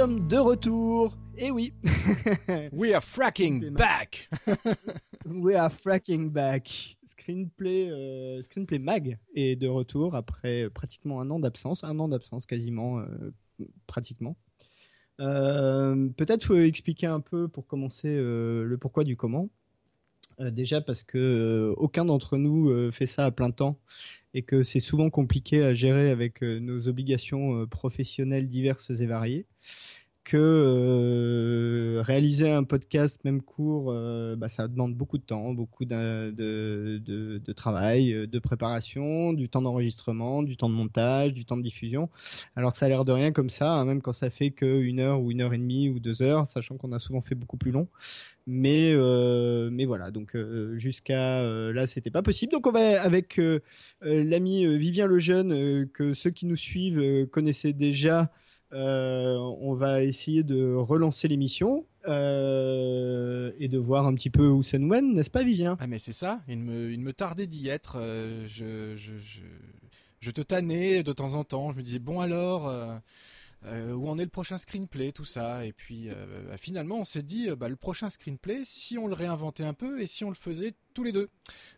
Sommes 0.00 0.28
de 0.28 0.38
retour. 0.38 1.14
Et 1.36 1.50
oui, 1.50 1.74
We 2.72 2.94
are 2.94 3.02
fracking 3.02 3.70
back 3.74 4.30
we 5.26 5.54
are 5.54 5.68
fracking 5.70 6.30
back. 6.30 6.96
Screenplay, 7.04 7.90
euh, 7.90 8.42
Screenplay 8.42 8.78
Mag 8.78 9.18
est 9.34 9.56
de 9.56 9.68
retour 9.68 10.14
après 10.14 10.70
pratiquement 10.70 11.20
un 11.20 11.28
an 11.28 11.38
d'absence, 11.38 11.84
un 11.84 11.98
an 11.98 12.08
d'absence 12.08 12.46
quasiment, 12.46 13.00
euh, 13.00 13.30
pratiquement. 13.86 14.36
Euh, 15.20 16.08
Peut-être 16.16 16.44
faut 16.44 16.56
expliquer 16.56 17.06
un 17.06 17.20
peu 17.20 17.46
pour 17.48 17.66
commencer 17.66 18.08
le 18.08 18.76
pourquoi 18.80 19.04
du 19.04 19.18
comment. 19.18 19.50
Déjà 20.38 20.80
parce 20.80 21.02
que 21.02 21.74
aucun 21.76 22.06
d'entre 22.06 22.38
nous 22.38 22.90
fait 22.90 23.04
ça 23.04 23.26
à 23.26 23.30
plein 23.30 23.50
temps 23.50 23.78
et 24.32 24.44
que 24.44 24.62
c'est 24.62 24.80
souvent 24.80 25.10
compliqué 25.10 25.62
à 25.62 25.74
gérer 25.74 26.08
avec 26.08 26.40
nos 26.40 26.88
obligations 26.88 27.66
professionnelles 27.66 28.48
diverses 28.48 28.88
et 28.88 29.06
variées. 29.06 29.46
Que 30.22 30.36
euh, 30.36 32.02
réaliser 32.02 32.50
un 32.50 32.62
podcast 32.62 33.24
même 33.24 33.40
court, 33.42 33.86
euh, 33.88 34.36
bah, 34.36 34.48
ça 34.48 34.68
demande 34.68 34.94
beaucoup 34.94 35.16
de 35.18 35.22
temps, 35.24 35.54
beaucoup 35.54 35.86
de, 35.86 36.32
travail, 37.54 38.12
euh, 38.12 38.26
de 38.26 38.38
préparation, 38.38 39.32
du 39.32 39.48
temps 39.48 39.62
d'enregistrement, 39.62 40.42
du 40.42 40.56
temps 40.56 40.68
de 40.68 40.74
montage, 40.74 41.32
du 41.32 41.46
temps 41.46 41.56
de 41.56 41.62
diffusion. 41.62 42.10
Alors 42.54 42.76
ça 42.76 42.86
a 42.86 42.88
l'air 42.90 43.04
de 43.04 43.12
rien 43.12 43.32
comme 43.32 43.50
ça, 43.50 43.72
hein, 43.72 43.84
même 43.86 44.02
quand 44.02 44.12
ça 44.12 44.30
fait 44.30 44.50
que 44.50 44.80
une 44.80 45.00
heure 45.00 45.20
ou 45.20 45.32
une 45.32 45.40
heure 45.40 45.54
et 45.54 45.58
demie 45.58 45.88
ou 45.88 45.98
deux 45.98 46.22
heures, 46.22 46.46
sachant 46.46 46.76
qu'on 46.76 46.92
a 46.92 46.98
souvent 46.98 47.22
fait 47.22 47.34
beaucoup 47.34 47.56
plus 47.56 47.72
long. 47.72 47.88
Mais 48.46 48.94
mais 49.72 49.84
voilà, 49.84 50.10
donc 50.10 50.36
jusqu'à 50.76 51.42
là, 51.72 51.86
c'était 51.86 52.10
pas 52.10 52.22
possible. 52.22 52.52
Donc 52.52 52.66
on 52.66 52.72
va 52.72 53.02
avec 53.02 53.40
l'ami 54.02 54.78
Vivien 54.78 55.06
Lejeune 55.06 55.88
que 55.88 56.14
ceux 56.14 56.30
qui 56.30 56.46
nous 56.46 56.56
suivent 56.56 57.26
connaissaient 57.28 57.72
déjà. 57.72 58.30
Euh, 58.72 59.36
on 59.60 59.74
va 59.74 60.02
essayer 60.02 60.42
de 60.42 60.74
relancer 60.74 61.26
l'émission 61.26 61.86
euh, 62.06 63.50
et 63.58 63.68
de 63.68 63.78
voir 63.78 64.06
un 64.06 64.14
petit 64.14 64.30
peu 64.30 64.46
où 64.46 64.62
ça 64.62 64.78
nous 64.78 64.86
mène, 64.86 65.14
n'est-ce 65.14 65.30
pas, 65.30 65.42
Vivien? 65.42 65.76
Ah 65.80 65.86
mais 65.86 65.98
c'est 65.98 66.12
ça, 66.12 66.40
il 66.46 66.58
me, 66.58 67.12
tardait 67.12 67.46
d'y 67.46 67.68
être. 67.68 67.98
euh, 67.98 68.46
je, 68.46 70.30
te 70.30 70.40
tannais 70.40 71.02
de 71.02 71.12
temps 71.12 71.34
en 71.34 71.44
temps. 71.44 71.72
Je 71.72 71.76
me 71.76 71.82
disais 71.82 71.98
bon 71.98 72.20
alors, 72.20 72.72
où 73.64 74.08
en 74.08 74.18
est 74.18 74.24
le 74.24 74.30
prochain 74.30 74.56
screenplay, 74.56 75.10
tout 75.12 75.24
ça? 75.24 75.66
Et 75.66 75.72
puis 75.72 76.08
bah, 76.08 76.56
finalement 76.56 76.98
on 76.98 77.04
s'est 77.04 77.22
dit 77.22 77.48
bah, 77.56 77.68
le 77.68 77.76
prochain 77.76 78.08
screenplay, 78.08 78.62
si 78.64 78.98
on 78.98 79.08
le 79.08 79.14
réinventait 79.14 79.64
un 79.64 79.74
peu 79.74 80.00
et 80.00 80.06
si 80.06 80.24
on 80.24 80.28
le 80.28 80.36
faisait 80.36 80.74
tous 80.94 81.02
les 81.02 81.12
deux. 81.12 81.28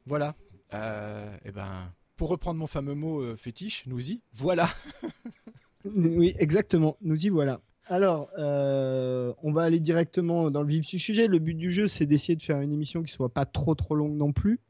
Voilà. 0.06 0.34
Et 0.72 1.50
ben 1.52 1.92
pour 2.16 2.28
reprendre 2.28 2.58
mon 2.60 2.66
fameux 2.66 2.94
mot 2.94 3.34
fétiche, 3.36 3.86
nous 3.86 4.10
y 4.10 4.20
voilà. 4.34 4.68
Oui, 5.84 6.34
exactement. 6.38 6.96
Nous 7.02 7.26
y 7.26 7.28
voilà. 7.28 7.60
Alors, 7.86 8.30
euh, 8.38 9.32
on 9.42 9.52
va 9.52 9.62
aller 9.62 9.80
directement 9.80 10.50
dans 10.50 10.62
le 10.62 10.68
vif 10.68 10.86
du 10.86 10.98
sujet. 10.98 11.26
Le 11.26 11.38
but 11.38 11.54
du 11.54 11.70
jeu, 11.70 11.88
c'est 11.88 12.06
d'essayer 12.06 12.36
de 12.36 12.42
faire 12.42 12.60
une 12.60 12.72
émission 12.72 13.02
qui 13.02 13.12
soit 13.12 13.28
pas 13.32 13.44
trop 13.44 13.74
trop 13.74 13.94
longue 13.94 14.16
non 14.16 14.32
plus. 14.32 14.60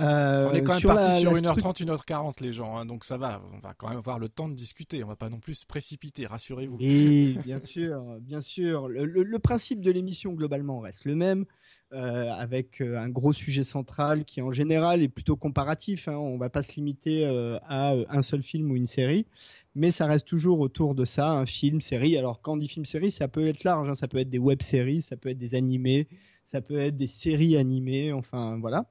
Euh, 0.00 0.48
on 0.50 0.54
est 0.54 0.62
quand 0.62 0.72
même 0.72 0.80
sur 0.80 0.88
parti 0.94 1.08
la- 1.10 1.18
sur 1.18 1.32
la 1.32 1.40
1h30, 1.40 1.80
1h40 1.84 2.40
les 2.40 2.52
gens, 2.54 2.76
hein, 2.78 2.86
donc 2.86 3.04
ça 3.04 3.18
va. 3.18 3.42
On 3.52 3.58
va 3.58 3.74
quand 3.74 3.88
même 3.88 3.98
avoir 3.98 4.18
le 4.18 4.30
temps 4.30 4.48
de 4.48 4.54
discuter. 4.54 5.04
On 5.04 5.08
va 5.08 5.16
pas 5.16 5.28
non 5.28 5.40
plus 5.40 5.54
se 5.54 5.66
précipiter, 5.66 6.26
rassurez-vous. 6.26 6.76
Oui, 6.80 7.38
bien 7.44 7.60
sûr, 7.60 8.02
bien 8.20 8.40
sûr. 8.40 8.88
Le, 8.88 9.04
le- 9.04 9.22
le 9.24 9.38
principe 9.38 9.80
de 9.82 9.90
l'émission 9.90 10.32
globalement 10.32 10.80
reste 10.80 11.04
le 11.04 11.16
même, 11.16 11.44
euh, 11.92 12.30
avec 12.30 12.80
euh, 12.80 12.98
un 12.98 13.08
gros 13.08 13.32
sujet 13.32 13.64
central 13.64 14.24
qui 14.24 14.40
en 14.42 14.52
général 14.52 15.02
est 15.02 15.08
plutôt 15.08 15.36
comparatif. 15.36 16.06
Hein. 16.06 16.16
On 16.16 16.38
va 16.38 16.48
pas 16.48 16.62
se 16.62 16.76
limiter 16.76 17.24
euh, 17.26 17.58
à 17.68 17.94
un 18.08 18.22
seul 18.22 18.42
film 18.42 18.70
ou 18.70 18.76
une 18.76 18.86
série, 18.86 19.26
mais 19.74 19.90
ça 19.90 20.06
reste 20.06 20.26
toujours 20.26 20.60
autour 20.60 20.94
de 20.94 21.04
ça, 21.04 21.30
un 21.32 21.46
film, 21.46 21.80
série. 21.80 22.16
Alors 22.16 22.42
quand 22.42 22.52
on 22.52 22.56
dit 22.58 22.68
film-série, 22.68 23.10
ça 23.10 23.26
peut 23.26 23.46
être 23.46 23.64
large. 23.64 23.88
hein. 23.88 23.94
Ça 23.96 24.06
peut 24.06 24.18
être 24.18 24.30
des 24.30 24.38
web-séries, 24.38 25.02
ça 25.02 25.16
peut 25.16 25.30
être 25.30 25.38
des 25.38 25.54
animés, 25.56 26.06
ça 26.44 26.60
peut 26.60 26.78
être 26.78 26.96
des 26.96 27.08
séries 27.08 27.56
animées. 27.56 28.12
Enfin 28.12 28.58
voilà. 28.60 28.86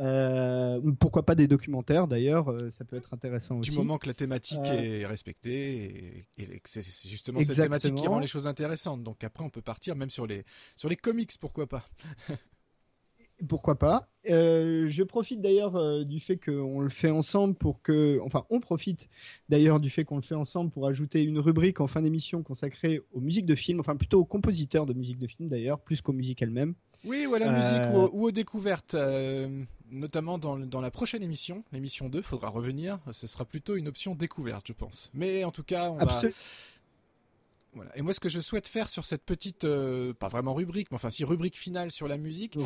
Euh, 0.00 0.80
pourquoi 0.98 1.24
pas 1.26 1.34
des 1.34 1.46
documentaires 1.46 2.08
d'ailleurs, 2.08 2.50
euh, 2.50 2.70
ça 2.70 2.84
peut 2.84 2.96
être 2.96 3.12
intéressant 3.12 3.56
Du 3.56 3.68
aussi. 3.68 3.78
moment 3.78 3.98
que 3.98 4.06
la 4.06 4.14
thématique 4.14 4.58
Euh, 4.64 5.00
est 5.02 5.06
respectée 5.06 6.26
et, 6.38 6.42
et 6.42 6.60
que 6.60 6.68
c'est 6.70 6.80
justement 7.08 7.42
cette 7.42 7.56
thématique 7.56 7.94
qui 7.94 8.06
rend 8.06 8.18
les 8.18 8.26
choses 8.26 8.46
intéressantes. 8.46 9.02
Donc 9.04 9.22
après, 9.24 9.44
on 9.44 9.50
peut 9.50 9.62
partir 9.62 9.96
même 9.96 10.10
sur 10.10 10.26
les 10.26 10.44
sur 10.76 10.88
les 10.88 10.96
comics, 10.96 11.32
pourquoi 11.40 11.66
pas. 11.66 11.84
Pourquoi 13.48 13.78
pas 13.78 14.10
Euh, 14.28 14.86
Je 14.88 15.02
profite 15.02 15.40
d'ailleurs 15.40 15.74
euh, 15.76 16.04
du 16.04 16.20
fait 16.20 16.36
qu'on 16.36 16.80
le 16.80 16.90
fait 16.90 17.08
ensemble 17.10 17.54
pour 17.54 17.80
que, 17.80 18.20
enfin, 18.22 18.44
on 18.50 18.60
profite 18.60 19.08
d'ailleurs 19.48 19.80
du 19.80 19.88
fait 19.88 20.04
qu'on 20.04 20.16
le 20.16 20.22
fait 20.22 20.34
ensemble 20.34 20.70
pour 20.70 20.86
ajouter 20.86 21.22
une 21.22 21.38
rubrique 21.38 21.80
en 21.80 21.86
fin 21.86 22.02
d'émission 22.02 22.42
consacrée 22.42 23.00
aux 23.12 23.20
musiques 23.20 23.46
de 23.46 23.54
films, 23.54 23.80
enfin 23.80 23.96
plutôt 23.96 24.20
aux 24.20 24.26
compositeurs 24.26 24.84
de 24.84 24.92
musique 24.92 25.18
de 25.18 25.26
films 25.26 25.48
d'ailleurs, 25.48 25.80
plus 25.80 26.02
qu'aux 26.02 26.12
musiques 26.12 26.42
elles-mêmes. 26.42 26.74
Oui, 27.06 27.24
ou 27.24 27.34
à 27.34 27.38
la 27.38 27.50
Euh, 27.50 27.56
musique 27.56 27.90
ou, 27.90 27.96
aux- 27.96 28.10
ou 28.12 28.24
aux 28.26 28.30
découvertes, 28.30 28.94
notamment 29.90 30.38
dans, 30.38 30.58
dans 30.58 30.80
la 30.80 30.90
prochaine 30.90 31.22
émission, 31.22 31.64
l'émission 31.72 32.08
2, 32.08 32.22
faudra 32.22 32.48
revenir. 32.48 32.98
Ce 33.12 33.26
sera 33.26 33.44
plutôt 33.44 33.76
une 33.76 33.88
option 33.88 34.14
découverte, 34.14 34.66
je 34.68 34.72
pense. 34.72 35.10
Mais 35.14 35.44
en 35.44 35.50
tout 35.50 35.64
cas, 35.64 35.90
on 35.90 35.96
va. 35.96 36.20
Voilà. 37.72 37.96
Et 37.96 38.02
moi, 38.02 38.12
ce 38.12 38.20
que 38.20 38.28
je 38.28 38.40
souhaite 38.40 38.66
faire 38.66 38.88
sur 38.88 39.04
cette 39.04 39.24
petite, 39.24 39.64
euh, 39.64 40.12
pas 40.12 40.28
vraiment 40.28 40.54
rubrique, 40.54 40.88
mais 40.90 40.96
enfin 40.96 41.10
si 41.10 41.24
rubrique 41.24 41.56
finale 41.56 41.90
sur 41.92 42.08
la 42.08 42.16
musique, 42.16 42.56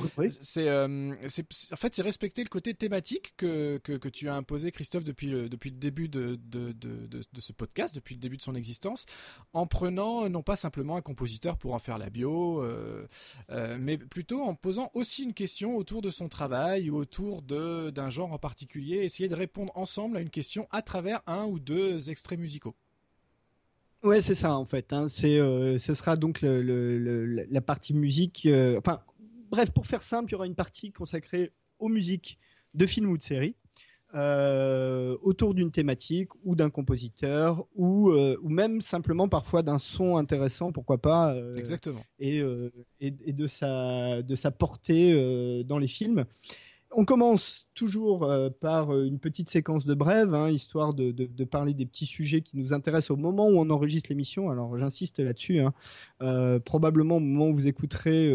c'est, 0.40 0.68
euh, 0.68 1.14
c'est, 1.28 1.46
en 1.72 1.76
fait, 1.76 1.94
c'est 1.94 2.02
respecter 2.02 2.42
le 2.42 2.48
côté 2.48 2.72
thématique 2.72 3.34
que, 3.36 3.78
que, 3.78 3.92
que 3.92 4.08
tu 4.08 4.28
as 4.28 4.34
imposé, 4.34 4.72
Christophe, 4.72 5.04
depuis 5.04 5.28
le, 5.28 5.48
depuis 5.48 5.70
le 5.70 5.76
début 5.76 6.08
de, 6.08 6.38
de, 6.42 6.72
de, 6.72 7.06
de, 7.06 7.20
de 7.30 7.40
ce 7.40 7.52
podcast, 7.52 7.94
depuis 7.94 8.14
le 8.14 8.20
début 8.20 8.38
de 8.38 8.42
son 8.42 8.54
existence, 8.54 9.04
en 9.52 9.66
prenant 9.66 10.24
euh, 10.24 10.28
non 10.28 10.42
pas 10.42 10.56
simplement 10.56 10.96
un 10.96 11.02
compositeur 11.02 11.58
pour 11.58 11.74
en 11.74 11.78
faire 11.78 11.98
la 11.98 12.08
bio, 12.08 12.62
euh, 12.62 13.06
mais 13.78 13.98
plutôt 13.98 14.42
en 14.42 14.54
posant 14.54 14.90
aussi 14.94 15.24
une 15.24 15.34
question 15.34 15.76
autour 15.76 16.00
de 16.00 16.10
son 16.10 16.28
travail 16.28 16.88
ou 16.88 16.96
autour 16.96 17.42
de, 17.42 17.90
d'un 17.90 18.08
genre 18.08 18.32
en 18.32 18.38
particulier, 18.38 18.98
essayer 18.98 19.28
de 19.28 19.34
répondre 19.34 19.72
ensemble 19.76 20.16
à 20.16 20.20
une 20.20 20.30
question 20.30 20.66
à 20.70 20.80
travers 20.80 21.20
un 21.26 21.44
ou 21.44 21.58
deux 21.58 22.10
extraits 22.10 22.38
musicaux. 22.38 22.74
Ouais, 24.04 24.20
c'est 24.20 24.34
ça 24.34 24.56
en 24.56 24.66
fait. 24.66 24.92
hein. 24.92 25.08
C'est, 25.08 25.38
euh, 25.40 25.78
ce 25.78 25.94
sera 25.94 26.16
donc 26.16 26.42
le- 26.42 26.62
le- 26.62 26.98
le- 26.98 27.46
la 27.50 27.60
partie 27.60 27.94
musique. 27.94 28.44
euh, 28.46 28.78
enfin, 28.78 29.00
bref, 29.50 29.70
pour 29.70 29.86
faire 29.86 30.02
simple, 30.02 30.30
il 30.30 30.32
y 30.32 30.34
aura 30.36 30.46
une 30.46 30.54
partie 30.54 30.92
consacrée 30.92 31.52
aux 31.78 31.88
musiques 31.88 32.38
de 32.74 32.86
films 32.86 33.10
ou 33.10 33.16
de 33.18 33.22
séries. 33.22 33.56
euh, 34.16 35.16
autour 35.22 35.54
d'une 35.54 35.72
thématique 35.72 36.28
ou 36.44 36.54
d'un 36.54 36.70
compositeur 36.70 37.66
ou, 37.74 38.10
euh, 38.12 38.36
ou 38.42 38.48
même 38.48 38.80
simplement 38.80 39.28
parfois 39.28 39.64
d'un 39.64 39.80
son 39.80 40.16
intéressant, 40.18 40.70
pourquoi 40.70 40.98
pas, 40.98 41.34
euh, 41.34 41.56
Exactement. 41.56 42.00
et, 42.20 42.38
et, 43.00 43.12
et 43.24 43.32
de, 43.32 43.46
sa, 43.48 44.22
de 44.22 44.36
sa 44.36 44.52
portée 44.52 45.64
dans 45.64 45.78
les 45.78 45.88
films. 45.88 46.26
On 46.96 47.04
commence 47.04 47.66
toujours 47.74 48.22
euh, 48.22 48.50
par 48.50 48.94
euh, 48.94 49.04
une 49.04 49.18
petite 49.18 49.48
séquence 49.48 49.84
de 49.84 49.94
brève, 49.94 50.32
hein, 50.32 50.48
histoire 50.48 50.94
de, 50.94 51.12
parler 51.44 51.74
des 51.74 51.86
petits 51.86 52.06
sujets 52.06 52.40
qui 52.40 52.56
nous 52.56 52.72
intéressent 52.72 53.10
au 53.10 53.16
moment 53.16 53.48
où 53.48 53.58
on 53.58 53.68
enregistre 53.70 54.10
l'émission. 54.10 54.48
Alors 54.48 54.78
j'insiste 54.78 55.18
là-dessus. 55.18 55.58
Hein. 55.58 55.72
Euh, 56.22 56.60
probablement 56.60 57.16
au 57.16 57.20
moment 57.20 57.48
où 57.48 57.54
vous 57.54 57.66
écouterez, 57.66 58.28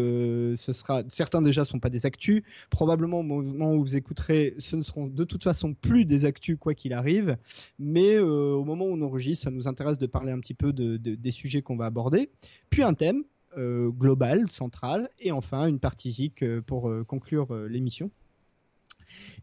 ce 0.58 0.72
sera 0.74 1.02
certains 1.08 1.40
déjà 1.40 1.64
sont 1.64 1.80
pas 1.80 1.88
des 1.88 2.04
actus. 2.04 2.42
Probablement 2.68 3.20
au 3.20 3.22
moment 3.22 3.72
où 3.72 3.80
vous 3.80 3.96
écouterez, 3.96 4.54
ce 4.58 4.76
ne 4.76 4.82
seront 4.82 5.06
de 5.06 5.24
toute 5.24 5.42
façon 5.42 5.72
plus 5.72 6.04
des 6.04 6.26
actus 6.26 6.58
quoi 6.60 6.74
qu'il 6.74 6.92
arrive. 6.92 7.38
Mais 7.78 8.18
au 8.18 8.64
moment 8.64 8.84
où 8.84 8.92
on 8.92 9.00
enregistre, 9.02 9.44
ça 9.44 9.50
nous 9.50 9.68
intéresse 9.68 9.98
de 9.98 10.06
parler 10.06 10.32
un 10.32 10.40
petit 10.40 10.54
peu 10.54 10.72
de, 10.72 10.98
de- 10.98 11.14
des 11.14 11.30
sujets 11.30 11.62
qu'on 11.62 11.76
va 11.76 11.86
aborder. 11.86 12.30
Puis 12.68 12.82
un 12.82 12.94
thème 12.94 13.24
global, 13.56 14.50
central, 14.50 15.08
et 15.18 15.32
enfin 15.32 15.66
une 15.66 15.80
partie 15.80 16.32
euh, 16.42 16.60
pour 16.60 16.92
conclure 17.06 17.52
l'émission. 17.66 18.10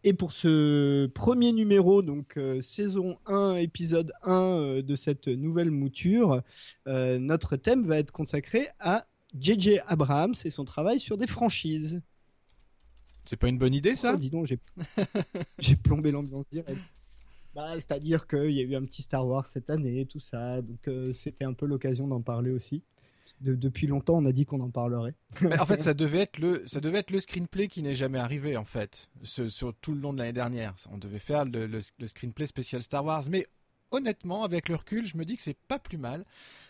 Et 0.03 0.13
pour 0.13 0.31
ce 0.31 1.07
premier 1.07 1.51
numéro, 1.51 2.01
donc 2.01 2.37
euh, 2.37 2.61
saison 2.61 3.17
1, 3.25 3.55
épisode 3.55 4.13
1 4.23 4.31
euh, 4.31 4.81
de 4.81 4.95
cette 4.95 5.27
nouvelle 5.27 5.71
mouture, 5.71 6.41
euh, 6.87 7.19
notre 7.19 7.55
thème 7.55 7.85
va 7.85 7.97
être 7.97 8.11
consacré 8.11 8.67
à 8.79 9.07
JJ 9.39 9.79
Abrams 9.87 10.35
et 10.45 10.49
son 10.49 10.65
travail 10.65 10.99
sur 10.99 11.17
des 11.17 11.27
franchises. 11.27 12.01
C'est 13.25 13.37
pas 13.37 13.49
une 13.49 13.57
bonne 13.57 13.73
idée 13.73 13.95
ça? 13.95 14.13
Oh, 14.13 14.17
dis 14.17 14.29
donc, 14.29 14.47
j'ai 14.47 14.59
j'ai 15.59 15.75
plombé 15.75 16.11
l'ambiance 16.11 16.45
direct. 16.51 16.79
Bah, 17.53 17.73
c'est-à-dire 17.73 18.27
qu'il 18.27 18.51
y 18.51 18.59
a 18.59 18.63
eu 18.63 18.75
un 18.75 18.85
petit 18.85 19.01
Star 19.01 19.27
Wars 19.27 19.47
cette 19.47 19.69
année, 19.69 20.05
tout 20.05 20.19
ça, 20.19 20.61
donc 20.61 20.89
c'était 21.13 21.43
un 21.43 21.53
peu 21.53 21.65
l'occasion 21.65 22.07
d'en 22.07 22.21
parler 22.21 22.51
aussi 22.51 22.83
depuis 23.41 23.87
longtemps, 23.87 24.17
on 24.17 24.25
a 24.25 24.31
dit 24.31 24.45
qu'on 24.45 24.59
en 24.61 24.69
parlerait. 24.69 25.15
en 25.59 25.65
fait, 25.65 25.81
ça 25.81 25.93
devait 25.93 26.19
être 26.19 26.37
le, 26.37 26.63
ça 26.65 26.79
devait 26.79 26.99
être 26.99 27.11
le 27.11 27.19
screenplay 27.19 27.67
qui 27.67 27.81
n'est 27.81 27.95
jamais 27.95 28.19
arrivé 28.19 28.57
en 28.57 28.65
fait, 28.65 29.09
sur 29.23 29.73
tout 29.75 29.93
le 29.93 29.99
long 29.99 30.13
de 30.13 30.19
l'année 30.19 30.33
dernière. 30.33 30.75
On 30.91 30.97
devait 30.97 31.19
faire 31.19 31.45
le, 31.45 31.81
screenplay 32.05 32.45
spécial 32.45 32.81
Star 32.83 33.03
Wars, 33.05 33.23
mais 33.29 33.47
honnêtement, 33.91 34.43
avec 34.43 34.69
le 34.69 34.75
recul, 34.75 35.05
je 35.05 35.17
me 35.17 35.25
dis 35.25 35.35
que 35.35 35.41
c'est 35.41 35.57
pas 35.67 35.79
plus 35.79 35.97
mal 35.97 36.25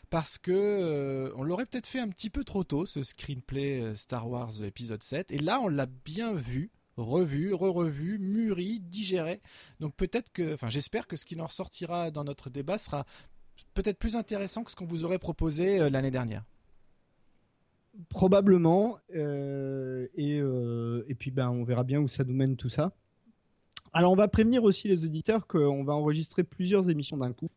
parce 0.09 0.37
que 0.37 0.51
euh, 0.51 1.31
on 1.35 1.43
l'aurait 1.43 1.65
peut-être 1.65 1.87
fait 1.87 1.99
un 1.99 2.07
petit 2.07 2.29
peu 2.29 2.45
trop 2.45 2.63
tôt 2.63 2.85
ce 2.85 3.03
screenplay 3.03 3.81
euh, 3.81 3.95
Star 3.95 4.29
Wars 4.29 4.63
épisode 4.63 5.03
7 5.03 5.31
et 5.31 5.37
là 5.37 5.59
on 5.61 5.67
l'a 5.67 5.85
bien 5.85 6.31
vu 6.33 6.71
revu, 6.97 7.53
re-revu, 7.53 8.17
mûri, 8.19 8.79
digéré. 8.79 9.41
Donc 9.79 9.95
peut-être 9.95 10.31
que, 10.31 10.53
enfin 10.53 10.69
j'espère 10.69 11.07
que 11.07 11.15
ce 11.15 11.25
qui 11.25 11.39
en 11.39 11.45
ressortira 11.45 12.11
dans 12.11 12.23
notre 12.23 12.49
débat 12.49 12.77
sera 12.77 13.05
peut-être 13.73 13.97
plus 13.97 14.15
intéressant 14.15 14.63
que 14.63 14.71
ce 14.71 14.75
qu'on 14.75 14.85
vous 14.85 15.05
aurait 15.05 15.19
proposé 15.19 15.79
euh, 15.79 15.89
l'année 15.89 16.11
dernière. 16.11 16.43
Probablement. 18.09 18.97
Euh, 19.15 20.07
euh, 20.17 21.03
et, 21.07 21.15
puis 21.15 21.31
ben, 21.31 21.49
on 21.49 21.63
verra 21.63 21.83
bien 21.83 21.99
où 21.99 22.07
ça 22.07 22.23
nous 22.23 22.33
mène 22.33 22.55
tout 22.55 22.69
ça. 22.69 22.91
Alors 23.93 24.11
on 24.11 24.15
va 24.15 24.27
prévenir 24.27 24.63
aussi 24.63 24.87
les 24.87 25.05
auditeurs 25.05 25.47
qu'on 25.47 25.83
va 25.83 25.93
enregistrer 25.93 26.43
plusieurs 26.43 26.89
émissions 26.89 27.17
d'un 27.17 27.33
coup. 27.33 27.49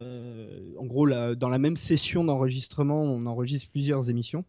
en 0.00 0.86
gros, 0.86 1.08
dans 1.08 1.48
la 1.48 1.58
même 1.58 1.76
session 1.76 2.22
d'enregistrement, 2.22 3.02
on 3.02 3.26
enregistre 3.26 3.70
plusieurs 3.70 4.08
émissions. 4.10 4.44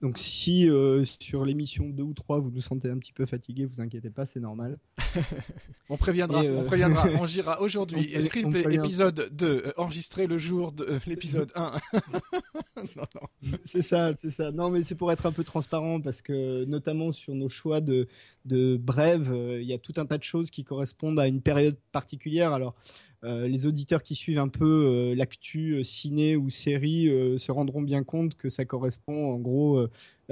Donc 0.00 0.18
si 0.18 0.68
euh, 0.68 1.04
sur 1.20 1.44
l'émission 1.44 1.88
2 1.88 2.02
ou 2.02 2.14
3 2.14 2.40
vous 2.40 2.50
nous 2.50 2.60
sentez 2.60 2.90
un 2.90 2.98
petit 2.98 3.12
peu 3.12 3.26
fatigué, 3.26 3.64
vous 3.64 3.80
inquiétez 3.80 4.10
pas, 4.10 4.26
c'est 4.26 4.40
normal. 4.40 4.78
on 5.88 5.96
préviendra, 5.96 6.40
on 6.40 6.62
euh, 6.62 6.64
préviendra, 6.64 7.08
on 7.20 7.24
gira 7.24 7.60
aujourd'hui. 7.60 8.14
Screenplay 8.20 8.74
épisode 8.74 9.28
2, 9.32 9.46
euh, 9.46 9.72
enregistré 9.76 10.26
le 10.26 10.38
jour 10.38 10.72
de 10.72 10.98
l'épisode 11.06 11.52
1. 11.54 11.76
C'est 13.64 13.82
ça, 13.82 14.12
c'est 14.20 14.30
ça. 14.30 14.50
Non 14.50 14.70
mais 14.70 14.82
c'est 14.82 14.94
pour 14.94 15.10
être 15.12 15.26
un 15.26 15.32
peu 15.32 15.44
transparent 15.44 16.00
parce 16.00 16.20
que 16.20 16.64
notamment 16.64 17.12
sur 17.12 17.34
nos 17.34 17.48
choix 17.48 17.80
de, 17.80 18.08
de 18.44 18.76
brèves, 18.76 19.32
il 19.60 19.66
y 19.66 19.72
a 19.72 19.78
tout 19.78 19.94
un 19.96 20.06
tas 20.06 20.18
de 20.18 20.22
choses 20.22 20.50
qui 20.50 20.64
correspondent 20.64 21.18
à 21.18 21.26
une 21.26 21.40
période 21.40 21.76
particulière. 21.92 22.52
Alors 22.52 22.74
euh, 23.15 23.15
les 23.22 23.66
auditeurs 23.66 24.02
qui 24.02 24.14
suivent 24.14 24.38
un 24.38 24.48
peu 24.48 24.64
euh, 24.64 25.14
l'actu 25.14 25.74
euh, 25.74 25.84
ciné 25.84 26.36
ou 26.36 26.50
série 26.50 27.06
se 27.38 27.52
rendront 27.52 27.82
bien 27.82 28.04
compte 28.04 28.36
que 28.36 28.50
ça 28.50 28.64
correspond 28.64 29.32
en 29.32 29.38
gros, 29.38 29.86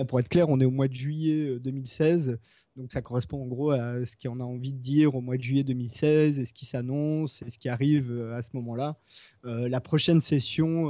pour 0.08 0.20
être 0.20 0.28
clair, 0.28 0.48
on 0.48 0.60
est 0.60 0.64
au 0.64 0.70
mois 0.70 0.88
de 0.88 0.94
juillet 0.94 1.58
2016, 1.58 2.38
donc 2.76 2.90
ça 2.92 3.02
correspond 3.02 3.42
en 3.42 3.46
gros 3.46 3.70
à 3.70 4.04
ce 4.04 4.16
qu'on 4.16 4.40
a 4.40 4.44
envie 4.44 4.72
de 4.72 4.78
dire 4.78 5.14
au 5.14 5.20
mois 5.20 5.36
de 5.36 5.42
juillet 5.42 5.64
2016 5.64 6.38
et 6.38 6.44
ce 6.44 6.52
qui 6.52 6.66
s'annonce 6.66 7.42
et 7.42 7.50
ce 7.50 7.58
qui 7.58 7.69
arrive 7.69 8.12
à 8.34 8.42
ce 8.42 8.50
moment-là. 8.54 8.96
la 9.44 9.81
prochaine 9.81 10.20
session 10.20 10.84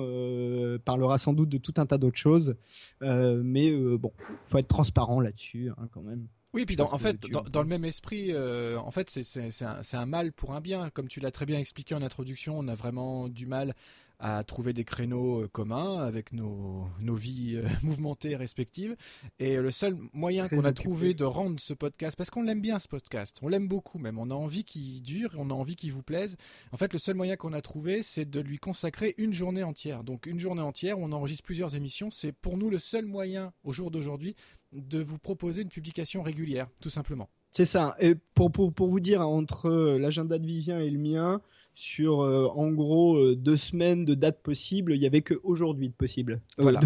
parlera 0.85 1.19
sans 1.19 1.33
doute 1.33 1.49
de 1.49 1.59
tout 1.59 1.75
un 1.77 1.87
tas 1.87 1.99
d'autres 1.99 2.19
choses, 2.19 2.57
mais 3.01 3.77
bon, 3.97 4.13
faut 4.47 4.59
être 4.59 4.69
transparent 4.69 5.21
là-dessus 5.21 5.71
hein, 5.77 5.89
quand 5.93 6.03
même. 6.03 6.27
Oui, 6.55 6.67
puis 6.67 6.81
en 6.81 6.99
fait, 6.99 7.21
dans, 7.27 7.63
le 7.63 7.69
même 7.69 7.85
esprit, 7.85 8.29
euh, 8.31 8.79
en 8.79 8.93
fait, 8.93 9.11
c'est 9.11 9.65
un, 9.65 9.81
un, 9.93 10.07
mal 10.07 10.33
pour 10.33 10.55
un 10.55 10.61
bien. 10.61 10.89
Comme 10.91 11.09
tu 11.09 11.19
l'as 11.19 11.33
très 11.33 11.47
bien 11.47 11.59
expliqué 11.59 11.97
en 11.97 12.03
introduction, 12.03 12.57
on 12.57 12.69
a 12.69 12.75
vraiment 12.75 13.29
du 13.29 13.47
mal 13.47 13.75
à 14.21 14.45
trouver 14.45 14.73
des 14.73 14.85
créneaux 14.85 15.43
euh, 15.43 15.49
communs 15.49 15.99
avec 15.99 16.33
nos, 16.33 16.87
nos 17.01 17.17
vies 17.17 17.57
euh, 17.57 17.67
mouvementées 17.83 18.37
respectives. 18.37 18.95
Et 19.41 19.57
le 19.57 19.71
seul 19.73 19.97
moyen 20.13 20.49
qu'on 20.49 20.65
a 20.65 20.73
trouvé 20.73 21.13
de 21.13 21.25
rendre 21.25 21.59
ce 21.59 21.75
podcast, 21.75 22.17
parce 22.17 22.31
qu'on 22.31 22.43
l'aime 22.43 22.61
bien 22.61 22.79
ce 22.79 22.87
podcast, 22.87 23.39
on 23.43 23.49
l'aime 23.49 23.67
beaucoup 23.67 23.99
même, 23.99 24.19
on 24.19 24.31
a 24.31 24.35
envie 24.35 24.63
qu'il 24.63 25.03
dure, 25.03 25.35
on 25.37 25.51
a 25.51 25.55
envie 25.55 25.75
qu'il 25.75 25.93
vous 25.93 26.05
plaise. 26.05 26.37
En 26.71 26.77
fait, 26.77 26.93
le 26.93 27.01
seul 27.01 27.17
moyen 27.17 27.35
qu'on 27.35 27.53
a 27.53 27.61
trouvé, 27.63 28.05
c'est 28.05 28.31
de 28.31 28.39
lui 28.39 28.59
consacrer 28.59 29.17
une 29.19 29.33
journée 29.33 29.65
entière. 29.65 30.05
Donc 30.05 30.27
une 30.27 30.39
journée 30.39 30.63
entière 30.63 31.01
où 31.01 31.05
on 31.05 31.13
enregistre 31.13 31.45
plusieurs 31.45 31.75
émissions, 31.75 32.11
c'est 32.11 32.33
pour 32.33 32.57
nous 32.57 32.71
le 32.71 32.79
seul 32.79 33.07
moyen 33.07 33.53
au 33.65 33.73
jour 33.73 33.91
d'aujourd'hui 33.91 34.37
de 34.75 35.01
vous 35.01 35.19
proposer 35.19 35.63
une 35.63 35.69
publication 35.69 36.23
régulière, 36.23 36.69
tout 36.81 36.91
simplement. 36.91 37.29
C'est 37.51 37.65
ça. 37.65 37.95
Et 38.01 38.15
pour, 38.35 38.51
pour, 38.51 38.73
pour, 38.73 38.89
vous 38.89 39.01
dire, 39.01 39.21
entre 39.21 39.97
l'agenda 39.97 40.39
de 40.39 40.47
Vivien 40.47 40.81
et 40.81 40.91
le 40.91 40.99
mien, 40.99 41.41
sur 41.75 42.23
euh, 42.23 42.47
en 42.55 42.71
gros 42.71 43.17
euh, 43.17 43.37
deux 43.37 43.57
semaines 43.57 44.05
de 44.05 44.15
dates 44.15 44.43
possibles, 44.43 44.95
il 44.95 45.01
n'y 45.01 45.07
avait 45.07 45.23
qu'aujourd'hui 45.23 45.89
de 45.89 45.95
possible. 45.95 46.41
Euh, 46.59 46.63
voilà. 46.63 46.81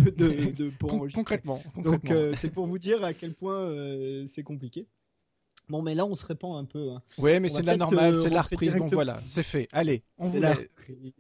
concrètement, 1.15 1.63
Donc 1.77 2.13
c'est 2.37 2.51
pour 2.51 2.67
vous 2.67 2.79
dire 2.79 3.05
à 3.05 3.13
quel 3.13 3.35
point 3.35 3.73
c'est 4.27 4.43
compliqué. 4.43 4.87
Bon, 5.69 5.83
mais 5.83 5.95
là, 5.95 6.07
on 6.07 6.15
se 6.15 6.25
répand 6.25 6.57
un 6.57 6.65
peu. 6.65 6.93
Hein. 6.93 7.03
Oui, 7.19 7.39
mais 7.41 7.51
c'est 7.51 7.63
la 7.63 7.77
normale, 7.77 8.17
c'est 8.17 8.31
la 8.31 8.41
reprise. 8.41 8.75
Bon, 8.75 8.87
voilà, 8.87 9.21
c'est 9.27 9.43
fait. 9.43 9.69
Allez, 9.71 10.03
on 10.17 10.25
vous 10.25 10.41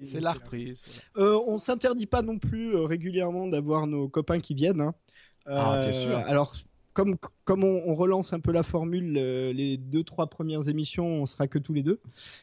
C'est 0.02 0.20
la 0.20 0.32
reprise. 0.32 0.82
on 1.16 1.58
s'interdit 1.58 2.06
pas 2.06 2.22
non 2.22 2.38
plus 2.38 2.74
régulièrement 2.74 3.46
d'avoir 3.46 3.86
nos 3.86 4.08
copains 4.08 4.40
qui 4.40 4.54
viennent. 4.54 4.80
Hein. 4.80 4.94
Ah, 5.48 5.82
bien 5.82 5.92
sûr. 5.92 6.16
Alors, 6.26 6.54
comme, 6.98 7.14
comme 7.44 7.62
on, 7.62 7.94
relance 7.94 8.32
un 8.32 8.40
peu 8.40 8.50
la 8.50 8.64
formule, 8.64 9.14
euh, 9.16 9.52
les 9.52 9.76
deux, 9.76 10.02
trois 10.02 10.26
premières 10.26 10.68
émissions, 10.68 11.06
on 11.06 11.26
sera 11.26 11.46
que 11.46 11.60
tous 11.60 11.72
les 11.72 11.84
deux. 11.84 12.00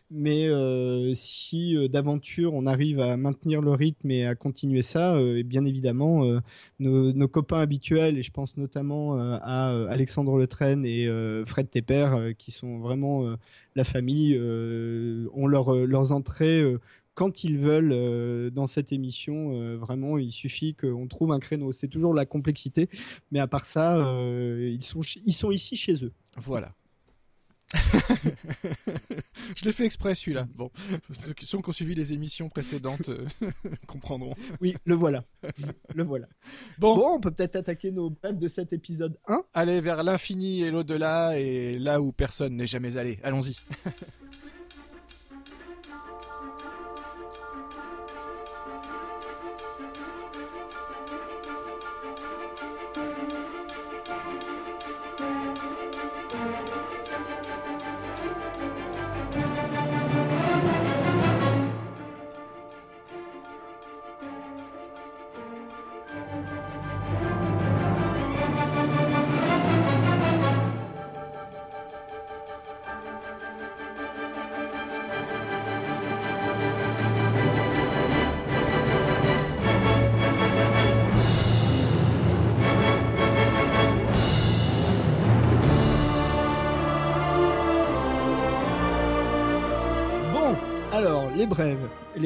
Mais 0.09 0.47
euh, 0.47 1.13
si 1.13 1.75
euh, 1.75 1.89
d'aventure 1.89 2.53
on 2.53 2.65
arrive 2.65 3.01
à 3.01 3.17
maintenir 3.17 3.61
le 3.61 3.71
rythme 3.71 4.11
et 4.11 4.25
à 4.25 4.33
continuer 4.33 4.81
ça, 4.81 5.19
et 5.19 5.43
bien 5.43 5.65
évidemment, 5.65 6.23
nos, 6.79 7.27
copains 7.27 7.59
habituels, 7.59 8.17
et 8.17 8.23
je 8.23 8.31
pense 8.31 8.55
notamment 8.55 9.17
à 9.19 9.87
Alexandre 9.89 10.37
Letraine 10.37 10.85
et 10.85 11.09
Fred 11.45 11.69
Tepper, 11.69 12.33
qui 12.37 12.51
sont 12.51 12.79
vraiment 12.79 13.35
la 13.75 13.83
famille, 13.83 14.39
ont 14.39 15.47
leur, 15.47 15.73
leurs 15.73 16.13
entrées 16.13 16.63
quand 17.15 17.43
ils 17.43 17.57
veulent 17.57 17.93
euh, 17.93 18.51
dans 18.51 18.67
cette 18.67 18.91
émission. 18.91 19.53
Euh, 19.53 19.77
vraiment, 19.77 20.19
il 20.19 20.31
suffit 20.31 20.75
qu'on 20.75 21.07
trouve 21.07 21.31
un 21.31 21.39
créneau. 21.39 21.71
C'est 21.71 21.87
toujours 21.87 22.13
la 22.13 22.25
complexité, 22.25 22.89
mais 23.31 23.39
à 23.39 23.47
part 23.47 23.65
ça, 23.65 23.97
euh, 23.97 24.69
ils, 24.71 24.83
sont 24.83 25.01
ils 25.25 25.33
sont 25.33 25.49
ici 25.49 25.75
chez 25.75 26.03
eux. 26.03 26.13
Voilà. 26.37 26.73
je 29.55 29.65
l'ai 29.65 29.71
fait 29.71 29.85
exprès 29.85 30.13
celui-là. 30.13 30.47
Bon, 30.55 30.69
ceux 31.13 31.33
qui 31.33 31.55
ont 31.55 31.71
suivi 31.71 31.95
les 31.95 32.13
émissions 32.13 32.47
précédentes 32.47 33.09
comprendront. 33.87 34.35
Oui, 34.61 34.75
le 34.85 34.93
voilà. 34.93 35.23
Le 35.95 36.03
voilà. 36.03 36.27
Bon, 36.77 36.95
bon 36.95 37.15
on 37.15 37.19
peut 37.19 37.31
peut-être 37.31 37.55
attaquer 37.55 37.91
nos 37.91 38.11
brèves 38.11 38.37
de 38.37 38.47
cet 38.47 38.71
épisode 38.71 39.17
1. 39.27 39.43
Allez 39.53 39.81
vers 39.81 40.03
l'infini 40.03 40.61
et 40.61 40.69
l'au-delà 40.69 41.39
et 41.39 41.79
là 41.79 41.99
où 41.99 42.11
personne 42.11 42.55
n'est 42.55 42.67
jamais 42.67 42.97
allé. 42.97 43.19
Allons-y. 43.23 43.55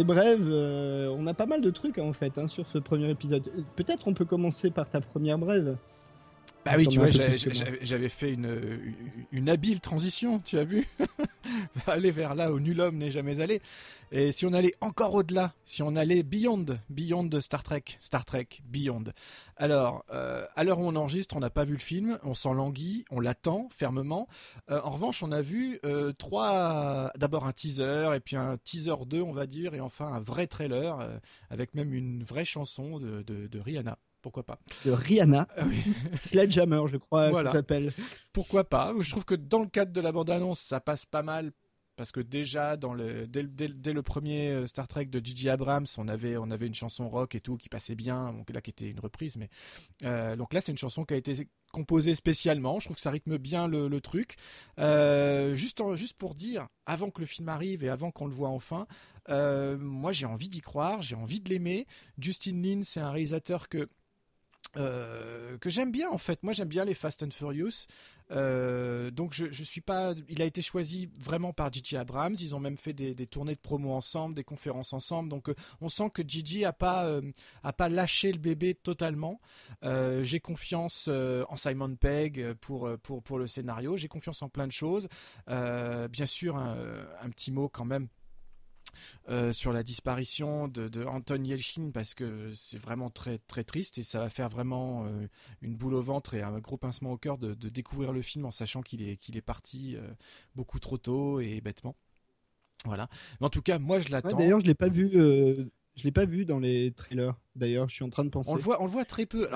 brèves, 0.10 0.48
euh, 0.50 1.16
on 1.18 1.28
a 1.28 1.34
pas 1.34 1.46
mal 1.46 1.62
de 1.62 1.70
trucs 1.70 2.00
en 2.00 2.14
fait 2.14 2.38
hein, 2.38 2.48
sur 2.48 2.68
ce 2.68 2.80
premier 2.80 3.10
épisode. 3.10 3.44
Peut-être 3.76 4.08
on 4.08 4.14
peut 4.14 4.26
commencer 4.26 4.72
par 4.72 4.90
ta 4.90 5.02
première 5.02 5.38
brève. 5.38 5.78
Bah 6.66 6.74
oui, 6.78 6.88
tu 6.88 7.00
vois, 7.00 7.10
j'avais 7.10 8.10
fait 8.10 8.34
une, 8.34 8.96
une, 9.32 9.50
habile 9.50 9.80
transition, 9.80 10.40
tu 10.40 10.58
as 10.58 10.64
vu 10.64 10.86
Aller 11.88 12.12
vers 12.12 12.36
là 12.36 12.52
où 12.52 12.60
nul 12.60 12.80
homme 12.82 12.98
n'est 12.98 13.12
jamais 13.12 13.40
allé. 13.40 13.62
Et 14.12 14.32
si 14.32 14.46
on 14.46 14.54
allait 14.54 14.74
encore 14.82 15.14
au-delà, 15.14 15.54
si 15.64 15.84
on 15.84 15.96
allait 15.96 16.24
beyond, 16.24 16.66
beyond 16.90 17.30
Star 17.42 17.64
Trek, 17.64 17.84
Star 18.00 18.26
Trek, 18.26 18.48
beyond. 18.66 19.04
Alors, 19.56 20.04
euh, 20.12 20.46
à 20.56 20.64
l'heure 20.64 20.80
où 20.80 20.84
on 20.84 20.96
enregistre, 20.96 21.36
on 21.36 21.40
n'a 21.40 21.52
pas 21.52 21.64
vu 21.64 21.74
le 21.74 21.80
film, 21.80 22.18
on 22.24 22.34
s'en 22.34 22.54
languit, 22.54 23.06
on 23.12 23.20
l'attend 23.20 23.70
fermement. 23.72 24.28
Euh, 24.72 24.82
en 24.84 24.90
revanche, 24.90 25.22
on 25.22 25.32
a 25.32 25.42
vu 25.42 25.80
euh, 25.86 26.12
trois, 26.14 27.12
d'abord 27.18 27.46
un 27.46 27.54
teaser, 27.54 28.12
et 28.16 28.20
puis 28.20 28.36
un 28.36 28.58
teaser 28.58 29.06
2, 29.06 29.22
on 29.22 29.32
va 29.32 29.46
dire, 29.46 29.76
et 29.76 29.80
enfin 29.80 30.08
un 30.08 30.20
vrai 30.20 30.48
trailer, 30.48 31.20
avec 31.50 31.76
même 31.76 31.94
une 31.94 32.24
vraie 32.24 32.46
chanson 32.46 32.98
de, 32.98 33.22
de, 33.22 33.60
Rihanna 33.60 33.98
pourquoi 34.22 34.44
pas. 34.44 34.60
De 34.86 34.92
Rihanna. 34.92 35.48
Ah 35.58 35.64
Sledgehammer, 36.22 36.84
je 36.88 36.98
crois, 36.98 37.34
ça 37.34 37.52
s'appelle. 37.52 37.92
Pourquoi 38.34 38.64
pas 38.64 38.94
Je 39.00 39.10
trouve 39.10 39.26
que 39.26 39.36
dans 39.36 39.60
le 39.60 39.68
cadre 39.68 39.92
de 39.92 40.02
la 40.02 40.12
bande-annonce, 40.12 40.60
ça 40.60 40.80
passe 40.80 41.06
pas 41.06 41.24
mal 41.24 41.52
parce 42.00 42.14
que 42.14 42.22
déjà 42.22 42.78
dans 42.78 42.94
le 42.94 43.28
dès, 43.28 43.44
le 43.92 44.02
premier 44.02 44.52
euh, 44.52 44.68
Star 44.68 44.88
Trek 44.88 45.08
de 45.08 45.20
Gigi 45.20 45.50
Abrams, 45.50 45.86
on 45.98 46.08
avait 46.08 46.38
on 46.38 46.50
avait 46.50 46.66
une 46.66 46.74
chanson 46.74 47.10
rock 47.10 47.36
et 47.36 47.42
tout 47.42 47.58
qui 47.58 47.68
passait 47.68 47.96
bien, 47.96 48.32
donc 48.32 48.50
là 48.52 48.62
qui 48.62 48.70
était 48.70 48.90
une 48.90 49.02
reprise, 49.02 49.36
mais 49.36 49.50
euh, 50.06 50.38
donc 50.38 50.54
là 50.54 50.62
c'est 50.62 50.72
une 50.72 50.78
chanson 50.78 51.04
qui 51.04 51.14
a 51.14 51.18
été 51.18 51.50
composée 51.74 52.16
spécialement. 52.16 52.80
Je 52.80 52.86
trouve 52.86 52.96
que 52.96 53.02
ça 53.02 53.12
rythme 53.12 53.38
bien 53.38 53.68
le, 53.68 54.00
truc. 54.00 54.38
Euh, 54.80 55.54
juste 55.56 55.84
juste 55.96 56.18
pour 56.18 56.36
dire, 56.36 56.70
avant 56.86 57.10
que 57.10 57.20
le 57.20 57.28
film 57.28 57.50
arrive 57.50 57.84
et 57.84 57.90
avant 57.90 58.12
qu'on 58.12 58.28
le 58.28 58.34
voit 58.34 58.48
enfin, 58.48 58.88
moi 59.28 60.14
j'ai 60.14 60.26
envie 60.26 60.48
d'y 60.48 60.62
croire, 60.62 61.02
j'ai 61.02 61.18
envie 61.18 61.42
de 61.42 61.50
l'aimer. 61.50 61.86
Justin 62.18 62.62
Lin, 62.62 62.80
c'est 62.84 63.02
un 63.02 63.12
réalisateur 63.12 63.68
que 63.68 63.90
euh, 64.78 65.58
que 65.58 65.70
j'aime 65.70 65.92
bien 65.92 66.10
en 66.10 66.18
fait. 66.18 66.44
Moi 66.44 66.54
j'aime 66.54 66.68
bien 66.68 66.86
les 66.86 66.94
Fast 66.94 67.24
and 67.24 67.32
Furious. 67.32 67.88
Euh, 68.32 69.10
donc 69.10 69.34
je, 69.34 69.64
suis 69.64 69.82
pas. 69.82 70.14
Il 70.28 70.42
a 70.42 70.46
été 70.46 70.62
choisi 70.62 71.10
vraiment 71.20 71.54
par 71.54 71.74
Gigi 71.74 71.98
Abrams. 71.98 72.36
Ils 72.40 72.54
ont 72.54 72.60
même 72.60 72.78
fait 72.78 72.94
des, 72.94 73.16
tournées 73.26 73.56
de 73.56 73.60
promo 73.60 73.94
ensemble, 73.94 74.36
des 74.36 74.44
conférences 74.44 74.94
ensemble. 74.94 75.30
Donc 75.30 75.50
euh, 75.50 75.56
on 75.82 75.90
sent 75.90 76.12
que 76.14 76.22
Gigi 76.26 76.66
a 76.66 76.74
pas 76.74 77.20
a 77.64 77.74
pas 77.74 77.90
lâché 77.90 78.32
le 78.32 78.38
bébé 78.38 78.76
totalement. 78.76 79.40
J'ai 79.84 80.40
confiance 80.40 81.08
en 81.08 81.56
Simon 81.56 81.96
Pegg 81.96 82.54
pour 82.62 82.90
pour 83.02 83.24
pour 83.24 83.40
le 83.40 83.48
scénario. 83.48 83.98
J'ai 83.98 84.08
confiance 84.08 84.42
en 84.44 84.50
plein 84.50 84.68
de 84.68 84.72
choses. 84.72 85.08
bien 85.48 86.26
sûr 86.28 86.58
un 86.58 87.30
petit 87.32 87.52
mot 87.52 87.70
quand 87.70 87.86
même 87.86 88.08
euh, 89.30 89.54
sur 89.54 89.74
la 89.74 89.84
disparition 89.84 90.68
de, 90.68 91.06
Anton 91.06 91.44
Yelchin 91.44 91.92
parce 91.94 92.14
que 92.14 92.52
c'est 92.54 92.80
vraiment 92.80 93.10
très 93.10 93.38
très 93.38 93.64
triste 93.64 93.98
et 93.98 94.04
ça 94.04 94.20
va 94.20 94.30
faire 94.30 94.50
vraiment 94.50 95.06
euh, 95.06 95.28
une 95.62 95.76
boule 95.76 95.94
au 95.94 96.02
ventre 96.02 96.34
et 96.34 96.42
un 96.42 96.60
gros 96.60 96.78
pincement 96.78 97.12
au 97.12 97.18
cœur 97.18 97.38
de, 97.38 97.54
découvrir 97.54 98.12
le 98.12 98.22
film 98.22 98.46
en 98.46 98.52
sachant 98.52 98.82
qu'il 98.82 99.08
est 99.08 99.18
qu'il 99.18 99.38
est 99.38 99.42
parti 99.42 99.96
euh, 99.96 100.02
beaucoup 100.56 100.80
trop 100.80 100.98
tôt 100.98 101.40
et 101.40 101.62
bêtement. 101.62 101.96
Voilà. 102.86 103.10
Mais 103.40 103.48
en 103.48 103.50
tout 103.50 103.62
cas, 103.62 103.78
moi 103.78 104.00
je 104.00 104.10
l'attends. 104.10 104.38
D'ailleurs, 104.38 104.60
je 104.60 104.66
l'ai 104.66 104.76
pas 104.76 104.90
vu. 104.90 105.12
Je 105.96 106.06
l'ai 106.06 106.12
pas 106.12 106.24
vu 106.24 106.46
dans 106.46 106.60
les 106.60 106.94
trailers. 106.94 107.36
D'ailleurs, 107.58 107.90
je 107.90 107.96
suis 107.96 108.06
en 108.06 108.10
train 108.10 108.24
de 108.24 108.30
penser. 108.30 108.50
On 108.50 108.56
le 108.56 108.62
voit, 108.62 108.82
on 108.82 108.86
le 108.86 108.90
voit 108.90 109.04
très 109.04 109.26
peu. 109.26 109.50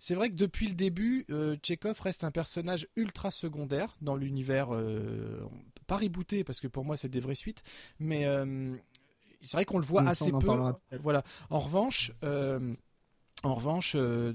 c'est 0.00 0.14
vrai 0.14 0.28
que 0.28 0.34
depuis 0.34 0.66
le 0.66 0.74
début, 0.74 1.24
euh, 1.30 1.56
reste 2.00 2.24
un 2.24 2.32
personnage 2.32 2.88
ultra 2.96 3.30
secondaire 3.30 3.96
dans 4.00 4.16
l'univers 4.16 4.70
pas 5.92 5.98
rebooté 5.98 6.42
parce 6.44 6.60
que 6.60 6.68
pour 6.68 6.84
moi 6.84 6.96
c'est 6.96 7.08
des 7.08 7.20
vraies 7.20 7.34
suites, 7.34 7.62
mais 7.98 8.24
euh, 8.24 8.74
c'est 9.42 9.56
vrai 9.56 9.64
qu'on 9.64 9.78
le 9.78 9.84
voit 9.84 10.02
assez 10.02 10.32
peu. 10.32 10.48
Voilà. 11.00 11.22
En 11.50 11.58
revanche. 11.58 12.12
Euh, 12.24 12.74
en 13.44 13.54
revanche, 13.54 13.94
euh, 13.96 14.34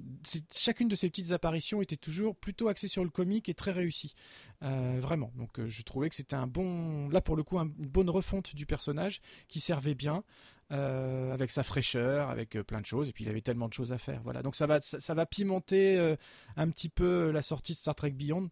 chacune 0.52 0.90
de 0.90 0.96
ces 0.96 1.08
petites 1.10 1.32
apparitions 1.32 1.82
était 1.82 1.96
toujours 1.96 2.36
plutôt 2.36 2.68
axée 2.68 2.90
sur 2.90 3.06
le 3.06 3.10
comique 3.10 3.48
et 3.48 3.54
très 3.54 3.72
réussie, 3.72 4.16
vraiment. 4.60 5.32
Donc, 5.38 5.66
je 5.66 5.82
trouvais 5.84 6.10
que 6.10 6.16
c'était 6.16 6.36
un 6.36 6.46
bon, 6.46 7.08
là 7.08 7.22
pour 7.22 7.38
le 7.38 7.44
coup, 7.44 7.58
une 7.58 7.72
bonne 7.88 8.10
refonte 8.10 8.54
du 8.54 8.66
personnage 8.66 9.22
qui 9.48 9.62
servait 9.62 9.96
bien, 9.96 10.26
avec 10.70 11.52
sa 11.52 11.64
fraîcheur, 11.64 12.30
avec 12.30 12.62
plein 12.64 12.82
de 12.82 12.86
choses. 12.86 13.08
Et 13.08 13.14
puis 13.14 13.24
il 13.24 13.30
avait 13.30 13.40
tellement 13.40 13.70
de 13.70 13.74
choses 13.74 13.94
à 13.94 13.98
faire. 13.98 14.20
Voilà. 14.26 14.42
Donc 14.42 14.58
ça 14.58 14.68
va, 14.68 14.82
ça 14.82 15.14
va 15.14 15.26
pimenter 15.26 16.18
un 16.58 16.70
petit 16.70 16.90
peu 16.90 17.32
la 17.32 17.42
sortie 17.42 17.76
de 17.76 17.78
Star 17.78 17.96
Trek 17.96 18.12
Beyond. 18.12 18.50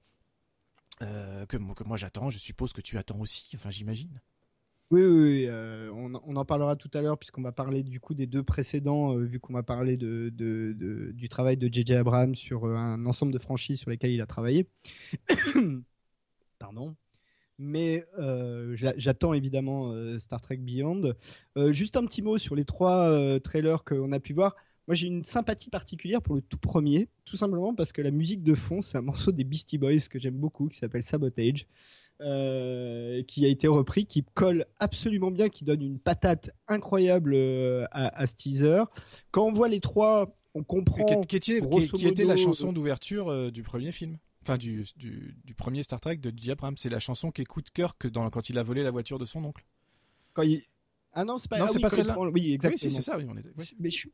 Euh, 1.02 1.46
que, 1.46 1.58
moi 1.58 1.98
j'attends, 1.98 2.30
je 2.30 2.38
suppose 2.38 2.74
que 2.74 2.82
tu 2.82 2.98
attends 2.98 3.20
aussi, 3.20 3.52
enfin 3.56 3.70
j'imagine. 3.70 4.22
Oui, 4.92 5.04
oui, 5.04 5.46
euh, 5.48 5.92
on, 5.94 6.36
en 6.36 6.46
parlera 6.46 6.76
tout 6.76 6.92
à 6.94 7.02
l'heure 7.02 7.18
puisqu'on 7.18 7.42
va 7.42 7.52
parler 7.52 7.82
du 7.82 8.00
coup 8.00 8.14
des 8.14 8.28
deux 8.28 8.44
précédents, 8.44 9.14
euh, 9.16 9.24
vu 9.24 9.40
qu'on 9.40 9.54
va 9.54 9.64
parler 9.64 9.98
du 9.98 11.28
travail 11.30 11.58
de 11.58 11.68
JJ 11.68 11.92
Abrams 11.92 12.36
sur 12.36 12.66
un 12.66 13.06
ensemble 13.06 13.34
de 13.34 13.40
franchises 13.40 13.80
sur 13.80 13.90
lesquelles 13.90 14.12
il 14.12 14.22
a 14.22 14.28
travaillé. 14.28 14.68
Pardon. 16.60 16.96
Mais 17.58 18.06
j'attends 18.98 19.34
évidemment 19.34 19.92
Star 20.20 20.42
Trek 20.42 20.58
Beyond. 20.58 21.14
juste 21.72 21.98
un 21.98 22.06
petit 22.06 22.22
mot 22.22 22.38
sur 22.38 22.54
les 22.56 22.66
trois 22.66 23.40
trailers 23.40 23.84
qu'on 23.84 24.12
a 24.12 24.20
pu 24.20 24.34
voir. 24.34 24.56
Moi, 24.88 24.94
j'ai 24.94 25.08
une 25.08 25.24
sympathie 25.24 25.70
particulière 25.70 26.22
pour 26.22 26.36
le 26.36 26.42
tout 26.42 26.58
premier, 26.58 27.10
tout 27.26 27.38
simplement 27.38 27.74
parce 27.74 27.92
que 27.92 28.02
la 28.02 28.12
musique 28.12 28.44
de 28.44 28.54
fond, 28.54 28.82
c'est 28.82 28.98
un 28.98 29.02
morceau 29.02 29.32
des 29.32 29.44
Beastie 29.44 29.80
Boys 29.80 30.08
que 30.10 30.20
j'aime 30.20 30.36
beaucoup, 30.36 30.68
qui 30.68 30.78
s'appelle 30.78 31.02
Sabotage, 31.02 31.66
euh, 32.22 33.24
qui 33.24 33.46
a 33.46 33.50
été 33.50 33.68
repris, 33.68 34.06
qui 34.06 34.24
colle 34.36 34.66
absolument 34.80 35.32
bien, 35.32 35.50
qui 35.50 35.66
donne 35.66 35.82
une 35.82 36.00
patate 36.00 36.52
incroyable 36.68 37.34
euh, 37.34 37.86
à, 37.92 38.28
ce 38.28 38.36
teaser. 38.36 38.84
Quand 39.32 39.46
on 39.46 39.52
voit 39.52 39.70
les 39.70 39.80
trois, 39.80 40.38
on 40.54 40.64
comprend. 40.64 41.24
Qui, 41.24 41.36
était, 41.36 41.62
qui, 41.62 42.08
était 42.08 42.24
la 42.26 42.38
chanson 42.38 42.72
d'ouverture 42.72 43.30
euh, 43.30 43.52
du 43.52 43.64
premier 43.64 43.92
film 43.92 44.18
Enfin, 44.44 44.60
du, 44.60 44.86
du, 44.96 45.56
premier 45.58 45.82
Star 45.82 46.00
Trek 46.00 46.18
de 46.18 46.32
J. 46.36 46.52
Abrams. 46.52 46.78
C'est 46.78 46.90
la 46.90 47.00
chanson 47.00 47.32
qui 47.32 47.42
écoute 47.42 47.72
Kirk 47.74 48.06
dans, 48.06 48.30
quand 48.30 48.48
il 48.52 48.60
a 48.60 48.64
volé 48.64 48.84
la 48.84 48.92
voiture 48.92 49.18
de 49.18 49.26
son 49.26 49.44
oncle. 49.44 49.66
Quand 50.34 50.44
il... 50.44 50.62
Ah 51.14 51.26
non, 51.26 51.40
c'est 51.40 51.50
pas, 51.50 51.58
non, 51.58 51.66
ah 51.68 51.80
pas 51.80 51.90
celle-là. 51.90 52.20
Oui, 52.20 52.54
exactement. 52.54 52.90
Oui, 52.90 52.96
c'est 52.96 53.02
ça, 53.02 53.18
oui, 53.18 53.26
on 53.28 53.34
Mais 53.80 53.90
je 53.90 53.96
suis 53.96 54.12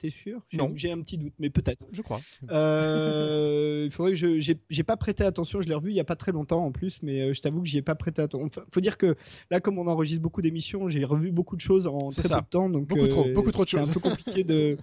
T'es 0.00 0.08
sûr? 0.08 0.40
Non. 0.54 0.72
J'ai 0.76 0.90
un 0.90 1.00
petit 1.02 1.18
doute, 1.18 1.34
mais 1.38 1.50
peut-être. 1.50 1.84
Je 1.92 2.00
crois. 2.00 2.20
Euh, 2.50 3.82
il 3.84 3.90
faudrait 3.90 4.12
que 4.12 4.16
je. 4.16 4.56
J'ai 4.70 4.82
pas 4.82 4.96
prêté 4.96 5.24
attention. 5.24 5.60
Je 5.60 5.68
l'ai 5.68 5.74
revu 5.74 5.90
il 5.90 5.96
y 5.96 6.00
a 6.00 6.04
pas 6.04 6.16
très 6.16 6.32
longtemps 6.32 6.64
en 6.64 6.72
plus, 6.72 7.02
mais 7.02 7.20
euh, 7.20 7.34
je 7.34 7.42
t'avoue 7.42 7.60
que 7.60 7.68
j'y 7.68 7.76
ai 7.76 7.82
pas 7.82 7.94
prêté 7.94 8.22
attention. 8.22 8.46
Enfin, 8.46 8.62
faut 8.72 8.80
dire 8.80 8.96
que 8.96 9.14
là, 9.50 9.60
comme 9.60 9.78
on 9.78 9.86
enregistre 9.86 10.22
beaucoup 10.22 10.40
d'émissions, 10.40 10.88
j'ai 10.88 11.04
revu 11.04 11.30
beaucoup 11.32 11.54
de 11.54 11.60
choses 11.60 11.86
en 11.86 12.08
très 12.08 12.22
peu 12.22 12.40
de 12.40 12.46
temps. 12.48 12.70
Donc, 12.70 12.86
beaucoup 12.86 13.08
trop, 13.08 13.26
euh, 13.26 13.34
beaucoup 13.34 13.50
trop 13.50 13.64
de 13.64 13.68
choses. 13.68 13.82
C'est 13.84 13.90
un 13.90 13.92
peu 13.92 14.00
compliqué 14.00 14.42
de. 14.42 14.78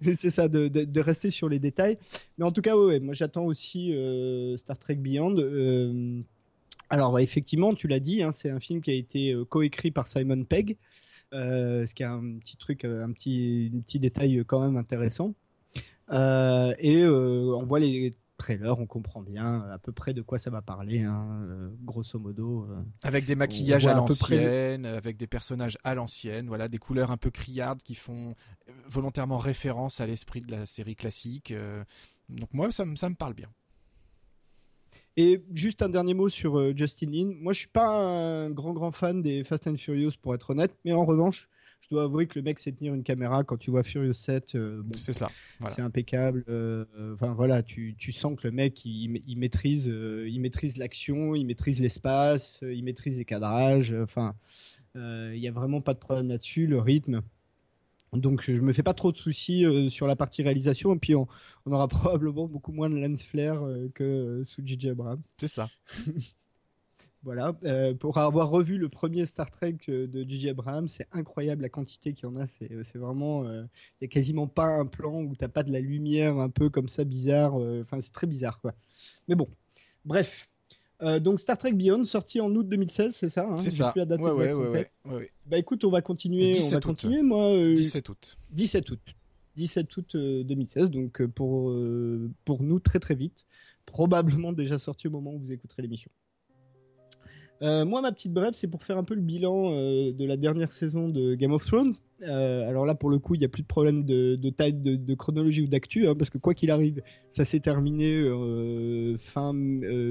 c'est 0.00 0.30
ça, 0.30 0.46
de, 0.46 0.68
de, 0.68 1.00
rester 1.00 1.32
sur 1.32 1.48
les 1.48 1.58
détails. 1.58 1.98
Mais 2.38 2.44
en 2.44 2.52
tout 2.52 2.62
cas, 2.62 2.76
ouais, 2.76 3.00
moi 3.00 3.14
j'attends 3.14 3.46
aussi 3.46 3.92
Star 4.56 4.78
Trek 4.78 4.96
Beyond. 4.96 5.34
alors, 6.90 7.18
effectivement, 7.18 7.74
tu 7.74 7.88
l'as 7.88 8.00
dit, 8.00 8.22
hein, 8.22 8.30
c'est 8.30 8.50
un 8.50 8.60
film 8.60 8.82
qui 8.82 8.92
a 8.92 8.94
été 8.94 9.36
coécrit 9.48 9.90
par 9.90 10.06
Simon 10.06 10.44
Pegg. 10.44 10.76
Euh, 11.34 11.84
ce 11.84 11.94
qui 11.94 12.02
est 12.02 12.06
un 12.06 12.38
petit 12.38 12.56
truc, 12.56 12.84
euh, 12.84 13.04
un 13.04 13.12
petit, 13.12 13.72
petit 13.86 13.98
détail 13.98 14.44
quand 14.46 14.60
même 14.60 14.76
intéressant. 14.76 15.34
Euh, 16.10 16.74
et 16.78 17.06
on 17.06 17.64
voit 17.64 17.80
les 17.80 18.12
trailers, 18.36 18.78
on 18.78 18.86
comprend 18.86 19.22
bien 19.22 19.62
à 19.70 19.78
peu 19.78 19.90
près 19.90 20.12
de 20.12 20.22
quoi 20.22 20.38
ça 20.38 20.50
va 20.50 20.60
parler, 20.60 21.02
hein, 21.02 21.72
grosso 21.82 22.18
modo. 22.18 22.68
avec 23.02 23.24
des 23.24 23.34
maquillages 23.34 23.86
à, 23.86 23.94
l'ancienne, 23.94 24.86
avec 24.86 25.16
des 25.16 25.26
personnages 25.26 25.78
à 25.82 25.94
l'ancienne, 25.94 26.46
voilà, 26.46 26.68
des 26.68 26.78
couleurs 26.78 27.10
un 27.10 27.16
peu 27.16 27.30
criardes 27.30 27.82
qui 27.82 27.94
font 27.94 28.34
volontairement 28.86 29.38
référence 29.38 30.00
à 30.00 30.06
l'esprit 30.06 30.40
de 30.40 30.50
la 30.50 30.66
série 30.66 30.96
classique. 30.96 31.54
donc 32.28 32.52
moi, 32.52 32.70
ça, 32.70 32.84
ça 32.96 33.08
me 33.08 33.14
parle 33.14 33.34
bien. 33.34 33.48
Et 35.16 35.42
juste 35.52 35.82
un 35.82 35.88
dernier 35.88 36.14
mot 36.14 36.28
sur 36.28 36.58
euh, 36.58 36.72
Justin 36.74 37.10
Lin. 37.10 37.34
Moi, 37.40 37.52
je 37.52 37.60
suis 37.60 37.68
pas 37.68 37.86
un 37.86 38.50
grand 38.50 38.72
grand 38.72 38.90
fan 38.90 39.22
des 39.22 39.44
Fast 39.44 39.66
and 39.68 39.76
Furious 39.76 40.12
pour 40.20 40.34
être 40.34 40.50
honnête, 40.50 40.74
mais 40.84 40.92
en 40.92 41.04
revanche, 41.04 41.48
je 41.80 41.88
dois 41.90 42.04
avouer 42.04 42.26
que 42.26 42.36
le 42.36 42.42
mec 42.42 42.58
sait 42.58 42.72
tenir 42.72 42.94
une 42.94 43.04
caméra 43.04 43.44
quand 43.44 43.56
tu 43.56 43.70
vois 43.70 43.84
Furious 43.84 44.14
7. 44.14 44.56
Euh, 44.56 44.82
c'est 44.96 45.12
ça. 45.12 45.28
C'est 45.68 45.82
impeccable. 45.82 46.44
Euh, 46.48 46.84
enfin 47.14 47.32
voilà, 47.32 47.62
tu, 47.62 47.94
tu, 47.96 48.10
sens 48.10 48.36
que 48.36 48.48
le 48.48 48.52
mec 48.52 48.84
il, 48.84 49.22
il 49.26 49.38
maîtrise, 49.38 49.86
il 49.86 50.40
maîtrise 50.40 50.78
l'action, 50.78 51.36
il 51.36 51.44
maîtrise 51.44 51.80
l'espace, 51.80 52.60
il 52.62 52.82
maîtrise 52.82 53.16
les 53.16 53.24
cadrages. 53.24 53.94
Enfin, 54.02 54.34
il 54.96 55.38
y 55.38 55.46
a 55.46 55.52
vraiment 55.52 55.80
pas 55.80 55.94
de 55.94 56.00
problème 56.00 56.28
là-dessus. 56.28 56.66
Le 56.66 56.80
rythme. 56.80 57.22
Donc 58.16 58.42
je 58.42 58.60
me 58.60 58.72
fais 58.72 58.82
pas 58.82 58.94
trop 58.94 59.12
de 59.12 59.16
soucis 59.16 59.64
euh, 59.64 59.88
sur 59.88 60.06
la 60.06 60.16
partie 60.16 60.42
réalisation 60.42 60.94
et 60.94 60.98
puis 60.98 61.14
on, 61.14 61.26
aura 61.66 61.88
probablement 61.88 62.46
beaucoup 62.46 62.72
moins 62.72 62.90
de 62.90 62.96
lens 62.96 63.24
flare 63.24 63.64
euh, 63.64 63.90
que 63.94 64.04
euh, 64.04 64.44
sous 64.44 64.62
J.J. 64.64 64.90
Abrams. 64.90 65.22
C'est 65.38 65.48
ça. 65.48 65.68
voilà. 67.22 67.54
pour 67.98 68.18
avoir 68.18 68.50
revu 68.50 68.78
le 68.78 68.88
premier 68.88 69.24
Star 69.26 69.50
Trek 69.50 69.78
de 69.88 70.28
J.J. 70.28 70.50
Abrams, 70.50 70.88
c'est 70.88 71.08
incroyable 71.12 71.62
la 71.62 71.70
quantité 71.70 72.12
qu'il 72.12 72.24
y 72.24 72.26
en 72.26 72.36
a. 72.36 72.46
C'est 72.46 72.96
vraiment, 72.96 73.44
il 73.44 73.68
y 74.02 74.04
a 74.04 74.08
quasiment 74.08 74.46
pas 74.46 74.66
un 74.66 74.86
plan 74.86 75.22
où 75.22 75.34
t'as 75.34 75.48
pas 75.48 75.62
de 75.62 75.72
la 75.72 75.80
lumière 75.80 76.36
un 76.36 76.50
peu 76.50 76.68
comme 76.68 76.88
ça 76.88 77.04
bizarre. 77.04 77.54
Enfin 77.54 78.00
c'est 78.00 78.12
très 78.12 78.26
bizarre 78.26 78.60
quoi. 78.60 78.74
Mais 79.26 79.34
bon, 79.34 79.48
bref. 80.04 80.50
Euh, 81.02 81.18
donc 81.18 81.40
Star 81.40 81.58
Trek 81.58 81.72
Beyond 81.72 82.04
sorti 82.04 82.40
en 82.40 82.54
aut 82.54 82.62
2016, 82.62 83.14
c'est 83.14 83.28
ça 83.28 83.46
hein 83.48 83.56
C'est 83.56 83.70
ça. 83.70 83.90
Plus 83.90 84.04
la 84.04 84.16
ouais, 84.16 84.30
ouais, 84.30 84.52
ouais, 84.52 84.90
ouais, 85.06 85.30
Bah 85.46 85.58
écoute, 85.58 85.84
on 85.84 85.90
va 85.90 86.02
continuer. 86.02 86.58
On 86.62 86.68
va 86.68 86.80
continuer, 86.80 87.22
moi. 87.22 87.62
17 87.64 88.08
euh, 88.08 88.12
août. 88.12 88.36
17 88.52 88.90
août. 88.90 89.00
17 89.56 89.96
août 89.96 90.16
2016, 90.16 90.84
euh, 90.84 90.88
donc 90.88 91.26
pour, 91.26 91.74
pour 92.44 92.62
nous 92.62 92.78
très 92.80 93.00
très 93.00 93.14
vite. 93.14 93.44
Probablement 93.86 94.52
déjà 94.52 94.78
sorti 94.78 95.08
au 95.08 95.10
moment 95.10 95.34
où 95.34 95.38
vous 95.38 95.52
écouterez 95.52 95.82
l'émission. 95.82 96.10
Euh, 97.64 97.84
moi, 97.86 98.02
ma 98.02 98.12
petite 98.12 98.32
brève, 98.32 98.52
c'est 98.54 98.68
pour 98.68 98.82
faire 98.82 98.98
un 98.98 99.04
peu 99.04 99.14
le 99.14 99.22
bilan 99.22 99.72
euh, 99.72 100.12
de 100.12 100.26
la 100.26 100.36
dernière 100.36 100.70
saison 100.70 101.08
de 101.08 101.34
Game 101.34 101.52
of 101.52 101.64
Thrones. 101.64 101.94
Euh, 102.22 102.68
alors 102.68 102.84
là, 102.84 102.94
pour 102.94 103.08
le 103.08 103.18
coup, 103.18 103.34
il 103.34 103.38
n'y 103.38 103.46
a 103.46 103.48
plus 103.48 103.62
de 103.62 103.66
problème 103.66 104.04
de, 104.04 104.50
taille, 104.50 104.74
de, 104.74 105.14
chronologie 105.14 105.62
ou 105.62 105.66
d'actu, 105.66 106.06
hein, 106.06 106.14
parce 106.14 106.28
que 106.28 106.36
quoi 106.36 106.52
qu'il 106.52 106.70
arrive, 106.70 107.02
ça 107.30 107.46
s'est 107.46 107.60
terminé 107.60 108.22
fin 109.18 109.54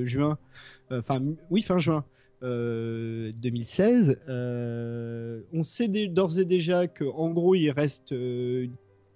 juin. 0.03 0.39
Enfin, 0.91 1.21
oui, 1.49 1.61
fin 1.61 1.77
juin. 1.77 2.03
2016. 2.41 4.19
on 4.27 5.63
sait 5.63 5.87
d'ores 6.07 6.39
et 6.39 6.45
déjà 6.45 6.87
qu'en 6.87 7.29
gros, 7.29 7.55
il 7.55 7.69
reste 7.69 8.13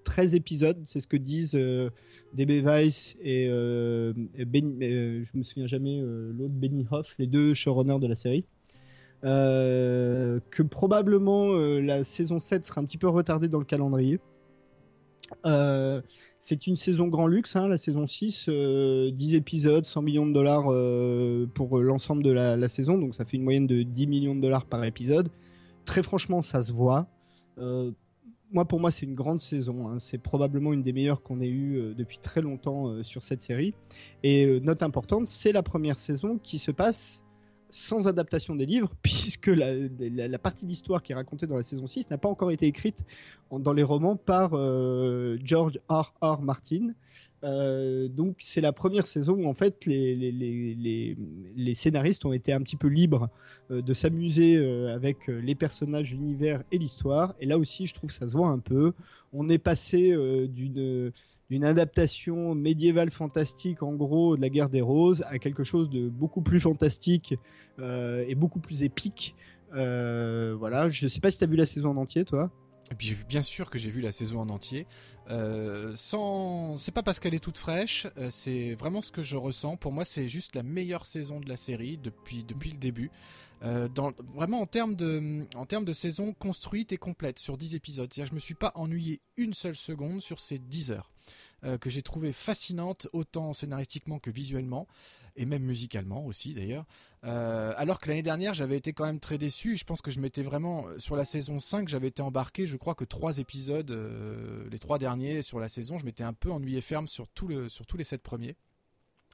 13 0.08 0.36
épisodes, 0.36 0.82
c'est 0.86 1.02
ce 1.02 1.08
que 1.08 1.18
disent 1.18 1.54
euh, 1.56 1.90
DB 2.34 2.62
Weiss 2.62 3.18
et, 3.22 3.48
euh, 3.50 4.14
ben, 4.38 4.82
euh, 4.82 5.26
je 5.26 5.38
me 5.38 5.44
souviens 5.44 5.68
jamais 5.68 6.00
l'autre 6.00 6.54
Benny 6.54 6.86
Hoff, 6.90 7.14
les 7.20 7.28
deux 7.28 7.54
showrunners 7.54 8.00
de 8.00 8.08
la 8.08 8.16
série. 8.16 8.46
que 9.22 10.64
probablement 10.64 11.54
la 11.56 12.06
saison 12.06 12.40
7 12.40 12.66
sera 12.66 12.80
un 12.80 12.86
petit 12.86 12.98
peu 12.98 13.10
retardée 13.10 13.50
dans 13.50 13.60
le 13.60 13.66
calendrier. 13.66 14.22
c'est 16.40 16.68
une 16.68 16.78
saison 16.78 17.08
grand 17.08 17.28
luxe, 17.28 17.58
hein, 17.58 17.68
la 17.68 17.78
saison 17.78 18.08
6, 18.08 18.50
10 19.12 19.36
épisodes, 19.36 19.84
100 19.84 20.02
millions 20.04 20.26
de 20.26 20.34
dollars 20.34 20.68
pour 21.54 21.80
l'ensemble 21.80 22.24
de 22.24 22.32
la, 22.32 22.56
la, 22.56 22.70
saison, 22.70 22.98
donc 22.98 23.14
ça 23.14 23.26
fait 23.26 23.36
une 23.36 23.44
moyenne 23.44 23.68
de 23.68 23.84
10 23.84 24.08
millions 24.08 24.36
de 24.36 24.42
dollars 24.42 24.66
par 24.66 24.86
épisode. 24.86 25.28
Très 25.84 26.02
franchement, 26.02 26.42
ça 26.42 26.64
se 26.64 26.72
voit 26.72 27.08
moi, 28.52 28.66
pour 28.66 28.80
moi, 28.80 28.92
c'est 28.92 29.06
une 29.06 29.16
grande 29.16 29.40
saison. 29.40 29.88
Hein. 29.88 30.00
C'est 30.00 30.18
probablement 30.18 30.74
une 30.74 30.84
des 30.84 30.94
meilleures 30.94 31.22
qu'on 31.22 31.42
ait 31.42 31.48
eues 31.48 31.78
euh, 31.78 31.94
depuis 31.94 32.20
très 32.20 32.42
longtemps 32.42 32.88
euh, 32.88 33.04
sur 33.04 33.24
cette 33.24 33.42
série. 33.42 33.74
Et 34.24 34.46
euh, 34.46 34.60
note 34.60 34.84
importante, 34.84 35.28
c'est 35.28 35.52
la 35.52 35.64
première 35.64 36.00
saison 36.00 36.38
qui 36.42 36.60
se 36.60 36.72
passe 36.72 37.24
sans 37.70 38.08
adaptation 38.08 38.56
des 38.56 38.66
livres, 38.66 38.94
puisque 39.02 39.48
la, 39.48 40.40
partie 40.40 40.66
d'histoire 40.66 41.04
qui 41.04 41.12
est 41.12 41.16
racontée 41.16 41.48
dans 41.48 41.58
la 41.58 41.64
saison 41.64 41.88
6 41.88 42.10
n'a 42.10 42.18
pas 42.18 42.30
encore 42.30 42.52
été 42.52 42.66
écrite 42.66 43.04
dans 43.52 43.74
les 43.74 43.84
romans 43.84 44.16
par 44.16 44.52
George 45.44 45.80
R. 45.90 46.14
R. 46.22 46.42
Martin. 46.42 46.94
Euh, 47.44 48.08
donc 48.08 48.38
c'est 48.40 48.62
la 48.62 48.74
première 48.74 49.06
saison 49.06 49.34
où 49.34 49.48
en 49.48 49.54
fait 49.54 49.86
les, 49.86 51.16
scénaristes 51.76 52.26
ont 52.26 52.34
été 52.34 52.52
un 52.52 52.62
petit 52.62 52.78
peu 52.78 52.88
libres 52.88 53.30
euh, 53.70 53.84
de 53.84 53.94
s'amuser 53.94 54.58
euh, 54.58 54.96
avec 54.96 55.28
les 55.28 55.54
personnages, 55.54 56.14
l'univers 56.14 56.64
et 56.72 56.78
l'histoire. 56.78 57.36
Et 57.40 57.46
là 57.46 57.58
aussi 57.58 57.86
je 57.86 57.94
trouve 57.94 58.12
ça 58.12 58.28
se 58.28 58.34
voit 58.34 58.50
un 58.50 58.60
peu. 58.60 58.94
On 59.34 59.50
est 59.50 59.60
passé 59.60 60.16
d'une 60.48 61.12
d'une 61.50 61.64
adaptation 61.64 62.56
médiévale 62.56 63.10
fantastique 63.12 63.82
en 63.82 63.94
gros 63.94 64.36
de 64.36 64.42
la 64.42 64.50
guerre 64.50 64.70
des 64.70 64.82
roses 64.82 65.24
à 65.28 65.40
quelque 65.40 65.64
chose 65.64 65.90
de 65.90 66.10
beaucoup 66.10 66.42
plus 66.42 66.60
fantastique 66.60 67.36
et 67.80 68.36
beaucoup 68.36 68.60
plus 68.60 68.84
épique. 68.84 69.36
voilà, 69.72 70.90
je 70.90 71.08
sais 71.08 71.20
pas 71.20 71.30
si 71.30 71.38
tu 71.38 71.44
as 71.44 71.48
vu 71.48 71.56
la 71.56 71.66
saison 71.66 71.90
en 71.90 71.98
entier 71.98 72.26
toi. 72.26 72.52
Et 72.92 72.96
puis 72.96 73.16
bien 73.28 73.42
sûr 73.42 73.70
que 73.70 73.78
j'ai 73.78 73.90
vu 73.90 74.02
la 74.02 74.12
saison 74.12 74.40
en 74.40 74.50
entier. 74.50 74.88
Euh, 75.30 75.94
sans, 75.96 76.78
c'est 76.78 76.94
pas 76.94 77.04
parce 77.04 77.20
qu'elle 77.20 77.36
est 77.36 77.44
toute 77.44 77.58
fraîche, 77.58 78.08
euh, 78.18 78.30
c'est 78.30 78.76
vraiment 78.76 79.02
ce 79.02 79.12
que 79.12 79.24
je 79.24 79.36
ressens. 79.36 79.76
Pour 79.76 79.92
moi, 79.92 80.06
c'est 80.06 80.30
juste 80.30 80.56
la 80.56 80.64
meilleure 80.64 81.06
saison 81.06 81.40
de 81.40 81.50
la 81.50 81.58
série 81.58 81.98
depuis 81.98 82.44
depuis 82.44 82.72
le 82.72 82.78
début. 82.78 83.12
Euh, 83.64 83.88
vraiment 84.36 84.62
en 84.62 84.68
termes 84.68 84.96
de 84.96 85.46
en 85.56 85.66
termes 85.66 85.86
de 85.86 85.94
saison 85.94 86.34
construite 86.34 86.94
et 86.94 86.98
complète 86.98 87.40
sur 87.40 87.58
10 87.58 87.76
épisodes. 87.76 88.12
C'est-à-dire, 88.14 88.30
je 88.32 88.36
me 88.36 88.40
suis 88.40 88.54
pas 88.54 88.72
ennuyé 88.76 89.22
une 89.36 89.54
seule 89.54 89.76
seconde 89.76 90.22
sur 90.22 90.40
ces 90.40 90.60
10 90.60 90.92
heures. 90.92 91.12
Que 91.82 91.90
j'ai 91.90 92.02
trouvé 92.02 92.34
fascinante 92.34 93.08
autant 93.14 93.52
scénaristiquement 93.54 94.20
que 94.20 94.30
visuellement 94.30 94.88
et 95.38 95.46
même 95.46 95.64
musicalement 95.64 96.26
aussi 96.26 96.54
d'ailleurs. 96.54 96.86
Euh, 97.24 97.74
alors 97.78 98.00
que 98.00 98.10
l'année 98.10 98.24
dernière, 98.24 98.54
j'avais 98.54 98.78
été 98.78 98.94
quand 98.94 99.06
même 99.06 99.20
très 99.20 99.38
déçu. 99.38 99.78
Je 99.78 99.86
pense 99.86 100.02
que 100.02 100.12
je 100.12 100.20
m'étais 100.20 100.44
vraiment 100.44 100.86
sur 100.98 101.16
la 101.16 101.26
saison 101.26 101.60
5, 101.60 101.88
j'avais 101.88 102.08
été 102.08 102.22
embarqué. 102.22 102.66
Je 102.66 102.76
crois 102.76 102.96
que 102.96 103.06
trois 103.06 103.38
épisodes, 103.38 103.90
euh, 103.92 104.68
les 104.70 104.80
trois 104.80 104.98
derniers 104.98 105.42
sur 105.42 105.60
la 105.60 105.70
saison, 105.70 105.98
je 105.98 106.06
m'étais 106.06 106.24
un 106.24 106.34
peu 106.34 106.52
ennuyé 106.52 106.82
ferme 106.82 107.08
sur, 107.08 107.28
sur 107.68 107.86
tous 107.86 107.98
les 107.98 108.04
sept 108.04 108.22
premiers. 108.22 108.56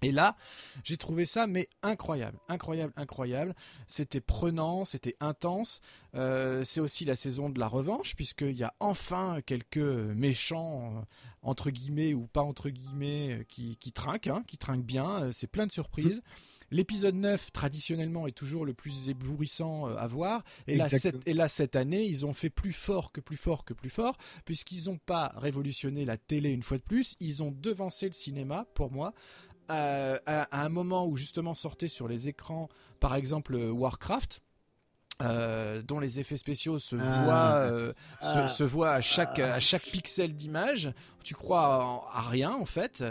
Et 0.03 0.12
là, 0.12 0.36
j'ai 0.83 0.98
trouvé 0.98 1.25
ça 1.25 1.48
mais 1.48 1.69
incroyable, 1.81 2.38
incroyable, 2.48 2.93
incroyable. 2.95 3.55
C'était 3.88 4.22
prenant, 4.22 4.86
c'était 4.86 5.15
intense. 5.19 5.81
Euh, 6.15 6.63
c'est 6.63 6.79
aussi 6.79 7.05
la 7.05 7.15
saison 7.15 7.50
de 7.50 7.60
la 7.60 7.67
revanche 7.67 8.15
puisqu'il 8.15 8.55
y 8.55 8.63
a 8.63 8.74
enfin 8.79 9.39
quelques 9.45 9.77
méchants 9.77 11.05
entre 11.41 11.72
guillemets 11.72 12.13
ou 12.13 12.27
pas 12.27 12.41
entre 12.41 12.69
guillemets 12.69 13.45
qui, 13.50 13.77
qui 13.77 13.91
trinquent, 13.91 14.27
hein, 14.27 14.43
qui 14.48 14.57
trinquent 14.57 14.86
bien. 14.86 15.31
C'est 15.31 15.48
plein 15.48 15.65
de 15.67 15.72
surprises. 15.72 16.22
L'épisode 16.74 17.13
9, 17.13 17.51
traditionnellement, 17.51 18.25
est 18.25 18.31
toujours 18.31 18.65
le 18.65 18.74
plus 18.74 19.07
éblouissant 19.07 19.88
euh, 19.88 19.95
à 19.95 20.07
voir. 20.07 20.43
Et 20.65 20.75
là, 20.75 20.87
cette, 20.87 21.27
et 21.27 21.33
là, 21.33 21.48
cette 21.48 21.75
année, 21.75 22.03
ils 22.03 22.25
ont 22.25 22.33
fait 22.33 22.50
plus 22.50 22.74
fort 22.74 23.11
que 23.11 23.22
plus 23.22 23.37
fort 23.37 23.63
que 23.63 23.75
plus 23.75 23.92
fort, 23.92 24.18
puisqu'ils 24.44 24.85
n'ont 24.85 24.98
pas 24.98 25.33
révolutionné 25.35 26.03
la 26.03 26.18
télé 26.18 26.50
une 26.50 26.63
fois 26.63 26.79
de 26.79 26.83
plus. 26.83 27.16
Ils 27.20 27.44
ont 27.44 27.51
devancé 27.51 28.07
le 28.07 28.11
cinéma, 28.11 28.66
pour 28.74 28.92
moi, 28.92 29.13
à, 29.70 30.48
un 30.52 30.70
moment 30.70 31.06
où 31.08 31.16
justement 31.16 31.56
sortait 31.56 31.88
sur 31.88 32.08
les 32.08 32.28
écrans, 32.28 32.70
par 33.00 33.16
exemple, 33.16 33.56
Warcraft. 33.56 34.42
Euh, 35.22 35.84
dont 35.84 36.00
les 36.00 36.20
effets 36.20 36.38
spéciaux 36.38 36.80
se 36.80 36.96
ah. 37.00 37.24
voient, 37.24 37.56
euh, 37.56 37.94
ah. 38.22 38.48
se, 38.48 38.64
voient 38.64 38.94
à 38.94 39.02
chaque, 39.02 39.38
à 39.38 39.60
chaque 39.60 39.84
pixel 39.84 40.34
d'image 40.34 40.92
tu 41.24 41.36
crois 41.36 42.09
à 42.14 42.22
rien 42.22 42.51
en 42.51 42.66
fait. 42.66 43.03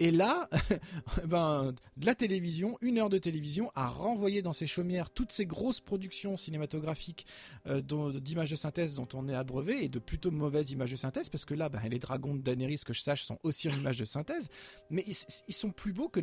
Et 0.00 0.10
là, 0.10 0.48
ben, 1.26 1.74
de 1.96 2.06
la 2.06 2.14
télévision, 2.14 2.78
une 2.80 2.98
heure 2.98 3.08
de 3.08 3.18
télévision, 3.18 3.70
a 3.74 3.88
renvoyé 3.88 4.42
dans 4.42 4.52
ses 4.52 4.66
chaumières 4.66 5.10
toutes 5.10 5.32
ces 5.32 5.46
grosses 5.46 5.80
productions 5.80 6.36
cinématographiques 6.36 7.26
euh, 7.66 7.82
d'images 8.20 8.50
de 8.50 8.56
synthèse 8.56 8.94
dont 8.94 9.08
on 9.14 9.28
est 9.28 9.34
abreuvé 9.34 9.84
et 9.84 9.88
de 9.88 9.98
plutôt 9.98 10.30
mauvaises 10.30 10.70
images 10.70 10.90
de 10.90 10.96
synthèse 10.96 11.28
parce 11.28 11.44
que 11.44 11.54
là, 11.54 11.68
ben, 11.68 11.80
les 11.88 11.98
dragons 11.98 12.34
de 12.34 12.40
Daenerys, 12.40 12.80
que 12.84 12.92
je 12.92 13.00
sache, 13.00 13.24
sont 13.24 13.38
aussi 13.42 13.68
en 13.68 13.72
images 13.72 13.98
de 13.98 14.04
synthèse, 14.04 14.48
mais 14.90 15.04
ils, 15.06 15.54
sont 15.54 15.70
plus 15.70 15.92
beaux 15.92 16.08
que, 16.08 16.20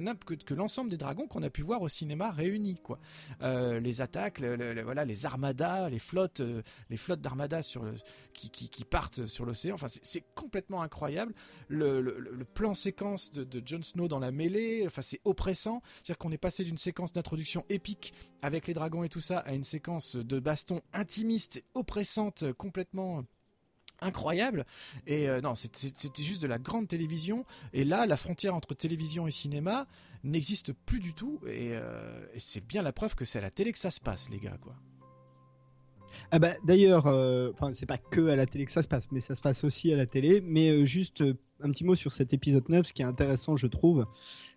l'ensemble 0.54 0.90
des 0.90 0.98
dragons 0.98 1.28
qu'on 1.28 1.44
a 1.44 1.50
pu 1.50 1.62
voir 1.62 1.82
au 1.82 1.90
cinéma 1.90 2.32
réunis. 2.32 2.80
Quoi. 2.82 3.00
Euh, 3.42 3.80
les 3.80 4.02
attaques, 4.02 4.40
voilà, 4.40 5.06
les 5.06 5.26
armadas, 5.26 5.90
les 5.90 6.00
flottes, 6.00 6.40
euh, 6.40 6.62
les 6.90 6.98
flottes 6.98 7.22
d'armadas 7.22 7.78
qui, 8.34 8.50
qui 8.50 8.86
partent 8.86 9.26
sur 9.26 9.46
l'océan. 9.46 9.76
Enfin, 9.76 9.88
c'est 9.88 10.24
complètement 10.36 10.82
incroyable. 10.82 11.25
Le, 11.68 12.46
plan 12.54 12.74
séquence 12.74 13.32
de, 13.32 13.62
Jon 13.66 13.82
Snow 13.82 14.08
dans 14.08 14.20
la 14.20 14.32
mêlée, 14.32 14.84
enfin 14.86 15.02
c'est 15.02 15.22
oppressant. 15.26 15.82
C'est-à-dire 15.96 16.18
qu'on 16.18 16.32
est 16.32 16.38
passé 16.38 16.64
d'une 16.64 16.78
séquence 16.78 17.14
d'introduction 17.14 17.66
épique 17.70 18.14
avec 18.42 18.68
les 18.68 18.74
dragons 18.74 19.04
et 19.04 19.10
tout 19.10 19.20
ça 19.20 19.40
à 19.40 19.54
une 19.54 19.64
séquence 19.64 20.16
de 20.16 20.40
baston 20.40 20.82
intimiste, 20.94 21.64
oppressante, 21.74 22.52
complètement 22.54 23.24
incroyable. 24.02 24.66
Et 25.08 25.30
euh, 25.30 25.42
non 25.42 25.56
c'était 25.56 26.24
juste 26.24 26.42
de 26.42 26.48
la 26.48 26.60
grande 26.60 26.88
télévision. 26.88 27.46
Et 27.74 27.84
là 27.84 28.06
la 28.06 28.18
frontière 28.18 28.56
entre 28.56 28.74
télévision 28.74 29.28
et 29.28 29.32
cinéma 29.32 29.88
n'existe 30.24 30.74
plus 30.74 31.00
du 31.00 31.14
tout. 31.14 31.40
Et, 31.48 31.74
euh, 31.74 32.26
c'est 32.38 32.66
bien 32.66 32.82
la 32.82 32.94
preuve 32.94 33.16
que 33.16 33.26
c'est 33.26 33.40
à 33.40 33.42
la 33.42 33.52
télé 33.52 33.72
que 33.72 33.80
ça 33.80 33.92
se 33.92 34.00
passe 34.00 34.30
les 34.30 34.40
gars 34.40 34.58
ah 36.32 36.40
bah, 36.40 36.54
D'ailleurs, 36.64 37.08
euh, 37.08 37.52
c'est 37.74 37.86
pas 37.86 37.98
que 37.98 38.28
à 38.28 38.36
la 38.36 38.46
télé 38.46 38.66
que 38.66 38.72
ça 38.72 38.84
se 38.84 38.88
passe, 38.88 39.08
mais 39.12 39.20
ça 39.20 39.36
se 39.36 39.42
passe 39.42 39.64
aussi 39.64 39.92
à 39.94 39.98
la 39.98 40.06
télé. 40.06 40.42
Mais 40.42 40.70
euh, 40.70 40.86
juste 40.86 41.22
euh, 41.22 41.38
un 41.62 41.72
petit 41.72 41.84
mot 41.84 41.96
sur 41.96 42.12
cet 42.12 42.34
épisode 42.34 42.68
9, 42.68 42.88
ce 42.88 42.94
qui 42.94 43.02
est 43.02 43.06
intéressant, 43.06 43.56
je 43.56 43.68
trouve, 43.68 44.06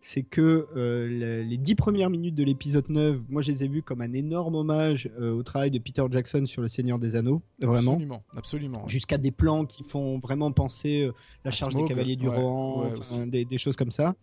c'est 0.01 0.23
que 0.23 0.67
les 1.09 1.57
dix 1.57 1.77
premières 1.77 2.11
minutes 2.11 2.35
de 2.35 2.43
l'épisode 2.43 2.89
9, 2.89 3.21
moi 3.29 3.41
je 3.41 3.53
les 3.53 3.65
ai 3.65 3.69
vues 3.69 3.83
comme 3.83 4.01
un 4.01 4.13
énorme 4.13 4.57
hommage 4.57 5.09
au 5.21 5.45
travail 5.45 5.71
de 5.71 5.79
Peter 5.79 6.05
Jackson 6.11 6.45
sur 6.47 6.61
Le 6.61 6.69
Seigneur 6.69 6.99
des 6.99 7.15
Anneaux, 7.15 7.41
vraiment. 7.61 7.93
Absolument, 7.93 8.23
absolument. 8.37 8.89
Jusqu'à 8.89 9.17
des 9.17 9.31
plans 9.31 9.65
qui 9.65 9.85
font 9.85 10.19
vraiment 10.19 10.51
penser 10.51 11.09
la 11.45 11.53
charge 11.53 11.77
des 11.77 11.85
cavaliers 11.85 12.17
du 12.17 12.29
Rohan, 12.29 12.91
des, 13.27 13.45
des, 13.45 13.59
choses 13.59 13.77
comme 13.77 13.93
ça. 13.93 14.17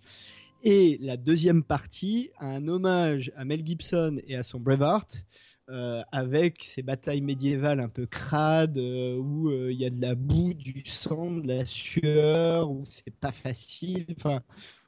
Et 0.67 0.97
la 0.99 1.15
deuxième 1.15 1.63
partie, 1.63 2.31
un 2.39 2.67
hommage 2.67 3.31
à 3.37 3.45
Mel 3.45 3.63
Gibson 3.65 4.19
et 4.27 4.35
à 4.35 4.43
son 4.43 4.59
Braveheart. 4.59 5.23
Euh, 5.71 6.03
avec 6.11 6.63
ces 6.63 6.83
batailles 6.83 7.21
médiévales 7.21 7.79
un 7.79 7.89
peu 7.89 8.05
crades 8.05 8.77
euh, 8.77 9.17
où 9.17 9.49
euh, 9.49 9.71
il 9.71 9.79
y 9.79 9.85
a 9.85 9.89
de 9.89 9.99
la 9.99 10.13
boue, 10.13 10.53
du 10.53 10.83
sang, 10.85 11.31
de 11.31 11.47
la 11.47 11.65
sueur, 11.65 12.69
où 12.69 12.83
c'est 12.87 13.11
pas 13.15 13.31
facile, 13.31 14.05
enfin 14.15 14.43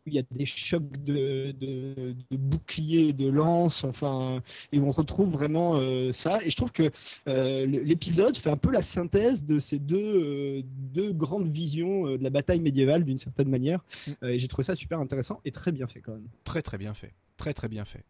où 0.05 0.09
il 0.09 0.13
y 0.13 0.19
a 0.19 0.23
des 0.29 0.45
chocs 0.45 1.03
de, 1.03 1.51
de, 1.59 2.15
de 2.29 2.37
boucliers, 2.37 3.11
de 3.11 3.27
lances, 3.27 3.85
enfin 3.85 4.43
et 4.71 4.79
on 4.79 4.91
retrouve 4.91 5.31
vraiment 5.31 5.81
ça. 6.11 6.39
Et 6.43 6.51
je 6.51 6.55
trouve 6.55 6.71
que 6.71 6.91
l'épisode 7.25 8.37
fait 8.37 8.51
un 8.51 8.57
peu 8.57 8.71
la 8.71 8.83
synthèse 8.83 9.43
de 9.43 9.57
ces 9.57 9.79
deux, 9.79 10.61
deux 10.63 11.11
grandes 11.11 11.51
visions 11.51 12.03
de 12.03 12.23
la 12.23 12.29
bataille 12.29 12.59
médiévale 12.59 13.03
d'une 13.03 13.17
certaine 13.17 13.49
manière. 13.49 13.83
Mm. 14.07 14.27
et 14.27 14.39
j'ai 14.39 14.47
trouvé 14.47 14.63
ça 14.63 14.75
super 14.75 14.99
intéressant 14.99 15.41
et 15.43 15.51
très 15.51 15.71
bien 15.71 15.87
fait 15.87 16.01
quand 16.01 16.13
même. 16.13 16.27
Très 16.43 16.61
très 16.61 16.77
bien 16.77 16.93
fait, 16.93 17.13
très 17.35 17.55
très 17.55 17.67
bien 17.67 17.83
fait. 17.83 18.05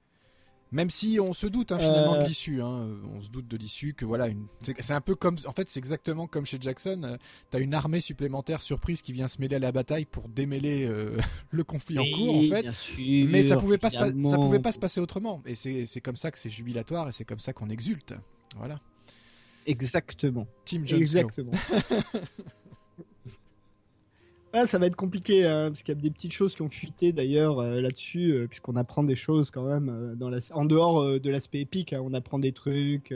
Même 0.71 0.89
si 0.89 1.17
on 1.21 1.33
se 1.33 1.47
doute 1.47 1.71
hein, 1.71 1.79
finalement 1.79 2.15
de 2.15 2.21
euh. 2.21 2.23
l'issue, 2.23 2.61
hein. 2.61 2.87
on 3.15 3.21
se 3.21 3.29
doute 3.29 3.47
de 3.47 3.55
l'issue 3.55 3.93
que 3.93 4.05
voilà, 4.05 4.27
une... 4.27 4.47
c'est 4.61 4.93
un 4.93 5.01
peu 5.01 5.15
comme, 5.15 5.37
en 5.45 5.53
fait, 5.53 5.69
c'est 5.69 5.79
exactement 5.79 6.27
comme 6.27 6.45
chez 6.45 6.57
Jackson. 6.59 6.99
tu 7.01 7.07
euh, 7.07 7.17
T'as 7.49 7.59
une 7.59 7.73
armée 7.73 8.01
supplémentaire 8.01 8.61
surprise 8.61 9.01
qui 9.01 9.13
vient 9.13 9.27
se 9.27 9.39
mêler 9.39 9.55
à 9.55 9.59
la 9.59 9.71
bataille 9.71 10.05
pour 10.05 10.27
démêler 10.27 10.85
euh, 10.85 11.17
le 11.51 11.63
conflit 11.63 11.99
en 11.99 12.05
cours, 12.15 12.37
en 12.37 12.43
fait. 12.43 12.65
Mais 12.99 13.43
ça 13.43 13.57
pouvait 13.57 13.77
pas, 13.77 13.89
ça 13.89 14.11
pouvait 14.11 14.59
pas 14.59 14.71
se 14.71 14.79
passer 14.79 14.99
autrement. 14.99 15.41
Et 15.45 15.55
c'est 15.55 16.01
comme 16.01 16.17
ça 16.17 16.31
que 16.31 16.37
c'est 16.37 16.49
jubilatoire 16.49 17.07
et 17.07 17.11
c'est 17.11 17.25
comme 17.25 17.39
ça 17.39 17.53
qu'on 17.53 17.69
exulte. 17.69 18.13
Voilà. 18.57 18.79
Exactement. 19.65 20.47
Team 20.65 20.87
Jon 20.87 20.97
Exactement. 20.97 21.51
Ah, 24.59 24.65
ça 24.65 24.79
va 24.79 24.87
être 24.87 24.95
compliqué, 24.95 25.45
hein, 25.45 25.67
parce 25.69 25.83
qu'il 25.83 25.93
y 25.93 25.97
a 25.97 26.01
des 26.01 26.09
petites 26.09 26.31
choses 26.31 26.55
qui 26.55 26.63
ont 26.63 26.69
fuité 26.69 27.11
d'ailleurs 27.11 27.59
euh, 27.59 27.79
là-dessus, 27.79 28.31
euh, 28.31 28.47
puisqu'on 28.47 28.75
apprend 28.75 29.03
des 29.03 29.15
choses 29.15 29.51
quand 29.51 29.61
même 29.61 29.87
euh, 29.87 30.15
dans 30.15 30.31
la... 30.31 30.39
en 30.51 30.65
dehors 30.65 31.19
de 31.19 31.29
l'aspect 31.29 31.59
épique. 31.59 31.93
Hein, 31.93 32.01
on 32.03 32.11
apprend 32.15 32.39
des 32.39 32.53
trucs, 32.53 33.13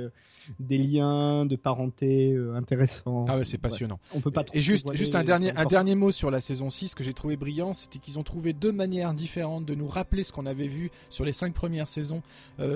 des 0.59 0.77
liens 0.77 1.47
de 1.47 1.55
parenté 1.55 2.37
intéressants. 2.53 3.25
Ah 3.27 3.37
ouais, 3.37 3.43
c'est 3.43 3.57
passionnant. 3.57 3.99
On 4.13 4.21
peut 4.21 4.29
pas 4.29 4.45
Et 4.53 4.59
juste, 4.59 4.93
juste 4.93 5.15
un 5.15 5.23
dernier, 5.23 5.51
un 5.55 5.65
dernier 5.65 5.95
mot 5.95 6.11
sur 6.11 6.29
la 6.29 6.41
saison 6.41 6.69
6 6.69 6.93
que 6.93 7.03
j'ai 7.03 7.13
trouvé 7.13 7.37
brillant, 7.37 7.73
c'était 7.73 7.97
qu'ils 7.97 8.19
ont 8.19 8.23
trouvé 8.23 8.53
deux 8.53 8.71
manières 8.71 9.13
différentes 9.13 9.65
de 9.65 9.73
nous 9.73 9.87
rappeler 9.87 10.23
ce 10.23 10.31
qu'on 10.31 10.45
avait 10.45 10.67
vu 10.67 10.91
sur 11.09 11.25
les 11.25 11.31
cinq 11.31 11.55
premières 11.55 11.89
saisons, 11.89 12.21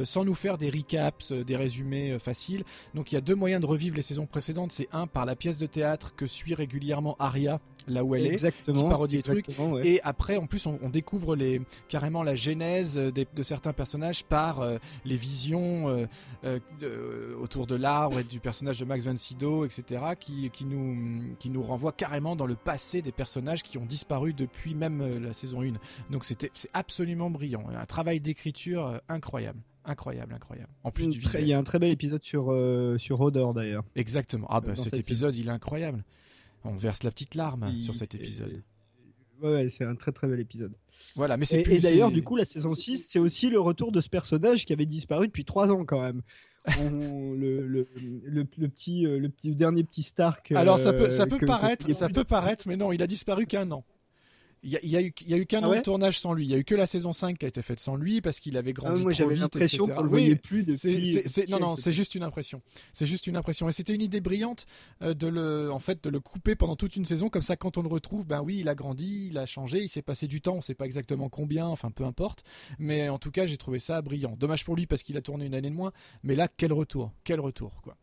sans 0.03 0.25
nous 0.25 0.33
faire 0.33 0.57
des 0.57 0.71
recaps, 0.71 1.33
des 1.33 1.55
résumés 1.55 2.17
faciles. 2.17 2.63
Donc 2.95 3.11
il 3.11 3.15
y 3.15 3.17
a 3.17 3.21
deux 3.21 3.35
moyens 3.35 3.61
de 3.61 3.67
revivre 3.67 3.95
les 3.95 4.01
saisons 4.01 4.25
précédentes. 4.25 4.71
C'est 4.71 4.89
un 4.91 5.05
par 5.05 5.25
la 5.25 5.35
pièce 5.35 5.59
de 5.59 5.67
théâtre 5.67 6.15
que 6.15 6.25
suit 6.25 6.55
régulièrement 6.55 7.15
Aria 7.19 7.59
là 7.87 8.03
où 8.03 8.15
elle 8.15 8.25
exactement, 8.25 8.54
est, 8.54 8.54
qui 8.63 8.73
parodie 8.73 9.17
les 9.17 9.23
trucs. 9.23 9.47
Et 9.83 10.01
après, 10.03 10.37
en 10.37 10.47
plus, 10.47 10.65
on, 10.65 10.89
découvre 10.89 11.35
les, 11.35 11.61
carrément 11.87 12.23
la 12.23 12.35
genèse 12.35 12.95
de 12.95 13.43
certains 13.43 13.73
personnages 13.73 14.23
par 14.23 14.61
euh, 14.61 14.77
les 15.03 15.15
visions 15.15 15.89
euh, 15.89 16.59
euh, 16.83 17.35
autour 17.39 17.67
de 17.67 17.75
l'arbre 17.75 18.19
et 18.19 18.23
du 18.23 18.39
personnage 18.39 18.79
de 18.79 18.85
Max 18.85 19.05
von 19.05 19.15
Sydow, 19.15 19.65
etc., 19.65 20.01
qui, 20.19 20.49
qui, 20.51 20.65
nous, 20.65 21.35
qui 21.39 21.49
nous 21.49 21.63
renvoie 21.63 21.91
carrément 21.91 22.35
dans 22.35 22.45
le 22.45 22.55
passé 22.55 23.01
des 23.01 23.11
personnages 23.11 23.63
qui 23.63 23.77
ont 23.77 23.85
disparu 23.85 24.33
depuis 24.33 24.75
même 24.75 25.23
la 25.23 25.33
saison 25.33 25.61
1. 25.61 25.73
Donc 26.09 26.25
c'était 26.25 26.51
c'est 26.53 26.69
absolument 26.73 27.29
brillant. 27.29 27.63
Un 27.73 27.85
travail 27.85 28.19
d'écriture 28.19 28.99
incroyable. 29.09 29.59
Incroyable, 29.87 30.33
incroyable. 30.33 30.69
En 30.83 30.91
plus 30.91 31.07
du 31.09 31.19
Il 31.39 31.47
y 31.47 31.53
a 31.53 31.59
un 31.59 31.63
très 31.63 31.77
bel 31.77 31.91
épisode 31.91 32.23
sur, 32.23 32.55
sur 32.97 33.21
Odor 33.21 33.53
d'ailleurs. 33.53 33.83
Exactement. 33.95 34.47
Ah 34.49 34.61
ben 34.61 34.75
cet 34.75 34.95
épisode, 34.95 35.35
il 35.35 35.47
est 35.47 35.51
incroyable. 35.51 36.03
On 36.65 36.75
verse 36.75 37.03
la 37.03 37.11
petite 37.11 37.35
larme 37.35 37.75
sur 37.75 37.95
cet 37.95 38.15
épisode. 38.15 38.63
Ouais, 39.41 39.69
c'est 39.69 39.83
un 39.83 39.95
très 39.95 40.11
très 40.11 40.27
bel 40.27 40.39
épisode. 40.39 40.73
Voilà, 41.15 41.37
mais 41.37 41.45
c'est 41.45 41.61
Et, 41.67 41.79
d'ailleurs, 41.79 42.11
du 42.11 42.23
coup, 42.23 42.35
la 42.35 42.45
saison 42.45 42.73
6, 42.73 43.05
c'est 43.05 43.19
aussi 43.19 43.49
le 43.49 43.59
retour 43.59 43.91
de 43.91 44.01
ce 44.01 44.09
personnage 44.09 44.65
qui 44.65 44.73
avait 44.73 44.85
disparu 44.85 45.27
depuis 45.27 45.45
3 45.45 45.71
ans 45.71 45.85
quand 45.85 46.01
même. 46.01 46.21
le, 46.79 47.67
le, 47.67 47.87
le, 47.95 48.43
petit, 48.45 49.05
euh, 49.05 49.19
le 49.19 49.29
petit 49.29 49.53
dernier 49.55 49.83
petit 49.83 50.01
Stark. 50.01 50.51
Alors 50.53 50.79
ça 50.79 50.93
peut, 50.93 51.11
ça 51.11 51.27
peut 51.27 51.37
paraître, 51.37 51.91
ça 51.93 52.09
peut 52.09 52.23
paraître, 52.23 52.67
mais 52.67 52.75
non, 52.75 52.91
il 52.91 53.03
a 53.03 53.07
disparu 53.07 53.45
qu'un 53.45 53.69
an. 53.69 53.83
Il 54.67 54.71
y, 54.71 54.97
a, 54.97 55.01
eu, 55.01 55.13
y 55.27 55.33
a 55.35 55.37
eu 55.37 55.45
qu'un 55.45 55.61
ah 55.61 55.69
an 55.69 55.75
de 55.75 55.81
tournage 55.81 56.19
sans 56.19 56.33
lui. 56.33 56.45
Il 56.45 56.49
y 56.49 56.55
a 56.55 56.57
eu 56.57 56.63
que 56.63 56.73
la 56.73 56.87
saison 56.87 57.13
5 57.13 57.37
qui 57.37 57.45
a 57.45 57.47
été 57.47 57.61
faite 57.61 57.79
sans 57.79 57.95
lui 57.95 58.19
parce 58.19 58.39
qu'il 58.39 58.57
avait 58.57 58.73
grandi 58.73 59.01
ah, 59.01 59.03
moi, 59.03 59.11
trop 59.11 59.29
vite. 59.29 59.39
l'impression 59.39 59.87
qu'on 59.87 60.01
le 60.01 60.09
voyait 60.09 60.35
plus 60.35 60.63
depuis. 60.63 61.19
non, 61.49 61.59
non, 61.59 61.75
c'est 61.75 61.91
juste 61.91 62.15
une 62.15 62.23
impression. 62.23 62.63
C'est 62.91 63.05
juste 63.05 63.27
une 63.27 63.37
impression. 63.37 63.69
Et 63.69 63.71
c'était 63.71 63.93
une 63.93 64.01
idée 64.01 64.21
brillante 64.21 64.65
euh, 65.03 65.13
de 65.13 65.27
le, 65.27 65.71
en 65.71 65.77
fait, 65.77 66.03
de 66.03 66.09
le 66.09 66.19
couper 66.19 66.55
pendant 66.55 66.75
toute 66.75 66.95
une 66.95 67.05
saison. 67.05 67.29
Comme 67.29 67.43
ça, 67.43 67.55
quand 67.55 67.77
on 67.77 67.83
le 67.83 67.89
retrouve, 67.89 68.25
ben 68.25 68.41
oui, 68.41 68.57
il 68.61 68.67
a 68.67 68.73
grandi, 68.73 69.27
il 69.29 69.37
a 69.37 69.45
changé, 69.45 69.83
il 69.83 69.87
s'est 69.87 70.01
passé 70.01 70.25
du 70.25 70.41
temps. 70.41 70.55
On 70.55 70.61
sait 70.61 70.73
pas 70.73 70.85
exactement 70.85 71.29
combien, 71.29 71.67
enfin, 71.67 71.91
peu 71.91 72.03
importe. 72.03 72.43
Mais 72.79 73.07
en 73.07 73.19
tout 73.19 73.29
cas, 73.29 73.45
j'ai 73.45 73.57
trouvé 73.57 73.77
ça 73.77 74.01
brillant. 74.01 74.35
Dommage 74.35 74.65
pour 74.65 74.75
lui 74.75 74.87
parce 74.87 75.03
qu'il 75.03 75.15
a 75.15 75.21
tourné 75.21 75.45
une 75.45 75.53
année 75.53 75.69
de 75.69 75.75
moins. 75.75 75.91
Mais 76.23 76.35
là, 76.35 76.47
quel 76.47 76.73
retour, 76.73 77.11
quel 77.23 77.39
retour, 77.39 77.81
quoi. 77.83 77.95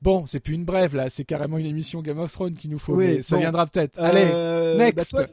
Bon, 0.00 0.26
c'est 0.26 0.40
plus 0.40 0.54
une 0.54 0.64
brève 0.64 0.96
là, 0.96 1.10
c'est 1.10 1.24
carrément 1.24 1.58
une 1.58 1.66
émission 1.66 2.02
Game 2.02 2.18
of 2.18 2.32
Thrones 2.32 2.54
qu'il 2.54 2.70
nous 2.70 2.78
faut. 2.78 2.96
mais 2.96 3.22
ça 3.22 3.38
viendra 3.38 3.66
peut-être. 3.66 3.98
Allez, 3.98 4.28
euh, 4.32 4.76
next. 4.76 5.14
Bah, 5.14 5.26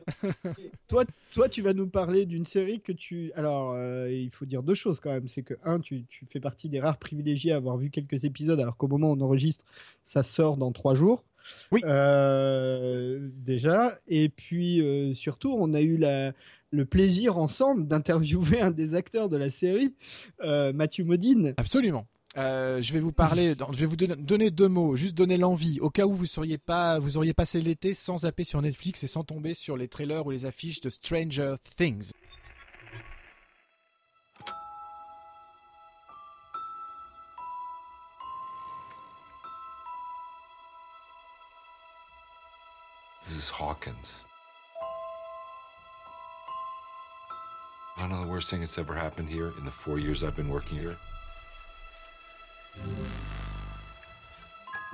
toi, 0.87 1.03
toi, 1.33 1.49
tu 1.49 1.61
vas 1.61 1.73
nous 1.73 1.87
parler 1.87 2.25
d'une 2.25 2.45
série 2.45 2.79
que 2.79 2.91
tu. 2.91 3.31
Alors, 3.35 3.73
euh, 3.75 4.11
il 4.11 4.29
faut 4.31 4.45
dire 4.45 4.63
deux 4.63 4.73
choses 4.73 4.99
quand 4.99 5.11
même. 5.11 5.27
C'est 5.27 5.41
que 5.41 5.55
un, 5.63 5.79
tu, 5.79 6.05
fais 6.29 6.39
partie 6.39 6.69
des 6.69 6.79
rares 6.79 6.97
privilégiés 6.97 7.51
à 7.51 7.55
avoir 7.55 7.77
vu 7.77 7.89
quelques 7.89 8.25
épisodes, 8.25 8.59
alors 8.59 8.77
qu'au 8.77 8.87
moment 8.87 9.11
où 9.11 9.15
on 9.15 9.21
enregistre, 9.21 9.65
ça 10.03 10.23
sort 10.23 10.57
dans 10.57 10.71
trois 10.71 10.93
jours. 10.93 11.23
Oui. 11.71 11.81
Euh, 11.85 13.29
déjà, 13.37 13.97
et 14.07 14.29
puis 14.29 14.83
surtout, 15.15 15.55
on 15.57 15.73
a 15.73 15.81
eu 15.81 15.97
la 15.97 16.33
le 16.71 16.85
plaisir 16.85 17.39
ensemble 17.39 17.87
d'interviewer 17.87 18.61
un 18.61 18.69
des 18.69 18.93
acteurs 18.93 19.29
de 19.29 19.37
la 19.37 19.49
série, 19.49 19.95
Mathieu 20.43 21.03
Modine. 21.03 21.55
Absolument. 21.57 22.05
Euh, 22.37 22.79
je 22.79 22.93
vais 22.93 22.99
vous 22.99 23.11
parler, 23.11 23.53
je 23.71 23.79
vais 23.79 23.85
vous 23.85 23.95
donner 23.95 24.51
deux 24.51 24.67
mots, 24.67 24.95
juste 24.95 25.15
donner 25.15 25.37
l'envie, 25.37 25.79
au 25.79 25.89
cas 25.89 26.05
où 26.05 26.13
vous 26.13 26.25
seriez 26.25 26.57
pas, 26.57 26.99
vous 26.99 27.17
auriez 27.17 27.33
passé 27.33 27.59
l'été 27.59 27.93
sans 27.93 28.19
zapper 28.19 28.43
sur 28.43 28.61
Netflix 28.61 29.03
et 29.03 29.07
sans 29.07 29.23
tomber 29.23 29.53
sur 29.53 29.77
les 29.77 29.87
trailers 29.87 30.25
ou 30.25 30.31
les 30.31 30.45
affiches 30.45 30.81
de 30.81 30.89
Stranger 30.89 31.55
Things. 31.75 32.11
This 43.23 43.37
is 43.37 43.49
Hawkins. 43.49 44.23
One 47.97 48.11
of 48.11 48.21
the 48.21 48.27
worst 48.27 48.49
things 48.49 48.61
that's 48.61 48.77
ever 48.77 48.95
happened 48.95 49.29
here 49.29 49.51
in 49.59 49.65
the 49.65 49.71
four 49.71 49.99
years 49.99 50.23
I've 50.23 50.35
been 50.35 50.49
working 50.49 50.79
here. 50.79 50.95
It 52.75 52.81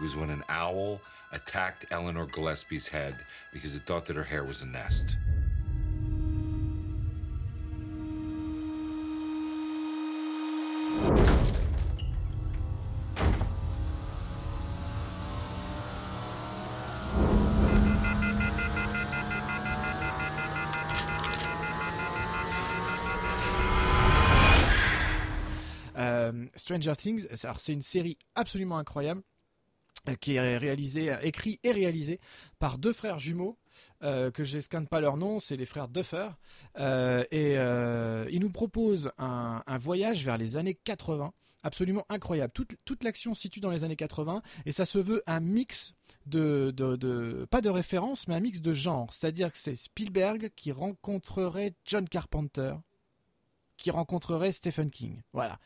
was 0.02 0.16
when 0.16 0.30
an 0.30 0.44
owl 0.50 1.02
attacked 1.32 1.86
Eleanor 1.92 2.26
Gillespie's 2.26 2.88
head 2.88 3.16
because 3.52 3.76
it 3.76 3.84
thought 3.84 4.06
that 4.06 4.16
her 4.16 4.24
hair 4.24 4.44
was 4.44 4.62
a 4.62 4.68
nest. 4.68 5.18
Stranger 26.66 26.96
Things, 26.96 27.28
c'est 27.32 27.74
une 27.74 27.82
série 27.82 28.18
absolument 28.34 28.80
incroyable 28.80 29.22
euh, 30.10 30.16
qui 30.16 30.34
est 30.34 30.58
réalisée, 30.58 31.12
euh, 31.12 31.20
écrit 31.22 31.60
et 31.62 31.72
réalisé 31.72 32.20
par 32.58 32.80
deux 32.80 32.92
frères 32.92 33.20
jumeaux 33.20 33.60
euh, 34.02 34.32
que 34.32 34.44
je 34.44 34.60
scanne 34.60 34.88
pas 34.88 35.00
leur 35.00 35.16
nom, 35.16 35.38
c'est 35.38 35.58
les 35.58 35.66
frères 35.66 35.88
Duffer, 35.88 36.30
et 36.80 37.54
ils 38.32 38.40
nous 38.40 38.50
proposent 38.50 39.12
un, 39.20 39.62
voyage 39.78 40.26
vers 40.26 40.40
les 40.40 40.56
années 40.56 40.74
80, 40.74 41.34
absolument 41.62 42.04
incroyable. 42.10 42.52
Toute, 42.52 43.04
l'action 43.04 43.36
se 43.36 43.44
situe 43.44 43.60
dans 43.60 43.70
les 43.70 43.84
années 43.84 43.96
80 43.96 44.42
et 44.66 44.72
ça 44.72 44.86
se 44.86 44.98
veut 44.98 45.22
un 45.28 45.42
mix 45.42 45.94
de, 46.26 46.74
de, 46.76 47.46
pas 47.52 47.62
de 47.62 47.70
référence, 47.70 48.28
mais 48.28 48.34
un 48.34 48.40
mix 48.40 48.60
de 48.60 48.74
genre. 48.74 49.14
C'est-à-dire 49.14 49.52
que 49.52 49.60
c'est 49.60 49.76
Spielberg 49.76 50.52
qui 50.56 50.72
rencontrerait 50.72 51.76
John 51.86 52.10
Carpenter, 52.10 52.74
qui 53.78 53.92
rencontrerait 53.92 54.52
Stephen 54.52 54.90
King. 54.90 55.22
Voilà. 55.32 55.60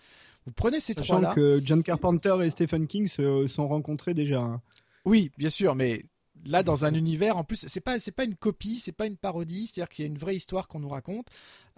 Vous 0.46 0.52
prenez 0.54 0.80
ces 0.80 0.96
trois-là. 0.96 1.34
que 1.34 1.62
John 1.64 1.84
Carpenter 1.84 2.36
et 2.44 2.50
Stephen 2.50 2.88
King 2.88 3.08
se 3.08 3.48
sont 3.48 3.68
rencontrés 3.68 4.14
déjà. 4.14 4.40
Hein. 4.40 4.62
Oui, 5.06 5.32
bien 5.38 5.50
sûr, 5.50 5.76
mais 5.76 6.02
là 6.46 6.64
dans 6.64 6.86
un 6.86 6.94
univers 6.94 7.38
en 7.38 7.44
plus 7.44 7.66
c'est 7.68 7.82
pas 7.82 8.00
c'est 8.00 8.12
pas 8.12 8.24
une 8.24 8.36
copie 8.36 8.80
c'est 8.80 8.92
pas 8.92 9.06
une 9.06 9.18
parodie 9.18 9.68
c'est 9.68 9.82
à 9.82 9.86
dire 9.86 9.90
qu'il 9.90 10.06
y 10.06 10.08
a 10.08 10.12
une 10.12 10.18
vraie 10.18 10.36
histoire 10.36 10.68
qu'on 10.68 10.80
nous 10.80 10.90
raconte 10.90 11.28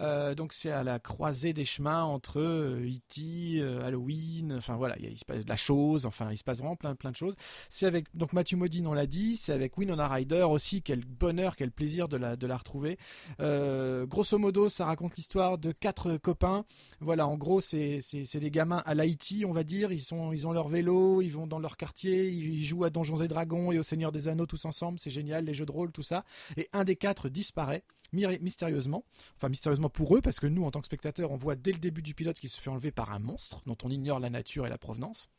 euh, 0.02 0.34
donc 0.36 0.54
c'est 0.54 0.72
à 0.72 0.84
la 0.84 1.00
croisée 1.00 1.54
des 1.54 1.66
chemins 1.66 2.04
entre 2.04 2.40
E.T., 2.40 3.22
euh, 3.60 3.62
euh, 3.62 3.86
Halloween, 3.86 4.54
enfin 4.58 4.76
voilà, 4.76 4.96
il, 5.00 5.18
se 5.18 5.26
passe 5.26 5.44
de 5.44 5.50
la 5.50 5.56
chose, 5.56 6.06
enfin 6.06 6.30
il 6.32 6.38
se 6.38 6.44
passe 6.44 6.60
vraiment 6.60 6.76
plein, 6.76 6.96
plein 6.96 7.12
de 7.12 7.16
choses. 7.16 7.36
C'est 7.70 7.86
avec 7.86 8.08
donc 8.16 8.34
Matthew 8.34 8.56
Modine, 8.56 8.88
on 8.88 8.94
l'a 8.94 9.06
dit, 9.06 9.38
c'est 9.38 9.54
avec 9.54 9.78
Winona 9.78 10.08
Ryder 10.08 10.44
aussi, 10.50 10.82
quel 10.82 11.06
bonheur, 11.06 11.56
quel 11.56 11.72
plaisir 11.72 12.08
de 12.08 12.18
la, 12.18 12.36
de 12.36 12.48
la 12.48 12.58
retrouver. 12.58 12.98
grosso 13.40 14.38
modo, 14.38 14.70
ça 14.70 14.86
raconte 14.86 15.16
l'histoire 15.16 15.58
de 15.58 15.72
quatre 15.72 16.18
copains. 16.18 16.66
Voilà, 17.00 17.28
en 17.28 17.38
gros, 17.38 17.62
c'est 17.62 18.00
des 18.34 18.52
gamins 18.52 18.82
à 18.86 18.96
l'Haïti, 18.96 19.46
on 19.48 19.52
va 19.52 19.64
dire. 19.64 19.92
Ils, 19.92 20.02
sont, 20.02 20.32
ils 20.32 20.48
ont 20.48 20.52
leur 20.52 20.68
vélo, 20.68 21.22
ils 21.22 21.30
vont 21.30 21.48
dans 21.48 21.60
leur 21.60 21.78
quartier, 21.78 22.30
ils 22.30 22.64
jouent 22.64 22.86
à 22.86 22.90
Donjons 22.90 23.22
et 23.22 23.28
Dragons 23.28 23.72
et 23.72 23.80
au 23.80 23.84
Seigneur 23.84 24.12
des 24.12 24.28
Anneaux 24.28 24.48
tous 24.52 24.66
ensemble, 24.66 25.00
c'est 25.00 25.10
génial, 25.10 25.46
les 25.46 25.54
jeux 25.54 25.66
de 25.66 25.72
rôle, 25.72 25.94
tout 25.94 26.04
ça. 26.04 26.26
Et 26.58 26.68
un 26.74 26.84
des 26.84 26.98
quatre 26.98 27.30
disparaît 27.30 27.86
mystérieusement, 28.14 29.06
enfin 29.38 29.48
mystérieusement 29.48 29.90
pour 29.90 30.18
eux, 30.18 30.22
parce 30.22 30.42
que 30.42 30.48
nous, 30.48 30.66
en 30.66 30.72
tant 30.72 30.82
que 30.82 30.86
spectateurs, 30.86 31.32
on 31.32 31.38
voit 31.38 31.56
dès 31.56 31.72
le 31.72 31.78
début 31.78 32.02
du 32.02 32.14
pilote 32.14 32.38
qu'il 32.38 32.50
se 32.50 32.60
fait 32.60 32.70
enlever 32.70 32.92
par 32.92 33.14
un 33.14 33.20
monstre 33.20 33.62
dont 33.66 33.78
on 33.84 33.90
ignore 33.90 34.20
la 34.20 34.30
nature 34.30 34.68
et 34.68 34.70
la 34.70 34.78
provenance. 34.78 35.30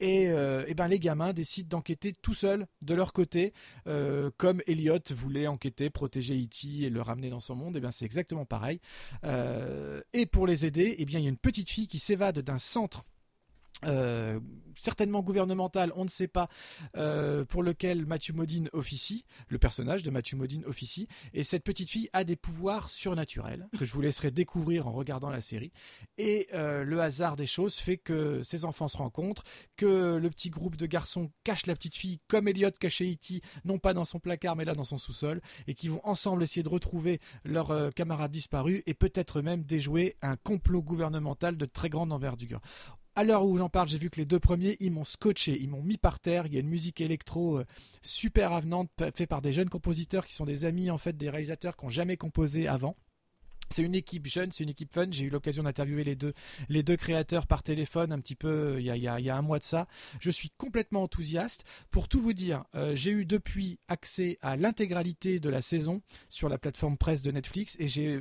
Et, 0.00 0.28
euh, 0.28 0.66
ben 0.76 0.86
les 0.86 0.98
gamins 0.98 1.32
décident 1.32 1.78
d'enquêter 1.78 2.12
tout 2.12 2.34
seuls 2.34 2.66
de 2.82 2.94
leur 2.94 3.14
côté, 3.14 3.54
euh, 3.86 4.30
comme 4.36 4.60
Elliot 4.66 4.98
voulait 5.10 5.46
enquêter, 5.46 5.88
protéger 5.88 6.34
E.T. 6.34 6.84
et 6.84 6.90
le 6.90 7.00
ramener 7.00 7.30
dans 7.30 7.40
son 7.40 7.54
monde. 7.54 7.76
Et 7.76 7.80
bien 7.80 7.90
c'est 7.90 8.04
exactement 8.04 8.44
pareil. 8.44 8.80
Euh, 9.24 10.02
et 10.12 10.26
pour 10.26 10.46
les 10.46 10.66
aider, 10.66 10.96
et 10.98 11.06
bien 11.06 11.20
il 11.20 11.22
y 11.22 11.26
a 11.26 11.30
une 11.30 11.38
petite 11.38 11.70
fille 11.70 11.88
qui 11.88 11.98
s'évade 11.98 12.40
d'un 12.40 12.58
centre 12.58 13.04
euh, 13.84 14.40
certainement 14.74 15.22
gouvernemental, 15.22 15.92
on 15.96 16.04
ne 16.04 16.10
sait 16.10 16.28
pas, 16.28 16.48
euh, 16.96 17.44
pour 17.44 17.62
lequel 17.62 18.06
Matthew 18.06 18.32
Modine 18.32 18.68
officie, 18.72 19.24
le 19.48 19.58
personnage 19.58 20.02
de 20.02 20.10
Matthew 20.10 20.34
Modine 20.34 20.64
officie, 20.64 21.08
et 21.34 21.42
cette 21.42 21.64
petite 21.64 21.90
fille 21.90 22.08
a 22.12 22.24
des 22.24 22.36
pouvoirs 22.36 22.88
surnaturels 22.88 23.68
que 23.78 23.84
je 23.84 23.92
vous 23.92 24.00
laisserai 24.00 24.30
découvrir 24.30 24.86
en 24.86 24.92
regardant 24.92 25.30
la 25.30 25.40
série. 25.40 25.72
Et 26.18 26.48
euh, 26.54 26.84
le 26.84 27.00
hasard 27.00 27.36
des 27.36 27.46
choses 27.46 27.76
fait 27.76 27.98
que 27.98 28.42
ces 28.42 28.64
enfants 28.64 28.88
se 28.88 28.96
rencontrent, 28.96 29.44
que 29.76 30.16
le 30.16 30.30
petit 30.30 30.50
groupe 30.50 30.76
de 30.76 30.86
garçons 30.86 31.30
cache 31.44 31.66
la 31.66 31.74
petite 31.74 31.96
fille 31.96 32.20
comme 32.28 32.48
Elliot 32.48 32.70
cachait 32.78 33.12
E.T., 33.12 33.40
non 33.64 33.78
pas 33.78 33.94
dans 33.94 34.04
son 34.04 34.20
placard 34.20 34.56
mais 34.56 34.64
là 34.64 34.72
dans 34.72 34.84
son 34.84 34.98
sous-sol, 34.98 35.40
et 35.66 35.74
qui 35.74 35.88
vont 35.88 36.00
ensemble 36.04 36.42
essayer 36.42 36.62
de 36.62 36.68
retrouver 36.68 37.20
leurs 37.44 37.92
camarades 37.94 38.30
disparus 38.30 38.82
et 38.86 38.94
peut-être 38.94 39.42
même 39.42 39.64
déjouer 39.64 40.16
un 40.22 40.36
complot 40.36 40.82
gouvernemental 40.82 41.56
de 41.56 41.66
très 41.66 41.88
grande 41.88 42.12
envergure 42.12 42.60
à 43.16 43.24
l'heure 43.24 43.44
où 43.44 43.56
j'en 43.56 43.68
parle, 43.68 43.88
j'ai 43.88 43.98
vu 43.98 44.10
que 44.10 44.18
les 44.18 44.26
deux 44.26 44.38
premiers, 44.38 44.76
ils 44.80 44.92
m'ont 44.92 45.04
scotché, 45.04 45.58
ils 45.60 45.68
m'ont 45.68 45.82
mis 45.82 45.98
par 45.98 46.20
terre. 46.20 46.46
Il 46.46 46.54
y 46.54 46.56
a 46.56 46.60
une 46.60 46.68
musique 46.68 47.00
électro 47.00 47.58
euh, 47.58 47.64
super 48.02 48.52
avenante, 48.52 48.90
faite 48.98 49.28
par 49.28 49.42
des 49.42 49.52
jeunes 49.52 49.68
compositeurs 49.68 50.26
qui 50.26 50.34
sont 50.34 50.44
des 50.44 50.64
amis 50.64 50.90
en 50.90 50.98
fait 50.98 51.16
des 51.16 51.30
réalisateurs 51.30 51.76
qui 51.76 51.84
n'ont 51.84 51.90
jamais 51.90 52.16
composé 52.16 52.68
avant. 52.68 52.96
C'est 53.72 53.84
une 53.84 53.94
équipe 53.94 54.26
jeune, 54.26 54.50
c'est 54.50 54.64
une 54.64 54.70
équipe 54.70 54.92
fun. 54.92 55.06
J'ai 55.10 55.26
eu 55.26 55.28
l'occasion 55.28 55.62
d'interviewer 55.62 56.02
les 56.02 56.82
deux, 56.82 56.96
créateurs 56.96 57.46
par 57.46 57.62
téléphone 57.62 58.10
un 58.10 58.18
petit 58.18 58.34
peu 58.34 58.48
euh, 58.48 58.80
il 58.80 58.86
y, 58.86 59.08
a, 59.08 59.36
un 59.36 59.42
mois 59.42 59.60
de 59.60 59.64
ça. 59.64 59.86
Je 60.18 60.30
suis 60.30 60.50
complètement 60.50 61.04
enthousiaste. 61.04 61.64
Pour 61.92 62.08
tout 62.08 62.20
vous 62.20 62.32
dire, 62.32 62.64
euh, 62.74 62.96
j'ai 62.96 63.12
eu 63.12 63.24
depuis 63.24 63.78
accès 63.86 64.38
à 64.42 64.56
l'intégralité 64.56 65.38
de 65.38 65.48
la 65.48 65.62
saison 65.62 66.02
sur 66.28 66.48
la 66.48 66.58
plateforme 66.58 66.96
presse 66.96 67.22
de 67.22 67.30
Netflix 67.30 67.76
et 67.78 67.86
j'ai 67.86 68.20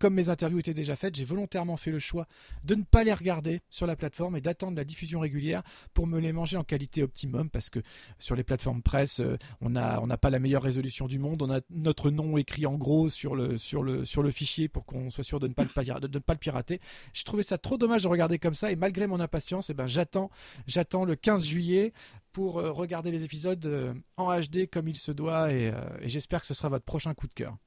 comme 0.00 0.14
mes 0.14 0.30
interviews 0.30 0.58
étaient 0.58 0.74
déjà 0.74 0.96
faites, 0.96 1.14
j'ai 1.14 1.26
volontairement 1.26 1.76
fait 1.76 1.90
le 1.90 1.98
choix 1.98 2.26
de 2.64 2.74
ne 2.74 2.82
pas 2.82 3.04
les 3.04 3.12
regarder 3.12 3.60
sur 3.68 3.86
la 3.86 3.96
plateforme 3.96 4.34
et 4.34 4.40
d'attendre 4.40 4.76
la 4.76 4.84
diffusion 4.84 5.20
régulière 5.20 5.62
pour 5.92 6.06
me 6.06 6.18
les 6.18 6.32
manger 6.32 6.56
en 6.56 6.64
qualité 6.64 7.02
optimum 7.02 7.50
parce 7.50 7.68
que 7.68 7.80
sur 8.18 8.34
les 8.34 8.42
plateformes 8.42 8.82
presse, 8.82 9.20
euh, 9.20 9.36
on 9.60 9.68
n'a 9.70 10.00
on 10.02 10.08
pas 10.08 10.30
la 10.30 10.38
meilleure 10.38 10.62
résolution 10.62 11.06
du 11.06 11.18
monde, 11.18 11.42
on 11.42 11.50
a 11.50 11.60
notre 11.68 12.10
nom 12.10 12.38
écrit 12.38 12.64
en 12.64 12.76
gros 12.76 13.10
sur 13.10 13.36
le, 13.36 13.58
sur 13.58 13.82
le, 13.82 14.06
sur 14.06 14.22
le 14.22 14.30
fichier 14.30 14.68
pour 14.68 14.86
qu'on 14.86 15.10
soit 15.10 15.22
sûr 15.22 15.38
de 15.38 15.48
ne 15.48 15.52
pas 15.52 15.64
le, 15.64 16.08
de 16.08 16.18
ne 16.18 16.22
pas 16.22 16.32
le 16.32 16.38
pirater. 16.38 16.80
J'ai 17.12 17.24
trouvé 17.24 17.42
ça 17.42 17.58
trop 17.58 17.76
dommage 17.76 18.02
de 18.02 18.08
regarder 18.08 18.38
comme 18.38 18.54
ça 18.54 18.72
et 18.72 18.76
malgré 18.76 19.06
mon 19.06 19.20
impatience, 19.20 19.68
eh 19.68 19.74
ben, 19.74 19.86
j'attends, 19.86 20.30
j'attends 20.66 21.04
le 21.04 21.14
15 21.14 21.44
juillet 21.44 21.92
pour 22.32 22.58
euh, 22.58 22.72
regarder 22.72 23.10
les 23.10 23.24
épisodes 23.24 23.64
euh, 23.66 23.92
en 24.16 24.34
HD 24.40 24.66
comme 24.70 24.88
il 24.88 24.96
se 24.96 25.12
doit 25.12 25.52
et, 25.52 25.74
et 26.00 26.08
j'espère 26.08 26.40
que 26.40 26.46
ce 26.46 26.54
sera 26.54 26.70
votre 26.70 26.86
prochain 26.86 27.12
coup 27.12 27.26
de 27.26 27.34
cœur. 27.34 27.58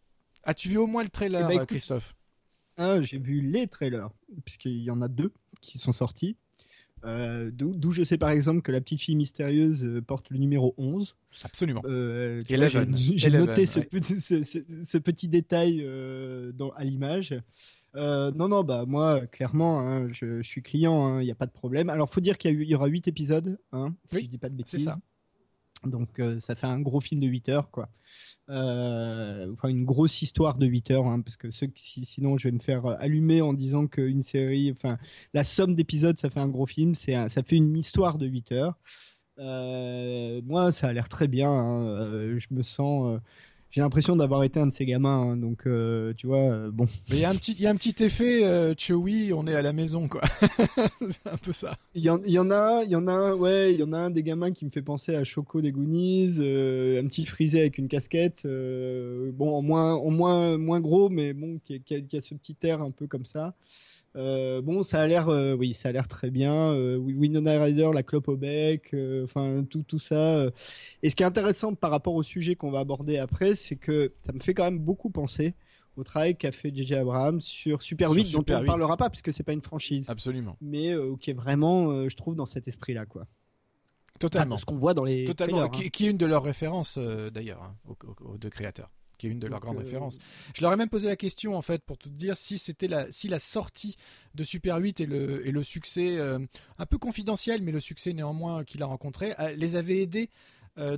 As-tu 0.44 0.70
vu 0.70 0.78
au 0.78 0.88
moins 0.88 1.04
le 1.04 1.10
trailer, 1.10 1.48
eh 1.50 1.58
ben, 1.58 1.66
Christophe? 1.66 2.16
J'ai 2.78 3.18
vu 3.18 3.42
les 3.42 3.68
trailers, 3.68 4.10
puisqu'il 4.46 4.82
y 4.84 4.92
en 4.92 5.02
a 5.02 5.08
deux 5.08 5.32
qui 5.62 5.78
sont 5.78 5.92
sortis. 5.92 6.36
Euh, 7.06 7.52
d'où 7.52 7.92
je 7.92 8.04
sais 8.04 8.18
par 8.18 8.30
exemple 8.30 8.62
que 8.62 8.72
la 8.72 8.80
petite 8.80 9.02
fille 9.02 9.16
mystérieuse 9.16 9.84
euh, 9.84 10.02
porte 10.02 10.30
le 10.30 10.38
numéro 10.38 10.74
11. 10.78 11.16
Absolument. 11.44 11.82
Euh, 11.86 12.42
j'ai 12.48 13.30
noté 13.30 13.66
ce, 13.66 14.98
petit 14.98 15.28
détail 15.28 15.86
dans, 16.54 16.70
à 16.72 16.84
l'image. 16.84 17.36
non, 17.94 18.48
non, 18.48 18.64
bah 18.64 18.86
moi, 18.88 19.26
clairement, 19.28 19.82
hein, 19.82 20.08
je, 20.12 20.42
suis 20.42 20.62
client, 20.62 21.06
hein, 21.06 21.22
il 21.22 21.26
n'y 21.26 21.32
a 21.32 21.36
pas 21.36 21.46
de 21.46 21.52
problème. 21.52 21.90
Alors, 21.90 22.10
faut 22.10 22.22
dire 22.22 22.38
qu'il 22.38 22.62
y, 22.62 22.68
y, 22.68 22.76
aura 22.76 22.88
8 22.88 23.08
épisodes, 23.08 23.60
hein, 23.72 23.94
si 24.06 24.22
je 24.22 24.28
dis 24.28 24.38
pas 24.38 24.50
de 24.50 24.56
bêtises. 24.56 24.80
C'est 24.80 24.86
ça. 24.86 24.98
Donc 25.86 26.20
euh, 26.20 26.40
ça 26.40 26.56
fait 26.56 26.68
un 26.68 26.80
gros 26.80 27.00
film 27.00 27.22
de 27.22 27.28
8 27.28 27.50
heures, 27.50 27.72
quoi. 27.72 27.90
Euh, 28.50 29.52
enfin, 29.54 29.70
une 29.70 29.86
grosse 29.86 30.22
histoire 30.22 30.58
de 30.58 30.66
8 30.66 30.92
heures, 30.92 31.08
hein, 31.08 31.22
parce 31.22 31.38
que 31.38 31.50
sinon 31.52 32.38
je 32.38 32.48
vais 32.48 32.52
me 32.52 32.60
faire 32.60 32.86
allumer 32.86 33.42
en 33.42 33.54
disant 33.54 33.88
qu'une 33.88 34.24
série, 34.24 34.72
enfin, 34.72 34.98
la 35.34 35.44
somme 35.44 35.76
d'épisodes, 35.76 36.18
ça 36.18 36.30
fait 36.30 36.40
un 36.40 36.50
gros 36.50 36.66
film, 36.66 36.96
ça 36.96 37.28
fait 37.30 37.56
une 37.56 37.78
histoire 37.78 38.18
de 38.18 38.28
8 38.28 38.52
heures. 38.52 38.76
Euh, 39.40 40.42
moi, 40.46 40.72
ça 40.72 40.88
a 40.88 40.94
l'air 40.94 41.10
très 41.10 41.28
bien. 41.28 41.50
Hein. 41.50 42.38
je 42.38 42.48
me 42.52 42.64
sens 42.64 43.20
j'ai 43.74 43.82
l'impression 43.82 44.16
d'avoir 44.16 44.44
été 44.44 44.60
un 44.60 44.68
de 44.68 44.72
ces 44.72 44.86
gamins, 44.86 45.32
hein, 45.32 45.36
donc 45.36 45.66
euh, 45.66 46.14
tu 46.16 46.28
vois, 46.28 46.44
euh, 46.44 46.70
bon. 46.72 46.86
Mais 47.10 47.16
il 47.16 47.20
y 47.22 47.26
a 47.26 47.30
un 47.32 47.36
petit, 47.36 47.54
il 47.54 47.62
y 47.62 47.66
a 47.66 47.72
un 47.72 47.76
petit 47.76 48.04
effet 48.04 48.46
euh, 48.46 48.76
Chewie, 48.78 49.34
on 49.34 49.48
est 49.48 49.56
à 49.56 49.64
la 49.64 49.74
maison, 49.74 50.08
quoi. 50.08 50.22
c'est 51.10 51.28
un 51.28 51.38
peu 51.38 51.54
ça. 51.54 51.76
Il 51.96 52.04
y, 52.04 52.10
en, 52.12 52.22
y 52.24 52.38
en 52.38 52.52
a, 52.52 52.84
il 52.84 52.92
y 52.92 52.96
en 52.96 53.08
a 53.08 53.12
un, 53.12 53.34
ouais, 53.34 53.74
il 53.74 53.80
y 53.80 53.84
en 53.84 53.92
a 53.92 53.98
un 53.98 54.12
des 54.12 54.22
gamins 54.22 54.52
qui 54.52 54.66
me 54.66 54.70
fait 54.70 54.84
penser 54.84 55.16
à 55.16 55.24
Choco 55.24 55.60
des 55.60 55.72
Goonies, 55.72 56.36
un 56.38 57.08
petit 57.08 57.26
frisé 57.26 57.62
avec 57.62 57.80
une 57.80 57.88
casquette, 57.88 58.44
bon, 58.46 59.56
en 59.56 59.64
moins, 59.64 59.96
en 59.96 60.12
moins, 60.12 60.56
moins 60.60 60.80
gros, 60.80 61.10
mais 61.10 61.34
bon, 61.34 61.58
qui, 61.66 61.82
qui, 61.82 61.96
a, 62.16 62.22
ce 62.22 62.36
petit 62.36 62.56
air 62.62 62.80
un 62.84 62.92
peu 62.92 63.08
comme 63.08 63.26
ça. 63.26 63.56
Euh, 64.16 64.62
bon, 64.62 64.84
ça 64.84 65.02
a 65.02 65.08
l'air, 65.08 65.30
euh, 65.30 65.54
oui, 65.54 65.74
ça 65.74 65.90
a 65.90 65.92
l'air 65.92 66.08
très 66.08 66.30
bien. 66.30 66.54
Euh, 66.54 66.98
Winona 66.98 67.64
Ryder, 67.64 67.90
la 67.94 68.04
clope 68.04 68.28
au 68.28 68.38
bec, 68.38 68.96
enfin 69.24 69.64
tout, 69.70 69.84
tout 69.84 70.00
ça. 70.00 70.46
Et 71.02 71.10
ce 71.10 71.16
qui 71.16 71.24
est 71.24 71.26
intéressant 71.26 71.74
par 71.74 71.92
rapport 71.92 72.14
au 72.14 72.24
sujet 72.24 72.56
qu'on 72.56 72.72
va 72.72 72.80
aborder 72.80 73.18
après, 73.18 73.56
c'est 73.56 73.76
que 73.76 74.14
ça 74.26 74.34
me 74.34 74.40
fait 74.40 74.54
quand 74.54 74.66
même 74.66 74.80
beaucoup 74.80 75.10
penser 75.10 75.56
au 75.96 76.04
travail 76.04 76.36
qu'a 76.36 76.52
fait 76.52 76.74
JJ 76.74 76.94
Abrams 76.94 77.40
sur 77.40 77.84
Super 77.84 78.12
8, 78.12 78.32
dont 78.32 78.44
on 78.48 78.60
ne 78.60 78.66
parlera 78.66 78.98
pas 78.98 79.10
puisque 79.10 79.32
c'est 79.32 79.44
pas 79.44 79.54
une 79.54 79.62
franchise. 79.62 80.10
Absolument. 80.10 80.58
Mais 80.62 80.94
qui 81.20 81.32
est 81.32 81.36
vraiment, 81.36 82.08
je 82.08 82.16
trouve, 82.16 82.36
dans 82.36 82.46
cet 82.46 82.68
esprit-là, 82.68 83.06
quoi. 83.06 83.26
Totalement. 84.20 84.58
ce 84.58 84.66
qu'on 84.66 84.78
voit 84.78 84.94
dans 84.94 85.04
les. 85.04 85.26
Totalement. 85.26 85.64
Hein. 85.64 85.70
Qui, 85.70 86.06
est 86.06 86.10
une 86.12 86.18
de 86.18 86.26
leurs 86.28 86.44
références 86.44 86.98
d'ailleurs 87.00 87.64
hein, 87.64 87.76
aux 88.22 88.38
deux 88.38 88.50
créateurs 88.50 88.92
qui 89.18 89.28
est 89.28 89.30
une 89.30 89.40
de 89.40 89.48
leurs 89.48 89.60
grandes 89.60 89.78
euh, 89.78 89.80
références. 89.80 90.18
Je 90.56 90.62
leur 90.62 90.74
ai 90.74 90.76
même 90.76 90.90
posé 90.90 91.08
la 91.08 91.16
question 91.16 91.56
en 91.56 91.62
fait 91.62 91.84
pour 91.84 91.98
tout 91.98 92.10
dire 92.10 92.38
si 92.38 92.58
c'était 92.58 92.88
la 92.88 93.12
si 93.12 93.28
la 93.28 93.40
sortie 93.40 93.96
de 94.36 94.44
Super 94.44 94.78
8 94.78 95.02
et 95.02 95.06
le 95.06 95.48
et 95.48 95.52
le 95.52 95.64
succès 95.64 96.18
euh, 96.18 96.40
un 96.78 96.86
peu 96.86 96.98
confidentiel 96.98 97.62
mais 97.62 97.72
le 97.72 97.80
succès 97.80 98.14
néanmoins 98.14 98.64
qu'il 98.64 98.82
a 98.84 98.86
rencontré 98.86 99.34
euh, 99.40 99.56
les 99.56 99.76
avait 99.76 100.02
aidés 100.02 100.30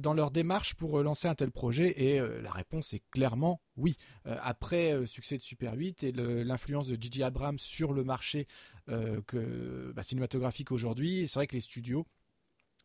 dans 0.02 0.14
leur 0.14 0.32
démarche 0.32 0.74
pour 0.76 1.04
lancer 1.04 1.28
un 1.28 1.36
tel 1.36 1.52
projet? 1.52 2.02
Et 2.02 2.18
la 2.42 2.52
réponse 2.54 2.94
est 2.94 3.04
clairement 3.12 3.60
oui. 3.76 3.98
après 4.24 4.94
le 4.94 5.06
succès 5.06 5.36
de 5.36 5.42
Super 5.42 5.74
8 5.74 6.02
et 6.06 6.12
l'influence 6.14 6.88
de 6.88 6.96
Gigi 6.96 7.24
Abrams 7.24 7.60
sur 7.60 7.92
le 7.92 8.06
marché 8.06 8.48
que, 8.88 9.92
bah, 9.94 10.02
cinématographique 10.02 10.72
aujourd'hui, 10.72 11.28
c'est 11.28 11.40
vrai 11.40 11.48
que 11.48 11.56
les 11.56 11.60
studios 11.60 12.06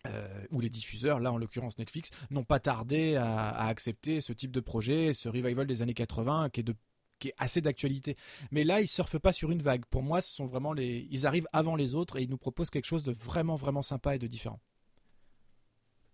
euh, 0.06 0.44
ou 0.50 0.60
les 0.60 0.70
diffuseurs, 0.70 1.20
là 1.20 1.32
en 1.32 1.36
l'occurrence 1.36 1.78
Netflix, 1.78 2.10
n'ont 2.30 2.44
pas 2.44 2.60
tardé 2.60 3.16
à, 3.16 3.66
accepter 3.66 4.20
ce 4.20 4.32
type 4.32 4.50
de 4.50 4.60
projet, 4.60 5.12
ce 5.12 5.28
revival 5.28 5.66
des 5.66 5.82
années 5.82 5.94
80 5.94 6.48
qui 6.50 6.60
est, 6.60 7.34
assez 7.36 7.60
d'actualité. 7.60 8.16
Mais 8.50 8.64
là, 8.64 8.80
ils 8.80 8.88
surfent 8.88 9.18
pas 9.18 9.32
sur 9.32 9.50
une 9.50 9.60
vague. 9.60 9.84
Pour 9.90 10.02
moi, 10.02 10.22
ce 10.22 10.34
sont 10.34 10.46
vraiment 10.46 10.72
les, 10.72 11.06
ils 11.10 11.26
arrivent 11.26 11.48
avant 11.52 11.76
les 11.76 11.94
autres 11.94 12.16
et 12.16 12.22
ils 12.22 12.30
nous 12.30 12.38
proposent 12.38 12.70
quelque 12.70 12.86
chose 12.86 13.02
de 13.02 13.12
vraiment 13.12 13.56
vraiment 13.56 13.82
sympa 13.82 14.14
et 14.14 14.18
de 14.18 14.26
différent. 14.26 14.58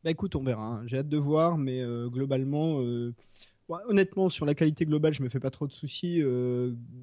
Bah 0.02 0.10
écoute, 0.10 0.34
on 0.34 0.42
verra. 0.42 0.66
Hein. 0.66 0.82
J'ai 0.86 0.98
hâte 0.98 1.08
de 1.08 1.16
voir, 1.16 1.58
mais 1.58 1.80
euh, 1.80 2.08
globalement. 2.08 2.80
Euh, 2.80 3.14
honnêtement, 3.68 4.28
sur 4.28 4.46
la 4.46 4.54
qualité 4.54 4.84
globale, 4.84 5.14
je 5.14 5.22
me 5.22 5.28
fais 5.28 5.40
pas 5.40 5.50
trop 5.50 5.66
de 5.66 5.72
soucis. 5.72 6.22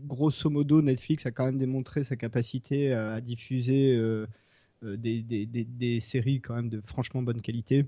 grosso 0.06 0.50
modo, 0.50 0.82
Netflix 0.82 1.26
a 1.26 1.32
quand 1.32 1.46
même 1.46 1.58
démontré 1.58 2.04
sa 2.04 2.16
capacité 2.16 2.94
à 2.94 3.22
diffuser 3.22 3.96
euh, 3.96 4.28
des, 4.84 5.22
des, 5.22 5.46
des, 5.46 6.00
séries 6.00 6.42
quand 6.42 6.56
même 6.56 6.70
de 6.70 6.82
franchement 6.86 7.22
bonne 7.22 7.42
qualité. 7.42 7.86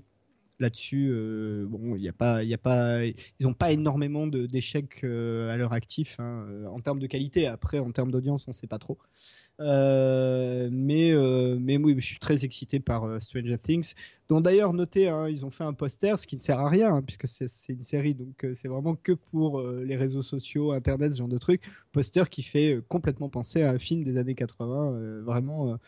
Là-dessus, 0.58 1.08
euh, 1.10 1.66
bon, 1.68 1.96
il 1.96 2.02
y 2.02 2.08
a 2.08 2.14
pas, 2.14 2.42
il 2.42 2.48
y 2.48 2.54
a 2.54 2.58
pas, 2.58 3.04
ils 3.04 3.14
n'ont 3.40 3.52
pas 3.52 3.72
énormément 3.72 4.26
d'échecs 4.26 5.00
euh, 5.04 5.52
à 5.52 5.56
leur 5.56 5.74
actif 5.74 6.16
hein, 6.18 6.46
en 6.70 6.80
termes 6.80 6.98
de 6.98 7.06
qualité. 7.06 7.46
Après, 7.46 7.78
en 7.78 7.90
termes 7.92 8.10
d'audience, 8.10 8.44
on 8.48 8.52
ne 8.52 8.54
sait 8.54 8.66
pas 8.66 8.78
trop. 8.78 8.98
Euh, 9.60 10.68
mais, 10.70 11.12
euh, 11.12 11.56
mais 11.60 11.78
oui, 11.78 11.94
je 11.98 12.04
suis 12.04 12.18
très 12.18 12.44
excité 12.44 12.80
par 12.80 13.04
euh, 13.04 13.20
Stranger 13.20 13.58
Things. 13.58 13.94
Dont 14.28 14.40
d'ailleurs, 14.40 14.72
notez, 14.72 15.08
hein, 15.08 15.28
ils 15.28 15.44
ont 15.46 15.50
fait 15.50 15.64
un 15.64 15.72
poster, 15.72 16.18
ce 16.18 16.26
qui 16.26 16.36
ne 16.36 16.42
sert 16.42 16.58
à 16.58 16.68
rien, 16.68 16.92
hein, 16.92 17.02
puisque 17.02 17.28
c'est 17.28 17.48
une 17.68 17.82
série, 17.82 18.14
donc 18.14 18.44
c'est 18.54 18.66
vraiment 18.66 18.96
que 18.96 19.12
pour 19.12 19.62
les 19.62 19.96
réseaux 19.96 20.22
sociaux, 20.22 20.72
Internet, 20.72 21.12
ce 21.12 21.18
genre 21.18 21.28
de 21.28 21.38
trucs. 21.38 21.62
Poster 21.92 22.28
qui 22.28 22.42
fait 22.42 22.80
complètement 22.88 23.28
penser 23.28 23.62
à 23.62 23.70
un 23.70 23.78
film 23.78 24.02
des 24.02 24.18
années 24.18 24.34
80, 24.34 25.20
vraiment 25.22 25.78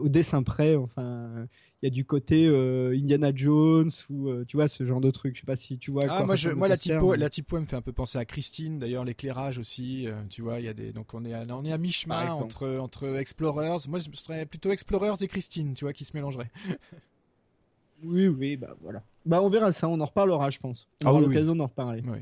au 0.00 0.08
dessin 0.08 0.44
près. 0.44 0.76
Enfin, 0.76 1.48
il 1.82 1.86
y 1.86 1.88
a 1.88 1.90
du 1.90 2.06
côté 2.06 2.46
euh, 2.46 2.96
Indiana 2.96 3.32
Jones 3.34 3.90
ou 4.08 4.30
euh, 4.30 4.44
tu 4.46 4.56
vois 4.56 4.66
ce 4.66 4.82
genre 4.84 5.00
de 5.00 5.10
truc. 5.10 5.34
Je 5.36 5.40
sais 5.40 5.46
pas 5.46 5.56
si 5.56 5.78
tu 5.78 5.90
vois. 5.90 6.04
Ah, 6.08 6.24
moi, 6.24 6.34
je, 6.34 6.48
moi 6.48 6.68
la 6.68 6.78
typo, 6.78 7.14
la 7.14 7.28
typo, 7.28 7.60
me 7.60 7.66
fait 7.66 7.76
un 7.76 7.82
peu 7.82 7.92
penser 7.92 8.16
à 8.16 8.24
Christine. 8.24 8.78
D'ailleurs, 8.78 9.04
l'éclairage 9.04 9.58
aussi. 9.58 10.06
Euh, 10.06 10.14
tu 10.30 10.40
vois, 10.40 10.58
il 10.58 10.64
y 10.64 10.68
a 10.68 10.74
des 10.74 10.92
donc 10.92 11.12
on 11.12 11.24
est 11.24 11.34
à, 11.34 11.44
on 11.50 11.64
est 11.64 11.72
à 11.72 11.78
mi 11.78 11.92
chemin 11.92 12.30
entre 12.30 12.78
entre 12.78 13.18
Explorers. 13.18 13.88
Moi, 13.88 13.98
je 13.98 14.08
serais 14.14 14.46
plutôt 14.46 14.70
Explorers 14.70 15.22
et 15.22 15.28
Christine, 15.28 15.74
tu 15.74 15.84
vois, 15.84 15.92
qui 15.92 16.04
se 16.04 16.16
mélangeraient. 16.16 16.50
oui, 18.02 18.28
oui, 18.28 18.56
bah 18.56 18.74
voilà. 18.80 19.02
Bah 19.26 19.42
on 19.42 19.50
verra 19.50 19.70
ça. 19.70 19.86
On 19.86 20.00
en 20.00 20.06
reparlera, 20.06 20.48
je 20.48 20.58
pense. 20.58 20.88
On 21.04 21.08
ah 21.08 21.12
aura 21.12 21.20
l'occasion 21.20 21.54
d'en 21.54 21.66
reparler. 21.66 22.02
Oui. 22.06 22.20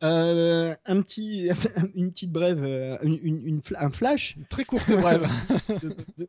un 0.00 1.02
petit, 1.02 1.50
une 1.94 2.12
petite 2.12 2.32
brève, 2.32 2.64
une, 3.02 3.18
une, 3.22 3.60
un 3.76 3.90
flash. 3.90 4.38
très 4.48 4.64
courte 4.64 4.90
brève. 4.90 5.28
de, 6.16 6.28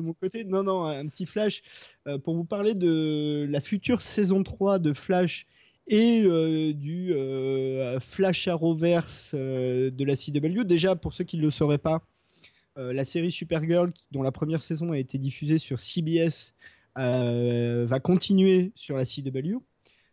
mon 0.00 0.12
côté. 0.12 0.44
Non, 0.44 0.62
non, 0.62 0.84
un 0.84 1.06
petit 1.08 1.26
flash 1.26 1.62
euh, 2.06 2.18
pour 2.18 2.34
vous 2.34 2.44
parler 2.44 2.74
de 2.74 3.46
la 3.48 3.60
future 3.60 4.02
saison 4.02 4.42
3 4.42 4.78
de 4.78 4.92
Flash 4.92 5.46
et 5.86 6.22
euh, 6.24 6.72
du 6.72 7.12
euh, 7.12 7.98
Flash 8.00 8.48
Arrowverse 8.48 9.34
de 9.34 10.04
la 10.04 10.16
CW. 10.16 10.64
Déjà, 10.64 10.96
pour 10.96 11.12
ceux 11.12 11.24
qui 11.24 11.36
ne 11.36 11.42
le 11.42 11.50
sauraient 11.50 11.78
pas, 11.78 12.02
la 12.76 13.04
série 13.04 13.32
Supergirl, 13.32 13.92
dont 14.12 14.22
la 14.22 14.30
première 14.30 14.62
saison 14.62 14.92
a 14.92 14.98
été 14.98 15.18
diffusée 15.18 15.58
sur 15.58 15.80
CBS, 15.80 16.54
va 16.94 18.00
continuer 18.00 18.70
sur 18.76 18.96
la 18.96 19.04
CW. 19.04 19.58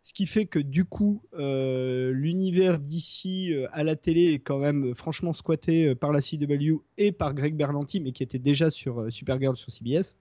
Ce 0.06 0.12
qui 0.12 0.26
fait 0.26 0.46
que 0.46 0.60
du 0.60 0.84
coup, 0.84 1.20
l'univers 1.36 2.78
d'ici 2.78 3.52
à 3.72 3.82
la 3.82 3.96
télé 3.96 4.34
est 4.34 4.38
quand 4.38 4.58
même 4.58 4.94
franchement 4.94 5.32
squatté 5.32 5.96
par 5.96 6.12
la 6.12 6.20
CW 6.20 6.76
et 6.96 7.10
par 7.10 7.34
Greg 7.34 7.56
Berlanti, 7.56 7.98
mais 7.98 8.12
qui 8.12 8.22
était 8.22 8.38
déjà 8.38 8.70
sur 8.70 9.10
Supergirl 9.10 9.56
sur 9.56 9.72
CBS. 9.72 10.14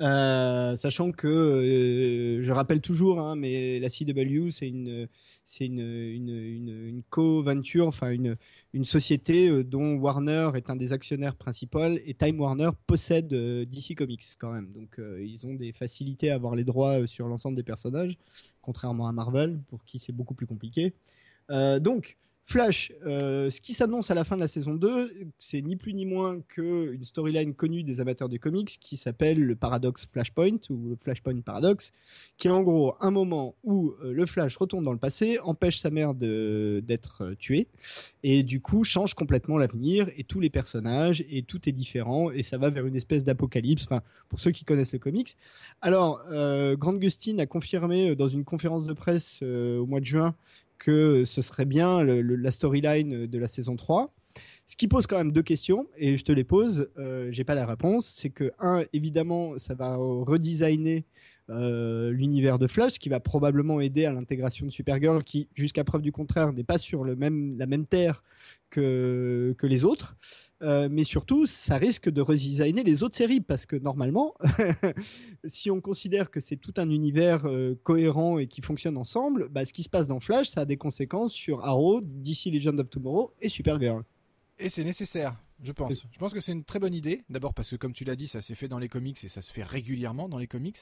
Euh, 0.00 0.76
sachant 0.76 1.12
que, 1.12 1.28
euh, 1.28 2.42
je 2.42 2.52
rappelle 2.52 2.80
toujours, 2.80 3.20
hein, 3.20 3.36
mais 3.36 3.78
la 3.78 3.88
CW, 3.88 4.50
c'est 4.50 4.68
une, 4.68 5.08
c'est 5.44 5.66
une, 5.66 5.80
une, 5.80 6.88
une, 6.88 7.02
co-venture, 7.10 7.86
enfin 7.86 8.10
une, 8.10 8.36
une 8.72 8.84
société 8.84 9.48
euh, 9.48 9.62
dont 9.62 9.94
Warner 9.96 10.50
est 10.56 10.70
un 10.70 10.76
des 10.76 10.92
actionnaires 10.92 11.36
principaux 11.36 11.96
et 12.04 12.14
Time 12.14 12.40
Warner 12.40 12.70
possède 12.86 13.28
DC 13.28 13.94
Comics 13.96 14.24
quand 14.38 14.52
même. 14.52 14.72
Donc 14.72 14.98
ils 15.20 15.46
ont 15.46 15.54
des 15.54 15.72
facilités 15.72 16.30
à 16.30 16.34
avoir 16.34 16.56
les 16.56 16.64
droits 16.64 17.06
sur 17.06 17.28
l'ensemble 17.28 17.56
des 17.56 17.62
personnages, 17.62 18.16
contrairement 18.60 19.06
à 19.08 19.12
Marvel, 19.12 19.60
pour 19.68 19.84
qui 19.84 19.98
c'est 19.98 20.12
beaucoup 20.12 20.34
plus 20.34 20.46
compliqué. 20.46 20.94
donc, 21.48 22.16
Flash, 22.44 22.92
euh, 23.06 23.50
ce 23.50 23.60
qui 23.60 23.72
s'annonce 23.72 24.10
à 24.10 24.14
la 24.14 24.24
fin 24.24 24.34
de 24.34 24.40
la 24.40 24.48
saison 24.48 24.74
2, 24.74 25.12
c'est 25.38 25.62
ni 25.62 25.76
plus 25.76 25.94
ni 25.94 26.04
moins 26.04 26.40
qu'une 26.40 27.04
storyline 27.04 27.54
connue 27.54 27.82
des 27.84 28.00
amateurs 28.00 28.28
de 28.28 28.36
comics 28.36 28.78
qui 28.80 28.96
s'appelle 28.96 29.40
le 29.40 29.54
paradoxe 29.54 30.08
Flashpoint 30.12 30.58
ou 30.68 30.90
le 30.90 30.96
Flashpoint 30.96 31.40
Paradox, 31.40 31.92
qui 32.36 32.48
est 32.48 32.50
en 32.50 32.62
gros 32.62 32.94
un 33.00 33.10
moment 33.10 33.54
où 33.62 33.94
euh, 34.02 34.12
le 34.12 34.26
Flash 34.26 34.56
retourne 34.56 34.84
dans 34.84 34.92
le 34.92 34.98
passé, 34.98 35.38
empêche 35.42 35.78
sa 35.78 35.90
mère 35.90 36.14
d'être 36.14 37.22
euh, 37.22 37.34
tuée 37.38 37.68
et 38.24 38.42
du 38.42 38.60
coup 38.60 38.84
change 38.84 39.14
complètement 39.14 39.56
l'avenir 39.56 40.10
et 40.16 40.24
tous 40.24 40.40
les 40.40 40.50
personnages 40.50 41.24
et 41.30 41.44
tout 41.44 41.68
est 41.68 41.72
différent 41.72 42.30
et 42.32 42.42
ça 42.42 42.58
va 42.58 42.70
vers 42.70 42.86
une 42.86 42.96
espèce 42.96 43.24
d'apocalypse. 43.24 43.86
Pour 44.28 44.40
ceux 44.40 44.50
qui 44.50 44.64
connaissent 44.64 44.94
le 44.94 44.98
comics. 44.98 45.36
Alors, 45.82 46.22
Grant 46.78 46.94
Gustin 46.94 47.38
a 47.38 47.46
confirmé 47.46 48.16
dans 48.16 48.28
une 48.28 48.44
conférence 48.44 48.86
de 48.86 48.94
presse 48.94 49.42
au 49.42 49.84
mois 49.84 50.00
de 50.00 50.06
juin 50.06 50.34
que 50.82 51.24
ce 51.24 51.42
serait 51.42 51.64
bien 51.64 52.02
la 52.02 52.50
storyline 52.50 53.26
de 53.26 53.38
la 53.38 53.46
saison 53.46 53.76
3. 53.76 54.12
Ce 54.66 54.74
qui 54.74 54.88
pose 54.88 55.06
quand 55.06 55.16
même 55.16 55.30
deux 55.30 55.42
questions, 55.42 55.86
et 55.96 56.16
je 56.16 56.24
te 56.24 56.32
les 56.32 56.42
pose, 56.42 56.90
euh, 56.98 57.28
j'ai 57.30 57.44
pas 57.44 57.54
la 57.54 57.66
réponse. 57.66 58.06
C'est 58.06 58.30
que, 58.30 58.50
un, 58.58 58.84
évidemment, 58.92 59.58
ça 59.58 59.74
va 59.74 59.94
redesigner 59.96 61.04
euh, 61.50 62.10
l'univers 62.10 62.58
de 62.58 62.66
Flash, 62.66 62.98
qui 62.98 63.08
va 63.08 63.20
probablement 63.20 63.80
aider 63.80 64.04
à 64.04 64.12
l'intégration 64.12 64.66
de 64.66 64.70
Supergirl, 64.70 65.22
qui, 65.24 65.48
jusqu'à 65.54 65.84
preuve 65.84 66.02
du 66.02 66.12
contraire, 66.12 66.52
n'est 66.52 66.64
pas 66.64 66.78
sur 66.78 67.04
le 67.04 67.16
même, 67.16 67.58
la 67.58 67.66
même 67.66 67.86
terre 67.86 68.22
que, 68.70 69.54
que 69.58 69.66
les 69.66 69.84
autres. 69.84 70.16
Euh, 70.62 70.88
mais 70.90 71.04
surtout, 71.04 71.46
ça 71.46 71.76
risque 71.76 72.08
de 72.08 72.20
redesigner 72.20 72.84
les 72.84 73.02
autres 73.02 73.16
séries, 73.16 73.40
parce 73.40 73.66
que 73.66 73.76
normalement, 73.76 74.34
si 75.44 75.70
on 75.70 75.80
considère 75.80 76.30
que 76.30 76.38
c'est 76.38 76.56
tout 76.56 76.74
un 76.76 76.88
univers 76.88 77.46
euh, 77.46 77.74
cohérent 77.82 78.38
et 78.38 78.46
qui 78.46 78.62
fonctionne 78.62 78.96
ensemble, 78.96 79.48
bah, 79.48 79.64
ce 79.64 79.72
qui 79.72 79.82
se 79.82 79.88
passe 79.88 80.06
dans 80.06 80.20
Flash, 80.20 80.48
ça 80.48 80.60
a 80.60 80.64
des 80.64 80.76
conséquences 80.76 81.32
sur 81.32 81.64
Arrow, 81.64 82.00
DC 82.00 82.46
Legend 82.46 82.78
of 82.78 82.88
Tomorrow 82.88 83.32
et 83.40 83.48
Supergirl. 83.48 84.04
Et 84.58 84.68
c'est 84.68 84.84
nécessaire 84.84 85.36
je 85.62 85.72
pense. 85.72 86.06
Je 86.12 86.18
pense 86.18 86.34
que 86.34 86.40
c'est 86.40 86.52
une 86.52 86.64
très 86.64 86.78
bonne 86.78 86.94
idée. 86.94 87.22
D'abord 87.30 87.54
parce 87.54 87.70
que, 87.70 87.76
comme 87.76 87.92
tu 87.92 88.04
l'as 88.04 88.16
dit, 88.16 88.26
ça 88.26 88.42
s'est 88.42 88.54
fait 88.54 88.68
dans 88.68 88.78
les 88.78 88.88
comics 88.88 89.22
et 89.22 89.28
ça 89.28 89.42
se 89.42 89.52
fait 89.52 89.62
régulièrement 89.62 90.28
dans 90.28 90.38
les 90.38 90.46
comics. 90.48 90.78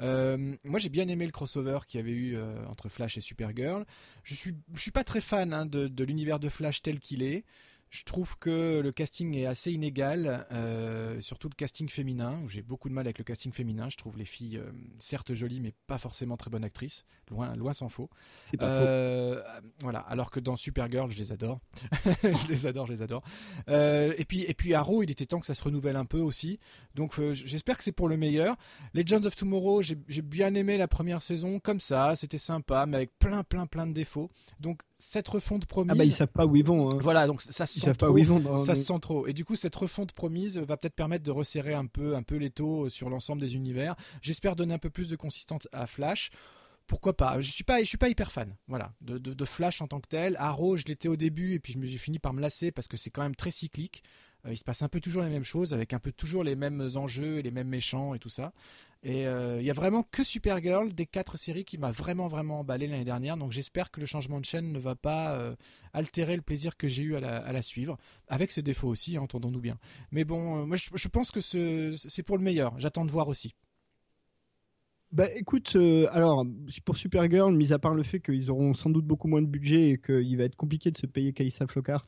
Euh, 0.00 0.54
moi, 0.64 0.78
j'ai 0.78 0.88
bien 0.88 1.08
aimé 1.08 1.26
le 1.26 1.32
crossover 1.32 1.80
qu'il 1.86 1.98
y 1.98 2.02
avait 2.02 2.12
eu 2.12 2.36
euh, 2.36 2.64
entre 2.66 2.88
Flash 2.88 3.16
et 3.18 3.20
Supergirl. 3.20 3.84
Je 4.22 4.34
suis, 4.34 4.54
je 4.74 4.80
suis 4.80 4.90
pas 4.90 5.04
très 5.04 5.20
fan 5.20 5.52
hein, 5.52 5.66
de 5.66 6.04
l'univers 6.04 6.38
de 6.38 6.48
Flash 6.48 6.82
tel 6.82 7.00
qu'il 7.00 7.22
est. 7.22 7.44
Je 7.90 8.04
trouve 8.04 8.38
que 8.38 8.78
le 8.78 8.92
casting 8.92 9.36
est 9.36 9.46
assez 9.46 9.72
inégal, 9.72 10.46
euh, 10.52 11.20
surtout 11.20 11.48
le 11.48 11.56
casting 11.56 11.88
féminin. 11.88 12.40
J'ai 12.46 12.62
beaucoup 12.62 12.88
de 12.88 12.94
mal 12.94 13.04
avec 13.04 13.18
le 13.18 13.24
casting 13.24 13.50
féminin. 13.52 13.88
Je 13.90 13.96
trouve 13.96 14.16
les 14.16 14.24
filles 14.24 14.58
euh, 14.58 14.70
certes 15.00 15.34
jolies, 15.34 15.60
mais 15.60 15.74
pas 15.88 15.98
forcément 15.98 16.36
très 16.36 16.50
bonnes 16.50 16.62
actrices. 16.62 17.04
Loin, 17.32 17.56
loin 17.56 17.72
s'en 17.72 17.88
faut. 17.88 18.08
C'est 18.44 18.56
pas 18.56 18.70
faux. 18.70 18.84
Euh, 18.86 19.42
voilà. 19.80 19.98
Alors 20.00 20.30
que 20.30 20.38
dans 20.38 20.54
Supergirl, 20.54 21.10
je 21.10 21.18
les 21.18 21.32
adore. 21.32 21.58
je 22.22 22.48
les 22.48 22.66
adore, 22.66 22.86
je 22.86 22.92
les 22.92 23.02
adore. 23.02 23.24
et 23.66 24.24
puis, 24.24 24.42
et 24.42 24.54
puis 24.54 24.72
Arrow, 24.72 25.02
il 25.02 25.10
était 25.10 25.26
temps 25.26 25.40
que 25.40 25.46
ça 25.46 25.56
se 25.56 25.62
renouvelle 25.62 25.96
un 25.96 26.04
peu 26.06 26.20
aussi. 26.20 26.60
Donc, 26.94 27.20
j'espère 27.32 27.76
que 27.76 27.82
c'est 27.82 27.90
pour 27.90 28.08
le 28.08 28.16
meilleur. 28.16 28.56
Legends 28.94 29.24
of 29.24 29.34
Tomorrow, 29.34 29.82
j'ai 29.82 30.22
bien 30.22 30.54
aimé 30.54 30.76
la 30.76 30.86
première 30.86 31.22
saison 31.22 31.58
comme 31.58 31.80
ça. 31.80 32.14
C'était 32.14 32.38
sympa, 32.38 32.86
mais 32.86 32.98
avec 32.98 33.18
plein, 33.18 33.42
plein, 33.42 33.66
plein 33.66 33.88
de 33.88 33.92
défauts. 33.92 34.30
Donc, 34.60 34.82
cette 35.00 35.28
refonte 35.28 35.66
promise. 35.66 35.90
Ah 35.92 35.94
bah 35.96 36.04
ils 36.04 36.12
savent 36.12 36.28
pas 36.28 36.46
où 36.46 36.54
ils 36.54 36.64
vont. 36.64 36.86
Hein. 36.86 36.98
Voilà, 37.00 37.26
donc 37.26 37.42
ça 37.42 37.66
se 37.66 37.80
sent 37.80 37.92
trop. 37.94 38.14
Vont 38.14 38.58
ça 38.58 38.74
se 38.74 38.84
sent 38.84 38.98
trop. 39.00 39.26
Et 39.26 39.32
du 39.32 39.44
coup, 39.44 39.56
cette 39.56 39.74
refonte 39.74 40.12
promise 40.12 40.58
va 40.58 40.76
peut-être 40.76 40.94
permettre 40.94 41.24
de 41.24 41.30
resserrer 41.30 41.74
un 41.74 41.86
peu, 41.86 42.14
un 42.14 42.22
peu 42.22 42.36
les 42.36 42.50
taux 42.50 42.88
sur 42.88 43.10
l'ensemble 43.10 43.40
des 43.40 43.56
univers. 43.56 43.96
J'espère 44.22 44.54
donner 44.56 44.74
un 44.74 44.78
peu 44.78 44.90
plus 44.90 45.08
de 45.08 45.16
consistance 45.16 45.66
à 45.72 45.86
Flash. 45.86 46.30
Pourquoi 46.86 47.16
pas? 47.16 47.40
Je 47.40 47.50
suis 47.50 47.64
pas, 47.64 47.80
je 47.80 47.84
suis 47.84 47.98
pas 47.98 48.08
hyper 48.08 48.32
fan. 48.32 48.56
Voilà, 48.66 48.92
de, 49.00 49.18
de, 49.18 49.44
Flash 49.44 49.80
en 49.80 49.86
tant 49.86 50.00
que 50.00 50.08
tel. 50.08 50.36
Arrow, 50.38 50.76
je 50.76 50.84
l'étais 50.86 51.08
au 51.08 51.16
début 51.16 51.54
et 51.54 51.60
puis 51.60 51.76
j'ai 51.82 51.98
fini 51.98 52.18
par 52.18 52.32
me 52.32 52.40
lasser 52.40 52.72
parce 52.72 52.88
que 52.88 52.96
c'est 52.96 53.10
quand 53.10 53.22
même 53.22 53.36
très 53.36 53.50
cyclique. 53.50 54.02
Euh, 54.46 54.52
il 54.52 54.56
se 54.56 54.64
passe 54.64 54.82
un 54.82 54.88
peu 54.88 55.00
toujours 55.00 55.22
les 55.22 55.30
mêmes 55.30 55.44
choses 55.44 55.72
avec 55.74 55.92
un 55.92 55.98
peu 55.98 56.12
toujours 56.12 56.44
les 56.44 56.56
mêmes 56.56 56.88
enjeux 56.96 57.38
et 57.38 57.42
les 57.42 57.50
mêmes 57.50 57.68
méchants 57.68 58.14
et 58.14 58.18
tout 58.18 58.28
ça. 58.28 58.52
Et 59.02 59.26
euh, 59.26 59.60
il 59.60 59.66
y 59.66 59.70
a 59.70 59.74
vraiment 59.74 60.02
que 60.02 60.22
Supergirl 60.22 60.92
des 60.92 61.06
quatre 61.06 61.38
séries 61.38 61.64
qui 61.64 61.78
m'a 61.78 61.90
vraiment 61.90 62.26
vraiment 62.26 62.60
emballé 62.60 62.86
l'année 62.86 63.04
dernière. 63.04 63.38
Donc 63.38 63.50
j'espère 63.50 63.90
que 63.90 63.98
le 63.98 64.06
changement 64.06 64.40
de 64.40 64.44
chaîne 64.44 64.72
ne 64.72 64.78
va 64.78 64.94
pas 64.94 65.34
euh, 65.36 65.56
altérer 65.94 66.36
le 66.36 66.42
plaisir 66.42 66.76
que 66.76 66.86
j'ai 66.86 67.02
eu 67.02 67.16
à 67.16 67.20
la, 67.52 67.62
suivre, 67.62 67.96
avec 68.28 68.50
ses 68.50 68.62
défauts 68.62 68.88
aussi, 68.88 69.16
hein, 69.16 69.22
entendons-nous 69.22 69.60
bien. 69.60 69.78
Mais 70.10 70.24
bon, 70.24 70.66
moi 70.66 70.76
je, 70.76 71.08
pense 71.08 71.30
que 71.30 71.40
c'est 71.40 72.22
pour 72.22 72.36
le 72.36 72.44
meilleur. 72.44 72.78
J'attends 72.78 73.06
de 73.06 73.10
voir 73.10 73.28
aussi. 73.28 73.54
Bah 75.12 75.26
écoute, 75.34 75.76
alors 76.12 76.44
pour 76.84 76.96
Supergirl, 76.96 77.54
mis 77.56 77.72
à 77.72 77.78
part 77.78 77.94
le 77.94 78.02
fait 78.02 78.20
qu'ils 78.20 78.50
auront 78.50 78.74
sans 78.74 78.90
doute 78.90 79.06
beaucoup 79.06 79.28
moins 79.28 79.42
de 79.42 79.48
budget 79.48 79.90
et 79.90 79.98
qu'il 79.98 80.36
va 80.36 80.44
être 80.44 80.56
compliqué 80.56 80.90
de 80.90 80.96
se 80.96 81.06
payer 81.06 81.32
Calissa 81.32 81.66
Flockhart, 81.66 82.06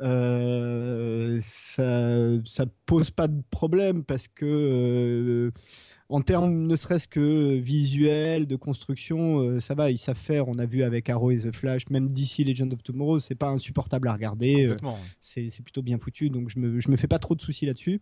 euh, 0.00 1.38
ça, 1.42 2.42
ça 2.44 2.64
pose 2.86 3.12
pas 3.12 3.28
de 3.28 3.40
problème 3.50 4.04
parce 4.04 4.26
que 4.26 4.44
euh, 4.44 5.50
en 6.12 6.20
termes 6.20 6.66
ne 6.66 6.76
serait-ce 6.76 7.08
que 7.08 7.56
visuel, 7.56 8.46
de 8.46 8.56
construction, 8.56 9.40
euh, 9.40 9.60
ça 9.60 9.74
va, 9.74 9.90
ils 9.90 9.98
savent 9.98 10.16
faire. 10.16 10.48
On 10.48 10.58
a 10.58 10.66
vu 10.66 10.82
avec 10.82 11.08
Arrow 11.08 11.30
et 11.30 11.38
The 11.38 11.54
Flash, 11.54 11.88
même 11.90 12.10
d'ici 12.10 12.44
Legend 12.44 12.72
of 12.72 12.82
Tomorrow, 12.82 13.18
c'est 13.18 13.34
pas 13.34 13.48
insupportable 13.48 14.08
à 14.08 14.12
regarder. 14.12 14.74
c'est 15.20 15.62
plutôt 15.62 15.82
bien 15.82 15.98
foutu, 15.98 16.30
donc 16.30 16.50
je 16.50 16.58
me, 16.58 16.80
je 16.80 16.90
me 16.90 16.96
fais 16.96 17.08
pas 17.08 17.18
trop 17.18 17.34
de 17.34 17.40
soucis 17.40 17.66
là-dessus. 17.66 18.00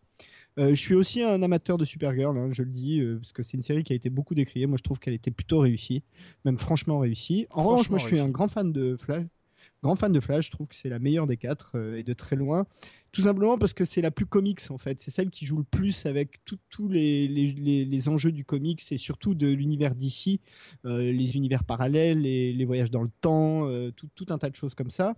je 0.59 0.75
suis 0.75 0.95
aussi 0.95 1.23
un 1.23 1.43
amateur 1.43 1.79
de 1.79 1.85
Supergirl, 1.85 2.37
hein, 2.37 2.49
je 2.53 2.63
le 2.63 2.71
dis, 2.71 3.01
parce 3.21 3.33
que 3.33 3.43
c'est 3.43 3.57
une 3.57 3.63
série 3.63 3.85
qui 3.85 3.93
a 3.93 3.97
été 3.97 4.11
beaucoup 4.11 4.35
décriée. 4.35 4.67
Moi, 4.67 4.77
je 4.77 4.83
trouve 4.83 4.99
qu'elle 4.99 5.15
était 5.15 5.31
plutôt 5.31 5.61
réussie, 5.61 6.03
même 6.45 6.59
franchement 6.59 6.99
réussie. 6.99 7.47
En 7.51 7.63
revanche, 7.63 7.91
moi, 7.91 7.99
je 7.99 8.07
suis 8.07 8.19
un 8.19 8.29
grand 8.29 8.49
fan 8.49 8.73
de 8.73 8.97
Flash 8.97 9.25
grand 9.83 9.97
fan 9.97 10.13
de 10.13 10.21
Flash, 10.21 10.47
je 10.47 10.51
trouve 10.51 10.67
que 10.67 10.75
c'est 10.75 10.89
la 10.89 10.99
meilleure 10.99 11.27
des 11.27 11.37
quatre 11.37 11.73
euh, 11.77 11.99
et 11.99 12.03
de 12.03 12.13
très 12.13 12.37
loin. 12.37 12.67
Tout 13.13 13.23
simplement 13.23 13.59
parce 13.59 13.73
que 13.73 13.85
c'est 13.85 14.01
la 14.01 14.11
plus 14.11 14.27
comics 14.27 14.61
en 14.71 14.79
fait. 14.79 15.01
C'est 15.01 15.11
celle 15.11 15.31
qui 15.31 15.45
joue 15.47 15.59
le 15.59 15.65
plus 15.65 16.07
avec 16.07 16.41
tous 16.45 16.89
les, 16.89 17.27
les, 17.27 17.85
les, 17.85 18.09
enjeux 18.09 18.31
du 18.31 18.45
comics 18.45 18.81
et 18.91 18.99
surtout 18.99 19.35
de 19.35 19.49
l'univers 19.49 19.95
d'ici, 19.95 20.41
euh, 20.85 21.11
les 21.11 21.35
univers 21.37 21.65
parallèles, 21.65 22.21
les, 22.21 22.53
les, 22.53 22.65
voyages 22.65 22.91
dans 22.91 23.03
le 23.03 23.11
temps, 23.21 23.67
euh, 23.67 23.91
tout, 23.91 24.09
tout, 24.15 24.27
un 24.31 24.39
tas 24.39 24.49
de 24.49 24.55
choses 24.55 24.75
comme 24.75 24.91
ça. 24.91 25.15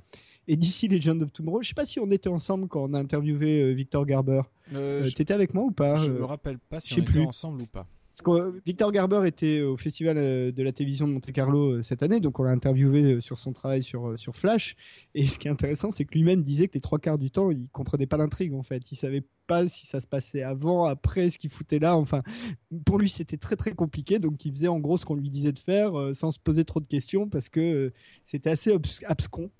Et 0.49 0.57
d'ici 0.57 0.89
Legend 0.89 1.23
of 1.23 1.33
Tomorrow, 1.33 1.63
je 1.63 1.69
sais 1.69 1.75
pas 1.75 1.85
si 1.85 2.01
on 2.01 2.11
était 2.11 2.29
ensemble 2.29 2.67
quand 2.67 2.83
on 2.83 2.95
a 2.95 2.99
interviewé 2.99 3.75
Victor 3.75 4.07
Garber. 4.07 4.43
T'étais 5.15 5.35
avec 5.35 5.55
moi 5.55 5.65
ou 5.65 5.71
pas 5.71 5.97
Je 5.97 6.11
me 6.11 6.25
rappelle 6.25 6.59
pas 6.59 6.81
si 6.81 6.95
on 6.95 7.03
était 7.03 7.21
ensemble 7.21 7.63
ou 7.63 7.67
pas. 7.67 7.87
Victor 8.67 8.93
Garber 8.93 9.27
était 9.27 9.63
au 9.63 9.77
Festival 9.77 10.19
euh, 10.19 10.53
de 10.53 10.63
la 10.63 10.73
télévision 10.73 11.09
de 11.09 11.13
Monte 11.13 11.33
Carlo 11.33 11.73
euh, 11.73 11.83
cette 11.83 12.03
année, 12.03 12.21
donc 12.21 12.39
on 12.39 12.43
l'a 12.43 12.51
interviewé 12.51 13.15
euh, 13.15 13.21
sur 13.21 13.39
son 13.39 13.53
travail 13.53 13.83
sur, 13.83 14.19
sur 14.19 14.37
Flash. 14.37 14.77
Et 15.15 15.27
ce 15.27 15.39
qui 15.39 15.49
est 15.49 15.51
intéressant, 15.51 15.91
c'est 15.91 16.05
que 16.05 16.13
lui-même 16.15 16.43
disait 16.43 16.69
que 16.69 16.75
les 16.75 16.81
trois 16.81 16.99
quarts 16.99 17.19
du 17.19 17.31
temps, 17.31 17.51
il 17.51 17.69
comprenait 17.73 18.07
pas 18.07 18.19
l'intrigue 18.19 18.53
en 18.53 18.63
fait. 18.63 18.93
Il 18.93 18.97
savait 18.97 19.25
pas 19.47 19.67
si 19.67 19.87
ça 19.87 20.01
se 20.01 20.07
passait 20.07 20.43
avant, 20.43 20.85
après, 20.85 21.31
ce 21.31 21.39
qu'il 21.39 21.51
foutait 21.51 21.79
là. 21.79 21.97
Enfin, 21.97 22.23
pour 22.85 22.99
lui, 22.99 23.09
c'était 23.09 23.39
très 23.39 23.57
très 23.57 23.73
compliqué. 23.73 24.19
Donc 24.19 24.45
il 24.45 24.53
faisait 24.53 24.69
en 24.69 24.79
gros 24.79 24.99
ce 24.99 25.05
qu'on 25.05 25.17
lui 25.17 25.31
disait 25.31 25.53
de 25.53 25.59
faire 25.59 25.93
sans 26.15 26.31
se 26.31 26.39
poser 26.39 26.65
trop 26.65 26.81
de 26.81 26.87
questions 26.87 27.29
parce 27.29 27.49
que 27.49 27.93
c'était 28.25 28.51
assez 28.51 28.77
abscon. 29.07 29.51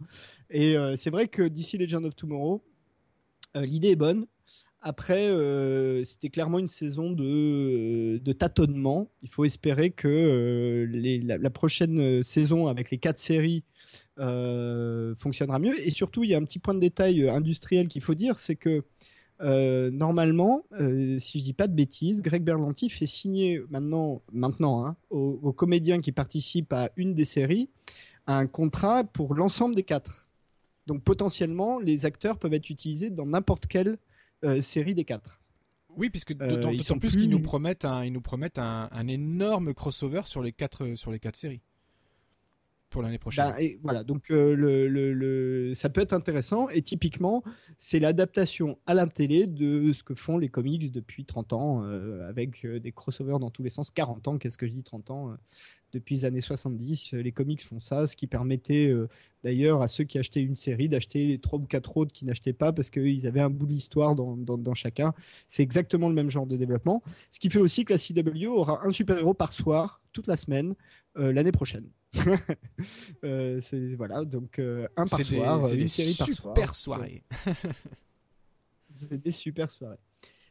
Et 0.51 0.77
c'est 0.97 1.11
vrai 1.11 1.29
que 1.29 1.43
d'ici 1.43 1.79
Legend 1.79 2.05
of 2.05 2.15
Tomorrow, 2.15 2.63
l'idée 3.55 3.89
est 3.89 3.97
bonne. 3.97 4.27
Après, 4.85 5.29
euh, 5.29 6.03
c'était 6.03 6.29
clairement 6.29 6.59
une 6.59 6.67
saison 6.67 7.13
de, 7.13 8.19
de, 8.19 8.33
tâtonnement. 8.33 9.09
Il 9.23 9.29
faut 9.29 9.45
espérer 9.45 9.91
que 9.91 10.09
euh, 10.09 11.39
la, 11.39 11.51
prochaine 11.51 12.01
euh, 12.01 12.23
saison 12.25 12.67
avec 12.67 12.91
les 12.91 12.99
quatre 12.99 13.19
séries 13.19 13.63
fonctionnera 14.17 15.61
mieux. 15.61 15.81
Et 15.87 15.91
surtout, 15.91 16.25
il 16.25 16.31
y 16.31 16.35
a 16.35 16.39
un 16.39 16.45
petit 16.45 16.59
point 16.59 16.75
de 16.75 16.81
détail 16.81 17.29
industriel 17.29 17.87
qu'il 17.87 18.03
faut 18.03 18.15
dire, 18.15 18.41
c'est 18.41 18.57
que 18.57 18.83
normalement, 19.91 20.65
si 21.19 21.39
je 21.39 21.45
dis 21.45 21.53
pas 21.53 21.67
de 21.67 21.75
bêtises, 21.75 22.23
Greg 22.23 22.43
Berlanti 22.43 22.89
fait 22.89 23.07
signer 23.07 23.61
maintenant, 23.71 24.23
maintenant 24.33 24.87
hein, 24.87 24.97
aux, 25.11 25.53
comédiens 25.53 26.01
qui 26.01 26.13
participent 26.13 26.73
à 26.73 26.91
une 26.97 27.15
des 27.15 27.25
séries 27.25 27.69
un 28.29 28.47
contrat 28.47 29.03
pour 29.03 29.35
l'ensemble 29.35 29.75
des 29.75 29.83
quatre. 29.83 30.29
Donc 30.87 31.03
potentiellement, 31.03 31.81
les 31.81 32.07
acteurs 32.07 32.39
peuvent 32.39 32.55
être 32.55 32.71
utilisés 32.71 33.11
dans 33.11 33.27
n'importe 33.27 33.67
quelle 33.67 33.99
série 34.61 34.95
des 34.95 35.05
quatre. 35.05 35.41
Oui, 35.97 36.11
puisque 36.11 36.33
d'autant 36.33 36.99
plus 36.99 37.17
qu'ils 37.17 37.31
nous 37.31 37.41
promettent 37.41 37.85
un, 37.85 38.05
ils 38.05 38.13
nous 38.13 38.23
promettent 38.23 38.59
un, 38.59 38.89
un, 38.93 39.09
énorme 39.09 39.75
crossover 39.75 40.23
sur 40.25 40.43
les 40.43 40.53
quatre 40.53 40.95
sur 40.95 41.13
les 41.13 41.19
quatre 41.19 41.37
séries 41.37 41.61
pour 42.93 43.03
l'année 43.03 43.19
prochaine. 43.19 43.51
Ben, 43.51 43.57
et 43.59 43.81
voilà, 43.83 44.05
donc 44.05 44.31
euh, 44.31 44.55
le, 44.55 44.87
le, 44.87 45.75
ça 45.75 45.89
peut 45.89 46.01
être 46.01 46.13
intéressant. 46.13 46.69
Et 46.69 46.83
typiquement, 46.83 47.43
c'est 47.79 47.99
l'adaptation 47.99 48.79
à 48.87 48.95
la 48.95 49.07
télé 49.09 49.49
de 49.49 49.93
ce 49.93 50.05
que 50.05 50.15
font 50.15 50.39
les 50.39 50.49
comics 50.49 50.93
depuis 50.93 51.25
30 51.25 51.53
ans, 51.55 51.83
euh, 51.85 52.29
avec 52.29 52.65
euh, 52.65 52.79
des 52.79 52.93
crossovers 52.93 53.41
dans 53.41 53.51
tous 53.51 53.65
les 53.65 53.71
sens. 53.71 53.91
40 53.91 54.29
ans, 54.29 54.39
qu'est-ce 54.39 54.59
que 54.59 54.69
je 54.69 54.73
dis 54.73 54.85
30 54.85 55.11
ans 55.11 55.37
Depuis 55.93 56.17
les 56.17 56.25
années 56.25 56.41
70, 56.41 57.13
les 57.13 57.33
comics 57.33 57.63
font 57.63 57.81
ça, 57.81 58.07
ce 58.07 58.17
qui 58.17 58.27
permettait 58.27 58.93
d'ailleurs 59.45 59.83
à 59.83 59.89
ceux 59.89 60.05
qui 60.05 60.19
achetaient 60.19 60.43
une 60.43 60.57
série 60.57 60.89
d'acheter 60.89 61.27
les 61.27 61.39
3 61.39 61.59
ou 61.59 61.67
4 61.67 61.97
autres 61.99 62.13
qui 62.13 62.25
n'achetaient 62.25 62.53
pas 62.53 62.73
parce 62.73 62.89
qu'ils 62.89 63.27
avaient 63.27 63.41
un 63.41 63.51
bout 63.51 63.67
de 63.67 63.73
l'histoire 63.73 64.15
dans, 64.15 64.37
dans, 64.37 64.57
dans, 64.57 64.75
chacun. 64.75 65.13
C'est 65.49 65.63
exactement 65.63 66.09
le 66.09 66.15
même 66.15 66.31
genre 66.31 66.47
de 66.47 66.57
développement. 66.57 67.03
Ce 67.31 67.39
qui 67.39 67.51
fait 67.51 67.59
aussi 67.59 67.85
que 67.85 67.93
la 67.93 67.99
CW 67.99 68.47
aura 68.47 68.87
un 68.87 68.91
super-héros 68.91 69.35
par 69.35 69.53
soir, 69.53 70.01
toute 70.13 70.27
la 70.27 70.37
semaine, 70.37 70.75
l'année 71.15 71.53
prochaine. 71.53 71.85
Euh, 73.25 73.61
c'est 73.61 73.95
voilà, 73.95 74.25
donc 74.25 74.59
euh, 74.59 74.89
un 74.97 75.07
par 75.07 75.23
soir, 75.23 75.73
une 75.73 75.87
série 75.87 76.15
par 76.15 76.27
soir. 76.27 76.55
Super 76.57 76.75
soirée. 76.75 77.23
c'est 78.97 79.23
des 79.23 79.31
super 79.31 79.71
soirées. 79.71 79.99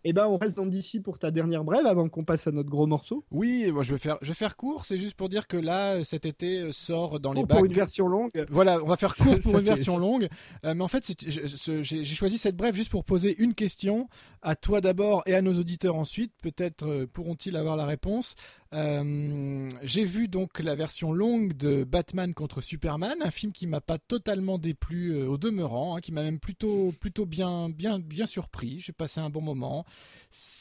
Eh 0.04 0.14
ben, 0.14 0.28
on 0.28 0.38
reste 0.38 0.58
dans 0.58 0.66
d'ici 0.66 0.99
pour 0.99 1.20
ta 1.20 1.30
dernière 1.32 1.64
brève 1.64 1.86
avant 1.86 2.10
qu'on 2.10 2.24
passe 2.24 2.47
à 2.47 2.52
notre 2.52 2.70
gros 2.70 2.88
morceau. 2.88 3.24
Oui, 3.32 3.72
moi 3.72 3.84
je 3.84 3.93
vais 3.93 3.99
faire, 3.99 4.18
je 4.22 4.30
vais 4.30 4.34
faire 4.34 4.56
court. 4.56 4.86
C'est 4.86 4.97
juste 4.97 5.16
pour 5.16 5.30
dire 5.30 5.47
que 5.47 5.58
là, 5.58 6.04
cet 6.04 6.26
été 6.26 6.60
euh, 6.60 6.72
sort 6.72 7.20
dans 7.20 7.34
les 7.34 7.41
bacs. 7.43 7.58
Pour 7.58 7.66
une 7.66 7.74
version 7.74 8.08
longue. 8.08 8.32
Voilà, 8.49 8.82
on 8.82 8.86
va 8.86 8.95
faire 8.95 9.16
court 9.16 9.38
pour 9.43 9.60
une 9.60 9.66
version 9.66 9.97
longue. 9.97 10.28
Euh, 10.66 10.74
mais 10.74 10.84
en 10.84 10.88
fait, 10.88 11.14
j'ai 11.28 12.04
choisi 12.06 12.38
cette 12.38 12.56
brève 12.56 12.76
juste 12.76 12.89
pour 12.89 13.06
poser 13.06 13.36
une 13.41 13.54
question 13.54 14.08
à 14.41 14.56
toi 14.56 14.82
d'abord 14.82 15.22
et 15.28 15.36
à 15.36 15.41
nos 15.41 15.54
auditeurs 15.54 15.95
ensuite. 15.95 16.34
Peut-être 16.41 16.88
euh, 16.88 17.08
pourront-ils 17.12 17.56
avoir 17.56 17.76
la 17.76 17.86
réponse. 17.86 18.36
J'ai 18.72 20.06
vu 20.06 20.28
donc 20.28 20.60
la 20.60 20.76
version 20.76 21.12
longue 21.12 21.54
de 21.54 21.84
Batman 21.84 22.34
contre 22.34 22.62
Superman, 22.62 23.18
un 23.22 23.32
film 23.32 23.52
qui 23.52 23.68
m'a 23.68 23.82
pas 23.82 23.98
totalement 23.98 24.58
déplu 24.58 25.22
au 25.24 25.38
demeurant, 25.38 25.98
hein, 25.98 26.02
qui 26.02 26.12
m'a 26.12 26.24
même 26.24 26.40
plutôt 26.40 26.94
plutôt 27.00 27.26
bien 27.26 27.70
bien 27.70 28.00
bien 28.00 28.26
surpris. 28.26 28.80
J'ai 28.80 28.94
passé 28.94 29.20
un 29.20 29.30
bon 29.30 29.42
moment. 29.42 29.86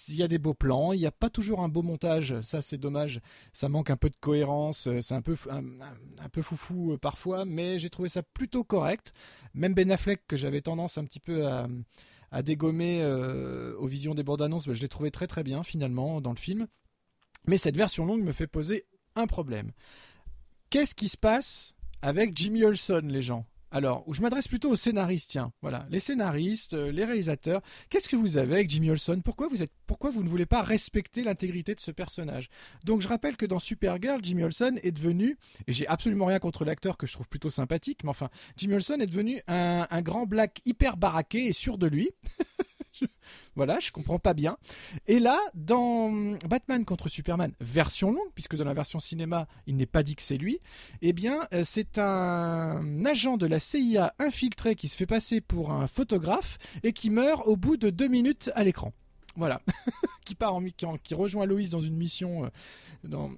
Il 0.09 0.17
y 0.17 0.23
a 0.23 0.29
des 0.29 0.39
beaux 0.39 0.55
plans, 0.55 0.93
il 0.93 0.99
n'y 0.99 1.07
a 1.07 1.13
pas 1.13 1.31
toujours 1.31 1.61
un 1.61 1.69
beau 1.69 1.83
montage, 1.83 2.41
ça 2.41 2.63
c'est 2.63 2.79
dommage, 2.79 3.21
ça 3.53 3.69
manque 3.69 3.91
un 3.91 3.97
peu 3.97 4.11
de 4.11 4.17
cohérence, 4.21 4.87
euh, 4.89 5.01
c'est 5.01 5.15
un 5.15 5.23
peu, 5.23 5.37
un, 5.49 6.29
peu 6.31 6.43
foufou 6.43 6.93
euh, 6.93 6.99
parfois, 6.99 7.45
mais 7.45 7.79
j'ai 7.79 7.91
trouvé 7.91 8.09
ça 8.09 8.23
plutôt 8.23 8.65
correct. 8.65 9.13
Même 9.55 9.75
Ben 9.75 9.91
Affleck, 9.91 10.27
que 10.27 10.37
j'avais 10.37 10.61
tendance 10.61 10.99
un 10.99 11.05
petit 11.05 11.21
peu 11.21 11.47
à, 11.47 11.69
dégommer 12.43 13.01
euh, 13.03 13.77
aux 13.79 13.87
visions 13.87 14.15
des 14.15 14.23
bandes 14.23 14.43
annonces, 14.43 14.67
bah, 14.67 14.75
je 14.75 14.81
l'ai 14.81 14.89
trouvé 14.89 15.11
très 15.11 15.27
très 15.27 15.43
bien 15.43 15.63
finalement 15.63 16.21
dans 16.21 16.31
le 16.31 16.39
film. 16.39 16.67
Mais 17.47 17.59
cette 17.59 17.77
version 17.77 18.07
longue 18.07 18.23
me 18.23 18.33
fait 18.33 18.47
poser 18.47 18.85
un 19.17 19.27
problème. 19.27 19.73
Qu'est-ce 20.71 20.95
qui 20.95 21.09
se 21.09 21.19
passe 21.19 21.75
avec 22.03 22.37
Jimmy 22.37 22.65
Olson, 22.65 23.03
les 23.05 23.23
gens? 23.23 23.45
Alors, 23.73 24.05
je 24.13 24.21
m'adresse 24.21 24.49
plutôt 24.49 24.71
aux 24.71 24.77
scénaristes, 24.77 25.31
tiens. 25.31 25.53
Voilà, 25.63 25.87
les 25.91 26.01
scénaristes, 26.01 26.75
euh, 26.75 26.91
les 26.91 27.05
réalisateurs. 27.05 27.63
Qu'est-ce 27.89 28.09
que 28.09 28.17
vous 28.17 28.37
avez 28.37 28.55
avec 28.55 28.71
Jimmy 28.71 28.91
Olson 28.91 29.21
Pourquoi 29.25 29.47
vous 29.47 29.63
êtes, 29.63 29.71
pourquoi 29.87 30.11
vous 30.11 30.25
ne 30.25 30.29
voulez 30.29 30.47
pas 30.47 30.63
respecter 30.63 31.23
l'intégrité 31.23 31.77
de 31.77 31.81
ce 31.81 31.93
personnage? 31.93 32.49
Donc, 32.85 33.01
je 33.01 33.07
rappelle 33.07 33.37
que 33.37 33.47
dans 33.47 33.61
Supergirl, 33.61 34.19
Jimmy 34.25 34.43
Olson 34.43 34.75
est 34.83 34.91
devenu, 34.91 35.39
et 35.69 35.73
j'ai 35.73 35.87
absolument 35.87 36.27
rien 36.27 36.41
contre 36.41 36.65
l'acteur 36.65 36.97
que 36.97 37.07
je 37.07 37.13
trouve 37.13 37.29
plutôt 37.29 37.51
sympathique, 37.51 38.03
mais 38.03 38.11
enfin, 38.11 38.29
Jimmy 38.57 38.75
Olson 38.75 38.99
est 38.99 39.07
devenu 39.07 39.41
un, 39.47 39.87
un 39.89 40.03
grand 40.03 40.27
black 40.27 40.63
hyper 40.65 40.97
baraqué 40.97 41.47
et 41.47 41.53
sûr 41.53 41.79
de 41.79 41.87
lui. 41.87 42.11
voilà, 43.57 43.81
je 43.81 43.91
comprends 43.91 44.19
pas 44.19 44.35
bien. 44.35 44.57
Et 45.07 45.19
là, 45.19 45.39
dans 45.55 46.11
Batman 46.49 46.85
contre 46.85 47.09
Superman, 47.09 47.53
version 47.61 48.13
longue, 48.13 48.33
puisque 48.35 48.57
dans 48.57 48.65
la 48.65 48.75
version 48.75 49.01
cinéma, 49.01 49.47
il 49.67 49.77
n'est 49.77 49.87
pas 49.87 50.03
dit 50.03 50.17
que 50.17 50.23
c'est 50.23 50.37
lui, 50.37 50.61
eh 51.03 51.13
bien, 51.13 51.41
euh, 51.53 51.63
c'est 51.65 51.99
un 51.99 53.05
agent 53.05 53.37
de 53.37 53.47
la 53.47 53.59
CIA 53.59 54.15
infiltré 54.19 54.75
qui 54.75 54.89
se 54.89 54.97
fait 54.97 55.07
passer 55.07 55.41
pour 55.41 55.71
un 55.73 55.87
photographe 55.87 56.59
et 56.83 56.93
qui 56.93 57.11
meurt 57.11 57.47
au 57.47 57.57
bout 57.57 57.77
de 57.77 57.91
deux 57.91 58.09
minutes 58.09 58.51
à 58.55 58.65
l'écran. 58.65 58.93
Voilà, 59.37 59.63
qui 60.25 60.35
part 60.35 60.55
en 60.55 60.63
qui 61.03 61.15
rejoint 61.15 61.47
Loïs 61.47 61.71
dans 61.71 61.81
une 61.81 61.97
mission 61.97 62.45
euh, 62.45 62.49
dans 63.05 63.31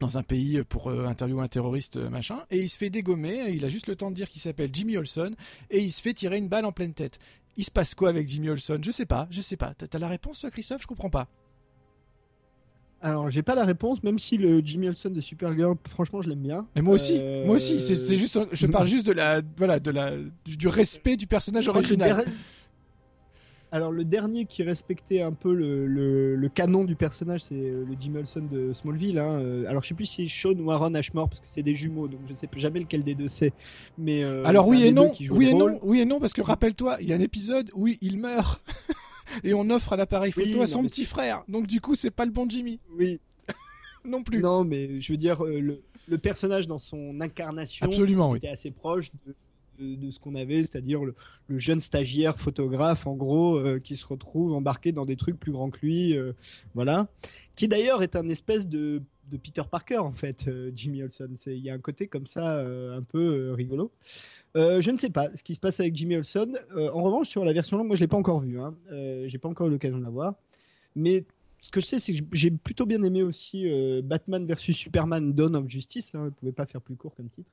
dans 0.00 0.18
un 0.18 0.22
pays 0.22 0.62
pour 0.68 0.88
euh, 0.88 1.06
interviewer 1.06 1.42
un 1.42 1.48
terroriste 1.48 1.96
machin 1.96 2.40
et 2.50 2.58
il 2.58 2.68
se 2.68 2.78
fait 2.78 2.90
dégommer, 2.90 3.50
il 3.50 3.64
a 3.64 3.68
juste 3.68 3.88
le 3.88 3.96
temps 3.96 4.10
de 4.10 4.16
dire 4.16 4.28
qu'il 4.28 4.40
s'appelle 4.40 4.70
Jimmy 4.72 4.96
Olson 4.96 5.32
et 5.70 5.80
il 5.80 5.90
se 5.90 6.02
fait 6.02 6.14
tirer 6.14 6.38
une 6.38 6.48
balle 6.48 6.64
en 6.64 6.72
pleine 6.72 6.94
tête. 6.94 7.18
Il 7.56 7.64
se 7.64 7.70
passe 7.70 7.94
quoi 7.94 8.08
avec 8.08 8.28
Jimmy 8.28 8.50
Olson 8.50 8.78
Je 8.82 8.90
sais 8.90 9.06
pas, 9.06 9.26
je 9.30 9.40
sais 9.40 9.56
pas. 9.56 9.74
T'as 9.74 9.98
la 9.98 10.08
réponse, 10.08 10.40
toi, 10.40 10.50
Christophe? 10.50 10.82
Je 10.82 10.86
comprends 10.86 11.10
pas. 11.10 11.28
Alors, 13.00 13.30
j'ai 13.30 13.42
pas 13.42 13.54
la 13.54 13.64
réponse, 13.64 14.02
même 14.02 14.18
si 14.18 14.36
le 14.36 14.60
Jimmy 14.64 14.88
Olson 14.88 15.10
de 15.10 15.20
Supergirl, 15.20 15.76
franchement, 15.88 16.20
je 16.20 16.28
l'aime 16.28 16.40
bien. 16.40 16.66
Mais 16.74 16.82
moi 16.82 16.94
aussi, 16.94 17.20
moi 17.44 17.56
aussi. 17.56 17.80
C'est 17.80 18.16
juste, 18.16 18.38
je 18.52 18.66
parle 18.66 18.86
juste 18.88 19.06
de 19.06 19.12
la, 19.12 19.40
voilà, 19.56 19.78
de 19.78 19.90
la, 19.90 20.12
du 20.44 20.68
respect 20.68 21.16
du 21.16 21.26
personnage 21.26 21.68
original. 21.68 22.24
Alors 23.70 23.92
le 23.92 24.04
dernier 24.04 24.46
qui 24.46 24.62
respectait 24.62 25.20
un 25.20 25.32
peu 25.32 25.52
le, 25.52 26.48
canon 26.54 26.84
du 26.84 26.96
personnage, 26.96 27.42
c'est 27.42 27.54
euh, 27.54 27.84
le 27.86 27.96
Jim 28.00 28.14
Olson 28.16 28.46
de 28.50 28.72
Smallville. 28.72 29.18
Hein. 29.18 29.40
Euh, 29.40 29.68
alors 29.68 29.82
je 29.82 29.88
sais 29.88 29.94
plus 29.94 30.06
si 30.06 30.28
c'est 30.28 30.48
Sean 30.48 30.58
ou 30.58 30.70
Aaron 30.70 30.94
Ashmore 30.94 31.28
parce 31.28 31.40
que 31.40 31.46
c'est 31.46 31.62
des 31.62 31.74
jumeaux, 31.74 32.08
donc 32.08 32.20
je 32.26 32.32
sais 32.32 32.48
jamais 32.56 32.80
lequel 32.80 33.02
des 33.04 33.14
deux 33.14 33.28
c'est. 33.28 33.52
Mais 33.98 34.24
euh, 34.24 34.44
alors 34.44 34.66
oui 34.68 34.84
et 34.84 34.92
non, 34.92 35.12
oui 35.30 35.48
et 35.48 35.54
non, 35.54 35.78
oui 35.82 36.00
et 36.00 36.04
non 36.06 36.18
parce 36.18 36.32
que 36.32 36.40
rappelle-toi, 36.40 36.96
il 37.00 37.08
y 37.08 37.12
a 37.12 37.16
un 37.16 37.20
épisode 37.20 37.70
où 37.74 37.86
il 37.88 38.18
meurt 38.18 38.62
et 39.44 39.52
on 39.52 39.68
offre 39.68 39.92
à 39.92 39.96
l'appareil 39.96 40.32
photo 40.32 40.62
à 40.62 40.66
son 40.66 40.82
petit 40.82 41.04
frère. 41.04 41.44
Donc 41.48 41.66
du 41.66 41.82
coup 41.82 41.94
c'est 41.94 42.10
pas 42.10 42.24
le 42.24 42.30
bon 42.30 42.48
Jimmy. 42.48 42.80
Oui. 42.96 43.20
non 44.04 44.22
plus. 44.22 44.40
Non 44.40 44.64
mais 44.64 45.00
je 45.02 45.12
veux 45.12 45.18
dire 45.18 45.44
le, 45.44 45.82
personnage 46.16 46.66
dans 46.66 46.78
son 46.78 47.20
incarnation 47.20 47.84
Absolument, 47.84 48.34
était 48.34 48.48
assez 48.48 48.70
proche 48.70 49.10
de 49.26 49.34
de, 49.78 50.10
ce 50.10 50.18
qu'on 50.18 50.34
avait, 50.34 50.60
c'est-à-dire 50.60 51.04
le, 51.04 51.14
jeune 51.50 51.80
stagiaire 51.80 52.38
photographe, 52.38 53.06
en 53.06 53.14
gros, 53.14 53.56
euh, 53.56 53.78
qui 53.78 53.96
se 53.96 54.06
retrouve 54.06 54.52
embarqué 54.52 54.92
dans 54.92 55.06
des 55.06 55.16
trucs 55.16 55.38
plus 55.38 55.52
grands 55.52 55.70
que 55.70 55.78
lui, 55.82 56.16
euh, 56.16 56.32
voilà. 56.74 57.08
Qui 57.54 57.68
d'ailleurs 57.68 58.02
est 58.02 58.16
un 58.16 58.28
espèce 58.28 58.66
de, 58.66 59.02
Peter 59.42 59.62
Parker, 59.70 59.98
en 59.98 60.12
fait, 60.12 60.48
euh, 60.48 60.70
Jimmy 60.74 61.02
Olson. 61.02 61.28
Il 61.46 61.58
y 61.58 61.68
a 61.68 61.74
un 61.74 61.78
côté 61.78 62.06
comme 62.06 62.26
ça, 62.26 62.60
un 62.60 63.02
peu 63.02 63.52
rigolo. 63.52 63.92
je 64.54 64.90
ne 64.90 64.98
sais 64.98 65.10
pas 65.10 65.28
ce 65.34 65.42
qui 65.42 65.54
se 65.54 65.60
passe 65.60 65.80
avec 65.80 65.94
Jimmy 65.94 66.16
Olson. 66.16 66.54
en 66.74 67.02
revanche, 67.02 67.28
sur 67.28 67.44
la 67.44 67.52
version 67.52 67.76
longue, 67.76 67.88
moi 67.88 67.96
je 67.96 68.00
l'ai 68.00 68.08
pas 68.08 68.16
encore 68.16 68.40
vue. 68.40 68.58
Hein. 68.60 68.74
j'ai 69.26 69.38
pas 69.38 69.48
encore 69.48 69.66
eu 69.66 69.70
l'occasion 69.70 69.98
de 69.98 70.04
la 70.04 70.10
voir. 70.10 70.34
Mais 70.94 71.24
ce 71.60 71.70
que 71.70 71.80
je 71.80 71.86
sais, 71.86 71.98
c'est 71.98 72.14
que 72.14 72.24
j'ai 72.32 72.50
plutôt 72.50 72.86
bien 72.86 73.02
aimé 73.02 73.22
aussi 73.22 73.66
Batman 74.02 74.46
versus 74.46 74.76
Superman 74.76 75.32
Dawn 75.32 75.56
of 75.56 75.68
Justice. 75.68 76.14
Hein, 76.14 76.26
ne 76.26 76.30
pouvait 76.30 76.52
pas 76.52 76.66
faire 76.66 76.80
plus 76.80 76.96
court 76.96 77.14
comme 77.16 77.28
titre. 77.28 77.50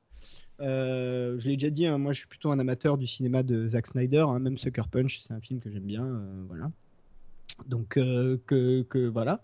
Euh, 0.61 1.37
je 1.37 1.49
l'ai 1.49 1.57
déjà 1.57 1.69
dit, 1.69 1.85
hein, 1.85 1.97
moi 1.97 2.13
je 2.13 2.19
suis 2.19 2.27
plutôt 2.27 2.51
un 2.51 2.59
amateur 2.59 2.97
du 2.97 3.07
cinéma 3.07 3.43
de 3.43 3.67
Zack 3.67 3.87
Snyder, 3.87 4.25
hein, 4.27 4.39
même 4.39 4.57
Sucker 4.57 4.83
Punch, 4.89 5.21
c'est 5.21 5.33
un 5.33 5.41
film 5.41 5.59
que 5.59 5.69
j'aime 5.69 5.83
bien. 5.83 6.05
Euh, 6.05 6.43
voilà. 6.47 6.71
Donc, 7.67 7.97
euh, 7.97 8.37
que, 8.47 9.07
voilà. 9.07 9.41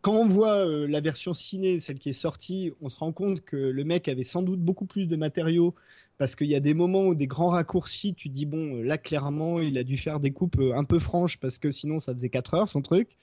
Quand 0.00 0.14
on 0.14 0.26
voit 0.26 0.66
la 0.66 1.00
version 1.00 1.32
ciné, 1.32 1.80
celle 1.80 1.98
qui 1.98 2.10
est 2.10 2.14
sortie, 2.14 2.72
on 2.82 2.90
se 2.90 2.98
rend 2.98 3.12
compte 3.12 3.40
que 3.40 3.56
le 3.56 3.84
mec 3.84 4.06
avait 4.08 4.24
sans 4.24 4.42
doute 4.42 4.60
beaucoup 4.60 4.84
plus 4.84 5.06
de 5.06 5.16
matériaux 5.16 5.74
parce 6.18 6.36
qu'il 6.36 6.46
y 6.46 6.54
a 6.54 6.60
des 6.60 6.74
moments 6.74 7.06
où 7.06 7.14
des 7.14 7.26
grands 7.26 7.48
raccourcis, 7.48 8.14
tu 8.14 8.28
dis 8.28 8.44
bon, 8.44 8.82
là 8.82 8.98
clairement, 8.98 9.60
il 9.60 9.78
a 9.78 9.82
dû 9.82 9.96
faire 9.96 10.20
des 10.20 10.30
coupes 10.30 10.60
un 10.74 10.84
peu 10.84 10.98
franches 10.98 11.38
parce 11.38 11.56
que 11.56 11.70
sinon 11.70 12.00
ça 12.00 12.14
faisait 12.14 12.28
4 12.28 12.54
heures 12.54 12.68
son 12.68 12.82
truc. 12.82 13.16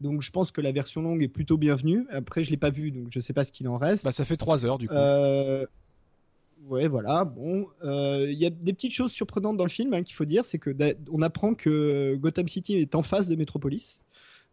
Donc 0.00 0.22
je 0.22 0.30
pense 0.30 0.50
que 0.50 0.60
la 0.60 0.72
version 0.72 1.02
longue 1.02 1.22
est 1.22 1.28
plutôt 1.28 1.56
bienvenue. 1.56 2.06
Après, 2.10 2.44
je 2.44 2.50
l'ai 2.50 2.56
pas 2.56 2.70
vu, 2.70 2.90
donc 2.90 3.08
je 3.10 3.20
sais 3.20 3.32
pas 3.32 3.44
ce 3.44 3.52
qu'il 3.52 3.68
en 3.68 3.78
reste. 3.78 4.04
Bah, 4.04 4.12
ça 4.12 4.24
fait 4.24 4.36
3 4.36 4.64
heures 4.64 4.78
du 4.78 4.88
coup. 4.88 4.94
Ouais, 6.66 6.88
voilà. 6.88 7.24
Bon, 7.24 7.66
euh, 7.84 8.26
il 8.30 8.38
y 8.38 8.46
a 8.46 8.50
des 8.50 8.72
petites 8.72 8.92
choses 8.92 9.12
surprenantes 9.12 9.56
dans 9.56 9.64
le 9.64 9.70
film 9.70 9.94
hein, 9.94 10.02
qu'il 10.02 10.14
faut 10.14 10.24
dire, 10.24 10.44
c'est 10.44 10.58
que 10.58 10.74
on 11.10 11.22
apprend 11.22 11.54
que 11.54 12.16
Gotham 12.16 12.48
City 12.48 12.76
est 12.76 12.94
en 12.94 13.02
face 13.02 13.28
de 13.28 13.36
Metropolis. 13.36 14.02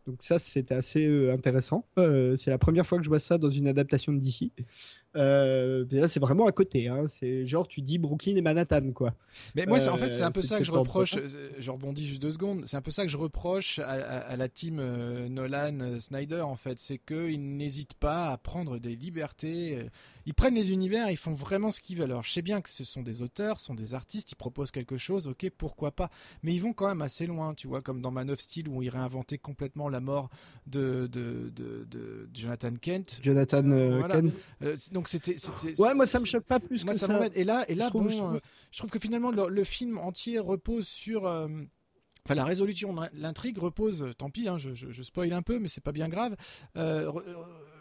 Donc 0.07 0.17
ça, 0.21 0.37
c'était 0.37 0.75
assez 0.75 1.05
euh, 1.05 1.33
intéressant. 1.33 1.85
Euh, 1.97 2.35
c'est 2.35 2.51
la 2.51 2.59
première 2.59 2.85
fois 2.85 2.99
que 2.99 3.03
je 3.03 3.09
vois 3.09 3.19
ça 3.19 3.37
dans 3.37 3.49
une 3.49 3.67
adaptation 3.67 4.13
de 4.13 4.19
DC. 4.19 4.51
Euh, 5.15 5.85
là, 5.91 6.07
c'est 6.07 6.19
vraiment 6.19 6.47
à 6.47 6.51
côté. 6.51 6.87
Hein. 6.87 7.07
C'est 7.07 7.45
genre, 7.47 7.67
tu 7.67 7.81
dis 7.81 7.97
Brooklyn 7.97 8.35
et 8.35 8.41
Manhattan, 8.41 8.91
quoi. 8.91 9.13
Mais 9.55 9.65
moi, 9.65 9.79
en 9.87 9.97
fait, 9.97 10.11
c'est 10.11 10.23
un 10.23 10.31
peu 10.31 10.41
ça 10.41 10.57
que 10.57 10.63
je 10.63 10.71
reproche. 10.71 11.15
Je 11.57 11.71
rebondis 11.71 12.05
juste 12.05 12.21
deux 12.21 12.31
secondes. 12.31 12.65
C'est 12.65 12.77
un 12.77 12.81
peu 12.81 12.91
ça 12.91 13.03
que 13.03 13.11
je 13.11 13.17
reproche 13.17 13.79
à, 13.79 14.35
la 14.35 14.49
team 14.49 14.81
Nolan, 15.27 15.99
Snyder, 15.99 16.41
en 16.41 16.55
fait. 16.55 16.79
C'est 16.79 16.97
qu'ils 16.97 17.57
n'hésitent 17.57 17.95
pas 17.95 18.31
à 18.31 18.37
prendre 18.37 18.77
des 18.77 18.95
libertés. 18.95 19.85
Ils 20.25 20.33
prennent 20.33 20.55
les 20.55 20.71
univers, 20.71 21.11
ils 21.11 21.17
font 21.17 21.33
vraiment 21.33 21.69
ce 21.69 21.79
qu'ils 21.79 21.97
veulent. 21.97 22.11
Alors, 22.11 22.23
je 22.23 22.31
sais 22.31 22.41
bien 22.41 22.61
que 22.61 22.69
ce 22.69 22.83
sont 22.83 23.03
des 23.03 23.21
auteurs, 23.21 23.59
ce 23.59 23.67
sont 23.67 23.75
des 23.75 23.93
artistes, 23.93 24.31
ils 24.31 24.35
proposent 24.35 24.71
quelque 24.71 24.97
chose, 24.97 25.27
ok, 25.27 25.49
pourquoi 25.55 25.91
pas. 25.91 26.09
Mais 26.41 26.53
ils 26.53 26.59
vont 26.59 26.73
quand 26.73 26.87
même 26.87 27.03
assez 27.03 27.27
loin, 27.27 27.53
tu 27.53 27.67
vois, 27.67 27.81
comme 27.81 28.01
dans 28.01 28.09
Man 28.09 28.31
of 28.31 28.39
Steel 28.39 28.67
où 28.67 28.81
ils 28.81 28.89
réinventaient 28.89 29.37
complètement 29.37 29.87
la 29.87 29.99
mort 29.99 30.29
de, 30.65 31.07
de, 31.11 31.51
de, 31.55 32.27
Jonathan 32.33 32.73
Kent. 32.81 33.19
Jonathan 33.21 33.61
Kent. 33.61 34.33
donc 34.91 35.04
c'était, 35.09 35.35
Ouais, 35.77 35.93
moi 35.93 36.05
ça 36.07 36.19
me 36.19 36.25
choque 36.25 36.45
pas 36.45 36.59
plus 36.59 36.83
moi, 36.85 36.93
que 36.93 36.99
ça. 36.99 37.07
ça. 37.07 37.27
Et 37.33 37.43
là, 37.43 37.65
et 37.67 37.75
là, 37.75 37.87
je 37.87 37.93
bon, 37.93 38.07
trouve, 38.07 38.39
je, 38.71 38.77
trouve... 38.77 38.89
que 38.89 38.99
finalement 38.99 39.31
le, 39.31 39.63
film 39.63 39.97
entier 39.97 40.39
repose 40.39 40.87
sur. 40.87 41.25
Euh, 41.25 41.47
Enfin, 42.27 42.33
la 42.33 42.45
résolution 42.45 42.95
l'intrigue 43.13 43.59
repose, 43.59 44.07
tant 44.17 44.31
pis, 44.31 44.47
hein, 44.47 44.57
je, 44.57 44.73
je, 44.73 45.03
spoil 45.03 45.31
un 45.31 45.43
peu, 45.43 45.59
mais 45.59 45.67
c'est 45.67 45.83
pas 45.83 45.91
bien 45.91 46.09
grave. 46.09 46.35
Euh, 46.75 47.11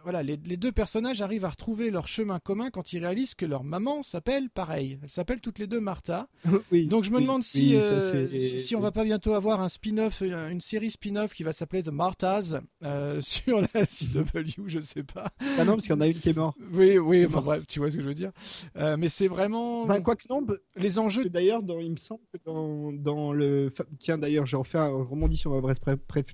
voilà, 0.04 0.22
les, 0.22 0.36
deux 0.36 0.70
personnages 0.70 1.22
arrivent 1.22 1.46
à 1.46 1.48
retrouver 1.48 1.90
leur 1.90 2.06
chemin 2.06 2.38
commun 2.38 2.70
quand 2.70 2.92
ils 2.92 2.98
réalisent 2.98 3.34
que 3.34 3.46
leur 3.46 3.64
maman 3.64 4.02
s'appelle 4.02 4.50
pareil. 4.50 4.98
Elle 5.02 5.10
s'appelle 5.10 5.40
toutes 5.40 5.58
les 5.58 5.66
deux 5.66 5.80
Martha. 5.80 6.28
Donc 6.88 7.04
je 7.04 7.10
me 7.10 7.20
demande 7.20 7.42
si, 7.42 7.74
euh, 7.74 8.28
si, 8.28 8.76
on 8.76 8.80
va 8.80 8.92
pas 8.92 9.04
bientôt 9.04 9.32
avoir 9.32 9.62
un 9.62 9.68
spin-off, 9.68 10.22
euh, 10.22 10.50
une 10.50 10.60
série 10.60 10.90
spin-off 10.90 11.32
qui 11.32 11.42
va 11.42 11.52
s'appeler 11.52 11.82
The 11.82 11.88
Marthas 11.88 12.54
euh, 12.82 13.20
sur 13.22 13.60
la 13.60 13.86
CW, 13.86 14.66
je 14.66 14.80
sais 14.80 15.02
pas. 15.02 15.32
Ah 15.58 15.64
non, 15.64 15.72
parce 15.72 15.86
qu'il 15.86 15.94
y 15.94 15.98
en 15.98 16.00
a 16.02 16.06
une 16.06 16.18
qui 16.18 16.28
est 16.28 16.36
morte. 16.36 16.56
Oui, 16.72 16.98
oui, 16.98 17.24
enfin, 17.26 17.40
bref, 17.40 17.66
tu 17.66 17.78
vois 17.78 17.90
ce 17.90 17.96
que 17.96 18.02
je 18.02 18.08
veux 18.08 18.14
dire. 18.14 18.32
mais 18.76 19.08
c'est 19.08 19.28
vraiment. 19.28 19.86
quoi 20.02 20.16
que 20.16 20.24
non, 20.28 20.46
les 20.76 20.98
enjeux. 20.98 21.28
D'ailleurs, 21.30 21.62
il 21.80 21.90
me 21.90 21.96
semble 21.96 22.22
que 22.32 22.38
dans, 22.44 22.92
dans 22.92 23.32
le. 23.32 23.72
Tiens, 23.98 24.18
d'ailleurs, 24.18 24.44
j'ai 24.46 24.56
refait 24.56 24.78
un 24.78 24.88
rebondis 24.88 25.38
sur 25.38 25.50
ma 25.50 25.60
vraie 25.60 25.74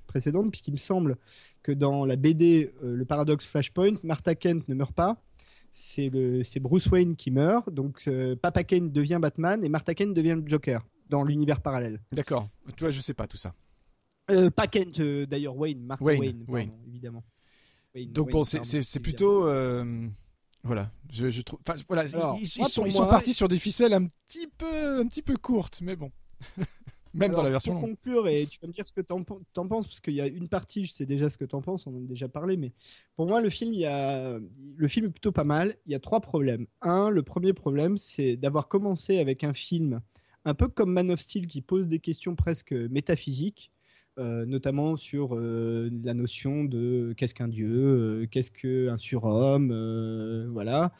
précédente, 0.05 0.51
puisqu'il 0.51 0.73
me 0.73 0.77
semble 0.77 1.17
que 1.63 1.71
dans 1.71 2.05
la 2.05 2.15
BD 2.15 2.73
euh, 2.83 2.95
Le 2.95 3.05
Paradoxe 3.05 3.45
Flashpoint, 3.45 3.95
Martha 4.03 4.35
Kent 4.35 4.67
ne 4.67 4.75
meurt 4.75 4.93
pas. 4.93 5.23
C'est 5.73 6.09
Bruce 6.59 6.87
Wayne 6.87 7.15
qui 7.15 7.31
meurt. 7.31 7.69
Donc 7.69 8.03
euh, 8.07 8.35
Papa 8.35 8.63
Kent 8.63 8.91
devient 8.91 9.19
Batman 9.21 9.63
et 9.63 9.69
Martha 9.69 9.93
Kent 9.93 10.13
devient 10.13 10.37
le 10.41 10.47
Joker 10.47 10.85
dans 11.09 11.23
l'univers 11.23 11.61
parallèle. 11.61 12.01
D'accord. 12.11 12.49
Toi, 12.77 12.89
je 12.89 13.01
sais 13.01 13.13
pas 13.13 13.27
tout 13.27 13.37
ça. 13.37 13.53
Euh, 14.29 14.49
pas 14.49 14.67
Kent 14.67 15.01
d'ailleurs, 15.01 15.55
Wayne, 15.55 15.83
Martha 15.83 16.03
Wayne, 16.03 16.45
évidemment. 16.87 17.23
Donc 17.95 18.31
bon, 18.31 18.43
c'est 18.43 18.99
plutôt 18.99 19.47
voilà, 20.63 20.91
je, 21.09 21.41
trouve. 21.41 21.59
voilà, 21.87 22.03
ils, 22.03 22.45
sont, 22.45 22.85
ils 22.85 22.91
sont 22.91 23.07
partis 23.07 23.33
sur 23.33 23.47
des 23.47 23.57
ficelles 23.57 23.93
un 23.93 24.05
petit 24.05 24.45
peu, 24.45 24.99
un 24.99 25.07
petit 25.07 25.23
peu 25.23 25.35
courtes, 25.35 25.79
mais 25.81 25.95
bon. 25.95 26.11
Même 27.13 27.33
dans 27.33 27.43
la 27.43 27.49
version 27.49 27.73
pour 27.73 27.89
conclure, 27.89 28.27
et 28.27 28.47
tu 28.47 28.59
vas 28.61 28.67
me 28.67 28.73
dire 28.73 28.87
ce 28.87 28.93
que 28.93 29.01
tu 29.01 29.13
en, 29.13 29.23
penses, 29.23 29.87
parce 29.87 29.99
qu'il 29.99 30.13
y 30.13 30.21
a 30.21 30.27
une 30.27 30.47
partie, 30.47 30.85
je 30.85 30.93
sais 30.93 31.05
déjà 31.05 31.29
ce 31.29 31.37
que 31.37 31.45
tu 31.45 31.55
en 31.55 31.61
penses, 31.61 31.85
on 31.87 31.91
en 31.91 31.97
a 31.97 32.07
déjà 32.07 32.27
parlé, 32.27 32.57
mais 32.57 32.71
pour 33.15 33.27
moi, 33.27 33.41
le 33.41 33.49
film, 33.49 33.73
il 33.73 33.79
y 33.79 33.85
a... 33.85 34.39
le 34.75 34.87
film 34.87 35.07
est 35.07 35.09
plutôt 35.09 35.31
pas 35.31 35.43
mal. 35.43 35.75
Il 35.85 35.91
y 35.91 35.95
a 35.95 35.99
trois 35.99 36.21
problèmes. 36.21 36.67
Un, 36.81 37.09
le 37.09 37.23
premier 37.23 37.53
problème, 37.53 37.97
c'est 37.97 38.37
d'avoir 38.37 38.67
commencé 38.67 39.19
avec 39.19 39.43
un 39.43 39.53
film 39.53 40.01
un 40.45 40.53
peu 40.53 40.67
comme 40.67 40.91
Man 40.91 41.11
of 41.11 41.19
Steel 41.19 41.47
qui 41.47 41.61
pose 41.61 41.87
des 41.87 41.99
questions 41.99 42.35
presque 42.35 42.71
métaphysiques 42.71 43.71
euh, 44.17 44.45
notamment 44.45 44.97
sur 44.97 45.37
euh, 45.37 45.89
la 46.03 46.13
notion 46.13 46.65
de 46.65 47.13
qu'est-ce 47.15 47.33
qu'un 47.33 47.47
dieu, 47.47 47.69
euh, 47.71 48.27
qu'est-ce 48.29 48.51
qu'un 48.51 48.97
surhomme, 48.97 49.71
voilà. 50.51 50.91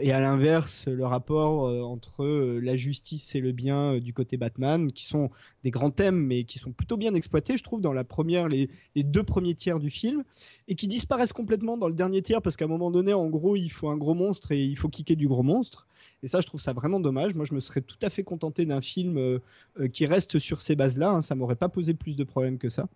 et 0.00 0.12
à 0.12 0.20
l'inverse, 0.20 0.86
le 0.86 1.04
rapport 1.04 1.64
entre 1.84 2.24
la 2.60 2.76
justice 2.76 3.34
et 3.34 3.40
le 3.40 3.50
bien 3.50 3.98
du 3.98 4.12
côté 4.12 4.36
Batman, 4.36 4.92
qui 4.92 5.04
sont 5.04 5.30
des 5.64 5.72
grands 5.72 5.90
thèmes, 5.90 6.24
mais 6.24 6.44
qui 6.44 6.60
sont 6.60 6.70
plutôt 6.70 6.96
bien 6.96 7.14
exploités, 7.14 7.56
je 7.56 7.64
trouve, 7.64 7.80
dans 7.80 7.92
la 7.92 8.04
première, 8.04 8.48
les, 8.48 8.70
les 8.94 9.02
deux 9.02 9.24
premiers 9.24 9.54
tiers 9.54 9.80
du 9.80 9.90
film, 9.90 10.22
et 10.68 10.76
qui 10.76 10.86
disparaissent 10.86 11.32
complètement 11.32 11.76
dans 11.76 11.88
le 11.88 11.94
dernier 11.94 12.22
tiers, 12.22 12.40
parce 12.40 12.56
qu'à 12.56 12.66
un 12.66 12.68
moment 12.68 12.92
donné, 12.92 13.12
en 13.12 13.26
gros, 13.26 13.56
il 13.56 13.68
faut 13.70 13.88
un 13.88 13.96
gros 13.96 14.14
monstre 14.14 14.52
et 14.52 14.64
il 14.64 14.76
faut 14.76 14.88
kicker 14.88 15.16
du 15.16 15.26
gros 15.26 15.42
monstre. 15.42 15.88
Et 16.22 16.26
ça, 16.26 16.40
je 16.40 16.46
trouve 16.46 16.60
ça 16.60 16.72
vraiment 16.72 17.00
dommage. 17.00 17.34
Moi, 17.34 17.44
je 17.44 17.54
me 17.54 17.60
serais 17.60 17.82
tout 17.82 17.98
à 18.02 18.10
fait 18.10 18.24
contenté 18.24 18.64
d'un 18.64 18.80
film 18.80 19.18
euh, 19.18 19.38
euh, 19.78 19.88
qui 19.88 20.06
reste 20.06 20.38
sur 20.38 20.62
ces 20.62 20.74
bases-là. 20.74 21.10
Hein. 21.10 21.22
Ça 21.22 21.34
m'aurait 21.34 21.56
pas 21.56 21.68
posé 21.68 21.94
plus 21.94 22.16
de 22.16 22.24
problèmes 22.24 22.58
que 22.58 22.70
ça. 22.70 22.88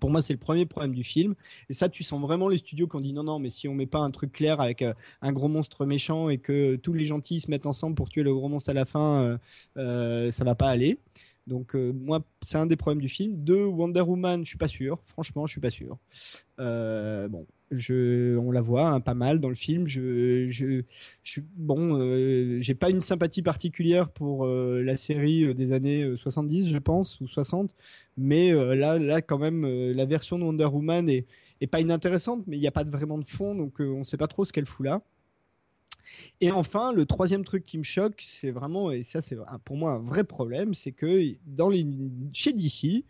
Pour 0.00 0.10
moi, 0.10 0.20
c'est 0.20 0.34
le 0.34 0.38
premier 0.38 0.66
problème 0.66 0.94
du 0.94 1.04
film. 1.04 1.34
Et 1.70 1.72
ça, 1.72 1.88
tu 1.88 2.04
sens 2.04 2.20
vraiment 2.20 2.48
les 2.48 2.58
studios 2.58 2.86
qui 2.86 2.96
ont 2.96 3.00
dit 3.00 3.14
non, 3.14 3.22
non, 3.22 3.38
mais 3.38 3.48
si 3.48 3.66
on 3.68 3.74
met 3.74 3.86
pas 3.86 4.00
un 4.00 4.10
truc 4.10 4.32
clair 4.32 4.60
avec 4.60 4.82
euh, 4.82 4.92
un 5.22 5.32
gros 5.32 5.48
monstre 5.48 5.86
méchant 5.86 6.28
et 6.28 6.36
que 6.36 6.76
tous 6.76 6.92
les 6.92 7.06
gentils 7.06 7.40
se 7.40 7.50
mettent 7.50 7.66
ensemble 7.66 7.94
pour 7.94 8.10
tuer 8.10 8.22
le 8.22 8.34
gros 8.34 8.48
monstre 8.48 8.68
à 8.68 8.74
la 8.74 8.84
fin, 8.84 9.38
euh, 9.78 10.30
ça 10.30 10.44
va 10.44 10.54
pas 10.54 10.68
aller. 10.68 10.98
Donc 11.46 11.74
moi, 11.74 12.22
c'est 12.42 12.58
un 12.58 12.66
des 12.66 12.76
problèmes 12.76 13.00
du 13.00 13.08
film. 13.08 13.36
Deux, 13.36 13.64
Wonder 13.64 14.00
Woman, 14.00 14.44
je 14.44 14.48
suis 14.48 14.58
pas 14.58 14.68
sûr. 14.68 14.98
Franchement, 15.06 15.46
je 15.46 15.52
suis 15.52 15.60
pas 15.60 15.70
sûr. 15.70 15.96
bon, 16.58 17.46
on 17.70 18.50
la 18.50 18.60
voit 18.60 18.90
hein, 18.90 19.00
pas 19.00 19.14
mal 19.14 19.40
dans 19.40 19.48
le 19.48 19.54
film. 19.54 19.86
Je, 19.86 20.48
je, 20.48 21.40
bon, 21.56 21.98
euh, 22.00 22.58
j'ai 22.60 22.74
pas 22.74 22.90
une 22.90 23.02
sympathie 23.02 23.42
particulière 23.42 24.10
pour 24.10 24.44
euh, 24.44 24.82
la 24.82 24.96
série 24.96 25.44
euh, 25.44 25.54
des 25.54 25.72
années 25.72 26.16
70, 26.16 26.68
je 26.68 26.78
pense, 26.78 27.20
ou 27.20 27.26
60, 27.26 27.70
mais 28.16 28.52
là, 28.52 28.98
là, 28.98 29.20
quand 29.20 29.38
même, 29.38 29.66
la 29.66 30.04
version 30.06 30.38
de 30.38 30.44
Wonder 30.44 30.66
Woman 30.66 31.08
est, 31.08 31.26
pas 31.70 31.80
inintéressante, 31.80 32.44
mais 32.46 32.56
il 32.56 32.60
n'y 32.60 32.66
a 32.66 32.72
pas 32.72 32.84
vraiment 32.84 33.18
de 33.18 33.24
fond, 33.24 33.54
donc 33.54 33.80
on 33.80 34.04
sait 34.04 34.16
pas 34.16 34.28
trop 34.28 34.44
ce 34.44 34.52
qu'elle 34.52 34.66
fout 34.66 34.86
là. 34.86 35.02
Et 36.40 36.52
enfin, 36.52 36.92
le 36.92 37.04
troisième 37.04 37.44
truc 37.44 37.66
qui 37.66 37.78
me 37.78 37.82
choque, 37.82 38.22
c'est 38.24 38.52
vraiment, 38.52 38.92
et 38.92 39.02
ça 39.02 39.20
c'est 39.20 39.36
pour 39.64 39.76
moi 39.76 39.92
un 39.92 39.98
vrai 39.98 40.24
problème, 40.24 40.72
c'est 40.72 40.92
que 40.92 41.34
chez 42.32 42.52
DC, 42.52 43.04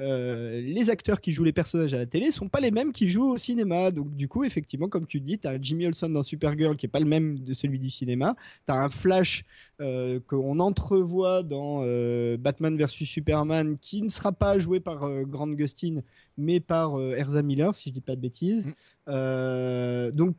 euh, 0.00 0.60
les 0.60 0.90
acteurs 0.90 1.20
qui 1.20 1.32
jouent 1.32 1.44
les 1.44 1.52
personnages 1.52 1.92
à 1.92 1.98
la 1.98 2.06
télé 2.06 2.30
sont 2.30 2.48
pas 2.48 2.60
les 2.60 2.70
mêmes 2.70 2.92
qui 2.92 3.08
jouent 3.08 3.32
au 3.32 3.36
cinéma. 3.36 3.90
Donc 3.90 4.14
du 4.14 4.28
coup, 4.28 4.44
effectivement, 4.44 4.88
comme 4.88 5.06
tu 5.06 5.20
dis, 5.20 5.38
tu 5.38 5.48
as 5.48 5.60
Jimmy 5.60 5.86
Olsen 5.86 6.12
dans 6.12 6.22
Supergirl 6.22 6.76
qui 6.76 6.86
est 6.86 6.88
pas 6.88 7.00
le 7.00 7.06
même 7.06 7.38
de 7.38 7.54
celui 7.54 7.78
du 7.78 7.90
cinéma. 7.90 8.36
Tu 8.66 8.72
as 8.72 8.76
un 8.76 8.90
Flash 8.90 9.44
euh, 9.80 10.20
qu'on 10.26 10.60
entrevoit 10.60 11.42
dans 11.42 11.80
euh, 11.82 12.36
Batman 12.36 12.76
vs 12.76 12.88
Superman 12.88 13.76
qui 13.80 14.02
ne 14.02 14.08
sera 14.08 14.32
pas 14.32 14.58
joué 14.58 14.80
par 14.80 15.08
Grant 15.24 15.48
Gustin 15.48 16.02
mais 16.36 16.60
par 16.60 17.00
Erza 17.00 17.42
Miller, 17.42 17.74
si 17.74 17.88
je 17.88 17.94
dis 17.94 18.00
pas 18.00 18.14
de 18.14 18.20
bêtises. 18.20 18.68
Mm. 19.08 20.10
donc 20.12 20.36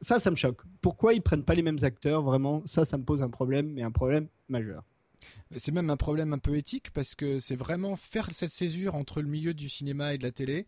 ça, 0.00 0.18
ça 0.18 0.30
me 0.30 0.36
choque. 0.36 0.62
Pourquoi 0.80 1.14
ils 1.14 1.22
prennent 1.22 1.42
pas 1.42 1.54
les 1.54 1.62
mêmes 1.62 1.78
acteurs 1.82 2.22
Vraiment, 2.22 2.62
ça, 2.66 2.84
ça 2.84 2.98
me 2.98 3.04
pose 3.04 3.22
un 3.22 3.30
problème, 3.30 3.72
mais 3.72 3.82
un 3.82 3.90
problème 3.90 4.28
majeur. 4.48 4.82
C'est 5.56 5.72
même 5.72 5.90
un 5.90 5.96
problème 5.96 6.32
un 6.32 6.38
peu 6.38 6.56
éthique 6.56 6.90
parce 6.92 7.14
que 7.14 7.40
c'est 7.40 7.56
vraiment 7.56 7.96
faire 7.96 8.30
cette 8.32 8.50
césure 8.50 8.94
entre 8.94 9.22
le 9.22 9.28
milieu 9.28 9.54
du 9.54 9.68
cinéma 9.68 10.14
et 10.14 10.18
de 10.18 10.22
la 10.22 10.32
télé 10.32 10.66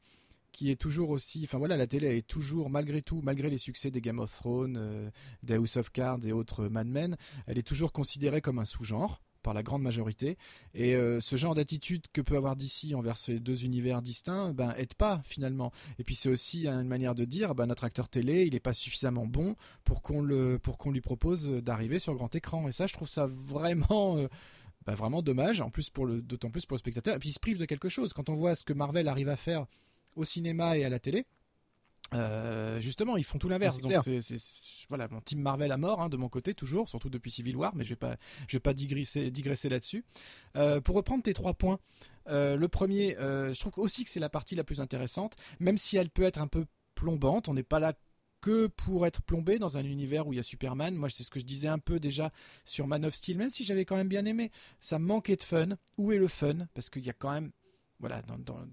qui 0.56 0.70
est 0.70 0.80
toujours 0.80 1.10
aussi, 1.10 1.42
enfin 1.44 1.58
voilà, 1.58 1.76
la 1.76 1.86
télé 1.86 2.16
est 2.16 2.26
toujours, 2.26 2.70
malgré 2.70 3.02
tout, 3.02 3.20
malgré 3.22 3.50
les 3.50 3.58
succès 3.58 3.90
des 3.90 4.00
Game 4.00 4.20
of 4.20 4.34
Thrones, 4.34 4.78
euh, 4.78 5.10
des 5.42 5.56
House 5.56 5.76
of 5.76 5.90
Cards 5.90 6.24
et 6.24 6.32
autres 6.32 6.68
Mad 6.68 6.86
Men, 6.86 7.18
elle 7.46 7.58
est 7.58 7.66
toujours 7.66 7.92
considérée 7.92 8.40
comme 8.40 8.58
un 8.58 8.64
sous-genre 8.64 9.20
par 9.46 9.54
la 9.54 9.62
grande 9.62 9.82
majorité. 9.82 10.38
Et 10.74 10.96
euh, 10.96 11.20
ce 11.20 11.36
genre 11.36 11.54
d'attitude 11.54 12.06
que 12.12 12.20
peut 12.20 12.36
avoir 12.36 12.56
DC 12.56 12.94
envers 12.96 13.16
ces 13.16 13.38
deux 13.38 13.64
univers 13.64 14.02
distincts, 14.02 14.52
ben 14.52 14.74
aide 14.76 14.94
pas 14.94 15.22
finalement. 15.24 15.70
Et 16.00 16.04
puis 16.04 16.16
c'est 16.16 16.28
aussi 16.28 16.66
une 16.66 16.88
manière 16.88 17.14
de 17.14 17.24
dire, 17.24 17.54
ben, 17.54 17.66
notre 17.66 17.84
acteur 17.84 18.08
télé, 18.08 18.44
il 18.44 18.54
n'est 18.54 18.60
pas 18.60 18.72
suffisamment 18.72 19.24
bon 19.24 19.54
pour 19.84 20.02
qu'on 20.02 20.20
le, 20.20 20.58
pour 20.58 20.78
qu'on 20.78 20.90
lui 20.90 21.00
propose 21.00 21.48
d'arriver 21.48 22.00
sur 22.00 22.12
grand 22.16 22.34
écran. 22.34 22.66
Et 22.66 22.72
ça, 22.72 22.88
je 22.88 22.94
trouve 22.94 23.08
ça 23.08 23.26
vraiment. 23.26 24.18
Euh, 24.18 24.26
bah, 24.84 24.94
vraiment 24.94 25.20
dommage, 25.20 25.60
en 25.60 25.68
plus 25.68 25.90
pour 25.90 26.06
le, 26.06 26.22
d'autant 26.22 26.48
plus 26.50 26.64
pour 26.64 26.76
le 26.76 26.78
spectateur. 26.78 27.16
Et 27.16 27.18
puis 27.18 27.30
il 27.30 27.32
se 27.32 27.40
prive 27.40 27.58
de 27.58 27.64
quelque 27.64 27.88
chose. 27.88 28.12
Quand 28.12 28.28
on 28.28 28.36
voit 28.36 28.54
ce 28.54 28.62
que 28.62 28.72
Marvel 28.72 29.08
arrive 29.08 29.28
à 29.28 29.36
faire 29.36 29.66
au 30.14 30.24
cinéma 30.24 30.78
et 30.78 30.84
à 30.84 30.88
la 30.88 31.00
télé, 31.00 31.24
euh, 32.14 32.80
justement, 32.80 33.16
ils 33.16 33.24
font 33.24 33.38
tout 33.38 33.48
l'inverse. 33.48 33.80
Donc 33.80 33.92
c'est, 34.02 34.36
voilà, 34.88 35.08
mon 35.08 35.20
team 35.20 35.40
Marvel 35.40 35.72
à 35.72 35.76
mort 35.76 36.00
hein, 36.00 36.08
de 36.08 36.16
mon 36.16 36.28
côté 36.28 36.54
toujours, 36.54 36.88
surtout 36.88 37.10
depuis 37.10 37.30
Civil 37.30 37.56
War, 37.56 37.74
mais 37.74 37.84
je 37.84 37.90
vais 37.90 37.96
pas, 37.96 38.16
je 38.48 38.56
vais 38.56 38.60
pas 38.60 38.74
digresser, 38.74 39.30
digresser 39.30 39.68
là-dessus. 39.68 40.04
Euh, 40.56 40.80
pour 40.80 40.96
reprendre 40.96 41.22
tes 41.22 41.34
trois 41.34 41.54
points, 41.54 41.78
euh, 42.28 42.56
le 42.56 42.68
premier, 42.68 43.16
je 43.18 43.58
trouve 43.58 43.72
aussi 43.76 44.04
que 44.04 44.10
c'est 44.10 44.20
la 44.20 44.30
partie 44.30 44.54
la 44.54 44.64
plus 44.64 44.80
intéressante, 44.80 45.36
même 45.60 45.78
si 45.78 45.96
elle 45.96 46.10
peut 46.10 46.22
être 46.24 46.40
un 46.40 46.48
peu 46.48 46.66
plombante. 46.94 47.48
On 47.48 47.54
n'est 47.54 47.62
pas 47.62 47.80
là 47.80 47.94
que 48.40 48.66
pour 48.68 49.06
être 49.06 49.22
plombé 49.22 49.58
dans 49.58 49.76
un 49.76 49.84
univers 49.84 50.26
où 50.26 50.32
il 50.32 50.36
y 50.36 50.38
a 50.38 50.44
Superman. 50.44 50.94
Moi, 50.94 51.08
c'est 51.08 51.22
ce 51.22 51.30
que 51.30 51.40
je 51.40 51.44
disais 51.44 51.68
un 51.68 51.78
peu 51.78 51.98
déjà 51.98 52.32
sur 52.64 52.86
Man 52.86 53.04
of 53.04 53.14
Steel, 53.14 53.36
même 53.38 53.50
si 53.50 53.64
j'avais 53.64 53.84
quand 53.84 53.96
même 53.96 54.08
bien 54.08 54.24
aimé. 54.24 54.50
Ça 54.80 54.98
manquait 54.98 55.36
de 55.36 55.42
fun. 55.42 55.70
Où 55.98 56.12
est 56.12 56.18
le 56.18 56.28
fun? 56.28 56.66
Parce 56.74 56.90
qu'il 56.90 57.04
y 57.04 57.10
a 57.10 57.12
quand 57.12 57.32
même, 57.32 57.50
voilà, 57.98 58.22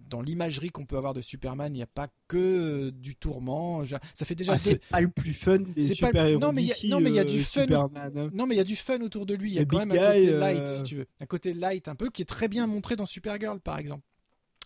dans, 0.09 0.21
l'imagerie 0.21 0.69
qu'on 0.69 0.85
peut 0.85 0.97
avoir 0.97 1.13
de 1.13 1.21
Superman, 1.21 1.73
il 1.73 1.77
n'y 1.77 1.83
a 1.83 1.87
pas 1.87 2.09
que 2.27 2.89
du 2.89 3.15
tourment. 3.15 3.83
Ça 4.13 4.25
fait 4.25 4.35
déjà. 4.35 4.53
Ah, 4.53 4.57
c'est 4.57 4.85
pas 4.85 4.99
le 4.99 5.09
plus 5.09 5.33
fun 5.33 5.59
des. 5.59 5.93
Non, 6.37 6.51
mais 6.51 6.63
il 6.63 6.67
y, 6.67 7.19
a 7.19 7.23
du 7.23 7.41
fun. 7.41 7.65
Hein. 7.71 8.29
Non, 8.33 8.45
mais 8.45 8.55
il 8.55 8.57
y 8.57 8.61
a 8.61 8.65
du 8.65 8.75
fun 8.75 8.99
autour 9.01 9.25
de 9.25 9.33
lui. 9.33 9.51
Il 9.51 9.55
y 9.55 9.59
a 9.59 9.65
quand 9.65 9.79
même 9.79 9.91
un 9.91 9.95
côté 9.95 10.31
light, 10.31 10.67
si 10.67 10.79
euh, 10.79 10.83
tu 10.83 10.95
veux, 10.97 11.05
un 11.21 11.25
côté 11.25 11.53
light 11.53 11.87
un 11.87 11.95
peu 11.95 12.09
qui 12.09 12.21
est 12.21 12.25
très 12.25 12.49
bien 12.49 12.67
montré 12.67 12.95
dans 12.95 13.05
Supergirl, 13.05 13.59
par 13.61 13.77
exemple. 13.77 14.03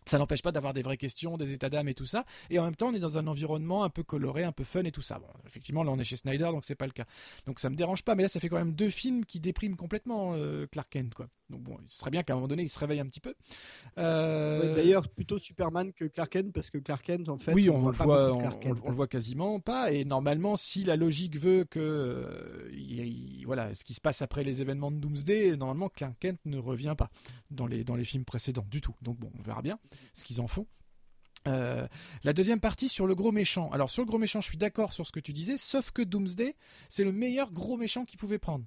Ça 0.08 0.18
n'empêche 0.18 0.42
pas 0.42 0.52
d'avoir 0.52 0.74
des 0.74 0.82
vraies 0.82 0.98
questions, 0.98 1.38
des 1.38 1.52
états 1.52 1.70
d'âme 1.70 1.88
et 1.88 1.94
tout 1.94 2.06
ça. 2.06 2.26
Et 2.50 2.60
en 2.60 2.64
même 2.64 2.76
temps, 2.76 2.90
on 2.90 2.94
est 2.94 3.00
dans 3.00 3.18
un 3.18 3.28
environnement 3.28 3.84
un 3.84 3.90
peu 3.90 4.04
coloré, 4.04 4.44
un 4.44 4.52
peu 4.52 4.64
fun 4.64 4.84
et 4.84 4.92
tout 4.92 5.02
ça. 5.02 5.20
Bon, 5.20 5.28
effectivement, 5.46 5.84
là, 5.84 5.92
on 5.92 6.00
est 6.00 6.04
chez 6.04 6.18
Snyder, 6.18 6.46
donc 6.46 6.64
c'est 6.64 6.76
pas 6.76 6.86
le 6.86 6.92
cas. 6.92 7.06
Donc 7.46 7.60
ça 7.60 7.70
me 7.70 7.76
dérange 7.76 8.04
pas. 8.04 8.16
Mais 8.16 8.24
là, 8.24 8.30
ça 8.30 8.40
fait 8.40 8.50
quand 8.50 8.58
même 8.58 8.74
deux 8.74 8.90
films 8.90 9.26
qui 9.26 9.40
dépriment 9.40 9.76
complètement 9.76 10.34
euh, 10.36 10.66
Clark 10.68 10.90
Kent, 10.90 11.14
quoi. 11.14 11.28
Donc 11.50 11.62
bon, 11.62 11.78
ce 11.86 12.00
serait 12.00 12.12
bien 12.12 12.24
qu'à 12.24 12.34
un 12.34 12.36
moment 12.36 12.50
donné, 12.50 12.64
il 12.64 12.70
se 12.70 12.78
réveille 12.78 13.00
un 13.00 13.06
petit 13.06 13.22
peu. 13.22 13.34
Euh, 13.98 14.76
d'ailleurs, 14.76 15.08
plutôt 15.08 15.40
Superman 15.40 15.94
que 15.94 16.04
Clark 16.06 16.30
Kent, 16.30 16.52
parce 16.52 16.70
que 16.70 16.78
Clark 16.78 17.06
Kent, 17.06 17.30
en 17.30 17.38
fait, 17.38 17.54
oui, 17.54 17.70
on, 17.70 17.88
le 17.88 17.94
voit, 17.94 18.34
on, 18.34 18.90
le 18.90 18.94
voit 18.94 19.08
quasiment 19.08 19.60
pas. 19.62 19.94
Et 19.94 20.04
normalement, 20.04 20.58
si 20.58 20.84
la 20.84 20.98
logique 20.98 21.38
veut 21.38 21.64
que, 21.64 21.80
euh, 21.80 23.44
voilà, 23.46 23.74
ce 23.76 23.86
qui 23.86 23.94
se 23.94 24.02
passe 24.02 24.22
après 24.22 24.44
les 24.44 24.62
événements 24.62 24.92
de 24.92 24.98
Doomsday, 24.98 25.56
normalement, 25.56 25.88
Clark 25.88 26.16
Kent 26.20 26.40
ne 26.46 26.58
revient 26.58 26.96
pas 26.98 27.10
dans 27.50 27.66
les 27.66 27.86
dans 27.86 27.96
les 27.96 28.04
films 28.04 28.26
précédents 28.26 28.66
du 28.70 28.82
tout. 28.82 28.96
Donc 29.02 29.18
bon, 29.18 29.32
on 29.40 29.42
verra 29.42 29.62
bien 29.62 29.80
ce 30.14 30.24
qu'ils 30.24 30.42
en 30.42 30.48
font. 30.48 30.68
Euh, 31.48 31.88
la 32.24 32.34
deuxième 32.34 32.60
partie 32.60 32.90
sur 32.90 33.08
le 33.08 33.16
gros 33.16 33.32
méchant. 33.32 33.70
Alors 33.72 33.90
sur 33.90 34.04
le 34.04 34.08
gros 34.08 34.18
méchant, 34.18 34.42
je 34.42 34.48
suis 34.48 34.58
d'accord 34.58 34.94
sur 34.94 35.08
ce 35.08 35.12
que 35.12 35.20
tu 35.20 35.34
disais, 35.34 35.58
sauf 35.58 35.92
que 35.92 36.02
Doomsday, 36.02 36.56
c'est 36.90 37.04
le 37.04 37.12
meilleur 37.12 37.52
gros 37.52 37.78
méchant 37.78 38.06
qu'il 38.06 38.20
pouvait 38.20 38.40
prendre. 38.40 38.66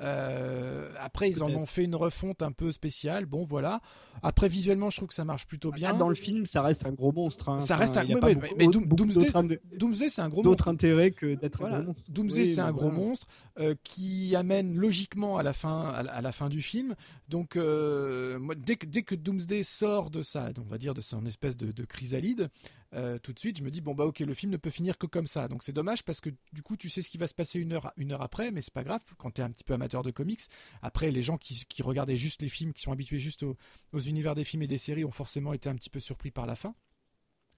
Euh, 0.00 0.90
après, 1.00 1.30
ils 1.30 1.42
en 1.42 1.48
ont 1.48 1.66
fait 1.66 1.84
une 1.84 1.94
refonte 1.94 2.42
un 2.42 2.52
peu 2.52 2.72
spéciale. 2.72 3.26
Bon, 3.26 3.44
voilà. 3.44 3.80
Après, 4.22 4.48
visuellement, 4.48 4.90
je 4.90 4.96
trouve 4.96 5.08
que 5.08 5.14
ça 5.14 5.24
marche 5.24 5.46
plutôt 5.46 5.70
bien. 5.70 5.94
Dans 5.94 6.08
le 6.08 6.14
film, 6.14 6.46
ça 6.46 6.62
reste 6.62 6.86
un 6.86 6.92
gros 6.92 7.12
monstre. 7.12 7.48
Hein. 7.48 7.60
Ça 7.60 7.76
reste 7.76 7.96
un. 7.96 8.04
Oui, 8.04 8.36
mais, 8.56 8.66
Doomsday, 8.66 10.08
c'est 10.08 10.20
un 10.20 10.28
gros 10.28 10.42
monstre. 10.42 10.50
D'autres 10.50 10.68
intérêts 10.68 11.10
que 11.10 11.34
d'être 11.34 11.64
un 11.64 11.70
gros 11.70 11.82
monstre. 11.82 12.02
Doomsday, 12.08 12.44
c'est 12.44 12.60
un 12.60 12.72
gros 12.72 12.90
monstre 12.90 13.26
euh, 13.58 13.74
qui 13.84 14.36
amène 14.36 14.76
logiquement 14.76 15.38
à 15.38 15.42
la 15.42 15.52
fin, 15.52 15.88
à 15.90 16.20
la, 16.20 16.32
fin 16.32 16.48
du 16.48 16.62
film. 16.62 16.94
Donc, 17.28 17.56
euh, 17.56 18.38
dès, 18.56 18.76
que, 18.76 18.86
dès 18.86 19.02
que 19.02 19.14
Doomsday 19.14 19.62
sort 19.62 20.10
de 20.10 20.22
ça, 20.22 20.50
on 20.58 20.70
va 20.70 20.78
dire 20.78 20.94
de 20.94 21.00
son 21.00 21.24
espèce 21.26 21.56
de, 21.56 21.72
de 21.72 21.84
chrysalide, 21.84 22.48
euh, 22.96 23.18
tout 23.18 23.32
de 23.32 23.38
suite, 23.38 23.58
je 23.58 23.62
me 23.62 23.70
dis 23.70 23.80
bon 23.80 23.94
bah 23.94 24.04
ok, 24.06 24.20
le 24.20 24.32
film 24.32 24.50
ne 24.52 24.56
peut 24.56 24.70
finir 24.70 24.96
que 24.96 25.06
comme 25.06 25.26
ça. 25.26 25.48
Donc 25.48 25.62
c'est 25.62 25.72
dommage 25.72 26.02
parce 26.02 26.20
que 26.20 26.30
du 26.52 26.62
coup, 26.62 26.76
tu 26.76 26.88
sais 26.88 27.02
ce 27.02 27.10
qui 27.10 27.18
va 27.18 27.26
se 27.26 27.34
passer 27.34 27.58
une 27.58 27.72
heure, 27.72 28.22
après, 28.22 28.50
mais 28.50 28.62
c'est 28.62 28.72
pas 28.72 28.84
grave 28.84 29.02
quand 29.18 29.32
tu 29.32 29.40
es 29.40 29.44
un 29.44 29.50
petit 29.50 29.64
peu 29.64 29.74
amateur 29.74 30.02
de 30.02 30.10
comics. 30.10 30.40
Après, 30.82 31.10
les 31.10 31.22
gens 31.22 31.36
qui, 31.36 31.82
regardaient 31.82 32.16
juste 32.16 32.40
les 32.40 32.48
films, 32.48 32.72
qui 32.72 32.82
sont 32.82 32.92
habitués 32.92 33.18
juste 33.18 33.42
aux, 33.42 34.00
univers 34.00 34.34
des 34.34 34.44
films 34.44 34.62
et 34.62 34.66
des 34.66 34.78
séries, 34.78 35.04
ont 35.04 35.10
forcément 35.10 35.52
été 35.52 35.68
un 35.68 35.74
petit 35.74 35.90
peu 35.90 36.00
surpris 36.00 36.30
par 36.30 36.46
la 36.46 36.56
fin. 36.56 36.74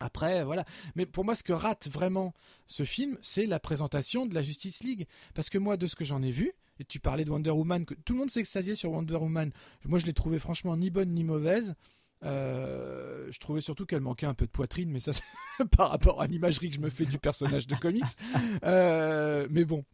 Après, 0.00 0.44
voilà. 0.44 0.64
Mais 0.94 1.06
pour 1.06 1.24
moi, 1.24 1.34
ce 1.34 1.42
que 1.42 1.52
rate 1.52 1.88
vraiment 1.88 2.34
ce 2.66 2.84
film, 2.84 3.18
c'est 3.22 3.46
la 3.46 3.60
présentation 3.60 4.26
de 4.26 4.34
la 4.34 4.42
Justice 4.42 4.82
League. 4.82 5.06
Parce 5.34 5.50
que 5.50 5.58
moi, 5.58 5.76
de 5.76 5.86
ce 5.86 5.96
que 5.96 6.04
j'en 6.04 6.22
ai 6.22 6.30
vu, 6.30 6.52
et 6.80 6.84
tu 6.84 7.00
parlais 7.00 7.24
de 7.24 7.30
Wonder 7.30 7.50
Woman, 7.50 7.84
que 7.84 7.94
tout 7.94 8.12
le 8.12 8.20
monde 8.20 8.30
s'extasiait 8.30 8.76
sur 8.76 8.92
Wonder 8.92 9.16
Woman. 9.16 9.52
Moi, 9.84 9.98
je 9.98 10.06
l'ai 10.06 10.12
trouvé 10.12 10.38
franchement 10.38 10.76
ni 10.76 10.90
bonne 10.90 11.12
ni 11.12 11.24
mauvaise. 11.24 11.74
Euh, 12.24 13.28
je 13.30 13.38
trouvais 13.38 13.60
surtout 13.60 13.86
qu'elle 13.86 14.00
manquait 14.00 14.26
un 14.26 14.34
peu 14.34 14.46
de 14.46 14.50
poitrine, 14.50 14.90
mais 14.90 15.00
ça, 15.00 15.12
par 15.76 15.90
rapport 15.90 16.20
à 16.20 16.26
l'imagerie 16.26 16.70
que 16.70 16.76
je 16.76 16.80
me 16.80 16.90
fais 16.90 17.04
du 17.04 17.18
personnage 17.18 17.66
de 17.66 17.74
comics. 17.76 18.04
Euh, 18.64 19.46
mais 19.50 19.64
bon, 19.64 19.84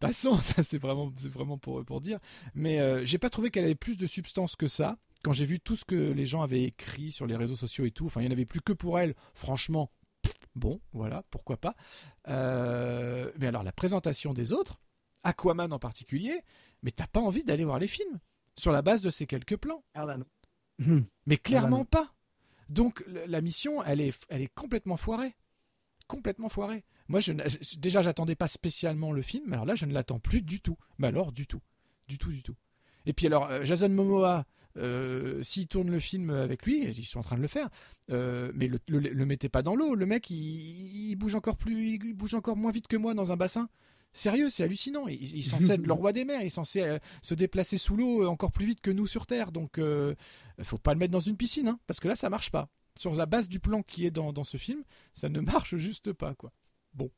passons, 0.00 0.36
ça 0.40 0.62
c'est 0.62 0.78
vraiment, 0.78 1.12
c'est 1.16 1.28
vraiment 1.28 1.58
pour, 1.58 1.84
pour 1.84 2.00
dire. 2.00 2.18
Mais 2.54 2.80
euh, 2.80 3.04
j'ai 3.04 3.18
pas 3.18 3.30
trouvé 3.30 3.50
qu'elle 3.50 3.64
avait 3.64 3.74
plus 3.74 3.96
de 3.96 4.06
substance 4.06 4.56
que 4.56 4.66
ça. 4.66 4.98
Quand 5.22 5.32
j'ai 5.32 5.44
vu 5.44 5.60
tout 5.60 5.76
ce 5.76 5.84
que 5.84 5.94
les 5.94 6.24
gens 6.24 6.42
avaient 6.42 6.62
écrit 6.62 7.10
sur 7.10 7.26
les 7.26 7.36
réseaux 7.36 7.56
sociaux 7.56 7.84
et 7.84 7.90
tout, 7.90 8.06
enfin, 8.06 8.20
il 8.20 8.24
n'y 8.24 8.28
en 8.30 8.32
avait 8.32 8.44
plus 8.44 8.60
que 8.60 8.72
pour 8.72 8.98
elle, 8.98 9.14
franchement, 9.34 9.90
bon, 10.54 10.80
voilà, 10.92 11.24
pourquoi 11.30 11.56
pas. 11.56 11.74
mais 12.26 13.46
alors, 13.46 13.62
la 13.62 13.72
présentation 13.72 14.32
des 14.32 14.52
autres, 14.52 14.80
Aquaman 15.24 15.72
en 15.72 15.78
particulier, 15.78 16.40
mais 16.82 16.90
t'as 16.90 17.06
pas 17.06 17.20
envie 17.20 17.44
d'aller 17.44 17.64
voir 17.64 17.78
les 17.78 17.88
films 17.88 18.18
sur 18.56 18.72
la 18.72 18.82
base 18.82 19.02
de 19.02 19.10
ces 19.10 19.26
quelques 19.26 19.56
plans. 19.56 19.84
Ah 19.94 20.06
bah 20.06 20.16
non. 20.16 20.26
Mais 21.26 21.36
clairement 21.36 21.84
pas. 21.84 22.14
Donc 22.68 23.04
la 23.26 23.40
mission, 23.40 23.82
elle 23.82 24.00
est, 24.00 24.18
elle 24.28 24.42
est 24.42 24.54
complètement 24.54 24.96
foirée. 24.96 25.34
Complètement 26.06 26.48
foirée. 26.48 26.84
Moi, 27.08 27.20
je, 27.20 27.32
déjà, 27.78 28.02
j'attendais 28.02 28.34
pas 28.34 28.48
spécialement 28.48 29.12
le 29.12 29.22
film, 29.22 29.44
mais 29.46 29.54
alors 29.54 29.66
là, 29.66 29.74
je 29.74 29.86
ne 29.86 29.92
l'attends 29.92 30.18
plus 30.18 30.42
du 30.42 30.60
tout. 30.60 30.76
Mais 30.98 31.08
alors, 31.08 31.32
du 31.32 31.46
tout. 31.46 31.60
Du 32.06 32.18
tout, 32.18 32.30
du 32.30 32.42
tout. 32.42 32.54
Et 33.06 33.12
puis 33.12 33.26
alors, 33.26 33.50
euh, 33.50 33.64
Jason 33.64 33.88
Momoa, 33.88 34.44
euh, 34.76 35.42
s'il 35.42 35.66
tourne 35.66 35.90
le 35.90 35.98
film 35.98 36.30
avec 36.30 36.64
lui, 36.66 36.84
ils 36.84 37.04
sont 37.04 37.20
en 37.20 37.22
train 37.22 37.36
de 37.36 37.42
le 37.42 37.48
faire, 37.48 37.68
euh, 38.10 38.52
mais 38.54 38.68
le, 38.68 38.78
le, 38.86 39.24
mettez 39.26 39.48
pas 39.48 39.62
dans 39.62 39.74
l'eau. 39.74 39.94
Le 39.94 40.06
mec, 40.06 40.28
il, 40.30 41.14
bouge 41.16 41.34
encore 41.34 41.56
plus, 41.56 41.94
il 41.94 42.14
bouge 42.14 42.34
encore 42.34 42.56
moins 42.56 42.70
vite 42.70 42.86
que 42.86 42.96
moi 42.96 43.14
dans 43.14 43.32
un 43.32 43.36
bassin. 43.36 43.68
Sérieux, 44.18 44.50
c'est 44.50 44.64
hallucinant. 44.64 45.06
Il, 45.06 45.38
est 45.38 45.42
censé 45.42 45.70
être 45.70 45.86
le 45.86 45.92
roi 45.92 46.12
des 46.12 46.24
mers, 46.24 46.40
il 46.40 46.46
est 46.46 46.50
censé 46.50 46.82
euh, 46.82 46.98
se 47.22 47.34
déplacer 47.34 47.78
sous 47.78 47.96
l'eau 47.96 48.24
euh, 48.24 48.26
encore 48.26 48.50
plus 48.50 48.66
vite 48.66 48.80
que 48.80 48.90
nous 48.90 49.06
sur 49.06 49.26
Terre. 49.26 49.52
Donc, 49.52 49.74
il 49.76 49.84
euh, 49.84 50.14
faut 50.62 50.76
pas 50.76 50.92
le 50.92 50.98
mettre 50.98 51.12
dans 51.12 51.20
une 51.20 51.36
piscine, 51.36 51.68
hein, 51.68 51.78
parce 51.86 52.00
que 52.00 52.08
là, 52.08 52.16
ça 52.16 52.28
marche 52.28 52.50
pas. 52.50 52.68
Sur 52.98 53.14
la 53.14 53.26
base 53.26 53.48
du 53.48 53.60
plan 53.60 53.84
qui 53.84 54.06
est 54.06 54.10
dans, 54.10 54.42
ce 54.42 54.56
film, 54.56 54.82
ça 55.14 55.28
ne 55.28 55.38
marche 55.52 55.76
juste 55.76 56.12
pas, 56.12 56.34
quoi. 56.34 56.52
Bon, 56.94 57.12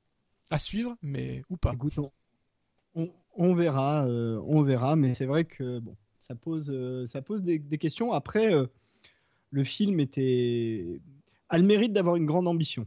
à 0.50 0.58
suivre, 0.58 0.94
mais 1.00 1.42
ou 1.48 1.56
pas. 1.56 1.74
on, 2.94 3.54
verra, 3.54 4.04
on 4.06 4.60
verra, 4.60 4.94
mais 4.94 5.14
c'est 5.14 5.24
vrai 5.24 5.46
que 5.46 5.78
bon, 5.78 5.96
ça 6.18 6.34
pose, 6.34 6.70
ça 7.08 7.22
pose 7.22 7.42
des, 7.42 7.58
des 7.58 7.78
questions. 7.78 8.12
Après, 8.12 8.52
le 9.50 9.64
film 9.64 10.00
était 10.00 11.00
a 11.48 11.56
le 11.56 11.64
mérite 11.64 11.94
d'avoir 11.94 12.16
une 12.16 12.26
grande 12.26 12.46
ambition. 12.46 12.86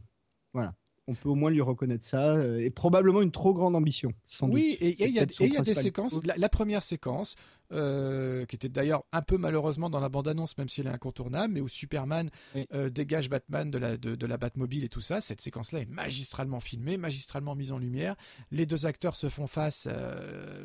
Voilà 0.52 0.76
on 1.06 1.14
peut 1.14 1.28
au 1.28 1.34
moins 1.34 1.50
lui 1.50 1.60
reconnaître 1.60 2.04
ça, 2.04 2.32
euh, 2.32 2.60
et 2.60 2.70
probablement 2.70 3.20
une 3.20 3.30
trop 3.30 3.52
grande 3.52 3.76
ambition. 3.76 4.12
oui, 4.42 4.76
et 4.80 4.94
il 5.04 5.14
y, 5.14 5.18
a 5.18 5.26
des 5.26 5.74
séquences. 5.74 6.20
La, 6.24 6.48
première 6.48 6.82
séquence, 6.82 7.36
euh, 7.72 8.46
qui 8.46 8.56
était 8.56 8.68
d'ailleurs 8.68 9.04
un 9.12 9.20
peu 9.20 9.36
malheureusement 9.36 9.90
dans 9.90 10.00
la 10.00 10.08
bande-annonce, 10.08 10.56
même 10.56 10.68
si 10.68 10.80
elle 10.80 10.86
est 10.86 10.90
incontournable, 10.90 11.52
mais 11.52 11.60
où 11.60 11.68
Superman 11.68 12.30
euh, 12.72 12.88
dégage 12.88 13.28
Batman 13.28 13.70
de 13.70 13.78
la, 13.78 13.96
de, 13.96 14.26
la 14.26 14.36
Batmobile 14.36 14.84
et 14.84 14.88
tout 14.88 15.02
ça, 15.02 15.20
cette 15.20 15.40
séquence-là 15.40 15.80
est 15.80 15.90
magistralement 15.90 16.60
filmée, 16.60 16.96
magistralement 16.96 17.54
mise 17.54 17.72
en 17.72 17.78
lumière. 17.78 18.16
Les 18.50 18.64
deux 18.64 18.86
acteurs 18.86 19.16
se 19.16 19.28
font 19.28 19.46
face. 19.46 19.86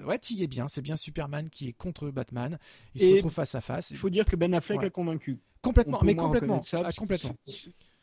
ouais, 0.05 0.19
y 0.29 0.43
es 0.43 0.47
bien, 0.47 0.67
c'est 0.67 0.81
bien 0.81 0.95
Superman 0.95 1.49
qui 1.49 1.67
est 1.67 1.73
contre 1.73 2.11
Batman. 2.11 2.57
Ils 2.95 3.01
se 3.01 3.15
retrouvent 3.15 3.33
face 3.33 3.55
à 3.55 3.61
face. 3.61 3.91
Il 3.91 3.97
faut 3.97 4.09
dire 4.09 4.25
que 4.25 4.35
Ben 4.35 4.53
Affleck 4.53 4.83
a 4.83 4.89
convaincu. 4.89 5.39
Complètement, 5.61 5.99
mais 6.03 6.15
complètement. 6.15 6.61
Ah, 6.73 6.91
complètement 6.97 7.35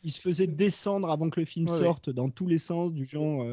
il 0.03 0.11
se 0.11 0.19
faisait 0.19 0.47
descendre 0.47 1.09
avant 1.09 1.29
que 1.29 1.39
le 1.39 1.45
film 1.45 1.67
sorte 1.67 2.09
dans 2.09 2.29
tous 2.29 2.47
les 2.47 2.59
sens, 2.59 2.93
du 2.93 3.05
genre. 3.05 3.45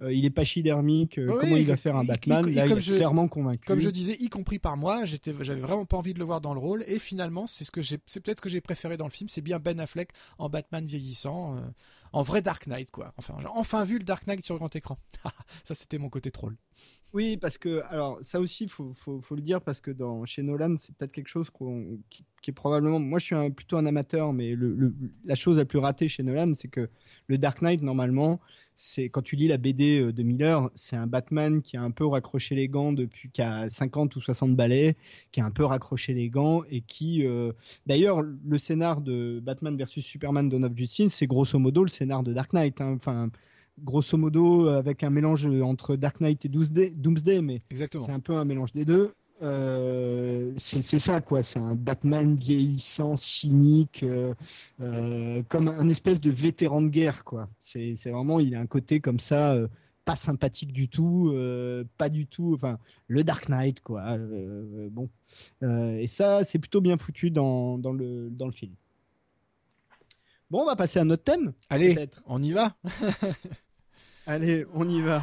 Euh, 0.00 0.06
euh, 0.06 0.12
il 0.12 0.24
est 0.24 0.30
pachydermique, 0.30 1.18
euh, 1.18 1.36
comment 1.40 1.56
il 1.56 1.66
va 1.66 1.76
faire 1.76 1.96
un 1.96 2.04
Batman 2.04 2.44
Là, 2.52 2.66
il 2.66 2.72
est 2.72 2.96
clairement 2.96 3.28
convaincu. 3.28 3.66
Comme 3.66 3.80
je 3.80 3.90
disais, 3.90 4.16
y 4.20 4.28
compris 4.28 4.58
par 4.58 4.76
moi, 4.76 5.04
j'étais, 5.04 5.34
j'avais 5.40 5.60
vraiment 5.60 5.84
pas 5.84 5.96
envie 5.96 6.14
de 6.14 6.18
le 6.18 6.24
voir 6.24 6.40
dans 6.40 6.54
le 6.54 6.60
rôle. 6.60 6.84
Et 6.86 6.98
finalement, 6.98 7.46
c'est 7.46 7.64
ce 7.64 7.70
que 7.70 7.82
j'ai, 7.82 7.98
c'est 8.06 8.20
peut-être 8.20 8.38
ce 8.38 8.42
que 8.42 8.48
j'ai 8.48 8.60
préféré 8.60 8.96
dans 8.96 9.06
le 9.06 9.10
film. 9.10 9.28
C'est 9.28 9.40
bien 9.40 9.58
Ben 9.58 9.78
Affleck 9.80 10.10
en 10.38 10.48
Batman 10.48 10.86
vieillissant, 10.86 11.56
en 12.12 12.22
vrai 12.22 12.42
Dark 12.42 12.66
Knight, 12.66 12.90
quoi. 12.90 13.12
Enfin, 13.16 13.36
j'ai 13.40 13.48
enfin 13.48 13.84
vu 13.84 13.98
le 13.98 14.04
Dark 14.04 14.26
Knight 14.26 14.44
sur 14.44 14.56
grand 14.56 14.74
écran. 14.74 14.98
ça, 15.64 15.74
c'était 15.74 15.98
mon 15.98 16.08
côté 16.08 16.30
troll. 16.30 16.56
Oui, 17.14 17.38
parce 17.38 17.56
que, 17.56 17.82
alors, 17.88 18.18
ça 18.20 18.38
aussi, 18.38 18.64
il 18.64 18.70
faut, 18.70 18.92
faut, 18.92 19.20
faut, 19.20 19.34
le 19.34 19.40
dire, 19.40 19.62
parce 19.62 19.80
que 19.80 19.90
dans, 19.90 20.24
chez 20.26 20.42
Nolan, 20.42 20.76
c'est 20.76 20.94
peut-être 20.94 21.12
quelque 21.12 21.28
chose 21.28 21.50
qui, 22.10 22.24
qui, 22.42 22.50
est 22.50 22.54
probablement. 22.54 23.00
Moi, 23.00 23.18
je 23.18 23.24
suis 23.24 23.34
un, 23.34 23.50
plutôt 23.50 23.78
un 23.78 23.86
amateur, 23.86 24.32
mais 24.32 24.54
le, 24.54 24.94
la 25.24 25.34
chose 25.34 25.56
la 25.56 25.64
plus 25.64 25.78
ratée 25.78 26.08
chez 26.08 26.22
Nolan, 26.22 26.52
c'est 26.54 26.68
que 26.68 26.88
le 27.26 27.38
Dark 27.38 27.62
Knight, 27.62 27.82
normalement, 27.82 28.40
c'est 28.80 29.08
quand 29.08 29.22
tu 29.22 29.34
lis 29.34 29.48
la 29.48 29.58
BD 29.58 30.00
euh, 30.00 30.12
de 30.12 30.22
Miller, 30.22 30.70
c'est 30.76 30.94
un 30.94 31.08
Batman 31.08 31.62
qui 31.62 31.76
a 31.76 31.82
un 31.82 31.90
peu 31.90 32.06
raccroché 32.06 32.54
les 32.54 32.68
gants 32.68 32.92
depuis 32.92 33.28
qui 33.28 33.42
a 33.42 33.68
50 33.68 34.14
ou 34.14 34.20
60 34.20 34.54
balais, 34.54 34.96
qui 35.32 35.40
a 35.40 35.44
un 35.44 35.50
peu 35.50 35.64
raccroché 35.64 36.14
les 36.14 36.30
gants 36.30 36.62
et 36.70 36.82
qui 36.82 37.26
euh, 37.26 37.52
d'ailleurs 37.86 38.22
le 38.22 38.56
scénar 38.56 39.00
de 39.00 39.40
Batman 39.42 39.76
versus 39.76 40.04
Superman 40.06 40.48
Dawn 40.48 40.64
of 40.64 40.76
Justice, 40.76 41.12
c'est 41.12 41.26
grosso 41.26 41.58
modo 41.58 41.82
le 41.82 41.90
scénar 41.90 42.22
de 42.22 42.32
Dark 42.32 42.52
Knight 42.52 42.80
hein. 42.80 42.92
enfin 42.94 43.30
grosso 43.82 44.16
modo 44.16 44.68
avec 44.68 45.02
un 45.02 45.10
mélange 45.10 45.46
entre 45.46 45.96
Dark 45.96 46.20
Knight 46.20 46.44
et 46.44 46.48
Doomsday, 46.48 46.90
Doomsday 46.90 47.42
mais 47.42 47.62
c'est 47.74 48.10
un 48.10 48.20
peu 48.20 48.36
un 48.36 48.44
mélange 48.44 48.72
des 48.72 48.84
deux. 48.84 49.12
Euh, 49.40 50.52
c'est 50.56 50.98
ça 50.98 51.20
quoi, 51.20 51.42
c'est 51.42 51.58
un 51.58 51.74
Batman 51.74 52.34
vieillissant, 52.34 53.16
cynique, 53.16 54.02
euh, 54.02 54.34
euh, 54.80 55.42
comme 55.48 55.68
un 55.68 55.88
espèce 55.88 56.20
de 56.20 56.30
vétéran 56.30 56.82
de 56.82 56.88
guerre 56.88 57.24
quoi. 57.24 57.48
C'est 57.60 57.94
vraiment, 58.06 58.40
il 58.40 58.54
a 58.54 58.60
un 58.60 58.66
côté 58.66 59.00
comme 59.00 59.20
ça, 59.20 59.56
pas 60.04 60.16
sympathique 60.16 60.72
du 60.72 60.88
tout, 60.88 61.32
pas 61.98 62.08
du 62.08 62.26
tout, 62.26 62.54
enfin 62.54 62.78
le 63.06 63.22
Dark 63.22 63.48
Knight 63.48 63.80
quoi. 63.80 64.16
bon, 64.90 65.08
et 65.62 66.06
ça 66.08 66.44
c'est 66.44 66.58
plutôt 66.58 66.80
bien 66.80 66.98
foutu 66.98 67.30
dans, 67.30 67.78
dans, 67.78 67.92
le, 67.92 68.28
dans 68.30 68.46
le 68.46 68.52
film. 68.52 68.72
Bon, 70.50 70.62
on 70.62 70.66
va 70.66 70.76
passer 70.76 70.98
à 70.98 71.04
notre 71.04 71.24
thème. 71.24 71.52
Allez, 71.68 72.08
on 72.26 72.42
y 72.42 72.52
va. 72.52 72.74
Allez, 74.26 74.66
on 74.72 74.88
y 74.88 75.02
va. 75.02 75.22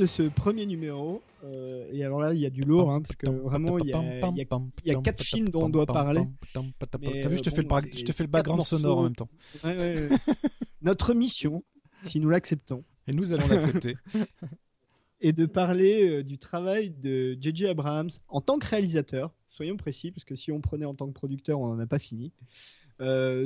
De 0.00 0.06
ce 0.06 0.22
premier 0.22 0.64
numéro, 0.64 1.22
euh, 1.44 1.86
et 1.92 2.02
alors 2.04 2.20
là, 2.20 2.32
il 2.32 2.40
y 2.40 2.46
a 2.46 2.50
du 2.50 2.62
lourd, 2.62 2.90
hein, 2.90 3.02
parce 3.02 3.16
que 3.16 3.28
vraiment, 3.28 3.78
il 3.78 3.86
y 3.86 4.92
a, 4.92 5.00
quatre 5.02 5.22
films 5.22 5.50
dont 5.50 5.64
on 5.64 5.68
doit 5.68 5.84
parler. 5.84 6.22
T'as 6.54 7.28
vu, 7.28 7.36
je 7.36 7.42
te, 7.42 7.50
fais 7.50 7.62
le, 7.62 7.68
je 7.94 8.04
te 8.04 8.12
fais 8.12 8.24
le 8.24 8.30
background 8.30 8.62
sonore 8.62 8.98
en 8.98 9.02
même 9.04 9.14
temps. 9.14 9.28
Notre 10.82 11.12
mission, 11.12 11.62
si 12.02 12.18
nous 12.18 12.30
l'acceptons. 12.30 12.82
Et 13.06 13.12
nous 13.12 13.32
allons 13.32 13.46
l'accepter. 13.46 13.96
est 15.20 15.32
de 15.32 15.44
parler 15.44 16.08
euh, 16.08 16.24
du 16.24 16.38
travail 16.38 16.90
de 16.90 17.36
J.J. 17.38 17.66
Abrams 17.66 18.10
en 18.28 18.40
tant 18.40 18.58
que 18.58 18.66
réalisateur, 18.66 19.34
soyons 19.50 19.76
précis, 19.76 20.12
parce 20.12 20.24
que 20.24 20.34
si 20.34 20.50
on 20.50 20.62
prenait 20.62 20.86
en 20.86 20.94
tant 20.94 21.08
que 21.08 21.12
producteur, 21.12 21.60
on 21.60 21.66
n'en 21.66 21.78
a 21.78 21.86
pas 21.86 21.98
fini. 21.98 22.32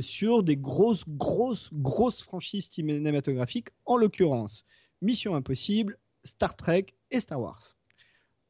sur 0.00 0.44
des 0.44 0.56
grosses, 0.56 1.04
grosses, 1.08 1.70
grosses 1.72 2.22
franchises 2.22 2.68
cinématographiques, 2.68 3.70
en 3.86 3.96
l'occurrence 3.96 4.64
Mission 5.02 5.34
Impossible, 5.34 5.98
Star 6.24 6.56
Trek 6.56 6.86
et 7.10 7.20
Star 7.20 7.40
Wars. 7.40 7.76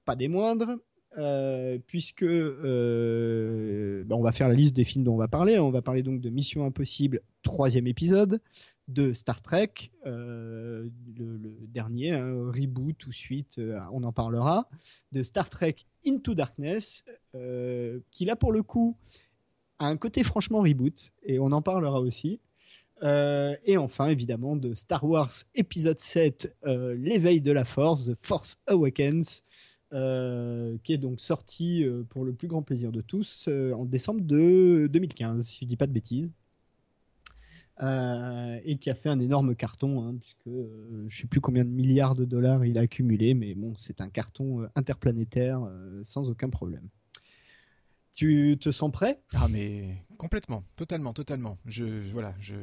Pas 0.05 0.17
des 0.17 0.29
moindres, 0.29 0.79
euh, 1.17 1.79
puisque 1.87 2.25
euh, 2.25 4.03
bah, 4.05 4.17
on 4.17 4.23
va 4.23 4.33
faire 4.33 4.49
la 4.49 4.55
liste 4.55 4.75
des 4.75 4.85
films 4.85 5.05
dont 5.05 5.15
on 5.15 5.19
va 5.19 5.29
parler. 5.29 5.59
On 5.59 5.71
va 5.71 5.83
parler 5.83 6.03
donc 6.03 6.21
de 6.21 6.29
Mission 6.29 6.67
Impossible, 6.67 7.21
troisième 7.43 7.87
épisode, 7.87 8.41
de 8.89 9.13
Star 9.13 9.41
Trek, 9.41 9.73
euh, 10.07 10.89
le, 11.17 11.57
dernier, 11.69 12.13
hein, 12.13 12.51
reboot 12.53 13.07
ou 13.07 13.13
suite, 13.13 13.61
on 13.93 14.03
en 14.03 14.13
parlera, 14.13 14.69
de 15.13 15.23
Star 15.23 15.49
Trek 15.49 15.77
Into 16.07 16.35
Darkness, 16.35 17.05
qui 18.11 18.25
là 18.25 18.37
pour 18.37 18.53
le 18.53 18.63
coup 18.63 18.97
a 19.79 19.87
un 19.87 19.97
côté 19.97 20.23
franchement 20.23 20.61
reboot, 20.61 21.13
et 21.23 21.39
on 21.39 21.53
en 21.53 21.63
parlera 21.63 22.01
aussi. 22.01 22.41
Et 23.05 23.77
enfin, 23.77 24.09
évidemment, 24.09 24.57
de 24.57 24.75
Star 24.75 25.05
Wars 25.05 25.33
épisode 25.55 25.99
7, 25.99 26.57
L'éveil 26.65 27.41
de 27.41 27.53
la 27.53 27.65
Force, 27.65 28.07
The 28.07 28.15
Force 28.19 28.57
Awakens, 28.67 29.43
euh, 29.95 30.77
qui 30.83 30.93
est 30.93 30.99
donc 30.99 31.21
sorti 31.21 31.85
euh, 31.85 32.03
pour 32.09 32.25
le 32.25 32.33
plus 32.33 32.49
grand 32.49 32.63
plaisir 32.63 32.91
de 32.91 33.01
tous 33.01 33.47
euh, 33.47 33.73
en 33.75 33.85
décembre 33.85 34.23
de 34.23 34.89
2015, 34.91 35.47
si 35.47 35.61
je 35.65 35.69
dis 35.69 35.77
pas 35.77 35.87
de 35.87 35.93
bêtises. 35.93 36.33
et 37.81 38.77
qui 38.81 38.91
a 38.91 38.95
fait 38.97 39.09
un 39.09 39.21
énorme 39.21 39.55
carton, 39.55 40.03
hein, 40.03 40.17
puisque 40.21 40.59
je 41.07 41.17
sais 41.17 41.29
plus 41.29 41.41
combien 41.41 41.65
de 41.65 41.71
milliards 41.71 42.17
de 42.17 42.25
dollars 42.25 42.65
il 42.65 42.77
a 42.77 42.83
accumulé, 42.83 43.35
mais 43.35 43.55
bon, 43.55 43.75
c'est 43.79 44.01
un 44.01 44.09
carton 44.09 44.67
interplanétaire 44.75 45.61
sans 46.07 46.29
aucun 46.29 46.51
problème. 46.51 46.89
Tu 48.15 48.57
te 48.61 48.71
sens 48.71 48.93
prêt? 48.93 49.21
Ah 49.35 49.49
mais 49.51 49.97
complètement, 50.19 50.63
totalement, 50.77 51.13
totalement. 51.13 51.59
Je, 51.67 51.85
voilà, 52.13 52.35
je 52.41 52.55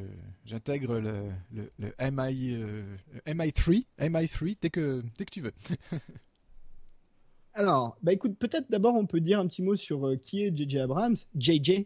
j'intègre 0.46 0.98
le, 0.98 1.24
le, 1.52 1.70
le 1.78 1.88
MI 2.10 2.56
MI3, 3.26 3.84
MI3 3.98 4.56
dès 4.62 4.70
que 4.70 5.02
dès 5.18 5.24
que 5.26 5.30
tu 5.30 5.42
veux. 5.42 5.52
Alors, 7.54 7.98
bah 8.02 8.14
écoute, 8.14 8.38
peut-être 8.38 8.70
d'abord 8.70 8.94
on 8.94 9.04
peut 9.06 9.20
dire 9.20 9.38
un 9.38 9.46
petit 9.46 9.62
mot 9.62 9.76
sur 9.76 10.06
euh, 10.06 10.16
qui 10.16 10.42
est 10.42 10.56
JJ 10.56 10.76
Abrams, 10.76 11.16
JJ, 11.38 11.84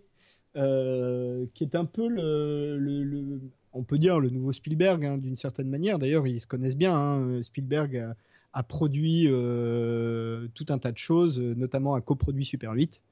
euh, 0.56 1.46
qui 1.54 1.64
est 1.64 1.74
un 1.74 1.84
peu 1.84 2.06
le, 2.08 3.40
on 3.72 3.82
peut 3.82 3.98
dire 3.98 4.20
le 4.20 4.30
nouveau 4.30 4.52
Spielberg 4.52 5.04
hein, 5.04 5.18
d'une 5.18 5.36
certaine 5.36 5.68
manière. 5.68 5.98
D'ailleurs, 5.98 6.26
ils 6.28 6.40
se 6.40 6.46
connaissent 6.46 6.76
bien. 6.76 6.94
Hein. 6.94 7.42
Spielberg 7.42 7.96
a, 7.96 8.16
produit 8.62 9.26
euh, 9.26 10.48
tout 10.54 10.66
un 10.68 10.78
tas 10.78 10.92
de 10.92 10.98
choses, 10.98 11.38
notamment 11.38 11.94
a 11.94 12.00
coproduit 12.00 12.44
Super 12.44 12.72
8. 12.72 13.02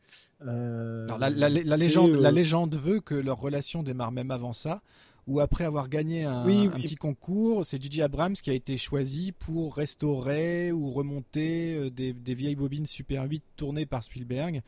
Alors, 0.40 1.18
la, 1.18 1.28
légende, 1.48 2.12
la 2.12 2.30
légende 2.30 2.76
veut 2.76 3.00
que 3.00 3.14
leur 3.14 3.38
relation 3.38 3.82
démarre 3.82 4.12
même 4.12 4.30
avant 4.30 4.52
ça 4.52 4.82
où 5.26 5.40
après 5.40 5.64
avoir 5.64 5.88
gagné 5.88 6.24
un, 6.24 6.44
petit 6.44 6.96
concours, 6.96 7.64
c'est 7.64 7.80
Gigi 7.80 8.02
Abrams 8.02 8.34
qui 8.34 8.50
a 8.50 8.52
été 8.52 8.76
choisi 8.76 9.32
pour 9.32 9.74
restaurer 9.76 10.70
ou 10.72 10.90
remonter 10.90 11.74
euh, 11.74 11.90
des, 11.90 12.34
vieilles 12.34 12.56
bobines 12.56 12.86
Super 12.86 13.24
8 13.24 13.42
tournées 13.56 13.86
par 13.86 14.02
Spielberg. 14.02 14.62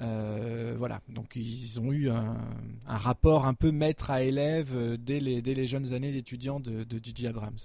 Euh, 0.00 0.74
voilà, 0.76 1.00
donc 1.08 1.36
ils 1.36 1.78
ont 1.80 1.92
eu 1.92 2.10
un, 2.10 2.36
rapport 2.84 3.46
un 3.46 3.54
peu 3.54 3.70
maître 3.70 4.10
à 4.10 4.24
élève 4.24 4.72
euh, 4.74 4.96
dès, 4.98 5.20
les, 5.20 5.40
dès 5.40 5.54
les 5.54 5.66
jeunes 5.66 5.92
années 5.92 6.12
d'étudiants 6.12 6.60
de, 6.60 6.84
de 6.84 7.00
Gigi 7.02 7.26
Abrams. 7.26 7.58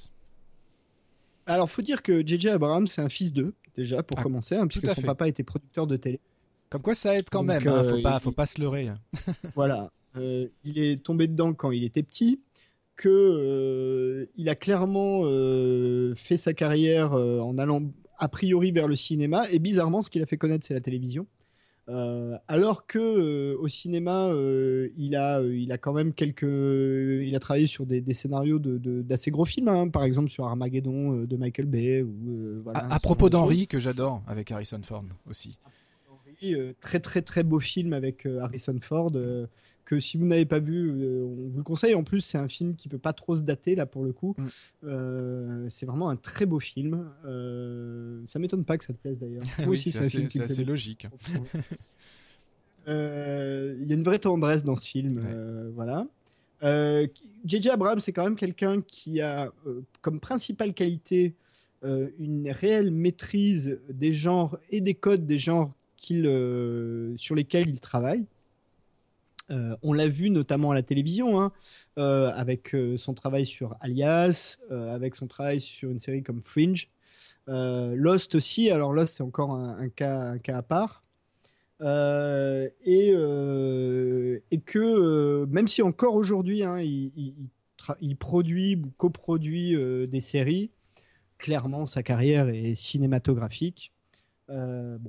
Alors, 1.49 1.69
faut 1.69 1.81
dire 1.81 2.03
que 2.03 2.25
J.J. 2.25 2.49
Abrams, 2.49 2.87
c'est 2.87 3.01
un 3.01 3.09
fils 3.09 3.33
d'eux, 3.33 3.53
déjà, 3.75 4.03
pour 4.03 4.19
ah, 4.19 4.23
commencer, 4.23 4.55
hein, 4.55 4.67
puisque 4.67 4.93
son 4.93 5.01
papa 5.01 5.27
était 5.27 5.43
producteur 5.43 5.87
de 5.87 5.97
télé. 5.97 6.19
Comme 6.69 6.83
quoi, 6.83 6.93
ça 6.93 7.17
aide 7.17 7.25
quand 7.31 7.41
même, 7.41 7.67
hein, 7.67 7.83
faut, 7.83 8.01
pas, 8.01 8.19
faut 8.19 8.31
pas 8.31 8.45
se 8.45 8.61
leurrer. 8.61 8.89
voilà, 9.55 9.91
euh, 10.15 10.47
il 10.63 10.77
est 10.77 11.03
tombé 11.03 11.27
dedans 11.27 11.53
quand 11.53 11.71
il 11.71 11.83
était 11.83 12.03
petit, 12.03 12.39
que 12.95 13.09
euh, 13.09 14.25
il 14.35 14.47
a 14.49 14.55
clairement 14.55 15.21
euh, 15.23 16.13
fait 16.15 16.37
sa 16.37 16.53
carrière 16.53 17.13
en 17.13 17.57
allant 17.57 17.81
a 18.19 18.27
priori 18.27 18.71
vers 18.71 18.87
le 18.87 18.95
cinéma, 18.95 19.49
et 19.49 19.57
bizarrement, 19.57 20.03
ce 20.03 20.11
qu'il 20.11 20.21
a 20.21 20.27
fait 20.27 20.37
connaître, 20.37 20.65
c'est 20.67 20.75
la 20.75 20.81
télévision. 20.81 21.25
Alors 22.47 22.85
que 22.85 23.55
au 23.55 23.67
cinéma, 23.67 24.31
il 24.97 25.15
a, 25.15 25.41
il 25.41 25.71
a 25.71 25.77
quand 25.77 25.93
même 25.93 26.13
quelques, 26.13 26.43
il 26.43 27.33
a 27.35 27.39
travaillé 27.39 27.67
sur 27.67 27.85
des, 27.85 28.13
scénarios 28.13 28.59
d'assez 28.59 29.31
gros 29.31 29.45
films, 29.45 29.69
hein. 29.69 29.89
par 29.89 30.03
exemple 30.03 30.29
sur 30.29 30.45
Armageddon 30.45 31.23
de 31.23 31.35
Michael 31.37 31.65
Bay. 31.65 32.01
Ou, 32.01 32.63
à, 32.73 32.99
propos 32.99 33.29
d'Henri 33.29 33.67
que 33.67 33.79
j'adore 33.79 34.21
avec 34.27 34.51
Harrison 34.51 34.81
Ford 34.83 35.05
aussi. 35.29 35.57
très 36.79 36.99
très 36.99 37.21
très 37.21 37.43
beau 37.43 37.59
film 37.59 37.93
avec 37.93 38.25
Harrison 38.25 38.77
Ford 38.81 39.11
que 39.89 39.99
si 39.99 40.17
vous 40.17 40.27
n'avez 40.27 40.45
pas 40.45 40.59
vu, 40.59 40.91
euh, 40.91 41.23
on 41.23 41.49
vous 41.49 41.57
le 41.57 41.63
conseille. 41.63 41.95
En 41.95 42.03
plus, 42.03 42.21
c'est 42.21 42.37
un 42.37 42.47
film 42.47 42.75
qui 42.75 42.87
peut 42.89 42.99
pas 42.99 43.11
trop 43.11 43.35
se 43.35 43.41
dater 43.41 43.73
là 43.73 43.87
pour 43.87 44.03
le 44.03 44.13
coup. 44.13 44.35
Mm. 44.37 44.47
Euh, 44.83 45.65
c'est 45.67 45.87
vraiment 45.87 46.09
un 46.09 46.15
très 46.15 46.45
beau 46.45 46.59
film. 46.59 47.09
Euh, 47.25 48.21
ça 48.27 48.37
m'étonne 48.37 48.65
pas 48.65 48.77
que 48.77 48.85
ça 48.85 48.93
te 48.93 48.99
plaise 48.99 49.17
d'ailleurs. 49.17 49.43
oui, 49.67 49.79
c'est 49.79 49.97
assez, 50.43 50.63
logique. 50.63 51.07
Il 52.85 52.93
y 53.87 53.91
a 53.91 53.95
une 53.95 54.03
vraie 54.03 54.19
tendresse 54.19 54.63
dans 54.63 54.75
ce 54.75 54.87
film, 54.87 55.23
voilà. 55.73 56.05
JJ 56.61 57.67
Abrams, 57.67 57.99
c'est 57.99 58.13
quand 58.13 58.25
même 58.25 58.35
quelqu'un 58.35 58.81
qui 58.81 59.21
a 59.21 59.51
comme 60.01 60.19
principale 60.19 60.75
qualité 60.75 61.33
une 61.83 62.51
réelle 62.51 62.91
maîtrise 62.91 63.79
des 63.89 64.13
genres 64.13 64.59
et 64.69 64.81
des 64.81 64.93
codes 64.93 65.25
des 65.25 65.39
genres 65.39 65.73
sur 65.97 67.33
lesquels 67.35 67.69
il 67.69 67.79
travaille. 67.79 68.23
Euh, 69.51 69.75
on 69.81 69.93
l'a 69.93 70.07
vu 70.07 70.29
notamment 70.29 70.71
à 70.71 70.75
la 70.75 70.83
télévision, 70.83 71.41
hein, 71.41 71.51
euh, 71.97 72.31
avec 72.35 72.75
euh, 72.75 72.97
son 72.97 73.13
travail 73.13 73.45
sur 73.45 73.75
Alias, 73.81 74.57
avec 74.69 75.15
son 75.15 75.27
travail 75.27 75.61
sur 75.61 75.89
une 75.89 75.99
série 75.99 76.23
comme 76.23 76.41
Fringe. 76.43 76.89
Lost 77.47 78.35
aussi, 78.35 78.69
alors 78.69 78.93
Lost 78.93 79.17
c'est 79.17 79.23
encore 79.23 79.53
un, 79.53 79.89
cas, 79.89 80.37
à 80.47 80.61
part. 80.61 81.03
Et, 81.81 83.11
que 84.65 85.45
même 85.45 85.67
si 85.67 85.81
encore 85.81 86.13
aujourd'hui 86.13 86.63
hein, 86.63 86.79
il, 86.79 88.17
produit 88.17 88.75
ou 88.75 88.91
coproduit 88.97 89.75
des 90.07 90.21
séries, 90.21 90.69
clairement 91.39 91.87
sa 91.87 92.03
carrière 92.03 92.49
est 92.49 92.75
cinématographique. 92.75 93.93
bon, 94.47 94.99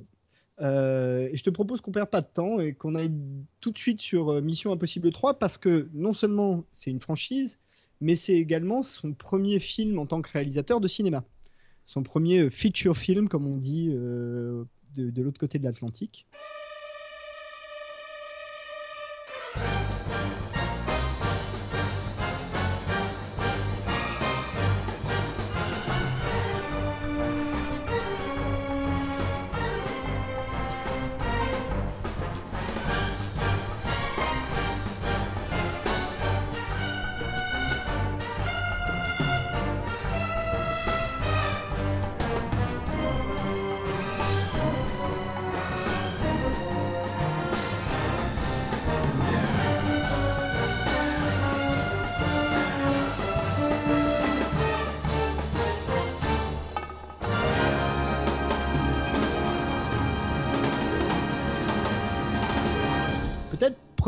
euh, 0.59 1.29
et 1.31 1.37
je 1.37 1.43
te 1.43 1.49
propose 1.49 1.81
qu'on 1.81 1.91
perde 1.91 2.09
pas 2.09 2.21
de 2.21 2.27
temps 2.27 2.59
et 2.59 2.73
qu'on 2.73 2.95
aille 2.95 3.11
tout 3.61 3.71
de 3.71 3.77
suite 3.77 4.01
sur 4.01 4.29
euh, 4.29 4.41
Mission 4.41 4.71
Impossible 4.71 5.11
3 5.11 5.39
parce 5.39 5.57
que 5.57 5.89
non 5.93 6.13
seulement 6.13 6.65
c'est 6.73 6.91
une 6.91 6.99
franchise, 6.99 7.59
mais 7.99 8.15
c'est 8.15 8.35
également 8.35 8.83
son 8.83 9.13
premier 9.13 9.59
film 9.59 9.97
en 9.97 10.05
tant 10.05 10.21
que 10.21 10.31
réalisateur 10.31 10.81
de 10.81 10.87
cinéma. 10.87 11.23
Son 11.87 12.03
premier 12.03 12.41
euh, 12.41 12.49
feature 12.49 12.95
film, 12.95 13.27
comme 13.27 13.47
on 13.47 13.57
dit 13.57 13.89
de 13.89 15.21
l'autre 15.21 15.39
côté 15.39 15.57
de 15.57 15.63
l'Atlantique. 15.63 16.27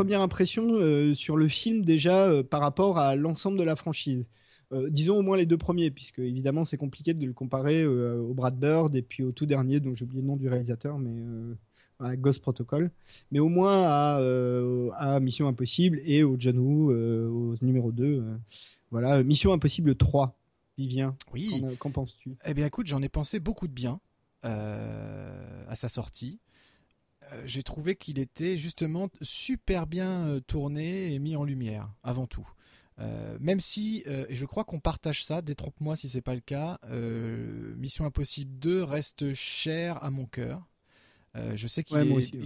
Première 0.04 0.20
impression 0.20 0.68
euh, 0.74 1.14
sur 1.14 1.34
le 1.38 1.48
film 1.48 1.82
déjà 1.82 2.24
euh, 2.24 2.42
par 2.42 2.60
rapport 2.60 2.98
à 2.98 3.16
l'ensemble 3.16 3.58
de 3.58 3.62
la 3.62 3.74
franchise 3.74 4.26
euh, 4.72 4.90
disons 4.90 5.16
au 5.16 5.22
moins 5.22 5.38
les 5.38 5.46
deux 5.46 5.56
premiers, 5.56 5.90
puisque 5.90 6.18
évidemment 6.18 6.66
c'est 6.66 6.76
compliqué 6.76 7.14
de 7.14 7.24
le 7.24 7.32
comparer 7.32 7.86
au 7.86 8.34
Brad 8.34 8.58
Bird 8.58 8.94
et 8.94 9.02
puis 9.02 9.22
au 9.22 9.30
tout 9.30 9.46
dernier, 9.46 9.78
dont 9.78 9.94
j'ai 9.94 10.04
oublié 10.04 10.20
le 10.20 10.26
nom 10.26 10.36
du 10.36 10.48
réalisateur, 10.48 10.98
mais 10.98 11.14
à 12.00 12.16
Ghost 12.16 12.40
Protocol, 12.40 12.90
mais 13.30 13.38
au 13.38 13.48
moins 13.48 13.84
à, 13.84 14.20
à 14.96 15.20
Mission 15.20 15.46
Impossible 15.48 16.00
et 16.04 16.24
au 16.24 16.36
John 16.38 16.58
Woo, 16.58 16.90
au 16.90 17.54
numéro 17.62 17.92
2. 17.92 18.24
voilà, 18.90 19.22
Mission 19.22 19.52
Impossible 19.52 19.94
3. 19.94 20.36
Vivien, 20.76 21.14
oui. 21.32 21.62
qu'en 21.78 21.90
penses-tu? 21.90 22.34
Eh 22.44 22.54
bien 22.54 22.66
écoute, 22.66 22.86
j'en 22.86 23.02
ai 23.02 23.08
pensé 23.08 23.38
beaucoup 23.38 23.68
de 23.68 23.72
bien 23.72 24.00
à 24.42 25.76
sa 25.76 25.88
sortie. 25.88 26.40
J'ai 27.44 27.62
trouvé 27.62 27.96
qu'il 27.96 28.18
était 28.18 28.56
justement 28.56 29.08
super 29.22 29.86
bien 29.86 30.40
tourné 30.46 31.12
et 31.12 31.18
mis 31.18 31.36
en 31.36 31.44
lumière, 31.44 31.90
avant 32.02 32.26
tout. 32.26 32.48
même 33.40 33.60
si, 33.60 34.04
et 34.06 34.34
je 34.34 34.44
crois 34.44 34.64
qu'on 34.64 34.80
partage 34.80 35.24
ça, 35.24 35.42
détrompe-moi 35.42 35.96
si 35.96 36.08
c'est 36.08 36.22
pas 36.22 36.34
le 36.34 36.40
cas, 36.40 36.78
Mission 37.76 38.04
Impossible 38.06 38.58
2 38.58 38.82
reste 38.82 39.34
cher 39.34 40.02
à 40.02 40.10
mon 40.10 40.26
cœur. 40.26 40.66
Euh, 41.36 41.56
je 41.56 41.66
sais 41.66 41.82
qu'il 41.82 41.96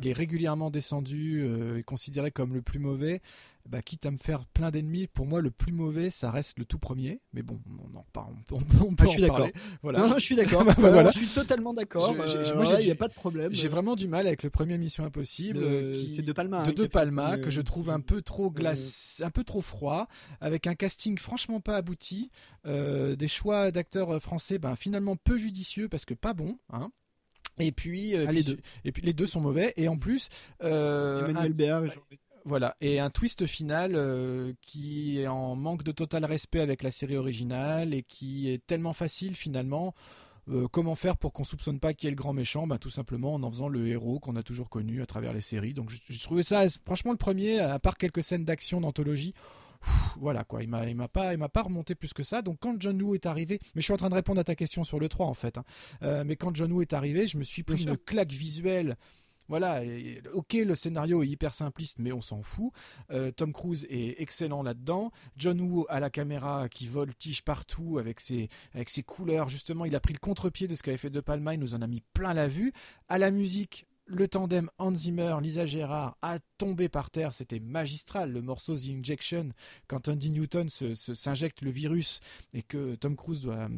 est, 0.02 0.12
régulièrement 0.12 0.70
descendu 0.70 1.42
euh, 1.42 1.78
et 1.78 1.82
considéré 1.82 2.30
comme 2.30 2.54
le 2.54 2.62
plus 2.62 2.78
mauvais. 2.78 3.20
Bah, 3.68 3.82
quitte 3.82 4.06
à 4.06 4.10
me 4.10 4.16
faire 4.16 4.46
plein 4.46 4.70
d'ennemis, 4.70 5.08
pour 5.08 5.26
moi 5.26 5.42
le 5.42 5.50
plus 5.50 5.72
mauvais, 5.72 6.08
ça 6.08 6.30
reste 6.30 6.58
le 6.58 6.64
tout 6.64 6.78
premier. 6.78 7.20
Mais 7.34 7.42
bon, 7.42 7.60
on, 7.68 7.98
en 7.98 8.06
parle, 8.14 8.32
on, 8.50 8.62
peut, 8.94 9.04
ah, 9.06 9.12
je 9.14 9.26
parler. 9.26 9.52
Voilà. 9.82 10.14
je 10.14 10.20
suis 10.20 10.36
d'accord. 10.36 10.64
voilà. 10.78 11.10
Je 11.10 11.18
suis 11.18 11.28
totalement 11.28 11.74
d'accord. 11.74 12.10
Euh, 12.12 12.54
moi, 12.54 12.64
il 12.80 12.86
n'y 12.86 12.90
a 12.90 12.94
pas 12.94 13.08
de 13.08 13.12
problème. 13.12 13.52
J'ai 13.52 13.68
vraiment 13.68 13.94
du 13.94 14.08
mal 14.08 14.26
avec 14.26 14.42
le 14.42 14.48
premier 14.48 14.78
Mission 14.78 15.04
Impossible, 15.04 15.94
c'est 16.16 16.22
de 16.22 16.32
Palma, 16.32 16.62
de, 16.62 16.72
de 16.72 16.86
Palma, 16.86 17.36
que 17.36 17.50
je 17.50 17.60
trouve 17.60 17.90
un 17.90 18.00
peu 18.00 18.22
trop 18.22 18.50
glace, 18.50 19.20
un 19.22 19.30
peu 19.30 19.44
trop 19.44 19.60
froid, 19.60 20.08
avec 20.40 20.66
un 20.66 20.74
casting 20.74 21.18
franchement 21.18 21.60
pas 21.60 21.76
abouti, 21.76 22.30
des 22.64 23.28
choix 23.28 23.70
d'acteurs 23.70 24.18
français, 24.22 24.58
ben 24.58 24.76
finalement 24.76 25.16
peu 25.16 25.36
judicieux 25.36 25.88
parce 25.90 26.06
que 26.06 26.14
pas 26.14 26.32
bon, 26.32 26.58
hein. 26.72 26.90
Et 27.58 27.72
puis, 27.72 28.14
euh, 28.14 28.26
ah, 28.28 28.32
les 28.32 28.42
deux. 28.42 28.58
et 28.84 28.92
puis 28.92 29.02
les 29.02 29.12
deux 29.12 29.26
sont 29.26 29.40
mauvais. 29.40 29.72
Et 29.76 29.88
en 29.88 29.98
plus, 29.98 30.28
euh, 30.62 31.26
Emmanuel 31.26 31.90
voilà, 32.44 32.76
et 32.80 32.98
un 32.98 33.10
twist 33.10 33.46
final 33.46 33.92
euh, 33.94 34.54
qui 34.62 35.20
est 35.20 35.26
en 35.26 35.54
manque 35.54 35.82
de 35.82 35.92
total 35.92 36.24
respect 36.24 36.60
avec 36.60 36.82
la 36.82 36.90
série 36.90 37.16
originale 37.16 37.92
et 37.92 38.02
qui 38.02 38.48
est 38.50 38.64
tellement 38.66 38.94
facile 38.94 39.36
finalement. 39.36 39.94
comment 40.70 40.94
faire 40.94 41.18
pour 41.18 41.34
qu'on 41.34 41.44
soupçonne 41.44 41.78
pas 41.78 41.92
qui 41.92 42.06
est 42.06 42.10
le 42.10 42.16
grand 42.16 42.32
méchant? 42.32 42.66
Ben, 42.66 42.78
Tout 42.78 42.88
simplement 42.88 43.34
en 43.34 43.42
en 43.42 43.50
faisant 43.50 43.68
le 43.68 43.86
héros 43.86 44.18
qu'on 44.18 44.34
a 44.36 44.42
toujours 44.42 44.70
connu 44.70 45.02
à 45.02 45.06
travers 45.06 45.34
les 45.34 45.42
séries. 45.42 45.74
Donc 45.74 45.90
je, 45.90 46.22
trouvais 46.22 46.42
ça, 46.42 46.64
franchement, 46.86 47.12
le 47.12 47.18
premier, 47.18 47.58
à 47.58 47.78
part 47.78 47.98
quelques 47.98 48.22
scènes 48.22 48.46
d'action 48.46 48.80
d'anthologie, 48.80 49.34
voilà 50.20 50.44
quoi, 50.44 50.62
il 50.62 50.68
m'a 50.68 50.86
il 50.88 50.96
m'a 50.96 51.08
pas 51.08 51.32
il 51.32 51.38
m'a 51.38 51.48
pas 51.48 51.62
remonté 51.62 51.94
plus 51.94 52.12
que 52.12 52.22
ça. 52.22 52.42
Donc 52.42 52.58
quand 52.60 52.80
John 52.80 53.00
Woo 53.00 53.14
est 53.14 53.26
arrivé, 53.26 53.58
mais 53.74 53.80
je 53.80 53.84
suis 53.84 53.92
en 53.92 53.98
train 53.98 54.10
de 54.10 54.14
répondre 54.14 54.40
à 54.40 54.44
ta 54.44 54.54
question 54.54 54.84
sur 54.84 54.98
le 54.98 55.08
3 55.08 55.26
en 55.26 55.34
fait. 55.34 55.58
Hein. 55.58 55.64
Euh, 56.02 56.24
mais 56.24 56.36
quand 56.36 56.54
John 56.54 56.72
Woo 56.72 56.82
est 56.82 56.92
arrivé, 56.92 57.26
je 57.26 57.38
me 57.38 57.44
suis 57.44 57.62
pris 57.62 57.82
une 57.82 57.96
claque 57.96 58.32
visuelle. 58.32 58.96
Voilà, 59.48 59.80
ok, 60.34 60.52
le 60.52 60.74
scénario 60.74 61.22
est 61.22 61.28
hyper 61.28 61.54
simpliste, 61.54 61.98
mais 61.98 62.12
on 62.12 62.20
s'en 62.20 62.42
fout. 62.42 62.70
Euh, 63.10 63.30
Tom 63.30 63.54
Cruise 63.54 63.86
est 63.88 64.20
excellent 64.20 64.62
là-dedans. 64.62 65.10
John 65.38 65.58
Woo 65.62 65.86
à 65.88 66.00
la 66.00 66.10
caméra 66.10 66.68
qui 66.68 66.86
voltige 66.86 67.42
partout 67.42 67.96
avec 67.98 68.20
ses, 68.20 68.50
avec 68.74 68.90
ses 68.90 69.02
couleurs. 69.02 69.48
Justement, 69.48 69.86
il 69.86 69.96
a 69.96 70.00
pris 70.00 70.12
le 70.12 70.18
contre-pied 70.18 70.68
de 70.68 70.74
ce 70.74 70.82
qu'avait 70.82 70.98
fait 70.98 71.08
De 71.08 71.20
Palma, 71.20 71.54
il 71.54 71.60
nous 71.60 71.72
en 71.72 71.80
a 71.80 71.86
mis 71.86 72.02
plein 72.12 72.34
la 72.34 72.46
vue. 72.46 72.74
À 73.08 73.16
la 73.16 73.30
musique, 73.30 73.86
le 74.08 74.26
tandem 74.26 74.70
Hans 74.78 74.94
Zimmer, 74.94 75.36
Lisa 75.40 75.66
Gérard 75.66 76.16
a 76.22 76.38
tombé 76.56 76.88
par 76.88 77.10
terre, 77.10 77.34
c'était 77.34 77.60
magistral. 77.60 78.32
Le 78.32 78.42
morceau 78.42 78.76
The 78.76 78.90
Injection, 78.90 79.50
quand 79.86 80.08
Andy 80.08 80.30
Newton 80.30 80.68
s'injecte 80.68 81.62
le 81.62 81.70
virus 81.70 82.20
et 82.54 82.62
que 82.62 82.94
Tom 82.96 83.16
Cruise 83.16 83.42
doit 83.42 83.68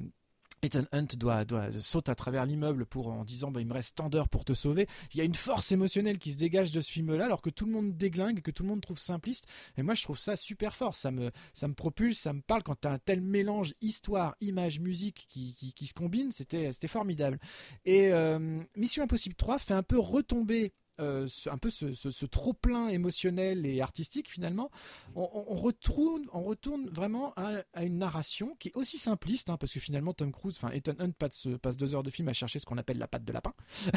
Ethan 0.62 0.84
Hunt 0.92 1.06
doit, 1.16 1.44
doit 1.44 1.72
saute 1.78 2.08
à 2.08 2.14
travers 2.14 2.44
l'immeuble 2.44 2.84
pour 2.84 3.08
en 3.08 3.24
disant 3.24 3.50
bah, 3.50 3.60
il 3.60 3.66
me 3.66 3.72
reste 3.72 3.96
tant 3.96 4.10
d'heures 4.10 4.28
pour 4.28 4.44
te 4.44 4.52
sauver. 4.52 4.86
Il 5.12 5.18
y 5.18 5.20
a 5.20 5.24
une 5.24 5.34
force 5.34 5.72
émotionnelle 5.72 6.18
qui 6.18 6.32
se 6.32 6.36
dégage 6.36 6.70
de 6.70 6.80
ce 6.80 6.92
film-là, 6.92 7.24
alors 7.24 7.40
que 7.40 7.50
tout 7.50 7.64
le 7.64 7.72
monde 7.72 7.96
déglingue 7.96 8.42
que 8.42 8.50
tout 8.50 8.62
le 8.62 8.68
monde 8.68 8.82
trouve 8.82 8.98
simpliste. 8.98 9.46
Et 9.78 9.82
moi, 9.82 9.94
je 9.94 10.02
trouve 10.02 10.18
ça 10.18 10.36
super 10.36 10.76
fort. 10.76 10.94
Ça 10.96 11.10
me, 11.10 11.30
ça 11.54 11.66
me 11.66 11.74
propulse, 11.74 12.18
ça 12.18 12.32
me 12.32 12.42
parle 12.42 12.62
quand 12.62 12.78
tu 12.80 12.88
as 12.88 12.92
un 12.92 12.98
tel 12.98 13.20
mélange 13.22 13.74
histoire, 13.80 14.36
image, 14.40 14.80
musique 14.80 15.26
qui, 15.28 15.54
qui, 15.54 15.86
se 15.86 15.94
combine. 15.94 16.30
C'était, 16.32 16.72
c'était 16.72 16.88
formidable. 16.88 17.38
Et 17.84 18.12
euh, 18.12 18.60
Mission 18.76 19.02
Impossible 19.02 19.34
3 19.34 19.58
fait 19.58 19.74
un 19.74 19.82
peu 19.82 19.98
retomber 19.98 20.72
euh, 21.00 21.26
un 21.50 21.58
peu 21.58 21.70
ce, 21.70 22.26
trop 22.26 22.52
plein 22.52 22.88
émotionnel 22.88 23.66
et 23.66 23.80
artistique 23.80 24.28
finalement, 24.30 24.70
on, 25.14 25.26
retourne, 25.56 26.26
on 26.32 26.42
retourne 26.42 26.88
vraiment 26.88 27.32
à, 27.36 27.84
une 27.84 27.98
narration 27.98 28.56
qui 28.58 28.68
est 28.68 28.76
aussi 28.76 28.98
simpliste, 28.98 29.50
hein, 29.50 29.56
parce 29.56 29.72
que 29.72 29.80
finalement 29.80 30.12
Tom 30.12 30.32
Cruise, 30.32 30.56
enfin 30.56 30.72
Ethan 30.72 30.94
Hunt 30.98 31.12
passe, 31.12 31.48
passe, 31.62 31.76
deux 31.76 31.94
heures 31.94 32.02
de 32.02 32.10
film 32.10 32.28
à 32.28 32.32
chercher 32.32 32.58
ce 32.58 32.66
qu'on 32.66 32.78
appelle 32.78 32.98
la 32.98 33.08
patte 33.08 33.24
de 33.24 33.32
lapin. 33.32 33.54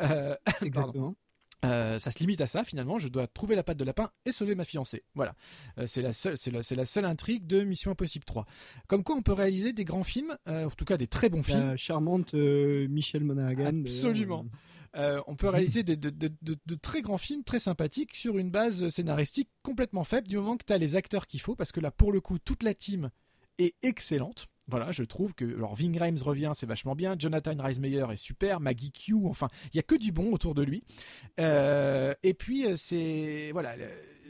Euh, 0.00 0.36
Exactement. 0.62 1.14
Euh, 1.64 1.98
ça 1.98 2.10
se 2.10 2.18
limite 2.20 2.40
à 2.40 2.46
ça 2.46 2.64
finalement. 2.64 2.98
Je 2.98 3.08
dois 3.08 3.26
trouver 3.26 3.56
la 3.56 3.62
patte 3.62 3.78
de 3.78 3.84
lapin 3.84 4.10
et 4.24 4.32
sauver 4.32 4.54
ma 4.54 4.64
fiancée. 4.64 5.04
Voilà, 5.14 5.34
c'est 5.86 6.02
la 6.02 6.12
seule, 6.12 6.38
c'est 6.38 6.50
la, 6.50 6.84
seule 6.84 7.04
intrigue 7.04 7.46
de 7.46 7.62
Mission 7.62 7.90
Impossible 7.90 8.24
3. 8.24 8.46
Comme 8.86 9.02
quoi, 9.02 9.16
on 9.16 9.22
peut 9.22 9.32
réaliser 9.32 9.72
des 9.72 9.84
grands 9.84 10.04
films, 10.04 10.36
en 10.46 10.70
tout 10.70 10.84
cas 10.84 10.96
des 10.96 11.06
très 11.08 11.28
bons 11.28 11.42
films. 11.42 11.70
La 11.70 11.76
charmante 11.76 12.34
Michelle 12.34 13.24
Monaghan. 13.24 13.80
Absolument. 13.80 14.46
Euh, 14.96 15.20
on 15.26 15.36
peut 15.36 15.48
réaliser 15.48 15.82
de, 15.82 16.74
très 16.80 17.02
grands 17.02 17.18
films 17.18 17.44
très 17.44 17.58
sympathiques 17.58 18.14
sur 18.16 18.38
une 18.38 18.50
base 18.50 18.88
scénaristique 18.88 19.50
complètement 19.62 20.04
faible 20.04 20.28
du 20.28 20.36
moment 20.36 20.56
que 20.56 20.64
tu 20.64 20.72
as 20.72 20.78
les 20.78 20.96
acteurs 20.96 21.26
qu'il 21.26 21.40
faut 21.40 21.54
parce 21.54 21.72
que 21.72 21.80
là 21.80 21.90
pour 21.90 22.12
le 22.12 22.20
coup 22.20 22.38
toute 22.38 22.62
la 22.62 22.74
team 22.74 23.10
est 23.58 23.74
excellente. 23.82 24.46
Voilà, 24.68 24.92
je 24.92 25.02
trouve 25.02 25.34
que 25.34 25.44
alors 25.44 25.74
Ving 25.74 25.98
revient, 25.98 26.52
c'est 26.54 26.66
vachement 26.66 26.94
bien. 26.94 27.16
Jonathan 27.18 27.54
Reismeyer 27.58 28.04
est 28.12 28.16
super, 28.16 28.60
Maggie 28.60 28.92
Q, 28.92 29.14
enfin, 29.24 29.48
il 29.72 29.76
y 29.76 29.80
a 29.80 29.82
que 29.82 29.94
du 29.94 30.12
bon 30.12 30.32
autour 30.32 30.54
de 30.54 30.62
lui. 30.62 30.84
Euh, 31.40 32.14
et 32.22 32.34
puis 32.34 32.66
euh, 32.66 32.76
c'est 32.76 33.50
voilà, 33.52 33.74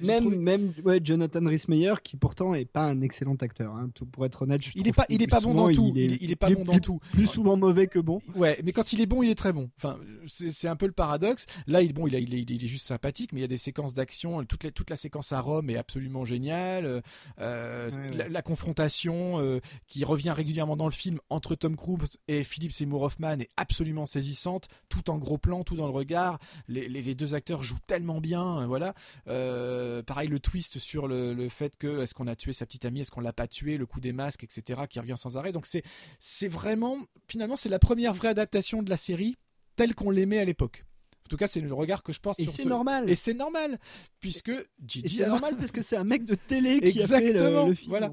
même, 0.03 0.37
même 0.37 0.73
ouais, 0.85 1.01
Jonathan 1.03 1.45
Rhys-Meyer, 1.45 1.95
qui 2.03 2.17
pourtant 2.17 2.55
est 2.55 2.65
pas 2.65 2.83
un 2.83 3.01
excellent 3.01 3.37
acteur. 3.37 3.75
Hein, 3.75 3.91
pour 4.13 4.25
être 4.25 4.43
honnête, 4.43 4.63
je 4.63 4.71
il 4.75 4.89
est 4.89 4.93
pas, 4.93 5.07
il 5.09 5.23
est 5.23 5.27
pas 5.27 5.41
bon 5.41 5.55
dans 5.55 5.73
tout. 5.73 5.93
Il 5.95 6.31
est, 6.31 6.37
pas 6.37 6.51
bon 6.51 6.65
dans 6.65 6.79
tout. 6.79 7.01
Plus 7.13 7.27
souvent 7.27 7.57
mauvais 7.57 7.87
que 7.87 7.99
bon. 7.99 8.21
Ouais, 8.35 8.61
mais 8.65 8.73
quand 8.73 8.93
il 8.93 9.01
est 9.01 9.07
bon, 9.07 9.23
il 9.23 9.31
est 9.31 9.35
très 9.35 9.53
bon. 9.53 9.71
Enfin, 9.77 9.99
c'est 10.27 10.69
un 10.69 10.77
peu 10.77 10.87
le 10.87 10.93
paradoxe. 10.93 11.47
Là, 11.67 11.83
il, 11.83 11.93
bon, 11.93 12.07
il, 12.07 12.15
il, 12.15 12.35
est, 12.35 12.43
il 12.43 12.65
est 12.65 12.69
juste 12.69 12.87
sympathique, 12.87 13.33
mais 13.33 13.41
il 13.41 13.43
y 13.43 13.45
a 13.45 13.49
des 13.49 13.59
séquences 13.59 13.95
d'action. 13.95 14.45
Toute 14.45 14.65
la, 14.65 14.71
toute 14.71 14.91
la 14.91 14.97
séquence 14.97 15.33
à 15.33 15.41
Rome 15.41 15.71
est 15.71 15.77
absolument 15.77 16.25
géniale. 16.25 17.03
Euh, 17.41 18.11
la, 18.29 18.43
confrontation 18.43 19.41
euh, 19.41 19.61
qui 19.87 20.05
revient 20.05 20.31
régulièrement 20.31 20.77
dans 20.77 20.87
le 20.87 20.93
film 20.93 21.19
entre 21.29 21.55
Tom 21.55 21.77
Cruise 21.77 22.19
et 22.29 22.45
Philip 22.45 22.73
Seymour 22.73 23.03
Hoffman 23.03 23.41
est 23.41 23.51
absolument 23.57 24.07
saisissante, 24.07 24.69
tout 24.89 25.11
en 25.11 25.19
gros 25.19 25.39
plan, 25.39 25.65
tout 25.65 25.77
dans 25.77 25.87
le 25.87 25.93
regard. 25.93 26.39
Les, 26.69 26.89
les, 26.89 27.15
deux 27.15 27.35
acteurs 27.35 27.63
jouent 27.63 27.79
tellement 27.87 28.21
bien, 28.21 28.67
voilà. 28.67 28.95
Euh, 29.27 29.88
euh, 29.89 30.03
pareil, 30.03 30.29
le 30.29 30.39
twist 30.39 30.79
sur 30.79 31.09
le, 31.09 31.49
fait 31.49 31.77
que 31.77 32.03
est-ce 32.03 32.15
qu'on 32.15 32.27
a 32.27 32.37
tué 32.37 32.53
sa 32.53 32.67
petite 32.67 32.85
amie, 32.85 33.01
est-ce 33.01 33.11
qu'on 33.11 33.21
l'a 33.21 33.33
pas 33.33 33.49
tué, 33.49 33.77
le 33.77 33.87
coup 33.87 34.01
des 34.01 34.13
masques, 34.13 34.45
etc., 34.45 34.83
qui 34.89 35.01
revient 35.01 35.17
sans 35.17 35.37
arrêt. 35.37 35.53
Donc 35.53 35.67
c'est 35.67 35.83
c'est 36.19 36.49
vraiment 36.49 36.99
finalement 37.27 37.57
c'est 37.57 37.69
la 37.69 37.79
première 37.79 38.13
vraie 38.13 38.29
adaptation 38.29 38.83
de 38.83 38.91
la 38.91 38.97
série 38.97 39.37
telle 39.77 39.95
qu'on 39.95 40.11
l'aimait 40.11 40.39
à 40.39 40.45
l'époque. 40.45 40.85
En 41.27 41.29
tout 41.29 41.37
cas, 41.37 41.47
c'est 41.47 41.61
le 41.61 41.75
regard 41.75 42.03
que 42.03 42.13
je 42.13 42.21
porte 42.21 42.41
et 42.41 42.45
sur 42.45 42.53
c'est 42.53 42.65
normal. 42.65 43.11
Et 43.11 43.15
c'est 43.15 43.35
normal, 43.35 43.79
puisque 44.19 44.53
Gigi. 44.87 45.17
C'est 45.17 45.27
normal 45.27 45.57
parce 45.59 45.73
que 45.73 45.83
c'est 45.83 45.97
un 45.97 46.05
mec 46.05 46.25
de 46.25 46.35
télé 46.35 46.81
qui 46.81 47.03
a 47.03 47.07
fait 47.07 47.33
le, 47.33 47.75
film. 47.75 47.91
Voilà. 47.91 48.13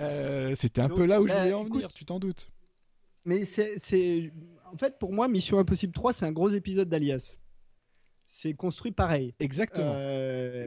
Euh, 0.00 0.54
c'était 0.56 0.80
un 0.80 0.88
peu 0.88 1.04
là 1.04 1.20
où 1.20 1.28
je 1.28 1.32
voulais 1.32 1.52
en 1.52 1.64
venir, 1.64 1.92
tu 1.92 2.04
t'en 2.04 2.18
doutes. 2.18 2.50
Mais 3.24 3.44
c'est. 3.44 4.32
En 4.72 4.76
fait, 4.76 4.98
pour 4.98 5.12
moi, 5.12 5.28
Mission 5.28 5.58
Impossible 5.58 5.92
3, 5.92 6.12
c'est 6.12 6.26
un 6.26 6.32
gros 6.32 6.50
épisode 6.50 6.88
d'Alias 6.88 7.38
c'est 8.26 8.54
construit 8.54 8.92
pareil. 8.92 9.34
Exactement. 9.40 9.92
Euh, 9.94 10.66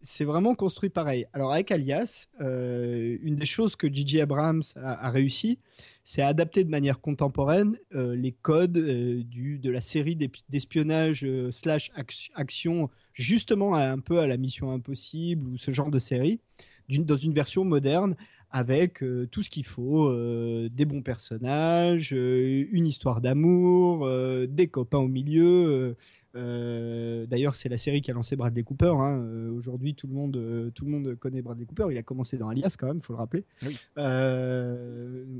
c'est 0.00 0.24
vraiment 0.24 0.54
construit 0.54 0.90
pareil. 0.90 1.26
Alors 1.32 1.52
avec 1.52 1.70
Alias, 1.72 2.28
euh, 2.40 3.18
une 3.22 3.36
des 3.36 3.46
choses 3.46 3.74
que 3.74 3.92
J.J. 3.92 4.20
Abrams 4.20 4.62
a, 4.76 5.10
réussi, 5.10 5.58
c'est 6.04 6.22
à 6.22 6.28
adapter 6.28 6.62
de 6.62 6.70
manière 6.70 7.00
contemporaine 7.00 7.76
euh, 7.94 8.14
les 8.14 8.32
codes 8.32 8.78
du, 8.78 9.58
de 9.58 9.70
la 9.70 9.80
série 9.80 10.16
d'espionnage 10.48 11.26
slash 11.50 11.90
action, 12.34 12.90
justement 13.12 13.74
un 13.74 13.98
peu 13.98 14.20
à 14.20 14.26
la 14.26 14.36
Mission 14.36 14.70
Impossible 14.72 15.48
ou 15.48 15.58
ce 15.58 15.72
genre 15.72 15.90
de 15.90 15.98
série, 15.98 16.40
dans 16.88 17.16
une 17.16 17.34
version 17.34 17.64
moderne 17.64 18.14
avec 18.50 19.04
tout 19.30 19.42
ce 19.42 19.50
qu'il 19.50 19.66
faut, 19.66 20.10
des 20.70 20.86
bons 20.86 21.02
personnages, 21.02 22.12
une 22.12 22.86
histoire 22.86 23.20
d'amour, 23.20 24.08
des 24.48 24.68
copains 24.68 24.98
au 24.98 25.08
milieu, 25.08 25.96
euh, 26.38 27.26
d'ailleurs, 27.26 27.54
c'est 27.54 27.68
la 27.68 27.78
série 27.78 28.00
qui 28.00 28.10
a 28.10 28.14
lancé 28.14 28.36
Bradley 28.36 28.62
Cooper. 28.62 28.94
Hein. 28.98 29.18
Euh, 29.18 29.50
aujourd'hui, 29.50 29.94
tout 29.94 30.06
le 30.06 30.14
monde, 30.14 30.36
euh, 30.36 30.70
tout 30.74 30.84
le 30.84 30.90
monde 30.90 31.14
connaît 31.16 31.42
Bradley 31.42 31.66
Cooper. 31.66 31.86
Il 31.90 31.98
a 31.98 32.02
commencé 32.02 32.36
dans 32.38 32.48
Alias 32.48 32.76
quand 32.78 32.86
même, 32.86 33.00
faut 33.00 33.12
le 33.12 33.18
rappeler. 33.18 33.44
Oui, 33.62 33.76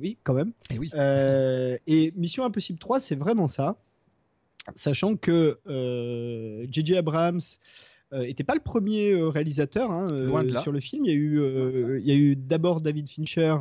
oui 0.00 0.18
quand 0.24 0.34
même. 0.34 0.52
Et, 0.70 0.78
oui. 0.78 0.90
et 1.86 2.12
Mission 2.16 2.44
Impossible 2.44 2.78
3, 2.78 3.00
c'est 3.00 3.16
vraiment 3.16 3.48
ça, 3.48 3.76
sachant 4.74 5.16
que 5.16 5.58
J.J. 6.70 6.96
Abrams 6.96 7.40
n'était 8.12 8.44
pas 8.44 8.54
le 8.54 8.60
premier 8.60 9.14
réalisateur 9.14 9.90
hein, 9.90 10.06
sur 10.60 10.72
le 10.72 10.80
film. 10.80 11.04
Il 11.04 11.08
y 11.08 11.14
a 11.14 11.16
eu, 11.16 11.98
il 12.00 12.06
y 12.06 12.12
a 12.12 12.16
eu 12.16 12.36
d'abord 12.36 12.80
David 12.80 13.08
Fincher 13.08 13.56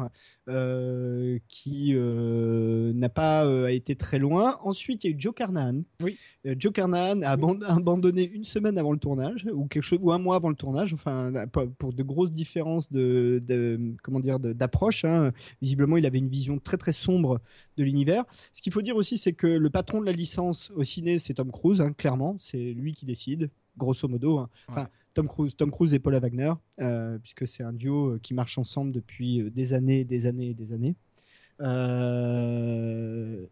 qui 1.48 1.94
n'a 1.94 3.10
pas 3.10 3.72
été 3.72 3.96
très 3.96 4.20
loin. 4.20 4.58
Ensuite, 4.64 5.04
il 5.04 5.12
y 5.12 5.14
a 5.14 5.16
eu 5.16 5.20
Joe 5.20 5.34
Carnahan. 5.34 5.82
Oui. 6.02 6.18
Joe 6.46 6.72
Carnahan 6.72 7.22
a 7.24 7.32
abandonné 7.32 8.30
une 8.30 8.46
semaine 8.46 8.78
avant 8.78 8.94
le 8.94 9.00
tournage 9.00 9.46
ou 9.54 9.66
quelque 9.66 9.84
chose 9.84 10.00
ou 10.02 10.12
un 10.12 10.20
mois 10.20 10.38
avant 10.38 10.50
le 10.50 10.56
tournage. 10.56 10.94
Enfin, 10.94 11.34
pour 11.78 11.94
de 11.94 12.04
grosses 12.04 12.32
différences 12.32 12.92
de, 12.92 13.94
comment 14.02 14.20
dire 14.20 14.40
d'approche. 14.40 15.04
Hein. 15.04 15.34
Visiblement, 15.62 15.98
il 15.98 16.06
avait 16.06 16.20
une 16.20 16.30
vision 16.30 16.60
très 16.60 16.78
très 16.78 16.94
sombre 16.94 17.42
de 17.76 17.84
l'univers. 17.84 18.24
Ce 18.54 18.62
qu'il 18.62 18.72
faut 18.72 18.82
dire 18.82 18.96
aussi, 18.96 19.18
c'est 19.18 19.34
que 19.34 19.48
le 19.48 19.70
patron 19.70 20.00
de 20.00 20.06
la 20.06 20.14
licence 20.14 20.72
au 20.76 20.84
ciné, 20.84 21.20
c'est 21.20 21.34
Tom 21.34 21.52
Cruise, 21.52 21.82
hein, 21.82 21.92
clairement. 21.92 22.38
C'est 22.40 22.74
lui 22.74 22.94
qui 22.94 23.06
décide, 23.06 23.50
grosso 23.78 24.08
modo. 24.08 24.40
Hein. 24.40 24.50
Enfin, 24.68 24.90
Tom 25.14 25.28
Cruise, 25.28 25.56
Tom 25.56 25.72
Cruise 25.72 25.94
et 25.94 26.00
Paula 26.00 26.20
Wagner, 26.20 26.54
euh, 26.80 27.18
puisque 27.20 27.48
c'est 27.48 27.64
un 27.64 27.74
duo 27.74 28.14
euh, 28.14 28.20
qui 28.20 28.34
marche 28.34 28.58
ensemble 28.58 28.92
depuis 28.92 29.42
euh, 29.42 29.50
des 29.50 29.74
années, 29.74 30.04
des 30.04 30.26
années 30.26 30.50
et 30.50 30.54
des 30.54 30.74
années. 30.74 30.96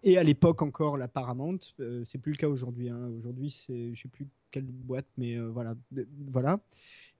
et 0.04 0.18
à 0.18 0.24
l'époque 0.24 0.62
encore 0.62 0.98
la 0.98 1.08
Paramount, 1.08 1.60
c'est 2.04 2.20
plus 2.20 2.34
le 2.34 2.38
cas 2.38 2.48
aujourd'hui. 2.48 2.90
Hein. 2.90 3.10
Aujourd'hui, 3.18 3.50
c'est 3.50 3.96
je 3.96 4.02
sais 4.02 4.10
plus 4.10 4.28
quelle 4.52 4.66
boîte, 4.66 5.08
mais 5.18 5.40
voilà, 5.40 5.76
voilà. 6.32 6.60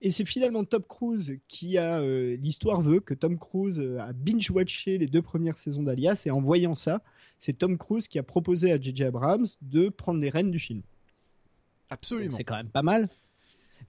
Et 0.02 0.10
c'est 0.10 0.24
finalement 0.24 0.64
Tom 0.64 0.82
Cruise 0.82 1.38
qui 1.48 1.78
a. 1.78 2.00
Euh, 2.00 2.36
l'histoire 2.36 2.82
veut 2.82 3.00
que 3.00 3.14
Tom 3.14 3.38
Cruise 3.38 3.80
euh, 3.80 3.98
a 3.98 4.12
binge-watché 4.12 4.98
les 4.98 5.06
deux 5.06 5.22
premières 5.22 5.56
saisons 5.56 5.82
d'Alias 5.82 6.24
et 6.26 6.30
en 6.30 6.40
voyant 6.40 6.74
ça, 6.74 7.02
c'est 7.38 7.54
Tom 7.54 7.78
Cruise 7.78 8.06
qui 8.06 8.18
a 8.18 8.22
proposé 8.22 8.72
à 8.72 8.80
J.J. 8.80 9.04
Abrams 9.04 9.46
de 9.62 9.88
prendre 9.88 10.20
les 10.20 10.28
rênes 10.28 10.50
du 10.50 10.58
film. 10.58 10.82
Absolument. 11.90 12.36
C'est 12.36 12.44
quand 12.44 12.56
même 12.56 12.70
pas 12.70 12.82
mal. 12.82 13.08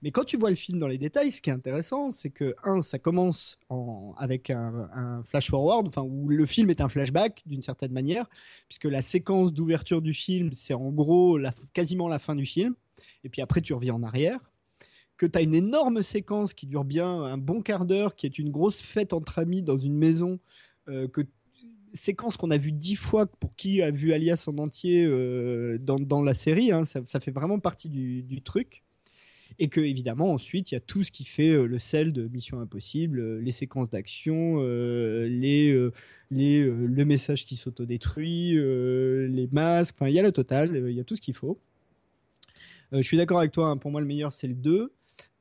Mais 0.02 0.10
quand 0.10 0.24
tu 0.24 0.36
vois 0.36 0.50
le 0.50 0.56
film 0.56 0.78
dans 0.78 0.86
les 0.86 0.98
détails, 0.98 1.32
ce 1.32 1.40
qui 1.40 1.50
est 1.50 1.52
intéressant, 1.52 2.12
c'est 2.12 2.30
que, 2.30 2.54
un, 2.62 2.82
ça 2.82 2.98
commence 2.98 3.58
en, 3.68 4.14
avec 4.18 4.50
un, 4.50 5.22
flash-forward, 5.24 5.88
enfin, 5.88 6.02
où 6.02 6.28
le 6.28 6.46
film 6.46 6.70
est 6.70 6.80
un 6.80 6.88
flashback 6.88 7.42
d'une 7.46 7.62
certaine 7.62 7.92
manière, 7.92 8.28
puisque 8.68 8.84
la 8.84 9.02
séquence 9.02 9.52
d'ouverture 9.52 10.02
du 10.02 10.14
film, 10.14 10.52
c'est 10.52 10.74
en 10.74 10.90
gros 10.90 11.38
la, 11.38 11.52
quasiment 11.72 12.08
la 12.08 12.18
fin 12.18 12.36
du 12.36 12.46
film. 12.46 12.74
Et 13.24 13.28
puis 13.28 13.42
après, 13.42 13.60
tu 13.60 13.72
reviens 13.72 13.94
en 13.94 14.02
arrière 14.02 14.38
que 15.16 15.26
tu 15.26 15.36
as 15.36 15.42
une 15.42 15.54
énorme 15.54 16.02
séquence 16.02 16.54
qui 16.54 16.66
dure 16.66 16.84
bien 16.84 17.08
un 17.08 17.38
bon 17.38 17.60
quart 17.60 17.84
d'heure, 17.84 18.14
qui 18.14 18.24
est 18.26 18.38
une 18.38 18.50
grosse 18.50 18.80
fête 18.80 19.12
entre 19.12 19.40
amis 19.40 19.62
dans 19.62 19.76
une 19.76 19.96
maison, 19.96 20.38
euh, 20.88 21.08
que 21.08 21.22
séquence 21.94 22.36
qu'on 22.36 22.50
a 22.50 22.58
vue 22.58 22.72
dix 22.72 22.96
fois 22.96 23.26
pour 23.26 23.54
qui 23.56 23.82
a 23.82 23.90
vu 23.90 24.12
Alias 24.12 24.44
en 24.46 24.58
entier 24.58 25.04
euh, 25.04 25.78
dans, 25.78 25.98
dans, 25.98 26.22
la 26.22 26.34
série, 26.34 26.72
hein, 26.72 26.84
ça, 26.84 27.00
ça, 27.06 27.20
fait 27.20 27.30
vraiment 27.30 27.58
partie 27.58 27.88
du, 27.88 28.22
du, 28.22 28.42
truc. 28.42 28.82
Et 29.58 29.68
que 29.68 29.80
évidemment 29.80 30.32
ensuite 30.32 30.70
il 30.70 30.74
y 30.74 30.76
a 30.76 30.80
tout 30.80 31.02
ce 31.02 31.10
qui 31.10 31.24
fait 31.24 31.48
euh, 31.48 31.66
le 31.66 31.78
sel 31.78 32.12
de 32.12 32.28
Mission 32.28 32.60
Impossible, 32.60 33.38
les 33.40 33.52
séquences 33.52 33.90
d'action, 33.90 34.62
les, 34.62 35.90
les 36.30 36.62
le 36.62 37.04
message 37.04 37.44
qui 37.44 37.56
s'autodétruit, 37.56 38.52
les 38.52 39.48
masques, 39.50 39.96
enfin 39.98 40.08
il 40.08 40.14
y 40.14 40.20
a 40.20 40.22
le 40.22 40.32
total, 40.32 40.84
il 40.88 40.94
y 40.94 41.00
a 41.00 41.04
tout 41.04 41.16
ce 41.16 41.22
qu'il 41.22 41.34
faut. 41.34 41.58
je 42.92 43.02
suis 43.02 43.16
d'accord 43.16 43.38
avec 43.38 43.52
toi, 43.52 43.68
hein, 43.68 43.76
pour 43.78 43.90
moi 43.90 44.00
le 44.00 44.06
meilleur 44.06 44.32
c'est 44.32 44.48
le 44.48 44.54
2. 44.54 44.92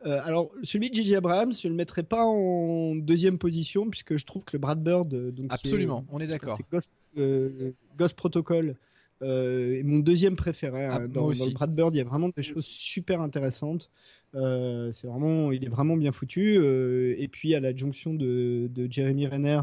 Euh, 0.05 0.21
alors, 0.23 0.51
celui 0.63 0.89
de 0.89 0.95
J.J. 0.95 1.15
Abrams, 1.15 1.53
je 1.53 1.67
ne 1.67 1.73
le 1.73 1.77
mettrai 1.77 2.03
pas 2.03 2.23
en 2.23 2.95
deuxième 2.95 3.37
position, 3.37 3.89
puisque 3.89 4.15
je 4.15 4.25
trouve 4.25 4.43
que 4.43 4.55
le 4.55 4.59
Brad 4.59 4.81
Bird. 4.81 5.13
Euh, 5.13 5.31
donc, 5.31 5.47
Absolument, 5.49 6.05
on 6.11 6.19
est 6.19 6.27
d'accord. 6.27 6.57
Ghost, 6.71 6.89
euh, 7.17 7.71
Ghost, 7.97 8.15
Protocol 8.15 8.75
est 9.19 9.81
mon 9.83 9.97
deuxième 9.97 10.35
préféré. 10.35 10.85
Hein. 10.85 10.99
Ah, 11.01 11.07
dans, 11.07 11.29
le 11.29 11.53
Brad 11.53 11.73
Bird, 11.73 11.95
il 11.95 11.97
y 11.97 12.01
a 12.01 12.03
vraiment 12.03 12.29
des 12.29 12.43
choses 12.43 12.65
super 12.65 13.19
intéressantes. 13.21 13.89
c'est 14.33 15.07
vraiment, 15.07 15.51
il 15.51 15.65
est 15.65 15.69
vraiment 15.69 15.97
bien 15.97 16.11
foutu. 16.11 16.57
et 16.57 17.27
puis, 17.27 17.55
à 17.55 17.59
la 17.59 17.75
jonction 17.75 18.13
de, 18.13 18.69
de 18.69 18.87
Jeremy 18.91 19.25
Renner, 19.25 19.61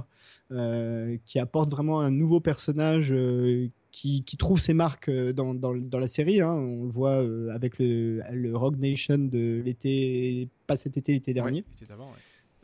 qui 1.25 1.39
apporte 1.39 1.71
vraiment 1.71 2.01
un 2.01 2.11
nouveau 2.11 2.41
personnage 2.41 3.15
qui, 3.95 4.37
trouve 4.37 4.61
ses 4.61 4.75
marques 4.75 5.09
euh, 5.09 5.33
dans, 5.33 5.55
dans, 5.55 5.75
dans 5.75 5.99
la 5.99 6.09
série. 6.09 6.41
Hein. 6.41 6.53
On 6.53 6.85
le 6.85 6.91
voit 6.91 7.23
euh, 7.23 7.55
avec 7.55 7.79
le, 7.79 8.23
le 8.33 8.57
Rogue 8.57 8.79
Nation 8.79 9.19
de 9.19 9.63
l'été, 9.65 10.49
pas 10.67 10.77
cet 10.77 10.97
été, 10.97 11.13
l'été 11.13 11.33
dernier. 11.33 11.65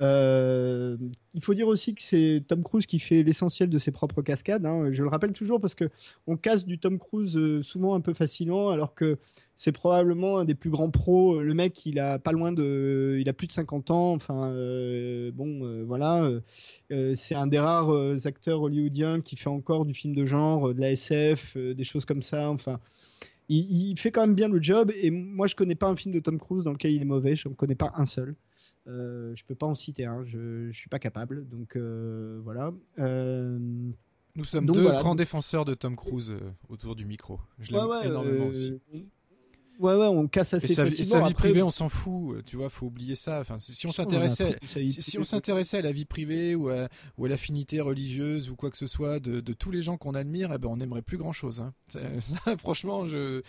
Euh, 0.01 0.97
il 1.35 1.43
faut 1.43 1.53
dire 1.53 1.69
aussi 1.69 1.95
que 1.95 2.03
c'est 2.03 2.43
Tom 2.49 2.63
Cruise 2.63 2.87
qui 2.87 2.99
fait 2.99 3.23
l'essentiel 3.23 3.69
de 3.69 3.79
ses 3.79 3.91
propres 3.91 4.23
cascades. 4.23 4.65
Hein. 4.65 4.91
Je 4.93 5.03
le 5.03 5.09
rappelle 5.09 5.33
toujours 5.33 5.61
parce 5.61 5.75
que 5.75 5.91
on 6.27 6.37
casse 6.37 6.65
du 6.65 6.79
Tom 6.79 6.99
Cruise 6.99 7.37
euh, 7.37 7.63
souvent 7.63 7.95
un 7.95 8.01
peu 8.01 8.15
facilement, 8.15 8.71
alors 8.71 8.95
que 8.95 9.19
c'est 9.57 9.73
probablement 9.73 10.39
un 10.39 10.45
des 10.47 10.55
plus 10.55 10.71
grands 10.71 10.91
pros. 10.91 11.41
Le 11.43 11.53
mec, 11.53 11.85
il 11.85 11.99
a 12.01 12.19
pas 12.19 12.33
loin 12.33 12.51
de, 12.53 13.19
il 13.21 13.29
a 13.29 13.35
plus 13.35 13.47
de 13.47 13.53
50 13.53 13.91
ans. 13.91 14.13
Enfin, 14.13 14.51
euh, 14.53 15.31
bon, 15.33 15.85
voilà, 15.85 16.31
c'est 17.15 17.35
un 17.35 17.47
des 17.47 17.59
rares 17.59 18.27
acteurs 18.27 18.63
hollywoodiens 18.63 19.21
qui 19.21 19.37
fait 19.37 19.51
encore 19.51 19.85
du 19.85 19.93
film 19.93 20.15
de 20.15 20.25
genre, 20.25 20.73
de 20.75 20.81
la 20.81 20.93
SF, 20.93 21.57
des 21.57 21.85
choses 21.85 22.07
comme 22.07 22.23
ça. 22.23 22.49
Enfin, 22.51 22.81
il, 23.51 23.99
fait 23.99 24.11
quand 24.11 24.23
même 24.23 24.35
bien 24.35 24.49
le 24.49 24.63
job. 24.63 24.93
Et 24.95 25.11
moi, 25.11 25.47
je 25.47 25.55
connais 25.55 25.75
pas 25.75 25.89
un 25.89 25.97
film 25.97 26.15
de 26.15 26.21
Tom 26.21 26.39
Cruise 26.39 26.65
dans 26.65 26.73
lequel 26.73 26.93
il 26.93 27.03
est 27.03 27.07
mauvais. 27.07 27.37
Je 27.37 27.49
ne 27.49 27.55
connais 27.55 27.75
pas 27.75 27.93
un 27.97 28.07
seul. 28.07 28.35
Euh, 28.87 29.35
je 29.35 29.45
peux 29.45 29.55
pas 29.55 29.67
en 29.67 29.75
citer 29.75 30.05
un. 30.05 30.25
Je, 30.25 30.67
ne 30.69 30.73
suis 30.73 30.89
pas 30.89 30.99
capable. 30.99 31.49
Donc 31.49 31.77
euh, 31.77 32.41
voilà. 32.43 32.73
Euh, 32.99 33.59
Nous 34.37 34.45
sommes 34.45 34.67
deux 34.67 34.91
grands 34.93 35.15
défenseurs 35.15 35.65
de 35.65 35.75
Tom 35.75 35.97
Cruise 35.97 36.33
euh, 36.33 36.51
autour 36.69 36.97
du 36.97 37.05
micro. 37.05 37.41
Je 37.59 37.73
l'aime 37.73 37.89
énormément 38.05 38.47
aussi. 38.47 38.81
Ouais, 39.81 39.95
ouais, 39.95 40.07
on 40.09 40.29
casse 40.29 40.53
assez 40.53 40.73
et 40.73 40.75
sa, 40.75 40.85
facilement. 40.85 41.21
Et 41.21 41.23
sa 41.23 41.29
vie 41.29 41.35
privée, 41.35 41.63
on 41.63 41.71
s'en 41.71 41.89
fout. 41.89 42.37
Euh, 42.37 42.43
tu 42.45 42.57
vois, 42.57 42.69
faut 42.69 42.87
oublier 42.87 43.15
ça. 43.15 43.41
Enfin, 43.41 43.57
si 43.59 43.87
on 43.87 43.93
s'intéressait, 43.93 44.59
si, 44.85 45.19
on 45.19 45.23
s'intéressait 45.23 45.79
à 45.79 45.83
la 45.83 45.91
vie 45.91 46.05
privée 46.05 46.55
ou 46.55 46.69
à, 46.69 46.89
ou 47.17 47.25
à 47.25 47.29
l'affinité 47.31 47.81
religieuse 47.81 48.51
ou 48.51 48.57
quoi 48.57 48.71
que 48.71 48.77
ce 48.77 48.87
soit 48.87 49.21
de, 49.21 49.41
de 49.41 49.53
tous 49.55 49.71
les 49.71 49.81
gens 49.81 49.97
qu'on 49.97 50.13
admire, 50.13 50.53
eh 50.55 50.59
ben, 50.59 50.69
on 50.69 50.77
n'aimerait 50.77 51.01
plus 51.01 51.17
grand 51.17 51.33
chose. 51.33 51.61
Hein. 51.61 51.73
franchement, 52.59 53.07
je, 53.07 53.41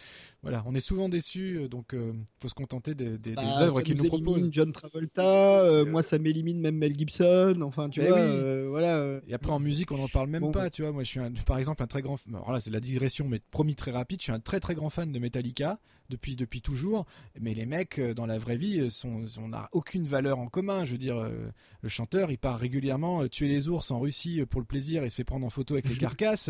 voilà, 0.41 0.63
on 0.65 0.73
est 0.73 0.79
souvent 0.79 1.09
déçus. 1.09 1.57
Euh, 1.57 1.67
donc, 1.67 1.93
euh, 1.93 2.13
faut 2.39 2.47
se 2.47 2.53
contenter 2.53 2.95
des, 2.95 3.17
des, 3.17 3.33
bah, 3.33 3.43
œuvres 3.59 3.81
qu'ils 3.81 3.97
nous, 3.97 4.07
proposent. 4.07 4.47
John 4.51 4.71
Travolta, 4.71 5.83
moi, 5.85 6.01
ça 6.01 6.17
m'élimine 6.17 6.61
même 6.61 6.77
Mel 6.77 6.97
Gibson. 6.97 7.59
Enfin, 7.61 7.89
tu 7.89 8.01
eh 8.01 8.07
vois, 8.07 8.69
voilà. 8.69 9.19
Et 9.27 9.33
après, 9.33 9.51
en 9.51 9.59
musique, 9.59 9.91
on 9.91 9.97
n'en 9.97 10.07
parle 10.07 10.29
même 10.29 10.51
pas. 10.51 10.69
Tu 10.69 10.81
vois, 10.81 10.93
moi, 10.93 11.03
je 11.03 11.09
suis 11.09 11.19
par 11.45 11.57
exemple 11.57 11.83
un 11.83 11.87
très 11.87 12.01
grand. 12.01 12.15
Alors 12.29 12.53
là, 12.53 12.61
c'est 12.61 12.71
la 12.71 12.79
digression, 12.79 13.27
mais 13.27 13.41
promis 13.51 13.75
très 13.75 13.91
rapide. 13.91 14.21
Je 14.21 14.23
suis 14.23 14.31
un 14.31 14.39
très 14.39 14.61
très 14.61 14.75
grand 14.75 14.89
fan 14.89 15.11
de 15.11 15.19
Metallica 15.19 15.79
depuis, 16.11 16.20
depuis 16.29 16.61
toujours. 16.61 17.05
Mais 17.39 17.53
les 17.53 17.65
mecs, 17.65 17.99
euh, 17.99 18.13
dans 18.13 18.25
la 18.25 18.37
vraie 18.37 18.55
vie, 18.55 18.79
euh, 18.79 18.89
sont, 18.89 19.23
on 19.39 19.49
n'a 19.49 19.69
aucune 19.71 20.03
valeur 20.03 20.39
en 20.39 20.47
commun. 20.47 20.85
Je 20.85 20.91
veux 20.93 20.97
dire, 20.97 21.17
euh, 21.17 21.49
le 21.81 21.89
chanteur, 21.89 22.31
il 22.31 22.37
part 22.37 22.59
régulièrement 22.59 23.27
tuer 23.27 23.47
les 23.47 23.69
ours 23.69 23.91
en 23.91 23.99
Russie 23.99 24.43
pour 24.49 24.61
le 24.61 24.65
plaisir 24.65 25.03
et 25.03 25.09
se 25.09 25.15
fait 25.15 25.23
prendre 25.23 25.45
en 25.45 25.49
photo 25.49 25.73
avec 25.73 25.89
les 25.89 25.95
carcasses. 25.97 26.49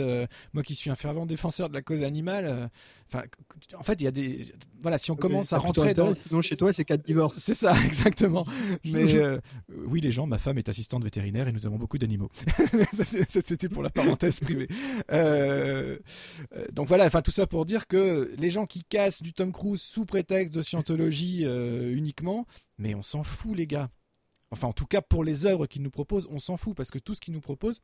moi 0.54 0.64
qui 0.64 0.76
suis 0.76 0.90
un 0.90 0.96
fervent 0.96 1.26
défenseur 1.26 1.70
de 1.70 1.74
la 1.74 1.82
cause 1.82 2.04
animale, 2.04 2.70
enfin, 3.08 3.24
en 3.78 3.84
fait, 3.84 4.02
il 4.02 4.04
y 4.04 4.08
a 4.08 4.12
des. 4.12 4.46
Voilà, 4.82 4.98
si 4.98 5.12
on 5.12 5.16
commence 5.16 5.54
à 5.54 5.58
rentrer 5.58 5.94
dans. 5.94 6.14
Sinon, 6.14 6.42
chez 6.42 6.58
toi, 6.58 6.74
c'est 6.74 6.86
quatre 6.86 7.04
divorces. 7.04 7.38
C'est 7.38 7.54
ça, 7.54 7.74
exactement. 7.86 8.46
Mais 8.86 9.16
oui, 9.88 10.02
les 10.02 10.12
gens, 10.12 10.28
ma 10.28 10.38
femme 10.38 10.58
est 10.58 10.70
assistante 10.70 11.04
vétérinaire 11.04 11.48
et 11.48 11.52
nous 11.52 11.66
avons 11.66 11.78
beaucoup 11.78 11.98
d'animaux. 11.98 12.30
C'était 12.92 13.70
pour 13.70 13.84
la 13.84 13.90
parenthèse 13.90 14.40
privée. 14.42 14.68
donc 16.72 16.88
voilà, 16.88 17.06
enfin, 17.06 17.22
tout 17.22 17.32
ça 17.32 17.48
pour 17.48 17.66
dire 17.66 17.88
que 17.88 18.34
les 18.38 18.50
gens 18.50 18.66
qui 18.66 18.84
cassent 18.84 19.22
du 19.22 19.34
Tom 19.34 19.52
Cruise 19.52 19.61
sous 19.76 20.06
prétexte 20.06 20.54
de 20.54 20.62
scientologie 20.62 21.46
euh, 21.46 21.94
uniquement, 21.96 22.46
mais 22.78 22.96
on 22.96 23.02
s'en 23.02 23.24
fout 23.24 23.56
les 23.56 23.68
gars. 23.68 23.90
Enfin 24.52 24.68
en 24.68 24.74
tout 24.74 24.86
cas 24.86 25.02
pour 25.02 25.24
les 25.24 25.46
œuvres 25.46 25.66
qu'il 25.66 25.82
nous 25.82 25.92
propose, 25.92 26.28
on 26.30 26.40
s'en 26.40 26.58
fout 26.58 26.76
parce 26.76 26.92
que 26.92 27.00
tout 27.00 27.14
ce 27.14 27.22
qu'il 27.22 27.34
nous 27.34 27.42
propose, 27.42 27.82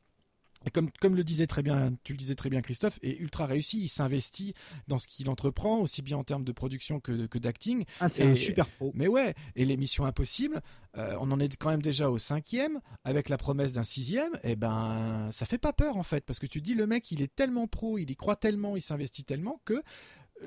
et 0.65 0.71
comme, 0.71 0.89
comme 0.99 1.15
le 1.15 1.23
disait 1.23 1.47
très 1.47 1.61
bien, 1.61 1.93
tu 2.03 2.13
le 2.13 2.17
disais 2.17 2.35
très 2.35 2.49
bien 2.49 2.61
Christophe, 2.61 2.99
est 3.01 3.17
ultra 3.17 3.45
réussi. 3.45 3.81
Il 3.81 3.87
s'investit 3.87 4.53
dans 4.87 4.97
ce 4.97 5.07
qu'il 5.07 5.29
entreprend, 5.29 5.79
aussi 5.79 6.01
bien 6.01 6.17
en 6.17 6.23
termes 6.23 6.43
de 6.43 6.51
production 6.51 6.99
que, 6.99 7.27
que 7.27 7.37
d'acting. 7.37 7.85
Ah, 7.99 8.09
c'est 8.09 8.23
un 8.23 8.35
super 8.35 8.67
pro. 8.67 8.91
Mais 8.95 9.07
ouais, 9.07 9.35
et 9.55 9.65
l'émission 9.65 10.05
Impossible, 10.05 10.61
euh, 10.97 11.15
on 11.19 11.31
en 11.31 11.39
est 11.39 11.55
quand 11.57 11.69
même 11.69 11.81
déjà 11.81 12.09
au 12.09 12.17
cinquième, 12.17 12.79
avec 13.03 13.29
la 13.29 13.37
promesse 13.37 13.73
d'un 13.73 13.83
sixième, 13.83 14.33
et 14.43 14.51
eh 14.51 14.55
ben 14.55 15.29
ça 15.31 15.45
fait 15.45 15.57
pas 15.57 15.73
peur 15.73 15.97
en 15.97 16.03
fait, 16.03 16.25
parce 16.25 16.39
que 16.39 16.47
tu 16.47 16.61
dis 16.61 16.73
le 16.73 16.87
mec 16.87 17.11
il 17.11 17.21
est 17.21 17.33
tellement 17.33 17.67
pro, 17.67 17.97
il 17.97 18.09
y 18.09 18.15
croit 18.15 18.35
tellement, 18.35 18.75
il 18.75 18.81
s'investit 18.81 19.23
tellement 19.23 19.61
que 19.63 19.81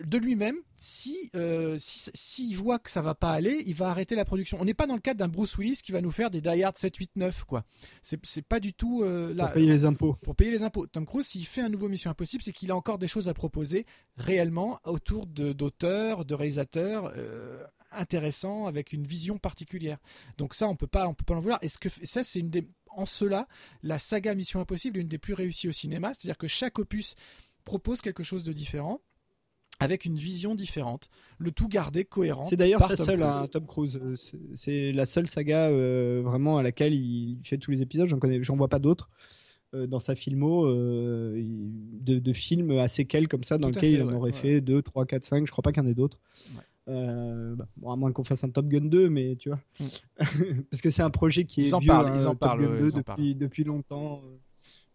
de 0.04 0.18
lui-même, 0.18 0.56
si 0.76 1.30
euh, 1.34 1.76
s'il 1.78 2.56
voit 2.56 2.78
que 2.78 2.90
ça 2.90 3.02
va 3.02 3.14
pas 3.14 3.32
aller, 3.32 3.62
il 3.66 3.74
va 3.74 3.88
arrêter 3.88 4.14
la 4.14 4.24
production. 4.24 4.58
On 4.60 4.64
n'est 4.64 4.74
pas 4.74 4.86
dans 4.86 4.94
le 4.94 5.00
cadre 5.00 5.18
d'un 5.18 5.28
Bruce 5.28 5.56
Willis 5.58 5.80
qui 5.82 5.92
va 5.92 6.00
nous 6.00 6.10
faire 6.10 6.30
des 6.30 6.40
Die 6.40 6.62
Hard 6.62 6.76
7, 6.76 6.96
8, 6.96 7.10
9 7.16 7.44
quoi. 7.44 7.64
C'est 8.02 8.42
pas 8.42 8.60
du 8.60 8.72
tout 8.72 9.02
euh, 9.02 9.34
là. 9.34 9.46
Pour 9.46 9.54
payer 9.54 9.68
les 9.68 9.84
impôts. 9.84 10.16
Pour 10.22 10.36
payer 10.36 10.50
les 10.50 10.62
impôts. 10.62 10.86
Tom 10.86 11.06
Cruise, 11.06 11.26
s'il 11.26 11.44
fait 11.44 11.60
un 11.60 11.68
nouveau 11.68 11.88
Mission 11.88 12.10
Impossible, 12.10 12.42
c'est 12.42 12.52
qu'il 12.52 12.70
a 12.70 12.76
encore 12.76 12.98
des 12.98 13.08
choses 13.08 13.28
à 13.28 13.34
proposer 13.34 13.84
réellement 14.16 14.80
autour 14.84 15.26
d'auteurs, 15.26 16.24
de, 16.24 16.34
réalisateurs. 16.34 17.12
Euh, 17.16 17.62
intéressants 17.92 18.66
avec 18.66 18.92
une 18.92 19.04
vision 19.04 19.38
particulière. 19.38 19.98
Donc 20.38 20.54
ça, 20.54 20.68
on 20.68 20.76
peut 20.76 20.86
pas, 20.86 21.08
on 21.08 21.14
peut 21.14 21.24
pas 21.24 21.34
en 21.34 21.40
vouloir. 21.40 21.58
Est-ce 21.60 21.76
que 21.76 21.88
ça, 21.88 22.22
c'est 22.22 22.38
une 22.38 22.48
des, 22.48 22.68
en 22.86 23.04
cela, 23.04 23.48
la 23.82 23.98
saga 23.98 24.32
Mission 24.36 24.60
Impossible 24.60 24.96
est 24.96 25.00
une 25.00 25.08
des 25.08 25.18
plus 25.18 25.34
réussies 25.34 25.68
au 25.68 25.72
cinéma, 25.72 26.12
c'est-à-dire 26.14 26.38
que 26.38 26.46
chaque 26.46 26.78
opus 26.78 27.16
propose 27.64 28.00
quelque 28.00 28.22
chose 28.22 28.44
de 28.44 28.52
différent 28.52 29.00
avec 29.80 30.04
une 30.04 30.16
vision 30.16 30.54
différente, 30.54 31.08
le 31.38 31.50
tout 31.50 31.66
gardé 31.66 32.04
cohérent. 32.04 32.44
C'est 32.44 32.56
d'ailleurs 32.56 32.86
sa 32.86 32.96
seule, 32.96 33.22
hein, 33.22 33.46
Tom 33.50 33.66
Cruise. 33.66 33.98
Euh, 34.00 34.14
c'est 34.54 34.92
la 34.92 35.06
seule 35.06 35.26
saga 35.26 35.68
euh, 35.68 36.20
vraiment 36.22 36.58
à 36.58 36.62
laquelle 36.62 36.92
il 36.94 37.38
fait 37.44 37.56
tous 37.56 37.70
les 37.70 37.80
épisodes. 37.80 38.06
J'en 38.06 38.18
connais, 38.18 38.42
j'en 38.42 38.56
vois 38.56 38.68
pas 38.68 38.78
d'autres 38.78 39.08
euh, 39.74 39.86
dans 39.86 39.98
sa 39.98 40.14
filmo 40.14 40.66
de, 40.66 42.32
films 42.34 42.78
à 42.78 42.88
séquelles 42.88 43.26
comme 43.26 43.42
ça, 43.42 43.56
dans 43.56 43.68
lesquels 43.68 43.94
il 43.94 44.02
en 44.02 44.12
aurait 44.12 44.32
fait 44.32 44.60
2, 44.60 44.82
3, 44.82 45.06
4, 45.06 45.24
5. 45.24 45.46
Je 45.46 45.50
crois 45.50 45.62
pas 45.62 45.72
qu'il 45.72 45.82
y 45.82 45.86
en 45.86 45.88
ait 45.88 45.94
d'autres. 45.94 46.20
Bah, 46.86 47.66
bon, 47.76 47.92
à 47.92 47.96
moins 47.96 48.12
qu'on 48.12 48.24
fasse 48.24 48.44
un 48.44 48.50
Top 48.50 48.66
Gun 48.66 48.86
2, 48.86 49.08
mais 49.08 49.36
tu 49.36 49.48
vois. 49.48 49.60
Mm. 49.78 49.84
Parce 50.70 50.82
que 50.82 50.90
c'est 50.90 51.02
un 51.02 51.10
projet 51.10 51.44
qui 51.44 51.62
est 51.62 51.68
ils 51.68 51.74
en 51.74 51.78
vieux, 51.78 51.86
parlent, 51.86 52.08
hein, 52.08 52.14
ils 52.16 52.26
en 52.26 52.34
parlent, 52.34 52.92
depuis, 52.92 53.34
depuis 53.34 53.64
longtemps. 53.64 54.22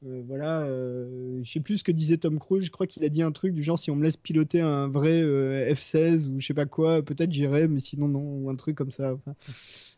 Euh, 0.06 0.22
voilà, 0.28 0.60
euh, 0.60 1.40
je 1.44 1.52
sais 1.52 1.60
plus 1.60 1.80
ce 1.80 1.84
que 1.84 1.92
disait 1.92 2.18
Tom 2.18 2.40
Cruise. 2.40 2.66
Je 2.66 2.72
crois 2.72 2.86
qu'il 2.86 3.04
a 3.04 3.10
dit 3.10 3.24
un 3.24 3.32
truc 3.32 3.54
du 3.54 3.64
genre 3.64 3.80
si 3.80 3.90
on 3.90 3.96
me 3.96 4.04
laisse 4.04 4.18
piloter 4.18 4.62
un 4.62 4.88
vrai 4.88 5.22
euh, 5.22 5.74
F16 5.74 6.28
ou 6.28 6.40
je 6.40 6.46
sais 6.46 6.54
pas 6.54 6.66
quoi, 6.66 7.02
peut-être 7.02 7.32
j'irai, 7.32 7.68
mais 7.68 7.80
sinon 7.80 8.08
non, 8.08 8.20
ou 8.20 8.50
un 8.50 8.56
truc 8.56 8.76
comme 8.76 8.92
ça. 8.92 9.18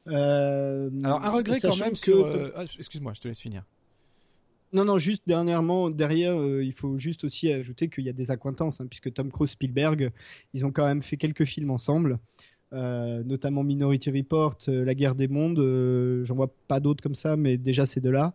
Alors 0.06 1.26
un 1.26 1.30
regret 1.30 1.60
quand 1.60 1.78
même 1.78 1.96
sur. 1.96 2.30
Ah, 2.56 2.64
excuse-moi, 2.64 3.14
je 3.14 3.22
te 3.22 3.28
laisse 3.28 3.42
finir. 3.42 3.64
Non, 4.74 4.84
non, 4.84 4.98
juste 4.98 5.24
dernièrement, 5.26 5.90
derrière, 5.90 6.36
il 6.62 6.74
faut 6.74 6.98
juste 6.98 7.24
aussi 7.24 7.50
ajouter 7.52 7.88
qu'il 7.88 8.04
y 8.04 8.10
a 8.10 8.14
des 8.14 8.32
acquaintances, 8.32 8.82
hein, 8.82 8.88
puisque 8.90 9.14
Tom 9.14 9.32
Cruise, 9.32 9.52
Spielberg, 9.52 10.12
ils 10.54 10.66
ont 10.66 10.72
quand 10.72 10.86
même 10.86 11.02
fait 11.02 11.16
quelques 11.16 11.46
films 11.46 11.72
ensemble. 11.72 12.20
Euh, 12.74 13.24
notamment 13.24 13.64
Minority 13.64 14.12
Report, 14.12 14.58
euh, 14.68 14.84
La 14.84 14.94
guerre 14.94 15.16
des 15.16 15.30
mondes. 15.30 15.60
Euh, 15.60 16.26
j'en 16.26 16.36
vois 16.36 16.54
pas 16.68 16.82
d'autres 16.82 17.02
comme 17.02 17.16
ça, 17.16 17.38
mais 17.38 17.58
déjà 17.58 17.86
c'est 17.86 18.02
de 18.02 18.10
là. 18.10 18.34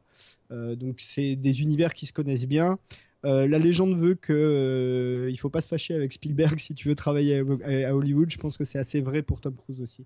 donc 0.50 1.00
c'est 1.00 1.36
des 1.36 1.62
univers 1.62 1.94
qui 1.94 2.06
se 2.06 2.12
connaissent 2.12 2.46
bien. 2.46 2.78
la 3.24 3.58
légende 3.58 3.94
veut 3.96 4.14
que 4.14 5.28
il 5.30 5.36
faut 5.36 5.50
pas 5.50 5.60
se 5.60 5.68
fâcher 5.68 5.94
avec 5.94 6.12
Spielberg 6.12 6.58
si 6.58 6.74
tu 6.74 6.88
veux 6.88 6.94
travailler 6.94 7.38
à, 7.86 7.94
Hollywood. 7.94 8.30
Je 8.30 8.38
pense 8.38 8.56
que 8.56 8.64
c'est 8.64 8.78
assez 8.78 9.00
vrai 9.00 9.22
pour 9.22 9.40
Tom 9.40 9.54
Cruise 9.54 9.80
aussi. 9.80 10.04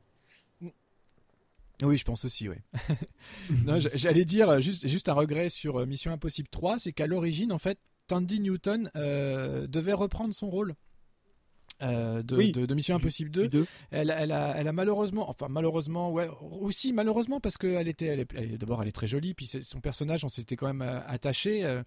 Oui, 1.82 1.98
je 1.98 2.04
pense 2.04 2.24
aussi, 2.24 2.48
oui. 2.48 2.56
J'allais 3.94 4.24
dire 4.24 4.60
juste, 4.60 4.86
juste 4.88 5.10
un 5.10 5.12
regret 5.12 5.50
sur 5.50 5.86
Mission 5.86 6.10
Impossible 6.12 6.48
3, 6.48 6.78
c'est 6.78 6.92
qu'à 6.92 7.06
l'origine, 7.06 7.52
en 7.52 7.58
fait, 7.58 7.78
Tandy 8.06 8.40
Newton 8.40 8.90
devait 8.94 9.92
reprendre 9.92 10.32
son 10.32 10.48
rôle. 10.48 10.74
Euh, 11.82 12.22
de, 12.22 12.74
Mission 12.74 12.96
Impossible 12.96 13.30
2. 13.30 13.66
Elle, 13.90 14.14
elle, 14.16 14.32
a, 14.32 14.54
elle 14.56 14.68
a 14.68 14.72
malheureusement, 14.72 15.28
enfin 15.28 15.48
malheureusement, 15.50 16.10
ouais, 16.10 16.28
aussi 16.60 16.92
malheureusement 16.92 17.40
parce 17.40 17.58
qu'elle 17.58 17.88
était, 17.88 18.06
elle 18.06 18.58
d'abord 18.58 18.82
elle 18.82 18.88
est 18.88 18.92
très 18.92 19.06
jolie, 19.06 19.34
puis 19.34 19.46
son 19.46 19.80
personnage, 19.80 20.24
on 20.24 20.28
s'était 20.28 20.56
quand 20.56 20.66
même 20.66 20.82
euh, 20.82 21.00
attaché 21.06 21.64
euh, 21.64 21.82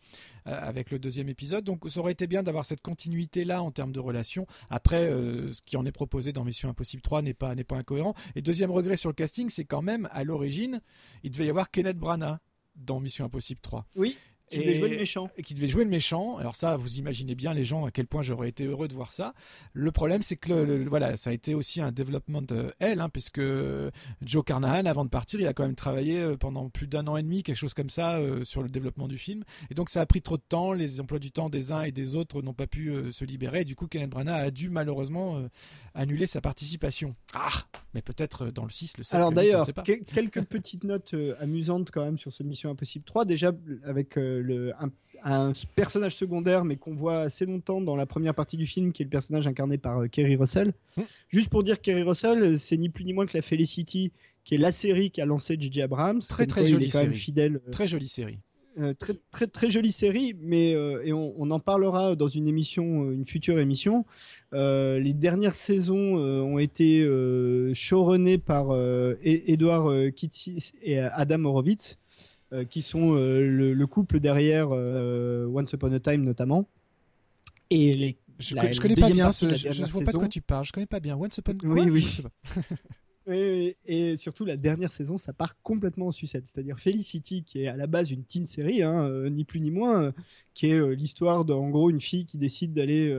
avec 0.45 0.91
le 0.91 0.99
deuxième 0.99 1.29
épisode, 1.29 1.63
donc 1.63 1.89
ça 1.89 1.99
aurait 1.99 2.11
été 2.11 2.27
bien 2.27 2.43
d'avoir 2.43 2.65
cette 2.65 2.81
continuité 2.81 3.45
là 3.45 3.63
en 3.63 3.71
termes 3.71 3.91
de 3.91 3.99
relation. 3.99 4.45
Après, 4.69 5.09
ce 5.09 5.61
qui 5.65 5.77
en 5.77 5.85
est 5.85 5.91
proposé 5.91 6.33
dans 6.33 6.43
Mission 6.43 6.69
Impossible 6.69 7.01
3 7.01 7.21
n'est 7.21 7.33
pas 7.33 7.55
n'est 7.55 7.63
pas 7.63 7.77
incohérent. 7.77 8.13
Et 8.35 8.41
deuxième 8.41 8.71
regret 8.71 8.97
sur 8.97 9.09
le 9.09 9.15
casting, 9.15 9.49
c'est 9.49 9.65
quand 9.65 9.81
même 9.81 10.07
à 10.11 10.23
l'origine, 10.23 10.81
il 11.23 11.31
devait 11.31 11.45
y 11.45 11.49
avoir 11.49 11.71
Kenneth 11.71 11.97
Branagh 11.97 12.37
dans 12.75 12.99
Mission 12.99 13.25
Impossible 13.25 13.61
3. 13.61 13.85
Oui. 13.95 14.17
Qui 14.49 14.59
devait 14.59 14.75
jouer 14.75 14.89
le 14.89 14.97
méchant. 14.97 15.29
Qui 15.43 15.53
devait 15.53 15.67
jouer 15.67 15.83
le 15.83 15.89
méchant. 15.89 16.37
Alors 16.37 16.55
ça, 16.55 16.75
vous 16.75 16.97
imaginez 16.97 17.35
bien 17.35 17.53
les 17.53 17.63
gens 17.63 17.85
à 17.85 17.91
quel 17.91 18.07
point 18.07 18.21
j'aurais 18.21 18.49
été 18.49 18.65
heureux 18.65 18.87
de 18.87 18.93
voir 18.93 19.11
ça. 19.11 19.33
Le 19.73 19.91
problème, 19.91 20.21
c'est 20.21 20.35
que 20.35 20.51
le, 20.51 20.85
voilà, 20.85 21.17
ça 21.17 21.29
a 21.29 21.33
été 21.33 21.53
aussi 21.53 21.81
un 21.81 21.91
développement 21.91 22.41
de 22.41 22.73
elle, 22.79 22.99
hein, 22.99 23.09
puisque 23.09 23.41
Joe 24.21 24.43
Carnahan, 24.43 24.85
avant 24.85 25.05
de 25.05 25.09
partir, 25.09 25.39
il 25.39 25.47
a 25.47 25.53
quand 25.53 25.63
même 25.63 25.75
travaillé 25.75 26.19
euh, 26.19 26.37
pendant 26.37 26.69
plus 26.69 26.87
d'un 26.87 27.07
an 27.07 27.17
et 27.17 27.23
demi, 27.23 27.43
quelque 27.43 27.55
chose 27.55 27.73
comme 27.73 27.89
ça, 27.89 28.17
euh, 28.17 28.43
sur 28.43 28.61
le 28.61 28.69
développement 28.69 29.07
du 29.07 29.17
film. 29.17 29.43
Et 29.69 29.73
donc 29.73 29.89
ça 29.89 30.01
a 30.01 30.05
pris 30.05 30.21
trop 30.21 30.37
de 30.37 30.43
temps. 30.47 30.73
Les 30.73 31.01
emplois 31.01 31.19
du 31.19 31.31
temps 31.31 31.49
des 31.49 31.71
uns 31.71 31.83
et 31.83 31.91
des 31.91 32.15
autres 32.15 32.41
n'ont 32.41 32.53
pas 32.53 32.67
pu 32.67 32.89
euh, 32.89 33.11
se 33.11 33.25
libérer. 33.25 33.61
Et 33.61 33.65
du 33.65 33.75
coup, 33.75 33.87
Kenneth 33.87 34.09
Branagh 34.09 34.47
a 34.47 34.51
dû 34.51 34.69
malheureusement 34.69 35.47
annuler 35.93 36.25
sa 36.25 36.41
participation. 36.41 37.15
Ah, 37.33 37.49
mais 37.93 38.01
peut-être 38.01 38.51
dans 38.51 38.63
le 38.63 38.69
6, 38.69 38.97
le 38.97 39.03
7. 39.03 39.15
Alors 39.15 39.31
d'ailleurs, 39.31 39.67
quelques 39.83 40.43
petites 40.43 40.83
notes 40.83 41.15
amusantes 41.39 41.91
quand 41.91 42.03
même 42.03 42.17
sur 42.17 42.33
ce 42.33 42.43
Mission 42.43 42.69
Impossible 42.71 43.05
3. 43.05 43.25
Déjà 43.25 43.51
avec 43.83 44.17
le, 44.41 44.73
un, 45.23 45.51
personnage 45.75 46.15
secondaire, 46.15 46.65
mais 46.65 46.75
qu'on 46.75 46.95
voit 46.95 47.21
assez 47.21 47.45
longtemps 47.45 47.81
dans 47.81 47.95
la 47.95 48.05
première 48.05 48.33
partie 48.33 48.57
du 48.57 48.65
film, 48.65 48.91
qui 48.91 49.03
est 49.03 49.05
le 49.05 49.09
personnage 49.09 49.47
incarné 49.47 49.77
par 49.77 49.99
euh, 49.99 50.07
Kerry 50.07 50.35
Russell. 50.35 50.73
Mmh. 50.97 51.01
Juste 51.29 51.49
pour 51.49 51.63
dire, 51.63 51.81
Kerry 51.81 52.03
Russell, 52.03 52.59
c'est 52.59 52.77
ni 52.77 52.89
plus 52.89 53.05
ni 53.05 53.13
moins 53.13 53.25
que 53.25 53.37
la 53.37 53.41
Felicity, 53.41 54.11
qui 54.43 54.55
est 54.55 54.57
la 54.59 54.71
série 54.71 55.11
qu'a 55.11 55.25
lancé 55.25 55.57
J.J. 55.59 55.83
Abrams. 55.83 56.21
Très 56.21 56.45
très 56.45 56.65
jolie 56.65 56.89
série. 56.89 57.13
fidèle. 57.13 57.55
Euh, 57.67 57.71
très 57.71 57.87
jolie 57.87 58.07
série. 58.07 58.39
Euh, 58.79 58.93
très, 58.93 59.13
très, 59.31 59.47
très 59.47 59.69
jolie 59.69 59.91
série, 59.91 60.35
mais 60.39 60.71
et 60.71 61.11
on, 61.11 61.51
en 61.51 61.59
parlera 61.59 62.15
dans 62.15 62.29
une 62.29 62.47
émission, 62.47 63.11
une 63.11 63.25
future 63.25 63.59
émission. 63.59 64.05
les 64.53 65.13
dernières 65.13 65.55
saisons 65.55 66.15
ont 66.15 66.59
été 66.59 67.05
showrunnées 67.73 68.37
par 68.37 68.67
Edouard 69.21 69.91
Kitsis 70.15 70.71
et 70.81 70.99
Adam 70.99 71.43
Horowitz. 71.43 71.98
Euh, 72.51 72.65
qui 72.65 72.81
sont 72.81 73.13
euh, 73.13 73.45
le, 73.45 73.85
couple 73.87 74.19
derrière 74.19 74.69
euh, 74.71 75.45
Once 75.53 75.71
Upon 75.71 75.91
a 75.91 75.99
Time 75.99 76.23
notamment. 76.23 76.67
Et 77.69 77.93
les, 77.93 78.17
je, 78.39 78.55
ne 78.55 78.81
connais 78.81 78.95
pas 78.95 79.11
bien, 79.11 79.29
je, 79.31 79.45
ne 79.45 79.85
vois 79.87 80.03
pas 80.03 80.11
de 80.13 80.17
quoi 80.17 80.27
tu 80.27 80.41
parles. 80.41 80.65
Je 80.65 80.71
connais 80.71 80.87
pas 80.87 80.99
bien 80.99 81.15
Once 81.15 81.37
Upon 81.37 81.51
a 81.51 81.55
Time. 81.59 81.69
Oui, 81.71 81.89
oui. 81.91 82.23
et 83.31 84.17
surtout, 84.17 84.45
la 84.45 84.57
dernière 84.57 84.91
saison, 84.91 85.17
ça 85.17 85.33
part 85.33 85.61
complètement 85.61 86.07
en 86.07 86.11
sucette. 86.11 86.47
C'est-à-dire 86.47 86.79
Felicity, 86.79 87.43
qui 87.43 87.63
est 87.63 87.67
à 87.67 87.75
la 87.75 87.87
base 87.87 88.11
une 88.11 88.23
teen 88.23 88.45
série, 88.45 88.83
hein, 88.83 89.03
euh, 89.03 89.29
ni 89.29 89.43
plus 89.43 89.59
ni 89.59 89.71
moins, 89.71 90.03
euh, 90.03 90.11
qui 90.53 90.67
est 90.67 90.79
euh, 90.79 90.95
l'histoire 90.95 91.45
d'en 91.45 91.69
gros 91.69 91.89
une 91.89 92.01
fille 92.01 92.25
qui 92.25 92.37
décide 92.37 92.73
d'aller 92.73 93.15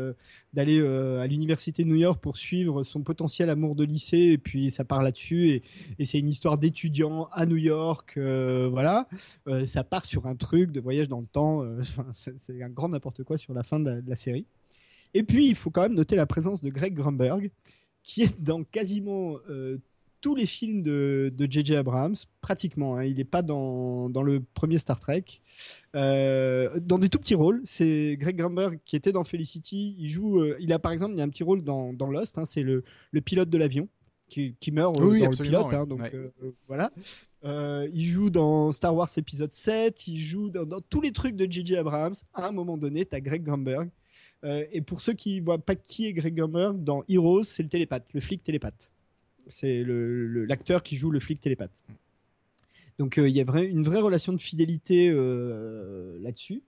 d'aller 0.52 0.80
à 0.80 1.26
l'université 1.26 1.84
de 1.84 1.88
New 1.88 1.96
York 1.96 2.20
pour 2.20 2.36
suivre 2.36 2.82
son 2.82 3.02
potentiel 3.02 3.50
amour 3.50 3.74
de 3.74 3.84
lycée, 3.84 4.18
et 4.18 4.38
puis 4.38 4.70
ça 4.70 4.84
part 4.84 5.02
là-dessus. 5.02 5.62
Et, 5.98 6.04
c'est 6.04 6.18
une 6.18 6.28
histoire 6.28 6.58
d'étudiant 6.58 7.28
à 7.32 7.46
New 7.46 7.56
York, 7.56 8.18
voilà. 8.18 9.08
ça 9.66 9.84
part 9.84 10.06
sur 10.06 10.26
un 10.26 10.34
truc 10.34 10.72
de 10.72 10.80
voyage 10.80 11.08
dans 11.08 11.20
le 11.20 11.26
temps. 11.26 11.64
c'est 12.12 12.62
un 12.62 12.68
grand 12.68 12.88
n'importe 12.88 13.22
quoi 13.22 13.38
sur 13.38 13.54
la 13.54 13.62
fin 13.62 13.80
de 13.80 14.02
la, 14.06 14.16
série. 14.16 14.46
Et 15.14 15.22
puis, 15.22 15.46
il 15.46 15.54
faut 15.54 15.70
quand 15.70 15.82
même 15.82 15.94
noter 15.94 16.16
la 16.16 16.26
présence 16.26 16.62
de 16.62 16.70
Greg 16.70 16.94
Grunberg, 16.94 17.50
qui 18.02 18.22
est 18.22 18.42
dans 18.42 18.64
quasiment 18.64 19.36
tous 20.20 20.34
les 20.34 20.46
films 20.46 20.82
de 20.82 21.32
J.J. 21.38 21.76
Abrams, 21.76 22.16
pratiquement. 22.40 22.96
Hein. 22.96 23.04
il 23.04 23.16
n'est 23.16 23.24
pas 23.24 23.42
dans, 23.42 24.08
dans, 24.10 24.22
le 24.22 24.42
premier 24.54 24.78
Star 24.78 25.00
Trek. 25.00 25.24
Euh, 25.96 26.78
dans 26.80 26.98
des 26.98 27.08
tout 27.08 27.18
petits 27.18 27.34
rôles. 27.34 27.60
C'est 27.64 28.16
Greg 28.18 28.36
Grumberg 28.36 28.78
qui 28.84 28.96
était 28.96 29.12
dans 29.12 29.24
Felicity. 29.24 29.96
Il 29.98 30.10
joue. 30.10 30.40
Euh, 30.40 30.56
il 30.60 30.72
a 30.72 30.78
par 30.78 30.92
exemple, 30.92 31.12
il 31.14 31.18
y 31.18 31.20
a 31.20 31.24
un 31.24 31.28
petit 31.28 31.42
rôle 31.42 31.62
dans, 31.62 31.92
dans 31.92 32.10
Lost. 32.10 32.38
Hein. 32.38 32.44
c'est 32.44 32.62
le, 32.62 32.84
le, 33.10 33.20
pilote 33.20 33.50
de 33.50 33.58
l'avion 33.58 33.88
qui, 34.28 34.54
qui, 34.60 34.70
meurt 34.70 34.96
euh, 34.96 35.00
dans 35.00 35.30
le 35.30 35.36
pilote. 35.36 35.72
Hein. 35.72 35.86
donc 35.86 36.00
voilà. 36.66 36.92
il 37.92 38.04
joue 38.04 38.30
dans 38.30 38.72
Star 38.72 38.94
Wars 38.94 39.10
épisode 39.16 39.52
7. 39.52 40.06
Il 40.06 40.18
joue 40.18 40.50
dans, 40.50 40.80
tous 40.80 41.00
les 41.00 41.12
trucs 41.12 41.36
de 41.36 41.50
J.J. 41.50 41.76
Abrams. 41.76 42.14
À 42.34 42.48
un 42.48 42.52
moment 42.52 42.76
donné, 42.76 43.06
tu 43.06 43.14
as 43.14 43.20
Greg 43.20 43.42
Grumberg. 43.42 43.88
et 44.44 44.82
pour 44.82 45.00
ceux 45.00 45.14
qui 45.14 45.40
voient 45.40 45.58
pas 45.58 45.74
qui 45.74 46.06
est 46.06 46.12
Greg 46.12 46.34
Grumberg, 46.34 46.82
dans 46.82 47.02
Heroes, 47.08 47.44
c'est 47.44 47.62
le 47.62 47.68
télépathe, 47.68 48.06
le 48.12 48.20
flic 48.20 48.44
télépathe. 48.44 48.90
C'est 49.50 49.84
l'acteur 49.84 50.82
qui 50.82 50.96
joue 50.96 51.10
le 51.10 51.20
flic 51.20 51.40
télépathe. 51.40 51.72
Donc 52.98 53.16
euh, 53.16 53.28
il 53.28 53.34
y 53.34 53.40
a 53.40 53.44
une 53.62 53.82
vraie 53.82 54.00
relation 54.00 54.32
de 54.32 54.38
fidélité 54.38 55.08
euh, 55.08 56.18
là-dessus. 56.20 56.62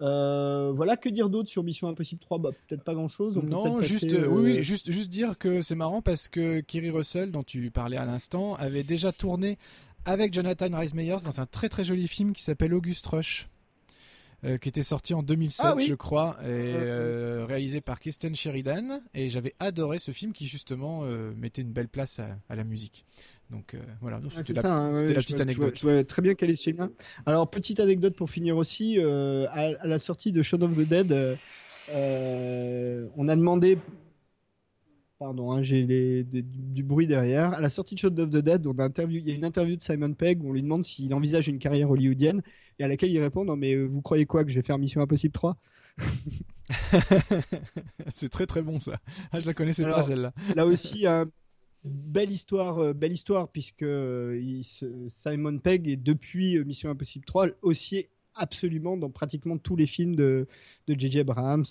Euh, 0.00 0.72
voilà, 0.72 0.96
que 0.96 1.08
dire 1.08 1.28
d'autre 1.28 1.48
sur 1.48 1.64
Mission 1.64 1.88
Impossible 1.88 2.20
3 2.20 2.38
bah, 2.38 2.50
Peut-être 2.68 2.84
pas 2.84 2.94
grand-chose. 2.94 3.36
Non, 3.36 3.80
juste, 3.80 4.14
oui, 4.28 4.62
juste, 4.62 4.92
juste 4.92 5.08
dire 5.08 5.38
que 5.38 5.62
c'est 5.62 5.74
marrant 5.74 6.02
parce 6.02 6.28
que 6.28 6.60
Kerry 6.60 6.90
Russell, 6.90 7.32
dont 7.32 7.42
tu 7.42 7.70
parlais 7.70 7.96
à 7.96 8.04
l'instant, 8.04 8.54
avait 8.56 8.84
déjà 8.84 9.10
tourné 9.10 9.58
avec 10.04 10.32
Jonathan 10.34 10.68
Rhys 10.70 10.94
Meyers 10.94 11.24
dans 11.24 11.40
un 11.40 11.46
très 11.46 11.68
très 11.68 11.82
joli 11.82 12.06
film 12.06 12.32
qui 12.32 12.42
s'appelle 12.42 12.72
August 12.72 13.06
Rush. 13.06 13.48
Euh, 14.44 14.58
qui 14.58 14.68
était 14.68 14.82
sorti 14.82 15.14
en 15.14 15.22
2007, 15.22 15.66
ah 15.66 15.74
je 15.80 15.94
crois, 15.94 16.36
et 16.42 16.44
euh, 16.46 17.46
réalisé 17.48 17.80
par 17.80 17.98
Kirsten 17.98 18.36
Sheridan. 18.36 19.00
Et 19.14 19.30
j'avais 19.30 19.54
adoré 19.60 19.98
ce 19.98 20.10
film 20.10 20.34
qui 20.34 20.46
justement 20.46 21.04
euh, 21.04 21.32
mettait 21.34 21.62
une 21.62 21.72
belle 21.72 21.88
place 21.88 22.20
à, 22.20 22.54
la 22.54 22.62
musique. 22.62 23.06
Donc 23.50 23.76
voilà, 24.02 24.20
c'était 24.44 24.52
la, 24.52 24.74
hein, 24.74 24.90
petite 24.90 25.40
anecdote. 25.40 25.82
Très 26.06 26.20
bien 26.20 26.34
quel 26.34 26.50
est 26.50 26.56
celui-là. 26.56 26.90
Alors 27.24 27.48
petite 27.48 27.80
anecdote 27.80 28.14
pour 28.14 28.28
finir 28.28 28.58
aussi, 28.58 28.98
à, 29.00 29.86
la 29.86 29.98
sortie 29.98 30.32
de 30.32 30.42
Shaun 30.42 30.60
of 30.62 30.74
the 30.74 30.86
Dead, 30.86 31.38
on 31.92 33.28
a 33.28 33.36
demandé 33.36 33.78
Pardon, 35.18 35.50
hein, 35.50 35.62
j'ai 35.62 36.24
du, 36.24 36.82
bruit 36.82 37.06
derrière. 37.06 37.54
À 37.54 37.60
la 37.62 37.70
sortie 37.70 37.94
de 37.94 38.00
Shaun 38.00 38.18
of 38.18 38.28
the 38.28 38.36
Dead, 38.36 38.66
on 38.66 38.78
a 38.78 38.84
interview, 38.84 39.18
il 39.18 39.28
y 39.28 39.32
a 39.32 39.34
une 39.34 39.46
interview 39.46 39.76
de 39.76 39.82
Simon 39.82 40.12
Pegg 40.12 40.44
où 40.44 40.50
on 40.50 40.52
lui 40.52 40.62
demande 40.62 40.84
s'il 40.84 41.14
envisage 41.14 41.48
une 41.48 41.58
carrière 41.58 41.90
hollywoodienne 41.90 42.42
et 42.78 42.84
à 42.84 42.88
laquelle 42.88 43.10
il 43.10 43.20
répond 43.20 43.44
Non, 43.44 43.56
mais 43.56 43.74
euh, 43.74 43.84
vous 43.84 44.02
croyez 44.02 44.26
quoi 44.26 44.44
que 44.44 44.50
je 44.50 44.56
vais 44.56 44.62
faire 44.62 44.78
Mission 44.78 45.00
Impossible 45.00 45.32
3 45.32 45.56
C'est 48.14 48.28
très 48.28 48.46
très 48.46 48.62
bon 48.62 48.78
ça. 48.78 49.00
Ah, 49.32 49.40
je 49.40 49.46
la 49.46 49.54
connaissais 49.54 49.84
pas 49.84 50.02
celle-là. 50.02 50.34
là 50.54 50.66
aussi, 50.66 51.06
hein, 51.06 51.26
belle 51.84 52.30
histoire, 52.30 52.78
euh, 52.78 52.92
belle 52.92 53.12
histoire 53.12 53.48
puisque 53.48 53.82
euh, 53.82 54.62
Simon 55.08 55.58
Pegg 55.58 55.88
est 55.88 55.96
depuis 55.96 56.62
Mission 56.64 56.90
Impossible 56.90 57.24
3 57.24 57.48
aussi 57.62 58.06
absolument 58.38 58.98
dans 58.98 59.10
pratiquement 59.10 59.56
tous 59.56 59.76
les 59.76 59.86
films 59.86 60.14
de 60.14 60.46
J.J. 60.86 61.20
Abrams, 61.20 61.64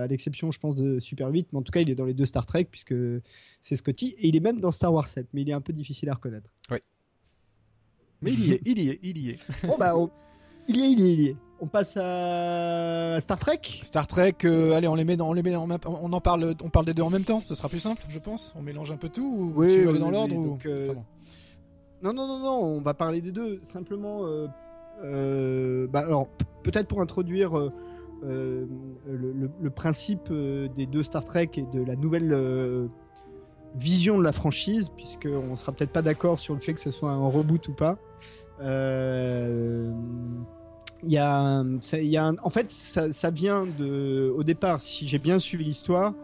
à 0.00 0.06
l'exception, 0.06 0.50
je 0.50 0.58
pense, 0.58 0.74
de 0.74 0.98
Super 0.98 1.28
8, 1.28 1.48
mais 1.52 1.58
en 1.58 1.62
tout 1.62 1.72
cas, 1.72 1.80
il 1.80 1.90
est 1.90 1.94
dans 1.94 2.06
les 2.06 2.14
deux 2.14 2.24
Star 2.24 2.46
Trek, 2.46 2.64
puisque 2.70 2.94
c'est 3.60 3.76
Scotty, 3.76 4.14
et 4.16 4.28
il 4.28 4.34
est 4.34 4.40
même 4.40 4.58
dans 4.58 4.72
Star 4.72 4.94
Wars 4.94 5.08
7, 5.08 5.28
mais 5.34 5.42
il 5.42 5.50
est 5.50 5.52
un 5.52 5.60
peu 5.60 5.74
difficile 5.74 6.08
à 6.08 6.14
reconnaître. 6.14 6.50
Oui. 6.70 6.78
Mais 8.22 8.32
il 8.32 8.46
y 8.46 8.52
est, 8.52 8.62
il 8.64 8.78
y 8.78 8.88
est, 8.88 8.98
il 9.02 9.18
y 9.18 9.30
est. 9.30 9.66
bon, 9.66 9.76
bah, 9.78 9.94
il 10.68 10.76
y 10.76 10.84
est, 10.84 10.90
il 10.92 11.00
y 11.00 11.10
est, 11.10 11.12
il 11.12 11.20
y 11.20 11.26
est. 11.28 11.36
On 11.58 11.66
passe 11.66 11.96
à 11.96 13.18
Star 13.20 13.38
Trek. 13.38 13.60
Star 13.82 14.06
Trek, 14.06 14.34
euh, 14.44 14.72
allez, 14.72 14.88
on 14.88 14.94
les 14.94 15.04
met, 15.04 15.16
dans, 15.16 15.30
on 15.30 15.32
les 15.32 15.42
met, 15.42 15.56
on 15.56 15.70
en 15.70 16.20
parle, 16.20 16.54
on 16.62 16.68
parle 16.68 16.84
des 16.84 16.92
deux 16.92 17.02
en 17.02 17.10
même 17.10 17.24
temps. 17.24 17.42
Ce 17.46 17.54
sera 17.54 17.68
plus 17.68 17.80
simple, 17.80 18.02
je 18.08 18.18
pense. 18.18 18.54
On 18.58 18.62
mélange 18.62 18.92
un 18.92 18.96
peu 18.96 19.08
tout. 19.08 19.22
Ou 19.24 19.52
oui, 19.56 19.68
tu 19.68 19.80
veux 19.80 19.88
aller 19.90 19.98
dans 19.98 20.10
l'ordre 20.10 20.36
ou... 20.36 20.58
Euh, 20.66 20.92
non, 22.02 22.12
non, 22.12 22.26
non, 22.26 22.38
non. 22.40 22.62
On 22.62 22.80
va 22.82 22.92
parler 22.92 23.22
des 23.22 23.32
deux. 23.32 23.58
Simplement, 23.62 24.20
euh, 25.02 25.86
bah, 25.86 26.00
alors 26.00 26.28
peut-être 26.62 26.88
pour 26.88 27.00
introduire 27.00 27.56
le, 28.22 28.68
le, 29.06 29.70
principe 29.70 30.30
des 30.30 30.86
deux 30.86 31.02
Star 31.02 31.24
Trek 31.24 31.50
et 31.56 31.62
de 31.62 31.82
la 31.82 31.96
nouvelle 31.96 32.90
vision 33.76 34.18
de 34.18 34.24
la 34.24 34.32
franchise, 34.32 34.90
puisqu'on 34.90 35.56
sera 35.56 35.72
peut-être 35.72 35.92
pas 35.92 36.02
d'accord 36.02 36.38
sur 36.38 36.52
le 36.52 36.60
fait 36.60 36.74
que 36.74 36.80
ce 36.80 36.90
soit 36.90 37.10
un 37.10 37.26
reboot 37.26 37.66
ou 37.68 37.72
pas. 37.72 37.98
Euh, 38.60 39.92
il 41.02 41.12
y 41.12 41.18
a, 41.18 41.62
y 41.92 42.16
a 42.16 42.32
en 42.42 42.50
fait, 42.50 42.70
ça, 42.70 43.30
vient 43.30 43.66
de, 43.66 44.32
au 44.36 44.42
départ, 44.42 44.80
si 44.80 45.06
j'ai 45.06 45.18
bien 45.18 45.38
suivi 45.38 45.64
l'histoire, 45.64 46.14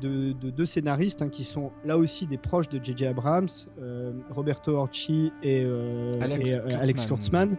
de, 0.00 0.32
deux 0.32 0.66
scénaristes 0.66 1.22
hein, 1.22 1.28
qui 1.28 1.44
sont 1.44 1.70
là 1.84 1.96
aussi 1.96 2.26
des 2.26 2.36
proches 2.36 2.68
de 2.68 2.82
J.J. 2.82 3.06
Abrams, 3.06 3.48
euh, 3.80 4.12
Roberto 4.30 4.76
Orci 4.76 5.32
et, 5.42 5.62
euh, 5.64 6.20
Alex, 6.20 7.06
Kurtzman, 7.06 7.56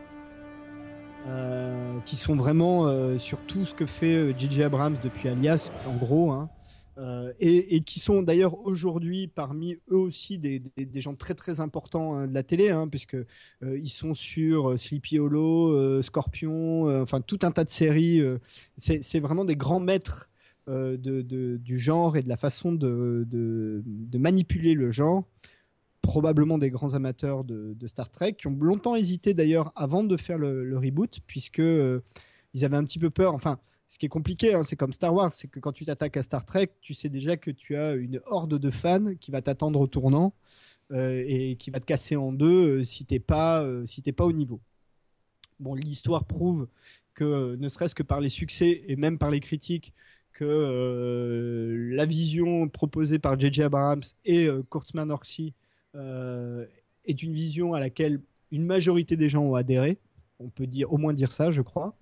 qui 2.05 2.15
sont 2.17 2.35
vraiment 2.35 3.17
sur 3.19 3.39
tout 3.41 3.65
ce 3.65 3.73
que 3.73 3.85
fait 3.85 4.37
J.J. 4.37 4.63
Abrams 4.63 4.97
depuis 5.03 5.29
Alias, 5.29 5.71
en 5.87 5.95
gros. 5.95 6.31
Hein. 6.31 6.49
Euh, 6.97 7.33
et, 7.41 7.81
qui 7.81 7.99
sont 7.99 8.21
d'ailleurs 8.21 8.65
aujourd'hui 8.65 9.27
parmi 9.27 9.73
eux 9.91 9.97
aussi 9.97 10.37
des, 10.37 10.61
gens 10.95 11.13
très 11.13 11.33
très 11.33 11.59
importants 11.59 12.15
hein, 12.15 12.27
de 12.27 12.33
la 12.33 12.43
télé, 12.43 12.69
hein, 12.69 12.87
puisque 12.87 13.15
euh, 13.15 13.25
ils 13.61 13.89
sont 13.89 14.13
sur 14.13 14.71
euh, 14.71 14.77
Sleepy 14.77 15.19
Hollow, 15.19 16.01
Scorpion, 16.01 17.01
enfin 17.01 17.19
tout 17.19 17.39
un 17.43 17.51
tas 17.51 17.65
de 17.65 17.69
séries. 17.69 18.21
c'est 18.77 19.19
vraiment 19.19 19.45
des 19.45 19.57
grands 19.57 19.79
maîtres 19.79 20.29
du 20.67 21.79
genre 21.79 22.15
et 22.15 22.23
de 22.23 22.29
la 22.29 22.37
façon 22.37 22.71
de, 22.71 23.27
de 23.29 24.17
manipuler 24.17 24.73
le 24.73 24.91
genre. 24.91 25.25
Probablement 26.01 26.57
des 26.59 26.69
grands 26.69 26.93
amateurs 26.93 27.43
de, 27.43 27.75
Star 27.87 28.09
Trek 28.09 28.33
qui 28.33 28.47
ont 28.47 28.57
longtemps 28.59 28.95
hésité 28.95 29.33
d'ailleurs 29.33 29.73
avant 29.75 30.03
de 30.03 30.15
faire 30.15 30.37
le, 30.37 30.63
le 30.63 30.77
reboot, 30.77 31.19
puisque 31.27 31.61
ils 32.53 32.63
avaient 32.65 32.77
un 32.77 32.85
petit 32.85 32.99
peu 32.99 33.09
peur. 33.09 33.33
Enfin, 33.33 33.59
ce 33.89 33.97
qui 33.97 34.07
est 34.07 34.09
compliqué, 34.09 34.53
hein, 34.53 34.63
c'est 34.63 34.75
comme 34.75 34.93
Star 34.93 35.13
Wars, 35.13 35.31
c'est 35.31 35.47
que 35.47 35.59
quand 35.59 35.71
tu 35.71 35.85
t'attaques 35.85 36.17
à 36.17 36.23
Star 36.23 36.45
Trek, 36.45 36.69
tu 36.81 36.93
sais 36.93 37.09
déjà 37.09 37.37
que 37.37 37.51
tu 37.51 37.75
as 37.75 37.93
une 37.93 38.19
horde 38.25 38.57
de 38.57 38.71
fans 38.71 39.15
qui 39.19 39.31
va 39.31 39.41
t'attendre 39.41 39.79
au 39.79 39.87
tournant 39.87 40.33
euh, 40.91 41.23
et 41.27 41.55
qui 41.55 41.71
va 41.71 41.79
te 41.79 41.85
casser 41.85 42.15
en 42.15 42.31
deux 42.31 42.79
euh, 42.79 42.83
si 42.83 43.05
t'es 43.05 43.19
pas 43.19 43.63
euh, 43.63 43.85
pas 44.15 44.25
au 44.25 44.33
niveau. 44.33 44.59
Bon, 45.59 45.75
l'histoire 45.75 46.25
prouve 46.25 46.67
que 47.13 47.55
ne 47.55 47.69
serait-ce 47.69 47.95
que 47.95 48.03
par 48.03 48.19
les 48.21 48.29
succès 48.29 48.83
et 48.87 48.95
même 48.95 49.17
par 49.17 49.29
les 49.29 49.39
critiques, 49.39 49.93
que 50.33 51.89
la 51.93 52.05
vision 52.05 52.67
proposée 52.67 53.19
par 53.19 53.39
J.J. 53.39 53.63
Abrams 53.63 54.03
et 54.25 54.49
Kurtzman 54.69 55.09
Orsi 55.09 55.53
est 55.93 57.23
une 57.23 57.33
vision 57.33 57.73
à 57.73 57.79
laquelle 57.79 58.19
une 58.51 58.65
majorité 58.65 59.15
des 59.15 59.29
gens 59.29 59.43
ont 59.43 59.55
adhéré. 59.55 59.97
On 60.39 60.49
peut 60.49 60.67
dire 60.67 60.91
au 60.91 60.97
moins 60.97 61.13
dire 61.13 61.31
ça, 61.31 61.51
je 61.51 61.61
crois. 61.61 61.95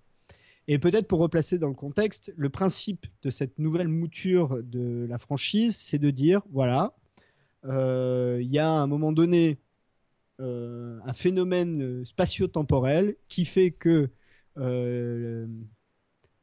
Et 0.68 0.80
peut-être 0.80 1.07
pour 1.07 1.19
replacer 1.19 1.57
dans 1.57 1.68
le 1.68 1.73
contexte, 1.73 2.31
le 2.38 2.49
principe 2.49 3.06
de 3.22 3.30
cette 3.30 3.60
nouvelle 3.60 3.90
mouture 3.90 4.64
de 4.64 5.06
la 5.10 5.18
franchise, 5.18 5.76
c'est 5.76 5.99
de 5.99 6.10
dire, 6.10 6.41
voilà, 6.52 6.94
euh, 7.65 8.40
il 8.41 8.49
y 8.49 8.60
a 8.60 8.69
à 8.69 8.76
un 8.76 8.88
moment 8.88 9.11
donné 9.11 9.60
euh, 10.40 10.99
un 11.06 11.14
phénomène 11.14 12.06
spatio-temporel 12.06 13.15
qui 13.27 13.44
fait 13.44 13.72
que 13.72 14.10
euh, 14.57 15.48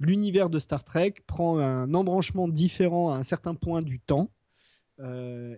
l'univers 0.01 0.51
de 0.51 0.59
Star 0.59 0.85
Trek 0.85 1.15
prend 1.27 1.59
un 1.59 1.95
embranchement 1.95 2.47
différent 2.47 3.13
à 3.13 3.17
un 3.17 3.23
certain 3.23 3.55
point 3.55 3.83
du 3.83 4.01
temps, 4.01 4.31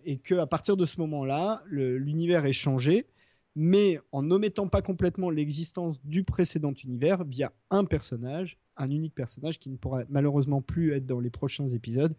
et 0.04 0.18
que 0.18 0.36
à 0.36 0.46
partir 0.46 0.76
de 0.76 0.86
ce 0.86 1.00
moment-là, 1.00 1.64
l'univers 1.66 2.46
est 2.46 2.52
changé 2.52 3.08
mais 3.54 4.00
en 4.12 4.22
n'omettant 4.22 4.68
pas 4.68 4.82
complètement 4.82 5.30
l'existence 5.30 6.00
du 6.04 6.24
précédent 6.24 6.72
univers 6.84 7.24
via 7.24 7.52
un 7.70 7.84
personnage, 7.84 8.58
un 8.76 8.90
unique 8.90 9.14
personnage 9.14 9.58
qui 9.58 9.70
ne 9.70 9.76
pourra 9.76 10.02
malheureusement 10.08 10.62
plus 10.62 10.92
être 10.92 11.06
dans 11.06 11.20
les 11.20 11.30
prochains 11.30 11.68
épisodes, 11.68 12.14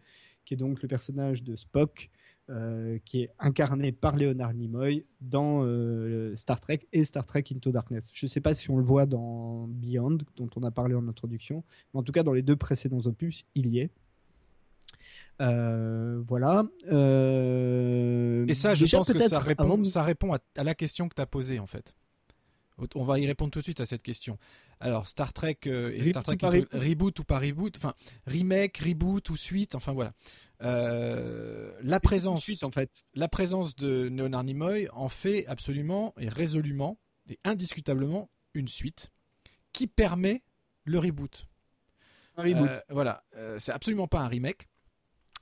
qui 0.45 0.53
est 0.53 0.57
donc 0.57 0.81
le 0.81 0.88
personnage 0.88 1.43
de 1.43 1.55
Spock, 1.55 2.11
euh, 2.49 2.99
qui 3.05 3.22
est 3.22 3.31
incarné 3.39 3.93
par 3.93 4.18
Leonard 4.18 4.53
Nimoy 4.53 5.05
dans 5.22 5.64
euh, 5.64 6.35
Star 6.35 6.60
Trek 6.60 6.81
et 6.91 7.05
Star 7.05 7.26
Trek 7.26 7.45
Into 7.53 7.72
Darkness. 7.72 8.03
Je 8.11 8.26
ne 8.26 8.30
sais 8.30 8.41
pas 8.41 8.53
si 8.53 8.69
on 8.69 8.77
le 8.77 8.84
voit 8.84 9.05
dans 9.05 9.68
Beyond, 9.69 10.18
dont 10.35 10.49
on 10.57 10.64
a 10.64 10.72
parlé 10.72 10.93
en 10.93 11.07
introduction, 11.07 11.64
mais 11.93 12.01
en 12.01 12.03
tout 12.03 12.11
cas 12.11 12.23
dans 12.23 12.34
les 12.34 12.41
deux 12.41 12.57
précédents 12.57 12.99
opus, 13.05 13.45
il 13.55 13.68
y 13.68 13.80
est. 13.80 13.91
Euh, 15.41 16.22
voilà. 16.27 16.64
Euh, 16.91 18.45
et 18.47 18.53
ça, 18.53 18.73
je 18.73 18.85
pense 18.85 19.11
que 19.11 19.27
ça 19.27 19.39
répond, 19.39 19.84
ça 19.84 20.03
répond 20.03 20.34
à, 20.34 20.64
la 20.64 20.76
question 20.76 21.10
que 21.10 21.15
tu 21.15 21.22
as 21.22 21.26
posée, 21.26 21.60
en 21.60 21.68
fait. 21.68 21.95
On 22.95 23.03
va 23.03 23.19
y 23.19 23.27
répondre 23.27 23.51
tout 23.51 23.60
de 23.60 23.64
suite 23.64 23.81
à 23.81 23.85
cette 23.85 24.01
question. 24.01 24.38
Alors, 24.80 25.07
Star 25.07 25.31
Trek 25.31 25.60
euh, 25.68 25.91
et 25.93 26.05
Star 26.05 26.23
Trek 26.23 26.38
reboot? 26.73 27.19
ou 27.19 27.23
pas 27.23 27.39
reboot, 27.39 27.77
enfin 27.77 27.93
remake, 28.26 28.77
reboot 28.77 29.30
ou 29.30 29.38
suite, 29.38 29.76
enfin 29.76 29.93
voilà. 29.93 30.11
la 30.60 31.99
présence, 32.01 32.41
suite, 32.41 32.64
en 32.64 32.72
fait. 32.72 32.89
la 33.14 33.27
présence 33.27 33.76
de 33.76 34.10
Leonard 34.10 34.43
Nimoy 34.43 34.88
en 34.91 35.07
fait 35.07 35.45
absolument 35.47 36.14
et 36.19 36.27
résolument 36.27 36.97
et 37.30 37.39
indiscutablement 37.43 38.30
une 38.53 38.68
suite 38.68 39.11
qui 39.72 39.88
permet 39.88 40.43
le 40.84 40.99
reboot. 40.99 41.47
Un 42.38 42.43
reboot. 42.43 42.69
voilà, 42.89 43.23
c'est 43.60 43.72
absolument 43.72 44.07
pas 44.07 44.19
un 44.19 44.27
remake. 44.27 44.68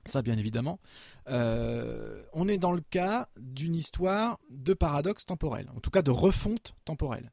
Ça, 0.04 0.22
bien 0.22 0.36
évidemment. 0.36 0.80
Euh, 1.28 2.22
on 2.32 2.48
est 2.48 2.58
dans 2.58 2.72
le 2.72 2.80
cas 2.80 3.28
d'une 3.36 3.76
histoire 3.76 4.40
de 4.50 4.74
paradoxe 4.74 5.26
temporel, 5.26 5.70
en 5.76 5.80
tout 5.80 5.90
cas 5.90 6.02
de 6.02 6.10
refonte 6.10 6.74
temporelle. 6.84 7.30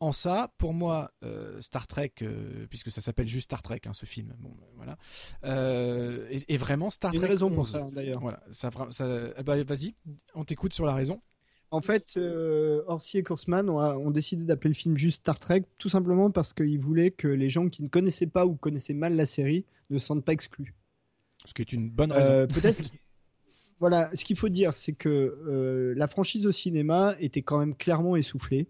En 0.00 0.12
ça, 0.12 0.50
pour 0.56 0.72
moi, 0.72 1.12
euh, 1.24 1.60
Star 1.60 1.86
Trek, 1.86 2.14
euh, 2.22 2.66
puisque 2.70 2.90
ça 2.90 3.02
s'appelle 3.02 3.28
juste 3.28 3.44
Star 3.44 3.62
Trek, 3.62 3.82
hein, 3.86 3.92
ce 3.92 4.06
film, 4.06 4.34
bon, 4.38 4.56
voilà, 4.76 4.96
et, 6.30 6.56
vraiment 6.56 6.88
Star 6.88 7.10
Trek. 7.10 7.18
Il 7.18 7.20
y 7.20 7.24
a 7.24 7.26
une 7.26 7.32
raison 7.32 7.50
pour 7.50 7.66
ça, 7.66 7.86
d'ailleurs. 7.92 8.20
Voilà, 8.20 8.42
ça, 8.50 8.70
eh 9.36 9.42
ben, 9.42 9.62
vas-y, 9.62 9.94
on 10.34 10.44
t'écoute 10.44 10.72
sur 10.72 10.86
la 10.86 10.94
raison. 10.94 11.20
En 11.70 11.82
fait, 11.82 12.18
Orsi 12.86 13.18
et 13.18 13.22
Kurzman 13.22 13.68
ont, 13.68 13.78
ont 13.78 14.10
décidé 14.10 14.44
d'appeler 14.44 14.70
le 14.70 14.74
film 14.74 14.96
juste 14.96 15.18
Star 15.20 15.38
Trek, 15.38 15.64
tout 15.78 15.90
simplement 15.90 16.30
parce 16.30 16.54
qu'ils 16.54 16.80
voulaient 16.80 17.12
que 17.12 17.28
les 17.28 17.50
gens 17.50 17.68
qui 17.68 17.82
ne 17.82 17.88
connaissaient 17.88 18.26
pas 18.26 18.46
ou 18.46 18.56
connaissaient 18.56 18.94
mal 18.94 19.14
la 19.14 19.26
série 19.26 19.66
ne 19.90 19.98
se 19.98 20.06
sentent 20.06 20.24
pas 20.24 20.32
exclus. 20.32 20.74
Ce 21.44 21.54
qui 21.54 21.62
est 21.62 21.72
une 21.72 21.90
bonne 21.90 22.12
raison. 22.12 22.32
Euh, 22.32 22.46
peut-être. 22.46 22.90
voilà, 23.80 24.14
ce 24.14 24.24
qu'il 24.24 24.36
faut 24.36 24.48
dire, 24.48 24.74
c'est 24.74 24.92
que 24.92 25.08
euh, 25.08 25.94
la 25.96 26.08
franchise 26.08 26.46
au 26.46 26.52
cinéma 26.52 27.16
était 27.18 27.42
quand 27.42 27.58
même 27.58 27.74
clairement 27.74 28.16
essoufflée. 28.16 28.68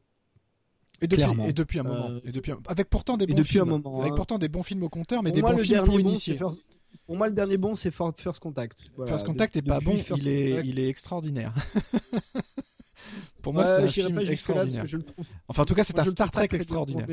Et 1.03 1.07
depuis, 1.07 1.25
et 1.49 1.53
depuis 1.53 1.79
un 1.79 1.83
moment. 1.83 2.11
Euh, 2.11 2.21
et 2.25 2.33
depuis 2.33 2.53
avec 2.67 2.91
pourtant 2.91 3.17
des 3.17 3.27
bons 3.27 3.35
depuis 3.35 3.53
films. 3.53 3.63
Un 3.63 3.79
moment, 3.79 4.01
avec 4.01 4.13
hein. 4.13 4.17
pourtant 4.17 4.39
des 4.39 4.49
bons 4.49 4.63
films 4.63 4.83
au 4.83 4.89
compteur, 4.89 5.23
mais 5.23 5.33
des 5.33 5.43
bons 5.43 5.57
films 5.57 5.85
pour 5.85 5.99
initier. 5.99 6.39
Pour 7.07 7.17
moi, 7.17 7.29
le 7.29 7.35
dernier 7.35 7.57
bon, 7.57 7.75
c'est 7.75 7.91
First 7.91 8.41
Contact. 8.41 8.91
First 9.07 9.25
Contact 9.25 9.57
est 9.57 9.63
pas 9.63 9.79
bon, 9.81 9.95
il 10.17 10.29
est, 10.29 10.67
il 10.67 10.79
est 10.79 10.89
extraordinaire. 10.89 11.55
pour 13.43 13.55
moi, 13.55 13.67
c'est 13.67 13.83
un 13.83 13.89
film 13.89 14.19
extraordinaire. 14.19 14.85
Enfin, 15.49 15.63
en 15.63 15.67
tout 15.67 15.75
cas, 15.75 15.85
c'est 15.85 15.99
un 15.99 16.05
Star 16.05 16.31
Trek 16.31 16.49
extraordinaire 16.53 17.07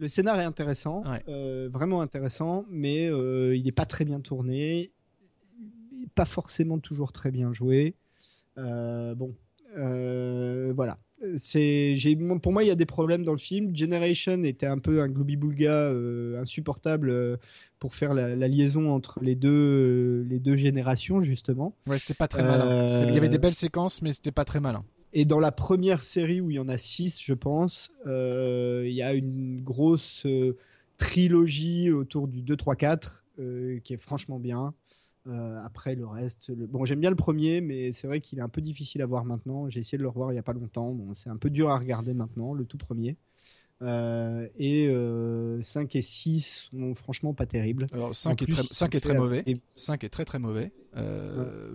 le 0.00 0.08
scénar 0.08 0.40
est 0.40 0.44
intéressant, 0.44 1.04
euh, 1.28 1.68
vraiment 1.70 2.00
intéressant, 2.00 2.64
mais 2.70 3.06
euh, 3.06 3.54
il 3.54 3.64
n'est 3.64 3.72
pas 3.72 3.84
très 3.84 4.04
bien 4.04 4.20
tourné, 4.20 4.92
pas 6.14 6.24
forcément 6.24 6.78
toujours 6.78 7.12
très 7.12 7.30
bien 7.30 7.52
joué. 7.52 7.94
Euh, 8.56 9.14
bon, 9.14 9.34
voilà. 10.74 10.98
C'est, 11.36 11.98
pour 12.40 12.52
moi, 12.52 12.64
il 12.64 12.68
y 12.68 12.70
a 12.70 12.74
des 12.74 12.86
problèmes 12.86 13.24
dans 13.24 13.32
le 13.32 13.38
film. 13.38 13.76
Generation 13.76 14.42
était 14.42 14.64
un 14.64 14.78
peu 14.78 15.02
un 15.02 15.08
gloobie-boulga 15.08 15.90
insupportable 16.40 17.38
pour 17.78 17.94
faire 17.94 18.14
la, 18.14 18.48
liaison 18.48 18.90
entre 18.90 19.20
les 19.22 19.34
deux, 19.34 20.26
les 20.30 20.38
deux 20.38 20.56
générations, 20.56 21.22
justement. 21.22 21.76
Ouais, 21.86 21.98
c'était 21.98 22.16
pas 22.16 22.26
très 22.26 22.42
malin. 22.42 22.88
Il 23.06 23.14
y 23.14 23.18
avait 23.18 23.28
des 23.28 23.38
belles 23.38 23.54
séquences, 23.54 24.00
mais 24.00 24.14
c'était 24.14 24.32
pas 24.32 24.46
très 24.46 24.60
malin. 24.60 24.82
Et 25.12 25.24
dans 25.24 25.40
la 25.40 25.50
première 25.50 26.02
série 26.02 26.40
où 26.40 26.50
il 26.50 26.54
y 26.54 26.58
en 26.58 26.68
a 26.68 26.78
six, 26.78 27.20
je 27.20 27.34
pense, 27.34 27.90
euh, 28.06 28.84
il 28.86 28.94
y 28.94 29.02
a 29.02 29.12
une 29.12 29.60
grosse 29.60 30.24
euh, 30.26 30.56
trilogie 30.98 31.90
autour 31.90 32.28
du 32.28 32.42
2, 32.42 32.56
3, 32.56 32.76
4 32.76 33.24
qui 33.82 33.94
est 33.94 34.00
franchement 34.02 34.38
bien. 34.38 34.74
Euh, 35.26 35.58
après 35.62 35.94
le 35.94 36.06
reste, 36.06 36.50
bon, 36.50 36.84
j'aime 36.84 37.00
bien 37.00 37.10
le 37.10 37.16
premier, 37.16 37.60
mais 37.60 37.92
c'est 37.92 38.06
vrai 38.06 38.20
qu'il 38.20 38.38
est 38.38 38.42
un 38.42 38.48
peu 38.48 38.60
difficile 38.60 39.00
à 39.00 39.06
voir 39.06 39.24
maintenant. 39.24 39.68
J'ai 39.68 39.80
essayé 39.80 39.96
de 39.96 40.02
le 40.02 40.08
revoir 40.08 40.30
il 40.30 40.34
n'y 40.34 40.38
a 40.38 40.42
pas 40.42 40.52
longtemps. 40.52 40.96
C'est 41.14 41.30
un 41.30 41.36
peu 41.36 41.50
dur 41.50 41.70
à 41.70 41.78
regarder 41.78 42.12
maintenant, 42.12 42.52
le 42.52 42.64
tout 42.64 42.78
premier. 42.78 43.16
Euh, 43.82 44.46
et 44.58 44.92
5 45.62 45.96
et 45.96 46.02
6 46.02 46.68
sont 46.70 46.94
franchement 46.94 47.32
pas 47.32 47.46
terribles. 47.46 47.86
Alors 47.92 48.14
5 48.14 48.42
est, 48.42 48.46
très, 48.46 48.62
5 48.62 48.94
est 48.94 49.00
très 49.00 49.14
mauvais. 49.14 49.44
5 49.74 50.04
est 50.04 50.08
très 50.08 50.24
très 50.24 50.38
mauvais. 50.38 50.72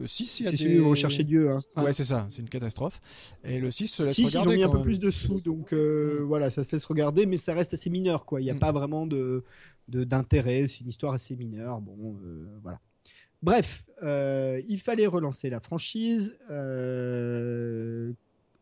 6 0.05 0.39
il 0.39 0.45
y 0.45 0.47
a 0.47 0.51
des... 0.51 0.81
on 0.81 0.93
Dieu. 0.93 1.51
Hein. 1.51 1.61
Ouais, 1.77 1.93
c'est 1.93 2.05
ça, 2.05 2.27
c'est 2.29 2.41
une 2.41 2.49
catastrophe. 2.49 3.01
Et 3.43 3.59
le 3.59 3.71
6 3.71 3.87
se 3.87 4.03
laisse 4.03 4.13
6, 4.13 4.27
regarder. 4.27 4.37
ils 4.37 4.53
ont 4.53 4.55
mis 4.57 4.63
un 4.63 4.69
peu 4.69 4.81
plus 4.81 4.99
de 4.99 5.09
sous, 5.09 5.41
donc 5.41 5.71
mm. 5.71 6.23
voilà, 6.23 6.49
ça 6.49 6.63
se 6.63 6.75
laisse 6.75 6.85
regarder, 6.85 7.25
mais 7.25 7.37
ça 7.37 7.53
reste 7.53 7.73
assez 7.73 7.89
mineur. 7.89 8.25
quoi. 8.25 8.39
Il 8.39 8.43
n'y 8.43 8.51
a 8.51 8.55
mm. 8.55 8.59
pas 8.59 8.71
vraiment 8.71 9.07
de 9.07 9.43
d'intérêt, 9.87 10.67
c'est 10.67 10.81
une 10.81 10.89
histoire 10.89 11.13
assez 11.13 11.35
mineure. 11.35 11.79
Bon, 11.79 12.17
voilà. 12.63 12.79
Bref, 13.45 13.85
euh, 14.01 14.59
il 14.67 14.79
fallait 14.79 15.05
relancer 15.05 15.51
la 15.51 15.59
franchise. 15.59 16.37
Euh, 16.49 18.11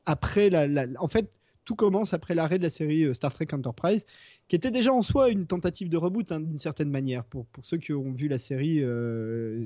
après 0.05 0.49
la, 0.49 0.85
en 0.99 1.07
fait, 1.07 1.31
tout 1.65 1.75
commence 1.75 2.13
après 2.13 2.35
l'arrêt 2.35 2.57
de 2.57 2.63
la 2.63 2.69
série 2.69 3.03
euh, 3.03 3.13
Star 3.13 3.33
Trek 3.33 3.47
Enterprise, 3.53 4.05
qui 4.47 4.55
était 4.55 4.71
déjà 4.71 4.91
en 4.93 5.01
soi 5.01 5.29
une 5.29 5.45
tentative 5.45 5.89
de 5.89 5.97
reboot 5.97 6.31
hein, 6.31 6.39
d'une 6.39 6.59
certaine 6.59 6.89
manière. 6.89 7.23
Pour, 7.23 7.45
pour 7.45 7.65
ceux 7.65 7.77
qui 7.77 7.93
ont 7.93 8.11
vu 8.11 8.27
la 8.27 8.37
série, 8.37 8.83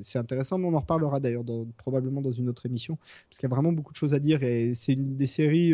c'est 0.04 0.20
intéressant, 0.20 0.58
mais 0.60 0.68
on 0.68 0.74
en 0.76 0.80
reparlera 0.80 1.20
d'ailleurs 1.20 1.44
probablement 1.78 2.22
dans 2.22 2.32
une 2.32 2.48
autre 2.48 2.66
émission, 2.68 2.98
parce 3.30 3.40
qu'il 3.40 3.50
y 3.50 3.52
a 3.52 3.56
vraiment 3.56 3.72
beaucoup 3.72 3.92
de 3.92 3.98
choses 3.98 4.14
à 4.14 4.20
dire 4.20 4.44
et 4.44 4.74
c'est 4.76 4.94
une 4.94 5.18
des 5.18 5.26
séries 5.26 5.74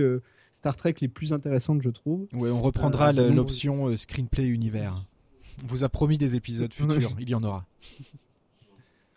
Star 0.54 0.78
Trek 0.78 0.96
les 1.02 1.10
plus 1.10 1.34
intéressantes, 1.34 1.82
je 1.82 1.90
trouve. 1.90 2.28
Oui, 2.32 2.50
on 2.50 2.62
reprendra 2.62 3.12
l'option 3.12 3.94
screenplay 3.98 4.48
univers. 4.48 5.06
On 5.62 5.68
vous 5.68 5.84
a 5.84 5.90
promis 5.90 6.18
des 6.18 6.36
épisodes 6.38 6.74
futurs, 6.74 7.16
il 7.20 7.30
y 7.30 7.36
en 7.36 7.44
aura. 7.44 7.66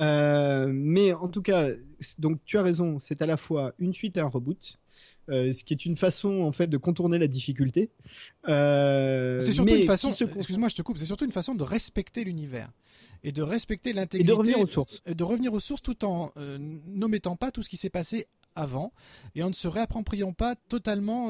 Euh, 0.00 0.70
mais 0.72 1.12
en 1.12 1.28
tout 1.28 1.42
cas, 1.42 1.70
donc 2.18 2.38
tu 2.44 2.58
as 2.58 2.62
raison, 2.62 3.00
c'est 3.00 3.22
à 3.22 3.26
la 3.26 3.36
fois 3.36 3.72
une 3.78 3.94
suite 3.94 4.16
et 4.16 4.20
un 4.20 4.28
reboot. 4.28 4.78
Euh, 5.28 5.52
ce 5.52 5.64
qui 5.64 5.72
est 5.72 5.84
une 5.84 5.96
façon 5.96 6.42
en 6.42 6.52
fait 6.52 6.66
de 6.66 6.76
contourner 6.76 7.18
la 7.18 7.26
difficulté. 7.26 7.90
Euh, 8.48 9.40
c'est 9.40 9.52
surtout 9.52 9.74
une 9.74 9.82
façon. 9.84 10.10
Excuse-moi, 10.10 10.68
je 10.68 10.74
te 10.76 10.82
coupe. 10.82 10.98
C'est 10.98 11.06
surtout 11.06 11.24
une 11.24 11.32
façon 11.32 11.54
de 11.54 11.64
respecter 11.64 12.24
l'univers 12.24 12.70
et 13.24 13.32
de 13.32 13.42
respecter 13.42 13.92
l'intégrité. 13.92 14.24
Et 14.24 14.32
de 14.32 14.38
revenir 14.38 14.60
aux 14.60 14.66
sources. 14.66 15.02
De 15.04 15.24
revenir 15.24 15.52
aux 15.52 15.60
sources 15.60 15.82
tout 15.82 16.04
en 16.04 16.32
n'omettant 16.86 17.36
pas 17.36 17.50
tout 17.50 17.62
ce 17.62 17.68
qui 17.68 17.76
s'est 17.76 17.90
passé 17.90 18.26
avant 18.58 18.92
et 19.34 19.42
en 19.42 19.48
ne 19.48 19.54
se 19.54 19.68
réappropriant 19.68 20.32
pas 20.32 20.56
totalement 20.56 21.28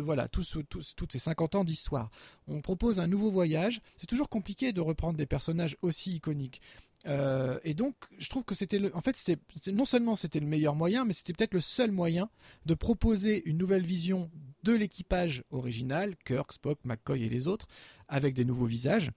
voilà 0.00 0.28
tous, 0.28 0.58
tous, 0.68 0.94
toutes 0.96 1.12
ces 1.12 1.18
50 1.18 1.54
ans 1.56 1.64
d'histoire. 1.64 2.10
On 2.48 2.60
propose 2.60 2.98
un 2.98 3.06
nouveau 3.06 3.30
voyage. 3.30 3.80
C'est 3.96 4.06
toujours 4.06 4.28
compliqué 4.28 4.72
de 4.72 4.80
reprendre 4.80 5.16
des 5.16 5.26
personnages 5.26 5.76
aussi 5.82 6.12
iconiques. 6.12 6.60
Euh, 7.06 7.58
et 7.64 7.74
donc, 7.74 7.94
je 8.18 8.28
trouve 8.28 8.44
que 8.44 8.54
c'était 8.54 8.80
en 8.94 9.00
fait, 9.00 9.16
c'était 9.16 9.72
non 9.72 9.84
seulement 9.84 10.14
c'était 10.14 10.40
le 10.40 10.46
meilleur 10.46 10.74
moyen, 10.74 11.04
mais 11.04 11.12
c'était 11.12 11.32
peut-être 11.32 11.54
le 11.54 11.60
seul 11.60 11.90
moyen 11.90 12.30
de 12.66 12.74
proposer 12.74 13.42
une 13.48 13.58
nouvelle 13.58 13.84
vision 13.84 14.30
de 14.62 14.72
l'équipage 14.72 15.44
original, 15.50 16.16
Kirk, 16.24 16.52
Spock, 16.52 16.78
McCoy 16.84 17.24
et 17.24 17.28
les 17.28 17.46
autres, 17.46 17.66
avec 18.08 18.34
des 18.34 18.44
nouveaux 18.44 18.66
visages. 18.66 19.10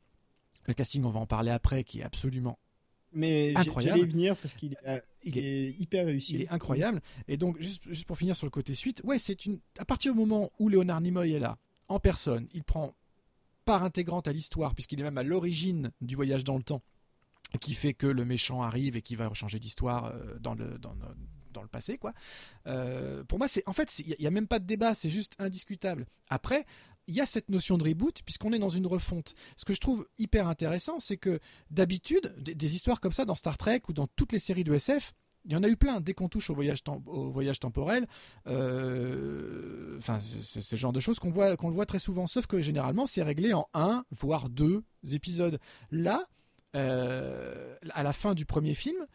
Le 0.67 0.73
casting, 0.73 1.03
on 1.05 1.09
va 1.09 1.21
en 1.21 1.27
parler 1.27 1.51
après, 1.51 1.83
qui 1.83 1.99
est 1.99 2.03
absolument 2.03 2.59
mais 3.13 3.53
incroyable. 3.55 4.05
venir 4.05 4.35
parce 4.35 4.53
qu'il 4.53 4.73
est, 4.73 5.03
il 5.23 5.37
est, 5.37 5.71
hyper 5.79 6.05
réussi. 6.05 6.33
Il 6.33 6.41
est 6.41 6.49
incroyable. 6.49 7.01
Et 7.29 7.37
donc, 7.37 7.59
juste, 7.59 7.83
juste 7.87 8.05
pour 8.05 8.17
finir 8.17 8.35
sur 8.35 8.45
le 8.45 8.51
côté 8.51 8.73
suite, 8.73 9.01
ouais, 9.05 9.17
c'est 9.17 9.45
une. 9.45 9.59
À 9.79 9.85
partir 9.85 10.11
du 10.11 10.19
moment 10.19 10.51
où 10.59 10.67
Léonard 10.67 10.99
Nimoy 10.99 11.31
est 11.31 11.39
là, 11.39 11.57
en 11.87 11.99
personne, 11.99 12.47
il 12.53 12.63
prend 12.63 12.93
part 13.63 13.83
intégrante 13.83 14.27
à 14.27 14.33
l'histoire, 14.33 14.73
puisqu'il 14.73 14.99
est 14.99 15.03
même 15.03 15.17
à 15.17 15.23
l'origine 15.23 15.91
du 16.01 16.15
voyage 16.15 16.43
dans 16.43 16.57
le 16.57 16.63
temps 16.63 16.81
qui 17.59 17.73
fait 17.73 17.93
que 17.93 18.07
le 18.07 18.25
méchant 18.25 18.61
arrive 18.61 18.95
et 18.95 19.01
qui 19.01 19.15
va 19.15 19.33
changer 19.33 19.59
d'histoire 19.59 20.05
euh, 20.05 20.37
dans 20.39 20.53
le, 20.53 20.77
dans, 20.77 20.95
dans 21.57 21.63
le 21.63 21.67
passé 21.67 21.97
quoi. 21.97 22.13
Euh, 22.67 23.23
pour 23.23 23.37
moi 23.39 23.47
c'est 23.47 23.63
en 23.67 23.73
fait 23.73 23.99
il 23.99 24.15
n'y 24.19 24.27
a, 24.27 24.31
même 24.31 24.47
pas 24.47 24.59
de 24.59 24.65
débat, 24.65 24.93
c'est 24.93 25.09
juste 25.09 25.33
indiscutable. 25.39 26.05
Après 26.29 26.65
il 27.07 27.15
y 27.15 27.21
a 27.21 27.25
cette 27.25 27.49
notion 27.49 27.77
de 27.77 27.85
reboot 27.85 28.21
puisqu'on 28.23 28.53
est 28.53 28.59
dans 28.59 28.69
une 28.69 28.87
refonte. 28.87 29.33
Ce 29.55 29.65
que 29.65 29.73
je 29.73 29.79
trouve 29.79 30.07
hyper 30.17 30.47
intéressant, 30.47 30.99
c'est 30.99 31.17
que 31.17 31.39
d'habitude 31.71 32.33
des, 32.37 32.75
histoires 32.75 32.99
comme 32.99 33.13
ça 33.13 33.25
dans 33.25 33.35
Star 33.35 33.57
Trek 33.57 33.81
ou 33.87 33.93
dans 33.93 34.07
toutes 34.07 34.33
les 34.33 34.39
séries 34.39 34.65
de 34.65 34.73
SF, 34.73 35.13
il 35.45 35.53
y 35.53 35.55
en 35.55 35.63
a 35.63 35.69
eu 35.69 35.77
plein. 35.77 36.01
Dès 36.01 36.13
qu'on 36.13 36.27
touche 36.27 36.49
au 36.49 36.53
voyage, 36.53 36.83
au 37.05 37.29
voyage 37.29 37.59
temporel, 37.59 38.05
euh, 38.47 39.97
enfin, 39.97 40.19
c'est 40.19 40.61
ce 40.61 40.75
genre 40.75 40.91
de 40.91 40.99
choses 40.99 41.19
qu'on 41.19 41.29
voit, 41.29 41.55
qu'on 41.55 41.69
le 41.69 41.73
voit 41.73 41.85
très 41.85 41.99
souvent. 41.99 42.27
Sauf 42.27 42.45
que 42.45 42.59
généralement, 42.59 43.05
c'est 43.05 43.23
réglé 43.23 43.53
en 43.53 43.69
un, 43.73 44.03
voire 44.11 44.49
deux 44.49 44.83
épisodes. 45.09 45.57
Là, 45.89 46.27
à 46.77 48.03
la 48.03 48.13
fin 48.13 48.33
du 48.33 48.45
premier 48.45 48.73
film, 48.73 49.05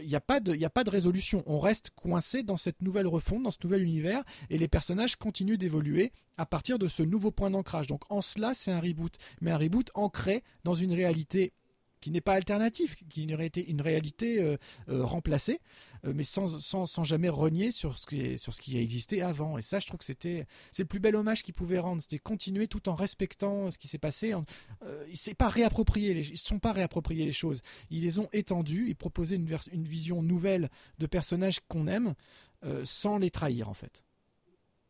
il 0.00 0.08
n'y 0.08 0.14
a, 0.14 0.20
pas 0.20 0.40
de, 0.40 0.62
a 0.62 0.70
pas 0.70 0.84
de 0.84 0.90
résolution. 0.90 1.42
On 1.46 1.58
reste 1.58 1.90
coincé 1.90 2.42
dans 2.42 2.56
cette 2.56 2.82
nouvelle 2.82 3.06
refonte, 3.06 3.42
dans 3.42 3.50
ce 3.50 3.58
nouvel 3.62 3.82
univers, 3.82 4.24
et 4.50 4.58
les 4.58 4.68
personnages 4.68 5.16
continuent 5.16 5.56
d'évoluer 5.56 6.12
à 6.36 6.44
partir 6.44 6.78
de 6.78 6.88
ce 6.88 7.02
nouveau 7.02 7.30
point 7.30 7.50
d'ancrage. 7.50 7.86
Donc 7.86 8.02
en 8.10 8.20
cela, 8.20 8.52
c'est 8.54 8.72
un 8.72 8.80
reboot, 8.80 9.16
mais 9.40 9.50
un 9.50 9.58
reboot 9.58 9.90
ancré 9.94 10.42
dans 10.64 10.74
une 10.74 10.92
réalité 10.92 11.52
qui 12.00 12.10
n'est 12.10 12.20
pas 12.20 12.34
alternatif, 12.34 12.94
qui 13.08 13.32
aurait 13.32 13.46
été 13.46 13.68
une 13.68 13.80
réalité 13.80 14.42
euh, 14.42 14.56
euh, 14.88 15.04
remplacée, 15.04 15.60
euh, 16.04 16.12
mais 16.14 16.24
sans, 16.24 16.46
sans, 16.46 16.86
sans, 16.86 17.04
jamais 17.04 17.28
renier 17.28 17.70
sur 17.70 17.98
ce, 17.98 18.06
qui 18.06 18.38
sur 18.38 18.54
ce 18.54 18.60
qui 18.60 18.76
a 18.76 18.80
existé 18.80 19.22
avant. 19.22 19.58
Et 19.58 19.62
ça, 19.62 19.78
je 19.78 19.86
trouve 19.86 19.98
que 19.98 20.04
c'était 20.04 20.46
c'est 20.72 20.82
le 20.82 20.88
plus 20.88 21.00
bel 21.00 21.16
hommage 21.16 21.42
qu'ils 21.42 21.54
pouvaient 21.54 21.78
rendre, 21.78 22.02
c'était 22.02 22.18
continuer 22.18 22.68
tout 22.68 22.88
en 22.88 22.94
respectant 22.94 23.70
ce 23.70 23.78
qui 23.78 23.88
s'est 23.88 23.98
passé. 23.98 24.34
ils 24.82 25.28
ne 25.28 25.34
pas 25.34 25.48
réapproprié, 25.48 26.14
les, 26.14 26.36
sont 26.36 26.58
pas 26.58 26.72
réappropriés 26.72 27.24
les 27.24 27.32
choses. 27.32 27.62
Ils 27.90 28.02
les 28.02 28.18
ont 28.18 28.28
étendues, 28.32 28.86
ils 28.88 28.96
proposaient 28.96 29.36
une, 29.36 29.58
une 29.72 29.88
vision 29.88 30.22
nouvelle 30.22 30.70
de 30.98 31.06
personnages 31.06 31.60
qu'on 31.68 31.86
aime, 31.86 32.14
sans 32.84 33.18
les 33.18 33.30
trahir 33.30 33.68
en 33.68 33.74
fait. 33.74 34.04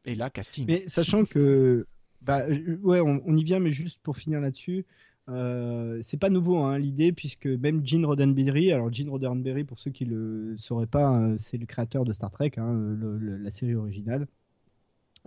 Et 0.04 0.14
là, 0.14 0.30
casting. 0.30 0.66
Mais 0.66 0.84
sachant 0.88 1.24
que, 1.24 1.86
bah, 2.20 2.46
ouais, 2.82 3.00
on 3.00 3.36
y 3.36 3.42
vient, 3.42 3.58
mais 3.58 3.70
juste 3.70 3.98
pour 4.02 4.16
finir 4.16 4.40
là-dessus. 4.40 4.86
Euh, 5.28 5.98
c'est 6.02 6.18
pas 6.18 6.30
nouveau 6.30 6.58
hein, 6.58 6.78
l'idée 6.78 7.12
puisque 7.12 7.46
même 7.46 7.84
Gene 7.84 8.06
Roddenberry, 8.06 8.70
alors 8.70 8.92
Gene 8.92 9.08
Roddenberry 9.08 9.64
pour 9.64 9.80
ceux 9.80 9.90
qui 9.90 10.04
le 10.04 10.56
sauraient 10.56 10.86
pas, 10.86 11.18
euh, 11.18 11.36
c'est 11.38 11.58
le 11.58 11.66
créateur 11.66 12.04
de 12.04 12.12
Star 12.12 12.30
Trek, 12.30 12.52
hein, 12.58 12.96
la 13.20 13.50
série 13.50 13.74
originale, 13.74 14.28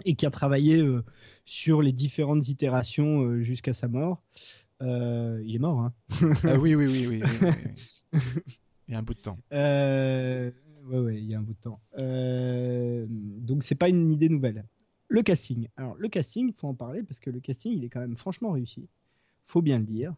et 0.06 0.16
qui 0.16 0.26
a 0.26 0.32
travaillé 0.32 0.78
euh, 0.78 1.04
sur 1.44 1.82
les 1.82 1.92
différentes 1.92 2.48
itérations 2.48 3.42
jusqu'à 3.42 3.74
sa 3.74 3.90
mort. 3.90 4.24
il 4.82 5.54
est 5.54 5.60
mort, 5.60 5.80
hein 5.80 5.94
ah 6.46 6.58
oui, 6.58 6.76
oui, 6.76 6.86
oui, 6.88 7.08
oui, 7.08 7.22
Il 8.88 8.94
y 8.94 8.96
a 8.96 9.00
un 9.00 9.04
bout 9.04 9.14
de 9.14 9.20
temps. 9.20 9.38
ouais, 9.52 10.54
ouais, 10.98 11.18
il 11.18 11.30
y 11.30 11.36
a 11.36 11.40
un 11.40 11.42
bout 11.42 11.54
de 11.54 11.60
temps. 11.60 11.82
donc 11.98 13.64
c'est 13.64 13.76
pas 13.76 13.90
une 13.90 14.10
idée 14.12 14.30
nouvelle. 14.30 14.64
Le 15.10 15.24
casting. 15.24 15.68
Alors 15.76 15.96
le 15.98 16.08
casting, 16.08 16.54
faut 16.54 16.68
en 16.68 16.74
parler 16.74 17.04
parce 17.04 17.20
que 17.20 17.32
le 17.32 17.42
casting, 17.42 17.74
il 17.74 17.84
est 17.84 17.90
quand 17.90 18.00
même 18.00 18.16
franchement 18.16 18.52
réussi 18.52 18.88
faut 19.50 19.62
bien 19.62 19.80
le 19.80 19.86
dire. 19.86 20.14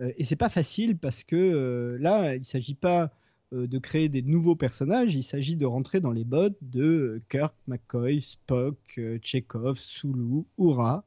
Euh, 0.00 0.12
et 0.16 0.24
c'est 0.24 0.36
pas 0.36 0.48
facile 0.48 0.98
parce 0.98 1.24
que 1.24 1.36
euh, 1.36 1.96
là, 1.98 2.34
il 2.34 2.44
s'agit 2.44 2.74
pas 2.74 3.12
euh, 3.52 3.66
de 3.66 3.78
créer 3.78 4.08
des 4.08 4.22
nouveaux 4.22 4.56
personnages, 4.56 5.14
il 5.14 5.22
s'agit 5.22 5.56
de 5.56 5.66
rentrer 5.66 6.00
dans 6.00 6.10
les 6.10 6.24
bottes 6.24 6.58
de 6.60 7.22
Kirk, 7.30 7.54
McCoy, 7.68 8.20
Spock, 8.20 9.00
Chekhov, 9.22 9.78
Sulu, 9.78 10.44
Ura, 10.58 11.04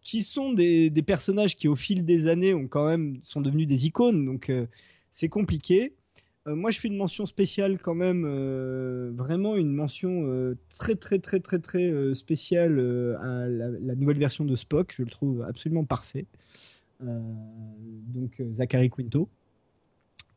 qui 0.00 0.22
sont 0.22 0.52
des, 0.54 0.90
personnages 1.06 1.56
qui 1.56 1.68
au 1.68 1.76
fil 1.76 2.06
des 2.06 2.26
années 2.26 2.54
ont 2.54 2.68
quand 2.68 2.86
même 2.86 3.20
sont 3.22 3.42
devenus 3.42 3.66
des 3.66 3.86
icônes, 3.86 4.24
donc 4.24 4.50
c'est 5.10 5.28
compliqué. 5.28 5.92
Moi, 6.46 6.70
je 6.70 6.80
fais 6.80 6.88
une 6.88 6.96
mention 6.96 7.26
spéciale 7.26 7.78
quand 7.78 7.94
même, 7.94 8.24
vraiment 9.14 9.56
une 9.56 9.72
mention 9.72 10.54
très 10.78 10.94
très 10.94 11.18
très 11.18 11.40
très 11.40 11.58
très 11.58 12.14
spéciale 12.14 12.80
à 13.20 13.46
la, 13.46 13.94
nouvelle 13.94 14.18
version 14.18 14.44
de 14.44 14.56
Spock. 14.56 14.94
Je 14.96 15.02
le 15.02 15.08
trouve 15.08 15.42
absolument 15.42 15.84
parfait. 15.84 16.26
donc 17.00 18.42
Zachary 18.54 18.90
Quinto. 18.90 19.28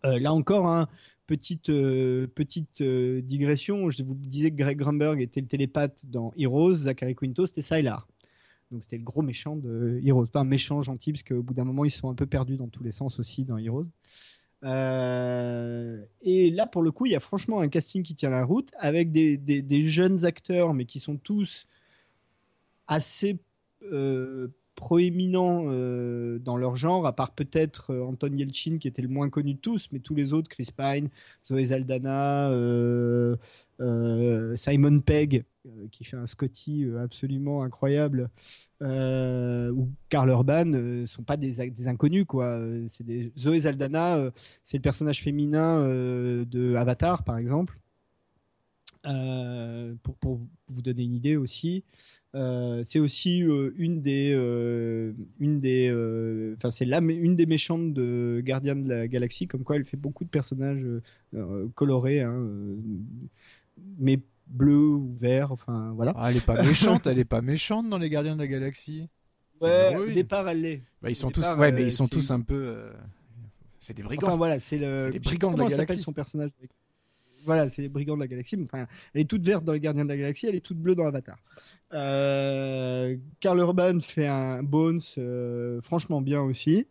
là 0.04 0.34
encore, 0.34 0.68
hein, 0.68 0.90
petite 1.26 1.68
petite 1.68 2.84
digression. 2.84 3.90
Je 3.90 4.04
vous 4.04 4.14
disais 4.16 4.52
que 4.52 4.58
Greg 4.58 4.78
Grunberg 4.78 5.22
était 5.22 5.42
le 5.42 5.48
télépathe 5.48 6.06
dans 6.06 6.34
Heroes. 6.38 6.76
Zachary 6.76 7.16
Quinto, 7.16 7.48
c'était 7.48 7.62
Sylar. 7.62 8.08
Donc 8.72 8.84
c'était 8.84 8.98
le 8.98 9.04
gros 9.04 9.22
méchant 9.22 9.56
de 9.56 10.02
Heroes. 10.04 10.28
Un 10.34 10.44
méchant 10.44 10.82
gentil, 10.82 11.14
parce 11.14 11.24
qu'au 11.24 11.44
bout 11.44 11.54
d'un 11.54 11.64
moment, 11.64 11.86
ils 11.86 11.92
sont 11.92 12.10
un 12.10 12.16
peu 12.16 12.26
perdus 12.26 12.58
dans 12.58 12.68
tous 12.68 12.84
les 12.84 12.92
sens 12.92 13.20
aussi 13.20 13.46
dans 13.46 13.58
Heroes. 13.58 13.88
Euh, 14.64 16.02
et 16.22 16.50
là, 16.50 16.68
pour 16.68 16.82
le 16.82 16.92
coup, 16.92 17.06
il 17.06 17.12
y 17.12 17.16
a 17.16 17.20
franchement 17.20 17.60
un 17.60 17.68
casting 17.68 18.04
qui 18.04 18.16
tient 18.16 18.30
la 18.30 18.46
route 18.46 18.72
avec 18.78 19.12
des, 19.12 19.90
jeunes 19.90 20.26
acteurs, 20.26 20.74
mais 20.74 20.86
qui 20.86 21.00
sont 21.00 21.18
tous 21.18 21.68
assez 22.88 23.38
euh, 23.92 24.48
proéminents 24.76 25.66
euh, 25.68 26.40
dans 26.40 26.58
leur 26.58 26.76
genre, 26.76 27.06
à 27.06 27.14
part 27.14 27.32
peut-être 27.32 27.94
Anton 27.96 28.36
Yelchin 28.36 28.78
qui 28.78 28.88
était 28.88 29.02
le 29.02 29.08
moins 29.08 29.30
connu 29.30 29.56
de 29.56 29.60
tous, 29.60 29.90
mais 29.92 30.00
tous 30.00 30.16
les 30.16 30.34
autres, 30.34 30.50
Chris 30.50 30.70
Pine, 30.76 31.10
Zoé 31.48 31.66
Zaldana, 31.66 32.50
Simon 34.56 35.00
Pegg, 35.02 35.44
qui 35.92 36.04
fait 36.04 36.18
un 36.18 36.28
Scotty 36.28 36.88
absolument 37.02 37.64
incroyable, 37.64 38.30
euh, 38.84 39.72
ou 39.72 39.90
Karl 40.10 40.30
Urban 40.30 40.66
ne 40.66 40.78
euh, 40.78 41.06
sont 41.06 41.24
pas 41.24 41.38
des, 41.38 41.88
inconnus 41.88 42.26
quoi. 42.26 42.60
C'est 42.90 43.06
des 43.06 43.32
Zoé 43.38 43.62
Zaldana, 43.62 44.18
euh, 44.18 44.32
c'est 44.64 44.78
le 44.78 44.82
personnage 44.82 45.22
féminin 45.22 45.88
de 45.88 46.76
Avatar 46.76 47.24
par 47.24 47.38
exemple. 47.38 47.80
pour, 49.04 50.42
vous 50.70 50.82
donner 50.82 51.04
une 51.04 51.14
idée 51.14 51.38
aussi, 51.38 51.84
c'est 52.34 53.00
aussi 53.00 53.40
une 53.40 54.02
des, 54.02 54.32
une 55.40 55.60
des, 55.60 55.90
enfin 56.58 56.72
c'est 56.72 56.86
des 56.86 57.46
méchantes 57.46 57.94
de 57.94 58.42
Gardien 58.44 58.76
de 58.76 58.90
la 58.90 59.08
Galaxie, 59.08 59.48
comme 59.48 59.64
quoi 59.64 59.78
elle 59.78 59.86
fait 59.86 59.98
beaucoup 59.98 60.26
de 60.26 60.30
personnages 60.30 60.86
colorés, 61.76 62.22
hein, 62.22 62.50
mais 63.98 64.20
bleu 64.54 64.88
ou 64.88 65.18
vert, 65.20 65.52
enfin 65.52 65.92
voilà. 65.96 66.14
Ah, 66.16 66.32
elle 66.32 66.38
est 66.38 66.46
pas 66.46 66.62
méchante, 66.62 67.08
elle 67.08 67.20
est 67.20 67.26
pas 67.26 67.42
méchante 67.42 67.90
dans 67.90 67.98
les 67.98 68.10
Gardiens 68.10 68.36
de 68.36 68.42
la 68.42 68.48
Galaxie. 68.48 69.10
Ouais, 69.62 69.96
au 69.96 70.10
départ 70.10 70.48
elle 70.48 70.62
l'est. 70.62 70.82
Bah, 71.02 71.10
ils 71.10 71.16
sont 71.16 71.30
tous, 71.30 71.46
ouais, 71.54 71.72
mais 71.72 71.84
ils 71.84 71.92
sont 71.92 72.08
tous 72.08 72.32
un 72.32 72.42
peu. 72.42 72.92
C'est 73.80 73.94
des 73.94 74.04
brigands. 74.04 74.28
Enfin 74.28 74.38
voilà, 74.38 74.60
c'est 74.60 74.78
le. 74.78 75.10
des 75.10 75.20
brigands 75.20 75.52
de 75.52 75.62
la 75.62 75.68
galaxie. 75.68 76.02
son 76.02 76.14
personnage 76.14 76.52
Voilà, 77.46 77.70
c'est 77.70 77.82
les 77.82 77.90
brigands 77.90 78.16
de 78.16 78.22
la 78.22 78.28
galaxie. 78.28 78.58
Enfin, 78.64 78.88
elle 79.14 79.22
est 79.22 79.30
toute 79.30 79.46
verte 79.46 79.64
dans 79.64 79.74
les 79.74 79.80
Gardiens 79.80 80.04
de 80.04 80.10
la 80.10 80.18
Galaxie, 80.18 80.48
elle 80.48 80.56
est 80.56 80.62
toute 80.62 80.78
bleue 80.78 80.96
dans 80.96 81.06
Avatar. 81.06 81.38
Euh, 81.94 83.18
Karl 83.40 83.60
Urban 83.60 84.00
fait 84.00 84.28
un 84.28 84.64
Bones, 84.64 85.02
euh, 85.18 85.82
franchement 85.82 86.22
bien 86.22 86.42
aussi. 86.42 86.88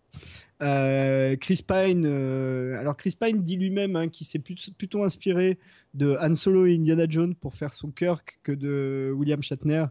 Euh, 0.63 1.37
Chris 1.37 1.65
Pine, 1.67 2.05
euh, 2.07 2.79
alors 2.79 2.97
Chris 2.97 3.17
Pine 3.19 3.43
dit 3.43 3.57
lui-même 3.57 3.97
hein, 3.97 4.09
qu'il 4.09 4.27
s'est 4.27 4.39
plutôt 4.39 5.03
inspiré 5.03 5.59
de 5.95 6.17
Han 6.21 6.35
Solo 6.35 6.67
et 6.67 6.75
Indiana 6.75 7.07
Jones 7.09 7.35
pour 7.35 7.55
faire 7.55 7.73
son 7.73 7.91
Kirk 7.91 8.39
que 8.43 8.53
de 8.53 9.13
William 9.17 9.43
Shatner 9.43 9.87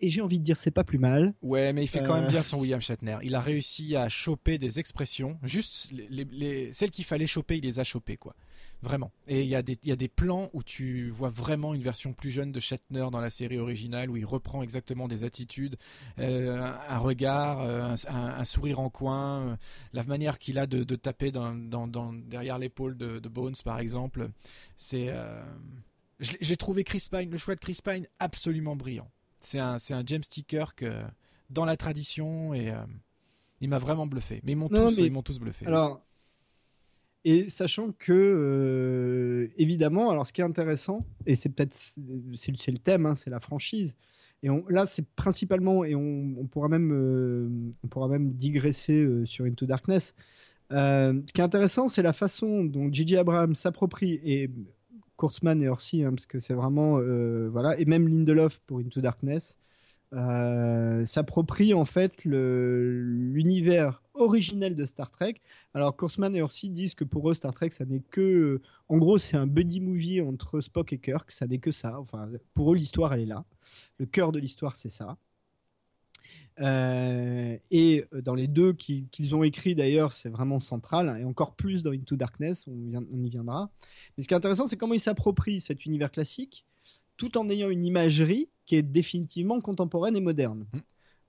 et 0.00 0.08
j'ai 0.08 0.20
envie 0.20 0.38
de 0.38 0.44
dire 0.44 0.56
c'est 0.56 0.70
pas 0.70 0.84
plus 0.84 0.98
mal. 0.98 1.34
Ouais, 1.42 1.72
mais 1.72 1.84
il 1.84 1.86
fait 1.86 2.02
quand 2.02 2.14
même 2.14 2.28
bien 2.28 2.42
son 2.42 2.58
William 2.58 2.80
Shatner. 2.80 3.18
Il 3.22 3.34
a 3.34 3.40
réussi 3.40 3.96
à 3.96 4.08
choper 4.08 4.58
des 4.58 4.78
expressions, 4.78 5.38
juste 5.42 5.92
les, 5.92 6.72
celles 6.72 6.90
qu'il 6.90 7.04
fallait 7.04 7.26
choper, 7.26 7.58
il 7.58 7.64
les 7.64 7.78
a 7.78 7.84
chopées 7.84 8.16
quoi. 8.16 8.34
Vraiment. 8.82 9.12
Et 9.28 9.42
il 9.42 9.48
y, 9.48 9.54
a 9.54 9.62
des, 9.62 9.78
y 9.84 9.92
a 9.92 9.96
des 9.96 10.08
plans 10.08 10.48
où 10.52 10.62
tu 10.62 11.10
vois 11.10 11.28
vraiment 11.28 11.74
une 11.74 11.82
version 11.82 12.12
plus 12.12 12.30
jeune 12.30 12.50
de 12.50 12.60
Shatner 12.60 13.06
dans 13.12 13.20
la 13.20 13.28
série 13.28 13.58
originale, 13.58 14.10
où 14.10 14.16
il 14.16 14.24
reprend 14.24 14.62
exactement 14.62 15.06
des 15.06 15.24
attitudes, 15.24 15.76
euh, 16.18 16.72
un 16.88 16.98
regard, 16.98 17.60
euh, 17.60 17.94
un, 18.08 18.44
sourire 18.44 18.80
en 18.80 18.88
coin, 18.88 19.58
la 19.92 20.02
manière 20.04 20.38
qu'il 20.38 20.58
a 20.58 20.66
de, 20.66 20.82
taper 20.96 21.30
dans, 21.30 21.54
derrière 22.12 22.58
l'épaule 22.58 22.96
de, 22.96 23.28
Bones 23.28 23.54
par 23.64 23.78
exemple. 23.80 24.30
C'est, 24.76 25.14
j'ai 26.18 26.56
trouvé 26.56 26.84
Chris 26.84 27.06
Pine, 27.10 27.30
le 27.30 27.38
choix 27.38 27.54
de 27.54 27.60
Chris 27.60 27.78
Pine 27.84 28.06
absolument 28.18 28.76
brillant 28.76 29.10
c'est 29.40 29.58
un, 29.58 29.78
James 30.06 30.22
T. 30.22 30.42
Kirk 30.42 30.82
euh, 30.82 31.02
dans 31.48 31.64
la 31.64 31.76
tradition 31.76 32.54
et 32.54 32.70
euh, 32.70 32.76
il 33.60 33.68
m'a 33.68 33.78
vraiment 33.78 34.06
bluffé. 34.06 34.40
Mais 34.44 34.52
ils 34.52 34.56
m'ont 34.56 34.68
tous, 34.68 34.98
ils 34.98 35.10
m'ont 35.10 35.22
tous 35.22 35.38
bluffé. 35.38 35.66
Alors, 35.66 36.02
et 37.24 37.48
sachant 37.48 37.92
que, 37.92 38.12
euh, 38.12 39.48
évidemment, 39.56 40.10
alors 40.10 40.26
ce 40.26 40.32
qui 40.32 40.40
est 40.40 40.44
intéressant, 40.44 41.06
et 41.26 41.36
c'est 41.36 41.50
peut-être 41.50 41.74
c'est, 41.74 42.70
le 42.72 42.78
thème, 42.78 43.06
hein, 43.06 43.14
c'est 43.14 43.30
la 43.30 43.40
franchise. 43.40 43.94
Et 44.42 44.48
là, 44.70 44.86
c'est 44.86 45.06
principalement, 45.16 45.84
et 45.84 45.94
on, 45.94 46.46
pourra 46.50 46.68
même, 46.68 47.74
on 47.84 47.88
pourra 47.88 48.08
même 48.08 48.32
digresser 48.32 49.06
sur 49.26 49.44
Into 49.44 49.66
Darkness. 49.66 50.14
ce 50.70 51.32
qui 51.34 51.40
est 51.42 51.44
intéressant, 51.44 51.88
c'est 51.88 52.02
la 52.02 52.14
façon 52.14 52.64
dont 52.64 52.90
J.J. 52.90 53.18
Abrams 53.18 53.54
s'approprie, 53.54 54.18
et 54.24 54.50
Kurtzman 55.20 55.62
et 55.62 55.68
Orsi, 55.68 56.02
hein, 56.02 56.10
parce 56.10 56.26
que 56.26 56.40
c'est 56.40 56.54
vraiment 56.54 56.98
euh, 56.98 57.48
voilà, 57.52 57.78
et 57.78 57.84
même 57.84 58.08
Lindelof 58.08 58.60
pour 58.66 58.78
Into 58.78 59.00
Darkness 59.00 59.56
euh, 60.12 61.04
s'approprie 61.06 61.72
en 61.72 61.84
fait 61.84 62.24
l'univers 62.24 64.02
originel 64.14 64.74
de 64.74 64.84
Star 64.84 65.10
Trek. 65.10 65.36
Alors 65.72 65.96
Kurtzman 65.96 66.34
et 66.34 66.42
Orsi 66.42 66.68
disent 66.68 66.94
que 66.94 67.04
pour 67.04 67.30
eux 67.30 67.34
Star 67.34 67.54
Trek 67.54 67.70
ça 67.70 67.84
n'est 67.84 68.00
que, 68.00 68.60
en 68.88 68.98
gros 68.98 69.18
c'est 69.18 69.36
un 69.36 69.46
buddy 69.46 69.80
movie 69.80 70.20
entre 70.20 70.60
Spock 70.60 70.92
et 70.92 70.98
Kirk, 70.98 71.30
ça 71.30 71.46
n'est 71.46 71.58
que 71.58 71.72
ça. 71.72 71.98
Enfin 72.00 72.28
pour 72.54 72.72
eux 72.72 72.76
l'histoire 72.76 73.14
elle 73.14 73.20
est 73.20 73.26
là, 73.26 73.44
le 73.98 74.06
cœur 74.06 74.32
de 74.32 74.38
l'histoire 74.38 74.76
c'est 74.76 74.90
ça. 74.90 75.16
Euh, 76.60 77.56
et 77.70 78.04
euh, 78.12 78.20
dans 78.20 78.34
les 78.34 78.46
deux 78.46 78.72
qu'ils 78.72 79.34
ont 79.34 79.42
écrits 79.42 79.74
d'ailleurs, 79.74 80.12
c'est 80.12 80.28
vraiment 80.28 80.60
central, 80.60 81.18
et 81.18 81.24
encore 81.24 81.54
plus 81.54 81.82
dans 81.82 81.92
Into 81.92 82.16
Darkness, 82.16 82.66
on 82.66 83.22
y 83.22 83.30
viendra. 83.30 83.70
Mais 84.16 84.22
ce 84.22 84.28
qui 84.28 84.34
est 84.34 84.36
intéressant, 84.36 84.66
c'est 84.66 84.76
comment 84.76 84.94
ils 84.94 85.00
s'approprient 85.00 85.60
cet 85.60 85.86
univers 85.86 86.10
classique, 86.10 86.66
tout 87.20 87.36
en 87.36 87.50
ayant 87.50 87.68
une 87.68 87.84
imagerie 87.84 88.48
qui 88.64 88.76
est 88.76 88.82
définitivement 88.82 89.60
contemporaine 89.60 90.16
et 90.16 90.22
moderne. 90.22 90.64
Mmh. 90.72 90.78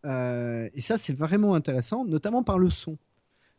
Euh, 0.06 0.70
et 0.74 0.80
ça, 0.80 0.98
c'est 0.98 1.12
vraiment 1.12 1.54
intéressant, 1.54 2.06
notamment 2.06 2.44
par 2.44 2.58
le 2.58 2.70
son. 2.70 2.98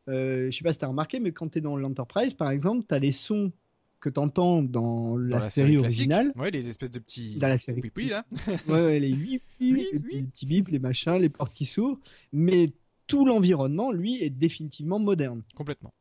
je 0.06 0.46
ne 0.46 0.50
sais 0.50 0.64
pas 0.64 0.72
si 0.72 0.78
tu 0.78 0.86
as 0.86 0.88
remarqué, 0.88 1.20
mais 1.20 1.32
quand 1.32 1.50
tu 1.50 1.58
es 1.58 1.60
dans 1.60 1.76
l'Enterprise, 1.76 2.32
par 2.32 2.50
exemple, 2.50 2.86
tu 2.88 2.94
as 2.94 2.98
les 2.98 3.12
sons 3.12 3.52
que 4.00 4.08
tu 4.08 4.18
entends 4.18 4.62
dans 4.62 5.18
la, 5.18 5.40
série, 5.40 5.76
originale. 5.76 6.32
Ouais, 6.36 6.50
les 6.50 6.68
espèces 6.68 6.90
de 6.90 7.00
petits. 7.00 7.36
Dans 7.36 7.48
la 7.48 7.58
série. 7.58 7.82
Oui, 7.94 8.08
là. 8.08 8.24
ouais, 8.66 8.98
les 8.98 9.12
oui, 9.12 9.42
oui, 9.60 9.86
les 9.92 10.22
petits 10.22 10.46
bips, 10.46 10.68
les 10.68 10.78
machins, 10.78 11.16
les 11.16 11.28
portes 11.28 11.52
qui 11.52 11.66
s'ouvrent. 11.66 12.00
Mais 12.32 12.72
tout 13.06 13.26
l'environnement, 13.26 13.92
lui, 13.92 14.22
est 14.22 14.30
définitivement 14.30 14.98
moderne. 14.98 15.42
Complètement. 15.54 15.92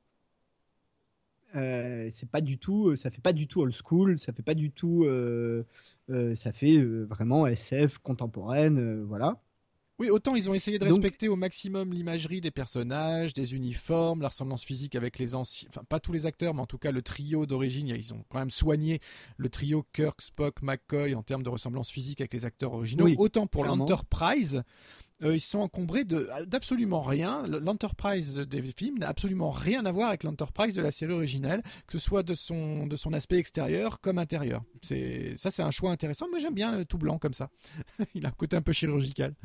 Euh, 1.55 2.07
c'est 2.09 2.29
pas 2.29 2.41
du 2.41 2.57
tout, 2.57 2.95
ça 2.95 3.11
fait 3.11 3.21
pas 3.21 3.33
du 3.33 3.47
tout 3.47 3.61
old 3.61 3.73
school, 3.73 4.17
ça 4.17 4.31
fait 4.33 4.43
pas 4.43 4.53
du 4.53 4.71
tout, 4.71 5.03
euh, 5.05 5.63
euh, 6.09 6.35
ça 6.35 6.51
fait 6.53 6.81
vraiment 6.81 7.45
SF 7.47 7.97
contemporaine, 7.99 9.03
voilà. 9.03 9.41
Oui, 9.99 10.09
autant 10.09 10.33
ils 10.33 10.49
ont 10.49 10.55
essayé 10.55 10.79
de 10.79 10.85
respecter 10.85 11.27
au 11.27 11.35
maximum 11.35 11.93
l'imagerie 11.93 12.41
des 12.41 12.49
personnages, 12.49 13.35
des 13.35 13.53
uniformes, 13.53 14.21
la 14.21 14.29
ressemblance 14.29 14.63
physique 14.63 14.95
avec 14.95 15.19
les 15.19 15.35
anciens, 15.35 15.69
enfin 15.69 15.83
pas 15.87 15.99
tous 15.99 16.11
les 16.11 16.25
acteurs, 16.25 16.55
mais 16.55 16.61
en 16.61 16.65
tout 16.65 16.79
cas 16.79 16.91
le 16.91 17.03
trio 17.03 17.45
d'origine, 17.45 17.89
ils 17.89 18.11
ont 18.11 18.23
quand 18.27 18.39
même 18.39 18.49
soigné 18.49 18.99
le 19.37 19.47
trio 19.49 19.85
Kirk, 19.93 20.19
Spock, 20.21 20.63
McCoy 20.63 21.13
en 21.13 21.21
termes 21.21 21.43
de 21.43 21.49
ressemblance 21.49 21.91
physique 21.91 22.19
avec 22.19 22.33
les 22.33 22.45
acteurs 22.45 22.73
originaux. 22.73 23.09
autant 23.17 23.45
pour 23.45 23.63
l'Enterprise, 23.63 24.63
euh, 25.23 25.35
ils 25.35 25.39
sont 25.39 25.59
encombrés 25.59 26.03
d'absolument 26.05 27.01
rien. 27.01 27.43
L'Enterprise 27.47 28.37
des 28.37 28.61
films 28.61 28.99
n'a 28.99 29.09
absolument 29.09 29.51
rien 29.51 29.85
à 29.85 29.91
voir 29.91 30.09
avec 30.09 30.23
l'Enterprise 30.23 30.75
de 30.75 30.81
la 30.81 30.91
série 30.91 31.13
originale, 31.13 31.63
que 31.87 31.97
ce 31.97 31.99
soit 31.99 32.23
de 32.23 32.33
son, 32.33 32.87
de 32.87 32.95
son 32.95 33.13
aspect 33.13 33.37
extérieur 33.37 33.99
comme 34.01 34.17
intérieur. 34.17 34.63
Ça, 34.81 35.51
c'est 35.51 35.63
un 35.63 35.71
choix 35.71 35.91
intéressant. 35.91 36.27
Moi, 36.29 36.39
j'aime 36.39 36.53
bien 36.55 36.83
tout 36.85 36.97
blanc 36.97 37.17
comme 37.17 37.33
ça. 37.33 37.49
Il 38.15 38.25
a 38.25 38.29
un 38.29 38.31
côté 38.31 38.55
un 38.55 38.61
peu 38.61 38.73
chirurgical. 38.73 39.35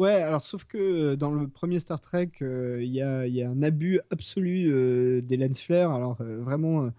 Ouais, 0.00 0.22
alors 0.22 0.46
sauf 0.46 0.64
que 0.64 0.78
euh, 0.78 1.16
dans 1.16 1.30
le 1.30 1.46
premier 1.46 1.78
Star 1.78 2.00
Trek, 2.00 2.30
euh, 2.40 2.78
il 2.82 2.90
y, 2.90 3.02
a, 3.02 3.26
y, 3.26 3.42
a, 3.42 3.50
un 3.50 3.62
abus 3.62 4.00
absolu 4.10 4.72
euh, 4.72 5.20
des 5.20 5.36
lens 5.36 5.60
flares. 5.60 5.92
Alors 5.92 6.14
vraiment, 6.14 6.90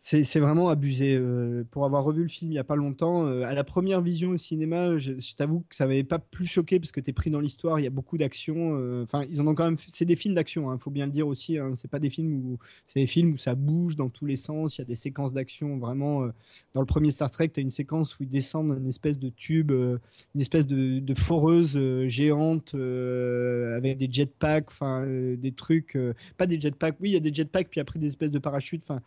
c'est 0.00 0.38
vraiment 0.38 0.68
abusé. 0.68 1.16
Euh, 1.16 1.64
pour 1.70 1.84
avoir 1.84 2.04
revu 2.04 2.22
le 2.22 2.28
film 2.28 2.50
il 2.50 2.54
n'y 2.54 2.58
a 2.58 2.64
pas 2.64 2.76
longtemps, 2.76 3.26
euh, 3.26 3.42
à 3.42 3.52
la 3.52 3.64
première 3.64 4.00
vision 4.00 4.30
au 4.30 4.36
cinéma, 4.36 4.96
je, 4.98 5.12
t'avoue 5.36 5.64
que 5.68 5.74
ça 5.74 5.86
m'avait 5.86 6.04
pas 6.04 6.18
plus 6.18 6.46
choqué 6.46 6.78
parce 6.78 6.92
que 6.92 7.00
tu 7.00 7.10
es 7.10 7.12
pris 7.12 7.30
dans 7.30 7.40
l'histoire, 7.40 7.80
il 7.80 7.82
y 7.82 7.86
a 7.86 7.90
beaucoup 7.90 8.16
d'action. 8.16 8.78
Euh, 8.78 9.04
enfin, 9.04 9.24
ils 9.30 9.40
ont 9.40 9.54
quand 9.54 9.64
même. 9.64 9.76
C'est 9.78 10.04
des 10.04 10.16
films 10.16 10.34
d'action, 10.34 10.70
il 10.70 10.74
hein, 10.74 10.78
faut 10.78 10.90
bien 10.90 11.06
le 11.06 11.12
dire 11.12 11.26
aussi. 11.26 11.58
Hein, 11.58 11.72
c'est 11.74 11.90
pas 11.90 11.98
des 11.98 12.10
films 12.10 12.34
où 12.34 12.58
c'est 12.86 13.00
des 13.00 13.06
films 13.06 13.32
où 13.32 13.36
ça 13.36 13.54
bouge 13.54 13.96
dans 13.96 14.08
tous 14.08 14.24
les 14.24 14.36
sens. 14.36 14.78
Il 14.78 14.80
y 14.80 14.82
a 14.82 14.86
des 14.86 14.94
séquences 14.94 15.32
d'action 15.32 15.78
vraiment. 15.78 16.28
dans 16.74 16.80
le 16.80 16.86
premier 16.86 17.10
Star 17.10 17.30
Trek, 17.30 17.48
tu 17.48 17.60
as 17.60 17.62
une 17.62 17.70
séquence 17.70 18.18
où 18.18 18.22
ils 18.22 18.28
descendent 18.28 18.78
une 18.78 18.88
espèce 18.88 19.18
de 19.18 19.30
tube, 19.30 19.72
une 19.72 20.40
espèce 20.40 20.66
de, 20.66 21.00
de 21.00 21.14
foreuse 21.14 21.78
géante 22.06 22.74
avec 22.74 23.98
des 23.98 24.08
jetpacks, 24.10 24.68
enfin 24.68 25.06
des 25.06 25.52
trucs. 25.52 25.98
pas 26.36 26.46
des 26.46 26.60
jetpacks, 26.60 26.96
oui, 27.00 27.10
il 27.10 27.14
y 27.14 27.16
a 27.16 27.20
des 27.20 27.34
jetpacks, 27.34 27.68
puis 27.68 27.80
après 27.80 27.98
des 27.98 28.06
espèces 28.06 28.30
de 28.30 28.38
parachutes. 28.38 28.82
Enfin, 28.88 29.02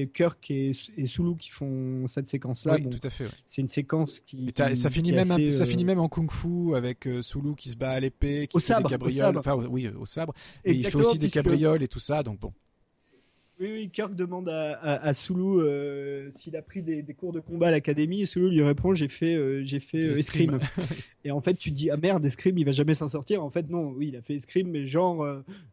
c'est 0.00 0.06
Kirk 0.06 0.50
et, 0.50 0.72
et, 0.96 1.06
Sulu 1.06 1.36
qui 1.36 1.50
font 1.50 2.06
cette 2.06 2.28
séquence-là. 2.28 2.76
Oui, 2.76 2.88
tout 2.88 3.06
à 3.06 3.10
fait. 3.10 3.26
C'est 3.46 3.60
une 3.60 3.68
séquence 3.68 4.20
qui. 4.20 4.52
ça 4.56 4.90
finit 4.90 5.12
même 5.12 5.50
ça 5.50 5.64
finit 5.64 5.82
euh, 5.82 5.86
même 5.86 6.00
en 6.00 6.08
kung-fu 6.08 6.74
avec 6.74 7.06
euh, 7.06 7.22
Sulu 7.22 7.54
qui 7.54 7.70
se 7.70 7.76
bat 7.76 7.90
à 7.90 8.00
l'épée, 8.00 8.46
qui 8.48 8.60
fait 8.60 8.76
des 8.82 8.88
cabrioles, 8.88 9.38
enfin 9.38 9.54
oui, 9.54 9.88
au 9.88 10.06
sabre. 10.06 10.34
Et 10.64 10.72
il 10.72 10.84
fait 10.84 10.96
aussi 10.96 11.18
des 11.18 11.30
cabrioles 11.30 11.82
et 11.82 11.88
tout 11.88 12.00
ça, 12.00 12.22
donc 12.22 12.38
bon. 12.40 12.52
Oui, 13.58 13.68
oui, 13.74 13.90
Kirk 13.90 14.14
demande 14.14 14.48
à, 14.48 14.78
à, 14.80 15.12
Sulu 15.12 15.60
euh, 15.60 16.30
s'il 16.30 16.56
a 16.56 16.62
pris 16.62 16.80
des, 16.80 17.04
cours 17.12 17.30
de 17.30 17.40
combat 17.40 17.68
à 17.68 17.70
l'académie 17.70 18.22
et 18.22 18.26
Sulu 18.26 18.48
lui 18.48 18.62
répond 18.62 18.94
j'ai 18.94 19.08
fait, 19.08 19.66
j'ai 19.66 19.80
fait 19.80 20.12
escrime. 20.18 20.58
et 21.24 21.30
en 21.30 21.42
fait, 21.42 21.54
tu 21.54 21.70
dis 21.70 21.90
ah 21.90 21.98
merde, 21.98 22.24
escrime, 22.24 22.56
il 22.56 22.64
va 22.64 22.72
jamais 22.72 22.94
s'en 22.94 23.10
sortir. 23.10 23.44
En 23.44 23.50
fait, 23.50 23.68
non, 23.68 23.90
oui, 23.90 24.08
il 24.08 24.16
a 24.16 24.22
fait 24.22 24.34
escrime, 24.34 24.70
mais 24.70 24.86
genre, 24.86 25.26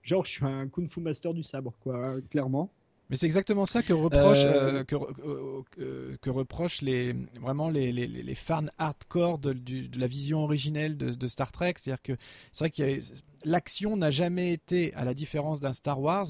genre 0.03 0.25
je 0.25 0.31
suis 0.31 0.45
un 0.45 0.67
kung 0.67 0.89
fu 0.89 0.99
master 0.99 1.33
du 1.33 1.43
sabre, 1.43 1.77
quoi, 1.79 2.05
hein, 2.05 2.21
clairement. 2.29 2.73
Mais 3.09 3.15
c'est 3.15 3.25
exactement 3.25 3.65
ça 3.65 3.83
que 3.83 3.93
reprochent, 3.93 4.43
euh, 4.45 4.83
euh, 4.91 5.61
que, 5.71 6.17
que, 6.17 6.29
reprochent 6.29 6.81
les, 6.81 7.13
vraiment 7.39 7.69
les, 7.69 7.91
les, 7.91 8.07
les 8.07 8.35
fans 8.35 8.65
hardcore 8.77 9.39
de, 9.39 9.53
de, 9.53 9.99
la 9.99 10.07
vision 10.07 10.43
originelle 10.43 10.97
de, 10.97 11.11
de 11.11 11.27
Star 11.27 11.51
Trek. 11.51 11.75
C'est-à-dire 11.77 12.01
que 12.01 12.13
c'est 12.51 12.65
vrai 12.65 12.71
que 12.71 12.99
l'action 13.45 13.95
n'a 13.95 14.11
jamais 14.11 14.51
été, 14.51 14.93
à 14.93 15.05
la 15.05 15.13
différence 15.13 15.59
d'un 15.59 15.73
Star 15.73 16.01
Wars, 16.01 16.27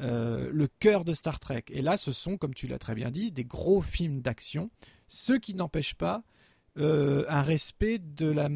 euh, 0.00 0.50
le 0.52 0.68
cœur 0.80 1.04
de 1.04 1.12
Star 1.12 1.38
Trek. 1.38 1.64
Et 1.70 1.80
là, 1.82 1.96
ce 1.96 2.12
sont, 2.12 2.36
comme 2.36 2.54
tu 2.54 2.66
l'as 2.66 2.78
très 2.78 2.94
bien 2.94 3.10
dit, 3.10 3.30
des 3.30 3.44
gros 3.44 3.80
films 3.80 4.20
d'action, 4.20 4.70
ce 5.06 5.32
qui 5.32 5.54
n'empêche 5.54 5.94
pas 5.94 6.22
un 6.78 7.40
respect 7.40 7.98
de 7.98 8.26
la 8.26 8.50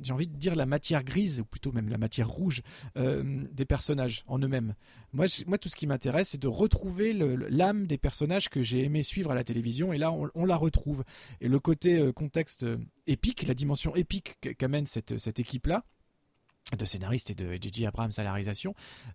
j'ai 0.00 0.12
envie 0.12 0.28
de 0.28 0.36
dire 0.36 0.54
la 0.54 0.66
matière 0.66 1.04
grise 1.04 1.40
ou 1.40 1.44
plutôt 1.44 1.72
même 1.72 1.88
la 1.88 1.98
matière 1.98 2.28
rouge 2.28 2.62
des 2.96 3.64
personnages 3.64 4.24
en 4.26 4.38
eux-mêmes. 4.38 4.74
Moi, 5.12 5.26
moi, 5.46 5.58
tout 5.58 5.68
ce 5.68 5.76
qui 5.76 5.86
m'intéresse, 5.86 6.30
c'est 6.30 6.40
de 6.40 6.48
retrouver 6.48 7.12
l'âme 7.12 7.86
des 7.86 7.98
personnages 7.98 8.48
que 8.48 8.62
j'ai 8.62 8.84
aimé 8.84 9.02
suivre 9.02 9.30
à 9.30 9.34
la 9.34 9.44
télévision, 9.44 9.92
et 9.92 9.98
là, 9.98 10.12
on, 10.12 10.44
la 10.44 10.56
retrouve. 10.56 11.04
Et 11.40 11.48
le 11.48 11.58
côté 11.58 12.12
contexte 12.14 12.66
épique, 13.06 13.46
la 13.46 13.54
dimension 13.54 13.94
épique 13.94 14.38
qu'amène 14.58 14.86
cette, 14.86 15.18
cette 15.18 15.40
équipe-là 15.40 15.84
de 16.74 16.84
scénariste 16.84 17.30
et 17.30 17.34
de 17.34 17.52
J.J. 17.60 17.86
Abrams 17.86 18.10
à 18.16 18.22
la 18.24 18.36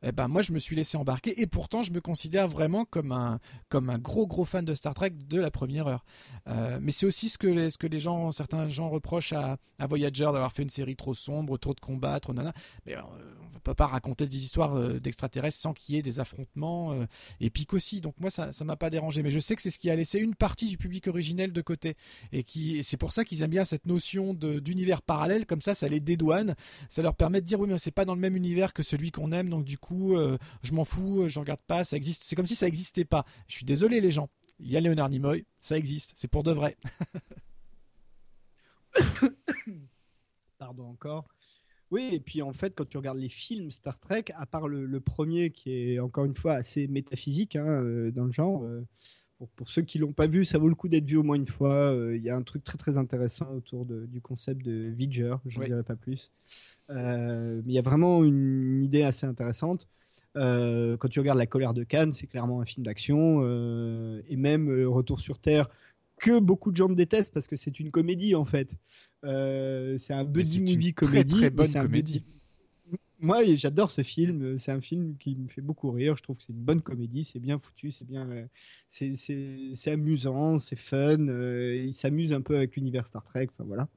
eh 0.04 0.12
ben 0.14 0.28
moi 0.30 0.42
je 0.42 0.54
me 0.54 0.60
suis 0.60 0.76
laissé 0.76 0.96
embarquer 0.96 1.42
et 1.42 1.48
pourtant 1.48 1.84
je 1.84 1.92
me 1.92 2.00
considère 2.00 2.48
vraiment 2.48 2.86
comme 2.86 3.12
un 3.12 3.40
comme 3.68 3.90
un 3.90 3.98
gros 3.98 4.26
gros 4.26 4.46
fan 4.46 4.64
de 4.64 4.74
Star 4.74 4.94
Trek 4.94 5.12
de 5.12 5.40
la 5.40 5.52
première 5.52 5.88
heure. 5.88 6.06
Euh, 6.48 6.80
mais 6.82 6.92
c'est 6.92 7.06
aussi 7.06 7.28
ce 7.28 7.38
que 7.38 7.48
les, 7.48 7.70
ce 7.70 7.78
que 7.78 7.88
les 7.88 8.00
gens 8.00 8.32
certains 8.32 8.70
gens 8.70 8.90
reprochent 8.90 9.34
à, 9.34 9.58
à 9.80 9.88
Voyager 9.88 10.24
d'avoir 10.24 10.54
fait 10.54 10.64
une 10.64 10.70
série 10.70 10.96
trop 10.96 11.14
sombre, 11.14 11.58
trop 11.58 11.74
de 11.74 11.82
combats, 11.82 12.20
trop 12.22 12.34
nana. 12.34 12.54
Mais 12.86 12.96
euh, 12.96 13.02
on 13.04 13.54
ne 13.54 13.60
peut 13.60 13.74
pas 13.74 13.88
raconter 13.88 14.28
des 14.28 14.44
histoires 14.44 14.76
euh, 14.76 15.00
d'extraterrestres 15.00 15.60
sans 15.60 15.74
qu'il 15.74 15.96
y 15.96 15.98
ait 15.98 16.02
des 16.02 16.22
affrontements 16.22 16.96
épiques 17.42 17.74
aussi. 17.74 18.00
Donc 18.00 18.16
moi 18.20 18.30
ça 18.30 18.54
ça 18.54 18.64
m'a 18.64 18.78
pas 18.78 18.90
dérangé, 18.90 19.24
mais 19.24 19.32
je 19.32 19.40
sais 19.40 19.58
que 19.58 19.62
c'est 19.62 19.72
ce 19.72 19.80
qui 19.80 19.90
a 19.90 19.96
laissé 19.96 20.20
une 20.20 20.36
partie 20.36 20.68
du 20.68 20.78
public 20.78 21.08
originel 21.08 21.52
de 21.52 21.62
côté 21.62 21.98
et 22.32 22.46
c'est 22.82 22.98
pour 22.98 23.12
ça 23.12 23.26
qu'ils 23.26 23.42
aiment 23.44 23.52
bien 23.52 23.66
cette 23.66 23.86
notion 23.86 24.34
d'univers 24.34 25.02
parallèle 25.02 25.46
comme 25.46 25.62
ça 25.62 25.74
ça 25.74 25.90
les 25.90 26.00
dédouane, 26.00 26.56
ça 26.90 27.02
leur 27.02 27.16
permet 27.16 27.41
dire 27.46 27.60
oui 27.60 27.68
mais 27.68 27.78
c'est 27.78 27.92
pas 27.92 28.06
dans 28.06 28.16
le 28.16 28.22
même 28.22 28.36
univers 28.36 28.74
que 28.74 28.84
celui 28.84 29.12
qu'on 29.12 29.32
aime 29.32 29.50
donc 29.50 29.66
du 29.66 29.78
coup 29.78 30.16
euh, 30.16 30.38
je 30.64 30.74
m'en 30.74 30.86
fous, 30.86 31.24
euh, 31.24 31.28
je 31.28 31.40
regarde 31.40 31.62
pas, 31.66 31.84
ça 31.84 31.98
existe. 31.98 32.24
C'est 32.24 32.36
comme 32.36 32.46
si 32.46 32.56
ça 32.56 32.68
existait 32.68 33.06
pas. 33.06 33.26
Je 33.48 33.56
suis 33.56 33.66
désolé 33.66 34.02
les 34.02 34.12
gens. 34.12 34.30
Il 34.60 34.72
y 34.72 34.78
a 34.78 34.80
Léonard 34.80 35.10
Nimoy, 35.10 35.46
ça 35.60 35.78
existe, 35.78 36.14
c'est 36.16 36.28
pour 36.28 36.44
de 36.44 36.52
vrai. 36.52 36.78
Pardon 40.60 40.86
encore. 40.86 41.28
Oui, 41.90 42.10
et 42.14 42.20
puis 42.20 42.42
en 42.42 42.54
fait, 42.54 42.76
quand 42.76 42.88
tu 42.88 42.98
regardes 42.98 43.18
les 43.18 43.28
films 43.28 43.72
Star 43.72 44.00
Trek, 44.00 44.26
à 44.36 44.46
part 44.46 44.68
le, 44.68 45.00
premier 45.02 45.50
qui 45.50 45.94
est 45.94 46.00
encore 46.00 46.26
une 46.26 46.36
fois 46.36 46.54
assez 46.54 46.88
métaphysique 46.88 47.56
hein, 47.56 47.68
euh, 47.68 48.12
dans 48.12 48.26
le 48.26 48.32
genre, 48.32 48.64
pour, 49.56 49.70
ceux 49.70 49.82
qui 49.82 49.98
l'ont 49.98 50.14
pas 50.14 50.28
vu, 50.28 50.46
ça 50.46 50.58
vaut 50.58 50.70
le 50.70 50.76
coup 50.76 50.88
d'être 50.88 51.06
vu 51.06 51.18
au 51.18 51.24
moins 51.24 51.36
une 51.36 51.48
fois. 51.48 51.94
Euh, 51.94 52.16
il 52.16 52.24
y 52.24 52.30
a 52.30 52.36
un 52.36 52.42
truc 52.42 52.64
très 52.64 52.78
très 52.78 52.98
intéressant 52.98 53.48
autour 53.54 53.86
du 53.86 54.22
concept 54.22 54.64
de 54.64 54.90
Vidger, 54.90 55.36
je 55.46 55.60
ne 55.60 55.66
dirai 55.66 55.84
pas 55.84 55.96
plus. 55.96 56.32
Euh, 56.90 57.62
mais 57.66 57.74
il 57.74 57.76
y 57.76 57.80
a 57.80 57.84
vraiment 57.84 58.24
une, 58.24 58.84
idée 58.84 59.04
assez 59.04 59.26
intéressante. 59.26 59.88
Euh, 60.38 60.98
quand 60.98 61.08
tu 61.08 61.20
regardes 61.20 61.38
La 61.38 61.46
colère 61.46 61.74
de 61.74 61.84
Cannes, 61.84 62.14
c'est 62.14 62.28
clairement 62.28 62.62
un 62.62 62.66
film 62.66 62.86
d'action. 62.86 63.42
et 64.28 64.36
même 64.36 64.70
Retour 64.88 65.20
sur 65.20 65.40
Terre, 65.40 65.70
que 66.18 66.40
beaucoup 66.40 66.72
de 66.72 66.78
gens 66.78 66.90
détestent 66.90 67.34
parce 67.34 67.48
que 67.48 67.56
c'est 67.56 67.80
une 67.80 67.92
comédie 67.92 68.36
en 68.36 68.46
fait. 68.46 68.76
c'est 69.24 70.14
un 70.14 70.24
buddy 70.24 70.62
movie 70.62 70.94
comédie. 70.94 71.34
Très, 71.34 71.40
très 71.40 71.50
bonne 71.50 71.74
comédie 71.74 72.24
moi, 73.22 73.44
j'adore 73.56 73.92
ce 73.92 74.02
film. 74.02 74.58
C'est 74.58 74.72
un 74.72 74.82
film 74.82 75.16
qui 75.18 75.36
me 75.36 75.48
fait 75.48 75.62
beaucoup 75.62 75.92
rire. 75.92 76.16
Je 76.18 76.24
trouve 76.24 76.38
que 76.38 76.44
c'est 76.44 76.54
une 76.54 76.60
bonne 76.60 76.82
comédie. 76.82 77.24
C'est 77.24 77.40
bien 77.40 77.60
foutu. 77.60 77.92
C'est 77.92 78.06
bien. 78.06 78.28
Euh, 78.30 78.46
c'est 78.90 79.92
amusant. 79.92 80.60
C'est 80.60 80.76
fun. 80.76 81.28
Euh, 81.28 81.86
il 81.88 81.94
s'amuse 81.94 82.34
un 82.34 82.42
peu 82.42 82.58
avec 82.58 82.76
l'univers 82.76 83.08
Star 83.08 83.24
Trek. 83.24 83.50
Enfin 83.54 83.64
voilà. 83.68 83.88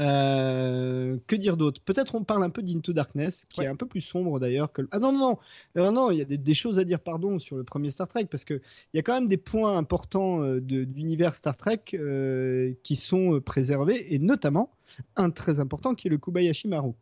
Euh, 0.00 1.18
que 1.28 1.36
dire 1.36 1.56
d'autre? 1.56 1.80
Peut-être 1.82 2.16
on 2.16 2.24
parle 2.24 2.42
un 2.42 2.50
peu 2.50 2.62
d'Into 2.62 2.92
Darkness, 2.92 3.44
qui 3.48 3.60
est 3.60 3.68
un 3.68 3.76
peu 3.76 3.86
plus 3.86 4.00
sombre 4.00 4.40
d'ailleurs 4.40 4.72
que. 4.72 4.82
Ah 4.90 4.98
non 4.98 5.12
non 5.12 5.38
non, 5.76 5.92
non, 5.92 6.10
il 6.10 6.18
y 6.18 6.22
a 6.22 6.24
des, 6.24 6.54
choses 6.54 6.80
à 6.80 6.84
dire 6.84 6.98
pardon 6.98 7.38
sur 7.38 7.56
le 7.56 7.62
premier 7.62 7.90
Star 7.90 8.08
Trek 8.08 8.24
parce 8.28 8.44
que 8.44 8.54
il 8.54 8.96
y 8.96 8.98
a 8.98 9.02
quand 9.02 9.14
même 9.14 9.28
des 9.28 9.36
points 9.36 9.78
importants 9.78 10.40
de, 10.40 10.78
l'univers 10.96 11.36
Star 11.36 11.56
Trek 11.56 11.84
qui 12.82 12.96
sont 12.96 13.40
préservés 13.40 14.12
et 14.12 14.18
notamment 14.18 14.72
un 15.14 15.30
très 15.30 15.60
important 15.60 15.94
qui 15.94 16.08
est 16.08 16.10
le 16.10 16.18
Kubayashi 16.18 16.66
Maru. 16.66 16.94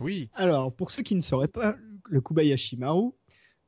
Oui. 0.00 0.30
Alors, 0.34 0.72
pour 0.72 0.90
ceux 0.90 1.02
qui 1.02 1.14
ne 1.14 1.20
sauraient 1.20 1.48
pas, 1.48 1.76
le 2.08 2.20
Kubayashi 2.20 2.76
Maru, 2.76 3.10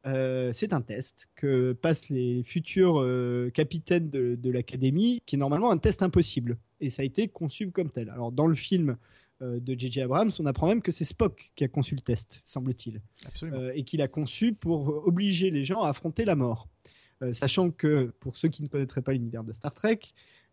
euh, 0.06 0.52
c'est 0.52 0.72
un 0.72 0.82
test 0.82 1.28
que 1.34 1.72
passent 1.72 2.10
les 2.10 2.44
futurs 2.44 3.00
euh, 3.00 3.50
capitaines 3.50 4.08
de, 4.08 4.50
l'académie, 4.50 5.20
qui 5.26 5.34
est 5.34 5.38
normalement 5.38 5.70
un 5.70 5.78
test 5.78 6.02
impossible. 6.02 6.58
Et 6.80 6.90
ça 6.90 7.02
a 7.02 7.04
été 7.04 7.28
conçu 7.28 7.70
comme 7.70 7.90
tel. 7.90 8.10
Alors, 8.10 8.30
dans 8.30 8.46
le 8.46 8.54
film 8.54 8.96
euh, 9.42 9.58
de 9.58 9.74
J.J. 9.76 10.02
Abrams, 10.02 10.30
on 10.38 10.46
apprend 10.46 10.68
même 10.68 10.82
que 10.82 10.92
c'est 10.92 11.04
Spock 11.04 11.50
qui 11.56 11.64
a 11.64 11.68
conçu 11.68 11.94
le 11.96 12.02
test, 12.02 12.40
semble-t-il. 12.44 13.00
et 13.74 13.82
qu'il 13.82 14.00
a 14.00 14.08
conçu 14.08 14.52
pour 14.52 15.06
obliger 15.06 15.50
les 15.50 15.64
gens 15.64 15.82
à 15.82 15.88
affronter 15.88 16.24
la 16.24 16.36
mort. 16.36 16.68
sachant 17.32 17.70
que, 17.70 18.12
pour 18.20 18.36
ceux 18.36 18.48
qui 18.48 18.62
ne 18.62 18.68
connaîtraient 18.68 19.02
pas 19.02 19.12
l'univers 19.12 19.42
de 19.42 19.52
Star 19.52 19.74
Trek, 19.74 20.00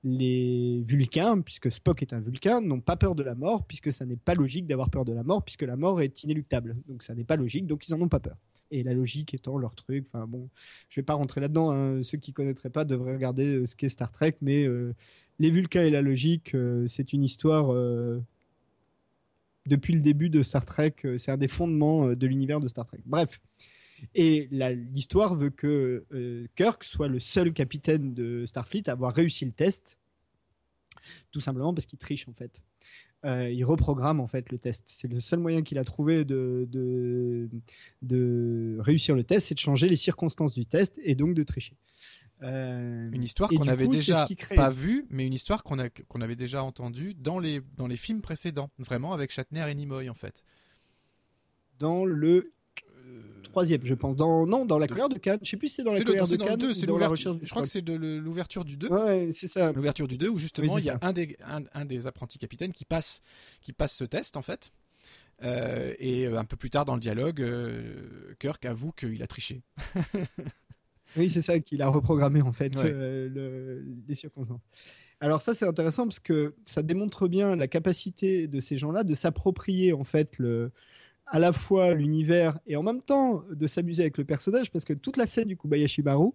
les 0.03 0.81
Vulcains, 0.85 1.41
puisque 1.41 1.71
Spock 1.71 2.01
est 2.01 2.13
un 2.13 2.19
Vulcain, 2.19 2.61
n'ont 2.61 2.81
pas 2.81 2.97
peur 2.97 3.15
de 3.15 3.23
la 3.23 3.35
mort, 3.35 3.65
puisque 3.65 3.93
ça 3.93 4.05
n'est 4.05 4.17
pas 4.17 4.35
logique 4.35 4.67
d'avoir 4.67 4.89
peur 4.89 5.05
de 5.05 5.13
la 5.13 5.23
mort, 5.23 5.43
puisque 5.43 5.61
la 5.61 5.77
mort 5.77 6.01
est 6.01 6.23
inéluctable. 6.23 6.75
Donc 6.87 7.03
ça 7.03 7.15
n'est 7.15 7.23
pas 7.23 7.37
logique, 7.37 7.67
donc 7.67 7.87
ils 7.87 7.93
en 7.93 8.01
ont 8.01 8.09
pas 8.09 8.19
peur. 8.19 8.37
Et 8.71 8.83
la 8.83 8.93
logique 8.93 9.33
étant 9.33 9.57
leur 9.57 9.75
truc. 9.75 10.05
Enfin 10.11 10.27
bon, 10.27 10.49
je 10.89 10.99
vais 10.99 11.05
pas 11.05 11.13
rentrer 11.13 11.39
là-dedans. 11.41 11.71
Hein. 11.71 12.03
Ceux 12.03 12.17
qui 12.17 12.33
connaîtraient 12.33 12.69
pas 12.69 12.85
devraient 12.85 13.13
regarder 13.13 13.45
euh, 13.45 13.65
ce 13.65 13.75
qu'est 13.75 13.89
Star 13.89 14.11
Trek, 14.11 14.35
mais 14.41 14.65
euh, 14.65 14.93
les 15.39 15.51
Vulcains 15.51 15.83
et 15.83 15.89
la 15.89 16.01
logique, 16.01 16.53
euh, 16.53 16.87
c'est 16.89 17.13
une 17.13 17.23
histoire. 17.23 17.73
depuis 19.65 19.93
le 19.93 20.01
début 20.01 20.29
de 20.29 20.43
Star 20.43 20.65
Trek, 20.65 20.95
c'est 21.17 21.31
un 21.31 21.37
des 21.37 21.47
fondements 21.47 22.07
de 22.07 22.27
l'univers 22.27 22.59
de 22.59 22.67
Star 22.67 22.85
Trek. 22.85 22.99
Bref, 23.05 23.39
et 24.15 24.47
l'histoire 24.91 25.35
veut 25.35 25.49
que 25.49 26.05
euh, 26.11 26.47
Kirk 26.55 26.83
soit 26.83 27.07
le 27.07 27.19
seul 27.19 27.53
capitaine 27.53 28.13
de 28.13 28.45
Starfleet 28.45 28.89
à 28.89 28.93
avoir 28.93 29.13
réussi 29.13 29.45
le 29.45 29.51
test, 29.51 29.97
tout 31.31 31.39
simplement 31.39 31.73
parce 31.73 31.85
qu'il 31.85 31.99
triche 31.99 32.27
en 32.27 32.33
fait. 32.33 32.61
Euh, 33.25 33.49
il 33.49 33.63
reprogramme 33.63 34.19
en 34.19 34.27
fait 34.27 34.51
le 34.51 34.57
test. 34.57 34.83
C'est 34.87 35.07
le 35.07 35.21
seul 35.21 35.39
moyen 35.39 35.61
qu'il 35.61 35.77
a 35.77 35.85
trouvé 35.85 36.25
de, 36.25 36.67
de, 38.01 38.77
réussir 38.79 39.15
le 39.15 39.23
test, 39.23 39.47
c'est 39.47 39.55
de 39.55 39.59
changer 39.59 39.87
les 39.87 39.95
circonstances 39.95 40.53
du 40.53 40.65
test 40.65 40.99
et 41.03 41.15
donc 41.15 41.33
de 41.33 41.43
tricher. 41.43 41.77
Euh, 42.41 43.09
une 43.13 43.23
histoire 43.23 43.49
qu'on 43.49 43.69
avait 43.69 43.87
déjà 43.87 44.27
pas 44.55 44.69
vue, 44.69 45.05
mais 45.09 45.25
une 45.25 45.33
histoire 45.33 45.63
qu'on 45.63 45.77
qu'on 46.09 46.19
avait 46.19 46.35
déjà 46.35 46.61
entendue 46.61 47.13
dans 47.13 47.39
les, 47.39 47.61
dans 47.77 47.87
les 47.87 47.95
films 47.95 48.21
précédents, 48.21 48.69
vraiment 48.77 49.13
avec 49.13 49.31
Shatner 49.31 49.65
et 49.69 49.75
Nimoy 49.75 50.09
en 50.09 50.13
fait. 50.13 50.43
Dans 51.79 52.03
le 52.03 52.51
troisième, 53.43 53.81
je 53.83 53.93
pense. 53.93 54.15
Dans, 54.15 54.45
non, 54.45 54.65
dans 54.65 54.79
la 54.79 54.87
colère 54.87 55.09
de 55.09 55.17
Cannes. 55.17 55.39
Je 55.43 55.49
sais 55.49 55.57
plus 55.57 55.69
si 55.69 55.75
c'est 55.75 55.83
dans 55.83 55.93
la 55.93 56.01
colère 56.01 56.27
de 56.27 56.35
Cannes. 56.35 56.73
c'est 56.73 56.87
l'ouverture. 56.87 57.39
Je 57.41 57.49
crois 57.49 57.61
que 57.61 57.67
c'est 57.67 57.81
de 57.81 57.93
l'ouverture 57.93 58.65
du 58.65 58.75
2. 58.75 58.87
Ouais, 58.89 59.29
c'est 59.31 59.47
ça. 59.47 59.71
L'ouverture 59.71 60.07
du 60.07 60.17
2 60.17 60.27
où 60.27 60.37
justement 60.37 60.77
il 60.77 60.85
y 60.85 60.89
a 60.89 60.97
un 61.01 61.13
des, 61.13 61.37
un, 61.73 61.85
des 61.85 62.07
apprentis 62.07 62.39
capitaines 62.39 62.73
qui 62.73 62.85
passe, 62.85 63.21
qui 63.61 63.71
passe 63.71 63.95
ce 63.95 64.03
test 64.03 64.35
en 64.35 64.41
fait. 64.41 64.71
Euh, 65.43 65.93
et 65.99 66.25
euh, 66.25 66.37
un 66.37 66.45
peu 66.45 66.55
plus 66.55 66.69
tard 66.69 66.85
dans 66.85 66.93
le 66.93 66.99
dialogue, 66.99 67.41
euh, 67.41 68.33
Kirk 68.39 68.63
avoue 68.65 68.91
qu'il 68.91 69.21
a 69.21 69.27
triché. 69.27 69.61
oui, 71.17 71.29
c'est 71.29 71.41
ça 71.41 71.59
qu'il 71.59 71.81
a 71.81 71.89
reprogrammé 71.89 72.41
en 72.41 72.51
fait 72.51 72.71
les 72.83 74.15
circonstances. 74.15 74.61
Alors 75.19 75.41
ça 75.41 75.53
c'est 75.53 75.65
intéressant 75.65 76.03
parce 76.03 76.19
que 76.19 76.53
ça 76.65 76.81
démontre 76.81 77.27
bien 77.27 77.55
la 77.55 77.67
capacité 77.67 78.47
de 78.47 78.59
ces 78.59 78.77
gens-là 78.77 79.03
de 79.03 79.13
s'approprier 79.13 79.93
en 79.93 80.03
fait 80.03 80.37
le, 80.37 80.71
à 81.33 81.39
la 81.39 81.51
fois 81.51 81.95
l'univers 81.95 82.59
et 82.67 82.75
en 82.75 82.83
même 82.83 83.01
temps 83.01 83.43
de 83.51 83.65
s'amuser 83.65 84.03
avec 84.03 84.19
le 84.19 84.23
personnage 84.23 84.69
parce 84.71 84.85
que 84.85 84.93
toute 84.93 85.17
la 85.17 85.25
scène 85.25 85.47
du 85.47 85.57
Kubayashi 85.57 86.03
Maru, 86.03 86.31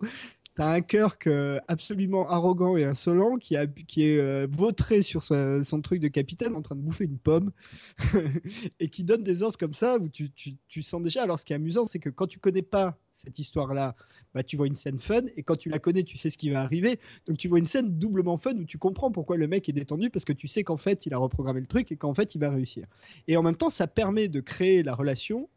T'as 0.59 0.73
un 0.73 0.81
Kirk 0.81 1.29
euh, 1.29 1.61
absolument 1.69 2.29
arrogant 2.29 2.77
et 2.77 2.83
insolent 2.83 3.37
qui, 3.39 3.57
a, 3.57 3.69
qui 3.69 4.09
est 4.09 4.19
euh, 4.19 4.49
vautré 4.51 5.03
sur 5.03 5.23
son 5.23 5.81
truc 5.83 6.01
de 6.01 6.09
capitaine 6.09 6.57
en 6.57 6.63
train 6.63 6.75
de 6.75 6.81
bouffer 6.81 7.05
une 7.05 7.17
pomme 7.17 7.53
et 8.81 8.89
qui 8.89 9.05
donne 9.05 9.23
des 9.23 9.43
ordres 9.43 9.57
comme 9.57 9.73
ça 9.73 9.99
où 9.99 10.09
tu, 10.09 10.33
tu, 10.33 10.57
tu 10.67 10.83
sens 10.83 11.01
déjà. 11.01 11.23
Alors, 11.23 11.39
ce 11.39 11.45
qui 11.45 11.53
est 11.53 11.57
amusant, 11.57 11.85
c'est 11.87 12.01
que 12.01 12.11
quand 12.11 12.27
tu 12.27 12.41
connais 12.41 12.63
pas 12.63 12.99
cette 13.13 13.39
histoire-là, 13.39 13.95
bah, 14.35 14.43
tu 14.43 14.57
vois 14.57 14.67
une 14.67 14.75
scène 14.75 14.99
fun 14.99 15.21
et 15.37 15.45
quand 15.45 15.55
tu 15.55 15.69
la 15.69 15.79
connais, 15.79 16.03
tu 16.03 16.17
sais 16.17 16.29
ce 16.29 16.37
qui 16.37 16.51
va 16.51 16.61
arriver. 16.61 16.99
Donc, 17.29 17.39
tu 17.39 17.47
vois 17.47 17.61
une 17.61 17.65
scène 17.65 17.97
doublement 17.97 18.37
fun 18.37 18.57
où 18.57 18.65
tu 18.65 18.79
comprends 18.79 19.13
pourquoi 19.13 19.37
le 19.37 19.47
mec 19.47 19.69
est 19.69 19.73
détendu 19.73 20.11
parce 20.11 20.25
que 20.25 20.33
tu 20.33 20.49
sais 20.49 20.65
qu'en 20.65 20.77
fait, 20.77 21.07
il 21.07 21.15
a 21.15 21.19
reprogrammé 21.19 21.61
le 21.61 21.69
truc 21.69 21.93
et 21.93 21.97
qu'en 21.97 22.15
fait, 22.15 22.35
il 22.35 22.41
va 22.41 22.51
réussir. 22.51 22.89
Et 23.29 23.37
en 23.37 23.45
même 23.45 23.57
temps, 23.57 23.71
ça 23.71 23.87
permet 23.87 24.27
de 24.27 24.41
créer 24.41 24.83
la 24.83 24.97
relation 24.97 25.49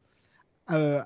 euh, 0.72 1.04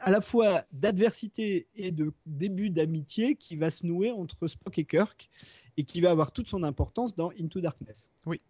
à 0.00 0.10
la 0.10 0.20
fois 0.20 0.64
d'adversité 0.72 1.68
et 1.74 1.90
de 1.90 2.12
début 2.26 2.70
d'amitié 2.70 3.36
qui 3.36 3.56
va 3.56 3.70
se 3.70 3.86
nouer 3.86 4.10
entre 4.10 4.46
Spock 4.46 4.78
et 4.78 4.84
Kirk 4.84 5.28
et 5.76 5.84
qui 5.84 6.00
va 6.00 6.10
avoir 6.10 6.32
toute 6.32 6.48
son 6.48 6.62
importance 6.62 7.14
dans 7.16 7.30
Into 7.40 7.60
Darkness. 7.60 8.10
Oui. 8.26 8.40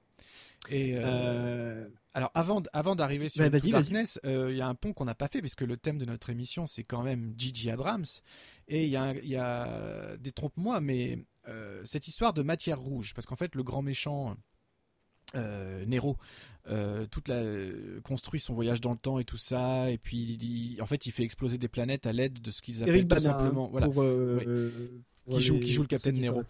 Et 0.70 0.97
euh, 0.97 1.03
euh, 1.05 1.89
alors 2.15 2.31
avant, 2.35 2.62
avant 2.73 2.97
d'arriver 2.97 3.28
sur 3.28 3.45
Into 3.45 3.69
Darkness, 3.70 4.19
il 4.24 4.57
y 4.57 4.61
a 4.61 4.69
un 4.69 4.74
pont 4.74 4.93
qu'on 4.93 5.05
n'a 5.05 5.15
pas 5.15 5.28
fait 5.28 5.41
puisque 5.41 5.62
le 5.62 5.77
thème 5.77 5.99
de 5.99 6.07
notre 6.07 6.31
émission 6.31 6.66
c'est 6.66 6.85
quand 6.85 7.03
même 7.03 7.35
Gigi 7.36 7.70
Abrams 7.70 8.07
et 8.69 8.85
il 8.85 8.91
y 8.91 8.97
a, 8.97 9.15
y 9.15 9.36
a 9.36 10.16
détrompe-moi 10.16 10.81
mais 10.81 11.19
cette 11.85 12.09
histoire 12.09 12.32
de 12.32 12.43
matière 12.43 12.81
rouge 12.81 13.12
parce 13.12 13.27
qu'en 13.27 13.36
fait 13.36 13.55
le 13.55 13.62
grand 13.62 13.82
méchant 13.82 14.36
euh, 15.34 15.84
Nero 15.86 16.16
euh, 16.70 17.05
toute 17.10 17.28
la 17.28 17.42
construit 18.05 18.40
son 18.40 18.55
voyage 18.55 18.80
dans 18.80 18.92
le 18.92 18.96
temps 18.96 19.18
et 19.18 19.24
tout 19.24 19.36
ça 19.36 19.90
et 19.90 19.98
puis 19.98 20.78
en 20.80 20.86
fait 20.86 21.05
il 21.06 21.12
fait 21.12 21.22
exploser 21.22 21.59
des 21.59 21.68
planètes 21.68 22.06
à 22.06 22.12
l'aide 22.12 22.40
de 22.40 22.51
ce 22.51 22.62
qu'ils 22.62 22.82
appellent 22.82 23.06
tout 23.06 23.18
simplement 23.18 23.68
voilà 23.68 23.86
pour, 23.86 24.02
euh, 24.02 25.02
qui 25.28 25.40
joue 25.40 25.59
qui 25.59 25.72
joue 25.72 25.82
le 25.82 25.88
Capitaine 25.88 26.16
Nero. 26.16 26.42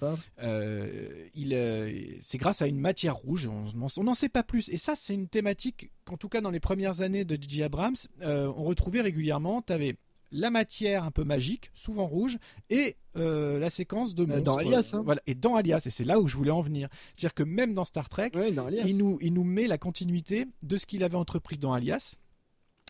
il 1.34 2.18
c'est 2.20 2.38
grâce 2.38 2.62
à 2.62 2.68
une 2.68 2.78
matière 2.78 3.16
rouge. 3.16 3.48
On 3.48 4.04
n'en 4.04 4.14
sait 4.14 4.28
pas 4.28 4.42
plus. 4.42 4.68
Et 4.68 4.78
ça, 4.78 4.94
c'est 4.96 5.14
une 5.14 5.28
thématique 5.28 5.92
qu'en 6.04 6.16
tout 6.16 6.28
cas 6.28 6.40
dans 6.40 6.50
les 6.50 6.60
premières 6.60 7.00
années 7.00 7.24
de 7.24 7.40
J.J. 7.40 7.62
Abrams, 7.62 7.94
on 8.20 8.64
retrouvait 8.64 9.00
régulièrement. 9.00 9.62
Tu 9.62 9.72
avais 9.72 9.96
la 10.34 10.50
matière 10.50 11.04
un 11.04 11.10
peu 11.10 11.24
magique, 11.24 11.70
souvent 11.72 12.06
rouge, 12.06 12.38
et 12.68 12.96
euh, 13.16 13.58
la 13.58 13.70
séquence 13.70 14.14
de 14.14 14.24
monstres. 14.24 14.42
Dans 14.42 14.56
Alias. 14.56 14.90
Hein. 14.92 15.02
Voilà, 15.04 15.22
et 15.26 15.34
dans 15.34 15.54
Alias, 15.54 15.82
et 15.86 15.90
c'est 15.90 16.04
là 16.04 16.20
où 16.20 16.28
je 16.28 16.36
voulais 16.36 16.50
en 16.50 16.60
venir. 16.60 16.88
C'est-à-dire 17.16 17.34
que 17.34 17.44
même 17.44 17.72
dans 17.72 17.84
Star 17.84 18.08
Trek, 18.08 18.32
il, 18.34 18.98
nous, 18.98 19.18
il 19.20 19.32
nous 19.32 19.44
met 19.44 19.66
la 19.66 19.78
continuité 19.78 20.46
de 20.62 20.76
ce 20.76 20.86
qu'il 20.86 21.04
avait 21.04 21.16
entrepris 21.16 21.56
dans 21.56 21.72
Alias 21.72 22.16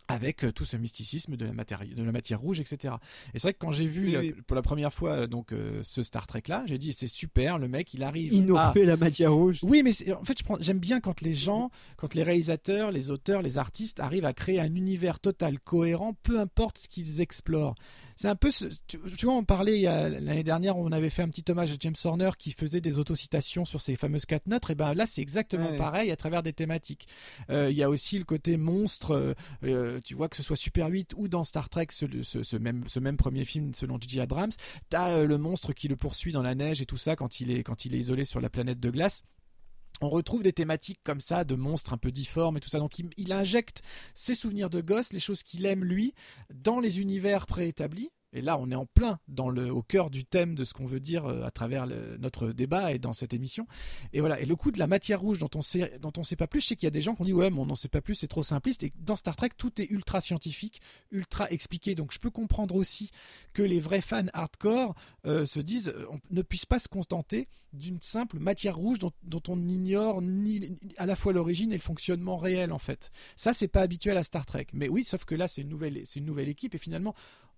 avec 0.08 0.44
euh, 0.44 0.52
tout 0.52 0.64
ce 0.64 0.76
mysticisme 0.76 1.36
de 1.36 1.46
la 1.46 1.52
matière, 1.52 1.80
de 1.84 2.02
la 2.02 2.12
matière 2.12 2.40
rouge, 2.40 2.60
etc. 2.60 2.94
Et 3.32 3.38
c'est 3.38 3.42
vrai 3.42 3.52
que 3.54 3.58
quand 3.58 3.72
j'ai 3.72 3.86
vu 3.86 4.34
pour 4.46 4.54
la 4.54 4.62
première 4.62 4.92
fois 4.92 5.10
euh, 5.10 5.26
donc 5.26 5.52
euh, 5.52 5.80
ce 5.82 6.02
Star 6.02 6.26
Trek 6.26 6.42
là, 6.48 6.62
j'ai 6.66 6.78
dit 6.78 6.92
c'est 6.92 7.06
super, 7.06 7.58
le 7.58 7.68
mec 7.68 7.94
il 7.94 8.02
arrive. 8.02 8.32
Il 8.32 8.44
nous 8.44 8.58
fait 8.72 8.84
la 8.84 8.96
matière 8.96 9.32
rouge. 9.32 9.60
Oui, 9.62 9.82
mais 9.82 9.92
en 10.12 10.24
fait 10.24 10.38
j'aime 10.60 10.78
bien 10.78 11.00
quand 11.00 11.20
les 11.20 11.32
gens, 11.32 11.70
quand 11.96 12.14
les 12.14 12.22
réalisateurs, 12.22 12.90
les 12.90 13.10
auteurs, 13.10 13.42
les 13.42 13.58
artistes 13.58 14.00
arrivent 14.00 14.26
à 14.26 14.32
créer 14.32 14.60
un 14.60 14.74
univers 14.74 15.20
total 15.20 15.58
cohérent, 15.58 16.14
peu 16.22 16.38
importe 16.38 16.78
ce 16.78 16.88
qu'ils 16.88 17.20
explorent. 17.20 17.74
C'est 18.16 18.28
un 18.28 18.36
peu, 18.36 18.50
tu, 18.86 18.98
vois, 19.24 19.34
on 19.34 19.44
parlait 19.44 19.82
l'année 19.82 20.44
dernière, 20.44 20.76
on 20.76 20.92
avait 20.92 21.10
fait 21.10 21.22
un 21.22 21.28
petit 21.28 21.44
hommage 21.50 21.72
à 21.72 21.76
James 21.80 21.94
Horner 22.04 22.30
qui 22.38 22.52
faisait 22.52 22.80
des 22.80 22.98
autocitations 22.98 23.64
sur 23.64 23.80
ses 23.80 23.96
fameuses 23.96 24.26
quatre 24.26 24.46
notes. 24.46 24.68
Et 24.70 24.74
ben 24.74 24.94
là, 24.94 25.06
c'est 25.06 25.22
exactement 25.22 25.74
pareil 25.76 26.10
à 26.10 26.16
travers 26.16 26.42
des 26.42 26.52
thématiques. 26.52 27.06
Il 27.48 27.72
y 27.72 27.82
a 27.82 27.90
aussi 27.90 28.18
le 28.18 28.24
côté 28.24 28.56
monstre 28.56 29.34
tu 30.04 30.14
vois 30.14 30.28
que 30.28 30.36
ce 30.36 30.42
soit 30.42 30.56
Super 30.56 30.88
8 30.88 31.14
ou 31.16 31.28
dans 31.28 31.44
Star 31.44 31.68
Trek, 31.68 31.88
ce, 31.90 32.56
même, 32.56 32.84
ce 32.86 33.00
même 33.00 33.16
premier 33.16 33.44
film 33.44 33.74
selon 33.74 33.98
J.J. 34.00 34.20
Abrams, 34.20 34.50
t'as 34.88 35.10
euh, 35.10 35.26
le 35.26 35.38
monstre 35.38 35.72
qui 35.72 35.88
le 35.88 35.96
poursuit 35.96 36.32
dans 36.32 36.42
la 36.42 36.54
neige 36.54 36.80
et 36.80 36.86
tout 36.86 36.96
ça 36.96 37.16
quand 37.16 37.40
il 37.40 37.50
est, 37.50 37.62
quand 37.62 37.84
il 37.84 37.94
est 37.94 37.98
isolé 37.98 38.24
sur 38.24 38.40
la 38.40 38.50
planète 38.50 38.80
de 38.80 38.90
glace 38.90 39.22
on 40.00 40.08
retrouve 40.08 40.42
des 40.42 40.52
thématiques 40.52 41.00
comme 41.04 41.20
ça 41.20 41.44
de 41.44 41.54
monstres 41.54 41.92
un 41.92 41.98
peu 41.98 42.10
difformes 42.10 42.56
et 42.56 42.60
tout 42.60 42.68
ça. 42.68 42.78
Donc 42.78 42.98
il, 42.98 43.32
injecte 43.32 43.82
ses 44.14 44.34
souvenirs 44.34 44.70
de 44.70 44.80
gosse, 44.80 45.12
les 45.12 45.20
choses 45.20 45.42
qu'il 45.42 45.66
aime 45.66 45.84
lui, 45.84 46.14
dans 46.52 46.80
les 46.80 47.00
univers 47.00 47.46
préétablis. 47.46 48.10
Et 48.34 48.42
là, 48.42 48.58
on 48.58 48.70
est 48.70 48.74
en 48.74 48.84
plein 48.84 49.20
au 49.38 49.82
cœur 49.82 50.10
du 50.10 50.24
thème 50.24 50.54
de 50.54 50.64
ce 50.64 50.74
qu'on 50.74 50.86
veut 50.86 51.00
dire 51.00 51.24
euh, 51.24 51.44
à 51.44 51.50
travers 51.50 51.86
notre 52.18 52.48
débat 52.48 52.92
et 52.92 52.98
dans 52.98 53.12
cette 53.12 53.32
émission. 53.32 53.66
Et 54.12 54.20
voilà. 54.20 54.40
Et 54.40 54.44
le 54.44 54.56
coup 54.56 54.72
de 54.72 54.78
la 54.78 54.86
matière 54.86 55.20
rouge 55.20 55.38
dont 55.38 55.50
on 55.54 55.62
sait, 55.62 55.98
dont 56.00 56.12
on 56.16 56.24
sait 56.24 56.36
pas 56.36 56.48
plus, 56.48 56.60
je 56.60 56.66
sais 56.66 56.76
qu'il 56.76 56.86
y 56.86 56.88
a 56.88 56.90
des 56.90 57.00
gens 57.00 57.14
qui 57.14 57.22
ont 57.22 57.24
dit 57.24 57.32
ouais, 57.32 57.50
mais 57.50 57.60
on 57.60 57.66
n'en 57.66 57.76
sait 57.76 57.88
pas 57.88 58.00
plus, 58.00 58.16
c'est 58.16 58.28
trop 58.28 58.42
simpliste. 58.42 58.82
Et 58.82 58.92
dans 58.98 59.16
Star 59.16 59.36
Trek, 59.36 59.50
tout 59.56 59.80
est 59.80 59.90
ultra 59.90 60.20
scientifique, 60.20 60.80
ultra 61.12 61.48
expliqué. 61.50 61.94
Donc 61.94 62.12
je 62.12 62.18
peux 62.18 62.30
comprendre 62.30 62.74
aussi 62.74 63.10
que 63.52 63.62
les 63.62 63.78
vrais 63.78 64.00
fans 64.00 64.26
hardcore 64.32 64.94
euh, 65.26 65.46
se 65.46 65.60
disent 65.60 65.94
on 66.10 66.18
ne 66.30 66.42
puisse 66.42 66.66
pas 66.66 66.80
se 66.80 66.88
contenter 66.88 67.48
d'une 67.72 68.00
simple 68.00 68.38
matière 68.38 68.76
rouge 68.76 68.98
dont, 68.98 69.42
on 69.48 69.68
ignore 69.68 70.22
ni 70.22 70.76
à 70.96 71.06
la 71.06 71.16
fois 71.16 71.32
l'origine 71.32 71.72
et 71.72 71.76
le 71.76 71.82
fonctionnement 71.82 72.36
réel 72.36 72.72
en 72.72 72.78
fait. 72.78 73.10
Ça 73.36 73.52
c'est 73.52 73.68
pas 73.68 73.82
habituel 73.82 74.16
à 74.16 74.22
Star 74.24 74.46
Trek. 74.46 74.66
Mais 74.72 74.88
oui, 74.88 75.04
sauf 75.04 75.24
que 75.24 75.34
là 75.34 75.48
c'est 75.48 75.62
une 75.62 75.68
nouvelle, 75.68 76.00
c'est 76.04 76.20
une 76.20 76.26
nouvelle 76.26 76.48
équipe 76.48 76.74
et 76.74 76.78
finalement 76.78 77.14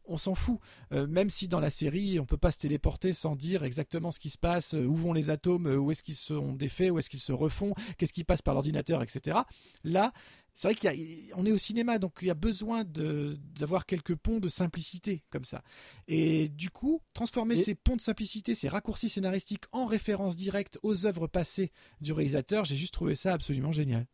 on 0.09 0.17
s'en 0.17 0.35
fout. 0.35 0.59
Euh, 0.93 1.07
même 1.07 1.31
si 1.31 1.49
dans 1.49 1.61
la 1.61 1.71
série, 1.71 2.19
on 2.21 2.27
peut 2.27 2.37
pas 2.37 2.51
se 2.51 2.59
téléporter 2.59 3.13
sans 3.13 3.37
dire 3.37 3.65
exactement 3.65 4.11
ce 4.11 4.19
qui 4.19 4.31
se 4.31 4.39
passe, 4.39 4.75
euh, 4.75 4.85
où 4.85 4.95
vont 4.95 5.13
les 5.13 5.31
atomes, 5.31 5.67
euh, 5.67 5.77
où 5.77 5.91
est-ce 5.91 6.03
qu'ils 6.03 6.15
sont 6.15 6.53
défaits, 6.53 6.91
où 6.91 6.99
est-ce 6.99 7.11
qu'ils 7.11 7.21
se 7.21 7.33
refont, 7.33 7.75
qu'est-ce 7.99 8.13
qui 8.13 8.25
passe 8.25 8.43
par 8.43 8.55
l'ordinateur, 8.55 9.03
etc. 9.03 9.39
Là, 9.85 10.13
c'est 10.55 10.73
vrai 10.73 10.75
qu'on 10.75 11.45
est 11.45 11.53
au 11.53 11.59
cinéma, 11.59 11.99
donc 11.99 12.15
il 12.23 12.29
y 12.29 12.31
a 12.31 12.35
besoin 12.35 12.83
d'avoir 12.85 13.85
quelques 13.85 14.15
ponts 14.15 14.41
de 14.41 14.49
simplicité 14.49 15.23
comme 15.29 15.45
ça. 15.45 15.63
Et 16.09 16.49
du 16.49 16.71
coup, 16.71 17.03
transformer 17.13 17.57
ces 17.57 17.75
ponts 17.75 17.97
de 17.97 18.01
simplicité, 18.01 18.55
ces 18.55 18.69
raccourcis 18.69 19.11
scénaristiques 19.11 19.65
en 19.73 19.85
référence 19.85 20.35
directe 20.35 20.79
aux 20.83 21.05
œuvres 21.05 21.27
passées 21.27 21.73
du 22.01 22.13
réalisateur, 22.13 22.65
j'ai 22.65 22.77
juste 22.77 22.95
trouvé 22.95 23.15
ça 23.15 23.35
absolument 23.35 23.71
génial. 23.71 24.07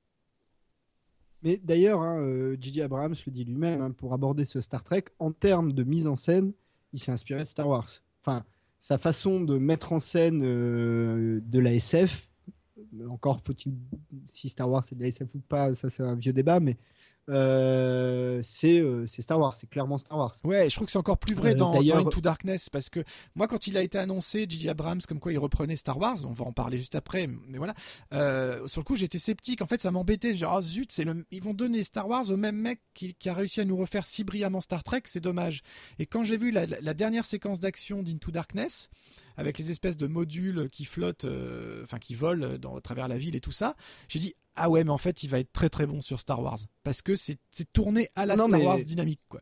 Mais 1.42 1.60
d'ailleurs, 1.62 2.00
hein, 2.00 2.54
J.J. 2.60 2.80
Euh, 2.80 2.84
Abrams 2.84 3.14
le 3.26 3.32
dit 3.32 3.44
lui-même, 3.44 3.80
hein, 3.80 3.90
pour 3.90 4.12
aborder 4.14 4.44
ce 4.44 4.60
Star 4.60 4.84
Trek, 4.84 5.04
en 5.18 5.32
termes 5.32 5.72
de 5.72 5.82
mise 5.82 6.06
en 6.06 6.16
scène, 6.16 6.52
il 6.92 7.00
s'est 7.00 7.12
inspiré 7.12 7.40
de 7.40 7.48
Star 7.48 7.68
Wars. 7.68 7.88
Enfin, 8.20 8.44
sa 8.78 8.98
façon 8.98 9.40
de 9.40 9.58
mettre 9.58 9.92
en 9.92 10.00
scène 10.00 10.42
euh, 10.44 11.40
de 11.44 11.58
la 11.58 11.74
SF, 11.74 12.30
encore 13.08 13.40
faut-il, 13.40 13.74
si 14.26 14.48
Star 14.48 14.68
Wars 14.68 14.84
c'est 14.84 14.94
de 14.94 15.00
la 15.00 15.08
SF 15.08 15.34
ou 15.34 15.40
pas, 15.40 15.74
ça 15.74 15.88
c'est 15.88 16.02
un 16.02 16.14
vieux 16.14 16.32
débat, 16.32 16.60
mais 16.60 16.76
euh, 17.28 18.42
euh, 18.64 19.04
c'est 19.06 19.22
Star 19.22 19.38
Wars, 19.38 19.54
c'est 19.54 19.68
clairement 19.68 19.98
Star 19.98 20.18
Wars. 20.18 20.34
Ouais, 20.44 20.68
je 20.68 20.74
trouve 20.74 20.86
que 20.86 20.92
c'est 20.92 20.98
encore 20.98 21.18
plus 21.18 21.34
vrai 21.34 21.52
euh, 21.52 21.54
dans, 21.54 21.82
dans, 21.82 21.96
Into 21.98 22.20
Darkness 22.20 22.68
parce 22.68 22.88
que 22.88 23.04
moi, 23.34 23.46
quand 23.46 23.66
il 23.66 23.76
a 23.76 23.82
été 23.82 23.98
annoncé, 23.98 24.46
J.J. 24.48 24.68
Abrams, 24.70 25.00
comme 25.08 25.20
quoi 25.20 25.32
il 25.32 25.38
reprenait 25.38 25.76
Star 25.76 25.98
Wars, 25.98 26.16
on 26.24 26.32
va 26.32 26.44
en 26.44 26.52
parler 26.52 26.78
juste 26.78 26.94
après, 26.94 27.28
mais 27.48 27.58
voilà. 27.58 27.74
sur 28.66 28.80
le 28.80 28.84
coup, 28.84 28.96
j'étais 28.96 29.18
sceptique. 29.18 29.62
En 29.62 29.66
fait, 29.66 29.80
ça 29.80 29.90
m'embêtait. 29.90 30.34
Genre, 30.34 30.54
oh, 30.56 30.60
zut, 30.60 30.90
c'est 30.90 31.04
le... 31.04 31.24
ils 31.30 31.42
vont 31.42 31.54
donner 31.54 31.84
Star 31.84 32.08
Wars 32.08 32.28
au 32.30 32.36
même 32.36 32.56
mec 32.56 32.80
qui, 32.94 33.14
a 33.26 33.34
réussi 33.34 33.60
à 33.60 33.64
nous 33.64 33.76
refaire 33.76 34.04
si 34.04 34.24
brillamment 34.24 34.60
Star 34.60 34.82
Trek, 34.82 35.02
c'est 35.06 35.20
dommage. 35.20 35.62
Et 35.98 36.06
quand 36.06 36.22
j'ai 36.22 36.36
vu 36.36 36.50
la, 36.50 36.66
la, 36.66 36.94
dernière 36.94 37.24
séquence 37.24 37.60
d'action 37.60 38.02
d'Into 38.02 38.30
Darkness, 38.30 38.90
avec 39.36 39.58
les 39.58 39.70
espèces 39.70 39.96
de 39.96 40.06
modules 40.06 40.68
qui 40.70 40.84
flottent, 40.84 41.26
enfin 41.82 41.98
qui 41.98 42.14
volent 42.14 42.58
dans, 42.58 42.76
à 42.76 42.80
travers 42.80 43.08
la 43.08 43.18
ville 43.18 43.36
et 43.36 43.40
tout 43.40 43.52
ça, 43.52 43.76
j'ai 44.08 44.18
dit 44.18 44.34
ah 44.54 44.68
ouais, 44.68 44.84
mais 44.84 44.90
en 44.90 44.98
fait, 44.98 45.22
il 45.22 45.30
va 45.30 45.38
être 45.38 45.52
très 45.52 45.70
très 45.70 45.86
bon 45.86 46.00
sur 46.00 46.20
Star 46.20 46.42
Wars 46.42 46.58
parce 46.82 47.02
que 47.02 47.16
c'est 47.16 47.38
tourné 47.72 48.10
à 48.14 48.26
la 48.26 48.36
Star 48.36 48.62
Wars 48.62 48.78
dynamique 48.78 49.20
quoi. 49.28 49.40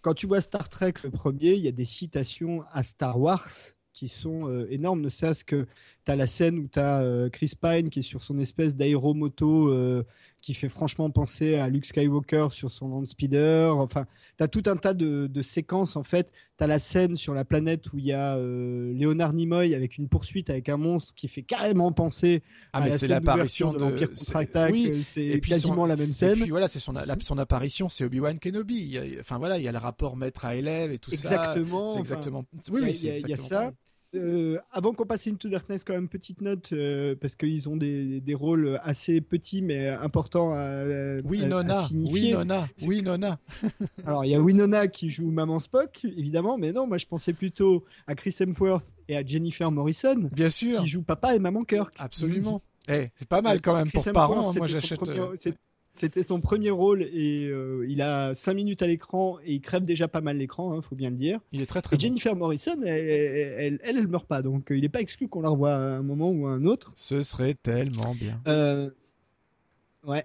Quand 0.00 0.14
tu 0.14 0.26
vois 0.26 0.40
Star 0.40 0.68
Trek 0.68 0.94
le 1.04 1.10
premier, 1.10 1.54
il 1.54 1.62
y 1.62 1.68
a 1.68 1.72
des 1.72 1.84
citations 1.84 2.64
à 2.70 2.82
Star 2.82 3.18
Wars 3.20 3.50
qui 3.92 4.08
sont 4.08 4.48
euh, 4.48 4.70
énormes, 4.70 5.00
ne 5.00 5.08
serait-ce 5.08 5.44
que 5.44 5.66
tu 6.08 6.12
as 6.12 6.16
la 6.16 6.26
scène 6.26 6.58
où 6.58 6.68
tu 6.68 6.78
as 6.78 7.02
euh, 7.02 7.28
Chris 7.28 7.52
Pine 7.60 7.90
qui 7.90 7.98
est 7.98 8.02
sur 8.02 8.22
son 8.22 8.38
espèce 8.38 8.74
d'aéromoto 8.74 9.68
euh, 9.68 10.04
qui 10.40 10.54
fait 10.54 10.70
franchement 10.70 11.10
penser 11.10 11.56
à 11.56 11.68
Luke 11.68 11.84
Skywalker 11.84 12.48
sur 12.50 12.72
son 12.72 12.88
land 12.88 13.04
speeder. 13.04 13.76
Enfin, 13.76 14.06
tu 14.38 14.44
as 14.44 14.48
tout 14.48 14.62
un 14.66 14.76
tas 14.76 14.94
de, 14.94 15.42
séquences 15.42 15.96
en 15.96 16.04
fait. 16.04 16.30
Tu 16.56 16.64
as 16.64 16.66
la 16.66 16.78
scène 16.78 17.16
sur 17.16 17.34
la 17.34 17.44
planète 17.44 17.92
où 17.92 17.98
il 17.98 18.06
y 18.06 18.12
a 18.12 18.38
Léonard 18.38 19.34
Nimoy 19.34 19.74
avec 19.74 19.98
une 19.98 20.08
poursuite 20.08 20.48
avec 20.48 20.70
un 20.70 20.78
monstre 20.78 21.12
qui 21.14 21.28
fait 21.28 21.42
carrément 21.42 21.92
penser 21.92 22.42
ah, 22.72 22.78
à 22.78 22.86
la 22.86 22.90
scène 22.90 23.10
l'apparition 23.10 23.72
de 23.74 23.78
l'Empire 23.78 24.10
contre-attaque. 24.10 24.74
c'est 25.04 25.40
quasiment 25.40 25.84
la 25.84 25.96
même 25.96 26.12
scène. 26.12 26.38
Et 26.38 26.42
puis 26.42 26.50
voilà, 26.50 26.68
c'est 26.68 26.80
son, 26.80 26.94
son 27.20 27.38
apparition, 27.38 27.88
c'est 27.90 28.04
Obi-Wan 28.04 28.38
Kenobi. 28.38 28.98
enfin 29.20 29.38
voilà, 29.38 29.58
il 29.58 29.64
y 29.64 29.68
a 29.68 29.72
le 29.72 29.78
rapport 29.78 30.16
maître 30.16 30.46
à 30.46 30.54
élève 30.54 30.90
et 30.90 30.98
tout 30.98 31.10
ça. 31.10 31.52
Exactement. 31.98 32.44
Oui, 32.70 32.80
oui, 32.82 32.98
il 33.02 33.28
y, 33.28 33.32
a 33.32 33.36
ça. 33.36 33.72
Euh, 34.14 34.58
avant 34.72 34.94
qu'on 34.94 35.04
passe 35.04 35.26
into 35.26 35.50
Darkness, 35.50 35.84
quand 35.84 35.92
même 35.92 36.08
petite 36.08 36.40
note 36.40 36.72
euh, 36.72 37.14
parce 37.20 37.36
qu'ils 37.36 37.68
ont 37.68 37.76
des, 37.76 38.22
des, 38.22 38.34
rôles 38.34 38.80
assez 38.82 39.20
petits 39.20 39.60
mais 39.60 39.88
importants 39.88 40.54
à, 40.54 41.20
oui, 41.24 41.44
Nona, 41.44 41.86
Oui 41.92 42.32
Nona, 42.32 42.68
oui 42.86 43.02
Nona. 43.02 43.38
Alors 44.06 44.24
il 44.24 44.30
y 44.30 44.34
a 44.34 44.40
Winona 44.40 44.88
qui 44.88 45.10
joue 45.10 45.30
Maman 45.30 45.58
Spock 45.58 46.06
évidemment, 46.06 46.56
mais 46.56 46.72
non, 46.72 46.86
moi 46.86 46.96
je 46.96 47.04
pensais 47.04 47.34
plutôt 47.34 47.84
à 48.06 48.14
Chris 48.14 48.34
Hemsworth 48.40 48.86
et 49.08 49.16
à 49.16 49.22
Jennifer 49.22 49.70
Morrison, 49.70 50.30
bien 50.32 50.48
sûr, 50.48 50.80
qui 50.80 50.86
jouent 50.86 51.02
Papa 51.02 51.34
et 51.36 51.38
Maman 51.38 51.64
Kirk. 51.64 51.92
Absolument. 51.98 52.62
Eh, 52.88 53.10
c'est 53.16 53.28
pas 53.28 53.42
mal 53.42 53.60
quand 53.60 53.74
même 53.74 53.90
pour 53.90 54.04
parents. 54.12 54.50
Hein, 54.50 54.54
moi 54.56 54.66
j'achète. 54.66 55.00
C'était 55.98 56.22
son 56.22 56.40
premier 56.40 56.70
rôle 56.70 57.02
et 57.02 57.46
euh, 57.46 57.84
il 57.88 58.02
a 58.02 58.32
5 58.32 58.54
minutes 58.54 58.82
à 58.82 58.86
l'écran 58.86 59.38
et 59.44 59.54
il 59.54 59.60
crève 59.60 59.84
déjà 59.84 60.06
pas 60.06 60.20
mal 60.20 60.36
l'écran, 60.36 60.72
il 60.72 60.78
hein, 60.78 60.80
faut 60.80 60.94
bien 60.94 61.10
le 61.10 61.16
dire. 61.16 61.40
Il 61.50 61.60
est 61.60 61.66
très 61.66 61.82
très. 61.82 61.96
Et 61.96 61.98
Jennifer 61.98 62.36
Morrison, 62.36 62.80
elle, 62.84 63.08
elle, 63.08 63.80
elle, 63.82 64.06
meurt 64.06 64.26
pas, 64.26 64.40
donc 64.40 64.70
euh, 64.70 64.76
il 64.76 64.82
n'est 64.82 64.88
pas 64.88 65.00
exclu 65.00 65.26
qu'on 65.26 65.40
la 65.40 65.48
revoie 65.48 65.74
à 65.74 65.78
un 65.78 66.02
moment 66.02 66.30
ou 66.30 66.46
à 66.46 66.50
un 66.50 66.64
autre. 66.66 66.92
Ce 66.94 67.22
serait 67.22 67.54
tellement 67.54 68.14
bien. 68.14 68.40
Euh, 68.46 68.90
ouais, 70.04 70.24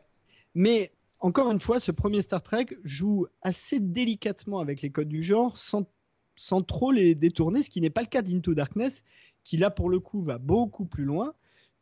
mais 0.53 0.91
encore 1.19 1.49
une 1.51 1.59
fois, 1.59 1.79
ce 1.79 1.91
premier 1.91 2.21
Star 2.21 2.43
Trek 2.43 2.67
joue 2.83 3.25
assez 3.41 3.79
délicatement 3.79 4.59
avec 4.59 4.83
les 4.83 4.91
codes 4.91 5.09
du 5.09 5.23
genre, 5.23 5.57
sans, 5.57 5.87
sans 6.35 6.61
trop 6.61 6.91
les 6.91 7.15
détourner, 7.15 7.63
ce 7.63 7.71
qui 7.71 7.81
n'est 7.81 7.89
pas 7.89 8.01
le 8.01 8.07
cas 8.07 8.21
d'Into 8.21 8.53
Darkness, 8.53 9.01
qui 9.43 9.57
là 9.57 9.71
pour 9.71 9.89
le 9.89 9.99
coup 9.99 10.21
va 10.21 10.37
beaucoup 10.37 10.85
plus 10.85 11.05
loin 11.05 11.33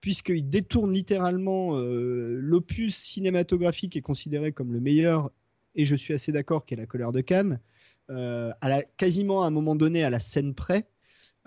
puisqu'il 0.02 0.50
détourne 0.50 0.94
littéralement 0.94 1.78
euh, 1.78 2.36
l'opus 2.42 2.98
cinématographique 2.98 3.96
est 3.96 4.02
considéré 4.02 4.52
comme 4.52 4.74
le 4.74 4.80
meilleur, 4.80 5.32
et 5.76 5.86
je 5.86 5.96
suis 5.96 6.14
assez 6.14 6.32
d'accord, 6.32 6.66
qu'est 6.66 6.76
La 6.76 6.88
colère 6.88 7.12
de 7.12 7.22
Cannes, 7.22 7.60
euh, 8.10 8.52
à 8.60 8.68
la, 8.68 8.84
quasiment 8.84 9.44
à 9.44 9.48
un 9.48 9.52
moment 9.52 9.76
donné 9.76 10.04
à 10.04 10.10
la 10.10 10.20
scène 10.20 10.54
près. 10.54 10.88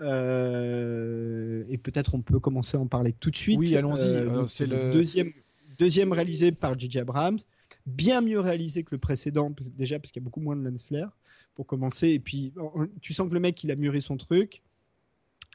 Euh, 0.01 1.63
et 1.69 1.77
peut-être 1.77 2.15
on 2.15 2.21
peut 2.21 2.39
commencer 2.39 2.75
à 2.75 2.79
en 2.81 2.87
parler 2.87 3.13
tout 3.13 3.29
de 3.29 3.37
suite. 3.37 3.59
Oui, 3.59 3.77
allons-y. 3.77 4.47
c'est 4.47 4.65
le 4.65 4.91
deuxième, 4.91 5.31
deuxième 5.77 6.11
réalisé 6.11 6.51
par 6.51 6.77
J.J. 6.77 6.99
Abrams, 6.99 7.39
bien 7.85 8.19
mieux 8.21 8.39
réalisé 8.39 8.83
que 8.83 8.89
le 8.93 8.97
précédent, 8.97 9.53
déjà 9.77 9.99
parce 9.99 10.11
qu'il 10.11 10.21
y 10.21 10.23
a 10.23 10.25
beaucoup 10.25 10.41
moins 10.41 10.55
de 10.55 10.67
lens 10.67 10.83
flare 10.83 11.15
pour 11.53 11.65
commencer. 11.65 12.09
Et 12.09 12.19
puis 12.19 12.53
tu 13.01 13.13
sens 13.13 13.29
que 13.29 13.33
le 13.33 13.39
mec 13.39 13.63
il 13.63 13.71
a 13.71 13.75
mûri 13.75 14.01
son 14.01 14.17
truc 14.17 14.63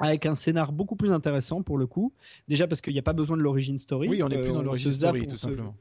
avec 0.01 0.27
un 0.27 0.35
scénar 0.35 0.73
beaucoup 0.73 0.97
plus 0.97 1.13
intéressant 1.13 1.63
pour 1.63 1.79
le 1.79 1.87
coup. 1.87 2.13
Déjà 2.49 2.67
parce 2.67 2.81
qu'il 2.81 2.93
n'y 2.93 2.99
a 2.99 3.03
pas 3.03 3.13
besoin 3.13 3.37
de 3.37 3.43
l'origine 3.43 3.79
story. 3.79 4.09
Oui, 4.09 4.23
on 4.23 4.29
n'est 4.29 4.41
plus 4.41 4.53
dans 4.53 4.61
euh, 4.61 4.65
l'origine 4.65 4.93
story, 4.93 5.27
tout 5.27 5.37
simplement. 5.37 5.77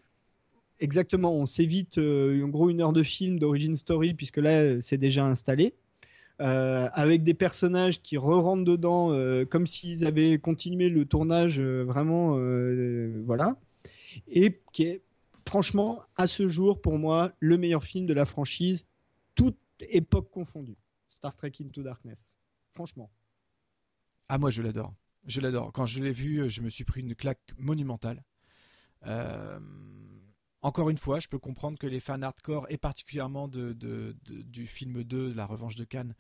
Exactement, 0.82 1.34
on 1.34 1.46
s'évite 1.46 1.98
euh, 1.98 2.44
en 2.44 2.48
gros 2.48 2.70
une 2.70 2.82
heure 2.82 2.94
de 2.94 3.04
film 3.04 3.38
d'origine 3.38 3.76
story 3.76 4.14
puisque 4.14 4.38
là 4.38 4.80
c'est 4.82 4.98
déjà 4.98 5.26
installé. 5.26 5.74
avec 6.40 7.24
des 7.24 7.34
personnages 7.34 8.02
qui 8.02 8.16
re-rentrent 8.18 8.64
dedans 8.64 9.14
comme 9.50 9.68
s'ils 9.68 10.06
avaient 10.06 10.38
continué 10.40 10.88
le 10.88 11.06
tournage 11.06 11.60
vraiment, 11.60 12.40
voilà, 13.26 13.58
et 14.30 14.62
qui 14.72 14.84
est 14.84 15.02
franchement 15.46 16.02
à 16.16 16.28
ce 16.28 16.48
jour 16.48 16.82
pour 16.82 16.98
moi 16.98 17.32
le 17.40 17.58
meilleur 17.58 17.84
film 17.84 18.06
de 18.06 18.14
la 18.14 18.26
franchise, 18.26 18.86
toute 19.36 19.58
époque 19.82 20.30
confondue. 20.32 20.78
Star 21.10 21.36
Trek 21.36 21.54
Into 21.62 21.84
Darkness, 21.84 22.38
franchement. 22.74 23.10
Ah 24.30 24.38
moi 24.38 24.52
je 24.52 24.62
l'adore, 24.62 24.94
je 25.26 25.42
l'adore. 25.42 25.72
Quand 25.74 25.86
je 25.86 26.04
l'ai 26.04 26.12
vu, 26.12 26.50
je 26.50 26.62
me 26.62 26.70
suis 26.70 26.84
pris 26.84 27.02
une 27.02 27.16
claque 27.16 27.42
monumentale. 27.58 28.24
Euh, 29.06 29.60
encore 30.62 30.90
une 30.90 30.98
fois, 30.98 31.20
je 31.20 31.28
peux 31.28 31.40
comprendre 31.40 31.80
que 31.80 31.88
les 31.88 32.00
fans 32.00 32.22
hardcore, 32.22 32.68
et 32.70 32.78
particulièrement 32.78 33.48
du 33.48 34.68
film 34.68 35.04
2, 35.04 35.34
La 35.34 35.46
Revanche 35.46 35.76
de 35.76 35.84
Cannes, 35.84 36.14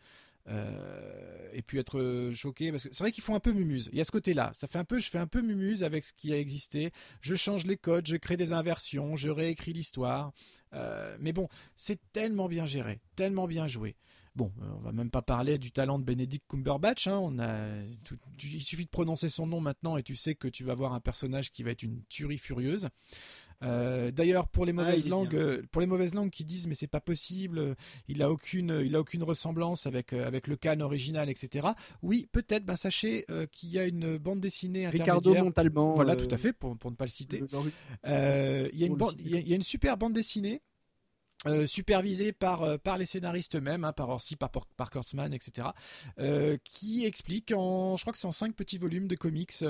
euh, 0.47 1.49
aient 1.53 1.61
pu 1.61 1.77
être 1.77 2.31
choqués 2.33 2.71
parce 2.71 2.83
que 2.83 2.89
c'est 2.91 3.03
vrai 3.03 3.11
qu'ils 3.11 3.23
font 3.23 3.35
un 3.35 3.39
peu 3.39 3.51
mumuse. 3.51 3.89
Il 3.91 3.97
y 3.97 4.01
a 4.01 4.03
ce 4.03 4.11
côté-là. 4.11 4.51
Ça 4.55 4.67
fait 4.67 4.79
un 4.79 4.85
peu, 4.85 4.97
je 4.97 5.09
fais 5.09 5.19
un 5.19 5.27
peu 5.27 5.41
mumuse 5.41 5.83
avec 5.83 6.05
ce 6.05 6.13
qui 6.13 6.33
a 6.33 6.39
existé. 6.39 6.91
Je 7.21 7.35
change 7.35 7.65
les 7.65 7.77
codes, 7.77 8.07
je 8.07 8.17
crée 8.17 8.37
des 8.37 8.53
inversions, 8.53 9.15
je 9.15 9.29
réécris 9.29 9.73
l'histoire. 9.73 10.31
Euh, 10.73 11.15
mais 11.19 11.33
bon, 11.33 11.47
c'est 11.75 11.99
tellement 12.13 12.47
bien 12.47 12.65
géré, 12.65 12.99
tellement 13.15 13.47
bien 13.47 13.67
joué. 13.67 13.95
Bon, 14.35 14.51
euh, 14.61 14.65
on 14.77 14.79
va 14.79 14.91
même 14.91 15.09
pas 15.09 15.21
parler 15.21 15.57
du 15.57 15.71
talent 15.71 15.99
de 15.99 16.03
Benedict 16.03 16.45
Cumberbatch. 16.47 17.07
Hein. 17.07 17.19
On 17.21 17.39
a, 17.39 17.83
il 18.43 18.61
suffit 18.61 18.85
de 18.85 18.89
prononcer 18.89 19.29
son 19.29 19.47
nom 19.47 19.59
maintenant 19.59 19.97
et 19.97 20.03
tu 20.03 20.15
sais 20.15 20.35
que 20.35 20.47
tu 20.47 20.63
vas 20.63 20.75
voir 20.75 20.93
un 20.93 20.99
personnage 20.99 21.51
qui 21.51 21.63
va 21.63 21.71
être 21.71 21.83
une 21.83 22.03
tuerie 22.09 22.37
furieuse. 22.37 22.89
Euh, 23.61 24.11
d'ailleurs, 24.11 24.47
pour 24.47 24.65
les 24.65 24.71
ah, 24.71 24.75
mauvaises 24.75 25.09
langues, 25.09 25.35
euh, 25.35 25.61
pour 25.71 25.81
les 25.81 25.87
mauvaises 25.87 26.13
langues 26.13 26.29
qui 26.29 26.45
disent 26.45 26.67
mais 26.67 26.75
c'est 26.75 26.87
pas 26.87 27.01
possible, 27.01 27.75
il 28.07 28.23
a 28.23 28.31
aucune, 28.31 28.81
il 28.85 28.95
a 28.95 29.01
aucune 29.01 29.23
ressemblance 29.23 29.85
avec 29.85 30.13
avec 30.13 30.47
le 30.47 30.55
Cannes 30.55 30.81
original, 30.81 31.29
etc. 31.29 31.67
Oui, 32.01 32.29
peut-être. 32.31 32.63
Ben 32.63 32.77
sachez 32.77 33.25
qu'il 33.51 33.69
y 33.69 33.79
a 33.79 33.85
une 33.85 34.17
bande 34.17 34.39
dessinée 34.39 34.87
Ricardo 34.87 35.33
Montalban. 35.33 35.95
Voilà, 35.95 36.15
tout 36.15 36.33
à 36.33 36.37
fait, 36.37 36.53
pour, 36.53 36.77
pour 36.77 36.91
ne 36.91 36.95
pas 36.95 37.05
le 37.05 37.09
citer. 37.09 37.43
il 38.05 38.79
y 38.79 38.83
a 38.83 38.87
une 38.87 38.97
il 39.19 39.47
y 39.49 39.51
a 39.51 39.55
une 39.55 39.61
super 39.61 39.97
bande 39.97 40.13
dessinée 40.13 40.61
euh, 41.45 41.65
supervisé 41.65 42.33
par, 42.33 42.63
euh, 42.63 42.77
par 42.77 42.97
les 42.97 43.05
scénaristes 43.05 43.55
eux-mêmes, 43.55 43.85
hein, 43.85 43.93
par 43.93 44.09
Orsi, 44.09 44.35
par, 44.35 44.49
par 44.51 44.89
etc., 45.31 45.69
euh, 46.19 46.57
qui 46.65 47.05
explique, 47.05 47.53
en, 47.55 47.95
je 47.95 48.03
crois 48.03 48.11
que 48.11 48.19
c'est 48.19 48.27
en 48.27 48.31
cinq 48.31 48.53
petits 48.55 48.77
volumes 48.77 49.07
de 49.07 49.15
comics, 49.15 49.63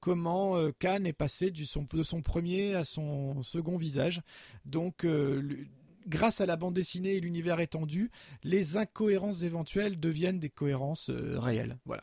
comment 0.00 0.70
Khan 0.78 1.04
est 1.04 1.12
passé 1.12 1.50
de 1.50 1.64
son 1.64 2.22
premier 2.22 2.74
à 2.74 2.84
son 2.84 3.42
second 3.42 3.76
visage. 3.76 4.22
Donc, 4.64 5.06
grâce 6.06 6.40
à 6.40 6.46
la 6.46 6.56
bande 6.56 6.74
dessinée 6.74 7.16
et 7.16 7.20
l'univers 7.20 7.60
étendu, 7.60 8.10
les 8.42 8.78
incohérences 8.78 9.42
éventuelles 9.42 10.00
deviennent 10.00 10.40
des 10.40 10.50
cohérences 10.50 11.10
réelles. 11.10 11.78
Voilà. 11.84 12.02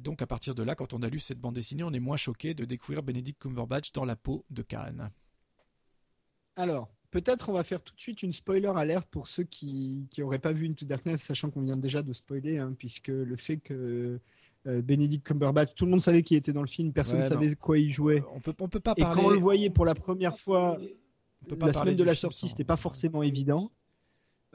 donc, 0.00 0.20
à 0.20 0.26
partir 0.26 0.54
de 0.54 0.62
là, 0.62 0.74
quand 0.74 0.92
on 0.92 1.02
a 1.02 1.08
lu 1.08 1.18
cette 1.18 1.40
bande 1.40 1.54
dessinée, 1.54 1.82
on 1.82 1.92
est 1.92 2.00
moins 2.00 2.18
choqué 2.18 2.52
de 2.52 2.66
découvrir 2.66 3.02
Benedict 3.02 3.40
Cumberbatch 3.40 3.92
dans 3.92 4.04
la 4.04 4.16
peau 4.16 4.44
de 4.50 4.62
Khan. 4.62 5.10
Alors, 6.56 6.90
Peut-être 7.10 7.48
on 7.48 7.52
va 7.52 7.64
faire 7.64 7.80
tout 7.80 7.94
de 7.94 8.00
suite 8.00 8.22
une 8.22 8.34
spoiler 8.34 8.70
alerte 8.74 9.08
pour 9.10 9.28
ceux 9.28 9.44
qui 9.44 10.06
n'auraient 10.18 10.38
pas 10.38 10.52
vu 10.52 10.68
Into 10.68 10.84
Darkness, 10.84 11.22
sachant 11.22 11.50
qu'on 11.50 11.62
vient 11.62 11.76
déjà 11.76 12.02
de 12.02 12.12
spoiler, 12.12 12.58
hein, 12.58 12.74
puisque 12.78 13.08
le 13.08 13.36
fait 13.36 13.56
que 13.56 14.20
euh, 14.66 14.82
Benedict 14.82 15.26
Cumberbatch, 15.26 15.74
tout 15.74 15.86
le 15.86 15.92
monde 15.92 16.00
savait 16.00 16.22
qu'il 16.22 16.36
était 16.36 16.52
dans 16.52 16.60
le 16.60 16.66
film, 16.66 16.92
personne 16.92 17.20
ne 17.20 17.24
savait 17.24 17.54
quoi 17.54 17.78
il 17.78 17.90
jouait. 17.90 18.22
On 18.34 18.40
peut, 18.40 18.52
on 18.60 18.68
peut 18.68 18.80
pas 18.80 18.94
Et 18.96 19.02
quand 19.02 19.24
on 19.24 19.30
le 19.30 19.38
voyait 19.38 19.70
pour 19.70 19.86
la 19.86 19.94
première 19.94 20.36
fois, 20.36 20.78
la 21.60 21.72
semaine 21.72 21.96
de 21.96 22.04
la 22.04 22.14
sortie, 22.14 22.48
c'était 22.48 22.64
pas 22.64 22.76
forcément 22.76 23.22
évident. 23.22 23.70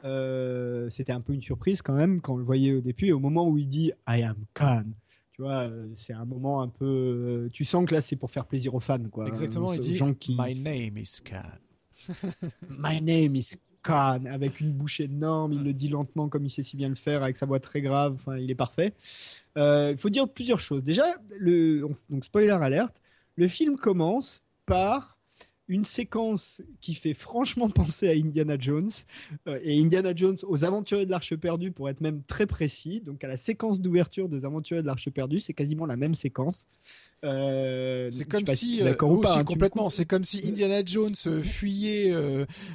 Euh, 0.04 0.90
c'était 0.90 1.12
un 1.12 1.22
peu 1.22 1.32
une 1.32 1.40
surprise 1.40 1.80
quand 1.80 1.94
même 1.94 2.20
quand 2.20 2.34
on 2.34 2.36
le 2.36 2.44
voyait 2.44 2.74
au 2.74 2.80
début. 2.80 3.06
Et 3.06 3.12
au 3.12 3.20
moment 3.20 3.48
où 3.48 3.56
il 3.56 3.68
dit 3.68 3.90
I 4.06 4.22
am 4.22 4.36
Khan, 4.52 4.84
tu 5.32 5.42
vois, 5.42 5.68
euh, 5.68 5.88
c'est 5.94 6.12
un 6.12 6.26
moment 6.26 6.60
un 6.62 6.68
peu. 6.68 7.48
Tu 7.52 7.64
sens 7.64 7.86
que 7.86 7.94
là, 7.94 8.00
c'est 8.00 8.16
pour 8.16 8.30
faire 8.30 8.44
plaisir 8.44 8.74
aux 8.74 8.80
fans, 8.80 9.02
quoi. 9.10 9.26
Exactement. 9.26 9.72
il 9.72 9.80
dit 9.80 9.96
gens 9.96 10.14
qui... 10.14 10.36
My 10.38 10.54
name 10.54 10.98
is 10.98 11.20
Khan. 11.24 11.58
My 12.68 13.00
name 13.00 13.36
is 13.36 13.56
Khan, 13.82 14.24
avec 14.26 14.60
une 14.60 14.72
bouche 14.72 15.00
énorme, 15.00 15.52
il 15.52 15.62
le 15.62 15.72
dit 15.72 15.88
lentement 15.88 16.28
comme 16.28 16.44
il 16.44 16.50
sait 16.50 16.62
si 16.62 16.76
bien 16.76 16.88
le 16.88 16.94
faire, 16.94 17.22
avec 17.22 17.36
sa 17.36 17.46
voix 17.46 17.60
très 17.60 17.82
grave, 17.82 18.14
enfin, 18.14 18.36
il 18.38 18.50
est 18.50 18.54
parfait. 18.54 18.94
Euh, 19.58 19.90
il 19.92 19.98
faut 19.98 20.08
dire 20.08 20.28
plusieurs 20.28 20.60
choses. 20.60 20.82
Déjà, 20.82 21.04
le, 21.38 21.86
donc 22.08 22.24
spoiler 22.24 22.50
alerte, 22.50 23.00
le 23.36 23.46
film 23.48 23.76
commence 23.76 24.42
par 24.66 25.13
une 25.68 25.84
séquence 25.84 26.62
qui 26.80 26.94
fait 26.94 27.14
franchement 27.14 27.68
penser 27.70 28.08
à 28.08 28.12
Indiana 28.12 28.56
Jones 28.58 28.90
euh, 29.48 29.58
et 29.62 29.80
Indiana 29.80 30.12
Jones 30.14 30.36
aux 30.46 30.64
Aventuriers 30.64 31.06
de 31.06 31.10
l'Arche 31.10 31.34
perdue 31.36 31.70
pour 31.70 31.88
être 31.88 32.00
même 32.00 32.22
très 32.26 32.46
précis. 32.46 33.00
Donc 33.00 33.24
à 33.24 33.28
la 33.28 33.36
séquence 33.36 33.80
d'ouverture 33.80 34.28
des 34.28 34.44
Aventuriers 34.44 34.82
de 34.82 34.86
l'Arche 34.86 35.08
perdue, 35.10 35.40
c'est 35.40 35.54
quasiment 35.54 35.86
la 35.86 35.96
même 35.96 36.14
séquence. 36.14 36.66
Euh, 37.24 38.10
c'est 38.10 38.26
comme 38.26 38.46
si, 38.46 38.82
euh, 38.82 38.92
hein, 38.92 39.44
complètement. 39.44 39.88
C'est 39.88 40.04
comme 40.04 40.24
si 40.24 40.46
Indiana 40.46 40.82
Jones 40.84 41.14
fuyait 41.42 42.12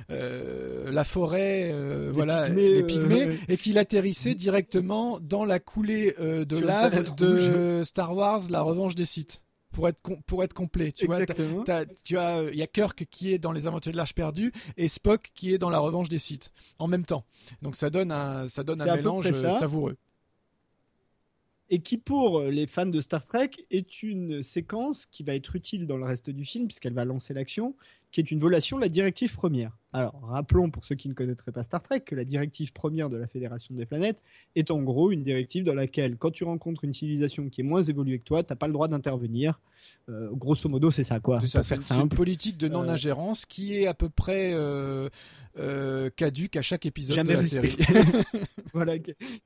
la 0.10 1.03
forêt, 1.03 1.74
voilà, 2.11 2.49
les 2.49 2.84
pygmées, 2.84 3.38
et 3.48 3.57
qu'il 3.57 3.78
atterrissait 3.78 4.36
directement 4.36 5.20
dans 5.20 5.45
la 5.45 5.60
coulée 5.60 6.16
de 6.20 6.57
lave 6.57 7.16
de 7.16 7.84
Star 7.84 8.16
Wars, 8.16 8.41
La 8.49 8.61
Revanche 8.61 8.95
des 8.95 9.06
Sith 9.06 9.41
pour 9.80 9.88
être 9.88 9.99
pour 10.26 10.43
être 10.43 10.53
complet. 10.53 10.91
Tu 10.91 11.06
vois, 11.06 11.26
tu 11.26 12.18
as 12.18 12.43
il 12.51 12.57
y 12.57 12.61
a 12.61 12.68
Kirk 12.68 13.06
qui 13.10 13.34
est 13.34 13.38
dans 13.38 13.53
les 13.53 13.65
Aventures 13.65 13.93
de 13.93 13.97
l'Arche 13.97 14.14
perdue 14.14 14.51
et 14.76 14.89
Spock 14.89 15.31
qui 15.34 15.53
est 15.53 15.57
dans 15.57 15.69
la 15.69 15.80
Revanche 15.80 16.10
des 16.10 16.18
Sith 16.18 16.51
en 16.80 16.88
même 16.88 17.06
temps. 17.06 17.23
Donc 17.61 17.77
ça 17.77 17.89
donne 17.89 18.11
un 18.11 18.47
ça 18.47 18.64
donne 18.64 18.81
un 18.81 18.95
mélange 18.95 19.31
savoureux. 19.31 19.95
Et 21.69 21.81
qui 21.81 21.97
pour 21.97 22.41
les 22.41 22.68
fans 22.68 22.88
de 22.88 22.99
Star 22.99 23.23
Trek 23.23 23.51
est 23.69 24.03
une 24.03 24.41
séquence 24.41 25.06
qui 25.06 25.23
va 25.23 25.35
être 25.35 25.56
utile 25.56 25.85
dans 25.88 25.97
le 25.97 26.06
reste 26.06 26.30
du 26.30 26.43
film 26.43 26.68
puisqu'elle 26.68 26.95
va 26.95 27.06
lancer 27.06 27.34
l'action, 27.34 27.76
qui 28.11 28.19
est 28.19 28.31
une 28.31 28.39
violation 28.39 28.77
de 28.77 28.81
la 28.81 28.89
directive 28.89 29.34
première. 29.34 29.77
Alors, 29.91 30.20
rappelons 30.22 30.70
pour 30.70 30.86
ceux 30.86 30.94
qui 30.94 31.10
ne 31.10 31.16
connaîtraient 31.16 31.52
pas 31.52 31.64
Star 31.64 31.82
Trek 31.82 32.02
que 32.02 32.14
la 32.14 32.24
directive 32.24 32.72
première 32.74 33.10
de 33.10 33.18
la 33.18 33.26
Fédération 33.26 33.74
des 33.74 33.88
planètes 33.88 34.22
est 34.56 34.70
en 34.70 34.82
gros 34.84 35.11
une 35.11 35.24
directive 35.24 35.64
dans 35.64 35.74
laquelle, 35.74 36.18
quand 36.18 36.30
tu 36.30 36.44
rencontres 36.44 36.84
une 36.84 36.94
civilisation 36.94 37.49
qui 37.49 37.61
est 37.61 37.64
moins 37.64 37.82
évoluée 37.82 38.20
que 38.20 38.26
toi, 38.26 38.44
tu 38.44 38.52
n'as 38.52 38.56
pas 38.56 38.68
le 38.68 38.74
droit 38.74 38.88
d'intervenir. 38.88 39.60
Euh, 40.10 40.30
grosso 40.32 40.70
modo, 40.70 40.91
c'est 40.91 41.03
ça, 41.03 41.20
quoi. 41.20 41.40
C'est 41.41 41.95
une 41.95 42.10
politique 42.10 42.57
de 42.57 42.68
non-ingérence 42.68 43.45
qui 43.45 43.78
est 43.78 43.88
à 43.88 43.94
peu 43.94 44.10
près 44.10 44.52
euh, 44.53 45.10
euh, 45.57 46.10
caduque 46.16 46.56
à 46.56 46.61
chaque 46.61 46.86
épisode 46.86 47.26
de 47.26 47.34
la 47.34 47.44
série. 47.44 47.78
voilà. 48.74 48.94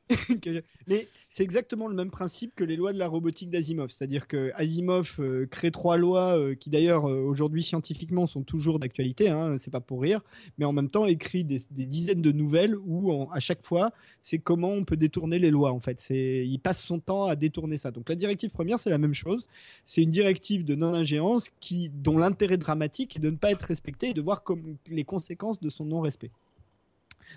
Mais 0.87 1.07
c'est 1.29 1.43
exactement 1.43 1.87
le 1.87 1.95
même 1.95 2.11
principe 2.11 2.53
que 2.55 2.63
les 2.63 2.75
lois 2.75 2.91
de 2.91 2.99
la 2.99 3.07
robotique 3.07 3.49
d'Asimov. 3.49 3.91
C'est-à-dire 3.91 4.27
que 4.27 4.51
Asimov 4.55 5.19
crée 5.49 5.71
trois 5.71 5.97
lois 5.97 6.37
qui, 6.55 6.69
d'ailleurs, 6.69 7.05
aujourd'hui 7.05 7.63
scientifiquement 7.63 8.27
sont 8.27 8.43
toujours 8.43 8.79
d'actualité, 8.79 9.29
hein, 9.29 9.57
c'est 9.57 9.71
pas 9.71 9.79
pour 9.79 10.01
rire 10.01 10.21
mais 10.57 10.65
en 10.65 10.73
même 10.73 10.89
temps 10.89 11.05
écrit 11.05 11.43
des, 11.43 11.59
dizaines 11.71 12.21
de 12.21 12.31
nouvelles 12.31 12.75
où 12.75 13.27
à 13.31 13.39
chaque 13.39 13.63
fois 13.63 13.91
c'est 14.21 14.37
comment 14.37 14.69
on 14.69 14.85
peut 14.85 14.97
détourner 14.97 15.39
les 15.39 15.51
lois 15.51 15.71
en 15.71 15.79
fait. 15.79 16.03
Il 16.09 16.59
passe 16.59 16.83
son 16.83 16.99
temps 16.99 17.25
à 17.25 17.35
détourner 17.35 17.77
ça. 17.77 17.91
Donc 17.91 18.09
la 18.09 18.15
directive 18.15 18.51
première 18.51 18.79
c'est 18.79 18.89
la 18.89 18.97
même 18.97 19.13
chose. 19.13 19.45
C'est 19.85 20.01
une 20.01 20.11
directive 20.11 20.65
de 20.65 20.75
non-ingérence 20.75 21.49
qui 21.59 21.89
dont 21.89 22.17
l'intérêt 22.17 22.57
dramatique 22.57 23.15
est 23.15 23.19
de 23.19 23.29
ne 23.29 23.37
pas 23.37 23.51
être 23.51 23.63
respecté 23.63 24.09
et 24.09 24.13
de 24.13 24.21
voir 24.21 24.43
les 24.87 25.03
conséquences 25.03 25.59
de 25.59 25.69
son 25.69 25.85
non-respect. 25.85 26.31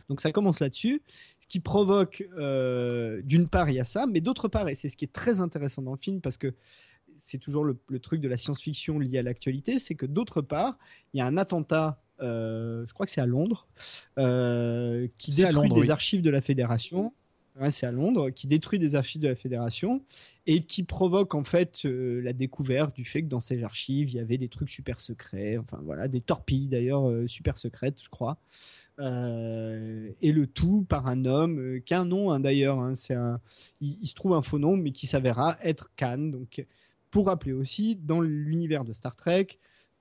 Donc 0.09 0.20
ça 0.20 0.32
commence 0.32 0.60
là-dessus, 0.60 1.02
ce 1.40 1.47
qui 1.47 1.60
provoque, 1.60 2.27
euh, 2.36 3.23
d'une 3.23 3.48
part, 3.48 3.70
il 3.70 3.77
y 3.77 3.81
a 3.81 3.85
ça, 3.85 4.06
mais 4.06 4.20
d'autre 4.20 4.48
part, 4.48 4.68
et 4.68 4.74
c'est 4.74 4.89
ce 4.89 4.97
qui 4.97 5.05
est 5.05 5.12
très 5.12 5.40
intéressant 5.40 5.82
dans 5.82 5.93
le 5.93 5.98
film, 5.98 6.20
parce 6.20 6.36
que 6.36 6.55
c'est 7.16 7.39
toujours 7.39 7.64
le, 7.64 7.98
truc 7.98 8.20
de 8.20 8.28
la 8.28 8.36
science-fiction 8.36 8.98
lié 8.98 9.18
à 9.18 9.23
l'actualité, 9.23 9.78
c'est 9.78 9.94
que 9.94 10.06
d'autre 10.06 10.43
part, 10.43 10.78
il 11.14 11.18
y 11.18 11.20
a 11.20 11.27
un 11.27 11.36
attentat 11.36 12.01
je 12.20 12.93
crois 12.93 13.06
que 13.06 13.12
c'est 13.12 13.20
à 13.20 13.26
Londres, 13.26 13.66
euh, 14.18 15.09
qui 15.18 15.32
détruit 15.32 15.70
des 15.70 15.90
archives 15.90 16.22
de 16.22 16.30
la 16.30 16.40
Fédération. 16.40 17.12
c'est 17.70 17.86
à 17.86 17.93
Londres, 17.93 18.30
qui 18.30 18.47
détruit 18.47 18.78
des 18.78 18.94
archives 18.94 19.22
de 19.22 19.28
la 19.28 19.34
Fédération 19.34 20.02
et 20.47 20.62
qui 20.62 20.82
provoque 20.82 21.34
en 21.34 21.43
fait 21.43 21.84
euh, 21.84 22.20
la 22.22 22.32
découverte 22.32 22.94
du 22.94 23.05
fait 23.05 23.22
que 23.22 23.28
dans 23.28 23.40
ces 23.40 23.64
archives 23.64 24.10
il 24.10 24.16
y 24.16 24.20
avait 24.20 24.38
des 24.38 24.48
trucs 24.48 24.68
super 24.68 25.01
secrets, 25.01 25.59
enfin 25.59 25.80
voilà, 25.82 26.06
des 26.06 26.20
torpilles 26.20 26.68
d'ailleurs 26.68 27.10
super 27.28 27.59
secrètes, 27.59 28.02
je 28.02 28.09
crois. 28.09 28.38
et 28.98 30.32
le 30.32 30.47
tout 30.47 30.84
par 30.88 31.06
un 31.06 31.24
homme 31.24 31.80
qui 31.84 31.94
a 31.94 32.01
un 32.01 32.05
nom 32.05 32.30
hein, 32.30 32.40
d'ailleurs, 32.40 32.78
hein, 32.78 32.94
c'est 32.94 33.14
un, 33.14 33.40
il, 33.80 33.98
il, 34.01 34.06
se 34.06 34.14
trouve 34.14 34.34
un 34.34 34.43
faux 34.43 34.59
nom 34.59 34.76
mais 34.76 34.93
qui 34.93 35.06
s'avérera 35.06 35.56
être 35.62 35.90
Khan. 35.97 36.18
Donc 36.18 36.64
pour 37.10 37.26
rappeler 37.26 37.52
aussi, 37.52 37.97
dans 37.97 38.20
l'univers 38.20 38.84
de 38.84 38.93
Star 38.93 39.16
Trek, 39.16 39.47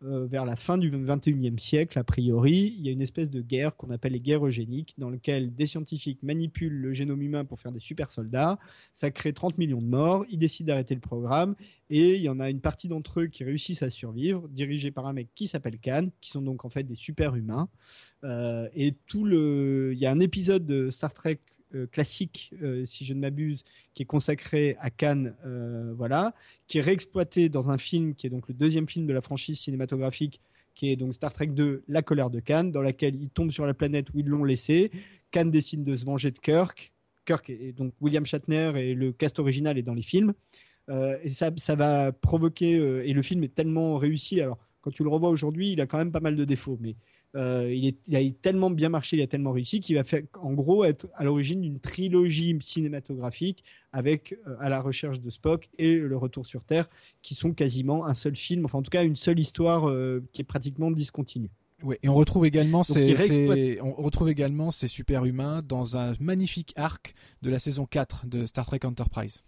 euh, 0.03 0.25
vers 0.25 0.45
la 0.45 0.55
fin 0.55 0.77
du 0.77 0.91
21e 0.91 1.57
siècle, 1.57 1.97
a 1.97 2.03
priori, 2.03 2.75
il 2.77 2.85
y 2.85 2.89
a 2.89 2.91
une 2.91 3.01
espèce 3.01 3.31
de 3.31 3.41
guerre 3.41 3.75
qu'on 3.75 3.89
appelle 3.91 4.11
les 4.11 4.19
guerres 4.19 4.45
eugéniques, 4.45 4.93
dans 4.97 5.09
lequel 5.09 5.55
des 5.55 5.67
scientifiques 5.67 6.21
manipulent 6.21 6.81
le 6.81 6.93
génome 6.93 7.21
humain 7.21 7.45
pour 7.45 7.59
faire 7.59 7.71
des 7.71 7.79
super 7.79 8.11
soldats. 8.11 8.59
Ça 8.93 9.09
crée 9.11 9.31
30 9.31 9.57
millions 9.57 9.81
de 9.81 9.87
morts. 9.87 10.25
Ils 10.29 10.37
décident 10.37 10.67
d'arrêter 10.67 10.95
le 10.95 11.01
programme. 11.01 11.55
Et 11.89 12.15
il 12.15 12.21
y 12.21 12.29
en 12.29 12.39
a 12.39 12.49
une 12.49 12.59
partie 12.59 12.87
d'entre 12.87 13.21
eux 13.21 13.27
qui 13.27 13.43
réussissent 13.43 13.83
à 13.83 13.89
survivre, 13.89 14.47
dirigés 14.49 14.91
par 14.91 15.05
un 15.05 15.13
mec 15.13 15.29
qui 15.33 15.47
s'appelle 15.47 15.79
Khan, 15.79 16.09
qui 16.19 16.29
sont 16.29 16.41
donc 16.41 16.65
en 16.65 16.69
fait 16.69 16.83
des 16.83 16.95
super 16.95 17.35
humains. 17.35 17.69
Euh, 18.23 18.67
et 18.75 18.93
tout 19.07 19.23
le. 19.23 19.91
Il 19.93 19.99
y 19.99 20.05
a 20.05 20.11
un 20.11 20.19
épisode 20.19 20.65
de 20.65 20.89
Star 20.89 21.13
Trek 21.13 21.39
classique, 21.91 22.53
si 22.85 23.05
je 23.05 23.13
ne 23.13 23.19
m'abuse, 23.19 23.63
qui 23.93 24.03
est 24.03 24.05
consacré 24.05 24.77
à 24.79 24.89
Cannes, 24.89 25.35
voilà, 25.95 26.33
qui 26.67 26.77
est 26.77 26.81
réexploité 26.81 27.49
dans 27.49 27.71
un 27.71 27.77
film 27.77 28.15
qui 28.15 28.27
est 28.27 28.29
donc 28.29 28.47
le 28.47 28.53
deuxième 28.53 28.87
film 28.87 29.05
de 29.05 29.13
la 29.13 29.21
franchise 29.21 29.59
cinématographique, 29.59 30.41
qui 30.73 30.91
est 30.91 30.95
donc 30.95 31.13
Star 31.13 31.33
Trek 31.33 31.47
2, 31.47 31.83
La 31.87 32.01
colère 32.01 32.29
de 32.29 32.39
Cannes, 32.39 32.71
dans 32.71 32.81
laquelle 32.81 33.15
ils 33.15 33.29
tombent 33.29 33.51
sur 33.51 33.65
la 33.65 33.73
planète 33.73 34.07
où 34.13 34.19
ils 34.19 34.27
l'ont 34.27 34.43
laissé. 34.43 34.91
Cannes 35.31 35.51
décide 35.51 35.83
de 35.83 35.95
se 35.95 36.05
venger 36.05 36.31
de 36.31 36.39
Kirk. 36.39 36.93
Kirk 37.25 37.49
et 37.49 37.71
donc 37.71 37.93
William 38.01 38.25
Shatner 38.25 38.73
et 38.75 38.93
le 38.93 39.11
cast 39.11 39.39
original 39.39 39.77
est 39.77 39.83
dans 39.83 39.93
les 39.93 40.03
films. 40.03 40.33
et 40.89 41.29
ça, 41.29 41.51
ça, 41.57 41.75
va 41.75 42.11
provoquer 42.11 42.73
et 42.73 43.13
le 43.13 43.21
film 43.21 43.43
est 43.43 43.53
tellement 43.53 43.97
réussi. 43.97 44.41
Alors 44.41 44.59
quand 44.81 44.91
tu 44.91 45.03
le 45.03 45.09
revois 45.09 45.29
aujourd'hui, 45.29 45.71
il 45.71 45.81
a 45.81 45.87
quand 45.87 45.97
même 45.97 46.11
pas 46.11 46.19
mal 46.19 46.35
de 46.35 46.45
défauts, 46.45 46.77
mais 46.79 46.95
euh, 47.35 47.73
il, 47.73 47.87
est, 47.87 47.97
il, 48.07 48.15
a 48.15 48.31
tellement 48.41 48.69
bien 48.69 48.89
marché, 48.89 49.17
il 49.17 49.21
a 49.21 49.27
tellement 49.27 49.51
réussi 49.51 49.79
qu'il 49.79 49.95
va 49.95 50.03
faire, 50.03 50.21
en 50.41 50.53
gros, 50.53 50.85
être 50.85 51.07
à 51.15 51.23
l'origine 51.23 51.61
d'une 51.61 51.79
trilogie 51.79 52.57
cinématographique 52.61 53.63
avec 53.91 54.37
euh, 54.47 54.55
à 54.59 54.69
la 54.69 54.81
recherche 54.81 55.19
de 55.19 55.29
Spock 55.29 55.69
et 55.77 55.95
le 55.95 56.17
retour 56.17 56.45
sur 56.45 56.63
Terre, 56.63 56.89
qui 57.21 57.35
sont 57.35 57.53
quasiment 57.53 58.05
un 58.05 58.13
seul 58.13 58.35
film, 58.35 58.65
enfin 58.65 58.77
en 58.77 58.83
tout 58.83 58.89
cas 58.89 59.03
une 59.03 59.15
seule 59.15 59.39
histoire 59.39 59.89
euh, 59.89 60.23
qui 60.31 60.41
est 60.41 60.45
pratiquement 60.45 60.91
discontinue. 60.91 61.49
Oui, 61.83 61.97
et 62.03 62.09
on 62.09 62.13
retrouve 62.13 62.45
également 62.45 62.83
ces, 62.83 63.79
on 63.81 63.91
retrouve 64.01 64.29
également 64.29 64.71
ces 64.71 64.87
super 64.87 65.25
humains 65.25 65.61
dans 65.61 65.97
un 65.97 66.13
magnifique 66.21 66.71
arc 66.77 67.13
de 67.41 67.49
la 67.49 67.59
saison 67.59 67.85
4 67.85 68.27
de 68.27 68.45
Star 68.45 68.65
Trek 68.65 68.79
Enterprise 68.85 69.43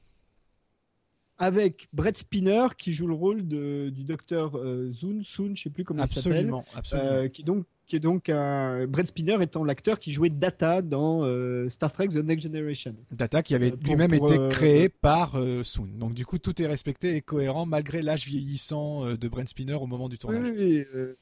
avec 1.40 1.88
Brett 1.94 2.18
Spinner 2.18 2.68
qui 2.78 2.94
joue 2.94 3.08
le 3.08 3.14
rôle 3.14 3.48
de, 3.48 3.90
du 3.90 4.04
docteur 4.04 4.58
euh, 4.58 4.92
Zoon, 4.92 5.22
Soon, 5.24 5.56
je 5.56 5.64
sais 5.64 5.70
plus 5.70 5.84
comment 5.84 6.04
il 6.04 6.10
s'appelle, 6.10 6.52
euh, 6.94 7.28
qui 7.28 7.44
donc 7.44 7.66
qui 7.86 7.96
est 7.96 8.02
donc 8.02 8.28
un... 8.28 8.86
Brett 8.86 9.08
Spinner 9.08 9.38
étant 9.42 9.64
l'acteur 9.64 9.98
qui 9.98 10.12
jouait 10.12 10.30
Data 10.30 10.82
dans 10.82 11.24
euh, 11.24 11.70
Star 11.70 11.90
Trek 11.94 12.10
The 12.10 12.16
Next 12.16 12.44
Generation. 12.44 12.94
Data 13.12 13.42
qui 13.42 13.56
avait 13.56 13.72
lui-même 13.82 14.14
été 14.14 14.38
créé 14.50 14.90
par 14.90 15.40
Soon. 15.64 15.88
Donc 15.98 16.14
du 16.14 16.26
coup 16.26 16.38
tout 16.38 16.62
est 16.62 16.68
respecté 16.68 17.16
et 17.16 17.22
cohérent 17.22 17.66
malgré 17.66 18.02
l'âge 18.02 18.26
vieillissant 18.26 19.14
de 19.16 19.28
Brett 19.30 19.48
Spinner 19.48 19.76
au 19.76 19.88
moment 19.88 20.10
du 20.10 20.18
tournage. 20.18 20.54
Oui, 20.58 20.86
oui, 20.94 21.14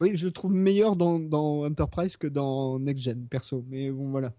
je 0.00 0.26
le 0.26 0.32
trouve 0.32 0.52
meilleur 0.52 0.96
dans, 0.96 1.18
dans, 1.18 1.64
Enterprise 1.64 2.16
que 2.16 2.26
dans 2.26 2.78
Next 2.78 3.04
Gen, 3.04 3.26
perso. 3.26 3.64
Mais 3.68 3.90
bon, 3.90 4.10
voilà. 4.10 4.32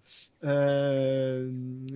Euh, 0.43 1.49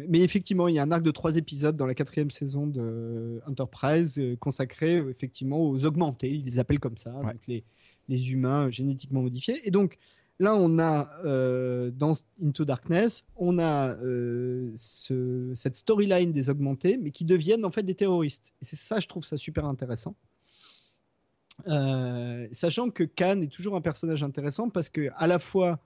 mais 0.07 0.21
effectivement, 0.21 0.67
il 0.67 0.75
y 0.75 0.79
a 0.79 0.83
un 0.83 0.91
arc 0.91 1.03
de 1.03 1.11
trois 1.11 1.35
épisodes 1.35 1.75
dans 1.75 1.85
la 1.85 1.95
quatrième 1.95 2.31
saison 2.31 2.67
de 2.67 3.41
Enterprise 3.47 4.17
euh, 4.17 4.35
consacré 4.37 4.97
effectivement 5.09 5.61
aux 5.61 5.85
augmentés. 5.85 6.31
Ils 6.31 6.45
les 6.45 6.59
appellent 6.59 6.79
comme 6.79 6.97
ça, 6.97 7.11
donc 7.11 7.47
les, 7.47 7.63
les, 8.07 8.31
humains 8.31 8.69
génétiquement 8.69 9.21
modifiés. 9.21 9.59
Et 9.65 9.71
donc 9.71 9.97
là, 10.39 10.55
on 10.55 10.79
a 10.79 11.09
euh, 11.25 11.91
dans 11.91 12.13
Into 12.43 12.65
Darkness, 12.65 13.23
on 13.35 13.59
a 13.59 13.95
ce, 14.75 15.51
cette 15.55 15.75
storyline 15.75 16.31
des 16.31 16.49
augmentés, 16.49 16.97
mais 16.97 17.11
qui 17.11 17.25
deviennent 17.25 17.65
en 17.65 17.71
fait 17.71 17.83
des 17.83 17.95
terroristes. 17.95 18.53
Et 18.61 18.65
c'est 18.65 18.77
ça, 18.77 18.99
je 18.99 19.07
trouve 19.07 19.25
ça 19.25 19.37
super 19.37 19.65
intéressant. 19.65 20.15
Euh, 21.67 22.47
sachant 22.51 22.89
que 22.89 23.03
Khan 23.03 23.41
est 23.41 23.51
toujours 23.51 23.75
un 23.75 23.81
personnage 23.81 24.23
intéressant 24.23 24.69
parce 24.69 24.89
que 24.89 25.09
à 25.15 25.27
la 25.27 25.39
fois 25.39 25.79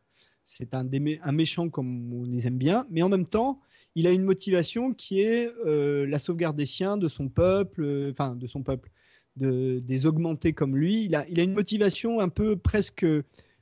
c'est 0.46 0.74
un, 0.74 0.88
un, 1.24 1.32
méchant 1.32 1.70
comme 1.70 2.14
on 2.14 2.26
les 2.26 2.48
aime 2.48 2.58
bien, 2.58 2.86
mais 2.90 3.02
en 3.02 3.10
même 3.10 3.28
temps 3.28 3.60
il 3.96 4.08
a 4.08 4.12
une 4.12 4.24
motivation 4.24 4.94
qui 4.94 5.22
est 5.22 5.50
euh, 5.66 6.06
la 6.06 6.20
sauvegarde 6.20 6.58
des 6.58 6.66
siens, 6.66 6.98
de 6.98 7.08
son 7.08 7.30
peuple, 7.30 7.84
euh, 7.84 8.12
enfin 8.12 8.36
de 8.36 8.48
son 8.48 8.62
peuple, 8.62 8.92
de, 9.36 9.80
des 9.80 10.06
augmentés 10.06 10.54
comme 10.54 10.76
lui. 10.76 11.06
Il 11.06 11.16
a, 11.16 11.26
il 11.30 11.40
a 11.40 11.44
une 11.44 11.54
motivation 11.54 12.20
un 12.20 12.30
peu 12.30 12.56
presque 12.58 13.06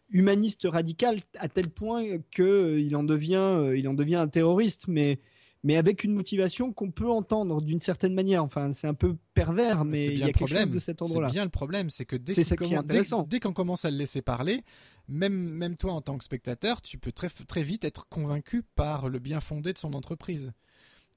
humaniste 0.09 0.67
radicale 0.69 1.19
à 1.37 1.47
tel 1.47 1.69
point 1.69 2.17
qu'il 2.31 2.95
en 2.95 3.03
devient, 3.03 3.71
il 3.75 3.87
en 3.87 3.93
devient 3.93 4.15
un 4.15 4.27
terroriste, 4.27 4.87
mais 4.87 5.19
mais 5.63 5.77
avec 5.77 6.03
une 6.03 6.13
motivation 6.13 6.73
qu'on 6.73 6.91
peut 6.91 7.09
entendre 7.09 7.61
d'une 7.61 7.79
certaine 7.79 8.13
manière. 8.13 8.43
Enfin, 8.43 8.71
c'est 8.71 8.87
un 8.87 8.93
peu 8.93 9.15
pervers, 9.33 9.85
mais 9.85 10.05
il 10.05 10.19
y 10.19 10.23
a 10.23 10.31
quelque 10.31 10.47
chose 10.47 10.69
de 10.69 10.79
cet 10.79 11.01
ordre-là. 11.01 11.27
C'est 11.27 11.33
bien 11.33 11.43
le 11.43 11.51
problème, 11.51 11.89
c'est 11.89 12.05
que 12.05 12.15
dès 12.15 12.33
qu'on 12.55 13.25
dès, 13.25 13.39
commence 13.39 13.85
à 13.85 13.91
le 13.91 13.97
laisser 13.97 14.21
parler, 14.21 14.63
même, 15.07 15.33
même 15.33 15.77
toi 15.77 15.93
en 15.93 16.01
tant 16.01 16.17
que 16.17 16.23
spectateur, 16.23 16.81
tu 16.81 16.97
peux 16.97 17.11
très, 17.11 17.29
très 17.29 17.63
vite 17.63 17.85
être 17.85 18.07
convaincu 18.09 18.63
par 18.75 19.09
le 19.09 19.19
bien 19.19 19.39
fondé 19.39 19.73
de 19.73 19.77
son 19.77 19.93
entreprise. 19.93 20.51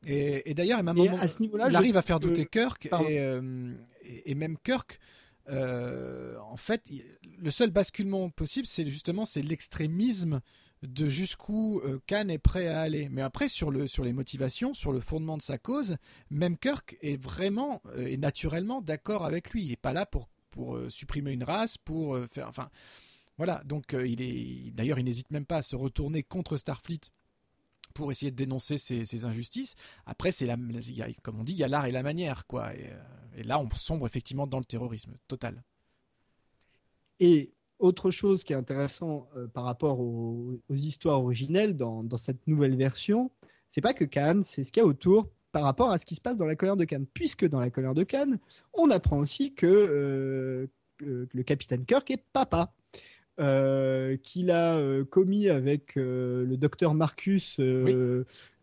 Et, 0.06 0.52
d'ailleurs, 0.52 0.82
même 0.82 0.98
à 0.98 1.28
ce 1.28 1.40
niveau-là, 1.40 1.68
il 1.70 1.76
arrive 1.76 1.96
à 1.96 2.02
faire 2.02 2.20
douter 2.20 2.44
Kirk, 2.44 2.90
euh, 2.92 3.72
et, 4.02 4.30
et, 4.30 4.34
même 4.34 4.58
Kirk. 4.62 5.00
Euh, 5.48 6.36
en 6.38 6.56
fait, 6.56 6.90
le 7.38 7.50
seul 7.50 7.70
basculement 7.70 8.30
possible, 8.30 8.66
c'est 8.66 8.84
justement 8.86 9.24
c'est 9.24 9.42
l'extrémisme 9.42 10.40
de 10.86 11.08
jusqu'où 11.08 11.80
euh, 11.80 12.00
Khan 12.06 12.28
est 12.28 12.38
prêt 12.38 12.68
à 12.68 12.80
aller. 12.80 13.08
Mais 13.08 13.22
après, 13.22 13.48
sur, 13.48 13.70
le, 13.70 13.86
sur 13.86 14.04
les 14.04 14.12
motivations, 14.12 14.74
sur 14.74 14.92
le 14.92 15.00
fondement 15.00 15.36
de 15.36 15.42
sa 15.42 15.58
cause, 15.58 15.96
même 16.30 16.56
Kirk 16.58 16.96
est 17.02 17.16
vraiment 17.16 17.82
euh, 17.96 18.06
et 18.06 18.16
naturellement 18.16 18.80
d'accord 18.80 19.24
avec 19.24 19.50
lui. 19.50 19.64
Il 19.64 19.68
n'est 19.70 19.76
pas 19.76 19.92
là 19.92 20.06
pour, 20.06 20.28
pour 20.50 20.76
euh, 20.76 20.88
supprimer 20.88 21.32
une 21.32 21.44
race, 21.44 21.78
pour 21.78 22.18
faire. 22.28 22.48
Enfin, 22.48 22.70
voilà. 23.38 23.62
Donc, 23.64 23.94
il 23.94 24.22
est. 24.22 24.70
D'ailleurs, 24.72 24.98
il 24.98 25.04
n'hésite 25.04 25.30
même 25.30 25.46
pas 25.46 25.58
à 25.58 25.62
se 25.62 25.76
retourner 25.76 26.22
contre 26.22 26.56
Starfleet 26.56 27.00
pour 27.94 28.10
essayer 28.10 28.32
de 28.32 28.36
dénoncer 28.36 28.76
ces, 28.76 29.24
injustices. 29.24 29.76
Après, 30.04 30.32
c'est 30.32 30.46
la, 30.46 30.56
comme 31.22 31.38
on 31.38 31.44
dit, 31.44 31.52
il 31.52 31.58
y 31.58 31.64
a 31.64 31.68
l'art 31.68 31.86
et 31.86 31.92
la 31.92 32.02
manière, 32.02 32.46
quoi. 32.46 32.74
Et, 32.74 32.90
et 33.36 33.44
là, 33.44 33.60
on 33.60 33.70
sombre 33.70 34.06
effectivement 34.06 34.48
dans 34.48 34.58
le 34.58 34.64
terrorisme 34.64 35.12
total. 35.28 35.62
Et 37.20 37.53
autre 37.78 38.10
chose 38.10 38.44
qui 38.44 38.52
est 38.52 38.56
intéressant 38.56 39.28
euh, 39.36 39.46
par 39.46 39.64
rapport 39.64 40.00
aux, 40.00 40.60
histoires 40.70 41.20
originelles 41.20 41.76
dans, 41.76 42.06
cette 42.16 42.46
nouvelle 42.46 42.76
version, 42.76 43.30
c'est 43.68 43.80
pas 43.80 43.94
que 43.94 44.04
Cannes, 44.04 44.42
c'est 44.42 44.64
ce 44.64 44.72
qu'il 44.72 44.82
y 44.82 44.84
a 44.84 44.88
autour 44.88 45.28
par 45.52 45.62
rapport 45.62 45.90
à 45.90 45.98
ce 45.98 46.06
qui 46.06 46.14
se 46.14 46.20
passe 46.20 46.36
dans 46.36 46.46
la 46.46 46.56
colère 46.56 46.76
de 46.76 46.84
Cannes. 46.84 47.06
Puisque 47.12 47.46
dans 47.46 47.60
la 47.60 47.70
colère 47.70 47.94
de 47.94 48.02
Cannes, 48.02 48.38
on 48.72 48.90
apprend 48.90 49.18
aussi 49.18 49.54
que, 49.54 49.66
euh, 49.66 50.66
le 51.00 51.42
capitaine 51.42 51.84
Kirk 51.84 52.10
est 52.10 52.24
papa. 52.32 52.72
Euh, 53.40 54.16
qu'il 54.22 54.52
a 54.52 54.80
commis 55.10 55.48
avec 55.48 55.96
le 55.96 56.56
docteur 56.56 56.94
Marcus 56.94 57.58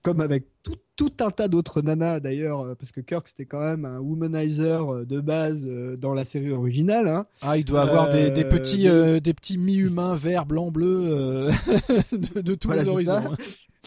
comme 0.02 0.22
avec 0.22 0.46
tout, 0.64 0.78
tout 0.96 1.12
un 1.20 1.30
tas 1.30 1.48
d'autres 1.48 1.82
nanas 1.82 2.20
d'ailleurs, 2.20 2.62
euh, 2.62 2.76
parce 2.76 2.92
que 2.92 3.02
Kirk 3.02 3.28
c'était 3.28 3.46
quand 3.46 3.60
même 3.60 3.86
un 3.86 4.00
womanizer 4.00 4.90
euh, 4.90 5.06
de 5.06 5.20
base 5.20 5.62
euh, 5.66 5.96
dans 5.96 6.14
la 6.14 6.24
série 6.24 6.52
originale. 6.52 7.08
Hein. 7.08 7.26
Ah, 7.42 7.58
il 7.58 7.66
doit 7.66 7.82
avoir 7.82 8.10
des, 8.10 8.32
des, 8.32 8.46
petits, 8.46 8.84
des... 8.88 9.34
petits 9.34 9.58
mi-humains 9.58 10.16
vert, 10.16 10.46
blanc, 10.46 10.72
bleu 10.72 11.50
de, 12.12 12.56
tous 12.56 12.72
les 12.72 12.88
horizons. 12.88 13.36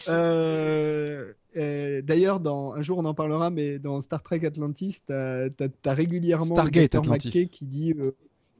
Hein. 0.06 1.24
D'ailleurs, 2.02 2.40
dans 2.40 2.74
un 2.74 2.82
jour 2.82 2.98
on 2.98 3.04
en 3.04 3.14
parlera, 3.14 3.50
mais 3.50 3.78
dans 3.78 4.00
Star 4.00 4.22
Trek 4.22 4.44
Atlantis, 4.44 5.00
tu 5.06 5.12
as, 5.12 5.48
régulièrement 5.86 6.44
Stargate 6.44 6.94
Atlantis. 6.94 7.48
qui 7.48 7.64
dit 7.64 7.94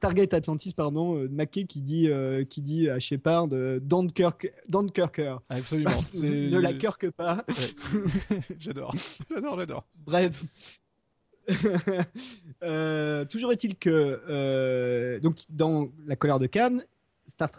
Stargate 0.05 0.35
Atlantis, 0.35 0.75
pardon, 0.75 1.17
euh, 1.17 1.29
Mackey 1.31 1.65
qui 1.65 1.81
dit, 1.81 2.11
euh, 2.11 2.45
qui 2.45 2.61
dit 2.61 2.91
à 2.91 2.99
Shepard 2.99 3.49
euh, 3.53 3.81
Dunkirk, 3.81 4.53
Dunkirker. 4.69 5.37
Absolument. 5.49 5.91
ne 6.15 6.59
la 6.59 6.75
kirk 6.75 7.11
pas. 7.11 7.43
j'adore, 8.59 8.95
j'adore, 9.31 9.59
j'adore. 9.59 9.87
Bref. 10.05 10.45
toujours 13.31 13.53
est-il 13.53 13.77
que 13.77 15.19
donc 15.23 15.39
dans 15.49 15.89
la 16.07 16.17
colère 16.17 16.39
de 16.39 16.49
Cannes, 16.49 16.85
Star 17.27 17.51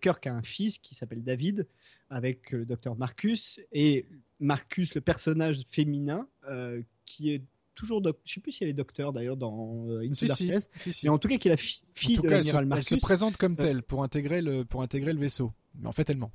Kirk 0.00 0.26
a 0.26 0.32
un 0.32 0.42
fils 0.42 0.78
qui 0.78 0.94
s'appelle 0.94 1.22
David 1.22 1.66
avec 2.08 2.52
le 2.52 2.64
docteur 2.64 2.96
Marcus 2.96 3.60
et 3.70 4.06
Marcus, 4.40 4.94
le 4.94 5.02
personnage 5.02 5.60
féminin, 5.68 6.26
qui 7.04 7.32
est 7.32 7.42
toujours, 7.74 8.02
je 8.24 8.32
sais 8.32 8.40
plus 8.40 8.52
si 8.52 8.64
elle 8.64 8.70
est 8.70 8.74
docteur 8.74 9.12
d'ailleurs 9.12 9.36
dans 9.36 9.86
euh, 9.88 10.06
Into 10.06 10.26
Darkness, 10.26 10.68
mais 11.02 11.08
en 11.08 11.18
tout 11.18 11.28
cas 11.28 11.38
qui 11.38 11.48
est 11.48 11.50
la 11.50 11.56
fille 11.56 12.18
de 12.18 12.28
l'amiral 12.28 12.66
Marcus. 12.66 12.92
Elle 12.92 12.98
se 12.98 13.00
présente 13.00 13.36
comme 13.36 13.52
euh, 13.52 13.62
telle 13.62 13.82
pour 13.82 14.02
intégrer 14.02 14.42
le 14.42 14.64
pour 14.64 14.82
intégrer 14.82 15.12
le 15.12 15.20
vaisseau, 15.20 15.52
mais 15.78 15.88
en 15.88 15.92
fait 15.92 16.08
elle 16.10 16.18
ment. 16.18 16.30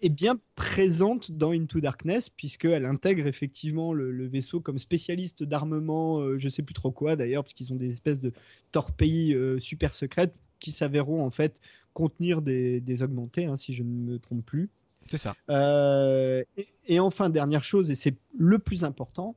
Est 0.00 0.08
bien 0.08 0.36
présente 0.56 1.30
dans 1.30 1.52
Into 1.52 1.80
Darkness 1.80 2.28
puisqu'elle 2.28 2.84
intègre 2.86 3.26
effectivement 3.28 3.92
le, 3.92 4.26
vaisseau 4.26 4.60
comme 4.60 4.80
spécialiste 4.80 5.44
d'armement, 5.44 6.20
je 6.20 6.24
euh, 6.24 6.38
je 6.38 6.48
sais 6.48 6.62
plus 6.62 6.74
trop 6.74 6.90
quoi 6.90 7.14
d'ailleurs, 7.14 7.44
parce 7.44 7.54
qu'ils 7.54 7.72
ont 7.72 7.76
des 7.76 7.90
espèces 7.90 8.20
de 8.20 8.32
torpilles 8.72 9.36
super 9.60 9.94
secrètes 9.94 10.34
qui 10.58 10.72
s'avéreront 10.72 11.24
en 11.24 11.30
fait 11.30 11.60
contenir 11.92 12.42
des, 12.42 12.80
des 12.80 13.02
augmentés, 13.02 13.44
hein, 13.44 13.56
si 13.56 13.74
je 13.74 13.82
ne 13.82 13.88
me 13.88 14.18
trompe 14.18 14.44
plus. 14.44 14.70
C'est 15.06 15.18
ça. 15.18 15.34
et, 15.48 16.66
et, 16.86 17.00
enfin, 17.00 17.28
dernière 17.28 17.64
chose, 17.64 17.90
et 17.90 17.94
c'est 17.94 18.14
le 18.36 18.58
plus 18.58 18.84
important, 18.84 19.36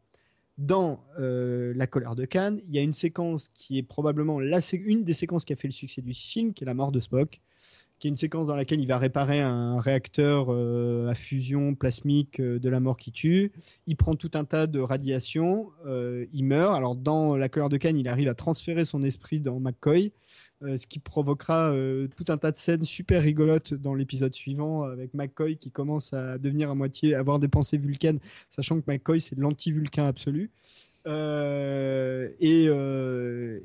dans 0.57 1.03
euh, 1.19 1.73
La 1.75 1.87
colère 1.87 2.15
de 2.15 2.25
Cannes, 2.25 2.61
il 2.67 2.75
y 2.75 2.79
a 2.79 2.81
une 2.81 2.93
séquence 2.93 3.49
qui 3.53 3.77
est 3.77 3.83
probablement 3.83 4.39
une 4.41 5.03
des 5.03 5.13
séquences 5.13 5.45
qui 5.45 5.53
a 5.53 5.55
fait 5.55 5.67
le 5.67 5.73
succès 5.73 6.01
du 6.01 6.13
film, 6.13 6.53
qui 6.53 6.63
est 6.63 6.67
la 6.67 6.73
mort 6.73 6.91
de 6.91 6.99
Spock, 6.99 7.41
qui 8.05 8.09
est 8.09 8.11
une 8.11 8.15
séquence 8.15 8.45
dans 8.45 8.55
laquelle 8.55 8.79
il 8.79 8.87
va 8.87 8.99
réparer 8.99 9.41
un 9.41 9.79
réacteur 9.79 10.49
euh, 10.49 11.09
à 11.09 11.15
fusion 11.15 11.73
plasmique 11.73 12.39
euh, 12.39 12.59
de 12.59 12.69
la 12.69 12.79
mort 12.79 12.97
qui 12.97 13.11
tue. 13.11 13.51
Il 13.87 13.95
prend 13.95 14.13
tout 14.13 14.29
un 14.35 14.45
tas 14.45 14.67
de 14.67 14.79
radiations, 14.79 15.71
il 16.31 16.43
meurt. 16.43 16.75
Alors 16.75 16.95
dans 16.95 17.35
La 17.35 17.49
colère 17.49 17.69
de 17.69 17.77
Cannes, 17.77 17.97
il 17.97 18.07
arrive 18.07 18.27
à 18.27 18.35
transférer 18.35 18.85
son 18.85 19.01
esprit 19.01 19.39
dans 19.39 19.59
McCoy. 19.59 20.11
euh, 20.61 20.77
ce 20.77 20.85
qui 20.85 20.99
provoquera 20.99 21.71
euh, 21.71 22.07
tout 22.15 22.25
un 22.27 22.37
tas 22.37 22.51
de 22.51 22.57
scènes 22.57 22.85
super 22.85 23.23
rigolotes 23.23 23.73
dans 23.73 23.95
l'épisode 23.95 24.35
suivant 24.35 24.83
avec 24.83 25.15
McCoy 25.15 25.57
qui 25.57 25.71
commence 25.71 26.13
à 26.13 26.37
devenir 26.37 26.69
à 26.69 26.75
moitié, 26.75 27.15
avoir 27.15 27.39
des 27.39 27.47
pensées 27.47 27.79
vulcaines, 27.79 28.19
sachant 28.51 28.79
que 28.79 28.91
McCoy 28.91 29.19
c'est 29.19 29.35
l'anti-vulcain 29.35 30.05
absolu. 30.05 30.51
Euh, 31.07 32.29
et, 32.39 32.65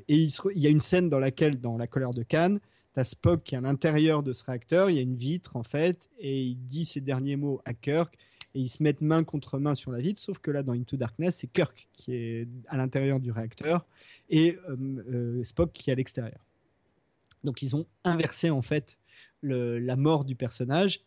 il, 0.07 0.29
y 0.55 0.67
a 0.67 0.69
une 0.71 0.79
scène 0.79 1.09
dans 1.09 1.19
laquelle, 1.19 1.59
dans 1.61 1.77
La 1.77 1.85
colère 1.85 2.15
de 2.15 2.23
Cannes, 2.23 2.59
tu 2.93 2.99
as 2.99 3.03
Spock 3.03 3.43
qui 3.43 3.55
est 3.55 3.57
à 3.57 3.61
l'intérieur 3.61 4.23
de 4.23 4.33
ce 4.33 4.43
réacteur, 4.43 4.89
il 4.89 4.95
y 4.95 4.99
a 4.99 5.01
une 5.01 5.15
vitre 5.15 5.55
en 5.55 5.63
fait, 5.63 6.09
et 6.19 6.43
il 6.43 6.57
dit 6.57 6.85
ses 6.85 7.01
derniers 7.01 7.35
mots 7.35 7.61
à 7.65 7.73
Kirk, 7.73 8.17
et 8.53 8.59
ils 8.59 8.69
se 8.69 8.83
mettent 8.83 9.01
main 9.01 9.23
contre 9.23 9.59
main 9.59 9.75
sur 9.75 9.91
la 9.91 9.99
vitre, 9.99 10.21
sauf 10.21 10.39
que 10.39 10.51
là 10.51 10.61
dans 10.63 10.73
Into 10.73 10.97
Darkness, 10.97 11.37
c'est 11.37 11.47
Kirk 11.47 11.87
qui 11.93 12.13
est 12.13 12.47
à 12.67 12.77
l'intérieur 12.77 13.19
du 13.19 13.31
réacteur 13.31 13.85
et 14.29 14.57
Spock 15.43 15.71
qui 15.71 15.89
est 15.89 15.93
à 15.93 15.95
l'extérieur. 15.95 16.45
Donc 17.43 17.61
ils 17.61 17.75
ont 17.75 17.85
inversé 18.03 18.49
en 18.49 18.61
fait 18.61 18.97
la 19.41 19.95
mort 19.95 20.25
du 20.25 20.35
personnage. 20.35 21.01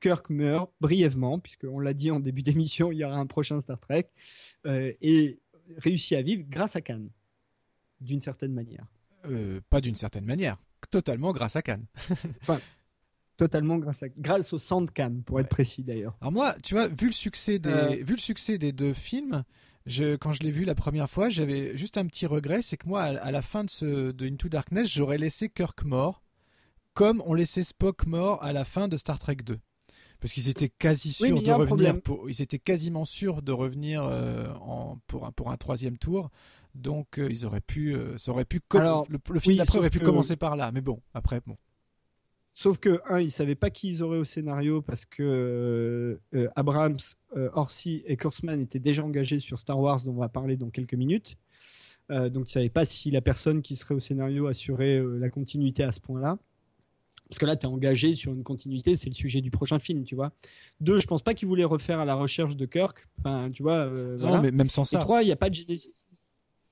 Kirk 0.00 0.30
meurt 0.30 0.70
brièvement, 0.80 1.38
puisqu'on 1.40 1.80
l'a 1.80 1.94
dit 1.94 2.10
en 2.10 2.20
début 2.20 2.42
d'émission, 2.42 2.92
il 2.92 2.98
y 2.98 3.04
aura 3.04 3.16
un 3.16 3.26
prochain 3.26 3.58
Star 3.60 3.80
Trek, 3.80 4.08
euh, 4.66 4.92
et 5.02 5.40
réussit 5.78 6.16
à 6.16 6.22
vivre 6.22 6.44
grâce 6.48 6.76
à 6.76 6.80
Khan, 6.80 7.06
d'une 8.00 8.20
certaine 8.20 8.52
manière. 8.52 8.86
Euh, 9.26 9.60
pas 9.68 9.80
d'une 9.80 9.96
certaine 9.96 10.24
manière, 10.24 10.56
totalement 10.90 11.32
grâce 11.32 11.56
à 11.56 11.62
Khan. 11.62 11.80
totalement 13.36 13.78
grâce, 13.78 14.02
à, 14.02 14.08
grâce 14.08 14.52
au 14.52 14.58
de 14.58 14.90
Khan, 14.90 15.20
pour 15.24 15.40
être 15.40 15.48
précis 15.48 15.84
d'ailleurs. 15.84 16.16
Alors 16.20 16.32
moi, 16.32 16.56
tu 16.62 16.74
vois, 16.74 16.88
vu 16.88 17.06
le 17.06 17.12
succès 17.12 17.58
des, 17.58 17.70
euh. 17.70 17.96
vu 18.02 18.14
le 18.14 18.20
succès 18.20 18.58
des 18.58 18.72
deux 18.72 18.92
films, 18.92 19.44
je, 19.86 20.16
quand 20.16 20.32
je 20.32 20.42
l'ai 20.42 20.50
vu 20.50 20.64
la 20.64 20.74
première 20.74 21.08
fois, 21.08 21.30
j'avais 21.30 21.76
juste 21.76 21.96
un 21.96 22.06
petit 22.06 22.26
regret, 22.26 22.60
c'est 22.60 22.76
que 22.76 22.86
moi, 22.86 23.02
à, 23.02 23.30
la 23.30 23.40
fin 23.40 23.64
de, 23.64 23.70
ce, 23.70 24.10
de 24.10 24.26
Into 24.26 24.48
Darkness, 24.48 24.88
j'aurais 24.88 25.18
laissé 25.18 25.48
Kirk 25.48 25.84
mort, 25.84 26.22
comme 26.94 27.22
on 27.24 27.32
laissait 27.32 27.64
Spock 27.64 28.06
mort 28.06 28.42
à 28.42 28.52
la 28.52 28.64
fin 28.64 28.88
de 28.88 28.96
Star 28.96 29.18
Trek 29.18 29.36
2. 29.36 29.58
Parce 30.20 30.34
qu'ils 30.34 30.48
étaient 30.48 30.68
quasi 30.68 31.12
sûrs 31.12 31.40
de 31.40 31.52
revenir. 31.52 32.02
Pour, 32.02 32.28
ils 32.28 32.42
étaient 32.42 32.58
quasiment 32.58 33.04
sûrs 33.04 33.40
de 33.40 33.52
revenir 33.52 34.02
euh, 34.02 34.52
en, 34.60 34.98
pour, 35.06 35.24
un, 35.24 35.30
pour 35.30 35.52
un 35.52 35.56
troisième 35.56 35.96
tour. 35.96 36.30
Donc 36.74 37.18
euh, 37.18 37.28
ils 37.30 37.44
auraient 37.46 37.60
pu, 37.60 37.94
euh, 37.94 38.16
ça 38.18 38.32
aurait 38.32 38.44
pu, 38.44 38.60
le, 38.72 39.40
film 39.40 39.56
d'après 39.56 39.78
aurait 39.78 39.90
pu 39.90 40.00
commencer 40.00 40.36
par 40.36 40.56
là. 40.56 40.70
Mais 40.72 40.80
bon, 40.80 41.00
après, 41.14 41.40
bon. 41.46 41.56
Sauf 42.52 42.78
que, 42.78 43.00
un, 43.08 43.20
ils 43.20 43.30
savaient 43.30 43.54
pas 43.54 43.70
qui 43.70 43.88
ils 43.88 44.02
auraient 44.02 44.18
au 44.18 44.24
scénario 44.24 44.82
parce 44.82 45.04
que 45.04 46.18
euh, 46.34 46.48
Abrams, 46.56 46.98
euh, 47.36 47.50
Orsi 47.52 48.02
et 48.06 48.16
Kurtzman 48.16 48.60
étaient 48.60 48.80
déjà 48.80 49.04
engagés 49.04 49.38
sur 49.38 49.60
Star 49.60 49.78
Wars, 49.78 50.02
dont 50.02 50.12
on 50.12 50.20
va 50.20 50.28
parler 50.28 50.56
dans 50.56 50.70
quelques 50.70 50.94
minutes. 50.94 51.36
donc, 52.10 52.48
ils 52.48 52.52
savaient 52.52 52.68
pas 52.68 52.84
si 52.84 53.10
la 53.10 53.20
personne 53.20 53.62
qui 53.62 53.76
serait 53.76 53.94
au 53.94 54.00
scénario 54.00 54.46
assurait 54.46 55.00
la 55.20 55.30
continuité 55.30 55.84
à 55.84 55.92
ce 55.92 56.00
point-là. 56.00 56.38
Parce 57.28 57.38
que 57.38 57.44
là, 57.44 57.56
tu 57.56 57.66
es 57.66 57.68
engagé 57.68 58.14
sur 58.14 58.32
une 58.32 58.42
continuité, 58.42 58.96
c'est 58.96 59.10
le 59.10 59.14
sujet 59.14 59.42
du 59.42 59.50
prochain 59.50 59.78
film, 59.78 60.04
tu 60.04 60.14
vois. 60.14 60.32
Deux, 60.80 60.98
je 60.98 61.06
pense 61.06 61.22
pas 61.22 61.34
qu'ils 61.34 61.46
voulaient 61.46 61.62
refaire 61.62 62.00
à 62.00 62.06
la 62.06 62.14
recherche 62.14 62.56
de 62.56 62.64
Kirk. 62.64 63.06
Enfin, 63.18 63.50
tu 63.52 63.62
vois. 63.62 63.90
non, 63.90 64.40
mais 64.40 64.50
même 64.50 64.70
sans 64.70 64.84
ça. 64.84 64.96
Et 64.96 65.00
trois, 65.00 65.22
il 65.22 65.26
n'y 65.26 65.32
a 65.32 65.36
pas 65.36 65.50
de 65.50 65.54
Genesis. 65.54 65.92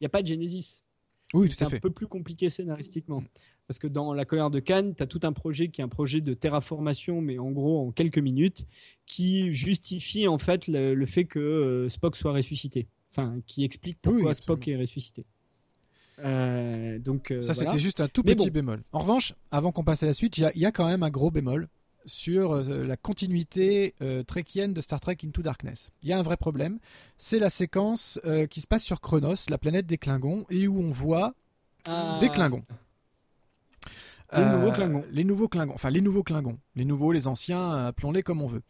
Il 0.01 0.05
y 0.05 0.07
a 0.07 0.09
pas 0.09 0.23
de 0.23 0.27
Genesis. 0.27 0.83
Oui, 1.35 1.49
tout 1.49 1.55
à 1.55 1.65
fait. 1.65 1.71
C'est 1.71 1.77
un 1.77 1.81
peu 1.81 1.91
plus 1.91 2.07
compliqué 2.07 2.51
scénaristiquement. 2.51 3.23
Parce 3.67 3.79
que 3.79 3.89
dans 3.89 4.15
La 4.15 4.25
colère 4.25 4.51
de 4.51 4.61
Cannes, 4.61 4.95
tu 4.95 5.03
as 5.03 5.07
tout 5.07 5.21
un 5.25 5.33
projet 5.33 5.69
qui 5.69 5.81
est 5.81 5.85
un 5.85 5.89
projet 5.89 6.21
de 6.21 6.35
terraformation, 6.35 7.21
mais 7.21 7.39
en 7.39 7.51
gros 7.51 7.87
en 7.87 7.91
quelques 7.91 8.19
minutes, 8.19 8.67
qui 9.07 9.53
justifie 9.53 10.29
en 10.29 10.39
fait 10.39 10.69
le, 10.69 11.07
fait 11.07 11.25
que 11.25 11.39
euh, 11.39 11.89
Spock 11.89 12.17
soit 12.17 12.33
ressuscité. 12.33 12.87
Enfin, 13.11 13.41
qui 13.47 13.65
explique 13.65 13.99
pourquoi 14.01 14.35
Spock 14.35 14.69
est 14.69 14.77
ressuscité. 14.77 15.25
Euh, 16.21 16.99
donc, 16.99 17.31
euh, 17.31 17.43
ça, 17.43 17.55
c'était 17.55 17.79
juste 17.79 18.01
un 18.01 18.09
tout 18.09 18.23
petit 18.23 18.51
bémol. 18.51 18.83
En 18.93 19.01
revanche, 19.01 19.35
avant 19.51 19.73
qu'on 19.73 19.85
passe 19.85 20.03
à 20.03 20.07
la 20.07 20.15
suite, 20.15 20.39
il 20.39 20.51
y, 20.55 20.67
a 20.67 20.73
quand 20.73 20.87
même 20.87 21.03
un 21.03 21.11
gros 21.11 21.31
bémol 21.31 21.69
sur 22.07 22.63
la 22.63 22.97
continuité 22.97 23.95
trekienne 24.27 24.73
de 24.73 24.81
Star 24.81 25.01
Trek 25.01 25.19
Into 25.25 25.43
Darkness. 25.43 25.91
Il 26.03 26.09
y 26.09 26.13
a 26.13 26.19
un 26.19 26.23
vrai 26.23 26.37
problème, 26.37 26.79
c'est 27.17 27.39
la 27.39 27.51
séquence 27.51 28.21
qui 28.51 28.61
se 28.61 28.67
passe 28.67 28.85
sur 28.85 29.01
Chronos, 29.01 29.35
la 29.49 29.59
planète 29.59 29.87
des 29.87 29.99
Klingons, 29.99 30.47
et 30.51 30.69
où 30.69 30.81
on 30.81 30.91
voit 30.91 31.35
ah. 31.87 32.19
des 32.21 32.29
Klingons. 32.29 32.65
Les 34.33 34.45
nouveaux 34.45 34.69
euh, 34.69 34.73
Klingons. 34.73 35.05
Les 35.11 35.25
nouveaux 35.25 35.49
Klingons. 35.49 35.75
Enfin, 35.75 35.91
les 35.91 36.01
nouveaux 36.01 36.23
Klingons. 36.23 36.59
Les 36.75 36.85
nouveaux, 36.85 37.13
les 37.13 37.27
anciens, 37.27 37.87
appelons-les 37.87 38.23
comme 38.23 38.43
on 38.43 38.47
veut. 38.47 38.63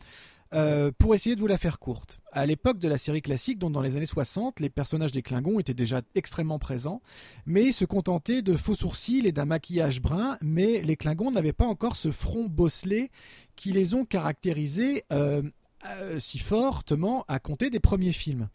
Euh, 0.55 0.93
pour 0.97 1.15
essayer 1.15 1.35
de 1.35 1.41
vous 1.41 1.47
la 1.47 1.57
faire 1.57 1.79
courte, 1.79 2.21
à 2.31 2.47
l'époque 2.47 2.79
de 2.79 2.89
la 2.89 2.99
série 2.99 3.23
classique, 3.23 3.59
donc 3.59 3.73
dans 3.73 3.81
les 3.81 3.97
années 3.97 4.07
60, 4.07 4.61
les 4.61 4.71
personnages 4.71 5.13
des 5.13 5.23
Klingons 5.23 5.59
étaient 5.59 5.75
déjà 5.75 6.03
extrêmement 6.15 6.59
présents, 6.59 7.03
mais 7.47 7.73
se 7.73 7.85
contentaient 7.85 8.43
de 8.43 8.57
faux 8.57 8.75
sourcils 8.75 9.27
et 9.27 9.33
d'un 9.33 9.45
maquillage 9.45 10.01
brun, 10.01 10.39
mais 10.41 10.83
les 10.83 10.97
Klingons 10.97 11.33
n'avaient 11.33 11.53
pas 11.53 11.67
encore 11.67 11.97
ce 11.97 12.11
front 12.13 12.45
bosselé 12.45 13.11
qui 13.57 13.73
les 13.73 13.95
ont 13.95 14.05
caractérisés 14.05 15.05
euh, 15.13 15.43
si 16.19 16.39
fortement 16.39 17.25
à 17.29 17.39
compter 17.39 17.71
des 17.71 17.81
premiers 17.81 18.13
films. 18.13 18.49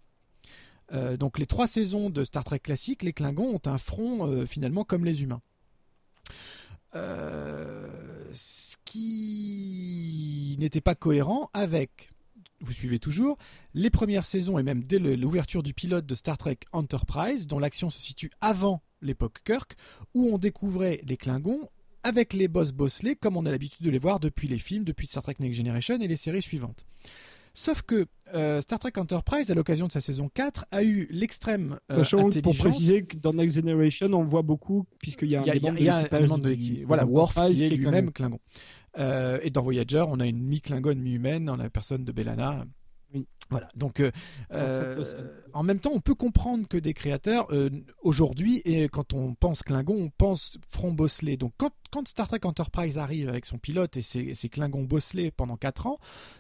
donc 1.18 1.40
les 1.40 1.46
trois 1.46 1.68
saisons 1.68 2.10
de 2.10 2.24
Star 2.24 2.44
Trek 2.44 2.60
classique, 2.60 3.04
les 3.04 3.14
Klingons 3.14 3.56
ont 3.56 3.70
un 3.70 3.78
front 3.78 4.46
finalement 4.46 4.84
comme 4.84 5.06
les 5.06 5.24
humains. 5.24 5.42
Euh, 6.96 7.88
ce 8.34 8.76
qui 8.86 10.58
n'était 10.60 10.82
pas 10.82 10.96
cohérent 10.96 11.50
avec, 11.54 12.10
vous 12.60 12.74
suivez 12.74 13.00
toujours, 13.00 13.38
les 13.74 13.90
premières 13.90 14.26
saisons 14.26 14.58
et 14.58 14.64
même 14.64 14.84
dès 14.84 15.00
l'ouverture 15.00 15.64
du 15.64 15.74
pilote 15.74 16.06
de 16.06 16.16
Star 16.16 16.38
Trek 16.38 16.60
Enterprise, 16.72 17.48
dont 17.48 17.60
l'action 17.60 17.90
se 17.90 18.00
situe 18.00 18.32
avant 18.42 18.82
l'époque 19.02 19.40
Kirk, 19.46 19.76
où 20.14 20.30
on 20.34 20.38
découvrait 20.38 21.02
les 21.04 21.18
Klingons 21.18 21.70
avec 22.04 22.34
les 22.34 22.48
boss 22.48 22.72
bosselés 22.72 23.16
comme 23.16 23.38
on 23.38 23.46
a 23.46 23.52
l'habitude 23.52 23.86
de 23.86 23.92
les 23.92 24.00
voir 24.00 24.20
depuis 24.20 24.48
les 24.48 24.60
films, 24.60 24.84
depuis 24.84 25.08
Star 25.08 25.24
Trek 25.24 25.36
Next 25.40 25.58
Generation 25.58 26.00
et 26.00 26.08
les 26.08 26.16
séries 26.16 26.42
suivantes. 26.42 26.86
Sauf 27.54 27.82
que 27.82 28.06
euh, 28.34 28.62
Star 28.62 28.80
Trek 28.80 28.94
Enterprise, 28.98 29.52
à 29.52 29.54
l'occasion 29.54 29.88
de 29.88 29.92
sa 29.92 30.02
saison 30.02 30.30
4, 30.34 30.66
a 30.72 30.84
eu 30.84 31.08
l'extrême 31.12 31.80
euh, 31.92 32.00
intelligence. 32.00 32.42
Pour 32.42 32.56
préciser 32.56 33.04
que 33.04 33.18
dans 33.18 33.34
Next 33.34 33.56
Generation, 33.56 34.08
on 34.14 34.24
voit 34.24 34.42
beaucoup, 34.42 34.86
puisqu'il 35.00 35.30
y 35.30 35.36
a 35.36 35.42
un, 35.42 35.44
a, 35.44 35.56
de 36.38 36.50
l'équipe. 36.50 36.86
Voilà, 36.86 37.06
Worf 37.06 37.36
qui 37.48 37.64
est 37.64 37.70
lui-même 37.70 38.12
Klingon. 38.12 38.40
Euh, 38.98 39.40
et 39.42 39.50
dans 39.50 39.62
Voyager, 39.62 40.04
on 40.08 40.20
a 40.20 40.28
une 40.28 40.42
mi-Klingon, 40.42 40.96
mi-humaine, 40.96 41.46
dans 41.46 41.58
la 41.58 41.70
personne 41.70 42.06
de 42.06 42.12
Bellana. 42.12 42.66
Voilà. 43.52 43.68
Donc, 43.76 44.00
euh, 44.00 44.12
euh, 44.54 45.04
en 45.54 45.62
même 45.62 45.80
temps, 45.80 45.92
on 45.94 46.00
peut 46.00 46.16
comprendre 46.16 46.68
que 46.70 46.78
des 46.78 46.94
créateurs 46.94 47.48
euh, 47.52 47.70
aujourd'hui, 48.02 48.62
et 48.64 48.88
quand 48.88 49.14
on 49.14 49.36
pense 49.36 49.62
Klingon, 49.62 49.96
on 49.96 50.10
pense 50.10 50.58
front 50.70 50.94
bosselé. 50.94 51.36
Donc, 51.36 51.52
quand, 51.58 52.08
Star 52.08 52.30
Trek 52.30 52.40
Enterprise 52.46 52.98
arrive 52.98 53.28
avec 53.28 53.46
son 53.46 53.58
pilote 53.58 53.98
et 53.98 54.02
ses, 54.02 54.34
ses 54.34 54.48
Klingons 54.48 54.84
bosselés 54.84 55.32
pendant 55.32 55.58
4 55.58 55.88
ans, 55.88 56.00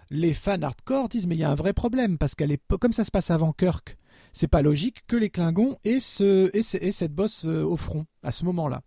les 0.10 0.34
fans 0.34 0.62
hardcore 0.62 1.10
disent 1.10 1.28
mais 1.28 1.36
il 1.36 1.42
y 1.42 1.44
a 1.44 1.50
un 1.50 1.56
vrai 1.56 1.74
problème 1.74 2.18
parce 2.18 2.34
qu'elle 2.34 2.54
est 2.54 2.62
comme 2.80 2.94
ça 2.94 3.04
se 3.04 3.12
passe 3.12 3.30
avant 3.30 3.52
Kirk, 3.52 3.98
c'est 4.32 4.48
pas 4.48 4.62
logique 4.62 5.06
que 5.08 5.18
les 5.18 5.30
Klingons 5.30 5.78
aient, 5.84 6.00
ce, 6.00 6.50
aient, 6.56 6.92
cette 6.92 7.14
bosse 7.14 7.44
au 7.44 7.76
front 7.76 8.06
à 8.24 8.32
ce 8.32 8.46
moment-là. 8.46 8.82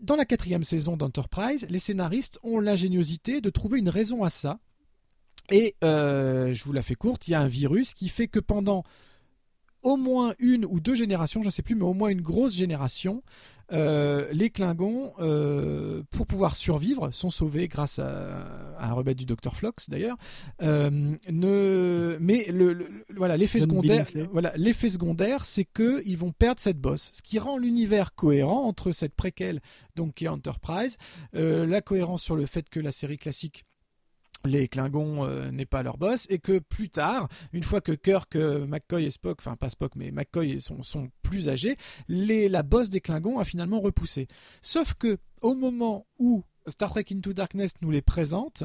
Dans 0.00 0.16
la 0.16 0.24
quatrième 0.24 0.64
saison 0.64 0.96
d'Enterprise, 0.96 1.66
les 1.68 1.78
scénaristes 1.78 2.38
ont 2.42 2.60
l'ingéniosité 2.60 3.42
de 3.42 3.50
trouver 3.50 3.78
une 3.78 3.90
raison 3.90 4.24
à 4.24 4.30
ça 4.30 4.58
et 5.50 5.74
euh, 5.84 6.52
je 6.52 6.64
vous 6.64 6.72
la 6.72 6.82
fais 6.82 6.94
courte, 6.94 7.28
il 7.28 7.32
y 7.32 7.34
a 7.34 7.40
un 7.40 7.48
virus 7.48 7.94
qui 7.94 8.08
fait 8.08 8.28
que 8.28 8.40
pendant 8.40 8.84
au 9.82 9.96
moins 9.96 10.34
une 10.38 10.64
ou 10.64 10.80
deux 10.80 10.96
générations, 10.96 11.42
je 11.42 11.46
ne 11.46 11.50
sais 11.50 11.62
plus, 11.62 11.76
mais 11.76 11.84
au 11.84 11.94
moins 11.94 12.08
une 12.08 12.22
grosse 12.22 12.54
génération, 12.54 13.22
euh, 13.72 14.28
les 14.32 14.50
Klingons, 14.50 15.12
euh, 15.20 16.02
pour 16.10 16.26
pouvoir 16.26 16.56
survivre, 16.56 17.10
sont 17.12 17.30
sauvés 17.30 17.68
grâce 17.68 18.00
à, 18.00 18.74
un 18.80 18.92
remède 18.92 19.16
du 19.16 19.26
Dr 19.26 19.54
Flox 19.54 19.88
d'ailleurs. 19.88 20.16
ne, 20.60 22.16
mais 22.20 22.46
le, 22.50 22.88
voilà, 23.14 23.36
l'effet 23.36 23.60
secondaire, 23.60 24.06
voilà, 24.32 24.52
l'effet 24.56 24.88
secondaire, 24.88 25.44
c'est 25.44 25.64
que 25.64 26.02
ils 26.04 26.18
vont 26.18 26.32
perdre 26.32 26.60
cette 26.60 26.80
bosse, 26.80 27.12
ce 27.14 27.22
qui 27.22 27.38
rend 27.38 27.56
l'univers 27.56 28.14
cohérent 28.14 28.64
entre 28.64 28.90
cette 28.90 29.14
préquelle, 29.14 29.60
donc 29.94 30.14
qui 30.14 30.24
est 30.24 30.28
Enterprise, 30.28 30.96
la 31.32 31.80
cohérence 31.80 32.22
sur 32.22 32.34
le 32.34 32.46
fait 32.46 32.68
que 32.68 32.80
la 32.80 32.90
série 32.90 33.18
classique 33.18 33.64
les 34.46 34.68
Klingons 34.68 35.24
euh, 35.24 35.50
n'est 35.50 35.66
pas 35.66 35.82
leur 35.82 35.98
boss 35.98 36.26
et 36.30 36.38
que 36.38 36.58
plus 36.58 36.88
tard, 36.88 37.28
une 37.52 37.62
fois 37.62 37.80
que 37.80 37.92
Kirk, 37.92 38.36
euh, 38.36 38.66
McCoy 38.66 39.04
et 39.04 39.10
Spock, 39.10 39.38
enfin 39.40 39.56
pas 39.56 39.68
Spock 39.68 39.96
mais 39.96 40.10
McCoy 40.10 40.60
sont, 40.60 40.82
sont 40.82 41.08
plus 41.22 41.48
âgés, 41.48 41.76
les, 42.08 42.48
la 42.48 42.62
boss 42.62 42.88
des 42.88 43.00
Klingons 43.00 43.38
a 43.38 43.44
finalement 43.44 43.80
repoussé. 43.80 44.28
Sauf 44.62 44.94
que 44.94 45.18
au 45.42 45.54
moment 45.54 46.06
où 46.18 46.44
Star 46.68 46.90
Trek 46.90 47.04
Into 47.12 47.32
Darkness 47.32 47.72
nous 47.80 47.90
les 47.90 48.02
présente, 48.02 48.64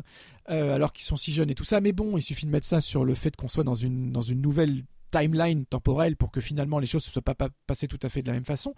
euh, 0.49 0.75
alors 0.75 0.93
qu'ils 0.93 1.05
sont 1.05 1.17
si 1.17 1.31
jeunes 1.31 1.49
et 1.49 1.55
tout 1.55 1.63
ça, 1.63 1.81
mais 1.81 1.91
bon, 1.91 2.17
il 2.17 2.21
suffit 2.21 2.45
de 2.45 2.51
mettre 2.51 2.67
ça 2.67 2.81
sur 2.81 3.05
le 3.05 3.13
fait 3.13 3.35
qu'on 3.35 3.47
soit 3.47 3.63
dans 3.63 3.75
une, 3.75 4.11
dans 4.11 4.21
une 4.21 4.41
nouvelle 4.41 4.83
timeline 5.11 5.65
temporelle 5.65 6.15
pour 6.15 6.31
que 6.31 6.41
finalement 6.41 6.79
les 6.79 6.87
choses 6.87 7.05
ne 7.05 7.11
soient 7.11 7.21
pas, 7.21 7.35
passées 7.67 7.87
tout 7.87 7.99
à 8.01 8.09
fait 8.09 8.21
de 8.21 8.27
la 8.27 8.33
même 8.33 8.45
façon, 8.45 8.73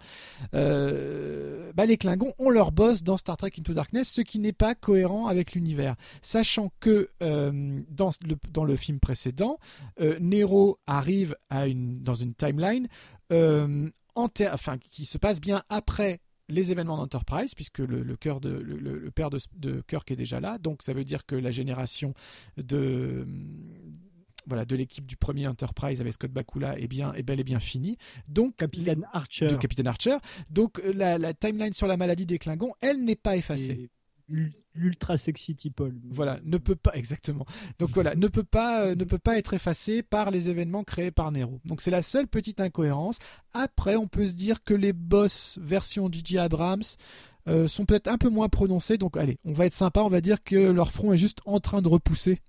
euh, 0.54 1.72
bah, 1.74 1.86
les 1.86 1.96
Klingons 1.96 2.34
ont 2.38 2.50
leur 2.50 2.72
boss 2.72 3.02
dans 3.02 3.16
Star 3.16 3.36
Trek 3.36 3.52
Into 3.58 3.72
Darkness, 3.72 4.10
ce 4.10 4.20
qui 4.20 4.38
n'est 4.38 4.52
pas 4.52 4.74
cohérent 4.74 5.28
avec 5.28 5.52
l'univers. 5.52 5.96
Sachant 6.22 6.72
que 6.80 7.10
euh, 7.22 7.80
dans, 7.88 8.10
le, 8.26 8.36
dans 8.50 8.64
le 8.64 8.76
film 8.76 9.00
précédent, 9.00 9.58
euh, 10.00 10.18
Nero 10.20 10.78
arrive 10.86 11.36
dans 11.50 12.14
une 12.14 12.34
timeline 12.34 12.88
qui 14.90 15.04
se 15.06 15.18
passe 15.18 15.40
bien 15.40 15.62
après 15.68 16.20
les 16.48 16.70
événements 16.70 16.96
d'Enterprise, 16.96 17.54
puisque 17.54 17.78
le, 17.78 18.16
cœur 18.16 18.40
de, 18.40 18.50
le, 18.50 19.10
père 19.10 19.30
de, 19.30 19.38
de, 19.56 19.82
Kirk 19.86 20.10
est 20.10 20.16
déjà 20.16 20.40
là. 20.40 20.58
Donc 20.58 20.82
ça 20.82 20.92
veut 20.92 21.04
dire 21.04 21.24
que 21.26 21.36
la 21.36 21.50
génération 21.50 22.14
de 22.56 23.26
voilà, 24.46 24.64
de 24.64 24.76
l'équipe 24.76 25.06
du 25.06 25.16
premier 25.16 25.46
Enterprise 25.46 26.00
avec 26.00 26.12
Scott 26.12 26.30
Bakula 26.30 26.78
est 26.78 26.86
bien 26.86 27.12
est 27.14 27.22
bel 27.22 27.40
et 27.40 27.44
bien 27.44 27.60
finie. 27.60 27.96
Donc 28.28 28.56
Capitaine 28.56 29.06
Archer. 29.12 29.48
Capitaine 29.60 29.86
Archer. 29.86 30.16
Donc 30.50 30.80
euh, 30.80 30.92
la, 30.92 31.34
timeline 31.34 31.72
sur 31.72 31.86
la 31.86 31.96
maladie 31.96 32.26
des 32.26 32.38
Klingons, 32.38 32.74
elle 32.80 33.04
n'est 33.04 33.16
pas 33.16 33.36
effacée. 33.36 33.90
L'ultra 34.76 35.18
sexy 35.18 35.54
Tipol. 35.54 35.94
Voilà, 36.10 36.40
ne 36.44 36.56
peut 36.56 36.74
pas 36.74 36.94
exactement. 36.94 37.44
Donc 37.78 37.90
voilà, 37.90 38.14
ne 38.14 38.26
peut 38.26 38.42
pas 38.42 38.86
euh, 38.86 38.94
ne 38.94 39.04
peut 39.04 39.18
pas 39.18 39.38
être 39.38 39.54
effacée 39.54 40.02
par 40.02 40.30
les 40.30 40.48
événements 40.48 40.82
créés 40.82 41.10
par 41.10 41.30
Nero. 41.30 41.60
Donc 41.64 41.80
c'est 41.80 41.90
la 41.90 42.02
seule 42.02 42.26
petite 42.26 42.58
incohérence. 42.58 43.18
Après, 43.52 43.96
on 43.96 44.08
peut 44.08 44.26
se 44.26 44.34
dire 44.34 44.64
que 44.64 44.74
les 44.74 44.92
boss 44.92 45.58
version 45.62 46.08
J.J. 46.10 46.38
Abrams 46.38 46.82
euh, 47.46 47.66
sont 47.68 47.84
peut-être 47.84 48.08
un 48.08 48.18
peu 48.18 48.28
moins 48.28 48.48
prononcés. 48.48 48.98
Donc 48.98 49.16
allez, 49.16 49.38
on 49.44 49.52
va 49.52 49.66
être 49.66 49.74
sympa, 49.74 50.00
on 50.00 50.08
va 50.08 50.20
dire 50.20 50.42
que 50.42 50.56
leur 50.56 50.92
front 50.92 51.12
est 51.12 51.18
juste 51.18 51.40
en 51.44 51.60
train 51.60 51.82
de 51.82 51.88
repousser 51.88 52.40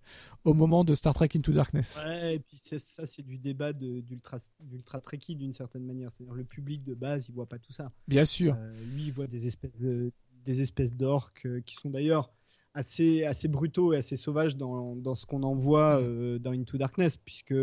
au 0.44 0.54
moment 0.54 0.84
de 0.84 0.94
Star 0.96 1.14
Trek 1.14 1.30
Into 1.36 1.52
Darkness. 1.52 2.00
Ouais, 2.06 2.36
et 2.36 2.40
puis 2.40 2.58
ça, 2.58 3.06
c'est 3.06 3.24
du 3.24 3.38
débat 3.38 3.74
d'ultra 3.74 5.02
trekkie 5.02 5.36
d'une 5.36 5.54
certaine 5.54 5.84
manière. 5.84 6.12
C'est-à-dire 6.12 6.36
le 6.36 6.44
public 6.44 6.84
de 6.84 6.94
base, 6.94 7.28
il 7.28 7.34
voit 7.34 7.48
pas 7.48 7.58
tout 7.58 7.74
ça. 7.74 7.88
Bien 8.08 8.26
sûr. 8.26 8.56
Euh, 8.58 8.74
lui, 8.94 9.06
il 9.06 9.12
voit 9.12 9.28
des 9.28 9.48
espèces 9.48 9.82
de, 9.82 10.12
des 10.46 10.62
espèces 10.62 10.94
d'orques 10.94 11.46
euh, 11.46 11.62
qui 11.66 11.76
sont 11.76 11.90
d'ailleurs 11.90 12.32
assez 12.76 13.24
assez 13.24 13.48
brutaux 13.48 13.94
et 13.94 13.98
assez 13.98 14.18
sauvages 14.18 14.58
dans, 14.58 14.98
dans 14.98 15.16
ce 15.16 15.26
qu'on 15.26 15.44
en 15.44 15.56
voit 15.56 16.00
mm. 16.02 16.40
dans 16.40 16.52
Into 16.52 16.78
Darkness, 16.78 17.18
puisque 17.18 17.56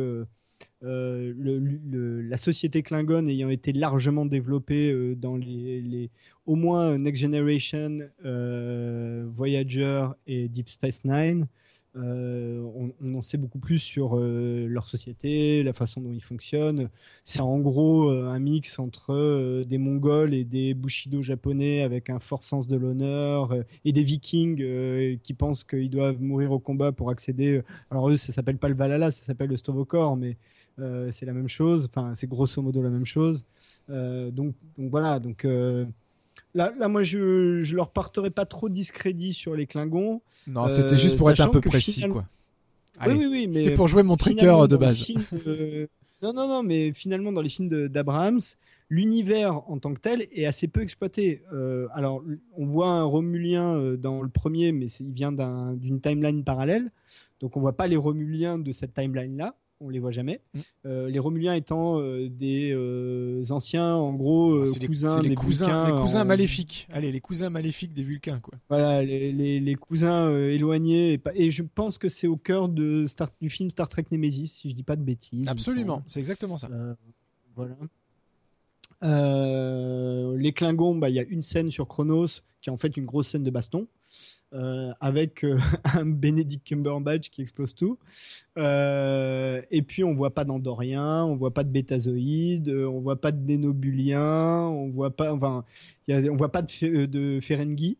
le, 0.80 2.20
la 2.22 2.36
société 2.36 2.82
Klingon 2.82 3.26
ayant 3.28 3.50
été 3.50 3.72
largement 3.72 4.26
développée 4.26 5.14
dans 5.16 5.36
les, 5.36 5.80
les, 5.80 6.10
au 6.46 6.54
moins 6.54 6.98
Next 6.98 7.22
Generation, 7.22 8.00
Voyager 8.22 10.08
et 10.26 10.48
Deep 10.48 10.68
Space 10.68 11.04
Nine. 11.04 11.46
Euh, 11.94 12.62
on, 13.02 13.14
en 13.14 13.20
sait 13.20 13.36
beaucoup 13.36 13.58
plus 13.58 13.78
sur 13.78 14.16
euh, 14.16 14.66
leur 14.66 14.88
société, 14.88 15.62
la 15.62 15.74
façon 15.74 16.00
dont 16.00 16.12
ils 16.12 16.22
fonctionnent. 16.22 16.88
C'est 17.24 17.40
en 17.40 17.58
gros 17.58 18.10
euh, 18.10 18.28
un 18.28 18.38
mix 18.38 18.78
entre 18.78 19.62
des 19.64 19.78
Mongols 19.78 20.32
et 20.32 20.44
des 20.44 20.72
Bushido 20.72 21.20
japonais 21.22 21.82
avec 21.82 22.08
un 22.08 22.18
fort 22.18 22.44
sens 22.44 22.66
de 22.66 22.76
l'honneur 22.76 23.54
et 23.84 23.92
des 23.92 24.02
Vikings 24.02 25.18
qui 25.18 25.34
pensent 25.34 25.64
qu'ils 25.64 25.90
doivent 25.90 26.20
mourir 26.20 26.52
au 26.52 26.58
combat 26.58 26.92
pour 26.92 27.10
accéder. 27.10 27.62
Alors 27.90 28.08
eux, 28.10 28.16
ça 28.16 28.32
s'appelle 28.32 28.58
pas 28.58 28.68
le 28.68 28.74
Valhalla, 28.74 29.10
ça 29.10 29.24
s'appelle 29.24 29.50
le 29.50 29.56
Stovokor, 29.56 30.16
mais 30.16 30.38
c'est 31.10 31.26
la 31.26 31.32
même 31.32 31.48
chose. 31.48 31.88
Enfin, 31.94 32.14
c'est 32.14 32.28
grosso 32.28 32.62
modo 32.62 32.82
la 32.82 32.90
même 32.90 33.06
chose. 33.06 33.44
donc, 33.88 34.54
donc 34.78 34.90
voilà. 34.90 35.18
Donc 35.18 35.46
Là, 36.54 36.72
là, 36.78 36.88
moi, 36.88 37.02
je, 37.02 37.62
je 37.62 37.76
leur 37.76 37.90
porterai 37.90 38.30
pas 38.30 38.44
trop 38.44 38.68
discrédit 38.68 39.32
sur 39.32 39.54
les 39.54 39.66
Klingons. 39.66 40.20
Non, 40.46 40.68
c'était 40.68 40.96
juste 40.96 41.16
pour 41.16 41.30
être 41.30 41.40
un 41.40 41.48
peu 41.48 41.60
précis, 41.60 42.04
quoi. 42.08 42.26
oui, 43.06 43.14
oui, 43.16 43.26
oui, 43.30 43.46
mais 43.46 43.54
c'était 43.54 43.74
pour 43.74 43.88
jouer 43.88 44.02
mon 44.02 44.16
trigger 44.16 44.56
de 44.68 44.76
base. 44.76 45.10
Non, 46.22 46.32
non, 46.32 46.46
non, 46.46 46.62
mais 46.62 46.92
finalement, 46.92 47.32
dans 47.32 47.42
les 47.42 47.48
films 47.48 47.88
d'Abrahams, 47.88 48.40
l'univers 48.90 49.68
en 49.68 49.78
tant 49.78 49.92
que 49.92 49.98
tel 49.98 50.28
est 50.30 50.46
assez 50.46 50.68
peu 50.68 50.82
exploité. 50.82 51.42
Euh, 51.52 51.88
alors, 51.94 52.22
on 52.56 52.66
voit 52.66 52.90
un 52.90 53.02
Romulien 53.02 53.76
euh, 53.76 53.96
dans 53.96 54.22
le 54.22 54.28
premier, 54.28 54.70
mais 54.70 54.86
il 55.00 55.12
vient 55.12 55.32
d'une 55.32 56.00
timeline 56.00 56.44
parallèle. 56.44 56.92
Donc, 57.40 57.56
on 57.56 57.60
voit 57.60 57.76
pas 57.76 57.88
les 57.88 57.96
Romuliens 57.96 58.58
de 58.58 58.70
cette 58.70 58.94
timeline-là 58.94 59.56
on 59.82 59.88
les 59.88 59.98
voit 59.98 60.10
jamais. 60.10 60.40
Mm. 60.54 60.60
Euh, 60.86 61.10
les 61.10 61.18
Romuliens 61.18 61.54
étant 61.54 62.00
euh, 62.00 62.28
des 62.28 62.72
euh, 62.72 63.44
anciens, 63.50 63.94
en 63.94 64.12
gros, 64.14 64.60
cousins 64.60 65.20
des 65.20 65.34
cousins, 65.34 65.86
les 65.86 66.00
cousins 66.00 66.24
maléfiques. 66.24 66.88
Allez, 66.92 67.12
les 67.12 67.20
cousins 67.20 67.50
maléfiques 67.50 67.92
des 67.92 68.02
Vulcains, 68.02 68.40
quoi. 68.40 68.54
Voilà, 68.68 69.02
les, 69.02 69.74
cousins 69.74 70.30
éloignés. 70.48 71.20
Et, 71.34 71.50
je 71.50 71.62
pense 71.62 71.98
que 71.98 72.08
c'est 72.08 72.26
au 72.26 72.36
cœur 72.36 72.68
de 72.68 73.06
du 73.40 73.50
film 73.50 73.70
Star 73.70 73.88
Trek 73.88 74.06
Nemesis, 74.10 74.48
si 74.48 74.70
je 74.70 74.74
dis 74.74 74.82
pas 74.82 74.96
de 74.96 75.02
bêtises. 75.02 75.48
Absolument, 75.48 76.02
c'est 76.06 76.20
exactement 76.20 76.56
ça. 76.56 76.68
voilà. 77.56 77.76
les 80.36 80.52
Klingons, 80.52 80.96
bah, 80.96 81.10
il 81.10 81.16
y 81.16 81.20
a 81.20 81.24
une 81.24 81.42
scène 81.42 81.70
sur 81.70 81.88
Chronos 81.88 82.40
qui 82.60 82.70
est 82.70 82.72
en 82.72 82.76
fait 82.76 82.96
une 82.96 83.06
grosse 83.06 83.28
scène 83.28 83.42
de 83.42 83.50
baston. 83.50 83.88
Euh, 84.54 84.92
avec 85.00 85.44
euh, 85.44 85.58
un 85.94 86.04
Benedict 86.04 86.66
Cumberbatch 86.66 87.30
qui 87.30 87.40
explose 87.40 87.74
tout. 87.74 87.98
Euh, 88.58 89.51
et 89.72 89.82
puis 89.82 90.04
on 90.04 90.14
voit 90.14 90.34
pas 90.34 90.44
d'Andoriens, 90.44 91.24
on 91.24 91.34
voit 91.34 91.52
pas 91.52 91.64
de 91.64 91.70
Bétazoïdes, 91.70 92.68
on 92.68 93.00
voit 93.00 93.20
pas 93.20 93.32
de 93.32 93.44
Dénobuliens, 93.44 94.68
on 94.68 94.90
voit 94.90 95.10
pas, 95.16 95.34
enfin, 95.34 95.64
on 96.08 96.36
voit 96.36 96.52
pas 96.52 96.62
de, 96.62 97.06
de 97.06 97.40
Ferengi. 97.40 97.98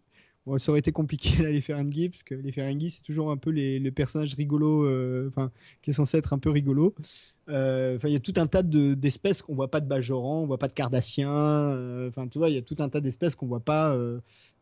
ça 0.59 0.71
aurait 0.71 0.81
été 0.81 0.93
compliqué 0.93 1.31
là, 1.43 1.51
les 1.51 1.63
Ferengi, 1.63 2.11
parce 2.11 2.23
que 2.23 2.35
les 2.35 2.53
Ferengi, 2.53 2.91
c'est 2.91 3.03
toujours 3.03 3.31
un 3.31 3.37
peu 3.37 3.51
les, 3.51 3.79
le 3.79 3.91
personnage 3.91 4.35
rigolo, 4.35 4.87
enfin, 5.29 5.51
qui 5.81 5.91
est 5.91 5.95
censé 5.95 6.19
être 6.19 6.33
un 6.33 6.39
peu 6.39 6.51
rigolo. 6.51 6.95
il 7.49 7.99
y 8.05 8.17
a 8.17 8.21
tout 8.21 8.35
un 8.37 8.47
tas 8.47 8.63
d'espèces 8.63 9.43
qu'on 9.43 9.55
voit 9.55 9.71
pas 9.71 9.81
de 9.81 9.89
Bajoran, 9.89 10.43
on 10.43 10.47
voit 10.47 10.59
pas 10.59 10.69
de 10.69 10.75
Cardassiens. 10.75 12.07
Enfin, 12.09 12.29
tu 12.29 12.39
vois, 12.39 12.51
il 12.51 12.55
y 12.55 12.59
a 12.59 12.63
tout 12.63 12.77
un 12.79 12.89
tas 12.91 13.01
d'espèces 13.01 13.35
qu'on 13.35 13.47
voit 13.47 13.61
pas 13.61 13.97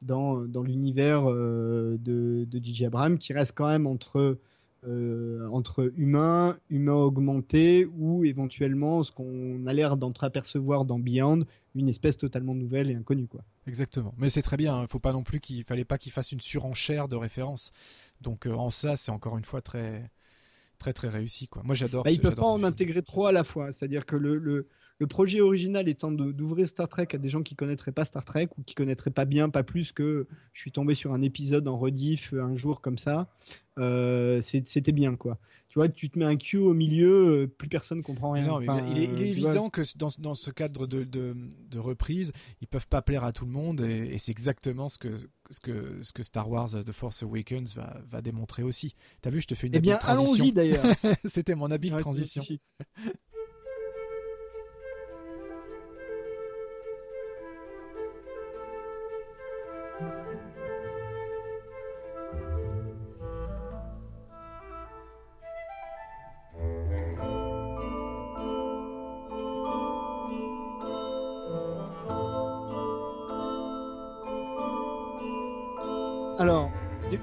dans, 0.02 0.62
l'univers 0.62 1.28
euh, 1.30 1.98
de, 2.00 2.46
de 2.50 2.64
DJ 2.64 2.84
Abraham 2.84 3.18
qui 3.18 3.32
reste 3.32 3.52
quand 3.54 3.68
même 3.68 3.86
entre, 3.86 4.38
euh, 4.86 5.46
entre 5.48 5.92
humains, 5.96 6.58
humains 6.70 6.94
augmentés 6.94 7.84
ou 7.84 8.24
éventuellement 8.24 9.02
ce 9.02 9.12
qu'on 9.12 9.66
a 9.66 9.72
l'air 9.74 9.98
d'entreapercevoir 9.98 10.86
dans 10.86 10.98
Beyond, 10.98 11.40
une 11.74 11.88
espèce 11.88 12.16
totalement 12.16 12.54
nouvelle 12.54 12.90
et 12.90 12.94
inconnue. 12.94 13.26
Quoi. 13.26 13.42
Exactement. 13.66 14.14
Mais 14.16 14.30
c'est 14.30 14.42
très 14.42 14.56
bien, 14.56 14.78
il 14.78 14.84
hein. 14.84 14.86
faut 14.88 14.98
pas 14.98 15.12
non 15.12 15.22
plus 15.22 15.38
qu'il 15.38 15.64
fallait 15.64 15.84
pas 15.84 15.98
qu'il 15.98 16.12
fasse 16.12 16.32
une 16.32 16.40
surenchère 16.40 17.08
de 17.08 17.16
références. 17.16 17.72
Donc 18.22 18.46
euh, 18.46 18.54
en 18.54 18.70
ça, 18.70 18.96
c'est 18.96 19.10
encore 19.10 19.36
une 19.36 19.44
fois 19.44 19.60
très 19.60 20.10
très 20.78 20.94
très 20.94 21.08
réussi 21.08 21.46
quoi. 21.46 21.62
Moi 21.62 21.74
j'adore. 21.74 22.04
Bah, 22.04 22.10
ils 22.10 22.20
peuvent 22.20 22.34
pas 22.34 22.42
en 22.44 22.64
intégrer 22.64 23.02
trop 23.02 23.26
à 23.26 23.32
la 23.32 23.44
fois, 23.44 23.72
c'est-à-dire 23.72 24.06
que 24.06 24.16
le, 24.16 24.38
le, 24.38 24.68
le 25.00 25.06
projet 25.06 25.40
original 25.40 25.88
étant 25.88 26.12
d'ouvrir 26.12 26.66
Star 26.68 26.86
Trek 26.86 27.08
à 27.14 27.18
des 27.18 27.30
gens 27.30 27.42
qui 27.42 27.56
connaîtraient 27.56 27.90
pas 27.90 28.04
Star 28.04 28.22
Trek 28.22 28.50
ou 28.58 28.62
qui 28.62 28.74
connaîtraient 28.74 29.10
pas 29.10 29.24
bien, 29.24 29.48
pas 29.48 29.62
plus 29.62 29.92
que 29.92 30.28
je 30.52 30.60
suis 30.60 30.72
tombé 30.72 30.94
sur 30.94 31.14
un 31.14 31.22
épisode 31.22 31.66
en 31.68 31.78
rediff 31.78 32.34
un 32.34 32.54
jour 32.54 32.82
comme 32.82 32.98
ça. 32.98 33.30
Euh, 33.78 34.42
c'était 34.42 34.92
bien 34.92 35.16
quoi. 35.16 35.38
Tu 35.70 35.78
vois, 35.78 35.88
tu 35.88 36.10
te 36.10 36.18
mets 36.18 36.24
un 36.24 36.36
Q 36.36 36.58
au 36.58 36.74
milieu, 36.74 37.42
euh, 37.42 37.46
plus 37.46 37.68
personne 37.68 38.02
comprend 38.02 38.32
rien. 38.32 38.44
Non, 38.44 38.60
il 38.60 38.98
est, 38.98 39.20
évident 39.20 39.70
que 39.70 39.82
dans, 39.96 40.08
dans, 40.18 40.34
ce 40.34 40.50
cadre 40.50 40.86
de, 40.86 41.04
de, 41.04 41.34
de, 41.70 41.78
reprise, 41.78 42.32
ils 42.60 42.66
peuvent 42.66 42.88
pas 42.88 43.02
plaire 43.02 43.24
à 43.24 43.32
tout 43.32 43.46
le 43.46 43.52
monde 43.52 43.80
et, 43.80 44.18
c'est 44.18 44.32
exactement 44.32 44.88
ce 44.88 44.98
que, 44.98 45.14
ce, 45.48 45.60
que, 45.60 46.00
ce 46.02 46.12
que 46.12 46.24
Star 46.24 46.50
Wars 46.50 46.70
The 46.70 46.92
Force 46.92 47.22
Awakens 47.22 47.76
va, 47.76 47.96
va 48.10 48.20
démontrer 48.20 48.64
aussi. 48.64 48.96
T'as 49.22 49.30
vu, 49.30 49.40
je 49.40 49.46
te 49.46 49.54
fais 49.54 49.68
une 49.68 49.76
eh 49.76 49.80
bien, 49.80 49.96
allons-y 50.02 50.52
d'ailleurs. 50.52 50.84
C'était 51.24 51.54
mon 51.54 51.70
habile 51.70 51.94
transition. 51.96 52.42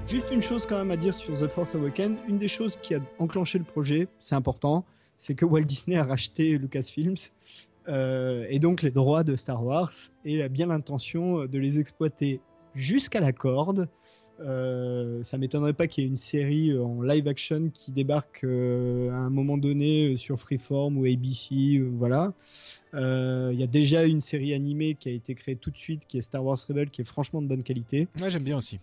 Juste 0.08 0.30
une 0.32 0.42
chose 0.42 0.64
quand 0.66 0.78
même 0.78 0.90
à 0.90 0.96
dire 0.96 1.14
sur 1.14 1.38
The 1.38 1.48
Force 1.48 1.74
Awakens. 1.74 2.16
Une 2.26 2.38
des 2.38 2.48
choses 2.48 2.78
qui 2.78 2.94
a 2.94 3.00
enclenché 3.18 3.58
le 3.58 3.64
projet, 3.64 4.08
c'est 4.20 4.34
important, 4.34 4.86
c'est 5.18 5.34
que 5.34 5.44
Walt 5.44 5.64
Disney 5.64 5.98
a 5.98 6.04
racheté 6.04 6.56
Lucasfilms 6.56 7.28
euh, 7.88 8.46
et 8.48 8.58
donc 8.58 8.80
les 8.80 8.90
droits 8.90 9.22
de 9.22 9.36
Star 9.36 9.62
Wars 9.62 9.92
et 10.24 10.42
a 10.42 10.48
bien 10.48 10.68
l'intention 10.68 11.44
de 11.44 11.58
les 11.58 11.78
exploiter 11.78 12.40
jusqu'à 12.74 13.20
la 13.20 13.34
corde. 13.34 13.86
Euh, 14.40 15.22
ça 15.24 15.36
m'étonnerait 15.36 15.74
pas 15.74 15.88
qu'il 15.88 16.04
y 16.04 16.06
ait 16.06 16.10
une 16.10 16.16
série 16.16 16.78
en 16.78 17.02
live 17.02 17.28
action 17.28 17.68
qui 17.68 17.92
débarque 17.92 18.44
euh, 18.44 19.10
à 19.10 19.16
un 19.16 19.30
moment 19.30 19.58
donné 19.58 20.16
sur 20.16 20.40
Freeform 20.40 20.96
ou 20.96 21.04
ABC, 21.04 21.80
voilà. 21.80 22.32
Il 22.94 23.58
y 23.58 23.62
a 23.62 23.66
déjà 23.66 24.04
une 24.04 24.22
série 24.22 24.54
animée 24.54 24.94
qui 24.94 25.10
a 25.10 25.12
été 25.12 25.34
créée 25.34 25.56
tout 25.56 25.70
de 25.70 25.76
suite, 25.76 26.06
qui 26.08 26.16
est 26.16 26.22
Star 26.22 26.42
Wars 26.42 26.58
Rebel, 26.66 26.88
qui 26.88 27.02
est 27.02 27.04
franchement 27.04 27.42
de 27.42 27.46
bonne 27.46 27.62
qualité. 27.62 28.08
Ouais, 28.22 28.30
j'aime 28.30 28.44
bien 28.44 28.56
aussi. 28.56 28.78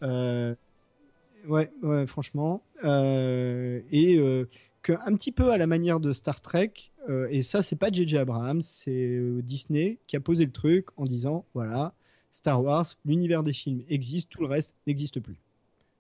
Ouais, 1.48 1.70
franchement. 2.08 2.64
Euh, 2.84 3.82
et 3.92 4.18
euh, 4.18 4.48
un 4.88 5.16
petit 5.16 5.32
peu 5.32 5.52
à 5.52 5.58
la 5.58 5.68
manière 5.68 6.00
de 6.00 6.14
Star 6.14 6.42
Trek, 6.42 6.72
euh, 7.10 7.28
et 7.30 7.42
ça, 7.42 7.62
c'est 7.62 7.76
pas 7.76 7.92
J.J. 7.92 8.18
Abrams, 8.18 8.62
c'est 8.62 9.20
Disney 9.44 10.00
qui 10.08 10.16
a 10.16 10.20
posé 10.20 10.46
le 10.46 10.52
truc 10.52 10.88
en 10.98 11.06
disant 11.06 11.46
voilà, 11.54 11.94
Star 12.32 12.64
Wars, 12.64 12.88
l'univers 13.06 13.44
des 13.44 13.54
films 13.54 13.84
existe, 13.90 14.30
tout 14.30 14.42
le 14.42 14.48
reste 14.48 14.74
n'existe 14.88 15.20
plus. 15.20 15.38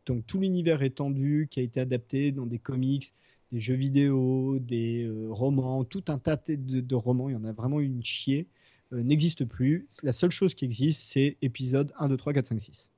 Donc 0.05 0.25
tout 0.27 0.39
l'univers 0.39 0.83
étendu 0.83 1.47
qui 1.49 1.59
a 1.59 1.63
été 1.63 1.79
adapté 1.79 2.31
dans 2.31 2.45
des 2.45 2.59
comics, 2.59 3.13
des 3.51 3.59
jeux 3.59 3.75
vidéo, 3.75 4.59
des 4.59 5.09
romans, 5.29 5.83
tout 5.83 6.03
un 6.07 6.19
tas 6.19 6.37
de, 6.47 6.81
de, 6.81 6.95
romans, 6.95 7.29
il 7.29 7.33
y 7.33 7.35
en 7.35 7.43
a 7.43 7.53
vraiment 7.53 7.79
une 7.79 8.03
chier. 8.03 8.47
n'existe 8.91 9.45
plus. 9.45 9.87
La 10.03 10.13
seule 10.13 10.31
chose 10.31 10.53
qui 10.53 10.65
existe, 10.65 11.01
c'est 11.01 11.37
épisode 11.41 11.91
1, 11.97 12.09
2, 12.09 12.17
3, 12.17 12.33
4, 12.33 12.47
5, 12.47 12.61
6. 12.61 12.91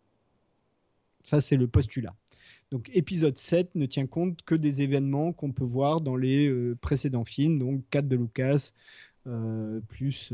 Ça, 1.24 1.42
c'est 1.42 1.58
le 1.58 1.68
postulat. 1.68 2.16
Donc 2.72 2.90
épisode 2.94 3.38
7 3.38 3.76
ne 3.76 3.86
tient 3.86 4.08
compte 4.08 4.42
que 4.44 4.56
des 4.56 4.82
événements 4.82 5.32
qu'on 5.32 5.52
peut 5.52 5.64
voir 5.64 6.02
dans 6.02 6.16
les 6.16 6.74
précédents 6.82 7.24
films, 7.24 7.60
donc 7.60 7.84
4 7.92 8.08
de 8.08 8.16
Lucas, 8.18 8.72
plus 9.88 10.34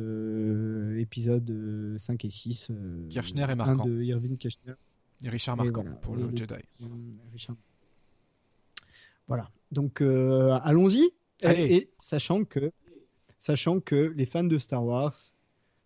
épisode 0.97 1.95
5 1.99 2.25
et 2.25 2.29
6. 2.29 2.71
Kirchner 3.09 3.45
et 3.49 3.55
Marquand. 3.55 3.85
de 3.85 4.01
Irving 4.01 4.37
Kirchner. 4.37 4.73
Et 5.23 5.29
Richard 5.29 5.57
Marquand 5.57 5.85
pour 6.01 6.15
le, 6.15 6.35
Jedi. 6.35 6.55
Voilà. 9.27 9.49
Donc 9.71 10.01
allons-y. 10.01 11.11
Et, 11.43 11.89
sachant 11.99 12.45
que 12.45 12.71
sachant 13.39 13.79
que 13.79 14.13
les 14.15 14.25
fans 14.25 14.43
de 14.43 14.57
Star 14.57 14.83
Wars 14.83 15.32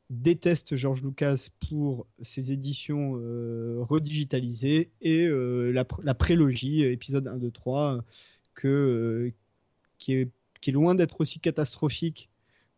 détestent 0.09 0.75
George 0.75 1.03
Lucas 1.03 1.49
pour 1.67 2.07
ses 2.21 2.51
éditions 2.51 3.17
euh, 3.17 3.77
redigitalisées 3.81 4.91
et 5.01 5.25
euh, 5.25 5.71
la, 5.71 5.85
la, 6.03 6.15
prélogie, 6.15 6.83
épisode 6.83 7.27
1, 7.27 7.37
2, 7.37 7.51
3, 7.51 8.03
que, 8.53 8.67
euh, 8.67 9.33
qui, 9.97 10.13
est, 10.13 10.29
qui 10.61 10.69
est 10.69 10.73
loin 10.73 10.95
d'être 10.95 11.19
aussi 11.19 11.39
catastrophique 11.39 12.29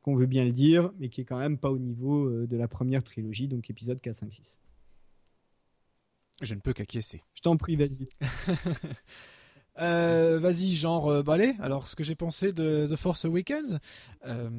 qu'on 0.02 0.16
veut 0.16 0.26
bien 0.26 0.46
le 0.46 0.52
dire, 0.52 0.92
mais 0.98 1.10
qui 1.10 1.22
est 1.22 1.26
quand 1.26 1.38
même 1.38 1.58
pas 1.58 1.70
au 1.70 1.78
niveau 1.78 2.30
de 2.48 2.58
la 2.58 2.68
première 2.68 3.04
trilogie, 3.04 3.48
donc 3.48 3.70
épisode 3.70 4.00
4, 4.00 4.16
5, 4.16 4.34
6. 4.34 4.60
Je 6.42 6.56
ne 6.56 6.62
peux 6.62 6.72
qu'acquiescer. 6.72 7.22
Je 7.36 7.42
t'en 7.42 7.58
prie, 7.58 7.76
vas-y. 7.76 8.08
Euh, 9.80 10.40
vas-y, 10.40 10.74
genre, 10.74 11.10
euh, 11.10 11.24
bah 11.24 11.34
allez, 11.34 11.56
alors 11.60 11.88
ce 11.88 11.96
que 11.96 12.04
j'ai 12.04 12.16
pensé 12.16 12.52
de 12.52 12.86
The 12.90 12.96
Force 12.96 13.26
Awakens, 13.26 13.80
euh, 14.26 14.50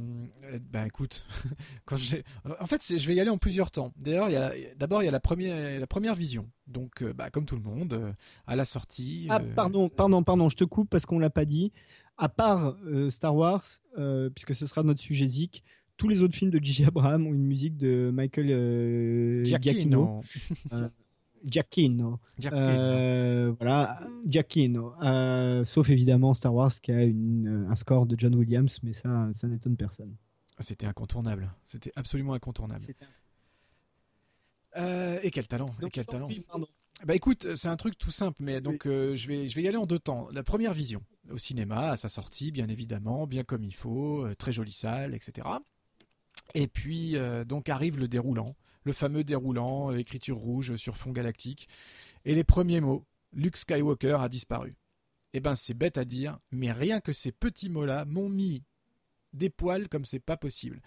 bah 0.71 0.87
écoute, 0.87 1.27
quand 1.85 1.97
j'ai, 1.97 2.25
en 2.61 2.67
fait, 2.67 2.83
je 2.97 3.07
vais 3.07 3.15
y 3.15 3.21
aller 3.21 3.31
en 3.31 3.39
plusieurs 3.39 3.71
temps. 3.71 3.93
D'ailleurs, 3.97 4.29
d'abord 4.77 5.03
il 5.03 5.07
y 5.07 5.09
a 5.09 5.13
la 5.13 5.21
première, 5.21 5.79
la 5.79 5.87
première 5.87 6.15
vision. 6.15 6.49
Donc, 6.67 7.05
bah, 7.05 7.31
comme 7.31 7.47
tout 7.47 7.57
le 7.57 7.63
monde, 7.63 8.15
à 8.47 8.57
la 8.57 8.65
sortie. 8.65 9.27
Ah, 9.29 9.41
pardon, 9.41 9.89
pardon, 9.89 10.23
pardon, 10.23 10.49
je 10.49 10.57
te 10.57 10.65
coupe 10.65 10.89
parce 10.89 11.05
qu'on 11.05 11.19
l'a 11.19 11.31
pas 11.31 11.45
dit. 11.45 11.73
À 12.17 12.29
part 12.29 12.77
Star 13.11 13.35
Wars, 13.35 13.65
puisque 14.35 14.55
ce 14.55 14.67
sera 14.67 14.83
notre 14.83 15.01
sujet 15.01 15.27
Zik, 15.27 15.65
tous 15.97 16.09
les 16.09 16.23
autres 16.23 16.35
films 16.35 16.51
de 16.51 16.63
J.J. 16.63 16.87
Abraham 16.87 17.27
ont 17.27 17.35
une 17.35 17.45
musique 17.45 17.77
de 17.77 18.11
Michael 18.13 19.45
Giacchino. 19.45 20.21
Giacchino. 21.45 22.21
Euh, 22.53 23.53
voilà, 23.59 24.01
Giacchino. 24.27 24.95
Euh, 25.03 25.65
sauf 25.65 25.89
évidemment 25.91 26.35
Star 26.35 26.55
Wars 26.55 26.73
qui 26.81 26.93
a 26.93 26.99
un 26.99 27.75
score 27.75 28.07
de 28.07 28.19
John 28.19 28.35
Williams, 28.35 28.79
mais 28.83 28.93
ça, 28.93 29.29
ça 29.35 29.47
n'étonne 29.49 29.77
personne. 29.77 30.17
C'était 30.59 30.87
incontournable. 30.87 31.51
C'était 31.67 31.93
absolument 31.97 32.35
incontournable. 32.35 32.85
Euh, 34.77 35.19
et 35.23 35.31
quel 35.31 35.49
talent, 35.49 35.71
et 35.83 35.89
quel 35.89 36.05
talent. 36.05 36.29
bah 37.05 37.15
écoute, 37.15 37.55
c'est 37.55 37.69
un 37.69 37.77
truc 37.77 37.97
tout 37.99 38.11
simple, 38.11 38.43
mais 38.43 38.61
donc 38.61 38.83
je 38.85 39.27
vais 39.27 39.49
je 39.49 39.57
vais 39.57 39.63
y 39.63 39.69
aller 39.69 39.79
en 39.79 39.87
deux 39.87 39.99
temps. 39.99 40.29
La 40.33 40.43
première 40.43 40.75
vision 40.75 41.03
au 41.31 41.39
cinéma 41.39 41.93
à 41.93 41.97
sa 41.97 42.09
sortie, 42.09 42.53
bien 42.53 42.69
évidemment, 42.69 43.27
bien 43.27 43.43
comme 43.43 43.65
il 43.65 43.75
faut, 43.75 44.27
très 44.39 44.53
jolie 44.53 44.73
salle, 44.73 45.15
etc. 45.15 45.49
Et 46.55 46.69
puis 46.69 47.17
donc 47.47 47.69
arrive 47.69 47.99
le 47.99 48.07
déroulant 48.07 48.55
le 48.85 48.93
fameux 48.93 49.25
déroulant, 49.25 49.93
euh, 49.93 49.99
écriture 49.99 50.37
rouge 50.37 50.77
sur 50.77 50.97
fond 50.97 51.13
galactique. 51.13 51.69
Et 52.25 52.35
les 52.35 52.45
premiers 52.45 52.81
mots, 52.81 53.07
Luke 53.33 53.57
Skywalker 53.57 54.19
a 54.21 54.29
disparu. 54.29 54.77
Eh 55.33 55.41
ben 55.41 55.55
c'est 55.55 55.75
bête 55.75 55.99
à 55.99 56.05
dire, 56.05 56.39
mais 56.51 56.73
rien 56.73 57.01
que 57.01 57.13
ces 57.13 57.31
petits 57.31 57.71
mots-là 57.71 58.05
m'ont 58.05 58.29
mis 58.29 58.65
des 59.33 59.51
poils 59.51 59.89
comme 59.89 60.05
c'est 60.05 60.19
pas 60.19 60.37
possible. 60.37 60.81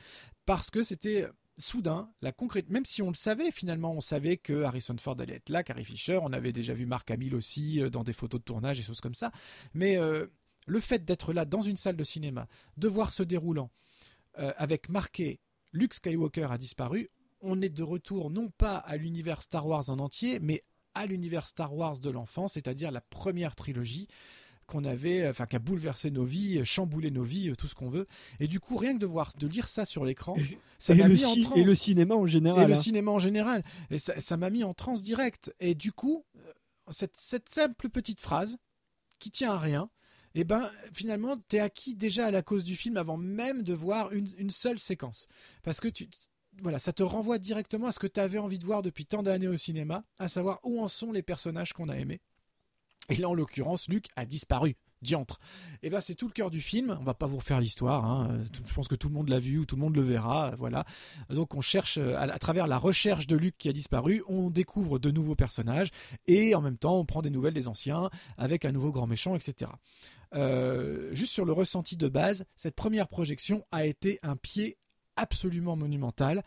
Parce 0.45 0.69
que 0.69 0.83
c'était 0.83 1.27
soudain, 1.57 2.11
la 2.21 2.33
concrète, 2.33 2.69
même 2.69 2.83
si 2.83 3.01
on 3.01 3.09
le 3.09 3.15
savait 3.15 3.51
finalement, 3.51 3.93
on 3.93 4.01
savait 4.01 4.37
que 4.37 4.63
Harrison 4.63 4.97
Ford 4.99 5.15
allait 5.19 5.35
être 5.35 5.49
là, 5.49 5.63
Carrie 5.63 5.85
Fisher, 5.85 6.19
on 6.21 6.33
avait 6.33 6.51
déjà 6.51 6.73
vu 6.73 6.85
Mark 6.85 7.09
Hamill 7.09 7.35
aussi 7.35 7.81
euh, 7.81 7.89
dans 7.89 8.03
des 8.03 8.11
photos 8.11 8.41
de 8.41 8.43
tournage 8.43 8.79
et 8.79 8.83
choses 8.83 9.01
comme 9.01 9.13
ça, 9.13 9.31
mais 9.73 9.97
euh, 9.97 10.25
le 10.67 10.79
fait 10.79 11.05
d'être 11.05 11.31
là 11.31 11.45
dans 11.45 11.61
une 11.61 11.77
salle 11.77 11.95
de 11.95 12.03
cinéma, 12.03 12.47
de 12.75 12.87
voir 12.87 13.13
ce 13.13 13.23
déroulant, 13.23 13.69
avec 14.35 14.89
marqué 14.89 15.39
Luke 15.73 15.93
Skywalker 15.93 16.47
a 16.49 16.57
disparu, 16.57 17.07
on 17.43 17.61
est 17.61 17.69
de 17.69 17.83
retour 17.83 18.31
non 18.31 18.49
pas 18.49 18.77
à 18.77 18.97
l'univers 18.97 19.41
Star 19.41 19.67
Wars 19.67 19.89
en 19.89 19.99
entier, 19.99 20.39
mais 20.39 20.63
à 20.95 21.05
l'univers 21.05 21.47
Star 21.47 21.75
Wars 21.75 21.99
de 21.99 22.09
l'enfance, 22.09 22.53
c'est-à-dire 22.53 22.91
la 22.91 23.01
première 23.01 23.55
trilogie 23.55 24.07
qu'on 24.65 24.85
avait, 24.85 25.27
enfin 25.27 25.45
qui 25.45 25.57
a 25.57 25.59
bouleversé 25.59 26.09
nos 26.09 26.23
vies, 26.23 26.63
chamboulé 26.63 27.11
nos 27.11 27.23
vies, 27.23 27.53
tout 27.57 27.67
ce 27.67 27.75
qu'on 27.75 27.89
veut. 27.89 28.07
Et 28.39 28.47
du 28.47 28.59
coup, 28.59 28.77
rien 28.77 28.93
que 28.93 28.99
de 28.99 29.05
voir, 29.05 29.33
de 29.37 29.47
lire 29.47 29.67
ça 29.67 29.83
sur 29.83 30.05
l'écran, 30.05 30.35
ça 30.79 30.95
m'a 30.95 31.07
mis 31.07 31.25
en 31.25 31.35
transe. 31.41 31.57
Et 31.57 31.63
le 31.63 31.75
cinéma 31.75 32.15
en 32.15 32.25
général. 32.25 32.63
Et 32.63 32.67
le 32.67 32.73
hein. 32.73 32.81
cinéma 32.81 33.11
en 33.11 33.19
général. 33.19 33.63
Et 33.91 33.97
ça 33.97 34.37
m'a 34.37 34.49
mis 34.49 34.63
en 34.63 34.73
transe 34.73 35.03
direct. 35.03 35.53
Et 35.59 35.75
du 35.75 35.91
coup, 35.91 36.25
cette, 36.89 37.17
simple 37.49 37.89
petite 37.89 38.21
phrase 38.21 38.57
qui 39.19 39.31
tient 39.31 39.51
à 39.51 39.59
rien, 39.59 39.89
et 40.35 40.39
eh 40.39 40.43
ben 40.45 40.71
finalement, 40.93 41.37
t'es 41.37 41.59
acquis 41.59 41.93
déjà 41.93 42.25
à 42.25 42.31
la 42.31 42.41
cause 42.41 42.63
du 42.63 42.75
film 42.75 42.97
avant 42.97 43.17
même 43.17 43.61
de 43.61 43.73
voir 43.73 44.11
une, 44.13 44.27
une 44.37 44.49
seule 44.49 44.79
séquence. 44.79 45.27
Parce 45.61 45.79
que 45.79 45.87
tu 45.87 46.09
voilà, 46.61 46.79
ça 46.79 46.93
te 46.93 47.03
renvoie 47.03 47.39
directement 47.39 47.87
à 47.87 47.91
ce 47.91 47.99
que 47.99 48.07
tu 48.07 48.19
avais 48.19 48.37
envie 48.37 48.59
de 48.59 48.65
voir 48.65 48.81
depuis 48.81 49.05
tant 49.05 49.23
d'années 49.23 49.47
au 49.47 49.57
cinéma, 49.57 50.03
à 50.19 50.27
savoir 50.27 50.59
où 50.63 50.81
en 50.81 50.87
sont 50.87 51.11
les 51.11 51.23
personnages 51.23 51.73
qu'on 51.73 51.89
a 51.89 51.95
aimés. 51.95 52.21
Et 53.09 53.17
là, 53.17 53.29
en 53.29 53.33
l'occurrence, 53.33 53.89
Luc 53.89 54.07
a 54.15 54.25
disparu. 54.25 54.75
Diantre. 55.01 55.37
Et 55.81 55.89
ben 55.89 55.99
c'est 55.99 56.15
tout 56.15 56.27
le 56.27 56.31
cœur 56.31 56.49
du 56.49 56.61
film. 56.61 56.97
On 56.97 57.03
va 57.03 57.13
pas 57.13 57.27
vous 57.27 57.35
refaire 57.35 57.59
l'histoire. 57.59 58.05
Hein. 58.05 58.41
Je 58.65 58.73
pense 58.73 58.87
que 58.87 58.95
tout 58.95 59.09
le 59.09 59.13
monde 59.13 59.27
l'a 59.27 59.37
vu 59.37 59.57
ou 59.57 59.65
tout 59.65 59.75
le 59.75 59.81
monde 59.81 59.97
le 59.97 60.01
verra. 60.01 60.53
Voilà. 60.57 60.85
Donc 61.29 61.55
on 61.55 61.59
cherche 61.59 61.97
à, 61.97 62.39
travers 62.39 62.67
la 62.67 62.77
recherche 62.77 63.27
de 63.27 63.35
Luc 63.35 63.57
qui 63.57 63.67
a 63.67 63.73
disparu, 63.73 64.23
on 64.29 64.49
découvre 64.49 64.99
de 64.99 65.11
nouveaux 65.11 65.35
personnages 65.35 65.89
et 66.25 66.55
en 66.55 66.61
même 66.61 66.77
temps 66.77 66.97
on 66.97 67.03
prend 67.03 67.21
des 67.21 67.31
nouvelles 67.31 67.53
des 67.53 67.67
anciens 67.67 68.09
avec 68.37 68.63
un 68.63 68.71
nouveau 68.71 68.93
grand 68.93 69.05
méchant, 69.05 69.35
etc. 69.35 69.71
Euh, 70.35 71.13
juste 71.13 71.33
sur 71.33 71.43
le 71.43 71.51
ressenti 71.51 71.97
de 71.97 72.07
base, 72.07 72.45
cette 72.55 72.75
première 72.75 73.09
projection 73.09 73.65
a 73.73 73.85
été 73.85 74.19
un 74.23 74.37
pied 74.37 74.77
absolument 75.15 75.75
monumental 75.75 76.43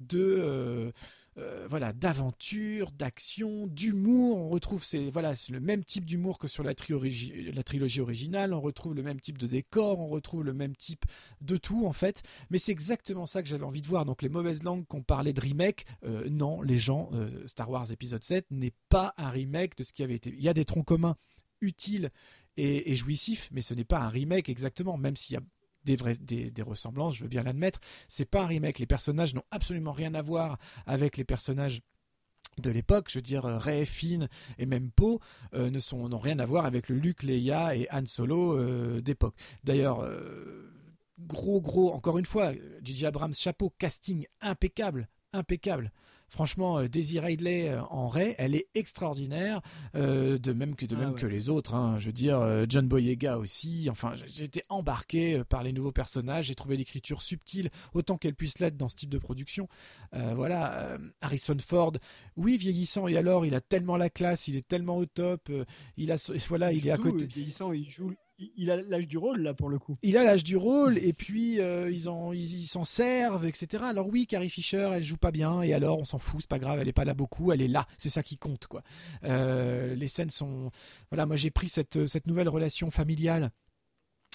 de 0.00 0.18
euh, 0.18 0.92
euh, 1.38 1.66
voilà 1.68 1.92
d'aventure, 1.92 2.90
d'action, 2.90 3.66
d'humour. 3.68 4.38
On 4.38 4.48
retrouve 4.48 4.84
voilà 5.12 5.34
le 5.50 5.60
même 5.60 5.84
type 5.84 6.04
d'humour 6.04 6.38
que 6.38 6.48
sur 6.48 6.64
la, 6.64 6.70
la, 6.70 7.62
trilogie 7.62 8.00
originale. 8.00 8.52
On 8.52 8.60
retrouve 8.60 8.94
le 8.94 9.02
même 9.02 9.20
type 9.20 9.38
de 9.38 9.46
décor, 9.46 10.00
on 10.00 10.08
retrouve 10.08 10.44
le 10.44 10.52
même 10.52 10.74
type 10.74 11.04
de 11.40 11.56
tout 11.56 11.86
en 11.86 11.92
fait. 11.92 12.22
Mais 12.50 12.58
c'est 12.58 12.72
exactement 12.72 13.26
ça 13.26 13.42
que 13.42 13.48
j'avais 13.48 13.64
envie 13.64 13.82
de 13.82 13.86
voir. 13.86 14.04
Donc 14.04 14.22
les 14.22 14.28
mauvaises 14.28 14.64
langues 14.64 14.86
qu'on 14.86 15.02
parlait 15.02 15.32
de 15.32 15.40
remake, 15.40 15.86
euh, 16.04 16.28
non, 16.28 16.60
les 16.62 16.78
gens, 16.78 17.10
Star 17.46 17.70
Wars 17.70 17.92
épisode 17.92 18.24
7 18.24 18.46
n'est 18.50 18.74
pas 18.88 19.14
un 19.16 19.30
remake 19.30 19.76
de 19.76 19.84
ce 19.84 19.92
qui 19.92 20.02
avait 20.02 20.16
été. 20.16 20.30
Il 20.30 20.42
y 20.42 20.48
a 20.48 20.54
des 20.54 20.64
troncs 20.64 20.86
communs 20.86 21.16
utiles 21.60 22.10
et, 22.56 22.90
et 22.90 22.96
jouissifs, 22.96 23.48
mais 23.52 23.60
ce 23.60 23.74
n'est 23.74 23.84
pas 23.84 24.00
un 24.00 24.08
remake 24.08 24.48
exactement, 24.48 24.96
même 24.96 25.14
s'il 25.14 25.34
y 25.34 25.36
a 25.36 25.42
des, 25.84 25.96
des, 26.50 26.62
ressemblances, 26.62 27.16
je 27.16 27.22
veux 27.22 27.28
bien 27.28 27.42
l'admettre. 27.42 27.80
C'est 28.08 28.24
pas 28.24 28.42
un 28.42 28.46
remake. 28.46 28.78
Les 28.78 28.86
personnages 28.86 29.34
n'ont 29.34 29.44
absolument 29.50 29.92
rien 29.92 30.14
à 30.14 30.22
voir 30.22 30.58
avec 30.86 31.16
les 31.16 31.24
personnages 31.24 31.80
de 32.58 32.70
l'époque, 32.70 33.06
je 33.08 33.18
veux 33.18 33.22
dire 33.22 33.44
Ray, 33.44 33.86
Finn 33.86 34.28
et 34.58 34.66
même 34.66 34.90
Poe 34.90 35.20
euh, 35.54 35.70
ne 35.70 35.78
sont 35.78 36.08
n'ont 36.08 36.18
rien 36.18 36.38
à 36.38 36.46
voir 36.46 36.66
avec 36.66 36.88
le 36.88 36.96
Luke, 36.96 37.22
Leia 37.22 37.76
et 37.76 37.88
Han 37.92 38.06
Solo 38.06 38.58
euh, 38.58 39.00
d'époque. 39.00 39.36
D'ailleurs, 39.64 40.00
euh, 40.00 40.72
gros 41.20 41.60
gros 41.60 41.92
encore 41.92 42.18
une 42.18 42.26
fois, 42.26 42.52
J.J. 42.82 43.06
Abrams 43.06 43.34
chapeau 43.34 43.72
casting 43.78 44.26
impeccable, 44.40 45.08
impeccable. 45.32 45.92
Franchement, 46.28 46.78
euh, 46.78 46.88
Daisy 46.88 47.18
Ridley 47.20 47.68
euh, 47.68 47.82
en 47.84 48.08
Ray, 48.08 48.34
elle 48.38 48.54
est 48.54 48.68
extraordinaire, 48.74 49.62
euh, 49.94 50.38
de 50.38 50.52
même 50.52 50.76
que 50.76 50.84
de 50.84 50.94
ah 50.94 51.00
même 51.00 51.14
que 51.14 51.26
les 51.26 51.48
autres. 51.48 51.74
Hein. 51.74 51.98
Je 51.98 52.06
veux 52.06 52.12
dire, 52.12 52.66
John 52.68 52.86
Boyega 52.86 53.38
aussi. 53.38 53.88
Enfin, 53.90 54.12
j'ai 54.26 54.44
été 54.44 54.62
embarqué 54.68 55.42
par 55.48 55.62
les 55.62 55.72
nouveaux 55.72 55.92
personnages. 55.92 56.46
J'ai 56.46 56.54
trouvé 56.54 56.76
l'écriture 56.76 57.22
subtile 57.22 57.70
autant 57.94 58.18
qu'elle 58.18 58.34
puisse 58.34 58.58
l'être 58.58 58.76
dans 58.76 58.88
ce 58.88 58.96
type 58.96 59.10
de 59.10 59.18
production. 59.18 59.68
voilà, 60.12 60.98
Harrison 61.20 61.56
Ford, 61.64 61.92
oui, 62.36 62.56
vieillissant 62.56 63.08
et 63.08 63.16
alors, 63.16 63.46
il 63.46 63.54
a 63.54 63.60
tellement 63.60 63.96
la 63.96 64.10
classe, 64.10 64.48
il 64.48 64.56
est 64.56 64.66
tellement 64.66 64.98
au 64.98 65.06
top. 65.06 65.50
il 65.96 66.12
a, 66.12 66.32
voilà, 66.48 66.72
il 66.72 66.86
est 66.86 66.90
à 66.90 66.98
côté. 66.98 67.26
Vieillissant, 67.26 67.72
il 67.72 67.88
joue 67.88 68.12
il 68.56 68.70
a 68.70 68.76
l'âge 68.76 69.08
du 69.08 69.18
rôle 69.18 69.40
là 69.40 69.54
pour 69.54 69.68
le 69.68 69.78
coup. 69.78 69.98
Il 70.02 70.16
a 70.16 70.22
l'âge 70.22 70.44
du 70.44 70.56
rôle 70.56 70.98
et 70.98 71.12
puis 71.12 71.60
euh, 71.60 71.90
ils 71.90 72.08
en 72.08 72.32
ils 72.32 72.66
s'en 72.66 72.84
servent 72.84 73.46
etc. 73.46 73.84
Alors 73.86 74.06
oui 74.08 74.26
Carrie 74.26 74.50
Fisher 74.50 74.90
elle 74.94 75.02
joue 75.02 75.16
pas 75.16 75.30
bien 75.30 75.62
et 75.62 75.74
alors 75.74 75.98
on 76.00 76.04
s'en 76.04 76.18
fout 76.18 76.40
c'est 76.40 76.48
pas 76.48 76.58
grave 76.58 76.78
elle 76.80 76.88
est 76.88 76.92
pas 76.92 77.04
là 77.04 77.14
beaucoup 77.14 77.52
elle 77.52 77.62
est 77.62 77.68
là 77.68 77.86
c'est 77.98 78.08
ça 78.08 78.22
qui 78.22 78.38
compte 78.38 78.66
quoi. 78.66 78.82
Euh, 79.24 79.94
les 79.94 80.06
scènes 80.06 80.30
sont 80.30 80.70
voilà 81.10 81.26
moi 81.26 81.36
j'ai 81.36 81.50
pris 81.50 81.68
cette 81.68 82.06
cette 82.06 82.26
nouvelle 82.26 82.48
relation 82.48 82.90
familiale 82.90 83.50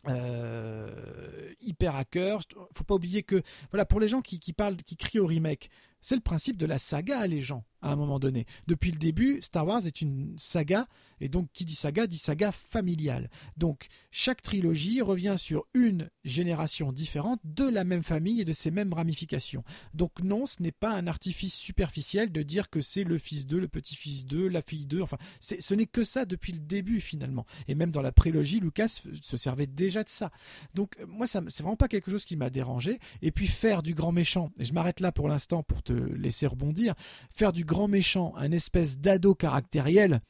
euh, 0.07 1.53
hyper 1.61 1.95
à 1.95 2.03
cœur. 2.03 2.41
Faut 2.75 2.83
pas 2.83 2.95
oublier 2.95 3.23
que 3.23 3.41
voilà 3.71 3.85
pour 3.85 3.99
les 3.99 4.07
gens 4.07 4.21
qui, 4.21 4.39
qui 4.39 4.51
parlent, 4.51 4.75
qui 4.75 4.97
crient 4.97 5.19
au 5.19 5.25
remake, 5.25 5.69
C'est 6.03 6.15
le 6.15 6.21
principe 6.21 6.57
de 6.57 6.67
la 6.67 6.77
saga, 6.77 7.25
les 7.25 7.41
gens 7.41 7.65
à 7.83 7.91
un 7.91 7.95
moment 7.95 8.17
donné. 8.17 8.45
Depuis 8.65 8.91
le 8.91 8.97
début, 8.97 9.41
Star 9.41 9.67
Wars 9.67 9.85
est 9.85 10.01
une 10.01 10.33
saga, 10.37 10.87
et 11.19 11.27
donc 11.27 11.49
qui 11.53 11.65
dit 11.65 11.75
saga 11.75 12.07
dit 12.07 12.17
saga 12.17 12.51
familiale. 12.51 13.29
Donc 13.57 13.87
chaque 14.09 14.41
trilogie 14.41 15.01
revient 15.01 15.35
sur 15.37 15.65
une 15.73 16.09
génération 16.23 16.93
différente 16.93 17.41
de 17.43 17.67
la 17.67 17.83
même 17.83 18.03
famille 18.03 18.39
et 18.39 18.45
de 18.45 18.53
ses 18.53 18.71
mêmes 18.71 18.93
ramifications. 18.93 19.63
Donc 19.93 20.21
non, 20.23 20.45
ce 20.45 20.61
n'est 20.63 20.71
pas 20.71 20.91
un 20.91 21.07
artifice 21.07 21.55
superficiel 21.55 22.31
de 22.31 22.41
dire 22.41 22.69
que 22.69 22.79
c'est 22.79 23.03
le 23.03 23.17
fils 23.17 23.45
d'eux, 23.45 23.59
le 23.59 23.67
petit-fils 23.67 24.25
d'eux, 24.25 24.47
la 24.47 24.61
fille 24.61 24.85
d'eux, 24.85 25.01
enfin 25.01 25.17
ce 25.41 25.73
n'est 25.73 25.85
que 25.85 26.05
ça 26.05 26.25
depuis 26.25 26.53
le 26.53 26.59
début 26.59 27.01
finalement. 27.01 27.45
Et 27.67 27.75
même 27.75 27.91
dans 27.91 28.01
la 28.01 28.13
prélogie, 28.13 28.61
Lucas 28.61 29.01
se 29.21 29.37
servait 29.37 29.67
déjà 29.67 30.03
de 30.03 30.09
ça. 30.09 30.31
Donc 30.73 30.95
moi, 31.05 31.27
c'est 31.27 31.39
vraiment 31.61 31.75
pas 31.75 31.89
quelque 31.89 32.11
chose 32.11 32.23
qui 32.23 32.37
m'a 32.37 32.49
dérangé. 32.49 32.99
Et 33.21 33.31
puis 33.31 33.47
faire 33.47 33.83
du 33.83 33.93
grand 33.93 34.13
méchant, 34.13 34.51
et 34.57 34.63
je 34.63 34.73
m'arrête 34.73 35.01
là 35.01 35.11
pour 35.11 35.27
l'instant 35.27 35.63
pour 35.63 35.83
te 35.83 35.92
laisser 35.93 36.47
rebondir, 36.47 36.93
faire 37.33 37.53
du 37.53 37.65
grand 37.65 37.87
méchant, 37.87 38.33
un 38.37 38.51
espèce 38.51 38.99
d'ado 38.99 39.35
caractériel, 39.35 40.21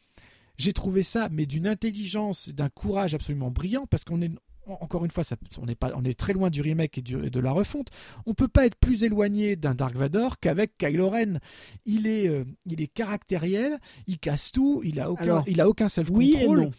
j'ai 0.58 0.74
trouvé 0.74 1.04
ça, 1.04 1.30
mais 1.32 1.46
d'une 1.46 1.68
intelligence, 1.68 2.50
d'un 2.50 2.70
courage 2.70 3.16
absolument 3.16 3.52
brillant, 3.52 3.86
parce 3.90 4.04
qu'on 4.04 4.22
est 4.22 4.32
encore 4.66 5.04
une 5.04 5.12
fois, 5.12 5.24
on, 5.62 5.68
est 5.68 5.76
pas, 5.76 5.92
on 5.96 6.06
est 6.06 6.18
très 6.18 6.34
loin 6.34 6.50
du 6.50 6.62
remake 6.62 6.98
et, 6.98 7.02
de 7.02 7.40
la 7.40 7.52
refonte. 7.52 7.90
On 8.26 8.34
peut 8.34 8.48
pas 8.48 8.66
être 8.66 8.78
plus 8.78 9.04
éloigné 9.04 9.56
d'un 9.56 9.76
Dark 9.76 9.96
Vador 9.96 10.40
qu'avec 10.40 10.78
Kylo 10.78 11.10
Ren. 11.10 11.40
Il 11.86 12.08
est, 12.08 12.28
euh, 12.28 12.46
il 12.66 12.82
est 12.82 12.88
caractériel, 12.88 13.80
il 14.08 14.20
casse 14.20 14.52
tout, 14.52 14.82
il 14.84 15.00
a 15.00 15.12
aucun, 15.12 15.44
il 15.48 15.60
a 15.60 15.68
aucun 15.68 15.90
self 15.90 16.10
control. 16.10 16.72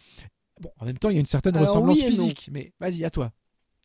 bon, 0.61 0.69
en 0.79 0.85
même 0.85 0.97
temps, 0.97 1.09
il 1.09 1.13
y 1.13 1.17
a 1.17 1.19
une 1.19 1.25
certaine 1.25 1.57
ressemblance 1.57 2.01
physique, 2.01 2.49
mais 2.51 2.73
vas-y, 2.79 3.05
à 3.05 3.09
toi. 3.09 3.31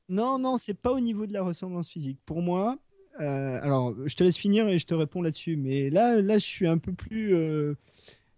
Non, 0.08 0.38
non, 0.38 0.56
c'est 0.56 0.74
pas 0.74 0.92
au 0.92 1.00
niveau 1.00 1.26
de 1.26 1.32
la 1.32 1.42
ressemblance 1.42 1.88
physique. 1.88 2.18
Pour 2.26 2.42
moi, 2.42 2.78
euh, 3.20 3.60
alors, 3.62 3.94
je 4.06 4.16
te 4.16 4.24
laisse 4.24 4.36
finir 4.36 4.68
et 4.68 4.78
je 4.78 4.86
te 4.86 4.94
réponds 4.94 5.22
là-dessus. 5.22 5.56
Mais 5.56 5.90
là, 5.90 6.20
là, 6.20 6.38
je 6.38 6.44
suis 6.44 6.66
un 6.66 6.78
peu 6.78 6.92
plus. 6.92 7.34
Euh, 7.34 7.74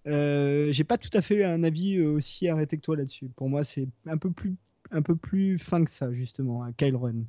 euh, 0.09 0.72
j'ai 0.72 0.84
pas 0.84 0.98
tout 0.98 1.10
à 1.12 1.22
fait 1.22 1.44
un 1.44 1.62
avis 1.62 2.00
aussi 2.00 2.48
arrêté 2.48 2.76
que 2.76 2.82
toi 2.82 2.96
là-dessus. 2.96 3.28
Pour 3.36 3.48
moi, 3.48 3.64
c'est 3.64 3.88
un 4.06 4.18
peu 4.18 4.30
plus, 4.30 4.56
un 4.90 5.02
peu 5.02 5.16
plus 5.16 5.59
fin 5.59 5.84
que 5.84 5.90
ça, 5.90 6.12
justement, 6.12 6.62
à 6.64 6.72
Kyle 6.72 6.96
Run 6.96 7.24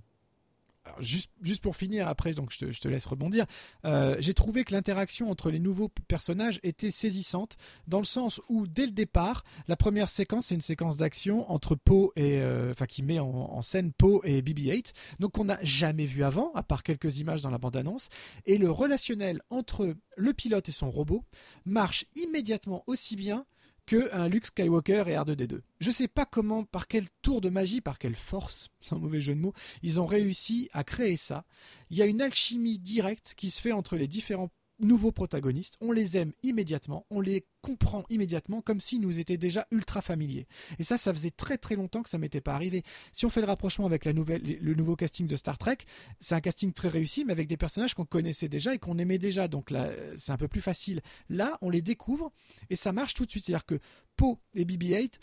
juste, 0.99 1.29
pour 1.61 1.75
finir, 1.75 2.07
après, 2.07 2.33
donc 2.33 2.51
je 2.51 2.79
te, 2.79 2.87
laisse 2.87 3.05
rebondir, 3.05 3.45
euh, 3.85 4.15
j'ai 4.19 4.33
trouvé 4.33 4.63
que 4.63 4.73
l'interaction 4.73 5.29
entre 5.29 5.49
les 5.49 5.59
nouveaux 5.59 5.89
personnages 6.07 6.59
était 6.63 6.91
saisissante, 6.91 7.57
dans 7.87 7.99
le 7.99 8.05
sens 8.05 8.41
où, 8.49 8.67
dès 8.67 8.85
le 8.85 8.91
départ, 8.91 9.43
la 9.67 9.75
première 9.75 10.09
séquence, 10.09 10.47
c'est 10.47 10.55
une 10.55 10.61
séquence 10.61 10.97
d'action 10.97 11.49
entre 11.51 11.75
Poe 11.75 12.11
et. 12.15 12.39
Euh, 12.41 12.71
enfin, 12.71 12.85
qui 12.85 13.03
met 13.03 13.19
en, 13.19 13.61
scène 13.61 13.91
Poe 13.93 14.21
et 14.23 14.41
BB-8, 14.41 14.93
donc 15.19 15.37
on 15.39 15.45
n'a 15.45 15.59
jamais 15.61 16.05
vu 16.05 16.23
avant, 16.23 16.51
à 16.53 16.63
part 16.63 16.83
quelques 16.83 17.19
images 17.19 17.41
dans 17.41 17.49
la 17.49 17.57
bande-annonce, 17.57 18.09
et 18.45 18.57
le 18.57 18.69
relationnel 18.69 19.41
entre 19.49 19.95
le 20.17 20.33
pilote 20.33 20.69
et 20.69 20.71
son 20.71 20.89
robot 20.89 21.23
marche 21.65 22.05
immédiatement 22.15 22.83
aussi 22.87 23.15
bien 23.15 23.45
que 23.85 24.14
un 24.14 24.30
Luke 24.30 24.45
Skywalker 24.45 25.03
et 25.07 25.14
R2D2. 25.14 25.61
Je 25.80 25.91
sais 25.91 26.07
pas 26.07 26.26
comment, 26.26 26.64
par 26.64 26.88
quel 26.88 27.07
tour 27.22 27.41
de 27.41 27.49
magie, 27.49 27.81
par 27.81 27.99
quelle 27.99 28.15
force, 28.15 28.69
sans 28.81 28.99
mauvais 28.99 29.22
jeu 29.22 29.35
de 29.35 29.39
mots, 29.39 29.53
ils 29.81 29.99
ont 29.99 30.05
réussi 30.05 30.69
à 30.73 30.84
créer 30.84 31.18
ça. 31.18 31.45
Il 31.89 31.97
y 31.97 32.01
a 32.01 32.05
une 32.05 32.22
alchimie 32.22 32.80
directe 32.80 33.34
qui 33.35 33.51
se 33.51 33.61
fait 33.61 33.72
entre 33.72 33.95
les 33.95 34.07
différents 34.07 34.51
nouveaux 34.84 35.11
protagonistes, 35.11 35.77
on 35.81 35.91
les 35.91 36.18
aime 36.18 36.34
immédiatement, 36.43 37.05
on 37.10 37.22
les 37.22 37.45
comprend 37.61 38.03
immédiatement 38.10 38.61
comme 38.61 38.81
s'ils 38.81 39.01
nous 39.01 39.19
étaient 39.19 39.38
déjà 39.38 39.65
ultra 39.72 40.01
familiers. 40.01 40.47
Et 40.80 40.84
ça, 40.84 40.97
ça 40.97 41.14
faisait 41.14 41.31
très 41.31 41.57
très 41.57 41.76
longtemps 41.76 42.03
que 42.03 42.10
ça 42.10 42.18
m'était 42.18 42.41
pas 42.41 42.53
arrivé. 42.53 42.84
Si 43.14 43.26
on 43.26 43.30
fait 43.30 43.41
le 43.41 43.47
rapprochement 43.47 43.85
avec 43.85 44.05
le 44.05 44.73
nouveau 44.73 44.95
casting 44.95 45.27
de 45.27 45.35
Star 45.35 45.57
Trek, 45.57 45.77
c'est 46.19 46.35
un 46.35 46.41
casting 46.41 46.73
très 46.73 46.89
réussi, 46.89 47.26
mais 47.26 47.31
avec 47.31 47.47
des 47.47 47.57
personnages 47.57 47.93
qu'on 47.93 48.05
connaissait 48.05 48.49
déjà 48.49 48.76
et 48.76 48.80
qu'on 48.80 48.97
aimait 48.97 49.18
déjà. 49.18 49.47
Donc 49.47 49.72
là, 49.72 49.91
c'est 50.15 50.31
un 50.31 50.38
peu 50.38 50.47
plus 50.47 50.61
facile. 50.61 51.01
Là, 51.30 51.57
on 51.61 51.69
les 51.69 51.81
découvre 51.81 52.31
et 52.69 52.76
ça 52.76 52.91
marche 52.91 53.14
tout 53.14 53.26
de 53.26 53.31
suite. 53.31 53.45
C'est-à-dire 53.45 53.65
que 53.65 53.80
Poe 54.15 54.38
et 54.55 54.65
BB-8 54.65 55.14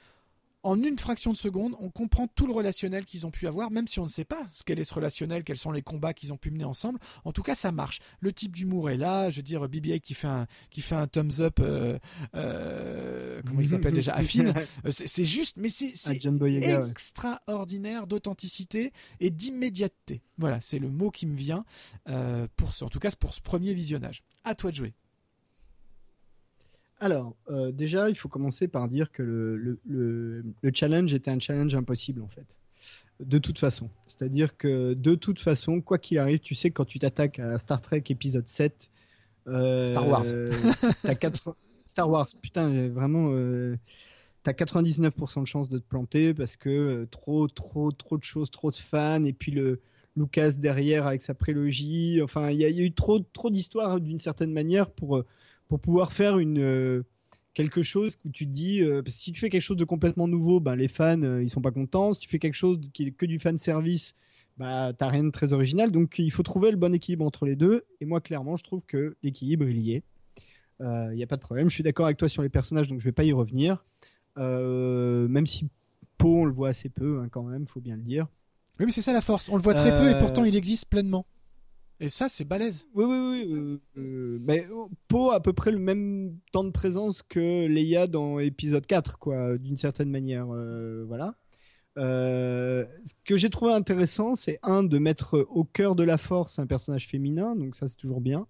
en 0.62 0.82
une 0.82 0.98
fraction 0.98 1.32
de 1.32 1.36
seconde, 1.36 1.74
on 1.80 1.90
comprend 1.90 2.26
tout 2.26 2.46
le 2.46 2.52
relationnel 2.52 3.04
qu'ils 3.04 3.26
ont 3.26 3.30
pu 3.30 3.46
avoir, 3.46 3.70
même 3.70 3.86
si 3.86 3.98
on 3.98 4.04
ne 4.04 4.08
sait 4.08 4.24
pas 4.24 4.46
ce 4.52 4.62
qu'est 4.62 4.78
est 4.78 4.84
ce 4.84 4.92
relationnel, 4.92 5.42
quels 5.44 5.56
sont 5.56 5.72
les 5.72 5.82
combats 5.82 6.12
qu'ils 6.12 6.32
ont 6.32 6.36
pu 6.36 6.50
mener 6.50 6.64
ensemble. 6.64 6.98
En 7.24 7.32
tout 7.32 7.42
cas, 7.42 7.54
ça 7.54 7.72
marche. 7.72 8.00
Le 8.20 8.32
type 8.32 8.54
d'humour 8.54 8.90
est 8.90 8.96
là. 8.96 9.30
Je 9.30 9.36
veux 9.36 9.42
dire, 9.42 9.66
BB-8 9.66 10.00
qui 10.00 10.14
fait 10.14 10.26
un 10.26 10.46
qui 10.70 10.82
fait 10.82 10.94
un 10.94 11.06
thumbs 11.06 11.40
up. 11.40 11.60
Euh, 11.60 11.98
euh, 12.34 13.40
comment 13.46 13.60
il 13.60 13.68
s'appelle 13.68 13.94
déjà 13.94 14.14
Affine. 14.20 14.54
Euh, 14.84 14.90
c'est 14.90 15.24
juste, 15.24 15.56
mais 15.56 15.68
c'est 15.68 15.94
extraordinaire 16.90 18.06
d'authenticité 18.06 18.92
et 19.20 19.30
d'immédiateté. 19.30 20.22
Voilà, 20.36 20.60
c'est 20.60 20.78
le 20.78 20.90
mot 20.90 21.10
qui 21.10 21.26
me 21.26 21.36
vient 21.36 21.64
pour 22.56 22.72
ce, 22.72 22.84
en 22.84 22.88
tout 22.88 22.98
cas 22.98 23.10
pour 23.18 23.34
ce 23.34 23.40
premier 23.40 23.72
visionnage. 23.74 24.22
À 24.44 24.54
toi 24.54 24.70
de 24.70 24.76
jouer. 24.76 24.94
Alors, 27.00 27.34
euh, 27.48 27.72
déjà, 27.72 28.10
il 28.10 28.14
faut 28.14 28.28
commencer 28.28 28.68
par 28.68 28.86
dire 28.86 29.10
que 29.10 29.22
le, 29.22 30.44
challenge 30.74 31.14
était 31.14 31.30
un 31.30 31.40
challenge 31.40 31.74
impossible, 31.74 32.20
en 32.22 32.28
fait. 32.28 32.46
De 33.20 33.38
toute 33.38 33.58
façon. 33.58 33.88
C'est-à-dire 34.06 34.56
que, 34.56 34.92
de 34.92 35.14
toute 35.14 35.40
façon, 35.40 35.80
quoi 35.80 35.98
qu'il 35.98 36.18
arrive, 36.18 36.40
tu 36.40 36.54
sais, 36.54 36.70
quand 36.70 36.84
tu 36.84 36.98
t'attaques 36.98 37.38
à 37.38 37.58
Star 37.58 37.80
Trek 37.80 38.04
épisode 38.10 38.46
7. 38.46 38.90
Euh, 39.48 39.86
Star 39.86 40.06
Wars. 40.06 40.24
Star 41.86 42.10
Wars, 42.10 42.28
putain, 42.40 42.88
vraiment. 42.88 43.30
Euh, 43.32 43.76
t'as 44.42 44.52
99% 44.52 45.40
de 45.40 45.46
chances 45.46 45.68
de 45.70 45.78
te 45.78 45.88
planter 45.88 46.34
parce 46.34 46.56
que 46.56 47.08
trop, 47.10 47.48
trop, 47.48 47.90
trop 47.92 48.18
de 48.18 48.22
choses, 48.22 48.50
trop 48.50 48.70
de 48.70 48.76
fans, 48.76 49.24
et 49.24 49.32
puis 49.32 49.52
le. 49.52 49.80
Lucas 50.16 50.50
derrière 50.58 51.06
avec 51.06 51.22
sa 51.22 51.34
prélogie. 51.34 52.20
Enfin, 52.20 52.50
il 52.50 52.58
y, 52.58 52.64
a 52.64 52.68
eu 52.68 52.92
trop, 52.92 53.20
trop 53.20 53.48
d'histoires 53.48 54.00
d'une 54.00 54.18
certaine 54.18 54.52
manière 54.52 54.90
pour 54.90 55.22
pour 55.70 55.78
pouvoir 55.78 56.12
faire 56.12 56.38
une 56.38 56.58
euh, 56.58 57.04
quelque 57.54 57.84
chose 57.84 58.18
où 58.24 58.30
tu 58.30 58.44
te 58.44 58.50
dis 58.50 58.82
euh, 58.82 59.02
si 59.06 59.30
tu 59.30 59.38
fais 59.38 59.48
quelque 59.48 59.62
chose 59.62 59.76
de 59.76 59.84
complètement 59.84 60.26
nouveau 60.26 60.58
ben 60.58 60.74
les 60.74 60.88
fans 60.88 61.22
euh, 61.22 61.42
ils 61.42 61.48
sont 61.48 61.62
pas 61.62 61.70
contents. 61.70 62.12
Si 62.12 62.20
tu 62.20 62.28
fais 62.28 62.40
quelque 62.40 62.54
chose 62.54 62.80
qui 62.92 63.06
est 63.06 63.10
que 63.12 63.24
du 63.24 63.38
fan 63.38 63.56
service 63.56 64.16
bah 64.58 64.92
t'as 64.92 65.06
rien 65.06 65.22
de 65.22 65.30
très 65.30 65.52
original. 65.52 65.92
Donc 65.92 66.18
il 66.18 66.32
faut 66.32 66.42
trouver 66.42 66.72
le 66.72 66.76
bon 66.76 66.92
équilibre 66.92 67.24
entre 67.24 67.46
les 67.46 67.54
deux. 67.54 67.84
Et 68.00 68.04
moi 68.04 68.20
clairement 68.20 68.56
je 68.56 68.64
trouve 68.64 68.82
que 68.84 69.16
l'équilibre 69.22 69.68
il 69.68 69.80
y 69.80 69.92
est. 69.92 70.02
Il 70.80 71.14
n'y 71.14 71.22
a 71.22 71.26
pas 71.26 71.36
de 71.36 71.42
problème. 71.42 71.68
Je 71.68 71.74
suis 71.74 71.84
d'accord 71.84 72.06
avec 72.06 72.18
toi 72.18 72.28
sur 72.28 72.42
les 72.42 72.48
personnages 72.48 72.88
donc 72.88 72.98
je 72.98 73.04
vais 73.04 73.12
pas 73.12 73.24
y 73.24 73.32
revenir. 73.32 73.84
Même 74.36 75.46
si 75.46 75.68
Poe 76.18 76.34
on 76.34 76.44
le 76.46 76.52
voit 76.52 76.70
assez 76.70 76.88
peu 76.88 77.20
hein, 77.20 77.28
quand 77.30 77.44
même 77.44 77.64
faut 77.66 77.80
bien 77.80 77.94
le 77.94 78.02
dire. 78.02 78.26
Oui 78.80 78.86
mais 78.86 78.92
c'est 78.92 79.02
ça 79.02 79.12
la 79.12 79.20
force. 79.20 79.48
On 79.48 79.56
le 79.56 79.62
voit 79.62 79.74
très 79.74 79.96
peu 79.96 80.10
et 80.10 80.18
pourtant 80.18 80.42
il 80.44 80.56
existe 80.56 80.86
pleinement 80.86 81.26
et 82.00 82.08
ça, 82.08 82.28
c'est 82.28 82.46
balèze. 82.46 82.86
Oui, 82.94 83.04
oui, 83.04 83.18
oui. 83.18 83.52
Euh, 83.52 83.80
euh, 83.98 84.38
mais 84.40 84.66
Poe 85.06 85.32
a 85.32 85.34
à 85.36 85.40
peu 85.40 85.52
près 85.52 85.70
le 85.70 85.78
même 85.78 86.38
temps 86.50 86.64
de 86.64 86.70
présence 86.70 87.22
que 87.22 87.66
Leia 87.66 88.06
dans 88.06 88.38
épisode 88.38 88.86
4, 88.86 89.18
quoi, 89.18 89.58
d'une 89.58 89.76
certaine 89.76 90.08
manière. 90.08 90.46
Euh, 90.50 91.04
voilà. 91.06 91.34
ce 91.96 93.12
que 93.26 93.36
j'ai 93.36 93.50
trouvé 93.50 93.74
intéressant, 93.74 94.34
c'est 94.34 94.58
un, 94.62 94.82
de 94.82 94.98
mettre 94.98 95.46
au 95.50 95.64
cœur 95.64 95.94
de 95.94 96.02
la 96.02 96.16
force 96.16 96.58
un 96.58 96.66
personnage 96.66 97.06
féminin, 97.06 97.54
donc 97.54 97.76
ça, 97.76 97.86
c'est 97.86 97.98
toujours 97.98 98.22
bien. 98.22 98.46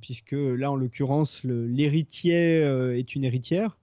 puisque 0.00 0.32
là, 0.32 0.70
en 0.70 0.76
l'occurrence, 0.76 1.44
l'héritier 1.44 2.62
est 2.96 3.14
une 3.14 3.24
héritière, 3.24 3.76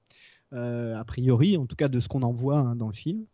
a 0.51 1.03
priori, 1.05 1.55
en 1.55 1.67
tout 1.67 1.75
cas 1.75 1.87
de 1.87 1.99
ce 1.99 2.07
qu'on 2.07 2.23
en 2.23 2.31
voit 2.31 2.57
hein, 2.57 2.75
dans 2.75 2.87
le 2.87 2.95
film. 2.95 3.25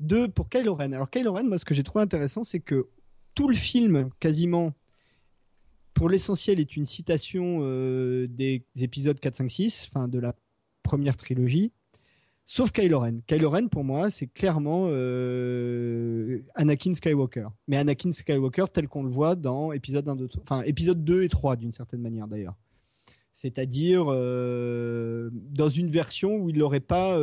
Deux, 0.00 0.28
pour 0.28 0.48
Kylo 0.48 0.74
Ren. 0.74 0.92
Alors, 0.92 1.10
Kylo 1.10 1.32
Ren, 1.32 1.44
moi, 1.44 1.58
ce 1.58 1.64
que 1.64 1.74
j'ai 1.74 1.82
trouvé 1.82 2.02
intéressant, 2.02 2.44
c'est 2.44 2.60
que 2.60 2.88
tout 3.38 3.46
le 3.46 3.54
film, 3.54 4.10
quasiment, 4.18 4.74
pour 5.94 6.08
l'essentiel, 6.08 6.58
est 6.58 6.76
une 6.76 6.84
citation 6.84 7.60
euh, 7.62 8.26
des 8.26 8.64
épisodes 8.80 9.20
4, 9.20 9.36
5, 9.36 9.48
6, 9.48 9.90
enfin 9.92 10.08
de 10.08 10.18
la 10.18 10.34
première 10.82 11.16
trilogie, 11.16 11.70
sauf 12.46 12.72
Kylo 12.72 12.98
Ren. 12.98 13.20
Kylo 13.28 13.48
Ren, 13.48 13.68
pour 13.68 13.84
moi, 13.84 14.10
c'est 14.10 14.26
clairement 14.26 14.88
euh, 14.90 16.40
Anakin 16.56 16.94
Skywalker. 16.94 17.46
Mais 17.68 17.76
Anakin 17.76 18.10
Skywalker 18.10 18.64
tel 18.72 18.88
qu'on 18.88 19.04
le 19.04 19.10
voit 19.10 19.36
dans 19.36 19.70
épisode 19.70 20.08
1, 20.08 20.16
2, 20.16 20.28
enfin, 20.42 20.62
épisode 20.62 21.04
2 21.04 21.22
et 21.22 21.28
3, 21.28 21.54
d'une 21.54 21.72
certaine 21.72 22.00
manière 22.00 22.26
d'ailleurs. 22.26 22.56
C'est-à-dire 23.34 24.06
euh, 24.08 25.30
dans 25.32 25.68
une 25.68 25.90
version 25.90 26.34
où 26.38 26.50
il 26.50 26.58
n'aurait 26.58 26.80
pas 26.80 27.16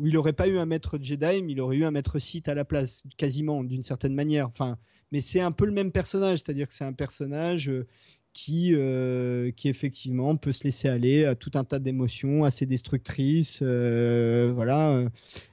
où 0.00 0.08
il 0.08 0.20
pas 0.32 0.48
eu 0.48 0.58
un 0.58 0.66
maître 0.66 0.98
Jedi, 1.00 1.42
mais 1.44 1.52
il 1.52 1.60
aurait 1.60 1.76
eu 1.76 1.84
un 1.84 1.92
maître 1.92 2.18
Sith 2.18 2.48
à 2.48 2.54
la 2.54 2.64
place, 2.64 3.04
quasiment, 3.16 3.62
d'une 3.62 3.84
certaine 3.84 4.14
manière. 4.14 4.48
Enfin, 4.48 4.78
mais 5.12 5.20
c'est 5.20 5.40
un 5.40 5.52
peu 5.52 5.66
le 5.66 5.72
même 5.72 5.92
personnage, 5.92 6.40
c'est-à-dire 6.40 6.68
que 6.68 6.74
c'est 6.74 6.84
un 6.84 6.92
personnage 6.92 7.68
euh, 7.68 7.86
qui, 8.32 8.74
euh, 8.74 9.52
qui 9.52 9.68
effectivement 9.68 10.36
peut 10.36 10.52
se 10.52 10.64
laisser 10.64 10.88
aller 10.88 11.24
à 11.24 11.34
tout 11.34 11.52
un 11.54 11.64
tas 11.64 11.78
d'émotions 11.78 12.44
assez 12.44 12.66
destructrices. 12.66 13.60
Euh, 13.62 14.52
voilà. 14.54 15.04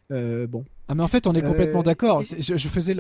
bon. 0.10 0.66
Ah 0.88 0.96
mais 0.96 1.04
en 1.04 1.08
fait 1.08 1.28
on 1.28 1.34
est 1.34 1.42
complètement 1.42 1.84
d'accord. 1.84 2.22
Je, 2.22 2.68
faisais, 2.68 2.96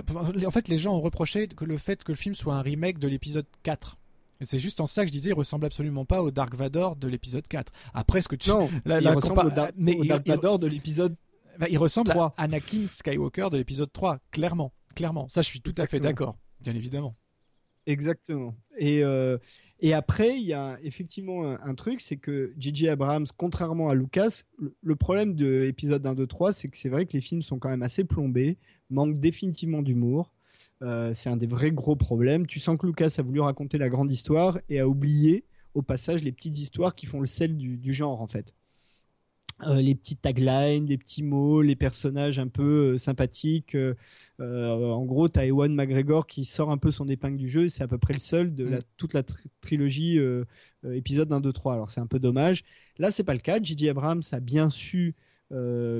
en 0.45 0.51
fait 0.51 0.67
les 0.67 0.77
gens 0.77 0.95
ont 0.95 1.01
reproché 1.01 1.47
que 1.47 1.65
le 1.65 1.77
fait 1.77 2.03
que 2.03 2.11
le 2.11 2.15
film 2.17 2.35
soit 2.35 2.53
un 2.53 2.61
remake 2.61 2.99
de 2.99 3.07
l'épisode 3.07 3.47
4. 3.63 3.97
Et 4.39 4.45
c'est 4.45 4.59
juste 4.59 4.81
en 4.81 4.87
ça 4.87 5.03
que 5.03 5.07
je 5.07 5.11
disais, 5.11 5.29
il 5.29 5.35
ressemble 5.35 5.65
absolument 5.65 6.03
pas 6.03 6.23
au 6.23 6.31
Dark 6.31 6.55
Vador 6.55 6.95
de 6.95 7.07
l'épisode 7.07 7.47
4. 7.47 7.71
Après, 7.93 8.23
ce 8.23 8.27
que 8.27 8.35
tu. 8.35 8.49
Non, 8.49 8.69
il 8.87 9.07
ressemble 9.07 9.47
au, 9.47 9.51
mais 9.77 9.95
Dark 10.03 10.25
Vador 10.25 10.57
de 10.57 10.65
l'épisode 10.65 11.15
il 11.69 11.77
ressemble 11.77 12.11
à 12.11 12.33
Anakin 12.37 12.85
Skywalker 12.87 13.49
de 13.51 13.57
l'épisode 13.57 13.91
3, 13.91 14.19
clairement. 14.31 14.71
Clairement. 14.95 15.27
Ça, 15.29 15.41
je 15.41 15.47
suis 15.47 15.61
tout 15.61 15.73
à 15.77 15.87
fait 15.87 15.99
d'accord, 15.99 16.37
bien 16.61 16.75
évidemment. 16.75 17.15
Exactement. 17.85 18.55
Et, 18.77 19.03
euh, 19.03 19.37
Et 19.79 19.93
après, 19.93 20.37
il 20.37 20.43
y 20.43 20.53
a 20.53 20.77
effectivement 20.83 21.43
un, 21.43 21.73
truc, 21.73 22.01
c'est 22.01 22.17
que 22.17 22.53
J.J. 22.57 22.89
Abrams, 22.89 23.25
contrairement 23.35 23.89
à 23.89 23.95
Lucas, 23.95 24.43
le, 24.81 24.95
problème 24.95 25.33
de 25.33 25.47
l'épisode 25.47 26.05
1, 26.05 26.13
2, 26.13 26.27
3, 26.27 26.53
c'est 26.53 26.67
que 26.67 26.77
c'est 26.77 26.89
vrai 26.89 27.07
que 27.07 27.13
les 27.13 27.21
films 27.21 27.41
sont 27.41 27.57
quand 27.57 27.69
même 27.69 27.81
assez 27.81 28.03
plombés, 28.03 28.57
manquent 28.91 29.17
définitivement 29.17 29.81
d'humour. 29.81 30.31
Euh, 30.83 31.15
c'est 31.15 31.29
un 31.29 31.37
des 31.37 31.47
vrais 31.47 31.71
gros 31.71 31.95
problèmes. 31.95 32.45
Tu 32.45 32.59
sens 32.59 32.77
que 32.77 32.85
Lucas 32.85 33.15
a 33.17 33.23
voulu 33.23 33.39
raconter 33.39 33.79
la 33.79 33.89
grande 33.89 34.11
histoire 34.11 34.59
et 34.69 34.79
a 34.79 34.87
oublié 34.87 35.45
au 35.73 35.81
passage 35.81 36.23
les 36.23 36.31
petites 36.31 36.59
histoires 36.59 36.93
qui 36.93 37.07
font 37.07 37.19
le 37.19 37.27
sel 37.27 37.57
du 37.57 37.93
genre 37.93 38.21
en 38.21 38.27
fait. 38.27 38.53
Euh, 39.67 39.75
les 39.75 39.93
petites 39.93 40.21
taglines, 40.21 40.87
les 40.87 40.97
petits 40.97 41.23
mots, 41.23 41.61
les 41.61 41.75
personnages 41.75 42.39
un 42.39 42.47
peu 42.47 42.93
euh, 42.93 42.97
sympathiques. 42.97 43.75
Euh, 43.75 43.95
en 44.39 45.05
gros, 45.05 45.29
tu 45.29 45.39
as 45.39 45.45
Ewan 45.45 45.73
McGregor 45.73 46.25
qui 46.25 46.45
sort 46.45 46.71
un 46.71 46.77
peu 46.77 46.91
son 46.91 47.07
épingle 47.07 47.37
du 47.37 47.47
jeu. 47.47 47.69
C'est 47.69 47.83
à 47.83 47.87
peu 47.87 47.97
près 47.97 48.13
le 48.13 48.19
seul 48.19 48.55
de 48.55 48.65
la, 48.65 48.77
mm. 48.77 48.83
toute 48.97 49.13
la 49.13 49.23
trilogie 49.61 50.19
épisode 50.83 51.31
1, 51.31 51.41
2, 51.41 51.53
3. 51.53 51.73
Alors 51.73 51.89
c'est 51.89 52.01
un 52.01 52.07
peu 52.07 52.19
dommage. 52.19 52.63
Là, 52.97 53.11
c'est 53.11 53.23
pas 53.23 53.33
le 53.33 53.39
cas. 53.39 53.61
J.J. 53.61 53.89
Abrams 53.89 54.23
a 54.31 54.39
bien 54.39 54.69
su 54.69 55.15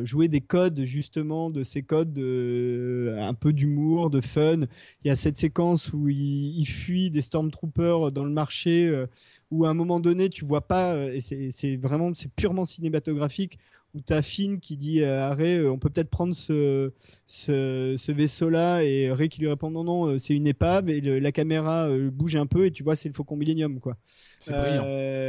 jouer 0.03 0.29
des 0.29 0.39
codes 0.39 0.85
justement 0.85 1.49
de 1.49 1.65
ces 1.65 1.83
codes 1.83 2.17
un 2.17 3.33
peu 3.33 3.51
d'humour, 3.51 4.09
de 4.09 4.21
fun. 4.21 4.61
Il 5.03 5.07
y 5.07 5.09
a 5.09 5.15
cette 5.15 5.37
séquence 5.37 5.91
où 5.91 6.07
il, 6.07 6.57
il 6.57 6.65
fuit 6.65 7.11
des 7.11 7.21
stormtroopers 7.21 8.13
dans 8.13 8.23
le 8.23 8.31
marché 8.31 9.05
où 9.51 9.65
à 9.65 9.69
un 9.69 9.73
moment 9.73 9.99
donné, 9.99 10.29
tu 10.29 10.45
vois 10.45 10.61
pas, 10.61 10.93
euh, 10.93 11.13
et 11.13 11.51
c'est 11.51 11.75
vraiment, 11.75 12.13
c'est 12.15 12.31
purement 12.31 12.65
cinématographique, 12.65 13.59
où 13.93 13.99
tu 13.99 14.13
as 14.13 14.21
Finn 14.21 14.61
qui 14.61 14.77
dit 14.77 15.03
à 15.03 15.33
Ray, 15.33 15.57
euh, 15.57 15.69
on 15.69 15.77
peut 15.77 15.89
peut-être 15.89 16.09
prendre 16.09 16.33
ce, 16.33 16.93
ce, 17.27 18.11
vaisseau-là, 18.11 18.83
et 18.83 19.11
Ray 19.11 19.27
qui 19.27 19.41
lui 19.41 19.49
répond 19.49 19.69
non, 19.69 19.83
non, 19.83 20.05
euh, 20.07 20.17
c'est 20.17 20.33
une 20.33 20.47
épave, 20.47 20.89
et 20.89 21.01
la 21.01 21.31
caméra 21.33 21.89
bouge 22.09 22.37
un 22.37 22.47
peu, 22.47 22.65
et 22.65 22.71
tu 22.71 22.81
vois, 22.81 22.95
c'est 22.95 23.09
le 23.09 23.13
Faucon 23.13 23.35
Millennium, 23.35 23.81
quoi. 23.81 23.97
C'est 24.39 24.53
brillant. 24.53 24.83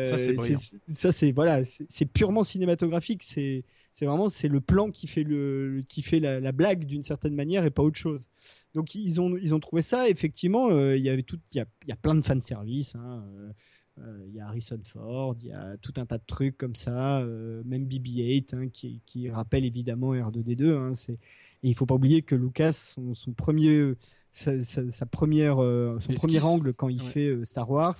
ça, 0.04 0.18
c'est 0.18 0.32
brillant. 0.34 0.58
Ça, 0.92 1.10
c'est 1.10 1.32
voilà, 1.32 1.64
c'est 1.64 2.06
purement 2.06 2.44
cinématographique. 2.44 3.24
C'est 3.24 3.64
c'est 3.92 4.06
vraiment 4.06 4.30
c'est 4.30 4.48
le 4.48 4.62
plan 4.62 4.90
qui 4.90 5.06
fait 5.06 5.22
le 5.22 5.82
qui 5.86 6.00
fait 6.00 6.18
la, 6.18 6.52
blague 6.52 6.86
d'une 6.86 7.02
certaine 7.02 7.34
manière 7.34 7.66
et 7.66 7.70
pas 7.70 7.82
autre 7.82 7.98
chose. 7.98 8.30
Donc 8.74 8.94
ils 8.94 9.20
ont 9.20 9.36
ils 9.36 9.54
ont 9.54 9.60
trouvé 9.60 9.82
ça. 9.82 10.08
Effectivement, 10.08 10.70
il 10.92 11.02
y 11.02 11.10
avait 11.10 11.24
tout, 11.24 11.38
il 11.52 11.58
y 11.58 11.60
a, 11.60 11.66
y 11.86 11.92
a 11.92 11.96
plein 11.96 12.14
de 12.14 12.22
fan 12.22 12.40
service. 12.40 12.94
Hein, 12.94 13.22
euh, 13.36 13.52
il 13.98 14.34
y 14.34 14.40
a 14.40 14.46
Harrison 14.46 14.80
Ford, 14.84 15.36
il 15.42 15.48
y 15.48 15.52
a 15.52 15.76
tout 15.80 15.92
un 15.96 16.06
tas 16.06 16.18
de 16.18 16.24
trucs 16.26 16.56
comme 16.56 16.76
ça, 16.76 17.20
euh, 17.20 17.62
même 17.64 17.84
BB-8 17.84 18.54
hein, 18.54 18.68
qui, 18.68 19.30
rappelle 19.30 19.64
évidemment 19.64 20.14
R2D2. 20.14 20.70
Hein, 20.72 20.92
et 21.62 21.68
il 21.68 21.74
faut 21.74 21.86
pas 21.86 21.94
oublier 21.94 22.22
que 22.22 22.34
Lucas, 22.34 22.72
son, 22.72 23.32
premier, 23.36 23.94
sa, 24.32 25.06
première, 25.10 25.62
euh, 25.62 25.98
son 26.00 26.14
premier 26.14 26.40
angle 26.40 26.72
quand 26.72 26.88
il 26.88 27.02
fait 27.02 27.44
Star 27.44 27.70
Wars, 27.70 27.98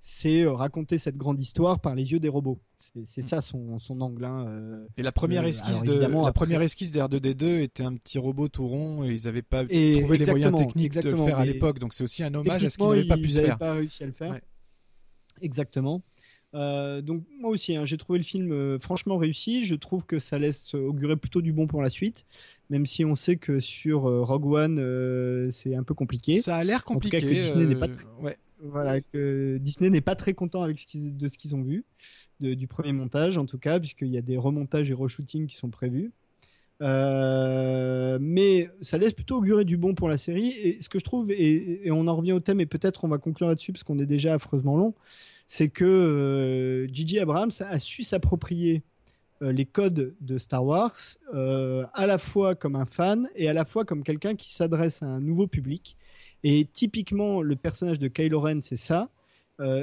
c'est 0.00 0.46
raconter 0.46 0.98
cette 0.98 1.16
grande 1.16 1.40
histoire 1.40 1.80
par 1.80 1.94
les 1.94 2.12
yeux 2.12 2.20
des 2.20 2.28
robots. 2.28 2.60
C'est 2.76 3.22
ça 3.22 3.40
son, 3.40 3.78
son 3.78 4.00
angle. 4.00 4.24
Hein, 4.24 4.86
et 4.96 5.02
la 5.02 5.12
première 5.12 5.44
esquisse 5.44 5.82
de 5.82 5.94
la 5.94 6.32
première 6.32 6.62
esquisse 6.62 6.92
d'R2D2 6.92 7.62
était 7.62 7.84
un 7.84 7.94
petit 7.94 8.18
robot 8.18 8.48
tout 8.48 8.68
rond 8.68 9.04
et 9.04 9.12
ils 9.12 9.24
n'avaient 9.24 9.42
pas 9.42 9.64
trouvé 9.64 10.18
les 10.18 10.26
moyens 10.26 10.56
techniques 10.56 10.94
de 10.94 11.10
le 11.10 11.16
faire 11.16 11.38
à 11.38 11.44
l'époque. 11.44 11.78
Donc 11.78 11.94
c'est 11.94 12.04
aussi 12.04 12.22
un 12.24 12.34
hommage 12.34 12.64
à 12.64 12.70
ce 12.70 12.76
qu'ils 12.76 12.86
n'avaient 12.88 13.08
pas 13.08 13.16
pu 13.16 13.28
faire. 13.28 13.56
pas 13.56 13.74
réussi 13.74 14.02
à 14.02 14.06
le 14.06 14.12
faire. 14.12 14.40
Exactement. 15.42 16.02
Euh, 16.54 17.02
donc 17.02 17.24
moi 17.38 17.50
aussi, 17.50 17.76
hein, 17.76 17.84
j'ai 17.84 17.98
trouvé 17.98 18.18
le 18.18 18.24
film 18.24 18.52
euh, 18.52 18.78
franchement 18.78 19.18
réussi. 19.18 19.64
Je 19.64 19.74
trouve 19.74 20.06
que 20.06 20.18
ça 20.18 20.38
laisse 20.38 20.74
augurer 20.74 21.16
plutôt 21.16 21.42
du 21.42 21.52
bon 21.52 21.66
pour 21.66 21.82
la 21.82 21.90
suite, 21.90 22.24
même 22.70 22.86
si 22.86 23.04
on 23.04 23.14
sait 23.14 23.36
que 23.36 23.60
sur 23.60 24.06
euh, 24.06 24.22
Rogue 24.22 24.46
One, 24.46 25.50
c'est 25.52 25.74
un 25.74 25.82
peu 25.82 25.94
compliqué. 25.94 26.36
Ça 26.40 26.56
a 26.56 26.64
l'air 26.64 26.84
compliqué. 26.84 27.18
En 27.18 27.20
tout 27.20 27.26
cas, 27.26 27.32
que 27.32 27.40
Disney 27.40 27.66
n'est 27.66 27.76
pas, 27.76 27.88
voilà, 28.60 29.00
que 29.00 29.58
Disney 29.60 29.90
n'est 29.90 30.00
pas 30.00 30.16
très 30.16 30.34
content 30.34 30.62
avec 30.62 30.78
ce 30.78 30.86
de 30.96 31.28
ce 31.28 31.36
qu'ils 31.38 31.54
ont 31.54 31.62
vu 31.62 31.84
du 32.40 32.66
premier 32.66 32.92
montage, 32.92 33.36
en 33.36 33.46
tout 33.46 33.58
cas, 33.58 33.78
puisqu'il 33.78 34.08
y 34.08 34.18
a 34.18 34.22
des 34.22 34.36
remontages 34.36 34.90
et 34.90 34.94
reshootings 34.94 35.46
qui 35.46 35.56
sont 35.56 35.70
prévus. 35.70 36.12
Mais 36.80 38.70
ça 38.80 38.98
laisse 38.98 39.12
plutôt 39.12 39.36
augurer 39.38 39.64
du 39.64 39.76
bon 39.76 39.94
pour 39.94 40.08
la 40.08 40.16
série. 40.16 40.48
Et 40.50 40.80
ce 40.80 40.88
que 40.88 40.98
je 40.98 41.04
trouve, 41.04 41.30
et, 41.30 41.90
on 41.90 42.06
en 42.06 42.16
revient 42.16 42.32
au 42.32 42.40
thème, 42.40 42.60
et 42.60 42.66
peut-être 42.66 43.04
on 43.04 43.08
va 43.08 43.18
conclure 43.18 43.48
là-dessus 43.48 43.72
parce 43.72 43.84
qu'on 43.84 43.98
est 43.98 44.06
déjà 44.06 44.34
affreusement 44.34 44.76
long, 44.76 44.94
c'est 45.48 45.70
que 45.70 46.86
Gigi 46.92 47.18
euh, 47.18 47.22
Abrams 47.22 47.50
a 47.60 47.78
su 47.78 48.02
s'approprier 48.02 48.82
euh, 49.42 49.50
les 49.50 49.64
codes 49.64 50.14
de 50.20 50.38
Star 50.38 50.64
Wars 50.64 50.94
euh, 51.34 51.86
à 51.94 52.06
la 52.06 52.18
fois 52.18 52.54
comme 52.54 52.76
un 52.76 52.84
fan 52.84 53.28
et 53.34 53.48
à 53.48 53.54
la 53.54 53.64
fois 53.64 53.84
comme 53.84 54.04
quelqu'un 54.04 54.36
qui 54.36 54.52
s'adresse 54.52 55.02
à 55.02 55.06
un 55.06 55.20
nouveau 55.20 55.46
public. 55.46 55.96
Et 56.44 56.68
typiquement, 56.70 57.40
le 57.40 57.56
personnage 57.56 57.98
de 57.98 58.08
Kylo 58.08 58.40
Ren, 58.40 58.60
c'est 58.62 58.76
ça. 58.76 59.08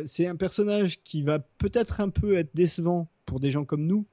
c'est 0.05 0.25
un 0.25 0.37
personnage 0.37 1.03
qui 1.03 1.21
va 1.21 1.39
peut-être 1.39 1.99
un 1.99 2.07
peu 2.07 2.37
être 2.37 2.51
décevant 2.55 3.09
pour 3.25 3.41
des 3.41 3.51
gens 3.51 3.65
comme 3.65 3.85
nous, 3.85 4.05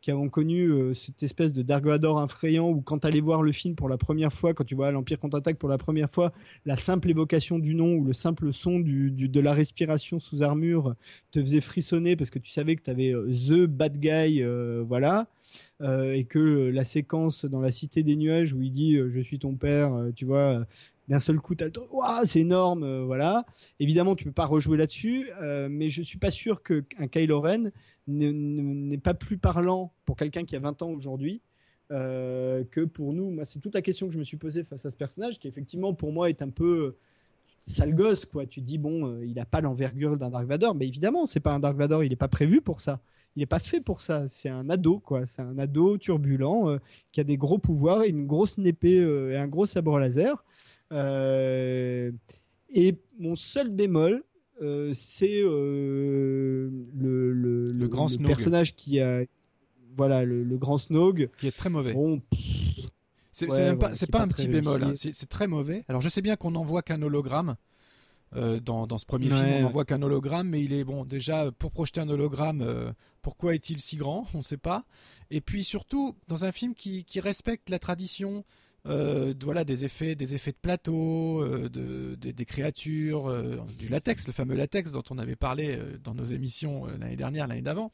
qui 0.00 0.10
avons 0.10 0.28
connu 0.28 0.68
euh, 0.68 0.94
cette 0.94 1.22
espèce 1.22 1.52
de 1.52 1.62
Dark 1.62 1.84
Vador 1.84 2.18
infrayant 2.18 2.70
où 2.70 2.80
quand 2.80 3.04
allais 3.04 3.20
voir 3.20 3.42
le 3.42 3.52
film 3.52 3.74
pour 3.74 3.88
la 3.88 3.98
première 3.98 4.32
fois, 4.32 4.54
quand 4.54 4.64
tu 4.64 4.74
vois 4.74 4.90
l'Empire 4.90 5.18
contre-attaque 5.18 5.58
pour 5.58 5.68
la 5.68 5.78
première 5.78 6.10
fois, 6.10 6.32
la 6.64 6.76
simple 6.76 7.10
évocation 7.10 7.58
du 7.58 7.74
nom 7.74 7.94
ou 7.94 8.04
le 8.04 8.12
simple 8.12 8.52
son 8.52 8.80
du, 8.80 9.10
de 9.10 9.40
la 9.40 9.52
respiration 9.52 10.18
sous 10.18 10.42
armure 10.42 10.94
te 11.30 11.40
faisait 11.40 11.60
frissonner 11.60 12.16
parce 12.16 12.30
que 12.30 12.38
tu 12.38 12.50
savais 12.50 12.76
que 12.76 12.82
tu 12.82 12.90
avais 12.90 13.12
euh, 13.14 13.30
The 13.30 13.66
Bad 13.66 13.98
Guy, 13.98 14.42
euh, 14.42 14.82
voilà. 14.86 15.26
et 15.80 16.24
que 16.24 16.70
la 16.70 16.84
séquence 16.84 17.44
dans 17.44 17.60
la 17.60 17.72
cité 17.72 18.02
des 18.02 18.16
nuages 18.16 18.52
où 18.52 18.62
il 18.62 18.72
dit 18.72 18.96
je 18.96 19.20
suis 19.20 19.38
ton 19.38 19.54
père, 19.54 19.90
tu 20.14 20.24
vois, 20.24 20.64
d'un 21.10 21.18
seul 21.18 21.38
coup, 21.40 21.54
tu 21.54 21.64
as 21.64 21.66
le 21.66 21.72
c'est 22.24 22.40
énorme, 22.40 23.04
voilà. 23.04 23.44
Évidemment, 23.80 24.16
tu 24.16 24.24
peux 24.24 24.32
pas 24.32 24.46
rejouer 24.46 24.78
là-dessus, 24.78 25.28
mais 25.68 25.90
je 25.90 26.00
suis 26.00 26.18
pas 26.18 26.30
sûr 26.30 26.62
qu'un 26.62 27.08
Kylo 27.08 27.40
Ren 27.40 27.70
n'est 28.06 28.98
pas 28.98 29.14
plus 29.14 29.36
parlant 29.36 29.92
pour 30.04 30.16
quelqu'un 30.16 30.44
qui 30.44 30.56
a 30.56 30.60
20 30.60 30.82
ans 30.82 30.90
aujourd'hui 30.90 31.42
euh, 31.92 32.62
que 32.70 32.82
pour 32.82 33.12
nous. 33.12 33.30
Moi, 33.30 33.44
c'est 33.44 33.58
toute 33.58 33.74
la 33.74 33.82
question 33.82 34.06
que 34.06 34.14
je 34.14 34.18
me 34.18 34.24
suis 34.24 34.36
posée 34.36 34.62
face 34.62 34.86
à 34.86 34.92
ce 34.92 34.96
personnage, 34.96 35.40
qui 35.40 35.48
effectivement 35.48 35.92
pour 35.92 36.12
moi 36.12 36.28
est 36.28 36.40
un 36.40 36.48
peu 36.48 36.64
euh, 36.64 36.98
sale 37.66 37.96
gosse, 37.96 38.26
quoi. 38.26 38.46
Tu 38.46 38.60
dis 38.60 38.78
bon, 38.78 39.08
euh, 39.08 39.26
il 39.26 39.34
n'a 39.34 39.44
pas 39.44 39.60
l'envergure 39.60 40.16
d'un 40.16 40.30
Dark 40.30 40.46
Vador, 40.46 40.76
mais 40.76 40.86
évidemment, 40.86 41.26
c'est 41.26 41.40
pas 41.40 41.52
un 41.52 41.58
Dark 41.58 41.76
Vador, 41.76 42.04
il 42.04 42.10
n'est 42.10 42.16
pas 42.16 42.28
prévu 42.28 42.60
pour 42.60 42.80
ça. 42.80 43.00
Il 43.34 43.40
n'est 43.40 43.46
pas 43.46 43.58
fait 43.58 43.80
pour 43.80 44.00
ça. 44.00 44.28
C'est 44.28 44.48
un 44.48 44.70
ado, 44.70 45.00
quoi. 45.00 45.26
C'est 45.26 45.42
un 45.42 45.58
ado 45.58 45.98
turbulent 45.98 46.78
qui 47.10 47.20
a 47.20 47.24
des 47.24 47.36
gros 47.36 47.58
pouvoirs 47.58 48.02
et 48.04 48.08
une 48.08 48.26
grosse 48.26 48.56
épée 48.58 48.98
et 48.98 49.36
un 49.36 49.46
gros 49.46 49.66
sabre 49.66 49.98
laser. 49.98 50.44
Et 50.92 52.10
mon 53.18 53.36
seul 53.36 53.68
bémol, 53.68 54.24
euh, 54.62 54.90
c'est 54.92 55.40
euh, 55.42 56.70
le, 56.94 57.32
le, 57.32 57.88
grand 57.88 58.08
personnage 58.22 58.76
qui 58.76 59.00
a 59.00 59.22
voilà 59.96 60.24
le, 60.24 60.44
grand 60.58 60.76
Snog 60.76 61.30
qui 61.38 61.46
est 61.46 61.56
très 61.56 61.70
mauvais. 61.70 61.94
c'est 63.32 63.46
pas, 63.46 64.20
un 64.20 64.28
petit 64.28 64.48
bémol, 64.48 64.84
hein. 64.84 64.92
c'est 64.94 65.28
très 65.28 65.46
mauvais. 65.46 65.84
Alors 65.88 66.02
je 66.02 66.08
sais 66.08 66.20
bien 66.20 66.36
qu'on 66.36 66.50
n'en 66.50 66.62
voit 66.62 66.82
qu'un 66.82 67.00
hologramme. 67.02 67.56
Euh, 68.36 68.60
dans, 68.60 68.86
dans, 68.86 68.96
ce 68.96 69.06
premier 69.06 69.26
film, 69.26 69.48
on 69.54 69.62
n'en 69.62 69.70
voit 69.70 69.84
qu'un 69.84 70.02
hologramme, 70.02 70.50
mais 70.50 70.62
il 70.62 70.72
est 70.72 70.84
bon. 70.84 71.04
Déjà, 71.04 71.50
pour 71.50 71.72
projeter 71.72 72.00
un 72.00 72.08
hologramme, 72.08 72.94
pourquoi 73.22 73.56
est-il 73.56 73.80
si 73.80 73.96
grand? 73.96 74.26
On 74.34 74.38
ne 74.38 74.42
sait 74.42 74.56
pas. 74.56 74.84
Et 75.30 75.40
puis 75.40 75.64
surtout, 75.64 76.14
dans 76.28 76.44
un 76.44 76.52
film 76.52 76.74
qui, 76.74 77.04
qui 77.04 77.18
respecte 77.18 77.70
la 77.70 77.80
tradition 77.80 78.44
euh, 78.86 79.34
voilà 79.42 79.64
des 79.64 79.84
effets 79.84 80.14
des 80.14 80.34
effets 80.34 80.52
de 80.52 80.56
plateau 80.56 81.42
euh, 81.42 81.68
de, 81.68 82.14
des 82.14 82.44
créatures 82.46 83.28
euh, 83.28 83.56
du 83.78 83.88
latex 83.88 84.26
le 84.26 84.32
fameux 84.32 84.54
latex 84.54 84.90
dont 84.90 85.02
on 85.10 85.18
avait 85.18 85.36
parlé 85.36 85.78
dans 86.02 86.14
nos 86.14 86.24
émissions 86.24 86.86
l'année 86.86 87.16
dernière 87.16 87.46
l'année 87.46 87.60
d'avant. 87.60 87.90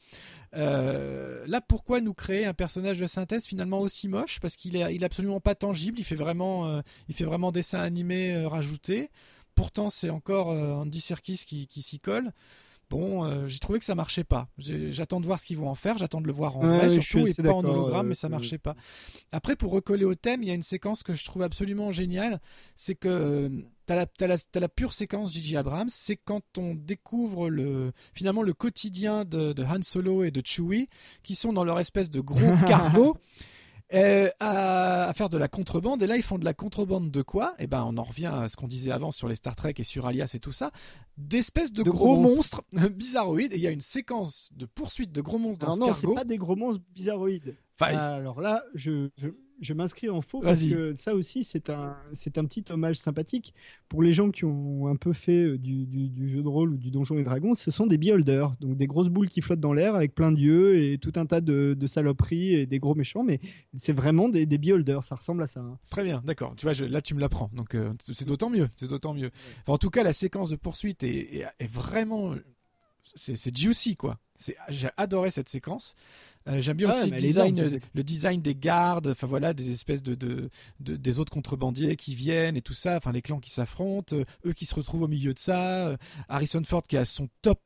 Là 0.53 1.61
pourquoi 1.67 1.99
nous 1.99 2.13
créer 2.13 2.45
un 2.45 2.53
personnage 2.53 2.99
de 2.99 3.05
synthèse 3.05 3.45
finalement 3.45 3.79
aussi 3.79 4.07
moche? 4.07 4.39
Parce 4.39 4.55
qu'il 4.55 4.77
est 4.77 4.95
il 4.95 5.03
est 5.03 5.05
absolument 5.05 5.41
pas 5.41 5.55
tangible 5.55 5.99
il 5.99 6.05
fait 6.05 6.15
vraiment 6.15 6.81
il 7.09 7.15
fait 7.15 7.25
vraiment 7.25 7.51
dessin 7.51 7.79
animé 7.79 8.45
rajouté. 8.45 9.09
Pourtant 9.55 9.89
c'est 9.89 10.09
encore 10.09 10.47
Andy 10.47 11.01
Serkis 11.01 11.43
qui, 11.45 11.67
qui 11.67 11.81
s'y 11.81 11.99
colle 11.99 12.31
Bon, 12.89 13.25
euh, 13.25 13.47
j'ai 13.47 13.59
trouvé 13.59 13.79
que 13.79 13.85
ça 13.85 13.95
marchait 13.95 14.23
pas. 14.23 14.47
J'attends 14.57 15.19
de 15.19 15.25
voir 15.25 15.39
ce 15.39 15.45
qu'ils 15.45 15.57
vont 15.57 15.69
en 15.69 15.75
faire, 15.75 15.97
j'attends 15.97 16.21
de 16.21 16.27
le 16.27 16.31
voir 16.31 16.55
en 16.55 16.61
vrai 16.61 16.89
surtout 16.89 17.27
et 17.27 17.33
pas 17.33 17.53
en 17.53 17.63
hologramme, 17.63 18.07
mais 18.07 18.15
ça 18.15 18.29
marchait 18.29 18.57
pas. 18.57 18.75
Après, 19.33 19.55
pour 19.55 19.71
recoller 19.71 20.05
au 20.05 20.15
thème, 20.15 20.41
il 20.41 20.47
y 20.47 20.51
a 20.51 20.55
une 20.55 20.63
séquence 20.63 21.03
que 21.03 21.13
je 21.13 21.25
trouve 21.25 21.41
absolument 21.41 21.91
géniale, 21.91 22.39
c'est 22.75 22.95
que 22.95 23.09
euh, 23.09 23.49
tu 23.87 23.93
as, 23.93 24.59
la 24.59 24.69
pure 24.69 24.93
séquence 24.93 25.33
Gigi 25.33 25.57
Abrams, 25.57 25.89
c'est 25.89 26.15
quand 26.15 26.57
on 26.57 26.75
découvre 26.75 27.49
le, 27.49 27.91
finalement 28.13 28.41
le 28.41 28.53
quotidien 28.53 29.25
de, 29.25 29.51
de 29.51 29.63
Han 29.63 29.81
Solo 29.81 30.23
et 30.23 30.31
de 30.31 30.41
Chewie, 30.45 30.87
qui 31.23 31.35
sont 31.35 31.51
dans 31.51 31.65
leur 31.65 31.79
espèce 31.79 32.09
de 32.09 32.21
gros 32.21 32.39
cargo. 32.67 33.17
Euh, 33.93 34.29
à, 34.41 35.11
faire 35.15 35.29
de 35.29 35.37
la 35.37 35.47
contrebande. 35.47 36.03
Et 36.03 36.07
là, 36.07 36.17
ils 36.17 36.23
font 36.23 36.37
de 36.37 36.43
la 36.43 36.53
contrebande 36.53 37.09
de 37.09 37.21
quoi? 37.21 37.55
Eh 37.59 37.67
ben, 37.67 37.85
on 37.87 37.97
en 37.97 38.03
revient 38.03 38.25
à 38.33 38.49
ce 38.49 38.57
qu'on 38.57 38.67
disait 38.67 38.91
avant 38.91 39.11
sur 39.11 39.29
les 39.29 39.35
Star 39.35 39.55
Trek 39.55 39.75
et 39.77 39.83
sur 39.83 40.05
Alias 40.07 40.31
et 40.33 40.39
tout 40.39 40.51
ça, 40.51 40.71
d'espèces 41.17 41.71
de, 41.71 41.83
gros, 41.83 42.17
monstres, 42.17 42.63
bizarroïdes. 42.91 43.53
Et 43.53 43.55
il 43.55 43.61
y 43.61 43.67
a 43.67 43.71
une 43.71 43.79
séquence 43.79 44.49
de 44.53 44.65
poursuite 44.65 45.13
de 45.13 45.21
gros 45.21 45.37
monstres 45.37 45.65
dans 45.65 45.73
ce 45.73 45.79
non, 45.79 45.85
cargo. 45.87 46.07
Non, 46.07 46.13
c'est 46.15 46.19
pas 46.19 46.25
des 46.25 46.37
gros 46.37 46.55
monstres 46.55 46.83
bizarroïdes. 46.93 47.55
Alors 47.85 48.41
là, 48.41 48.63
je, 48.73 49.09
je 49.61 49.73
m'inscris 49.73 50.09
en 50.09 50.21
faux 50.21 50.41
parce 50.41 50.63
que 50.63 50.93
ça 50.95 51.15
aussi, 51.15 51.43
c'est 51.43 51.69
un, 51.69 51.95
c'est 52.13 52.37
un 52.37 52.45
petit 52.45 52.63
hommage 52.69 52.97
sympathique 52.97 53.53
pour 53.89 54.03
les 54.03 54.13
gens 54.13 54.29
qui 54.29 54.45
ont 54.45 54.87
un 54.87 54.95
peu 54.95 55.13
fait 55.13 55.43
euh, 55.43 55.57
du, 55.57 55.85
du, 55.85 56.29
jeu 56.29 56.43
de 56.43 56.47
rôle 56.47 56.73
ou 56.73 56.77
du 56.77 56.91
Donjon 56.91 57.17
et 57.17 57.23
Dragons. 57.23 57.55
Ce 57.55 57.71
sont 57.71 57.87
des 57.87 57.97
beholders, 57.97 58.55
donc 58.59 58.77
des 58.77 58.87
grosses 58.87 59.09
boules 59.09 59.29
qui 59.29 59.41
flottent 59.41 59.59
dans 59.59 59.73
l'air 59.73 59.95
avec 59.95 60.13
plein 60.13 60.31
d'yeux 60.31 60.79
et 60.79 60.97
tout 60.97 61.13
un 61.15 61.25
tas 61.25 61.41
de, 61.41 61.75
de, 61.77 61.87
saloperies 61.87 62.53
et 62.53 62.65
des 62.65 62.79
gros 62.79 62.95
méchants, 62.95 63.23
mais 63.23 63.39
c'est 63.75 63.93
vraiment 63.93 64.29
des, 64.29 64.45
des 64.45 64.57
beholders. 64.57 65.03
Ça 65.03 65.15
ressemble 65.15 65.41
à 65.43 65.47
ça. 65.47 65.61
Hein. 65.61 65.77
Très 65.89 66.03
bien, 66.03 66.21
d'accord. 66.25 66.53
Tu 66.55 66.65
vois, 66.65 66.87
là, 66.87 67.01
tu 67.01 67.15
me 67.15 67.19
l'apprends, 67.19 67.49
donc 67.53 67.75
euh, 67.75 67.93
c'est 68.03 68.27
d'autant 68.27 68.49
mieux. 68.49 68.69
C'est 68.75 68.89
d'autant 68.89 69.13
mieux. 69.13 69.31
en 69.67 69.77
tout 69.77 69.89
cas, 69.89 70.03
la 70.03 70.13
séquence 70.13 70.49
de 70.49 70.55
poursuite 70.55 71.03
est, 71.03 71.45
est, 71.59 71.71
vraiment, 71.71 72.35
c'est 73.15 73.55
juicy 73.55 73.95
quoi. 73.95 74.19
J'ai 74.69 74.89
adoré 74.97 75.31
cette 75.31 75.49
séquence. 75.49 75.95
Euh, 76.47 76.61
j'aime 76.61 76.77
bien 76.77 76.89
aussi 76.89 77.09
le 77.09 77.17
design, 77.17 77.79
le 77.93 78.03
design 78.03 78.41
des 78.41 78.55
gardes, 78.55 79.07
enfin 79.07 79.27
voilà, 79.27 79.53
des 79.53 79.69
espèces 79.71 80.01
de, 80.01 80.15
de, 80.15 80.49
des 80.79 81.19
autres 81.19 81.31
contrebandiers 81.31 81.97
qui 81.97 82.15
viennent 82.15 82.55
et 82.55 82.61
tout 82.61 82.73
ça, 82.73 82.95
enfin 82.95 83.11
les 83.11 83.21
clans 83.21 83.39
qui 83.39 83.49
s'affrontent, 83.49 84.15
euh, 84.15 84.23
eux 84.45 84.53
qui 84.53 84.65
se 84.65 84.75
retrouvent 84.75 85.01
au 85.03 85.07
milieu 85.07 85.33
de 85.33 85.39
ça, 85.39 85.87
euh, 85.87 85.97
Harrison 86.29 86.63
Ford 86.63 86.83
qui 86.83 86.95
a 86.95 87.03
son 87.03 87.27
top 87.41 87.59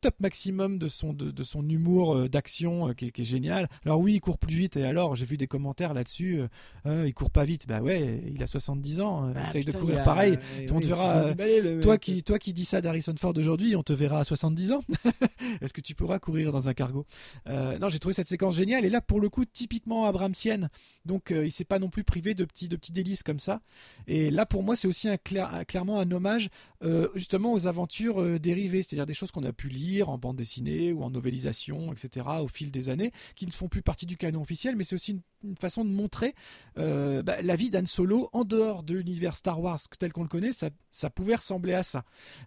top 0.00 0.14
maximum 0.20 0.78
de 0.78 0.88
son, 0.88 1.12
de, 1.12 1.42
son 1.42 1.68
humour 1.68 2.28
d'action 2.28 2.94
qui, 2.94 3.06
est 3.06 3.24
génial. 3.24 3.68
Alors 3.84 4.00
oui, 4.00 4.14
il 4.14 4.20
court 4.20 4.38
plus 4.38 4.54
vite, 4.54 4.76
et 4.76 4.84
alors 4.84 5.16
j'ai 5.16 5.26
vu 5.26 5.36
des 5.36 5.46
commentaires 5.46 5.94
là-dessus, 5.94 6.42
il 6.86 7.14
court 7.14 7.30
pas 7.30 7.44
vite, 7.44 7.66
bah 7.66 7.80
ouais, 7.80 8.22
il 8.32 8.42
a 8.42 8.46
70 8.46 9.00
ans, 9.00 9.30
bah, 9.32 9.42
essaye 9.48 9.64
de 9.64 9.72
courir 9.72 10.02
pareil. 10.02 10.38
on 10.70 10.80
te 10.80 10.86
verra, 10.86 11.34
toi, 11.80 11.98
qui, 11.98 12.22
toi 12.22 12.38
qui 12.38 12.52
dis 12.52 12.64
ça 12.64 12.80
d'Harrison 12.80 13.14
Ford 13.18 13.34
aujourd'hui, 13.36 13.76
on 13.76 13.82
te 13.82 13.92
verra 13.92 14.20
à 14.20 14.24
70 14.24 14.72
ans. 14.72 14.80
Est-ce 15.60 15.72
que 15.72 15.80
tu 15.80 15.94
pourras 15.94 16.18
courir 16.18 16.52
dans 16.52 16.68
un 16.68 16.74
cargo? 16.74 17.06
Non, 17.46 17.88
j'ai 17.88 17.98
trouvé 17.98 18.14
cette 18.14 18.28
séquence 18.28 18.56
géniale. 18.56 18.84
Et 18.84 18.90
là, 18.90 19.00
pour 19.00 19.20
le 19.20 19.28
coup, 19.28 19.44
typiquement 19.44 20.06
Abramsienne. 20.06 20.68
Donc, 21.04 21.30
euh, 21.30 21.46
il 21.46 21.50
s'est 21.50 21.64
pas 21.64 21.78
non 21.78 21.88
plus 21.88 22.04
privé 22.04 22.34
de 22.34 22.44
petits, 22.44 22.68
de 22.68 22.76
petits 22.76 22.92
délices 22.92 23.22
comme 23.22 23.38
ça. 23.38 23.60
Et 24.06 24.30
là, 24.30 24.46
pour 24.46 24.62
moi, 24.62 24.76
c'est 24.76 24.88
aussi 24.88 25.08
un 25.08 25.16
clairement 25.16 26.00
un 26.00 26.10
hommage 26.10 26.50
euh, 26.84 27.08
justement 27.14 27.52
aux 27.52 27.66
aventures 27.66 28.20
euh, 28.20 28.38
dérivées, 28.38 28.82
c'est-à-dire 28.82 29.06
des 29.06 29.14
choses 29.14 29.30
qu'on 29.30 29.44
a 29.44 29.52
pu 29.52 29.68
lire 29.68 30.08
en 30.08 30.18
bande 30.18 30.36
dessinée 30.36 30.92
ou 30.92 31.02
en 31.02 31.10
novélisation, 31.10 31.92
etc. 31.92 32.26
au 32.40 32.48
fil 32.48 32.70
des 32.70 32.88
années, 32.88 33.12
qui 33.34 33.46
ne 33.46 33.50
font 33.50 33.68
plus 33.68 33.82
partie 33.82 34.06
du 34.06 34.16
canon 34.16 34.42
officiel, 34.42 34.76
mais 34.76 34.84
c'est 34.84 34.94
aussi 34.94 35.20
une, 35.44 35.56
façon 35.56 35.84
de 35.84 35.90
montrer 35.90 36.34
bah, 36.76 37.42
la 37.42 37.56
vie 37.56 37.70
d'Anne 37.70 37.86
Solo 37.86 38.28
en 38.32 38.44
dehors 38.44 38.82
de 38.82 38.96
l'univers 38.96 39.36
Star 39.36 39.60
Wars 39.60 39.78
tel 39.98 40.12
qu'on 40.12 40.22
le 40.22 40.28
connaît. 40.28 40.52
Ça, 40.52 40.70
ça 40.90 41.10
pouvait 41.10 41.36
ressembler 41.36 41.74
à 41.74 41.82
ça. 41.84 42.04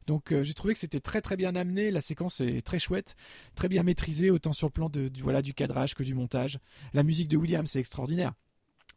Donc, 0.07 0.33
j'ai 0.43 0.53
trouvé 0.53 0.73
que 0.73 0.79
c'était 0.79 0.99
très 0.99 1.21
très 1.21 1.37
bien 1.37 1.55
amené. 1.55 1.89
La 1.89 2.01
séquence 2.01 2.41
est 2.41 2.61
très 2.65 2.79
chouette, 2.79 3.15
très 3.55 3.69
bien 3.69 3.83
maîtrisée, 3.83 4.29
autant 4.29 4.53
sur 4.53 4.67
le 4.67 4.71
plan 4.71 4.89
de, 4.89 5.07
du 5.07 5.23
voilà 5.23 5.41
du 5.41 5.53
cadrage 5.53 5.95
que 5.95 6.03
du 6.03 6.13
montage. 6.13 6.59
La 6.93 7.03
musique 7.03 7.29
de 7.29 7.37
Williams 7.37 7.69
c'est 7.69 7.79
extraordinaire. 7.79 8.33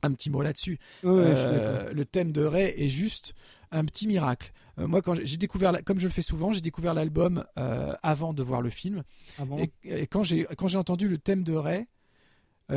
Un 0.03 0.13
petit 0.13 0.29
mot 0.29 0.43
là-dessus. 0.43 0.79
Euh, 1.05 1.93
le 1.93 2.05
thème 2.05 2.33
de 2.33 2.45
Ray 2.45 2.75
est 2.77 2.89
juste 2.89 3.35
un 3.71 3.85
petit 3.85 4.07
miracle. 4.07 4.53
Euh, 4.79 4.87
moi, 4.87 5.03
quand 5.03 5.15
j'ai 5.15 5.37
découvert, 5.37 5.73
comme 5.85 5.99
je 5.99 6.07
le 6.07 6.13
fais 6.13 6.23
souvent, 6.23 6.53
j'ai 6.53 6.61
découvert 6.61 6.95
l'album 6.95 7.45
euh, 7.59 7.95
avant 8.03 8.33
de 8.33 8.43
voir 8.43 8.63
le 8.63 8.71
film. 8.71 9.03
Ah 9.39 9.45
et, 9.85 10.07
quand 10.07 10.23
j'ai 10.23 10.47
quand 10.57 10.69
j'ai 10.69 10.79
entendu 10.79 11.09
le 11.09 11.19
thème 11.19 11.45
de 11.45 11.55
Ray, 11.55 11.87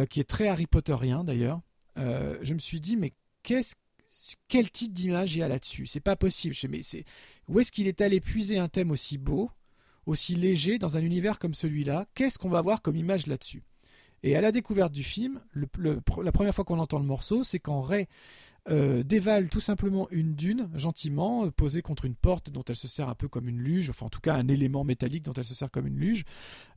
qui 0.09 0.19
est 0.19 0.29
très 0.29 0.47
Harry 0.47 0.67
Potterien 0.67 1.23
d'ailleurs, 1.23 1.61
je 1.95 2.53
me 2.53 2.59
suis 2.59 2.79
dit 2.79 2.97
mais 2.97 3.13
qu'est-ce 3.43 3.75
quel 4.47 4.71
type 4.71 4.93
d'image 4.93 5.35
il 5.35 5.39
y 5.39 5.43
a 5.43 5.47
là-dessus? 5.47 5.85
C'est 5.85 5.99
pas 5.99 6.15
possible. 6.15 6.55
Mais 6.69 6.81
c'est 6.81 7.03
où 7.47 7.59
est-ce 7.59 7.71
qu'il 7.71 7.87
est 7.87 8.01
allé 8.01 8.19
puiser 8.19 8.57
un 8.57 8.67
thème 8.69 8.91
aussi 8.91 9.17
beau 9.17 9.49
aussi 10.07 10.35
léger 10.35 10.79
dans 10.79 10.97
un 10.97 11.01
univers 11.01 11.37
comme 11.37 11.53
celui-là, 11.53 12.07
qu'est-ce 12.15 12.39
qu'on 12.39 12.49
va 12.49 12.61
voir 12.61 12.81
comme 12.81 12.95
image 12.95 13.27
là-dessus? 13.27 13.61
Et 14.23 14.35
à 14.35 14.41
la 14.41 14.51
découverte 14.51 14.91
du 14.91 15.03
film, 15.03 15.41
la 15.53 16.31
première 16.31 16.55
fois 16.55 16.65
qu'on 16.65 16.79
entend 16.79 16.97
le 16.97 17.05
morceau, 17.05 17.43
c'est 17.43 17.59
quand 17.59 17.81
Ray 17.81 18.07
euh, 18.69 19.03
dévale 19.03 19.49
tout 19.49 19.59
simplement 19.59 20.07
une 20.11 20.35
dune 20.35 20.69
gentiment 20.73 21.45
euh, 21.45 21.51
posée 21.51 21.81
contre 21.81 22.05
une 22.05 22.15
porte 22.15 22.49
dont 22.49 22.63
elle 22.67 22.75
se 22.75 22.87
sert 22.87 23.09
un 23.09 23.15
peu 23.15 23.27
comme 23.27 23.47
une 23.47 23.59
luge, 23.59 23.89
enfin 23.89 24.07
en 24.07 24.09
tout 24.09 24.19
cas 24.19 24.35
un 24.35 24.47
élément 24.47 24.83
métallique 24.83 25.23
dont 25.23 25.33
elle 25.33 25.45
se 25.45 25.55
sert 25.55 25.71
comme 25.71 25.87
une 25.87 25.97
luge. 25.97 26.25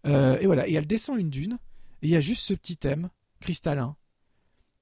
Euh, 0.07 0.39
et 0.41 0.47
voilà, 0.47 0.69
et 0.69 0.75
elle 0.75 0.87
descend 0.87 1.19
une 1.19 1.31
dune, 1.31 1.59
et 2.03 2.07
il 2.07 2.11
y 2.11 2.17
a 2.17 2.21
juste 2.21 2.43
ce 2.43 2.55
petit 2.55 2.77
thème 2.77 3.11
cristallin 3.41 3.97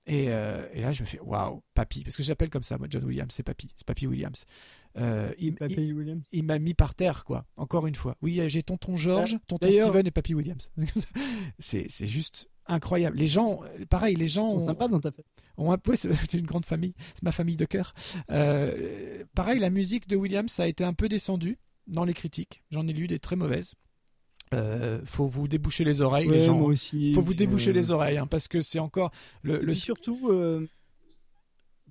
et, 0.06 0.28
là, 0.28 0.90
je 0.90 1.02
me 1.02 1.06
fais 1.06 1.20
waouh, 1.20 1.62
papy, 1.74 2.02
parce 2.02 2.16
que 2.16 2.22
j'appelle 2.22 2.48
comme 2.48 2.62
ça, 2.62 2.78
moi, 2.78 2.86
John 2.88 3.04
Williams, 3.04 3.30
c'est 3.30 3.42
papy, 3.42 3.68
c'est 3.76 3.86
papy 3.86 4.06
Williams. 4.06 4.46
Euh, 4.96 5.32
il, 5.38 6.44
m'a 6.44 6.58
mis 6.58 6.74
par 6.74 6.94
terre, 6.94 7.24
quoi. 7.24 7.44
Encore 7.56 7.86
une 7.86 7.94
fois. 7.94 8.16
Oui, 8.22 8.40
j'ai 8.46 8.62
tonton 8.62 8.96
George, 8.96 9.36
ah, 9.36 9.44
tonton 9.46 9.70
Steven 9.70 10.06
et 10.06 10.10
Papy 10.10 10.34
Williams. 10.34 10.70
c'est 11.58 11.88
juste 12.06 12.48
incroyable. 12.68 13.16
Les 13.16 13.26
gens, 13.26 13.60
pareil, 13.88 14.16
les 14.16 14.26
gens. 14.26 14.50
sont 14.50 14.66
sympas 14.66 14.88
dans 14.88 15.00
ta 15.00 15.10
famille. 15.10 15.96
c'est 15.96 16.34
une 16.34 16.46
grande 16.46 16.66
famille. 16.66 16.94
C'est 17.14 17.22
ma 17.22 17.32
famille 17.32 17.56
de 17.56 17.64
cœur. 17.64 17.94
Euh, 18.30 19.24
pareil, 19.34 19.58
la 19.58 19.70
musique 19.70 20.08
de 20.08 20.16
Williams 20.16 20.60
a 20.60 20.68
été 20.68 20.84
un 20.84 20.94
peu 20.94 21.08
descendue 21.08 21.58
dans 21.86 22.04
les 22.04 22.14
critiques. 22.14 22.62
J'en 22.70 22.86
ai 22.86 22.92
lu 22.92 23.06
des 23.06 23.18
très 23.18 23.36
mauvaises. 23.36 23.74
Euh, 24.54 25.00
faut 25.04 25.26
vous 25.26 25.46
déboucher 25.46 25.84
les 25.84 26.00
oreilles, 26.00 26.28
les 26.28 26.44
gens. 26.44 26.58
aussi, 26.60 27.12
faut 27.12 27.20
vous 27.20 27.34
déboucher 27.34 27.72
les 27.72 27.90
oreilles, 27.90 28.16
hein, 28.16 28.26
parce 28.26 28.48
que 28.48 28.62
c'est 28.62 28.78
encore 28.78 29.10
le. 29.42 29.60
le... 29.60 29.74
surtout, 29.74 30.30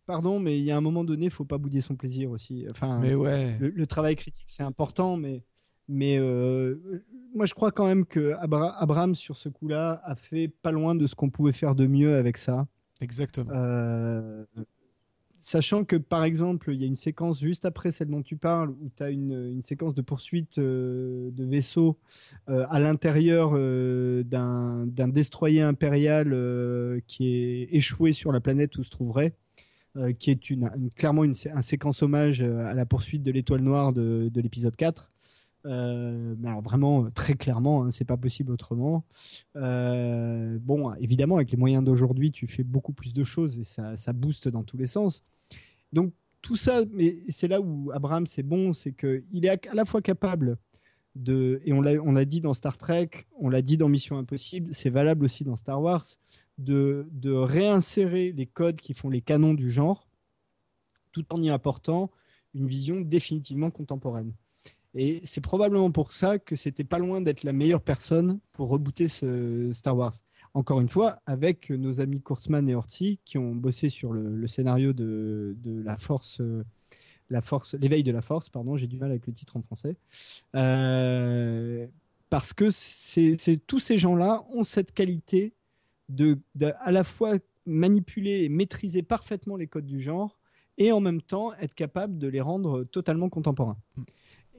pardon, 0.07 0.39
mais 0.39 0.57
il 0.57 0.63
y 0.63 0.71
a 0.71 0.77
un 0.77 0.81
moment 0.81 1.03
donné, 1.03 1.25
il 1.25 1.31
faut 1.31 1.45
pas 1.45 1.59
bouder 1.59 1.81
son 1.81 1.95
plaisir 1.95 2.31
aussi. 2.31 2.65
Enfin, 2.71 2.97
mais 2.99 3.13
ouais. 3.13 3.57
le, 3.59 3.85
travail 3.85 4.15
critique, 4.15 4.47
c'est 4.47 4.63
important, 4.63 5.17
mais, 5.17 5.43
mais 5.87 6.17
euh, 6.19 6.75
moi, 7.33 7.45
je 7.45 7.53
crois 7.53 7.71
quand 7.71 7.85
même 7.85 8.05
que 8.05 8.33
Abraham, 8.39 9.15
sur 9.15 9.37
ce 9.37 9.49
coup-là, 9.49 10.01
a 10.03 10.15
fait 10.15 10.47
pas 10.47 10.71
loin 10.71 10.95
de 10.95 11.07
ce 11.07 11.15
qu'on 11.15 11.29
pouvait 11.29 11.53
faire 11.53 11.75
de 11.75 11.87
mieux 11.87 12.15
avec 12.15 12.37
ça. 12.37 12.67
Exactement. 12.99 13.51
Euh, 13.53 14.43
sachant 15.41 15.85
que, 15.85 15.95
par 15.95 16.23
exemple, 16.23 16.73
il 16.73 16.81
y 16.81 16.83
a 16.83 16.87
une 16.87 16.95
séquence 16.95 17.39
juste 17.39 17.63
après 17.63 17.91
celle 17.91 18.09
dont 18.09 18.21
tu 18.21 18.35
parles, 18.35 18.69
où 18.69 18.89
tu 18.95 19.03
as 19.03 19.11
une, 19.11 19.61
séquence 19.61 19.93
de 19.93 20.01
poursuite 20.01 20.57
euh, 20.57 21.29
de 21.31 21.45
vaisseau 21.45 21.97
à 22.47 22.79
l'intérieur 22.79 23.51
d'un 23.53 25.07
destroyer 25.07 25.61
impérial 25.61 26.29
qui 27.07 27.27
est 27.27 27.69
échoué 27.71 28.11
sur 28.11 28.31
la 28.31 28.41
planète 28.41 28.77
où 28.77 28.83
se 28.83 28.89
trouverait. 28.89 29.33
Euh, 29.97 30.13
qui 30.13 30.29
est 30.29 30.51
une, 30.51 30.69
clairement 30.95 31.23
une, 31.23 31.33
un 31.53 31.61
séquence 31.61 32.03
hommage 32.03 32.41
à 32.41 32.73
la 32.75 32.85
poursuite 32.85 33.23
de 33.23 33.31
l'étoile 33.31 33.61
noire 33.61 33.93
de, 33.93 34.29
de 34.31 34.41
l'épisode 34.41 34.75
4. 34.75 35.09
Euh, 35.67 36.35
mais 36.39 36.47
alors 36.47 36.61
vraiment 36.61 37.09
très 37.11 37.35
clairement, 37.35 37.83
hein, 37.83 37.91
c'est 37.91 38.05
pas 38.05 38.17
possible 38.17 38.51
autrement. 38.51 39.03
bon, 39.53 40.93
évidemment, 40.95 41.35
avec 41.35 41.51
les 41.51 41.57
moyens 41.57 41.83
d'aujourd'hui, 41.83 42.31
tu 42.31 42.47
fais 42.47 42.63
beaucoup 42.63 42.93
plus 42.93 43.13
de 43.13 43.23
choses 43.23 43.59
et 43.59 43.63
ça, 43.63 43.97
ça 43.97 44.13
booste 44.13 44.47
dans 44.47 44.63
tous 44.63 44.77
les 44.77 44.87
sens. 44.87 45.23
Donc 45.93 46.13
tout 46.41 46.55
ça, 46.55 46.83
mais 46.91 47.17
c'est 47.29 47.47
là 47.47 47.59
où 47.59 47.91
Abraham 47.93 48.25
c'est 48.25 48.43
bon, 48.43 48.73
c'est 48.73 48.93
qu'il 48.93 49.45
est 49.45 49.67
à, 49.67 49.73
la 49.73 49.85
fois 49.85 50.01
capable 50.01 50.57
de, 51.15 51.61
et 51.65 51.73
on 51.73 51.81
l'a, 51.81 52.25
dit 52.25 52.41
dans 52.41 52.53
Star 52.53 52.77
Trek, 52.77 53.09
on 53.39 53.49
l'a 53.49 53.61
dit 53.61 53.77
dans 53.77 53.89
Mission 53.89 54.17
Impossible, 54.17 54.73
c'est 54.73 54.89
valable 54.89 55.25
aussi 55.25 55.43
dans 55.43 55.55
Star 55.55 55.81
Wars, 55.81 56.05
de, 56.57 57.05
réinsérer 57.25 58.31
les 58.31 58.45
codes 58.45 58.77
qui 58.77 58.93
font 58.93 59.09
les 59.09 59.21
canons 59.21 59.53
du 59.53 59.69
genre, 59.69 60.07
tout 61.11 61.25
en 61.33 61.41
y 61.41 61.49
apportant 61.49 62.11
une 62.53 62.67
vision 62.67 63.01
définitivement 63.01 63.71
contemporaine. 63.71 64.33
Et 64.93 65.21
c'est 65.23 65.41
probablement 65.41 65.91
pour 65.91 66.11
ça 66.11 66.39
que 66.39 66.55
c'était 66.55 66.83
pas 66.83 66.99
loin 66.99 67.21
d'être 67.21 67.43
la 67.43 67.53
meilleure 67.53 67.81
personne 67.81 68.39
pour 68.53 68.69
rebooter 68.69 69.07
ce 69.07 69.71
Star 69.73 69.95
Wars. 69.95 70.13
Encore 70.53 70.81
une 70.81 70.89
fois, 70.89 71.21
avec 71.25 71.69
nos 71.69 71.99
amis 71.99 72.21
Kurtzman 72.21 72.67
et 72.67 72.73
Orti 72.73 73.19
qui 73.25 73.37
ont 73.37 73.53
bossé 73.53 73.89
sur 73.89 74.11
le, 74.11 74.47
scénario 74.47 74.93
de, 74.93 75.55
de, 75.59 75.83
la 75.83 75.97
Force, 75.97 76.41
l'éveil 77.79 78.03
de 78.03 78.11
la 78.11 78.21
Force. 78.21 78.49
Pardon, 78.49 78.75
j'ai 78.75 78.87
du 78.87 78.97
mal 78.97 79.11
avec 79.11 79.27
le 79.27 79.33
titre 79.33 79.57
en 79.57 79.61
français. 79.61 79.95
Euh, 80.55 81.85
parce 82.29 82.53
que 82.53 82.69
tous 83.67 83.79
ces 83.79 83.97
gens-là 83.97 84.43
ont 84.49 84.63
cette 84.63 84.93
qualité 84.93 85.53
de, 86.09 86.39
à 86.79 86.91
la 86.91 87.03
fois 87.03 87.35
manipuler 87.65 88.43
et 88.43 88.49
maîtriser 88.49 89.03
parfaitement 89.03 89.57
les 89.57 89.67
codes 89.67 89.85
du 89.85 90.01
genre 90.01 90.39
et 90.77 90.91
en 90.91 90.99
même 90.99 91.21
temps 91.21 91.53
être 91.55 91.73
capable 91.73 92.17
de 92.17 92.27
les 92.27 92.41
rendre 92.41 92.83
totalement 92.85 93.29
contemporains. 93.29 93.77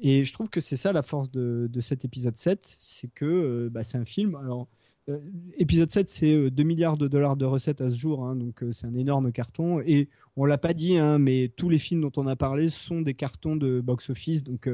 Et 0.01 0.25
je 0.25 0.33
trouve 0.33 0.49
que 0.49 0.61
c'est 0.61 0.77
ça 0.77 0.93
la 0.93 1.03
force 1.03 1.31
de, 1.31 1.69
de, 1.71 1.81
cet 1.81 2.05
épisode 2.05 2.37
7, 2.37 2.79
c'est 2.81 3.09
que 3.13 3.25
euh, 3.25 3.69
bah, 3.71 3.85
c'est 3.85 3.99
un 3.99 4.05
film. 4.05 4.37
Alors, 4.37 4.69
euh, 5.09 5.19
épisode 5.57 5.91
7, 5.91 6.09
c'est 6.09 6.51
2 6.51 6.63
euh, 6.63 6.67
milliards 6.67 6.99
de 6.99 7.09
dollars 7.09 7.37
de 7.37 7.45
recettes 7.45 7.81
à 7.81 7.91
ce 7.91 7.97
jour, 7.97 8.25
hein, 8.25 8.37
donc 8.37 8.63
euh, 8.63 8.73
c'est 8.73 8.87
un 8.87 8.95
énorme 8.95 9.33
carton. 9.33 9.81
Et 9.81 10.09
on 10.37 10.45
l'a 10.45 10.59
pas 10.59 10.75
dit, 10.75 10.99
hein, 10.99 11.19
mais 11.19 11.51
tous 11.57 11.69
les 11.71 11.79
films 11.79 12.03
dont 12.03 12.13
on 12.17 12.27
a 12.27 12.37
parlé 12.37 12.69
sont 12.69 13.01
des 13.01 13.15
cartons 13.15 13.57
de 13.57 13.81
box-office, 13.81 14.45
donc 14.45 14.71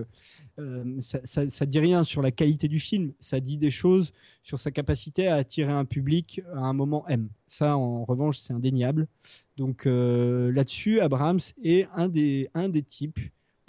ça, 1.01 1.21
ça, 1.25 1.67
dit 1.67 1.79
rien 1.79 2.05
sur 2.05 2.23
la 2.23 2.31
qualité 2.31 2.69
du 2.69 2.79
film, 2.79 3.13
ça 3.19 3.41
dit 3.41 3.57
des 3.57 3.71
choses 3.71 4.13
sur 4.43 4.59
sa 4.59 4.71
capacité 4.71 5.27
à 5.27 5.37
attirer 5.37 5.73
un 5.73 5.85
public 5.85 6.43
à 6.55 6.61
un 6.61 6.75
moment 6.75 7.07
M. 7.09 7.29
Ça, 7.49 7.77
en 7.77 8.05
revanche, 8.05 8.39
c'est 8.39 8.53
indéniable. 8.53 9.09
Donc 9.57 9.87
là-dessus, 9.87 11.01
Abrams 11.01 11.41
est 11.63 11.89
un 11.95 12.09
des, 12.09 12.51
un 12.55 12.69
des 12.69 12.83
types 12.83 13.21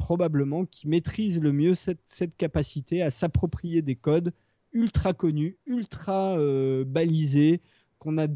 probablement 0.06 0.66
qui 0.66 0.88
maîtrise 0.88 1.42
le 1.42 1.52
mieux 1.52 1.74
cette, 1.74 2.04
cette 2.06 2.38
capacité 2.38 3.02
à 3.02 3.10
s'approprier 3.10 3.82
des 3.82 3.96
codes 3.96 4.34
ultra 4.72 5.14
connu, 5.14 5.58
ultra 5.66 6.38
euh, 6.38 6.84
balisé, 6.86 7.60
qu'on 7.98 8.20
a 8.20 8.28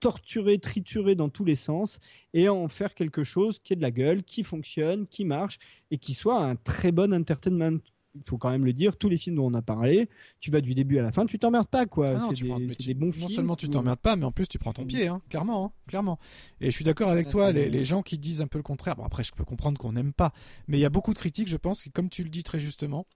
torturer, 0.00 0.58
triturer 0.58 1.14
dans 1.14 1.30
tous 1.30 1.46
les 1.46 1.54
sens 1.54 1.98
et 2.34 2.50
en 2.50 2.68
faire 2.68 2.94
quelque 2.94 3.24
chose 3.24 3.58
qui 3.58 3.72
ait 3.72 3.76
de 3.76 3.80
la 3.80 3.90
gueule, 3.90 4.22
qui 4.22 4.42
fonctionne, 4.42 5.06
qui 5.06 5.24
marche 5.24 5.58
et 5.90 5.96
qui 5.96 6.12
soit 6.12 6.44
un 6.44 6.56
très 6.56 6.92
bon 6.92 7.14
entertainment 7.14 7.78
il 8.14 8.22
faut 8.24 8.38
quand 8.38 8.50
même 8.50 8.64
le 8.64 8.72
dire, 8.72 8.96
tous 8.96 9.08
les 9.08 9.16
films 9.16 9.36
dont 9.36 9.46
on 9.46 9.54
a 9.54 9.62
parlé, 9.62 10.08
tu 10.40 10.50
vas 10.50 10.60
du 10.60 10.74
début 10.74 10.98
à 10.98 11.02
la 11.02 11.12
fin, 11.12 11.26
tu 11.26 11.38
t'emmerdes 11.38 11.68
pas 11.68 11.86
quoi. 11.86 12.16
Ah 12.16 12.28
c'est 12.28 12.86
des, 12.86 12.94
bons 12.94 13.10
non 13.18 13.28
seulement 13.28 13.56
tu 13.56 13.68
t'emmerdes 13.68 13.98
pas, 13.98 14.16
mais 14.16 14.24
en 14.24 14.32
plus 14.32 14.48
tu 14.48 14.58
prends 14.58 14.72
ton 14.72 14.84
pied, 14.84 15.08
hein, 15.08 15.20
clairement, 15.28 15.66
hein, 15.66 15.72
clairement. 15.86 16.18
Et 16.60 16.70
je 16.70 16.74
suis 16.74 16.84
d'accord 16.84 17.10
avec 17.10 17.28
toi, 17.28 17.52
les, 17.52 17.84
gens 17.84 18.02
qui 18.02 18.18
disent 18.18 18.40
un 18.40 18.46
peu 18.46 18.58
le 18.58 18.62
contraire. 18.62 18.96
Bon 18.96 19.04
après, 19.04 19.22
je 19.24 19.32
peux 19.32 19.44
comprendre 19.44 19.78
qu'on 19.78 19.92
n'aime 19.92 20.12
pas, 20.12 20.32
mais 20.68 20.78
il 20.78 20.80
y 20.80 20.86
a 20.86 20.90
beaucoup 20.90 21.12
de 21.12 21.18
critiques, 21.18 21.48
je 21.48 21.56
pense, 21.56 21.82
qui, 21.82 21.90
comme 21.90 22.08
tu 22.08 22.22
le 22.22 22.30
dis 22.30 22.42
très 22.42 22.58
justement, 22.58 23.06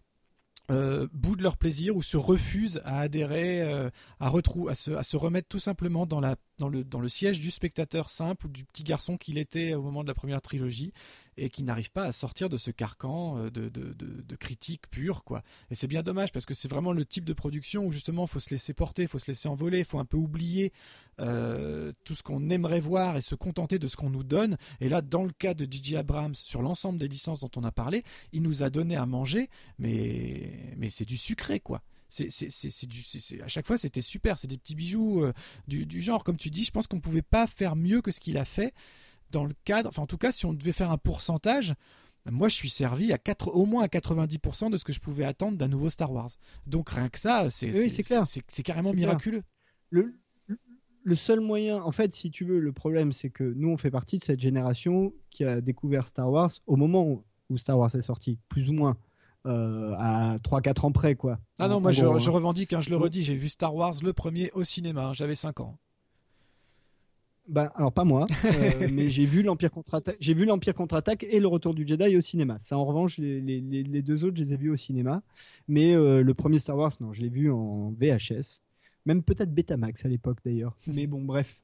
euh, 0.70 1.08
boudent 1.14 1.42
leur 1.42 1.56
plaisir 1.56 1.96
ou 1.96 2.02
se 2.02 2.18
refusent 2.18 2.82
à 2.84 3.00
adhérer, 3.00 3.62
euh, 3.62 3.88
à, 4.20 4.28
à, 4.28 4.74
se, 4.74 4.90
à 4.90 5.02
se 5.02 5.16
remettre 5.16 5.48
tout 5.48 5.58
simplement 5.58 6.04
dans 6.04 6.20
la 6.20 6.36
dans 6.58 6.68
le, 6.68 6.84
dans 6.84 7.00
le 7.00 7.08
siège 7.08 7.40
du 7.40 7.50
spectateur 7.50 8.10
simple 8.10 8.46
ou 8.46 8.48
du 8.50 8.64
petit 8.64 8.82
garçon 8.82 9.16
qu'il 9.16 9.38
était 9.38 9.74
au 9.74 9.82
moment 9.82 10.02
de 10.02 10.08
la 10.08 10.14
première 10.14 10.42
trilogie 10.42 10.92
et 11.38 11.50
qui 11.50 11.62
n'arrive 11.62 11.90
pas 11.90 12.04
à 12.04 12.12
sortir 12.12 12.48
de 12.48 12.56
ce 12.56 12.70
carcan 12.70 13.38
euh, 13.38 13.50
de, 13.50 13.68
de, 13.68 13.92
de, 13.92 14.36
critique 14.36 14.88
pure. 14.90 15.24
Quoi. 15.24 15.42
Et 15.70 15.74
c'est 15.74 15.86
bien 15.86 16.02
dommage 16.02 16.32
parce 16.32 16.46
que 16.46 16.54
c'est 16.54 16.68
vraiment 16.68 16.92
le 16.92 17.04
type 17.04 17.24
de 17.24 17.32
production 17.32 17.86
où 17.86 17.92
justement 17.92 18.26
faut 18.26 18.40
se 18.40 18.50
laisser 18.50 18.74
porter, 18.74 19.06
faut 19.06 19.18
se 19.18 19.28
laisser 19.28 19.48
envoler, 19.48 19.84
faut 19.84 19.98
un 19.98 20.04
peu 20.04 20.16
oublier 20.16 20.72
euh, 21.20 21.92
tout 22.04 22.14
ce 22.14 22.22
qu'on 22.22 22.50
aimerait 22.50 22.80
voir 22.80 23.16
et 23.16 23.20
se 23.20 23.34
contenter 23.34 23.78
de 23.78 23.88
ce 23.88 23.96
qu'on 23.96 24.10
nous 24.10 24.24
donne. 24.24 24.56
Et 24.80 24.88
là, 24.88 25.00
dans 25.00 25.24
le 25.24 25.32
cas 25.32 25.54
de 25.54 25.64
DJ 25.64 25.94
Abrams, 25.94 26.34
sur 26.34 26.62
l'ensemble 26.62 26.98
des 26.98 27.08
licences 27.08 27.40
dont 27.40 27.50
on 27.56 27.64
a 27.64 27.72
parlé, 27.72 28.04
il 28.32 28.42
nous 28.42 28.62
a 28.62 28.70
donné 28.70 28.96
à 28.96 29.06
manger, 29.06 29.48
mais, 29.78 30.74
mais 30.76 30.88
c'est 30.88 31.04
du 31.06 31.16
sucré 31.16 31.60
quoi 31.60 31.82
c'est 32.08 32.30
c'est 32.30 32.86
du 32.86 33.04
à 33.44 33.48
chaque 33.48 33.66
fois 33.66 33.76
c'était 33.76 34.00
super 34.00 34.38
c'est 34.38 34.46
des 34.46 34.56
petits 34.56 34.74
bijoux 34.74 35.22
euh, 35.22 35.32
du, 35.66 35.84
du, 35.84 36.00
genre 36.00 36.24
comme 36.24 36.38
tu 36.38 36.48
dis 36.48 36.64
je 36.64 36.70
pense 36.70 36.86
qu'on 36.86 37.00
pouvait 37.00 37.20
pas 37.20 37.46
faire 37.46 37.76
mieux 37.76 38.00
que 38.00 38.10
ce 38.10 38.18
qu'il 38.18 38.38
a 38.38 38.46
fait 38.46 38.72
dans 39.30 39.44
le 39.44 39.54
cadre 39.64 39.88
enfin 39.88 40.02
en 40.02 40.06
tout 40.06 40.18
cas 40.18 40.30
si 40.30 40.46
on 40.46 40.52
devait 40.52 40.72
faire 40.72 40.90
un 40.90 40.98
pourcentage 40.98 41.74
moi 42.30 42.48
je 42.48 42.54
suis 42.54 42.68
servi 42.68 43.12
à 43.12 43.18
4, 43.18 43.48
au 43.54 43.64
moins 43.64 43.84
à 43.84 43.86
90% 43.86 44.70
de 44.70 44.76
ce 44.76 44.84
que 44.84 44.92
je 44.92 45.00
pouvais 45.00 45.24
attendre 45.24 45.56
d'un 45.56 45.68
nouveau 45.68 45.88
Star 45.88 46.12
Wars 46.12 46.30
donc 46.66 46.90
rien 46.90 47.08
que 47.08 47.18
ça 47.18 47.48
c'est 47.50 47.74
oui, 47.74 47.90
c'est 47.90 48.62
carrément 48.62 48.92
miraculeux 48.92 49.42
le, 49.90 50.14
le 51.08 51.14
seul 51.14 51.40
moyen, 51.40 51.82
en 51.82 51.90
fait, 51.92 52.14
si 52.14 52.30
tu 52.30 52.44
veux, 52.44 52.60
le 52.60 52.72
problème, 52.72 53.12
c'est 53.12 53.30
que 53.30 53.44
nous, 53.56 53.70
on 53.70 53.76
fait 53.76 53.90
partie 53.90 54.18
de 54.18 54.24
cette 54.24 54.40
génération 54.40 55.14
qui 55.30 55.44
a 55.44 55.60
découvert 55.60 56.06
Star 56.06 56.30
Wars 56.30 56.50
au 56.66 56.76
moment 56.76 57.24
où 57.48 57.56
Star 57.56 57.78
Wars 57.78 57.94
est 57.94 58.02
sorti, 58.02 58.38
plus 58.48 58.68
ou 58.68 58.74
moins. 58.74 58.96
Euh, 59.46 59.94
à 59.96 60.36
3-4 60.38 60.84
ans 60.84 60.92
près, 60.92 61.14
quoi. 61.14 61.38
Ah 61.58 61.68
non, 61.68 61.80
moi 61.80 61.92
je, 61.92 62.04
hein. 62.04 62.18
revendique, 62.30 62.72
hein, 62.72 62.80
je 62.80 62.90
le 62.90 62.96
redis, 62.96 63.22
j'ai 63.22 63.36
vu 63.36 63.48
Star 63.48 63.74
Wars 63.74 63.94
le 64.02 64.12
premier 64.12 64.50
au 64.52 64.64
cinéma, 64.64 65.06
hein, 65.06 65.12
j'avais 65.14 65.36
5 65.36 65.60
ans. 65.60 65.78
Bah, 67.48 67.72
alors 67.76 67.92
pas 67.92 68.04
moi, 68.04 68.26
euh, 68.44 68.88
mais 68.92 69.08
j'ai 69.08 69.24
vu 69.24 69.42
l'Empire 69.42 69.70
contre-attaque, 69.70 70.18
j'ai 70.20 70.34
vu 70.34 70.44
l'Empire 70.44 70.74
contre-attaque 70.74 71.24
et 71.24 71.40
le 71.40 71.46
Retour 71.46 71.72
du 71.72 71.86
Jedi 71.86 72.14
au 72.14 72.20
cinéma. 72.20 72.58
Ça, 72.58 72.76
en 72.76 72.84
revanche, 72.84 73.16
les, 73.16 74.02
deux 74.02 74.24
autres, 74.24 74.36
je 74.36 74.42
les 74.42 74.52
ai 74.52 74.56
vus 74.58 74.70
au 74.70 74.76
cinéma. 74.76 75.22
Mais 75.66 75.94
euh, 75.94 76.22
le 76.22 76.34
premier 76.34 76.58
Star 76.58 76.76
Wars, 76.76 76.92
non, 77.00 77.14
je 77.14 77.22
l'ai 77.22 77.30
vu 77.30 77.50
en 77.50 77.90
VHS, 77.92 78.60
même 79.06 79.22
peut-être 79.22 79.54
Betamax 79.54 80.04
à 80.04 80.08
l'époque 80.08 80.38
d'ailleurs. 80.44 80.76
mais 80.86 81.06
bon, 81.06 81.22
bref, 81.22 81.56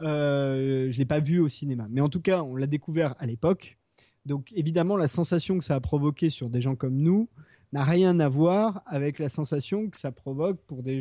je 0.00 0.96
l'ai 0.96 1.04
pas 1.04 1.20
vu 1.20 1.38
au 1.38 1.48
cinéma. 1.48 1.86
Mais 1.88 2.00
en 2.00 2.08
tout 2.08 2.20
cas, 2.20 2.42
on 2.42 2.56
l'a 2.56 2.66
découvert 2.66 3.14
à 3.20 3.26
l'époque. 3.26 3.78
Donc 4.26 4.52
évidemment, 4.56 4.96
la 4.96 5.08
sensation 5.08 5.56
que 5.58 5.64
ça 5.64 5.76
a 5.76 5.80
provoqué 5.80 6.30
sur 6.30 6.50
des 6.50 6.60
gens 6.60 6.74
comme 6.74 6.96
nous 6.96 7.28
n'a 7.72 7.84
rien 7.84 8.18
à 8.20 8.28
voir 8.28 8.82
avec 8.86 9.18
la 9.18 9.28
sensation 9.28 9.88
que 9.88 10.00
ça 10.00 10.10
provoque 10.12 10.58
pour, 10.66 10.82
des, 10.82 11.00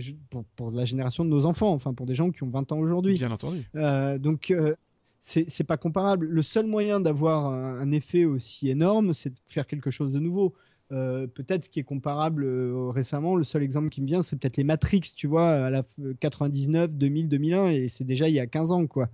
pour, 0.56 0.72
la 0.72 0.86
génération 0.86 1.24
de 1.24 1.30
nos 1.30 1.46
enfants, 1.46 1.72
enfin 1.72 1.94
pour 1.94 2.06
des 2.06 2.16
gens 2.16 2.32
qui 2.32 2.44
ont 2.44 2.50
20 2.50 2.72
ans 2.72 2.80
aujourd'hui. 2.80 3.16
Bien 3.16 3.32
entendu. 3.32 3.70
Euh, 3.76 4.18
donc 4.18 4.52
euh, 4.52 4.76
c'est 5.22 5.66
pas 5.66 5.78
comparable. 5.78 6.26
Le 6.26 6.44
seul 6.44 6.66
moyen 6.66 7.00
d'avoir 7.00 7.48
un, 7.48 7.92
effet 7.92 8.24
aussi 8.26 8.70
énorme, 8.70 9.14
c'est 9.14 9.30
de 9.30 9.40
faire 9.46 9.68
quelque 9.68 9.92
chose 9.92 10.12
de 10.12 10.20
nouveau. 10.20 10.54
Euh, 10.94 11.28
peut-être 11.28 11.66
ce 11.66 11.70
qui 11.70 11.82
est 11.82 11.84
comparable 11.84 12.46
euh, 12.46 12.90
récemment, 12.90 13.36
le 13.36 13.44
seul 13.44 13.62
exemple 13.62 13.90
qui 13.90 14.02
me 14.02 14.08
vient, 14.08 14.22
c'est 14.22 14.38
peut-être 14.38 14.56
les 14.56 14.64
Matrix, 14.64 15.02
tu 15.16 15.28
vois, 15.28 15.50
à 15.50 15.70
la 15.70 15.84
99, 16.22 16.92
2000, 16.94 17.28
2001, 17.28 17.70
et 17.72 17.88
c'est 17.90 18.06
déjà 18.06 18.30
il 18.30 18.36
y 18.36 18.40
a 18.40 18.48
15 18.48 18.72
ans, 18.72 18.88
quoi. 18.88 19.10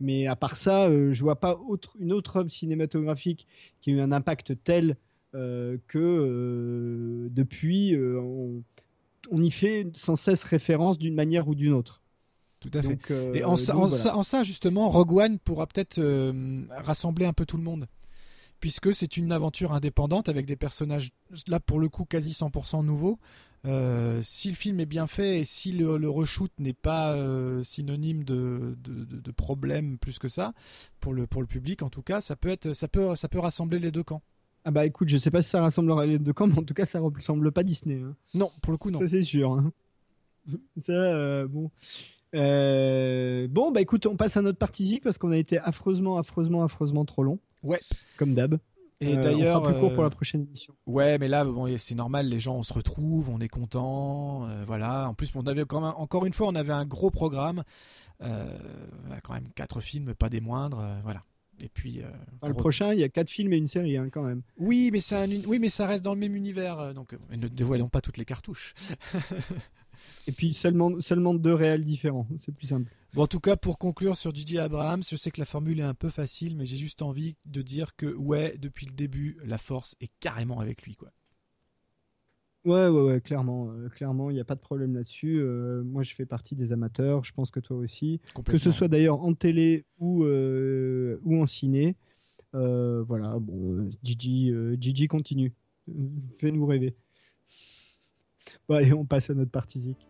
Mais 0.00 0.26
à 0.26 0.34
part 0.34 0.56
ça, 0.56 0.88
euh, 0.88 1.12
je 1.12 1.22
vois 1.22 1.38
pas 1.38 1.60
autre, 1.68 1.96
une 2.00 2.12
autre 2.12 2.38
œuvre 2.38 2.50
cinématographique 2.50 3.46
qui 3.80 3.90
a 3.90 3.92
eu 3.94 4.00
un 4.00 4.10
impact 4.10 4.54
tel 4.64 4.96
que 5.32 5.98
euh, 5.98 7.28
depuis, 7.30 7.96
on, 9.30 9.42
y 9.42 9.50
fait 9.50 9.86
sans 9.94 10.16
cesse 10.16 10.42
référence 10.44 10.98
d'une 10.98 11.14
manière 11.14 11.48
ou 11.48 11.54
d'une 11.54 11.72
autre. 11.72 12.02
Tout 12.60 12.70
à 12.74 12.82
fait. 12.82 12.98
Et 13.34 13.44
en, 13.44 13.56
ça, 13.56 14.42
justement, 14.42 14.88
Rogue 14.88 15.12
One 15.12 15.38
pourra 15.38 15.66
peut-être 15.66 16.00
rassembler 16.70 17.26
un 17.26 17.32
peu 17.32 17.46
tout 17.46 17.56
le 17.56 17.64
monde 17.64 17.86
puisque 18.62 18.94
c'est 18.94 19.16
une 19.16 19.32
aventure 19.32 19.72
indépendante 19.72 20.28
avec 20.28 20.46
des 20.46 20.54
personnages, 20.54 21.10
là 21.48 21.58
pour 21.58 21.80
le 21.80 21.88
coup, 21.88 22.04
quasi 22.04 22.30
100% 22.30 22.84
nouveaux. 22.84 23.18
Euh, 23.64 24.20
si 24.22 24.48
le 24.48 24.54
film 24.54 24.80
est 24.80 24.86
bien 24.86 25.06
fait 25.06 25.40
et 25.40 25.44
si 25.44 25.72
le, 25.72 25.96
le 25.96 26.08
reshoot 26.08 26.50
n'est 26.58 26.72
pas 26.72 27.12
euh, 27.12 27.62
synonyme 27.62 28.24
de, 28.24 28.76
de, 28.78 29.30
problème 29.32 29.98
plus 29.98 30.18
que 30.18 30.28
ça, 30.28 30.52
pour 31.00 31.12
le, 31.12 31.26
pour 31.26 31.42
le 31.42 31.46
public 31.46 31.82
en 31.82 31.90
tout 31.90 32.02
cas, 32.02 32.20
ça 32.20 32.36
peut, 32.36 32.50
être, 32.50 32.72
ça, 32.72 32.86
peut, 32.86 33.14
ça 33.16 33.28
peut 33.28 33.40
rassembler 33.40 33.80
les 33.80 33.90
deux 33.90 34.02
camps. 34.04 34.22
Ah 34.64 34.70
bah 34.70 34.86
écoute, 34.86 35.08
je 35.08 35.18
sais 35.18 35.30
pas 35.30 35.42
si 35.42 35.50
ça 35.50 35.60
rassemblera 35.60 36.06
les 36.06 36.18
deux 36.18 36.32
camps, 36.32 36.46
mais 36.46 36.58
en 36.58 36.62
tout 36.62 36.74
cas 36.74 36.84
ça 36.84 37.00
ressemble 37.00 37.50
pas 37.52 37.62
Disney. 37.62 38.00
Hein. 38.00 38.14
Non, 38.34 38.50
pour 38.60 38.72
le 38.72 38.78
coup 38.78 38.90
non. 38.90 39.00
Ça 39.00 39.08
c'est 39.08 39.22
sûr. 39.22 39.52
Hein. 39.52 39.72
ça, 40.78 40.92
euh, 40.92 41.46
bon. 41.48 41.70
bon, 42.32 43.72
bah 43.72 43.80
écoute, 43.80 44.06
on 44.06 44.16
passe 44.16 44.36
à 44.36 44.42
notre 44.42 44.58
partie 44.58 45.00
parce 45.02 45.18
qu'on 45.18 45.32
a 45.32 45.38
été 45.38 45.58
affreusement, 45.58 46.18
affreusement, 46.18 46.64
affreusement 46.64 47.04
trop 47.04 47.22
long. 47.22 47.38
Ouais. 47.62 47.80
Comme 48.16 48.34
d'hab. 48.34 48.58
Et 49.02 49.16
euh, 49.16 49.20
d'ailleurs, 49.20 49.62
on 49.62 49.64
plus 49.64 49.80
court 49.80 49.92
pour 49.92 50.02
la 50.02 50.08
euh, 50.08 50.10
prochaine 50.10 50.42
émission. 50.42 50.74
Ouais, 50.86 51.18
mais 51.18 51.26
là, 51.26 51.44
bon, 51.44 51.76
c'est 51.76 51.96
normal, 51.96 52.28
les 52.28 52.38
gens, 52.38 52.54
on 52.54 52.62
se 52.62 52.72
retrouve, 52.72 53.30
on 53.30 53.40
est 53.40 53.48
content, 53.48 54.48
euh, 54.48 54.62
voilà. 54.64 55.08
En 55.08 55.14
plus, 55.14 55.32
on 55.34 55.42
avait 55.42 55.64
quand 55.64 55.80
même, 55.80 55.92
encore 55.96 56.24
une 56.24 56.32
fois, 56.32 56.46
on 56.46 56.54
avait 56.54 56.72
un 56.72 56.86
gros 56.86 57.10
programme, 57.10 57.64
quand 58.20 59.34
même 59.34 59.48
quatre 59.56 59.80
films, 59.80 60.14
pas 60.14 60.28
des 60.28 60.40
moindres, 60.40 60.86
voilà. 61.02 61.24
Et 61.62 61.68
puis. 61.68 62.02
le 62.42 62.54
prochain, 62.54 62.92
il 62.92 63.00
y 63.00 63.04
a 63.04 63.08
quatre 63.08 63.30
films 63.30 63.52
et 63.52 63.56
une 63.56 63.66
série, 63.66 63.96
hein, 63.96 64.08
quand 64.10 64.22
même. 64.22 64.42
Oui, 64.56 64.90
mais 64.92 65.00
ça, 65.00 65.24
oui, 65.46 65.58
mais 65.58 65.68
ça 65.68 65.86
reste 65.86 66.04
dans 66.04 66.14
le 66.14 66.20
même 66.20 66.36
univers, 66.36 66.92
donc 66.94 67.16
ne 67.30 67.48
dévoilons 67.48 67.88
pas 67.88 68.00
toutes 68.00 68.18
les 68.18 68.24
cartouches. 68.24 68.74
et 70.26 70.32
puis 70.32 70.52
seulement, 70.52 71.00
seulement 71.00 71.34
deux 71.34 71.54
réels 71.54 71.84
différents, 71.84 72.26
c'est 72.38 72.54
plus 72.54 72.66
simple. 72.66 72.90
Bon, 73.14 73.24
en 73.24 73.26
tout 73.26 73.40
cas, 73.40 73.56
pour 73.56 73.78
conclure 73.78 74.16
sur 74.16 74.34
Gigi 74.34 74.58
Abrams, 74.58 75.02
je 75.02 75.16
sais 75.16 75.30
que 75.30 75.38
la 75.38 75.44
formule 75.44 75.80
est 75.80 75.84
un 75.84 75.94
peu 75.94 76.08
facile, 76.08 76.56
mais 76.56 76.64
j'ai 76.64 76.78
juste 76.78 77.02
envie 77.02 77.36
de 77.44 77.60
dire 77.60 77.94
que, 77.94 78.06
ouais, 78.06 78.56
depuis 78.58 78.86
le 78.86 78.92
début, 78.92 79.38
la 79.44 79.58
force 79.58 79.96
est 80.00 80.10
carrément 80.18 80.60
avec 80.60 80.82
lui, 80.82 80.96
quoi. 80.96 81.10
Ouais, 82.64 82.86
ouais, 82.86 83.02
ouais, 83.02 83.20
clairement, 83.20 83.70
euh, 83.70 83.88
clairement, 83.88 84.30
il 84.30 84.34
n'y 84.34 84.40
a 84.40 84.44
pas 84.44 84.54
de 84.54 84.60
problème 84.60 84.94
là-dessus. 84.94 85.40
Euh, 85.40 85.82
moi, 85.82 86.04
je 86.04 86.14
fais 86.14 86.26
partie 86.26 86.54
des 86.54 86.72
amateurs, 86.72 87.24
je 87.24 87.32
pense 87.32 87.50
que 87.50 87.58
toi 87.58 87.76
aussi. 87.76 88.20
Que 88.44 88.56
ce 88.56 88.70
soit 88.70 88.86
d'ailleurs 88.86 89.20
en 89.20 89.34
télé 89.34 89.84
ou, 89.98 90.24
euh, 90.24 91.18
ou 91.24 91.40
en 91.42 91.46
ciné. 91.46 91.96
voilà, 92.52 93.38
bon, 93.40 93.90
Gigi, 94.02 94.52
Gigi 94.80 95.08
continue. 95.08 95.52
Fais-nous 96.38 96.64
rêver. 96.64 96.94
Bon, 98.68 98.76
allez, 98.76 98.92
on 98.92 99.04
passe 99.04 99.30
à 99.30 99.34
notre 99.34 99.50
partie 99.50 99.80
zik. 99.80 100.06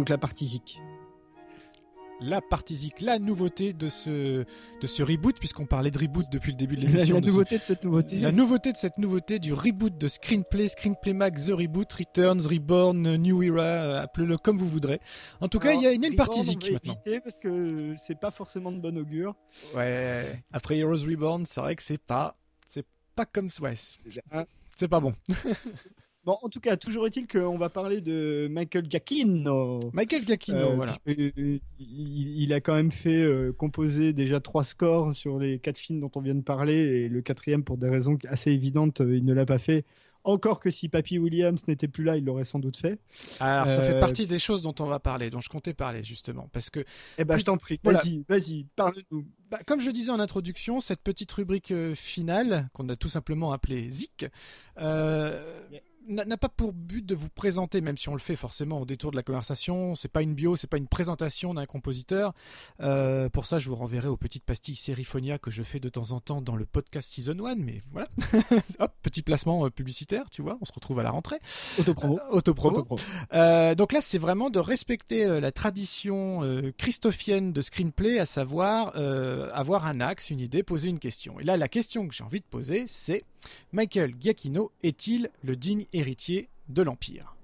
Donc 0.00 0.08
la 0.08 0.16
partie 0.16 0.46
zik. 0.46 0.80
La 2.22 2.40
partie 2.40 2.74
zik, 2.74 3.02
la 3.02 3.18
nouveauté 3.18 3.74
de 3.74 3.90
ce, 3.90 4.46
de 4.80 4.86
ce 4.86 5.02
reboot, 5.02 5.38
puisqu'on 5.38 5.66
parlait 5.66 5.90
de 5.90 5.98
reboot 5.98 6.24
depuis 6.32 6.52
le 6.52 6.56
début 6.56 6.76
de 6.76 6.80
l'émission. 6.86 7.16
La, 7.16 7.20
nouveauté 7.20 7.58
de, 7.58 7.62
cette 7.62 7.84
nouveauté. 7.84 8.18
La 8.18 8.32
nouveauté 8.32 8.72
de 8.72 8.78
cette 8.78 8.96
nouveauté 8.96 9.38
du 9.38 9.52
reboot 9.52 9.98
de 9.98 10.08
Screenplay, 10.08 10.68
Screenplay 10.68 11.12
Mag, 11.12 11.36
The 11.36 11.50
Reboot, 11.50 11.92
Returns, 11.92 12.46
Reborn, 12.46 13.16
New 13.16 13.42
Era, 13.42 13.62
euh, 13.62 14.02
appelez-le 14.02 14.38
comme 14.38 14.56
vous 14.56 14.68
voudrez. 14.68 15.00
En 15.42 15.48
tout 15.48 15.58
cas, 15.58 15.74
il 15.74 15.82
y 15.82 15.86
a 15.86 15.92
une, 15.92 16.16
partie 16.16 16.42
zik 16.42 16.66
on 16.70 16.72
maintenant. 16.72 16.94
éviter 16.94 17.20
parce 17.20 17.38
que 17.38 17.94
c'est 17.98 18.18
pas 18.18 18.30
forcément 18.30 18.72
de 18.72 18.78
bon 18.78 18.96
augure. 18.96 19.34
Ouais, 19.74 20.24
après 20.50 20.78
Heroes 20.78 21.04
Reborn, 21.06 21.44
c'est 21.44 21.60
vrai 21.60 21.76
que 21.76 21.82
c'est 21.82 22.00
pas, 22.00 22.38
c'est 22.66 22.86
pas 23.14 23.26
comme, 23.26 23.50
ouais, 23.60 23.74
c'est 23.74 24.88
pas 24.88 25.00
bon. 25.00 25.12
Bon, 26.24 26.36
en 26.42 26.48
tout 26.48 26.60
cas, 26.60 26.76
toujours 26.76 27.06
est-il 27.06 27.26
qu'on 27.26 27.56
va 27.56 27.70
parler 27.70 28.00
de 28.00 28.46
Michael 28.50 28.90
Giacchino. 28.90 29.80
Michael 29.92 30.26
Giacchino, 30.26 30.76
voilà. 30.76 30.92
Il, 31.78 32.52
a 32.52 32.60
quand 32.60 32.74
même 32.74 32.92
fait 32.92 33.26
composer 33.56 34.12
déjà 34.12 34.38
trois 34.40 34.64
scores 34.64 35.14
sur 35.14 35.38
les 35.38 35.58
quatre 35.58 35.78
films 35.78 36.00
dont 36.00 36.10
on 36.14 36.20
vient 36.20 36.34
de 36.34 36.42
parler, 36.42 36.74
et 36.74 37.08
le 37.08 37.22
quatrième, 37.22 37.64
pour 37.64 37.78
des 37.78 37.88
raisons 37.88 38.18
assez 38.28 38.50
évidentes, 38.50 39.00
il 39.00 39.24
ne 39.24 39.32
l'a 39.32 39.46
pas 39.46 39.58
fait. 39.58 39.84
Encore 40.22 40.60
que 40.60 40.70
si 40.70 40.88
Papy 40.88 41.18
Williams 41.18 41.66
n'était 41.66 41.88
plus 41.88 42.04
là, 42.04 42.16
il 42.16 42.24
l'aurait 42.24 42.44
sans 42.44 42.58
doute 42.58 42.76
fait. 42.76 42.98
Alors, 43.40 43.66
ça 43.66 43.80
fait 43.80 43.94
euh, 43.94 44.00
partie 44.00 44.26
des 44.26 44.38
choses 44.38 44.60
dont 44.60 44.74
on 44.78 44.84
va 44.84 44.98
parler, 45.00 45.30
dont 45.30 45.40
je 45.40 45.48
comptais 45.48 45.72
parler 45.72 46.02
justement, 46.02 46.48
parce 46.52 46.68
que. 46.68 46.84
Eh 47.16 47.24
ben, 47.24 47.38
je 47.38 47.44
t'en 47.44 47.56
prie. 47.56 47.80
Vas-y, 47.82 48.22
vas-y, 48.28 48.66
parle-nous. 48.76 49.26
Bah, 49.50 49.60
comme 49.66 49.80
je 49.80 49.90
disais 49.90 50.10
en 50.10 50.20
introduction, 50.20 50.78
cette 50.78 51.00
petite 51.00 51.32
rubrique 51.32 51.70
euh, 51.70 51.94
finale 51.94 52.68
qu'on 52.74 52.88
a 52.90 52.96
tout 52.96 53.08
simplement 53.08 53.52
appelée 53.52 53.88
Zik. 53.88 54.26
Euh, 54.78 55.58
n'a 56.08 56.36
pas 56.36 56.48
pour 56.48 56.72
but 56.72 57.04
de 57.04 57.14
vous 57.14 57.28
présenter, 57.28 57.80
même 57.80 57.96
si 57.96 58.08
on 58.08 58.14
le 58.14 58.20
fait 58.20 58.36
forcément 58.36 58.80
au 58.80 58.84
détour 58.84 59.10
de 59.10 59.16
la 59.16 59.22
conversation. 59.22 59.94
C'est 59.94 60.08
pas 60.08 60.22
une 60.22 60.34
bio, 60.34 60.56
c'est 60.56 60.66
pas 60.66 60.78
une 60.78 60.88
présentation 60.88 61.54
d'un 61.54 61.66
compositeur. 61.66 62.34
Euh, 62.80 63.28
pour 63.28 63.46
ça, 63.46 63.58
je 63.58 63.68
vous 63.68 63.76
renverrai 63.76 64.08
aux 64.08 64.16
petites 64.16 64.44
pastilles 64.44 64.76
Seriphonia 64.76 65.38
que 65.38 65.50
je 65.50 65.62
fais 65.62 65.80
de 65.80 65.88
temps 65.88 66.10
en 66.12 66.20
temps 66.20 66.40
dans 66.40 66.56
le 66.56 66.66
podcast 66.66 67.10
Season 67.12 67.44
1. 67.44 67.56
Mais 67.56 67.82
voilà, 67.92 68.08
hop, 68.78 68.92
petit 69.02 69.22
placement 69.22 69.66
euh, 69.66 69.70
publicitaire, 69.70 70.30
tu 70.30 70.42
vois. 70.42 70.58
On 70.60 70.64
se 70.64 70.72
retrouve 70.72 70.98
à 71.00 71.02
la 71.02 71.10
rentrée. 71.10 71.38
Autopromo. 71.78 72.18
Euh, 72.18 72.30
autopromo. 72.30 72.86
Euh, 73.32 73.74
donc 73.74 73.92
là, 73.92 74.00
c'est 74.00 74.18
vraiment 74.18 74.50
de 74.50 74.58
respecter 74.58 75.40
la 75.40 75.52
tradition 75.52 76.40
christophienne 76.78 77.52
de 77.52 77.60
screenplay, 77.60 78.18
à 78.18 78.26
savoir 78.26 78.96
avoir 79.54 79.86
un 79.86 80.00
axe, 80.00 80.30
une 80.30 80.40
idée, 80.40 80.62
poser 80.62 80.88
une 80.88 80.98
question. 80.98 81.40
Et 81.40 81.44
là, 81.44 81.56
la 81.56 81.68
question 81.68 82.08
que 82.08 82.14
j'ai 82.14 82.24
envie 82.24 82.40
de 82.40 82.44
poser, 82.44 82.84
c'est 82.86 83.22
Michael 83.72 84.14
Giacchino 84.20 84.72
est-il 84.82 85.30
le 85.42 85.56
digne 85.56 85.86
héritier 85.92 86.48
de 86.68 86.82
l'Empire? 86.82 87.36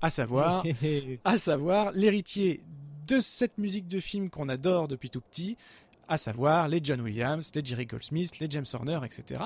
À 0.00 0.10
savoir, 0.10 0.64
à 1.24 1.38
savoir 1.38 1.92
l'héritier 1.92 2.60
de 3.06 3.20
cette 3.20 3.58
musique 3.58 3.88
de 3.88 4.00
film 4.00 4.30
qu'on 4.30 4.48
adore 4.48 4.86
depuis 4.86 5.10
tout 5.10 5.20
petit, 5.20 5.56
à 6.08 6.16
savoir 6.16 6.68
les 6.68 6.80
John 6.82 7.00
Williams, 7.00 7.50
les 7.54 7.64
Jerry 7.64 7.86
Goldsmith, 7.86 8.38
les 8.38 8.46
James 8.50 8.64
Horner, 8.72 9.00
etc. 9.04 9.42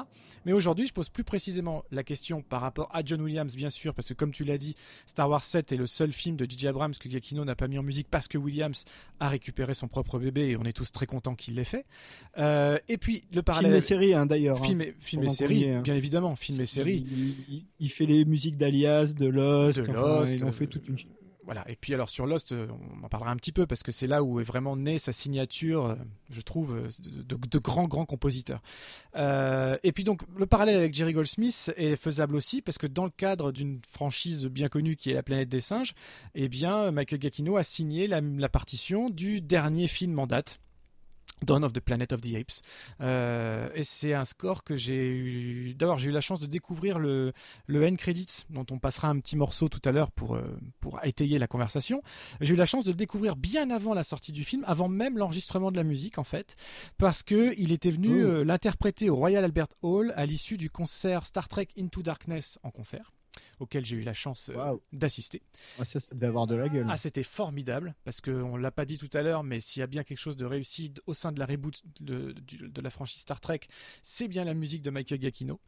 Mais 0.47 0.53
aujourd'hui, 0.53 0.87
je 0.87 0.93
pose 0.93 1.09
plus 1.09 1.25
précisément 1.25 1.85
la 1.91 2.05
question 2.05 2.43
par 2.43 2.61
rapport 2.61 2.89
à 2.93 3.03
John 3.05 3.21
Williams, 3.21 3.55
bien 3.57 3.71
sûr, 3.71 3.95
parce 3.95 4.09
que 4.09 4.15
comme 4.15 4.33
tu 4.33 4.45
l'as 4.45 4.59
dit, 4.59 4.77
Star 5.07 5.29
Wars 5.29 5.45
7 5.45 5.73
est 5.73 5.77
le 5.77 5.87
seul 5.87 6.13
film 6.13 6.37
de 6.37 6.45
J.J. 6.49 6.69
Abrams 6.69 6.95
que 6.95 7.09
Giacchino 7.09 7.45
n'a 7.45 7.57
pas 7.57 7.69
mis 7.69 7.79
en 7.79 7.83
musique 7.83 8.09
parce 8.11 8.29
que 8.29 8.39
Williams 8.39 8.85
a 9.21 9.29
récupéré 9.29 9.75
son 9.75 9.89
propre 9.89 10.19
bébé 10.19 10.51
et 10.51 10.57
on 10.57 10.63
est 10.63 10.73
tous 10.73 10.93
très 10.93 11.07
contents 11.07 11.35
qu'il 11.35 11.55
l'ait 11.55 11.65
fait. 11.65 11.85
Euh, 12.39 12.79
et 12.89 12.97
puis 12.97 13.25
le 13.33 13.43
parallèle. 13.43 13.73
Film 13.73 13.79
et 13.79 13.81
série, 13.81 14.15
hein, 14.15 14.27
d'ailleurs. 14.27 14.65
Film 14.65 14.81
et, 14.83 14.95
film 14.99 15.25
et 15.25 15.29
série, 15.29 15.69
hein. 15.69 15.83
bien 15.83 15.97
évidemment, 15.97 16.37
film 16.37 16.61
et 16.61 16.67
série. 16.67 17.05
Il, 17.81 17.91
fait 17.91 18.07
les 18.07 18.25
musiques 18.25 18.57
d'Alias, 18.57 19.13
de 19.13 19.27
Lost, 19.27 19.81
de 19.81 19.93
Lost 19.93 20.33
il 20.33 20.45
en 20.45 20.53
fait 20.53 20.67
toute 20.67 20.89
une 20.89 20.97
voilà. 21.45 21.65
Et 21.69 21.77
puis 21.77 21.95
alors 21.95 22.09
sur 22.09 22.27
Lost, 22.27 22.53
euh, 22.53 22.69
on 23.01 23.05
en 23.05 23.09
parlera 23.09 23.31
un 23.31 23.37
petit 23.37 23.53
peu 23.53 23.67
parce 23.67 23.83
que 23.83 23.93
c'est 23.93 24.07
là 24.07 24.23
où 24.23 24.41
est 24.41 24.45
vraiment 24.45 24.77
née 24.77 24.99
sa 24.99 25.13
signature, 25.13 25.87
euh, 25.87 25.95
je 26.31 26.41
trouve, 26.41 26.77
euh, 26.77 26.89
de, 27.25 27.59
grands 27.59 27.89
grands 27.89 28.07
compositeurs. 28.07 28.63
et 29.15 29.93
puis 29.93 30.05
donc 30.05 30.23
le 30.37 30.47
parallèle 30.47 30.77
avec 30.77 30.95
Jerry 30.95 31.13
Goldsmith 31.13 31.73
est 31.77 31.97
faisable 31.97 32.37
aussi 32.37 32.63
parce 32.63 32.79
que 32.79 32.87
dans 32.87 33.05
le 33.05 33.11
cadre 33.11 33.53
d'une 33.53 33.81
franchise 33.89 34.47
bien 34.47 34.69
connue 34.69 34.97
qui 34.97 35.11
est 35.11 35.15
La 35.15 35.23
Planète 35.23 35.49
des 35.49 35.61
Singes, 35.61 35.95
eh 36.35 36.49
bien 36.49 36.91
Michael 36.91 37.21
Giacchino 37.21 37.57
a 37.57 37.63
signé 37.63 38.07
la, 38.07 38.21
la 38.21 38.49
partition 38.49 39.11
du 39.11 39.41
dernier 39.41 39.89
film 39.89 40.19
en 40.19 40.27
date 40.27 40.61
Dawn 41.43 41.65
of 41.65 41.73
the 41.73 41.81
Planet 41.81 42.13
of 42.13 42.21
the 42.21 42.35
Apes. 42.35 42.63
Euh, 43.01 43.69
et 43.75 43.85
c'est 43.85 44.15
un 44.15 44.25
score 44.25 44.65
que 44.65 44.77
j'ai 44.77 45.09
eu. 45.09 45.75
D'abord, 45.75 45.99
j'ai 45.99 46.11
eu 46.11 46.13
la 46.13 46.21
chance 46.21 46.41
de 46.41 46.47
découvrir 46.47 46.99
le, 46.99 47.33
le 47.67 47.87
end 47.87 47.97
credits, 47.97 48.45
dont 48.51 48.67
on 48.71 48.79
passera 48.79 49.09
un 49.09 49.19
petit 49.19 49.37
morceau 49.37 49.69
tout 49.69 49.81
à 49.85 49.93
l'heure 49.93 50.11
pour, 50.11 50.37
euh, 50.37 50.43
pour 50.81 51.01
étayer 51.05 51.39
la 51.39 51.47
conversation. 51.47 52.03
J'ai 52.41 52.55
eu 52.55 52.57
la 52.57 52.67
chance 52.67 52.85
de 52.85 52.91
le 52.91 52.97
découvrir 52.97 53.37
bien 53.37 53.71
avant 53.71 53.95
la 53.95 54.03
sortie 54.03 54.33
du 54.33 54.45
film, 54.45 54.65
avant 54.67 54.89
même 54.89 55.19
l'enregistrement 55.19 55.71
de 55.71 55.77
la 55.77 55.85
musique, 55.85 56.19
en 56.19 56.25
fait, 56.25 56.57
parce 56.99 57.23
que 57.23 57.55
il 57.59 57.73
était 57.73 57.91
venu 57.91 58.25
oh. 58.25 58.29
euh, 58.29 58.45
l'interpréter 58.45 59.11
au 59.11 59.17
Royal 59.17 59.45
Albert 59.45 59.69
Hall 59.83 60.13
à 60.17 60.27
l'issue 60.27 60.57
du 60.57 60.71
concert 60.71 61.27
Star 61.27 61.49
Trek 61.49 61.69
Into 61.79 62.03
Darkness 62.03 62.59
en 62.63 62.71
concert 62.71 63.13
auquel 63.63 63.85
j'ai 63.85 63.97
eu 63.97 64.03
la 64.03 64.13
chance 64.13 64.51
euh, 64.55 64.77
d'assister. 64.93 65.41
Ah, 65.79 65.85
ça, 65.85 66.01
devait 66.13 66.27
avoir 66.27 66.47
de 66.47 66.57
la 66.57 66.69
gueule. 66.69 66.87
Ah, 66.91 66.97
c'était 66.97 67.23
formidable, 67.23 67.95
parce 68.05 68.21
qu'on 68.21 68.57
ne 68.57 68.63
l'a 68.63 68.73
pas 68.73 68.85
dit 68.85 68.99
tout 68.99 69.11
à 69.13 69.23
l'heure, 69.23 69.45
mais 69.45 69.61
s'il 69.61 69.81
y 69.81 69.83
a 69.83 69.87
bien 69.87 70.03
quelque 70.03 70.19
chose 70.19 70.37
de 70.37 70.45
réussi 70.45 70.93
au 71.07 71.15
sein 71.15 71.31
de 71.31 71.39
la 71.39 71.47
reboot 71.47 71.81
de, 72.01 72.33
de 72.33 72.81
la 72.81 72.91
franchise 72.91 73.21
Star 73.21 73.41
Trek, 73.41 73.61
c'est 74.03 74.29
bien 74.29 74.45
la 74.45 74.55
musique 74.55 74.83
de 74.83 74.91
Michael 74.91 75.21
Giacchino 75.21 75.61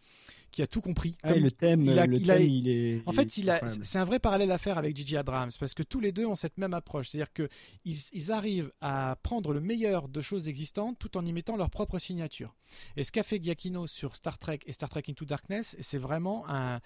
qui 0.55 0.63
a 0.63 0.67
tout 0.67 0.81
compris. 0.81 1.17
Ah, 1.23 1.35
le 1.35 1.51
thème, 1.51 1.83
il, 1.83 1.95
le 1.95 2.21
thème, 2.21 2.43
il 2.43 2.69
est. 2.69 3.03
En 3.07 3.13
fait, 3.13 3.37
il 3.39 3.51
a, 3.51 3.67
c'est 3.69 3.99
un 3.99 4.05
vrai 4.05 4.21
parallèle 4.21 4.53
à 4.53 4.59
faire 4.59 4.79
avec 4.79 4.97
Gigi 4.97 5.17
Abrams 5.17 5.51
parce 5.59 5.75
que 5.75 5.83
tous 5.83 6.01
les 6.01 6.13
deux 6.13 6.27
ont 6.27 6.37
cette 6.37 6.59
même 6.59 6.75
approche, 6.75 7.09
c'est-à-dire 7.09 7.33
que 7.33 7.49
ils, 7.85 8.31
arrivent 8.31 8.73
à 8.81 9.17
prendre 9.23 9.53
le 9.53 9.61
meilleur 9.61 10.09
de 10.09 10.21
choses 10.21 10.49
existantes 10.49 10.99
tout 10.99 11.17
en 11.17 11.27
y 11.27 11.33
mettant 11.33 11.57
leur 11.57 11.71
propre 11.71 11.99
signature. 11.99 12.55
Et 12.97 13.05
ce 13.05 13.13
qu'a 13.13 13.23
fait 13.23 13.43
Giacchino 13.43 13.87
sur 13.87 14.15
Star 14.17 14.39
Trek 14.39 14.61
et 14.67 14.73
Star 14.73 14.89
Trek 14.89 15.03
Into 15.09 15.25
Darkness, 15.25 15.77
c'est 15.81 15.99
vraiment 15.99 16.49
un, 16.49 16.81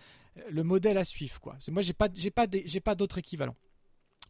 le 0.51 0.65
modèle 0.65 0.99
à 0.99 1.05
suivre, 1.05 1.39
quoi. 1.41 1.59
Moi, 1.71 1.83
j'ai 1.83 1.93
pas, 1.93 2.09
j'ai 2.15 2.31
pas, 2.31 2.47
j'ai 2.51 2.81
pas 2.81 2.95
d'autre 2.95 3.19
équivalent. 3.19 3.55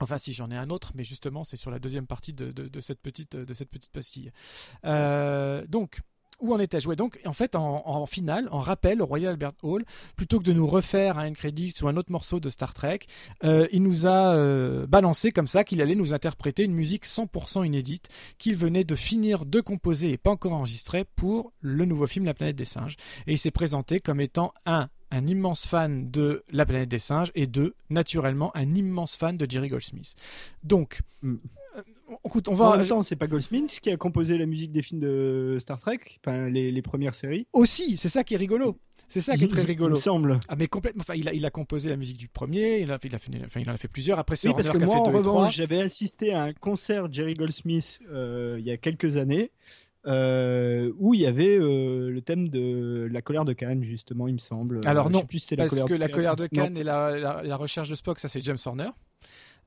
Enfin, 0.00 0.18
si 0.18 0.32
j'en 0.32 0.50
ai 0.50 0.56
un 0.56 0.70
autre, 0.70 0.92
mais 0.94 1.04
justement, 1.04 1.44
c'est 1.44 1.56
sur 1.56 1.70
la 1.70 1.78
deuxième 1.78 2.06
partie 2.06 2.32
de, 2.32 2.50
de, 2.52 2.80
cette 2.80 3.00
petite, 3.00 3.36
de 3.36 3.54
cette 3.54 3.70
petite 3.70 3.90
pastille. 3.90 4.30
Euh, 4.84 5.66
donc, 5.66 6.00
où 6.40 6.54
en 6.54 6.58
étais-je 6.58 6.88
donc 6.94 7.20
en 7.26 7.32
fait 7.32 7.54
en, 7.54 8.06
finale, 8.06 8.48
en 8.50 8.60
rappel 8.60 9.02
au 9.02 9.06
Royal 9.06 9.30
Albert 9.30 9.52
Hall, 9.62 9.84
plutôt 10.16 10.38
que 10.38 10.44
de 10.44 10.52
nous 10.52 10.66
refaire 10.66 11.18
un 11.18 11.32
credit 11.32 11.74
ou 11.82 11.88
un 11.88 11.96
autre 11.96 12.10
morceau 12.12 12.40
de 12.40 12.48
Star 12.48 12.74
Trek, 12.74 13.00
euh, 13.44 13.66
il 13.72 13.82
nous 13.82 14.06
a 14.06 14.34
euh, 14.34 14.86
balancé 14.86 15.32
comme 15.32 15.46
ça 15.46 15.64
qu'il 15.64 15.82
allait 15.82 15.94
nous 15.94 16.12
interpréter 16.12 16.64
une 16.64 16.74
musique 16.74 17.06
100% 17.06 17.66
inédite 17.66 18.08
qu'il 18.38 18.56
venait 18.56 18.84
de 18.84 18.94
finir 18.94 19.44
de 19.44 19.60
composer 19.60 20.12
et 20.12 20.18
pas 20.18 20.30
encore 20.30 20.52
enregistrée 20.52 21.04
pour 21.16 21.52
le 21.60 21.84
nouveau 21.84 22.06
film 22.06 22.24
La 22.24 22.34
planète 22.34 22.56
des 22.56 22.64
singes. 22.64 22.96
Et 23.26 23.32
il 23.32 23.38
s'est 23.38 23.50
présenté 23.50 24.00
comme 24.00 24.20
étant 24.20 24.52
un 24.66 24.88
un 25.10 25.26
immense 25.26 25.66
fan 25.66 26.10
de 26.10 26.44
La 26.50 26.66
planète 26.66 26.88
des 26.88 26.98
singes 26.98 27.32
et 27.34 27.46
deux, 27.46 27.74
naturellement, 27.90 28.54
un 28.54 28.74
immense 28.74 29.16
fan 29.16 29.36
de 29.36 29.50
Jerry 29.50 29.68
Goldsmith. 29.68 30.14
Donc, 30.64 31.00
mm. 31.22 31.36
Écoute, 32.24 32.48
on 32.48 32.54
va. 32.54 32.70
En 32.70 32.76
même 32.76 32.86
temps, 32.86 33.02
c'est 33.02 33.16
pas 33.16 33.26
Goldsmith 33.26 33.78
qui 33.80 33.90
a 33.90 33.96
composé 33.96 34.38
la 34.38 34.46
musique 34.46 34.72
des 34.72 34.82
films 34.82 35.00
de 35.00 35.56
Star 35.60 35.78
Trek, 35.78 36.00
enfin, 36.24 36.48
les, 36.48 36.82
premières 36.82 37.14
séries. 37.14 37.46
Aussi, 37.52 37.96
c'est 37.96 38.08
ça 38.08 38.24
qui 38.24 38.34
est 38.34 38.38
rigolo. 38.38 38.78
C'est 39.08 39.20
ça 39.20 39.36
qui 39.36 39.44
est 39.44 39.48
très 39.48 39.62
rigolo. 39.62 39.94
Il 39.94 39.98
me 39.98 40.02
semble. 40.02 40.40
Ah, 40.48 40.56
mais 40.56 40.66
complètement. 40.66 41.00
Enfin, 41.00 41.14
il 41.14 41.28
a, 41.28 41.32
il 41.32 41.44
a 41.46 41.50
composé 41.50 41.88
la 41.88 41.96
musique 41.96 42.18
du 42.18 42.28
premier. 42.28 42.80
Il 42.80 42.92
a, 42.92 42.98
il 43.02 43.14
a 43.14 43.18
fait, 43.18 43.30
enfin, 43.44 43.60
il 43.60 43.70
en 43.70 43.74
a 43.74 43.78
fait 43.78 43.88
plusieurs. 43.88 44.18
Après, 44.18 44.36
c'est 44.36 44.48
oui, 44.48 44.54
parce 44.54 44.70
que 44.70 44.78
moi, 44.78 44.96
en 44.96 45.04
revanche, 45.04 45.56
j'avais 45.56 45.80
assisté 45.80 46.34
à 46.34 46.42
un 46.44 46.52
concert 46.52 47.08
de 47.08 47.14
Jerry 47.14 47.34
Goldsmith 47.34 48.00
euh, 48.10 48.56
il 48.58 48.66
y 48.66 48.70
a 48.70 48.76
quelques 48.76 49.16
années. 49.16 49.50
Euh, 50.06 50.92
où 50.96 51.12
il 51.12 51.20
y 51.20 51.26
avait 51.26 51.58
euh, 51.58 52.08
le 52.08 52.20
thème 52.22 52.48
de 52.48 53.08
la 53.10 53.20
colère 53.20 53.44
de 53.44 53.52
Cannes, 53.52 53.82
justement, 53.82 54.26
il 54.28 54.34
me 54.34 54.38
semble. 54.38 54.80
Alors 54.86 55.10
non, 55.10 55.26
plus, 55.26 55.44
parce 55.56 55.76
la 55.76 55.84
que 55.84 55.94
la 55.94 56.08
colère 56.08 56.36
de 56.36 56.46
Cannes 56.46 56.78
et 56.78 56.84
la, 56.84 57.42
la, 57.42 57.56
recherche 57.56 57.90
de 57.90 57.94
Spock, 57.94 58.18
ça 58.18 58.28
c'est 58.28 58.40
James 58.40 58.58
Horner. 58.64 58.88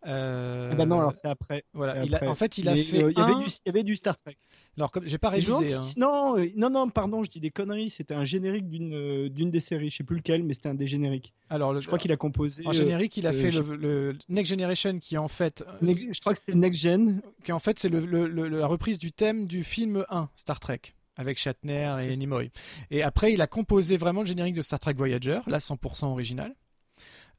Euh... 0.08 0.70
Ah 0.72 0.76
bah 0.76 0.86
non, 0.86 1.00
alors 1.00 1.16
c'est 1.16 1.28
après. 1.28 1.64
Voilà, 1.74 2.04
il 2.04 2.16
a, 2.16 2.30
en 2.30 2.36
fait, 2.36 2.58
il 2.58 2.68
a 2.68 2.76
fait. 2.76 3.04
Euh, 3.04 3.12
il, 3.12 3.18
y 3.18 3.22
avait 3.22 3.36
du, 3.36 3.46
il 3.46 3.62
y 3.68 3.70
avait 3.70 3.84
du 3.84 3.96
Star 3.96 4.16
Trek. 4.16 4.36
Alors, 4.78 4.92
comme 4.92 5.08
j'ai 5.08 5.18
pas 5.18 5.30
révisé. 5.30 5.52
Hein. 5.52 5.80
Non, 5.98 6.40
euh, 6.40 6.48
non, 6.56 6.70
non, 6.70 6.90
pardon, 6.90 7.24
je 7.24 7.30
dis 7.30 7.40
des 7.40 7.52
conneries. 7.52 7.92
C'était 7.92 8.16
un 8.16 8.24
générique 8.24 8.68
d'une 8.68 8.94
euh, 8.94 9.30
d'une 9.30 9.52
des 9.52 9.60
séries. 9.60 9.90
Je 9.90 9.98
sais 9.98 10.04
plus 10.04 10.18
lequel, 10.18 10.44
mais 10.44 10.54
c'était 10.54 10.70
un 10.70 10.74
des 10.74 10.88
génériques. 10.88 11.34
Alors, 11.50 11.80
je 11.80 11.86
crois 11.86 12.00
qu'il 12.00 12.12
a 12.12 12.18
composé. 12.18 12.66
En 12.66 12.72
générique, 12.72 13.18
il 13.18 13.28
a 13.28 13.34
fait 13.34 13.52
le, 13.52 14.18
Next 14.30 14.50
Generation, 14.50 14.98
qui 15.00 15.18
en 15.18 15.28
fait. 15.28 15.64
je 15.82 16.20
crois 16.20 16.34
que 16.34 16.40
c'était 16.40 16.58
Next 16.58 16.82
Gen. 16.82 17.22
Qui 17.44 17.52
en 17.52 17.60
fait, 17.60 17.80
c'est 17.80 17.90
la 17.90 18.68
reprise 18.68 18.98
du 18.98 19.12
thème 19.12 19.46
du 19.46 19.64
film 19.64 20.06
1, 20.10 20.30
Star 20.36 20.60
Trek 20.60 20.82
avec 21.18 21.38
Shatner 21.38 21.98
et 22.02 22.16
Nimoy. 22.16 22.52
Et 22.90 23.04
après, 23.04 23.34
il 23.34 23.42
a 23.42 23.48
composé 23.48 23.98
vraiment 23.98 24.22
le 24.22 24.28
générique 24.28 24.56
de 24.56 24.62
Star 24.62 24.80
Trek 24.80 24.94
Voyager, 24.94 25.40
là 25.48 25.60
100% 25.60 26.06
original. 26.06 26.56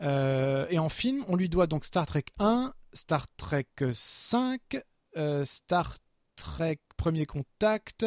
Euh, 0.03 0.67
et 0.71 0.79
en 0.79 0.89
film, 0.89 1.25
on 1.29 1.37
lui 1.37 1.49
doit 1.49 1.67
donc 1.67 1.85
Star 1.85 2.07
Trek 2.07 2.25
1, 2.39 2.73
Star 2.93 3.27
Trek 3.37 3.67
5, 3.93 4.61
euh, 5.17 5.45
Star 5.45 5.97
Trek 6.37 6.79
Premier 6.97 7.27
Contact, 7.27 8.05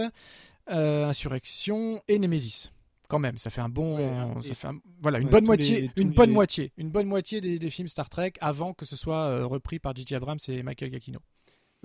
euh, 0.70 1.08
Insurrection 1.08 2.02
et 2.08 2.20
Nemesis. 2.20 2.72
Quand 3.08 3.20
même, 3.20 3.38
ça 3.38 3.52
fait 3.52 3.62
un 3.62 3.70
bon, 3.70 4.42
ça 4.42 4.56
fait 4.56 4.68
voilà 5.00 5.20
une 5.20 5.30
bonne 5.30 5.46
moitié, 5.46 5.92
une 5.96 6.12
bonne 6.12 6.32
moitié, 6.32 6.74
une 6.76 6.90
bonne 6.90 7.06
moitié 7.06 7.40
des, 7.40 7.60
des, 7.60 7.70
films 7.70 7.88
Star 7.88 8.10
Trek 8.10 8.34
avant 8.42 8.74
que 8.74 8.84
ce 8.84 8.96
soit 8.96 9.46
repris 9.46 9.78
par 9.78 9.96
J.J. 9.96 10.16
Abrams 10.16 10.40
et 10.48 10.64
Michael 10.64 10.90
Giacchino. 10.90 11.20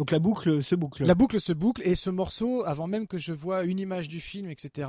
Donc 0.01 0.13
la 0.13 0.19
boucle 0.19 0.65
se 0.65 0.75
boucle. 0.75 1.05
La 1.05 1.15
boucle 1.15 1.39
se 1.39 1.53
boucle 1.53 1.83
et 1.85 1.95
ce 1.95 2.09
morceau, 2.09 2.65
avant 2.65 2.87
même 2.87 3.07
que 3.07 3.19
je 3.19 3.35
vois 3.35 3.65
une 3.65 3.79
image 3.79 4.09
du 4.09 4.19
film, 4.19 4.49
etc., 4.49 4.89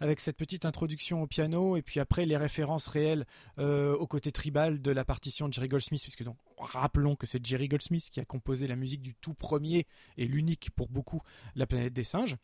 avec 0.00 0.20
cette 0.20 0.36
petite 0.36 0.66
introduction 0.66 1.22
au 1.22 1.26
piano 1.26 1.78
et 1.78 1.82
puis 1.82 1.98
après 1.98 2.26
les 2.26 2.36
références 2.36 2.86
réelles 2.86 3.24
euh, 3.58 3.96
au 3.96 4.06
côté 4.06 4.32
tribal 4.32 4.82
de 4.82 4.90
la 4.90 5.02
partition 5.02 5.48
de 5.48 5.54
Jerry 5.54 5.68
Goldsmith, 5.68 6.02
puisque 6.02 6.24
donc 6.24 6.36
rappelons 6.58 7.16
que 7.16 7.26
c'est 7.26 7.42
Jerry 7.42 7.68
Goldsmith 7.68 8.10
qui 8.10 8.20
a 8.20 8.24
composé 8.26 8.66
la 8.66 8.76
musique 8.76 9.00
du 9.00 9.14
tout 9.14 9.32
premier 9.32 9.86
et 10.18 10.26
l'unique 10.26 10.70
pour 10.76 10.90
beaucoup, 10.90 11.22
La 11.56 11.66
planète 11.66 11.94
des 11.94 12.04
singes 12.04 12.36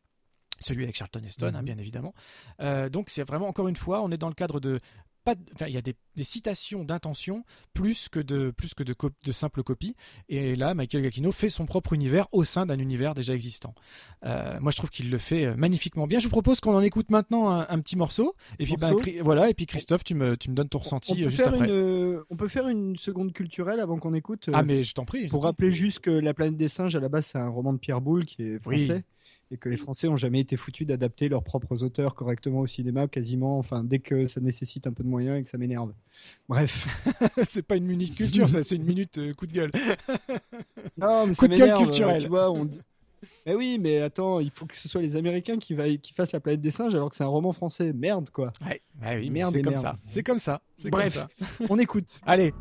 celui 0.61 0.85
avec 0.85 0.97
Charlton 0.97 1.21
Heston, 1.23 1.53
hein, 1.55 1.59
mhm. 1.59 1.65
bien 1.67 1.77
évidemment. 1.77 2.15
Euh, 2.63 2.89
donc 2.89 3.11
c'est 3.11 3.25
vraiment 3.25 3.47
encore 3.47 3.69
une 3.69 3.77
fois, 3.77 4.01
on 4.03 4.11
est 4.11 4.17
dans 4.17 4.31
le 4.31 4.35
cadre 4.35 4.59
de 4.59 4.81
pas, 5.27 5.35
il 5.67 5.75
y 5.75 5.77
a 5.77 5.83
des, 5.83 5.97
citations 6.23 6.85
d'intention 6.85 7.45
plus 7.75 8.09
que 8.09 8.21
de 8.21 8.51
plus 8.51 8.73
que 8.73 8.83
de, 8.83 8.95
de 9.25 9.33
simples 9.33 9.63
copies. 9.63 9.95
Et 10.29 10.57
là, 10.57 10.73
Michael 10.73 11.03
Giacchino 11.03 11.33
fait 11.33 11.51
son 11.51 11.67
propre 11.67 11.93
univers 11.93 12.27
au 12.33 12.45
sein 12.45 12.65
d'un 12.65 12.79
univers 12.79 13.15
déjà 13.15 13.35
existant. 13.35 13.75
Euh, 14.25 14.59
moi, 14.61 14.71
je 14.71 14.77
trouve 14.77 14.89
qu'il 14.91 15.11
le 15.11 15.19
fait 15.19 15.55
magnifiquement 15.57 16.07
bien. 16.07 16.19
Je 16.19 16.25
vous 16.25 16.31
propose 16.31 16.61
qu'on 16.61 16.75
en 16.75 16.81
écoute 16.81 17.11
maintenant 17.11 17.51
un, 17.51 17.81
petit 17.81 17.97
morceau. 17.97 18.35
Et 18.59 18.65
puis, 18.65 18.77
ben, 18.77 18.95
voilà. 19.21 19.51
Et 19.51 19.55
puis, 19.55 19.67
Christophe, 19.67 20.05
tu 20.05 20.15
me, 20.15 20.37
tu 20.37 20.49
me 20.49 20.55
donnes 20.55 20.69
ton 20.69 20.79
ressenti 20.79 21.29
juste 21.29 21.47
après. 21.47 21.71
on 22.31 22.37
peut 22.37 22.49
faire 22.49 22.69
une 22.69 22.97
seconde 22.97 23.33
culturelle 23.33 23.81
avant 23.81 23.99
qu'on 23.99 24.15
écoute. 24.15 24.49
ah, 24.53 24.63
mais 24.63 24.85
je 24.85 24.95
t'en 24.95 25.05
prie. 25.05 25.29
Pour 25.29 25.43
rappeler 25.43 25.73
juste 25.73 25.99
que 26.01 26.11
La 26.11 26.35
planète 26.35 26.57
des 26.57 26.69
singes, 26.69 26.97
à 26.97 27.01
la 27.01 27.09
base, 27.09 27.27
c'est 27.27 27.39
un 27.39 27.49
roman 27.49 27.73
de 27.73 27.79
Pierre 27.79 28.01
Boulle 28.01 28.25
qui 28.25 28.43
est 28.43 28.59
français 28.59 29.05
et 29.51 29.57
que 29.57 29.69
les 29.69 29.77
Français 29.77 30.09
ont 30.09 30.17
jamais 30.17 30.41
été 30.41 30.57
foutus 30.57 30.87
d'adapter 30.87 31.29
leurs 31.29 31.45
propres 31.45 31.83
auteurs 31.83 32.15
correctement 32.15 32.61
au 32.61 32.67
cinéma, 32.67 33.07
quasiment, 33.07 33.59
enfin, 33.59 33.85
dès 33.85 34.01
que 34.01 34.27
ça 34.27 34.41
nécessite 34.41 34.87
un 34.87 34.93
peu 34.93 35.05
de 35.05 35.09
moyens 35.09 35.39
et 35.39 35.43
que 35.45 35.49
ça 35.49 35.59
m'énerve. 35.59 35.93
Bref. 36.49 36.89
c'est 37.45 37.63
pas 37.63 37.77
une 37.77 37.87
minute 37.87 38.15
culture, 38.15 38.49
ça, 38.49 38.63
c'est 38.63 38.77
une 38.77 38.85
minute 38.85 39.19
euh, 39.19 39.35
coup 39.35 39.47
de 39.47 39.53
gueule. 39.53 39.71
non, 40.99 41.27
mais 41.27 41.35
coup 41.35 41.49
de 41.49 41.57
gueule 41.57 41.79
culturel. 41.79 42.23
Tu 42.23 42.29
vois, 42.29 42.51
on... 42.51 42.69
Mais 43.47 43.55
oui, 43.55 43.79
mais 43.81 44.01
attends, 44.01 44.41
il 44.41 44.51
faut 44.51 44.67
que 44.67 44.77
ce 44.77 44.89
soit 44.89 45.03
les 45.03 45.15
Américains 45.15 45.59
qui, 45.59 45.75
va... 45.75 45.89
qui 45.97 46.13
fassent 46.13 46.33
La 46.33 46.41
planète 46.41 46.61
des 46.61 46.73
singes 46.73 46.95
alors 46.95 47.11
que 47.11 47.17
c'est 47.17 47.25
un 47.25 47.29
roman 47.29 47.53
français. 47.53 47.93
Merde, 47.93 48.31
quoi. 48.31 48.53
Ouais, 48.65 48.83
oui, 49.17 49.31
merde, 49.31 49.53
c'est 49.53 49.63
comme, 49.63 49.77
ça. 49.77 49.95
C'est 50.09 50.23
comme 50.23 50.39
ça. 50.39 50.61
Bref, 50.87 51.25
on 51.69 51.79
écoute. 51.79 52.09
Allez. 52.27 52.53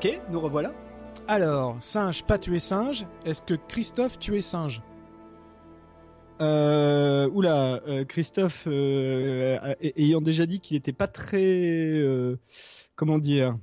Ok, 0.00 0.20
nous 0.30 0.38
revoilà. 0.38 0.72
Alors, 1.26 1.76
singe, 1.82 2.22
pas 2.22 2.38
tuer 2.38 2.60
singe. 2.60 3.04
Est-ce 3.24 3.42
que 3.42 3.54
Christophe 3.54 4.16
tuer 4.16 4.42
singe? 4.42 4.80
Euh, 6.40 7.28
oula, 7.30 7.82
euh, 7.88 8.04
Christophe, 8.04 8.68
euh, 8.68 9.74
ayant 9.96 10.20
déjà 10.20 10.46
dit 10.46 10.60
qu'il 10.60 10.76
n'était 10.76 10.92
pas 10.92 11.08
très, 11.08 12.00
comment 12.94 13.18
dire, 13.18 13.58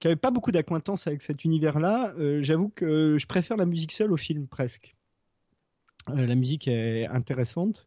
qu'il 0.00 0.10
n'avait 0.10 0.20
pas 0.20 0.30
beaucoup 0.30 0.52
d'acquaintance 0.52 1.06
avec 1.06 1.22
cet 1.22 1.46
univers-là, 1.46 2.12
j'avoue 2.40 2.68
que 2.68 3.16
je 3.18 3.26
préfère 3.26 3.56
la 3.56 3.64
musique 3.64 3.92
seule 3.92 4.12
au 4.12 4.18
film 4.18 4.48
presque. 4.48 4.96
la 6.14 6.34
musique 6.34 6.68
est 6.68 7.06
intéressante. 7.06 7.86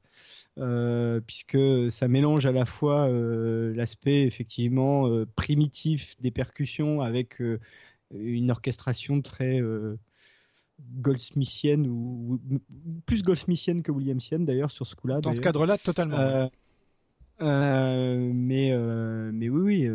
Euh, 0.57 1.21
puisque 1.25 1.57
ça 1.91 2.09
mélange 2.09 2.45
à 2.45 2.51
la 2.51 2.65
fois 2.65 3.07
euh, 3.07 3.73
l'aspect 3.73 4.23
effectivement 4.23 5.07
euh, 5.07 5.25
primitif 5.37 6.15
des 6.19 6.29
percussions 6.29 6.99
avec 6.99 7.41
une 8.13 8.51
orchestration 8.51 9.21
très 9.21 9.61
goldsmithienne 10.97 11.87
ou, 11.87 12.41
plus 13.05 13.23
goldsmithienne 13.23 13.81
que 13.81 13.93
williamsienne 13.93 14.43
d'ailleurs 14.43 14.71
sur 14.71 14.85
ce 14.85 14.95
coup-là. 14.95 15.21
Dans 15.21 15.31
ce 15.31 15.41
cadre-là, 15.41 15.77
totalement. 15.77 16.49
mais 17.39 18.77
mais 19.31 19.49
oui 19.49 19.87
oui 19.87 19.89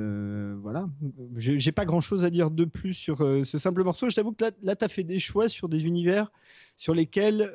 voilà 0.63 0.89
j'ai 1.37 1.73
pas 1.73 1.85
grand 1.85 2.01
chose 2.01 2.25
à 2.25 2.31
dire 2.31 2.51
de 2.51 2.65
plus 2.65 2.95
sur 2.95 3.19
ce 3.19 3.59
simple 3.59 3.85
morceau 3.85 4.09
je 4.09 4.17
t'avoue 4.17 4.33
que 4.33 4.45
là 4.45 4.51
là 4.63 4.75
t'as 4.75 4.89
fait 4.89 5.05
des 5.05 5.19
choix 5.19 5.51
sur 5.51 5.69
des 5.69 5.85
univers 5.85 6.33
sur 6.77 6.95
lesquels 6.95 7.53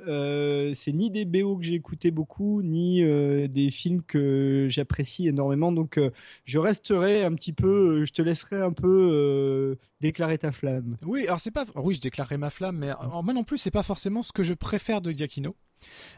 c'est 0.75 0.93
ni 0.93 1.11
des 1.11 1.25
BO 1.25 1.57
que 1.57 1.63
j'ai 1.63 1.75
écouté 1.75 2.11
beaucoup, 2.11 2.61
ni 2.61 3.03
des 3.47 3.71
films 3.71 4.01
que 4.01 4.67
j'apprécie 4.69 5.27
énormément. 5.27 5.71
Donc 5.71 5.99
je 6.45 6.59
resterai 6.59 7.23
un 7.23 7.33
petit 7.33 7.53
peu, 7.53 8.05
je 8.05 8.13
te 8.13 8.21
laisserai 8.21 8.61
un 8.61 8.71
peu 8.71 9.77
déclarer 9.99 10.37
ta 10.37 10.51
flamme. 10.51 10.97
Oui, 11.05 11.25
alors 11.27 11.39
c'est 11.39 11.51
pas, 11.51 11.65
oui, 11.75 11.95
je 11.95 12.01
déclarerai 12.01 12.37
ma 12.37 12.49
flamme, 12.49 12.77
mais 12.77 12.91
moi 13.23 13.33
non 13.33 13.43
plus, 13.43 13.57
c'est 13.57 13.71
pas 13.71 13.83
forcément 13.83 14.23
ce 14.23 14.31
que 14.31 14.43
je 14.43 14.53
préfère 14.53 15.01
de 15.01 15.11
Giacchino. 15.11 15.55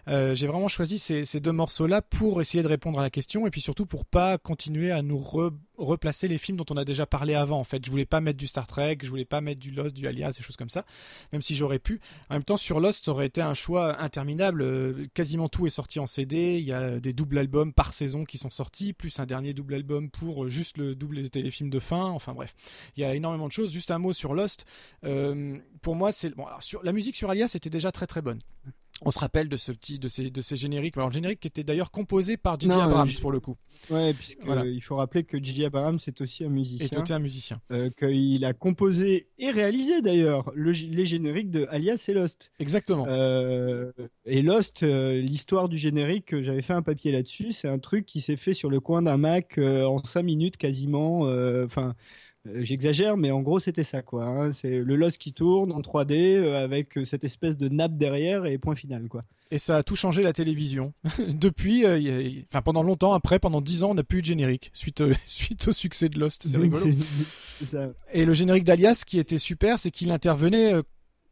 Euh, 0.08 0.36
j'ai 0.36 0.48
vraiment 0.48 0.68
choisi 0.68 1.00
ces, 1.00 1.40
deux 1.40 1.52
morceaux-là 1.52 2.02
pour 2.02 2.42
essayer 2.42 2.64
de 2.64 2.68
répondre 2.68 3.00
à 3.00 3.04
la 3.04 3.10
question 3.10 3.48
et 3.48 3.50
puis 3.50 3.62
surtout 3.62 3.86
pour 3.86 4.06
pas 4.06 4.38
continuer 4.38 4.92
à 4.92 5.02
nous 5.02 5.20
replacer 5.78 6.28
les 6.28 6.38
films 6.38 6.58
dont 6.58 6.66
on 6.70 6.78
a 6.78 6.86
déjà 6.86 7.06
parlé 7.06 7.34
avant. 7.34 7.60
En 7.60 7.64
fait, 7.64 7.84
je 7.86 7.92
voulais 7.92 8.06
pas 8.06 8.22
mettre 8.22 8.38
du 8.38 8.48
Star 8.48 8.68
Trek, 8.68 8.98
je 9.02 9.10
voulais 9.10 9.26
pas 9.26 9.42
mettre 9.42 9.60
du 9.60 9.72
Lost, 9.72 9.96
du 9.96 10.08
Alias, 10.08 10.34
des 10.38 10.44
choses 10.44 10.58
comme 10.58 10.70
ça, 10.70 10.86
même 11.32 11.42
si 11.42 11.56
j'aurais 11.56 11.80
pu. 11.80 12.00
En 12.30 12.36
même 12.36 12.44
temps, 12.44 12.58
sur 12.58 12.80
Lost, 12.80 13.06
ça 13.06 13.12
aurait 13.12 13.28
été 13.28 13.42
un 13.42 13.54
choix 13.54 14.02
interminable. 14.02 14.62
Euh, 14.62 15.06
quasiment 15.14 15.50
tout 15.50 15.66
est 15.66 15.72
sorti 15.72 16.00
en 16.00 16.06
CD. 16.06 16.58
Il 16.60 16.66
y 16.66 16.74
a 16.74 17.00
des 17.00 17.14
doubles 17.14 17.38
albums 17.38 17.74
par 17.74 17.94
saison 17.94 18.24
qui 18.24 18.38
sont 18.38 18.50
sortis, 18.50 18.94
plus 18.94 19.20
un 19.20 19.26
dernier 19.26 19.54
double 19.54 19.76
album 19.76 20.10
pour 20.10 20.48
juste 20.50 20.78
le 20.78 20.96
double 20.96 21.22
des 21.22 21.30
téléfilms 21.30 21.70
de 21.70 21.80
fin. 21.80 22.06
Enfin 22.06 22.34
bref, 22.34 22.54
il 22.96 23.02
y 23.02 23.04
a 23.06 23.14
énormément 23.16 23.48
de 23.48 23.52
choses. 23.52 23.72
Juste 23.72 23.92
un 23.92 24.00
mot 24.00 24.14
sur 24.14 24.34
Lost. 24.34 24.66
Euh, 25.04 25.58
pour 25.82 25.96
moi, 25.96 26.12
c'est 26.12 26.30
bon. 26.36 26.46
sur 26.60 26.84
la 26.84 26.92
musique 26.92 27.16
sur 27.16 27.30
Alias 27.30 27.52
était 27.56 27.70
déjà 27.70 27.92
très 27.92 28.08
très 28.08 28.22
bonne 28.22 28.40
on 29.06 29.12
se 29.12 29.20
rappelle 29.20 29.50
de 29.50 29.58
ce 29.58 29.72
petit 29.72 30.00
de 30.00 30.08
ces 30.08 30.30
de 30.30 30.42
ces 30.42 30.56
génériques. 30.56 30.98
Alors 30.98 31.10
le 31.10 31.14
générique 31.14 31.40
qui 31.40 31.48
était 31.48 31.64
d'ailleurs 31.64 31.92
composé 31.92 32.38
par 32.38 32.60
J.J. 32.60 32.72
Abrams 32.74 33.10
pour 33.22 33.32
le 33.32 33.40
coup. 33.40 33.58
Ouais 33.90 34.14
puisque 34.14 34.46
il 34.66 34.82
faut 34.82 34.96
rappeler 34.96 35.24
que 35.24 35.38
J.J. 35.38 35.66
Abrams 35.66 36.00
c'est 36.00 36.22
aussi 36.22 36.44
un 36.44 36.50
musicien. 36.50 36.88
Et 36.92 36.98
aussi 36.98 37.14
un 37.14 37.20
musicien. 37.20 37.58
Euh, 37.72 37.90
qu'il 37.90 38.46
a 38.46 38.54
composé 38.54 39.28
et 39.38 39.52
réalisé 39.52 40.02
d'ailleurs 40.02 40.52
les 40.56 41.06
génériques 41.06 41.52
de 41.52 41.68
Alias 41.70 42.06
et 42.08 42.14
Lost. 42.14 42.52
Exactement. 42.60 43.06
Euh, 43.08 43.92
et 44.26 44.42
Lost 44.42 44.84
euh, 44.84 45.22
l'histoire 45.22 45.70
du 45.70 45.78
générique 45.78 46.40
j'avais 46.42 46.62
fait 46.62 46.74
un 46.74 46.82
papier 46.82 47.12
là-dessus 47.12 47.52
c'est 47.52 47.68
un 47.68 47.80
truc 47.80 48.06
qui 48.06 48.22
s'est 48.22 48.38
fait 48.38 48.54
sur 48.54 48.70
le 48.70 48.80
coin 48.80 49.02
d'un 49.02 49.18
Mac 49.18 49.58
en 49.58 50.04
5 50.04 50.24
minutes 50.24 50.58
quasiment 50.58 51.22
enfin 51.64 51.94
euh, 51.94 51.94
j'exagère, 52.60 53.18
mais 53.18 53.32
en 53.32 53.42
gros, 53.42 53.60
c'était 53.60 53.84
ça, 53.84 54.02
quoi. 54.02 54.26
Hein. 54.26 54.52
C'est 54.52 54.80
le 54.80 54.96
Lost 54.96 55.18
qui 55.18 55.34
tourne 55.34 55.72
en 55.72 55.82
3D 55.82 56.38
euh, 56.38 56.64
avec 56.64 56.98
euh, 56.98 57.06
cette 57.06 57.24
espèce 57.24 57.58
de 57.58 57.70
nappe 57.70 57.98
derrière 57.98 58.46
et 58.46 58.58
point 58.58 58.76
final, 58.76 59.08
quoi. 59.08 59.22
Et 59.52 59.58
ça 59.60 59.78
a 59.78 59.84
tout 59.84 59.96
changé 59.96 60.24
la 60.24 60.34
télévision. 60.34 60.94
Depuis, 61.28 61.86
enfin 62.50 62.62
pendant 62.62 62.84
longtemps, 62.84 63.14
après, 63.14 63.40
pendant 63.40 63.62
10 63.62 63.84
ans, 63.84 63.92
on 63.92 63.94
n'a 63.94 64.04
plus 64.04 64.20
eu 64.20 64.22
de 64.22 64.28
générique 64.28 64.72
suite, 64.74 65.04
suite 65.28 65.68
au 65.68 65.74
succès 65.74 66.10
de 66.10 66.20
Lost. 66.20 66.48
C'est 66.48 66.58
rigolo. 66.58 66.86
Et 68.12 68.26
le 68.26 68.34
générique 68.34 68.64
d'Alias, 68.64 69.04
qui 69.06 69.20
était 69.20 69.38
super, 69.38 69.80
c'est 69.80 69.92
qu'il 69.92 70.12
intervenait 70.12 70.74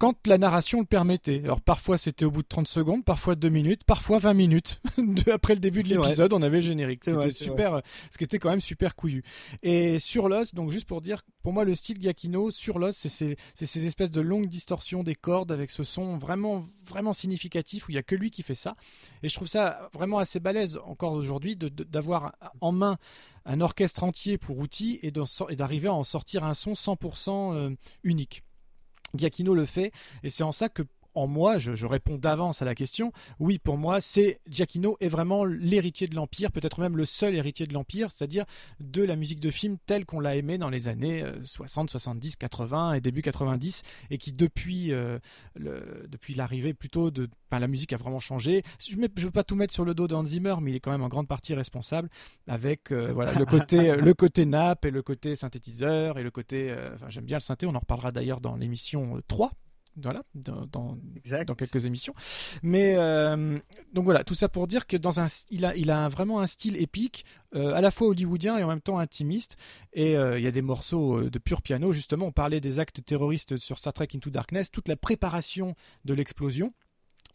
quand 0.02 0.26
la 0.26 0.40
narration 0.40 0.80
le 0.80 0.88
permettait. 0.88 1.42
Alors 1.44 1.62
parfois 1.62 1.96
c'était 1.96 2.26
au 2.26 2.32
bout 2.32 2.42
de 2.42 2.48
30 2.48 2.68
secondes, 2.68 3.06
parfois 3.06 3.36
2 3.36 3.50
minutes, 3.50 3.84
parfois 3.84 4.18
20 4.18 4.34
minutes. 4.34 4.82
Après 5.32 5.54
le 5.54 5.60
début 5.60 5.84
de 5.84 5.90
l'épisode, 5.90 6.34
on 6.34 6.42
avait 6.42 6.58
le 6.58 6.66
générique. 6.66 7.02
C'était 7.04 7.30
super, 7.30 7.84
ce 8.10 8.18
qui 8.18 8.24
était 8.24 8.40
quand 8.40 8.50
même 8.50 8.62
super 8.62 8.96
couillu. 8.96 9.22
Et 9.62 10.00
sur 10.00 10.28
Lost, 10.28 10.56
donc 10.56 10.72
juste 10.72 10.88
pour 10.88 11.02
dire, 11.02 11.22
pour 11.44 11.54
moi 11.54 11.66
le 11.66 11.76
style 11.76 12.02
Giacchino 12.02 12.50
sur 12.50 12.80
Lost, 12.80 12.98
c'est 12.98 13.10
ces, 13.10 13.38
ces, 13.54 13.86
espèces 13.86 14.10
de 14.10 14.22
longues 14.22 14.48
distorsions 14.48 15.04
des 15.04 15.14
cordes 15.14 15.52
avec 15.52 15.70
ce 15.70 15.84
son 15.84 16.18
vraiment 16.18 16.66
vraiment 16.84 17.14
significatif 17.14 17.88
où 17.88 17.92
il 17.92 17.96
y 17.96 18.00
a 18.00 18.04
que 18.04 18.16
lui 18.16 18.32
qui 18.32 18.42
fait 18.42 18.56
ça. 18.56 18.76
Et 19.22 19.30
je 19.30 19.36
trouve 19.36 19.48
ça 19.48 19.88
vraiment 19.94 20.18
assez 20.18 20.40
balèze 20.40 20.80
encore 20.84 21.14
aujourd'hui 21.14 21.56
d'avoir 21.56 22.34
en 22.60 22.72
main 22.72 22.98
un 23.46 23.62
orchestre 23.62 24.04
entier 24.04 24.40
pour 24.40 24.58
outils 24.58 25.00
et 25.04 25.12
d'arriver 25.12 25.90
à 25.90 25.94
en 25.94 26.04
sortir 26.04 26.44
un 26.44 26.56
son 26.56 26.74
100% 26.74 27.54
euh, 27.54 27.76
unique. 28.04 28.42
Giacchino 29.16 29.54
le 29.54 29.66
fait, 29.66 29.92
et 30.24 30.30
c'est 30.30 30.44
en 30.44 30.52
ça 30.52 30.70
que 30.70 30.84
en 31.14 31.28
moi, 31.28 31.58
je, 31.58 31.86
réponds 31.86 32.18
d'avance 32.18 32.62
à 32.62 32.66
la 32.66 32.76
question. 32.76 33.12
Oui, 33.40 33.60
pour 33.60 33.78
moi, 33.78 34.02
c'est 34.02 34.40
Giacchino 34.48 34.98
est 35.00 35.10
vraiment 35.10 35.46
l'héritier 35.46 36.08
de 36.08 36.16
l'Empire, 36.16 36.52
peut-être 36.52 36.80
même 36.80 36.98
le 36.98 37.06
seul 37.06 37.36
héritier 37.36 37.66
de 37.66 37.74
l'Empire, 37.74 38.10
c'est-à-dire 38.12 38.46
de 38.80 39.04
la 39.04 39.16
musique 39.16 39.40
de 39.40 39.52
film 39.52 39.78
telle 39.86 40.06
qu'on 40.06 40.20
l'a 40.20 40.36
aimée 40.36 40.58
dans 40.58 40.70
les 40.70 40.88
années 40.88 41.24
60, 41.44 41.90
70, 41.90 42.36
80 42.38 42.94
et 42.94 43.02
début 43.02 43.22
90, 43.22 43.82
et 44.10 44.18
qui 44.18 44.32
depuis 44.32 44.92
euh, 44.92 45.20
depuis 46.08 46.34
l'arrivée 46.34 46.74
plutôt 46.74 47.12
de, 47.12 47.30
la 47.52 47.68
musique 47.68 47.94
a 47.94 47.98
vraiment 47.98 48.20
changé. 48.20 48.64
Je 48.80 48.96
ne 48.96 49.08
veux 49.18 49.32
pas 49.32 49.44
tout 49.44 49.56
mettre 49.56 49.74
sur 49.74 49.86
le 49.86 49.94
dos 49.94 50.08
d'Hans 50.08 50.26
Zimmer, 50.26 50.56
mais 50.62 50.72
il 50.72 50.76
est 50.76 50.80
quand 50.80 50.92
même 50.92 51.04
en 51.04 51.10
grande 51.10 51.28
partie 51.28 51.54
responsable 51.54 52.10
avec 52.48 52.92
euh, 52.92 53.12
voilà 53.14 53.34
le 53.34 53.46
côté 53.46 53.96
le 53.96 54.14
côté 54.14 54.46
nappe 54.46 54.86
et 54.86 54.92
le 54.92 55.02
côté 55.02 55.36
synthétiseur 55.36 56.18
et 56.18 56.24
le 56.24 56.32
côté. 56.32 56.70
Euh, 56.70 56.96
j'aime 57.10 57.26
bien 57.26 57.38
le 57.38 57.42
synthé. 57.42 57.66
On 57.66 57.76
en 57.76 57.80
reparlera 57.80 58.12
d'ailleurs 58.12 58.42
dans 58.42 58.56
l'émission 58.56 59.22
3 59.28 59.52
voilà, 59.98 60.24
dans, 60.36 60.66
dans, 60.66 61.56
quelques 61.56 61.86
émissions. 61.86 62.14
Mais 62.64 62.96
euh, 62.96 63.60
donc 63.94 64.06
voilà, 64.06 64.24
tout 64.24 64.34
ça 64.34 64.50
pour 64.50 64.68
dire 64.68 64.88
que 64.88 64.98
dans 64.98 65.20
un, 65.20 65.28
il 65.50 65.66
a, 65.66 65.76
il 65.76 65.92
a 65.92 66.08
vraiment 66.10 66.40
un 66.40 66.48
style 66.48 66.82
épique, 66.82 67.26
euh, 67.56 67.74
à 67.74 67.82
la 67.82 67.92
fois 67.92 68.08
hollywoodien 68.08 68.58
et 68.58 68.64
en 68.64 68.68
même 68.68 68.82
temps 68.82 69.00
intimiste. 69.00 69.58
Et 69.94 70.18
euh, 70.18 70.40
il 70.40 70.44
y 70.44 70.48
a 70.48 70.52
des 70.52 70.62
morceaux 70.62 71.30
de 71.30 71.40
pur 71.40 71.62
piano. 71.62 71.92
Justement, 71.94 72.28
on 72.28 72.32
parlait 72.32 72.62
des 72.62 72.80
actes 72.80 73.04
terroristes 73.04 73.58
sur 73.58 73.78
Star 73.78 73.94
Trek 73.94 74.08
Into 74.16 74.30
Darkness, 74.30 74.72
toute 74.72 74.88
la 74.88 74.96
préparation 74.96 75.76
de 76.06 76.14
l'explosion 76.14 76.74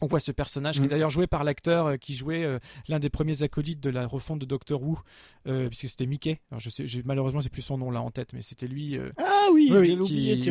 on 0.01 0.07
voit 0.07 0.19
ce 0.19 0.31
personnage 0.31 0.75
qui 0.75 0.81
est 0.81 0.85
mm. 0.85 0.89
d'ailleurs 0.89 1.09
joué 1.09 1.27
par 1.27 1.43
l'acteur 1.43 1.87
euh, 1.87 1.97
qui 1.97 2.15
jouait 2.15 2.43
euh, 2.43 2.59
l'un 2.87 2.99
des 2.99 3.09
premiers 3.09 3.43
acolytes 3.43 3.79
de 3.79 3.89
la 3.89 4.07
refonte 4.07 4.39
de 4.39 4.45
Doctor 4.45 4.81
Who, 4.81 4.99
euh, 5.47 5.67
puisque 5.67 5.89
c'était 5.89 6.05
Mickey. 6.05 6.39
Alors 6.51 6.59
je 6.59 6.69
sais, 6.69 6.85
malheureusement 7.05 7.41
c'est 7.41 7.49
plus 7.49 7.61
son 7.61 7.77
nom 7.77 7.91
là 7.91 8.01
en 8.01 8.11
tête, 8.11 8.33
mais 8.33 8.41
c'était 8.41 8.67
lui. 8.67 8.97
ah 9.17 9.47
oui, 9.53 9.69
oui, 9.71 9.97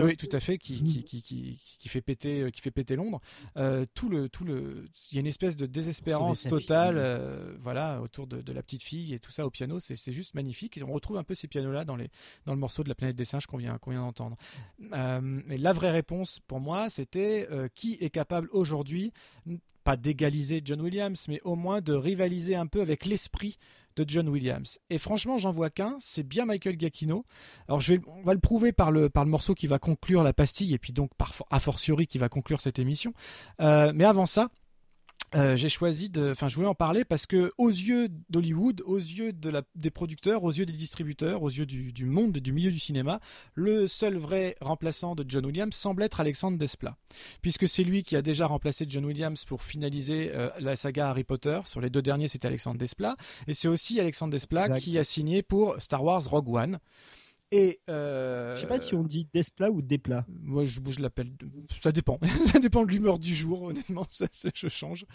oui, 0.00 0.16
tout 0.16 0.28
à 0.32 0.40
fait, 0.40 0.58
qui, 0.58 1.02
qui, 1.02 1.22
qui, 1.22 1.60
qui, 1.78 1.88
fait 1.88 2.00
péter, 2.00 2.50
qui 2.52 2.60
fait 2.60 2.70
péter 2.70 2.96
Londres. 2.96 3.20
tout 3.94 4.08
le, 4.08 4.28
tout 4.28 4.44
le, 4.44 4.88
il 5.10 5.14
y 5.14 5.18
a 5.18 5.20
une 5.20 5.26
espèce 5.26 5.56
de 5.56 5.66
désespérance 5.66 6.42
totale, 6.44 7.56
voilà, 7.60 8.00
autour 8.02 8.26
de, 8.26 8.52
la 8.52 8.62
petite 8.62 8.82
fille 8.82 9.12
et 9.14 9.18
tout 9.18 9.30
ça 9.30 9.46
au 9.46 9.50
piano. 9.50 9.80
C'est 9.80 10.12
juste 10.12 10.34
magnifique. 10.34 10.80
on 10.86 10.92
retrouve 10.92 11.18
un 11.18 11.24
peu 11.24 11.34
ces 11.34 11.48
pianos 11.48 11.72
là 11.72 11.84
dans 11.84 11.96
les, 11.96 12.08
dans 12.46 12.54
le 12.54 12.60
morceau 12.60 12.82
de 12.82 12.88
la 12.88 12.94
planète 12.94 13.16
des 13.16 13.24
singes 13.24 13.46
qu'on 13.46 13.58
vient, 13.58 13.78
qu'on 13.78 13.90
vient 13.90 14.02
d'entendre. 14.02 14.36
mais 14.80 15.58
la 15.58 15.72
vraie 15.72 15.90
réponse 15.90 16.40
pour 16.40 16.60
moi, 16.60 16.88
c'était 16.88 17.48
qui 17.74 17.98
est 18.00 18.10
capable 18.10 18.48
aujourd'hui 18.52 19.12
pas 19.84 19.96
d'égaliser 19.96 20.62
John 20.64 20.80
Williams, 20.80 21.26
mais 21.28 21.40
au 21.44 21.54
moins 21.54 21.80
de 21.80 21.92
rivaliser 21.92 22.56
un 22.56 22.66
peu 22.66 22.80
avec 22.80 23.04
l'esprit 23.04 23.56
de 23.94 24.04
John 24.06 24.28
Williams. 24.28 24.78
Et 24.90 24.98
franchement, 24.98 25.38
j'en 25.38 25.52
vois 25.52 25.70
qu'un, 25.70 25.96
c'est 26.00 26.22
bien 26.22 26.44
Michael 26.44 26.78
Giacchino. 26.78 27.24
Alors, 27.68 27.80
je 27.80 27.94
vais, 27.94 28.00
on 28.06 28.22
va 28.22 28.34
le 28.34 28.40
prouver 28.40 28.72
par 28.72 28.90
le, 28.90 29.10
morceau 29.24 29.54
qui 29.54 29.66
va 29.66 29.78
conclure 29.78 30.22
la 30.22 30.32
pastille, 30.32 30.74
et 30.74 30.78
puis 30.78 30.92
donc, 30.92 31.14
par, 31.16 31.32
a 31.50 31.58
fortiori, 31.60 32.06
qui 32.06 32.18
va 32.18 32.28
conclure 32.28 32.60
cette 32.60 32.78
émission. 32.78 33.14
Euh, 33.60 33.92
mais 33.94 34.04
avant 34.04 34.26
ça, 34.26 34.50
euh, 35.34 35.56
j'ai 35.56 35.68
choisi 35.68 36.08
de, 36.08 36.30
enfin, 36.30 36.48
je 36.48 36.54
voulais 36.54 36.68
en 36.68 36.74
parler 36.74 37.04
parce 37.04 37.26
que 37.26 37.50
aux 37.58 37.68
yeux 37.68 38.08
d'Hollywood, 38.30 38.82
aux 38.86 38.98
yeux 38.98 39.32
de 39.32 39.50
la, 39.50 39.62
des 39.74 39.90
producteurs, 39.90 40.44
aux 40.44 40.52
yeux 40.52 40.66
des 40.66 40.72
distributeurs, 40.72 41.42
aux 41.42 41.48
yeux 41.48 41.66
du, 41.66 41.92
du 41.92 42.06
monde, 42.06 42.32
du 42.38 42.52
milieu 42.52 42.70
du 42.70 42.78
cinéma, 42.78 43.20
le 43.54 43.88
seul 43.88 44.16
vrai 44.16 44.56
remplaçant 44.60 45.14
de 45.14 45.24
John 45.26 45.44
Williams 45.44 45.74
semble 45.74 46.02
être 46.04 46.20
Alexandre 46.20 46.58
Desplat, 46.58 46.96
puisque 47.42 47.68
c'est 47.68 47.84
lui 47.84 48.02
qui 48.02 48.16
a 48.16 48.22
déjà 48.22 48.46
remplacé 48.46 48.86
John 48.88 49.04
Williams 49.04 49.44
pour 49.44 49.62
finaliser 49.62 50.30
euh, 50.34 50.50
la 50.60 50.76
saga 50.76 51.10
Harry 51.10 51.24
Potter. 51.24 51.60
Sur 51.64 51.80
les 51.80 51.90
deux 51.90 52.02
derniers, 52.02 52.28
c'était 52.28 52.46
Alexandre 52.46 52.78
Desplat, 52.78 53.16
et 53.48 53.52
c'est 53.52 53.68
aussi 53.68 54.00
Alexandre 54.00 54.30
Desplat 54.32 54.78
qui 54.78 54.98
a 54.98 55.04
signé 55.04 55.42
pour 55.42 55.76
Star 55.80 56.04
Wars 56.04 56.22
Rogue 56.28 56.48
One. 56.48 56.78
Et 57.52 57.80
euh, 57.88 58.56
je 58.56 58.60
sais 58.60 58.66
pas 58.66 58.80
si 58.80 58.94
on 58.94 59.04
dit 59.04 59.28
Desplat 59.32 59.70
ou 59.70 59.80
Desplat. 59.80 60.24
Moi, 60.42 60.64
je, 60.64 60.80
je 60.88 61.00
l'appelle. 61.00 61.30
Ça 61.80 61.92
dépend. 61.92 62.18
ça 62.46 62.58
dépend 62.58 62.84
de 62.84 62.90
l'humeur 62.90 63.18
du 63.18 63.34
jour. 63.34 63.62
Honnêtement, 63.62 64.04
ça, 64.10 64.26
je 64.54 64.68
change. 64.68 65.06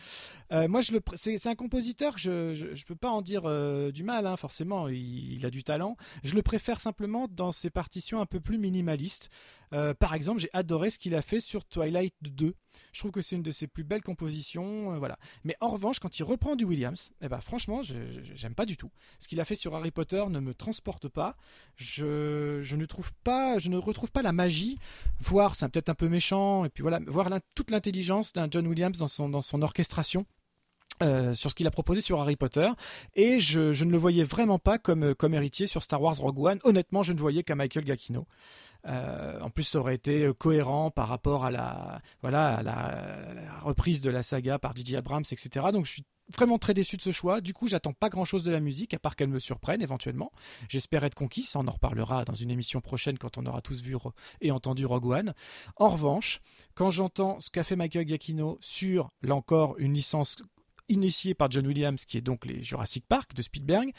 Euh, 0.53 0.68
moi, 0.69 0.82
je 0.82 0.93
le. 0.93 1.01
C'est 1.16 1.48
un 1.48 1.56
compositeur. 1.56 2.18
Je, 2.18 2.53
je, 2.53 2.74
je 2.74 2.85
peux 2.85 2.95
pas 2.95 3.10
en 3.10 3.22
dire 3.22 3.43
euh, 3.45 3.92
du 3.92 4.03
mal. 4.03 4.26
Hein, 4.26 4.38
forcément, 4.38 4.88
il, 4.88 5.34
il, 5.34 5.45
a 5.45 5.50
du 5.50 5.64
talent. 5.64 5.98
Je 6.24 6.35
le 6.35 6.42
préfère 6.42 6.80
simplement 6.80 7.27
dans 7.30 7.51
ses 7.51 7.69
partitions 7.69 8.22
un 8.22 8.26
peu 8.26 8.40
plus 8.40 8.58
minimalistes. 8.58 9.30
Euh, 9.74 9.93
par 9.93 10.14
exemple, 10.14 10.40
j'ai 10.40 10.50
adoré 10.53 10.90
ce 10.90 11.00
qu'il 11.00 11.16
a 11.16 11.22
fait 11.22 11.40
sur 11.40 11.66
Twilight 11.66 12.14
2. 12.22 12.53
Je 12.93 13.00
trouve 13.00 13.11
que 13.11 13.22
c'est 13.22 13.35
une 13.35 13.43
de 13.43 13.51
ses 13.51 13.67
plus 13.67 13.83
belles 13.83 14.01
compositions, 14.01 14.93
euh, 14.93 14.98
voilà. 14.98 15.17
Mais 15.43 15.56
en 15.61 15.69
revanche, 15.69 16.00
quand 16.00 16.19
il 16.19 16.24
reprend 16.24 16.56
du 16.56 16.66
Williams, 16.66 17.11
eh 17.22 17.30
ben 17.30 17.40
franchement, 17.40 17.82
j'aime 17.83 18.56
pas 18.56 18.66
du 18.66 18.77
tout. 18.77 18.91
Ce 19.19 19.27
qu'il 19.27 19.40
a 19.40 19.45
fait 19.45 19.56
sur 19.56 19.75
Harry 19.75 19.91
Potter 19.91 20.24
ne 20.30 20.40
me 20.40 20.53
transporte 20.53 21.08
pas. 21.08 21.35
Je, 21.75 22.75
ne 22.75 22.85
trouve 22.85 23.11
pas, 23.24 23.58
je 23.59 23.69
ne 23.69 23.77
retrouve 23.77 24.11
pas 24.11 24.22
la 24.22 24.32
magie. 24.32 24.77
Voir, 25.19 25.56
c'est 25.56 25.67
peut-être 25.69 25.90
un 25.90 25.95
peu 25.95 26.09
méchant, 26.09 26.66
et 26.66 26.69
puis 26.69 26.82
voilà, 26.82 27.00
voir 27.08 27.30
toute 27.56 27.72
l'intelligence 27.72 28.33
d'un 28.33 28.48
John 28.50 28.67
Williams 28.67 28.98
dans 28.98 29.08
son, 29.08 29.30
dans 29.30 29.41
son 29.41 29.61
orchestration. 29.61 30.25
Euh, 31.01 31.33
sur 31.33 31.50
ce 31.50 31.56
qu'il 31.56 31.66
a 31.66 31.72
proposé 31.72 32.00
sur 32.00 32.22
Harry 32.22 32.35
Potter 32.35 32.69
et 33.16 33.40
je, 33.40 33.83
ne 33.83 33.91
le 33.91 33.98
voyais 33.98 34.24
vraiment 34.24 34.59
pas 34.59 34.77
comme, 34.77 35.16
comme 35.16 35.33
héritier 35.33 35.66
sur 35.66 35.82
Star 35.82 36.00
Wars 36.00 36.17
Rogue 36.17 36.40
One. 36.40 36.59
Honnêtement, 36.64 37.01
je 37.01 37.14
ne 37.14 37.19
voyais 37.19 37.41
qu'à 37.41 37.56
Michael 37.56 37.85
Giacchino. 37.88 38.27
Euh, 38.88 39.40
en 39.42 39.50
plus, 39.50 39.64
ça 39.64 39.80
aurait 39.80 39.95
été 39.95 40.24
euh, 40.24 40.34
cohérent 40.34 40.92
par 40.92 41.08
rapport 41.08 41.45
à 41.45 41.51
la, 41.51 42.01
voilà, 42.22 42.61
la, 42.64 43.60
reprise 43.61 44.01
de 44.01 44.10
la 44.10 44.24
saga 44.24 44.60
par 44.60 44.76
J.J. 44.76 44.98
Abrams, 44.98 45.24
etc. 45.32 45.68
Donc, 45.72 45.85
je 45.85 45.92
suis 45.92 46.06
vraiment 46.34 46.58
très 46.58 46.74
déçu 46.74 46.98
de 46.98 47.01
ce 47.01 47.11
choix. 47.11 47.42
Du 47.42 47.53
coup, 47.53 47.68
j'attends 47.68 47.93
pas 47.93 48.10
grand 48.10 48.26
chose 48.26 48.43
de 48.43 48.51
la 48.51 48.60
musique, 48.60 48.93
à 48.93 49.00
part 49.00 49.16
qu'elle 49.16 49.30
me 49.30 49.40
surprenne 49.40 49.82
éventuellement. 49.82 50.32
J'espère 50.69 51.03
être 51.03 51.16
conquis, 51.16 51.43
ça 51.43 51.60
on 51.60 51.68
en 51.68 51.72
reparlera 51.72 52.26
dans 52.26 52.34
une 52.34 52.50
émission 52.50 52.82
prochaine 52.82 53.18
quand 53.18 53.38
on 53.38 53.45
aura 53.45 53.61
tous 53.61 53.82
vu 53.82 53.95
et 54.40 54.51
entendu 54.51 54.85
Rogue 54.85 55.06
One. 55.06 55.34
En 55.76 55.90
revanche, 55.90 56.40
quand 56.74 56.90
j'entends 56.90 57.40
ce 57.40 57.50
qu'a 57.50 57.64
fait 57.64 57.76
Michael 57.76 58.08
Giacchino 58.08 58.58
sur, 58.61 59.10
là 59.22 59.35
encore, 59.35 59.77
une 59.77 59.93
licence 59.93 60.38
initiée 60.88 61.34
par 61.34 61.50
John 61.50 61.66
Williams, 61.68 62.06
qui 62.06 62.18
est 62.18 62.22
donc 62.22 62.45
les 62.45 62.61
Jurassic 62.61 63.06
Park 63.08 63.34
de 63.34 63.42
Spielberg, 63.42 63.92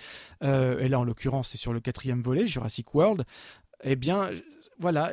euh, 0.42 0.78
et 0.78 0.88
là 0.88 1.00
en 1.00 1.04
l'occurrence 1.04 1.48
c'est 1.48 1.58
sur 1.58 1.72
le 1.72 1.80
quatrième 1.80 2.22
volet, 2.22 2.46
Jurassic 2.46 2.94
World, 2.94 3.24
eh 3.82 3.96
bien 3.96 4.30
voilà, 4.82 5.12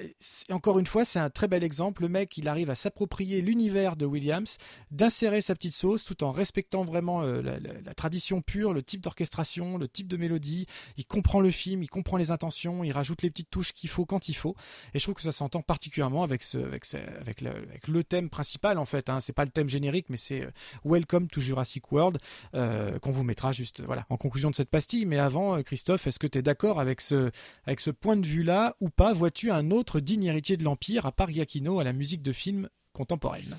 encore 0.49 0.79
une 0.79 0.87
fois, 0.87 1.05
c'est 1.05 1.19
un 1.19 1.29
très 1.29 1.47
bel 1.47 1.63
exemple. 1.63 2.01
Le 2.01 2.09
mec, 2.09 2.37
il 2.37 2.49
arrive 2.49 2.71
à 2.71 2.75
s'approprier 2.75 3.39
l'univers 3.41 3.95
de 3.95 4.05
Williams, 4.07 4.57
d'insérer 4.89 5.41
sa 5.41 5.53
petite 5.53 5.75
sauce 5.75 6.03
tout 6.03 6.23
en 6.23 6.31
respectant 6.31 6.83
vraiment 6.83 7.21
euh, 7.21 7.41
la, 7.85 7.93
tradition 7.93 8.41
pure, 8.41 8.73
le 8.73 8.81
type 8.81 9.01
d'orchestration, 9.01 9.77
le 9.77 9.87
type 9.87 10.07
de 10.07 10.17
mélodie. 10.17 10.65
Il 10.97 11.05
comprend 11.05 11.39
le 11.39 11.51
film, 11.51 11.83
il 11.83 11.89
comprend 11.89 12.17
les 12.17 12.31
intentions, 12.31 12.83
il 12.83 12.91
rajoute 12.91 13.21
les 13.21 13.29
petites 13.29 13.51
touches 13.51 13.73
qu'il 13.73 13.91
faut 13.91 14.05
quand 14.05 14.27
il 14.27 14.33
faut. 14.33 14.55
Et 14.95 14.99
je 14.99 15.03
trouve 15.03 15.13
que 15.13 15.21
ça 15.21 15.31
s'entend 15.31 15.61
particulièrement 15.61 16.23
avec, 16.23 16.43
le, 16.51 18.03
thème 18.03 18.29
principal 18.29 18.79
en 18.79 18.85
fait. 18.85 19.07
Hein. 19.07 19.19
C'est 19.19 19.33
pas 19.33 19.45
le 19.45 19.51
thème 19.51 19.69
générique, 19.69 20.07
mais 20.09 20.17
c'est 20.17 20.41
euh, 20.41 20.51
Welcome 20.83 21.27
to 21.27 21.41
Jurassic 21.41 21.91
World 21.91 22.17
euh, 22.55 22.97
qu'on 22.97 23.11
vous 23.11 23.23
mettra 23.23 23.51
juste 23.51 23.83
voilà 23.83 24.07
en 24.09 24.17
conclusion 24.17 24.49
de 24.49 24.55
cette 24.55 24.69
pastille. 24.69 25.05
Mais 25.05 25.19
avant, 25.19 25.61
Christophe, 25.61 26.07
est-ce 26.07 26.17
que 26.17 26.27
tu 26.27 26.39
es 26.39 26.41
d'accord 26.41 26.79
avec 26.79 27.01
ce, 27.01 27.29
avec 27.67 27.81
ce 27.81 27.91
point 27.91 28.17
de 28.17 28.25
vue 28.25 28.41
là 28.41 28.58
ou 28.79 28.89
pas 28.89 29.13
Vois-tu 29.13 29.51
un 29.51 29.71
autre 29.71 29.99
digne 29.99 30.25
héritier 30.25 30.57
de 30.57 30.63
l'Empire, 30.63 31.05
à 31.05 31.11
part 31.11 31.31
Giacchino, 31.31 31.79
à 31.79 31.83
la 31.83 31.93
musique 31.93 32.21
de 32.21 32.31
film 32.31 32.69
contemporaine 32.93 33.55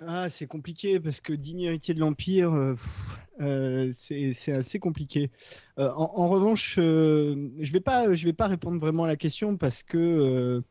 ah, 0.00 0.28
c'est 0.28 0.46
compliqué 0.46 1.00
parce 1.00 1.20
que 1.20 1.32
digne 1.32 1.60
héritier 1.62 1.92
de 1.92 1.98
l'Empire, 1.98 2.54
euh, 2.54 2.74
euh, 3.40 3.90
c'est 3.92 4.52
assez 4.52 4.78
compliqué. 4.78 5.32
Euh, 5.80 5.90
en, 5.92 6.28
revanche, 6.28 6.74
je 6.76 7.34
ne 7.34 7.64
vais, 7.64 7.80
pas, 7.80 8.06
vais 8.06 8.32
pas 8.32 8.46
répondre 8.46 8.78
vraiment 8.78 9.04
à 9.04 9.08
la 9.08 9.16
question 9.16 9.56
parce 9.56 9.82
que 9.82 10.62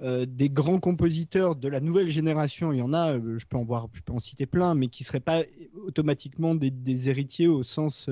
des 0.00 0.50
grands 0.50 0.80
compositeurs 0.80 1.56
de 1.56 1.68
la 1.68 1.80
nouvelle 1.80 2.10
génération, 2.10 2.72
il 2.72 2.78
y 2.78 2.82
en 2.82 2.92
a, 2.92 3.18
je 3.18 3.46
peux 3.46 3.56
en, 3.56 3.64
voir, 3.64 3.88
je 3.94 4.02
peux 4.02 4.12
en 4.12 4.18
citer 4.18 4.46
plein, 4.46 4.74
mais 4.74 4.88
qui 4.88 5.04
ne 5.04 5.06
seraient 5.06 5.20
pas 5.20 5.44
automatiquement 5.86 6.54
des 6.54 7.08
héritiers 7.08 7.48
au 7.48 7.62
sens 7.62 8.10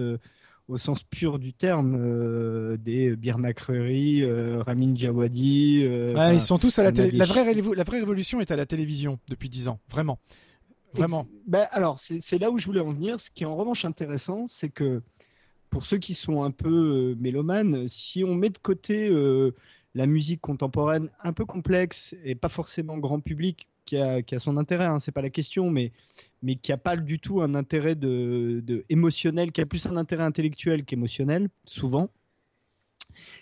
au 0.68 0.76
sens 0.76 1.02
pur 1.02 1.38
du 1.38 1.54
terme, 1.54 1.96
euh, 1.98 2.76
des 2.76 3.16
Bir 3.16 3.38
Makreri, 3.38 4.22
euh, 4.22 4.62
Ramin 4.62 4.94
Djawadi. 4.94 5.82
Euh, 5.84 6.32
ils 6.32 6.40
sont 6.40 6.58
tous 6.58 6.78
à 6.78 6.82
la 6.82 6.92
télé. 6.92 7.16
La 7.16 7.24
vraie, 7.24 7.54
la 7.54 7.84
vraie 7.84 7.98
révolution 7.98 8.40
est 8.40 8.50
à 8.50 8.56
la 8.56 8.66
télévision 8.66 9.18
depuis 9.28 9.48
dix 9.48 9.68
ans, 9.68 9.80
vraiment. 9.90 10.18
Vraiment. 10.94 11.26
Ben, 11.46 11.66
alors, 11.70 11.98
c'est 11.98 12.38
là 12.38 12.50
où 12.50 12.58
je 12.58 12.66
voulais 12.66 12.80
en 12.80 12.92
venir. 12.92 13.20
Ce 13.20 13.30
qui 13.30 13.44
est 13.44 13.46
en 13.46 13.56
revanche 13.56 13.84
intéressant, 13.84 14.46
c'est 14.48 14.70
que 14.70 15.02
pour 15.70 15.82
ceux 15.82 15.98
qui 15.98 16.14
sont 16.14 16.42
un 16.42 16.50
peu 16.50 17.14
mélomanes, 17.18 17.88
si 17.88 18.24
on 18.24 18.34
met 18.34 18.48
de 18.48 18.58
côté 18.58 19.10
la 19.94 20.06
musique 20.06 20.40
contemporaine 20.40 21.10
un 21.22 21.34
peu 21.34 21.44
complexe 21.44 22.14
et 22.24 22.34
pas 22.34 22.48
forcément 22.48 22.96
grand 22.96 23.20
public, 23.20 23.68
qui 23.88 24.34
a, 24.34 24.38
son 24.38 24.56
intérêt, 24.58 24.84
hein, 24.84 24.98
c'est 24.98 25.12
pas 25.12 25.22
la 25.22 25.30
question, 25.30 25.70
mais, 25.70 25.92
mais 26.42 26.56
qui 26.56 26.72
a 26.72 26.76
pas 26.76 26.96
du 26.96 27.18
tout 27.18 27.40
un 27.40 27.54
intérêt 27.54 27.94
de, 27.94 28.84
émotionnel, 28.90 29.50
qui 29.50 29.62
a 29.62 29.66
plus 29.66 29.86
un 29.86 29.96
intérêt 29.96 30.24
intellectuel 30.24 30.84
qu'émotionnel, 30.84 31.48
souvent. 31.64 32.10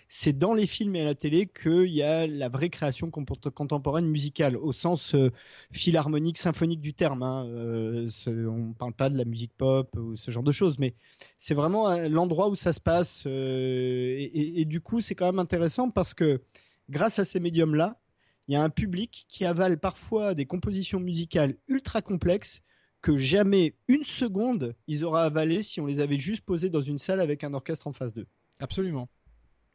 C'est 0.07 0.35
dans 0.35 0.53
les 0.53 0.65
films 0.65 0.95
et 0.95 1.01
à 1.01 1.05
la 1.05 1.13
télé 1.13 1.45
qu'il 1.45 1.91
y 1.91 2.01
a 2.01 2.25
la 2.25 2.49
vraie 2.49 2.69
création 2.69 3.11
contemporaine 3.11 4.07
musicale, 4.07 4.55
au 4.55 4.71
sens 4.71 5.13
euh, 5.13 5.31
philharmonique, 5.71 6.37
symphonique 6.37 6.79
du 6.79 6.93
terme. 6.93 7.21
Hein. 7.21 7.45
Euh, 7.47 8.09
on 8.27 8.69
ne 8.69 8.73
parle 8.73 8.93
pas 8.93 9.09
de 9.09 9.17
la 9.17 9.25
musique 9.25 9.51
pop 9.55 9.95
ou 9.97 10.15
ce 10.15 10.31
genre 10.31 10.41
de 10.41 10.53
choses, 10.53 10.79
mais 10.79 10.95
c'est 11.37 11.53
vraiment 11.53 11.89
euh, 11.89 12.07
l'endroit 12.07 12.49
où 12.49 12.55
ça 12.55 12.73
se 12.73 12.79
passe. 12.79 13.25
et, 13.27 14.65
du 14.65 14.79
coup, 14.81 15.01
c'est 15.01 15.13
quand 15.13 15.27
même 15.27 15.39
intéressant 15.39 15.91
parce 15.91 16.13
que 16.13 16.41
grâce 16.89 17.19
à 17.19 17.25
ces 17.25 17.39
médiums-là, 17.39 17.99
il 18.47 18.53
y 18.53 18.55
a 18.55 18.63
un 18.63 18.69
public 18.69 19.25
qui 19.27 19.45
avale 19.45 19.79
parfois 19.79 20.33
des 20.33 20.45
compositions 20.45 20.99
musicales 20.99 21.57
ultra 21.67 22.01
complexes 22.01 22.61
que 23.01 23.17
jamais 23.17 23.75
une 23.87 24.03
seconde 24.03 24.75
ils 24.87 25.03
auraient 25.03 25.21
avalé 25.21 25.61
si 25.61 25.79
on 25.81 25.85
les 25.85 25.99
avait 25.99 26.19
juste 26.19 26.43
posées 26.43 26.69
dans 26.69 26.81
une 26.81 26.97
salle 26.97 27.19
avec 27.19 27.43
un 27.43 27.53
orchestre 27.53 27.87
en 27.87 27.93
face 27.93 28.13
d'eux. 28.13 28.27
Absolument. 28.59 29.09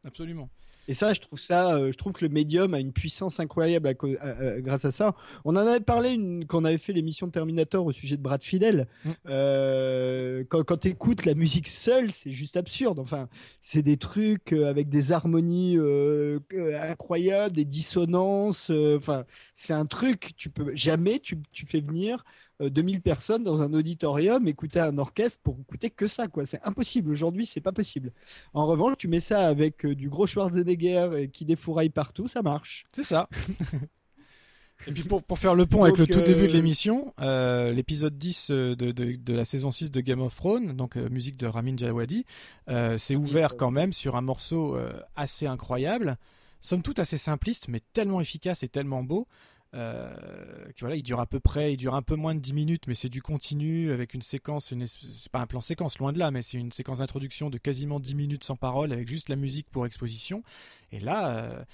Absolument. 0.05 0.51
Et 0.88 0.94
ça, 0.94 1.12
je 1.12 1.20
trouve 1.20 1.38
ça, 1.38 1.76
euh, 1.76 1.92
je 1.92 1.96
trouve 1.96 2.12
que 2.12 2.24
le 2.24 2.30
médium 2.30 2.74
a 2.74 2.80
une 2.80 2.92
puissance 2.92 3.40
incroyable 3.40 3.94
grâce 4.58 4.84
à 4.84 4.90
ça. 4.90 5.14
On 5.44 5.54
en 5.56 5.66
avait 5.66 5.80
parlé 5.80 6.10
une, 6.10 6.44
quand 6.46 6.62
on 6.62 6.64
avait 6.64 6.78
fait 6.78 6.92
l'émission 6.92 7.28
Terminator 7.30 7.86
au 7.86 7.92
sujet 7.92 8.16
de 8.16 8.22
Brad 8.22 8.42
Fidel. 8.42 8.88
Mm. 9.04 9.10
Euh, 9.28 10.44
quand, 10.48 10.64
quand 10.64 10.78
tu 10.78 10.88
écoutes 10.88 11.24
la 11.24 11.34
musique 11.34 11.68
seule, 11.68 12.10
c'est 12.10 12.32
juste 12.32 12.56
absurde. 12.56 12.98
Enfin, 12.98 13.28
c'est 13.60 13.82
des 13.82 13.96
trucs 13.96 14.52
euh, 14.52 14.68
avec 14.68 14.88
des 14.88 15.12
harmonies 15.12 15.78
incroyables, 16.80 17.54
des 17.54 17.64
dissonances. 17.64 18.70
Enfin, 18.70 19.24
c'est 19.54 19.72
un 19.72 19.86
truc. 19.86 20.32
Tu 20.36 20.50
peux 20.50 20.74
jamais 20.74 21.18
tu, 21.20 21.38
tu 21.52 21.66
fais 21.66 21.80
venir 21.80 22.24
2000 22.68 23.00
personnes 23.00 23.42
dans 23.42 23.62
un 23.62 23.73
auditorium 23.73 24.47
écouter 24.47 24.81
un 24.81 24.99
orchestre 24.99 25.41
pour 25.42 25.58
écouter 25.60 25.91
que 25.91 26.07
ça 26.07 26.28
quoi 26.28 26.47
c'est 26.47 26.60
impossible 26.65 27.10
aujourd'hui 27.10 27.47
c'est 27.47 27.60
pas 27.60 27.73
possible 27.73 28.12
en 28.55 28.66
revanche 28.66 28.94
tu 28.99 29.08
mets 29.08 29.20
ça 29.20 29.49
avec 29.49 29.86
du 29.86 30.08
gros 30.08 30.26
Schwarzenegger 30.26 31.28
qui 31.32 31.44
défouraille 31.44 31.91
partout, 31.91 32.28
ça 32.28 32.42
marche. 32.42 32.84
C'est 32.92 33.05
ça. 33.05 33.28
Et 34.89 34.92
puis 34.92 35.05
pour, 35.05 35.23
pour, 35.23 35.39
faire 35.39 35.55
le 35.55 35.65
pont 35.65 35.84
avec 35.84 35.97
le 35.97 36.08
tout 36.08 36.20
début 36.23 36.49
de 36.49 36.50
euh, 36.50 36.55
l'émission, 36.55 37.15
euh, 37.20 37.73
l'épisode 37.73 38.18
10 38.18 38.49
euh, 38.50 38.74
de, 38.74 38.91
de, 38.91 39.15
de, 39.15 39.34
la 39.34 39.44
saison 39.44 39.70
6 39.70 39.92
de 39.92 40.00
Game 40.00 40.20
of 40.20 40.34
Thrones, 40.34 40.73
donc 40.73 40.97
musique 40.97 41.36
de 41.36 41.47
Ramin 41.47 41.76
Djawadi, 41.76 42.24
c'est 42.97 43.15
ouvert 43.15 43.57
quand 43.57 43.70
même 43.70 43.92
sur 43.92 44.16
un 44.16 44.23
morceau 44.23 44.76
assez 45.15 45.47
incroyable, 45.47 46.18
somme 46.58 46.82
toute 46.82 46.99
assez 46.99 47.18
simpliste, 47.18 47.68
mais 47.68 47.78
tellement 47.92 48.20
efficace 48.20 48.65
et 48.65 48.68
tellement 48.68 49.05
beau. 49.05 49.28
Euh, 49.75 50.12
voilà, 50.81 50.97
il 50.97 51.02
dure 51.02 51.20
à 51.20 51.26
peu 51.26 51.41
près, 51.41 51.73
il 51.73 51.76
dure 51.76 51.94
un 51.94 52.02
peu 52.02 52.15
moins 52.15 52.34
de 52.34 52.41
10 52.41 52.52
minutes, 52.52 52.86
mais 52.89 52.94
c'est 52.94 53.09
du 53.09 53.23
continu 53.23 53.91
avec 53.91 54.12
une 54.12 54.20
séquence, 54.20 54.75
c'est 54.84 55.33
pas 55.33 55.39
un 55.39 55.47
plan 55.47 55.60
séquence, 55.60 55.99
loin 55.99 56.12
de 56.12 56.18
là, 56.18 56.31
mais 56.31 56.42
c'est 56.42 56.59
une 56.59 56.73
séquence 56.73 56.99
d'introduction 56.99 57.49
de 57.49 57.59
quasiment 57.59 57.99
10 57.99 58.15
minutes 58.15 58.44
sans 58.44 58.57
parole 58.57 58.92
avec 58.92 59.09
juste 59.09 59.28
la 59.28 59.36
musique 59.36 59.68
pour 59.70 59.86
exposition. 59.86 60.42
Et 60.91 61.01
là, 61.01 61.36
euh, 61.36 61.65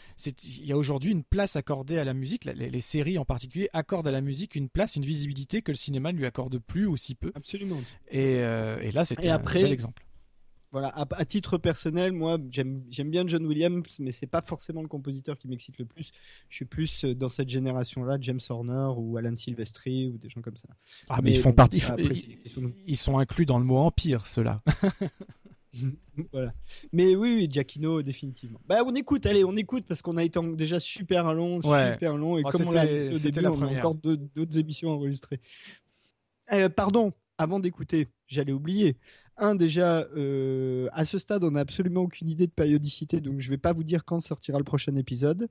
il 0.44 0.66
y 0.66 0.72
a 0.72 0.76
aujourd'hui 0.76 1.10
une 1.10 1.24
place 1.24 1.56
accordée 1.56 1.98
à 1.98 2.04
la 2.04 2.14
musique, 2.14 2.44
les, 2.44 2.80
séries 2.80 3.18
en 3.18 3.24
particulier 3.24 3.68
accordent 3.72 4.06
à 4.06 4.12
la 4.12 4.20
musique 4.20 4.54
une 4.54 4.68
place, 4.68 4.94
une 4.94 5.04
visibilité 5.04 5.62
que 5.62 5.72
le 5.72 5.76
cinéma 5.76 6.12
ne 6.12 6.18
lui 6.18 6.26
accorde 6.26 6.58
plus 6.58 6.86
ou 6.86 6.96
si 6.96 7.16
peu. 7.16 7.32
Absolument. 7.34 7.80
Et, 8.10 8.36
euh, 8.36 8.80
et 8.80 8.92
là, 8.92 9.04
c'est 9.04 9.26
un 9.26 9.38
bel 9.38 9.72
exemple. 9.72 10.04
Voilà, 10.70 10.88
à, 10.94 11.24
titre 11.24 11.56
personnel, 11.56 12.12
moi, 12.12 12.36
j'aime 12.50 12.82
bien 12.90 13.26
John 13.26 13.46
Williams, 13.46 13.84
mais 14.00 14.12
c'est 14.12 14.26
pas 14.26 14.42
forcément 14.42 14.82
le 14.82 14.88
compositeur 14.88 15.38
qui 15.38 15.48
m'excite 15.48 15.78
le 15.78 15.86
plus. 15.86 16.12
Je 16.50 16.56
suis 16.56 16.66
plus 16.66 17.04
euh, 17.04 17.14
dans 17.14 17.30
cette 17.30 17.48
génération-là, 17.48 18.18
James 18.20 18.40
Horner 18.48 18.92
ou 18.96 19.16
Alan 19.16 19.34
Silvestri 19.34 20.08
ou 20.08 20.18
des 20.18 20.28
gens 20.28 20.42
comme 20.42 20.56
ça. 20.58 20.68
Ah, 21.08 21.20
mais, 21.22 21.30
ils 21.30 21.38
font 21.40 21.52
partie. 21.52 21.82
ils, 22.86 22.96
sont 22.96 23.18
inclus 23.18 23.46
dans 23.46 23.58
le 23.58 23.64
mot 23.64 23.78
empire, 23.78 24.26
ceux-là. 24.26 24.62
voilà. 26.32 26.52
Mais 26.92 27.14
oui, 27.14 27.36
oui, 27.36 27.48
Giacchino, 27.50 28.02
définitivement. 28.02 28.60
Bah, 28.66 28.82
on 28.86 28.94
écoute, 28.94 29.26
allez, 29.26 29.44
on 29.44 29.56
écoute 29.56 29.84
parce 29.86 30.02
qu'on 30.02 30.16
a 30.16 30.24
été 30.24 30.40
déjà 30.54 30.80
super 30.80 31.32
long, 31.34 31.60
super 31.60 32.16
long. 32.16 32.38
Et 32.38 32.42
oh, 32.44 32.48
comme 32.50 32.66
on 32.66 32.70
l'a 32.70 32.86
dit 32.86 33.14
au 33.14 33.18
début, 33.18 33.46
on 33.46 33.62
a 33.62 33.78
encore 33.78 33.94
d'autres 33.94 34.58
émissions 34.58 34.90
enregistrées. 34.90 35.40
Euh, 36.52 36.68
pardon, 36.68 37.12
avant 37.36 37.60
d'écouter, 37.60 38.08
j'allais 38.26 38.52
oublier 38.52 38.96
un, 39.38 39.54
déjà, 39.54 40.06
euh, 40.16 40.88
à 40.92 41.04
ce 41.04 41.18
stade, 41.18 41.44
on 41.44 41.52
n'a 41.52 41.60
absolument 41.60 42.02
aucune 42.02 42.28
idée 42.28 42.46
de 42.46 42.52
périodicité, 42.52 43.20
donc 43.20 43.40
je 43.40 43.48
ne 43.48 43.50
vais 43.50 43.58
pas 43.58 43.72
vous 43.72 43.84
dire 43.84 44.04
quand 44.04 44.20
sortira 44.20 44.58
le 44.58 44.64
prochain 44.64 44.94
épisode. 44.96 45.48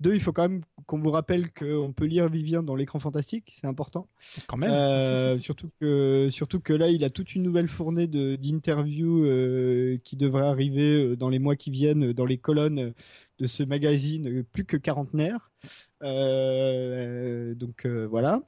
Deux, 0.00 0.14
il 0.14 0.20
faut 0.20 0.32
quand 0.32 0.48
même 0.48 0.62
qu'on 0.86 0.98
vous 0.98 1.12
rappelle 1.12 1.52
qu'on 1.52 1.92
peut 1.92 2.04
lire 2.04 2.28
Vivien 2.28 2.64
dans 2.64 2.74
l'écran 2.74 2.98
fantastique, 2.98 3.52
c'est 3.54 3.68
important. 3.68 4.08
Quand 4.48 4.56
même. 4.56 4.72
Euh, 4.72 5.38
surtout, 5.38 5.70
que, 5.80 6.28
surtout 6.30 6.58
que 6.58 6.72
là, 6.72 6.90
il 6.90 7.04
a 7.04 7.10
toute 7.10 7.34
une 7.34 7.44
nouvelle 7.44 7.68
fournée 7.68 8.08
d'interviews 8.08 9.24
euh, 9.24 9.98
qui 10.02 10.16
devrait 10.16 10.46
arriver 10.46 11.16
dans 11.16 11.28
les 11.28 11.38
mois 11.38 11.54
qui 11.54 11.70
viennent 11.70 12.12
dans 12.12 12.26
les 12.26 12.38
colonnes 12.38 12.92
de 13.38 13.46
ce 13.46 13.62
magazine 13.62 14.42
plus 14.42 14.64
que 14.64 14.76
quarantenaire. 14.76 15.52
donc 16.00 17.86
voilà. 17.86 18.42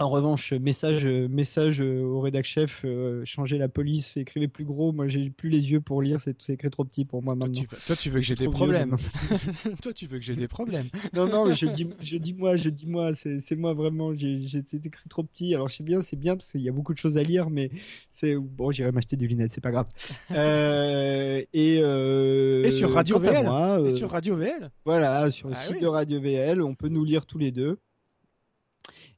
En 0.00 0.08
revanche, 0.08 0.54
message, 0.54 1.04
message 1.04 1.82
au 1.82 2.20
rédac 2.20 2.46
chef, 2.46 2.86
euh, 2.86 3.22
changez 3.26 3.58
la 3.58 3.68
police, 3.68 4.16
écrivez 4.16 4.48
plus 4.48 4.64
gros. 4.64 4.92
Moi, 4.92 5.08
j'ai 5.08 5.28
plus 5.28 5.50
les 5.50 5.72
yeux 5.72 5.82
pour 5.82 6.00
lire, 6.00 6.18
c'est 6.22 6.48
écrit 6.48 6.70
trop 6.70 6.86
petit 6.86 7.04
pour 7.04 7.22
moi 7.22 7.34
maintenant. 7.34 7.62
Toi, 7.86 7.96
tu, 7.96 8.08
veux 8.08 8.20
que 8.20 8.24
j'ai 8.24 8.34
des 8.34 8.48
problèmes. 8.48 8.96
toi, 9.82 9.92
tu 9.92 10.06
veux 10.06 10.18
que 10.18 10.24
j'ai 10.24 10.36
des 10.36 10.48
problèmes. 10.48 10.86
non, 11.12 11.28
non, 11.28 11.46
mais 11.46 11.54
je 11.54 11.66
dis, 11.66 11.86
je 12.00 12.16
dis 12.16 12.32
moi, 12.32 12.56
je 12.56 12.70
dis 12.70 12.86
moi, 12.86 13.10
c'est 13.12 13.56
moi 13.56 13.74
vraiment. 13.74 14.14
J'ai 14.16 14.40
écrit 14.72 15.08
trop 15.10 15.22
petit. 15.22 15.54
Alors, 15.54 15.68
je 15.68 15.76
sais 15.76 15.84
bien, 15.84 16.00
c'est 16.00 16.16
bien 16.18 16.34
parce 16.34 16.50
qu'il 16.50 16.62
y 16.62 16.70
a 16.70 16.72
beaucoup 16.72 16.94
de 16.94 16.98
choses 16.98 17.18
à 17.18 17.22
lire, 17.22 17.50
mais 17.50 17.70
c'est 18.10 18.36
bon, 18.36 18.70
j'irai 18.70 18.92
m'acheter 18.92 19.16
des 19.16 19.26
lunettes, 19.26 19.52
c'est 19.52 19.60
pas 19.60 19.70
grave. 19.70 19.86
Euh, 20.30 21.42
et, 21.52 21.80
euh, 21.82 22.64
et 22.64 22.70
sur 22.70 22.92
Radio 22.92 23.18
VL. 23.18 23.50
et 23.84 23.90
sur 23.90 24.10
Radio 24.10 24.36
VL. 24.36 24.70
Voilà, 24.84 25.30
sur 25.30 25.48
le 25.48 25.54
ah 25.56 25.58
site 25.58 25.80
de 25.80 25.86
Radio 25.86 26.20
VL, 26.20 26.62
on 26.62 26.74
peut 26.74 26.88
nous 26.88 27.04
lire 27.04 27.26
tous 27.26 27.38
les 27.38 27.50
deux. 27.50 27.78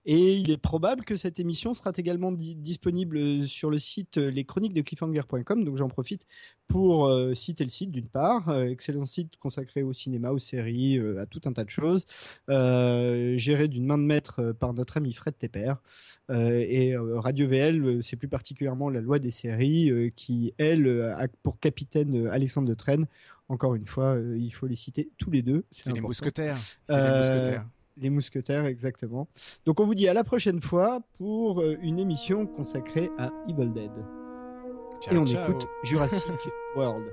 Et 0.05 0.37
il 0.37 0.51
est 0.51 0.59
probable 0.59 1.05
que 1.05 1.17
cette 1.17 1.39
émission 1.39 1.75
sera 1.75 1.93
également 1.97 2.33
disponible 2.33 3.47
sur 3.47 3.71
le 3.71 3.79
site 3.79 4.19
euh, 4.19 4.31
leschroniquesdecliffhanger.com. 4.33 5.65
Donc 5.65 5.77
j'en 5.77 5.89
profite 5.89 6.27
pour 6.67 7.07
euh, 7.07 7.35
citer 7.35 7.63
le 7.63 7.71
site 7.71 7.93
d'une 7.93 8.09
part, 8.09 8.49
euh, 8.49 8.65
excellent 8.65 9.07
site 9.07 9.37
consacré 9.37 9.83
au 9.83 9.93
cinéma, 9.93 10.33
aux 10.33 10.41
séries, 10.41 10.99
à 11.19 11.27
tout 11.27 11.41
un 11.45 11.53
tas 11.53 11.65
de 11.65 11.71
choses, 11.71 12.05
géré 12.49 13.69
d'une 13.69 13.87
main 13.87 13.99
de 13.99 14.03
maître 14.03 14.53
par 14.53 14.75
notre 14.75 14.97
ami 14.97 15.13
Fred 15.13 15.37
Tepper. 15.39 15.75
et 16.31 16.97
Radio 16.97 17.47
VL, 17.47 18.03
c'est 18.03 18.17
plus 18.17 18.29
particulièrement 18.29 18.91
la 18.91 19.01
loi 19.01 19.19
des 19.19 19.31
séries 19.31 20.13
qui, 20.17 20.55
elle, 20.59 21.13
a 21.17 21.29
pour 21.43 21.59
capitaine 21.59 22.27
Alexandre 22.29 22.69
de 22.69 22.75
Traîne. 22.75 23.07
Encore 23.49 23.75
une 23.75 23.87
fois, 23.87 24.17
il 24.37 24.53
faut 24.53 24.67
les 24.67 24.77
citer 24.77 25.11
tous 25.19 25.31
les 25.31 25.43
deux. 25.43 25.65
C'est 25.71 25.93
les 25.93 26.01
mousquetaires. 26.01 26.57
C'est 28.03 28.09
les 28.09 28.11
mousquetaires. 28.11 28.63
Les 28.63 28.63
mousquetaires, 28.63 28.67
exactement. 28.67 29.29
Donc 29.65 29.81
on 29.81 29.85
vous 29.85 29.95
dit 29.95 30.09
à 30.09 30.15
la 30.15 30.25
prochaine 30.25 30.61
fois 30.61 31.01
pour 31.19 31.61
euh, 31.61 31.77
une 31.83 31.99
émission 31.99 32.47
consacrée 32.47 33.11
à 33.19 33.31
Evil 33.49 33.71
Dead. 33.73 33.93
Et 35.11 35.17
on 35.17 35.25
écoute 35.25 35.67
Jurassic 35.85 36.25
World. 36.77 37.05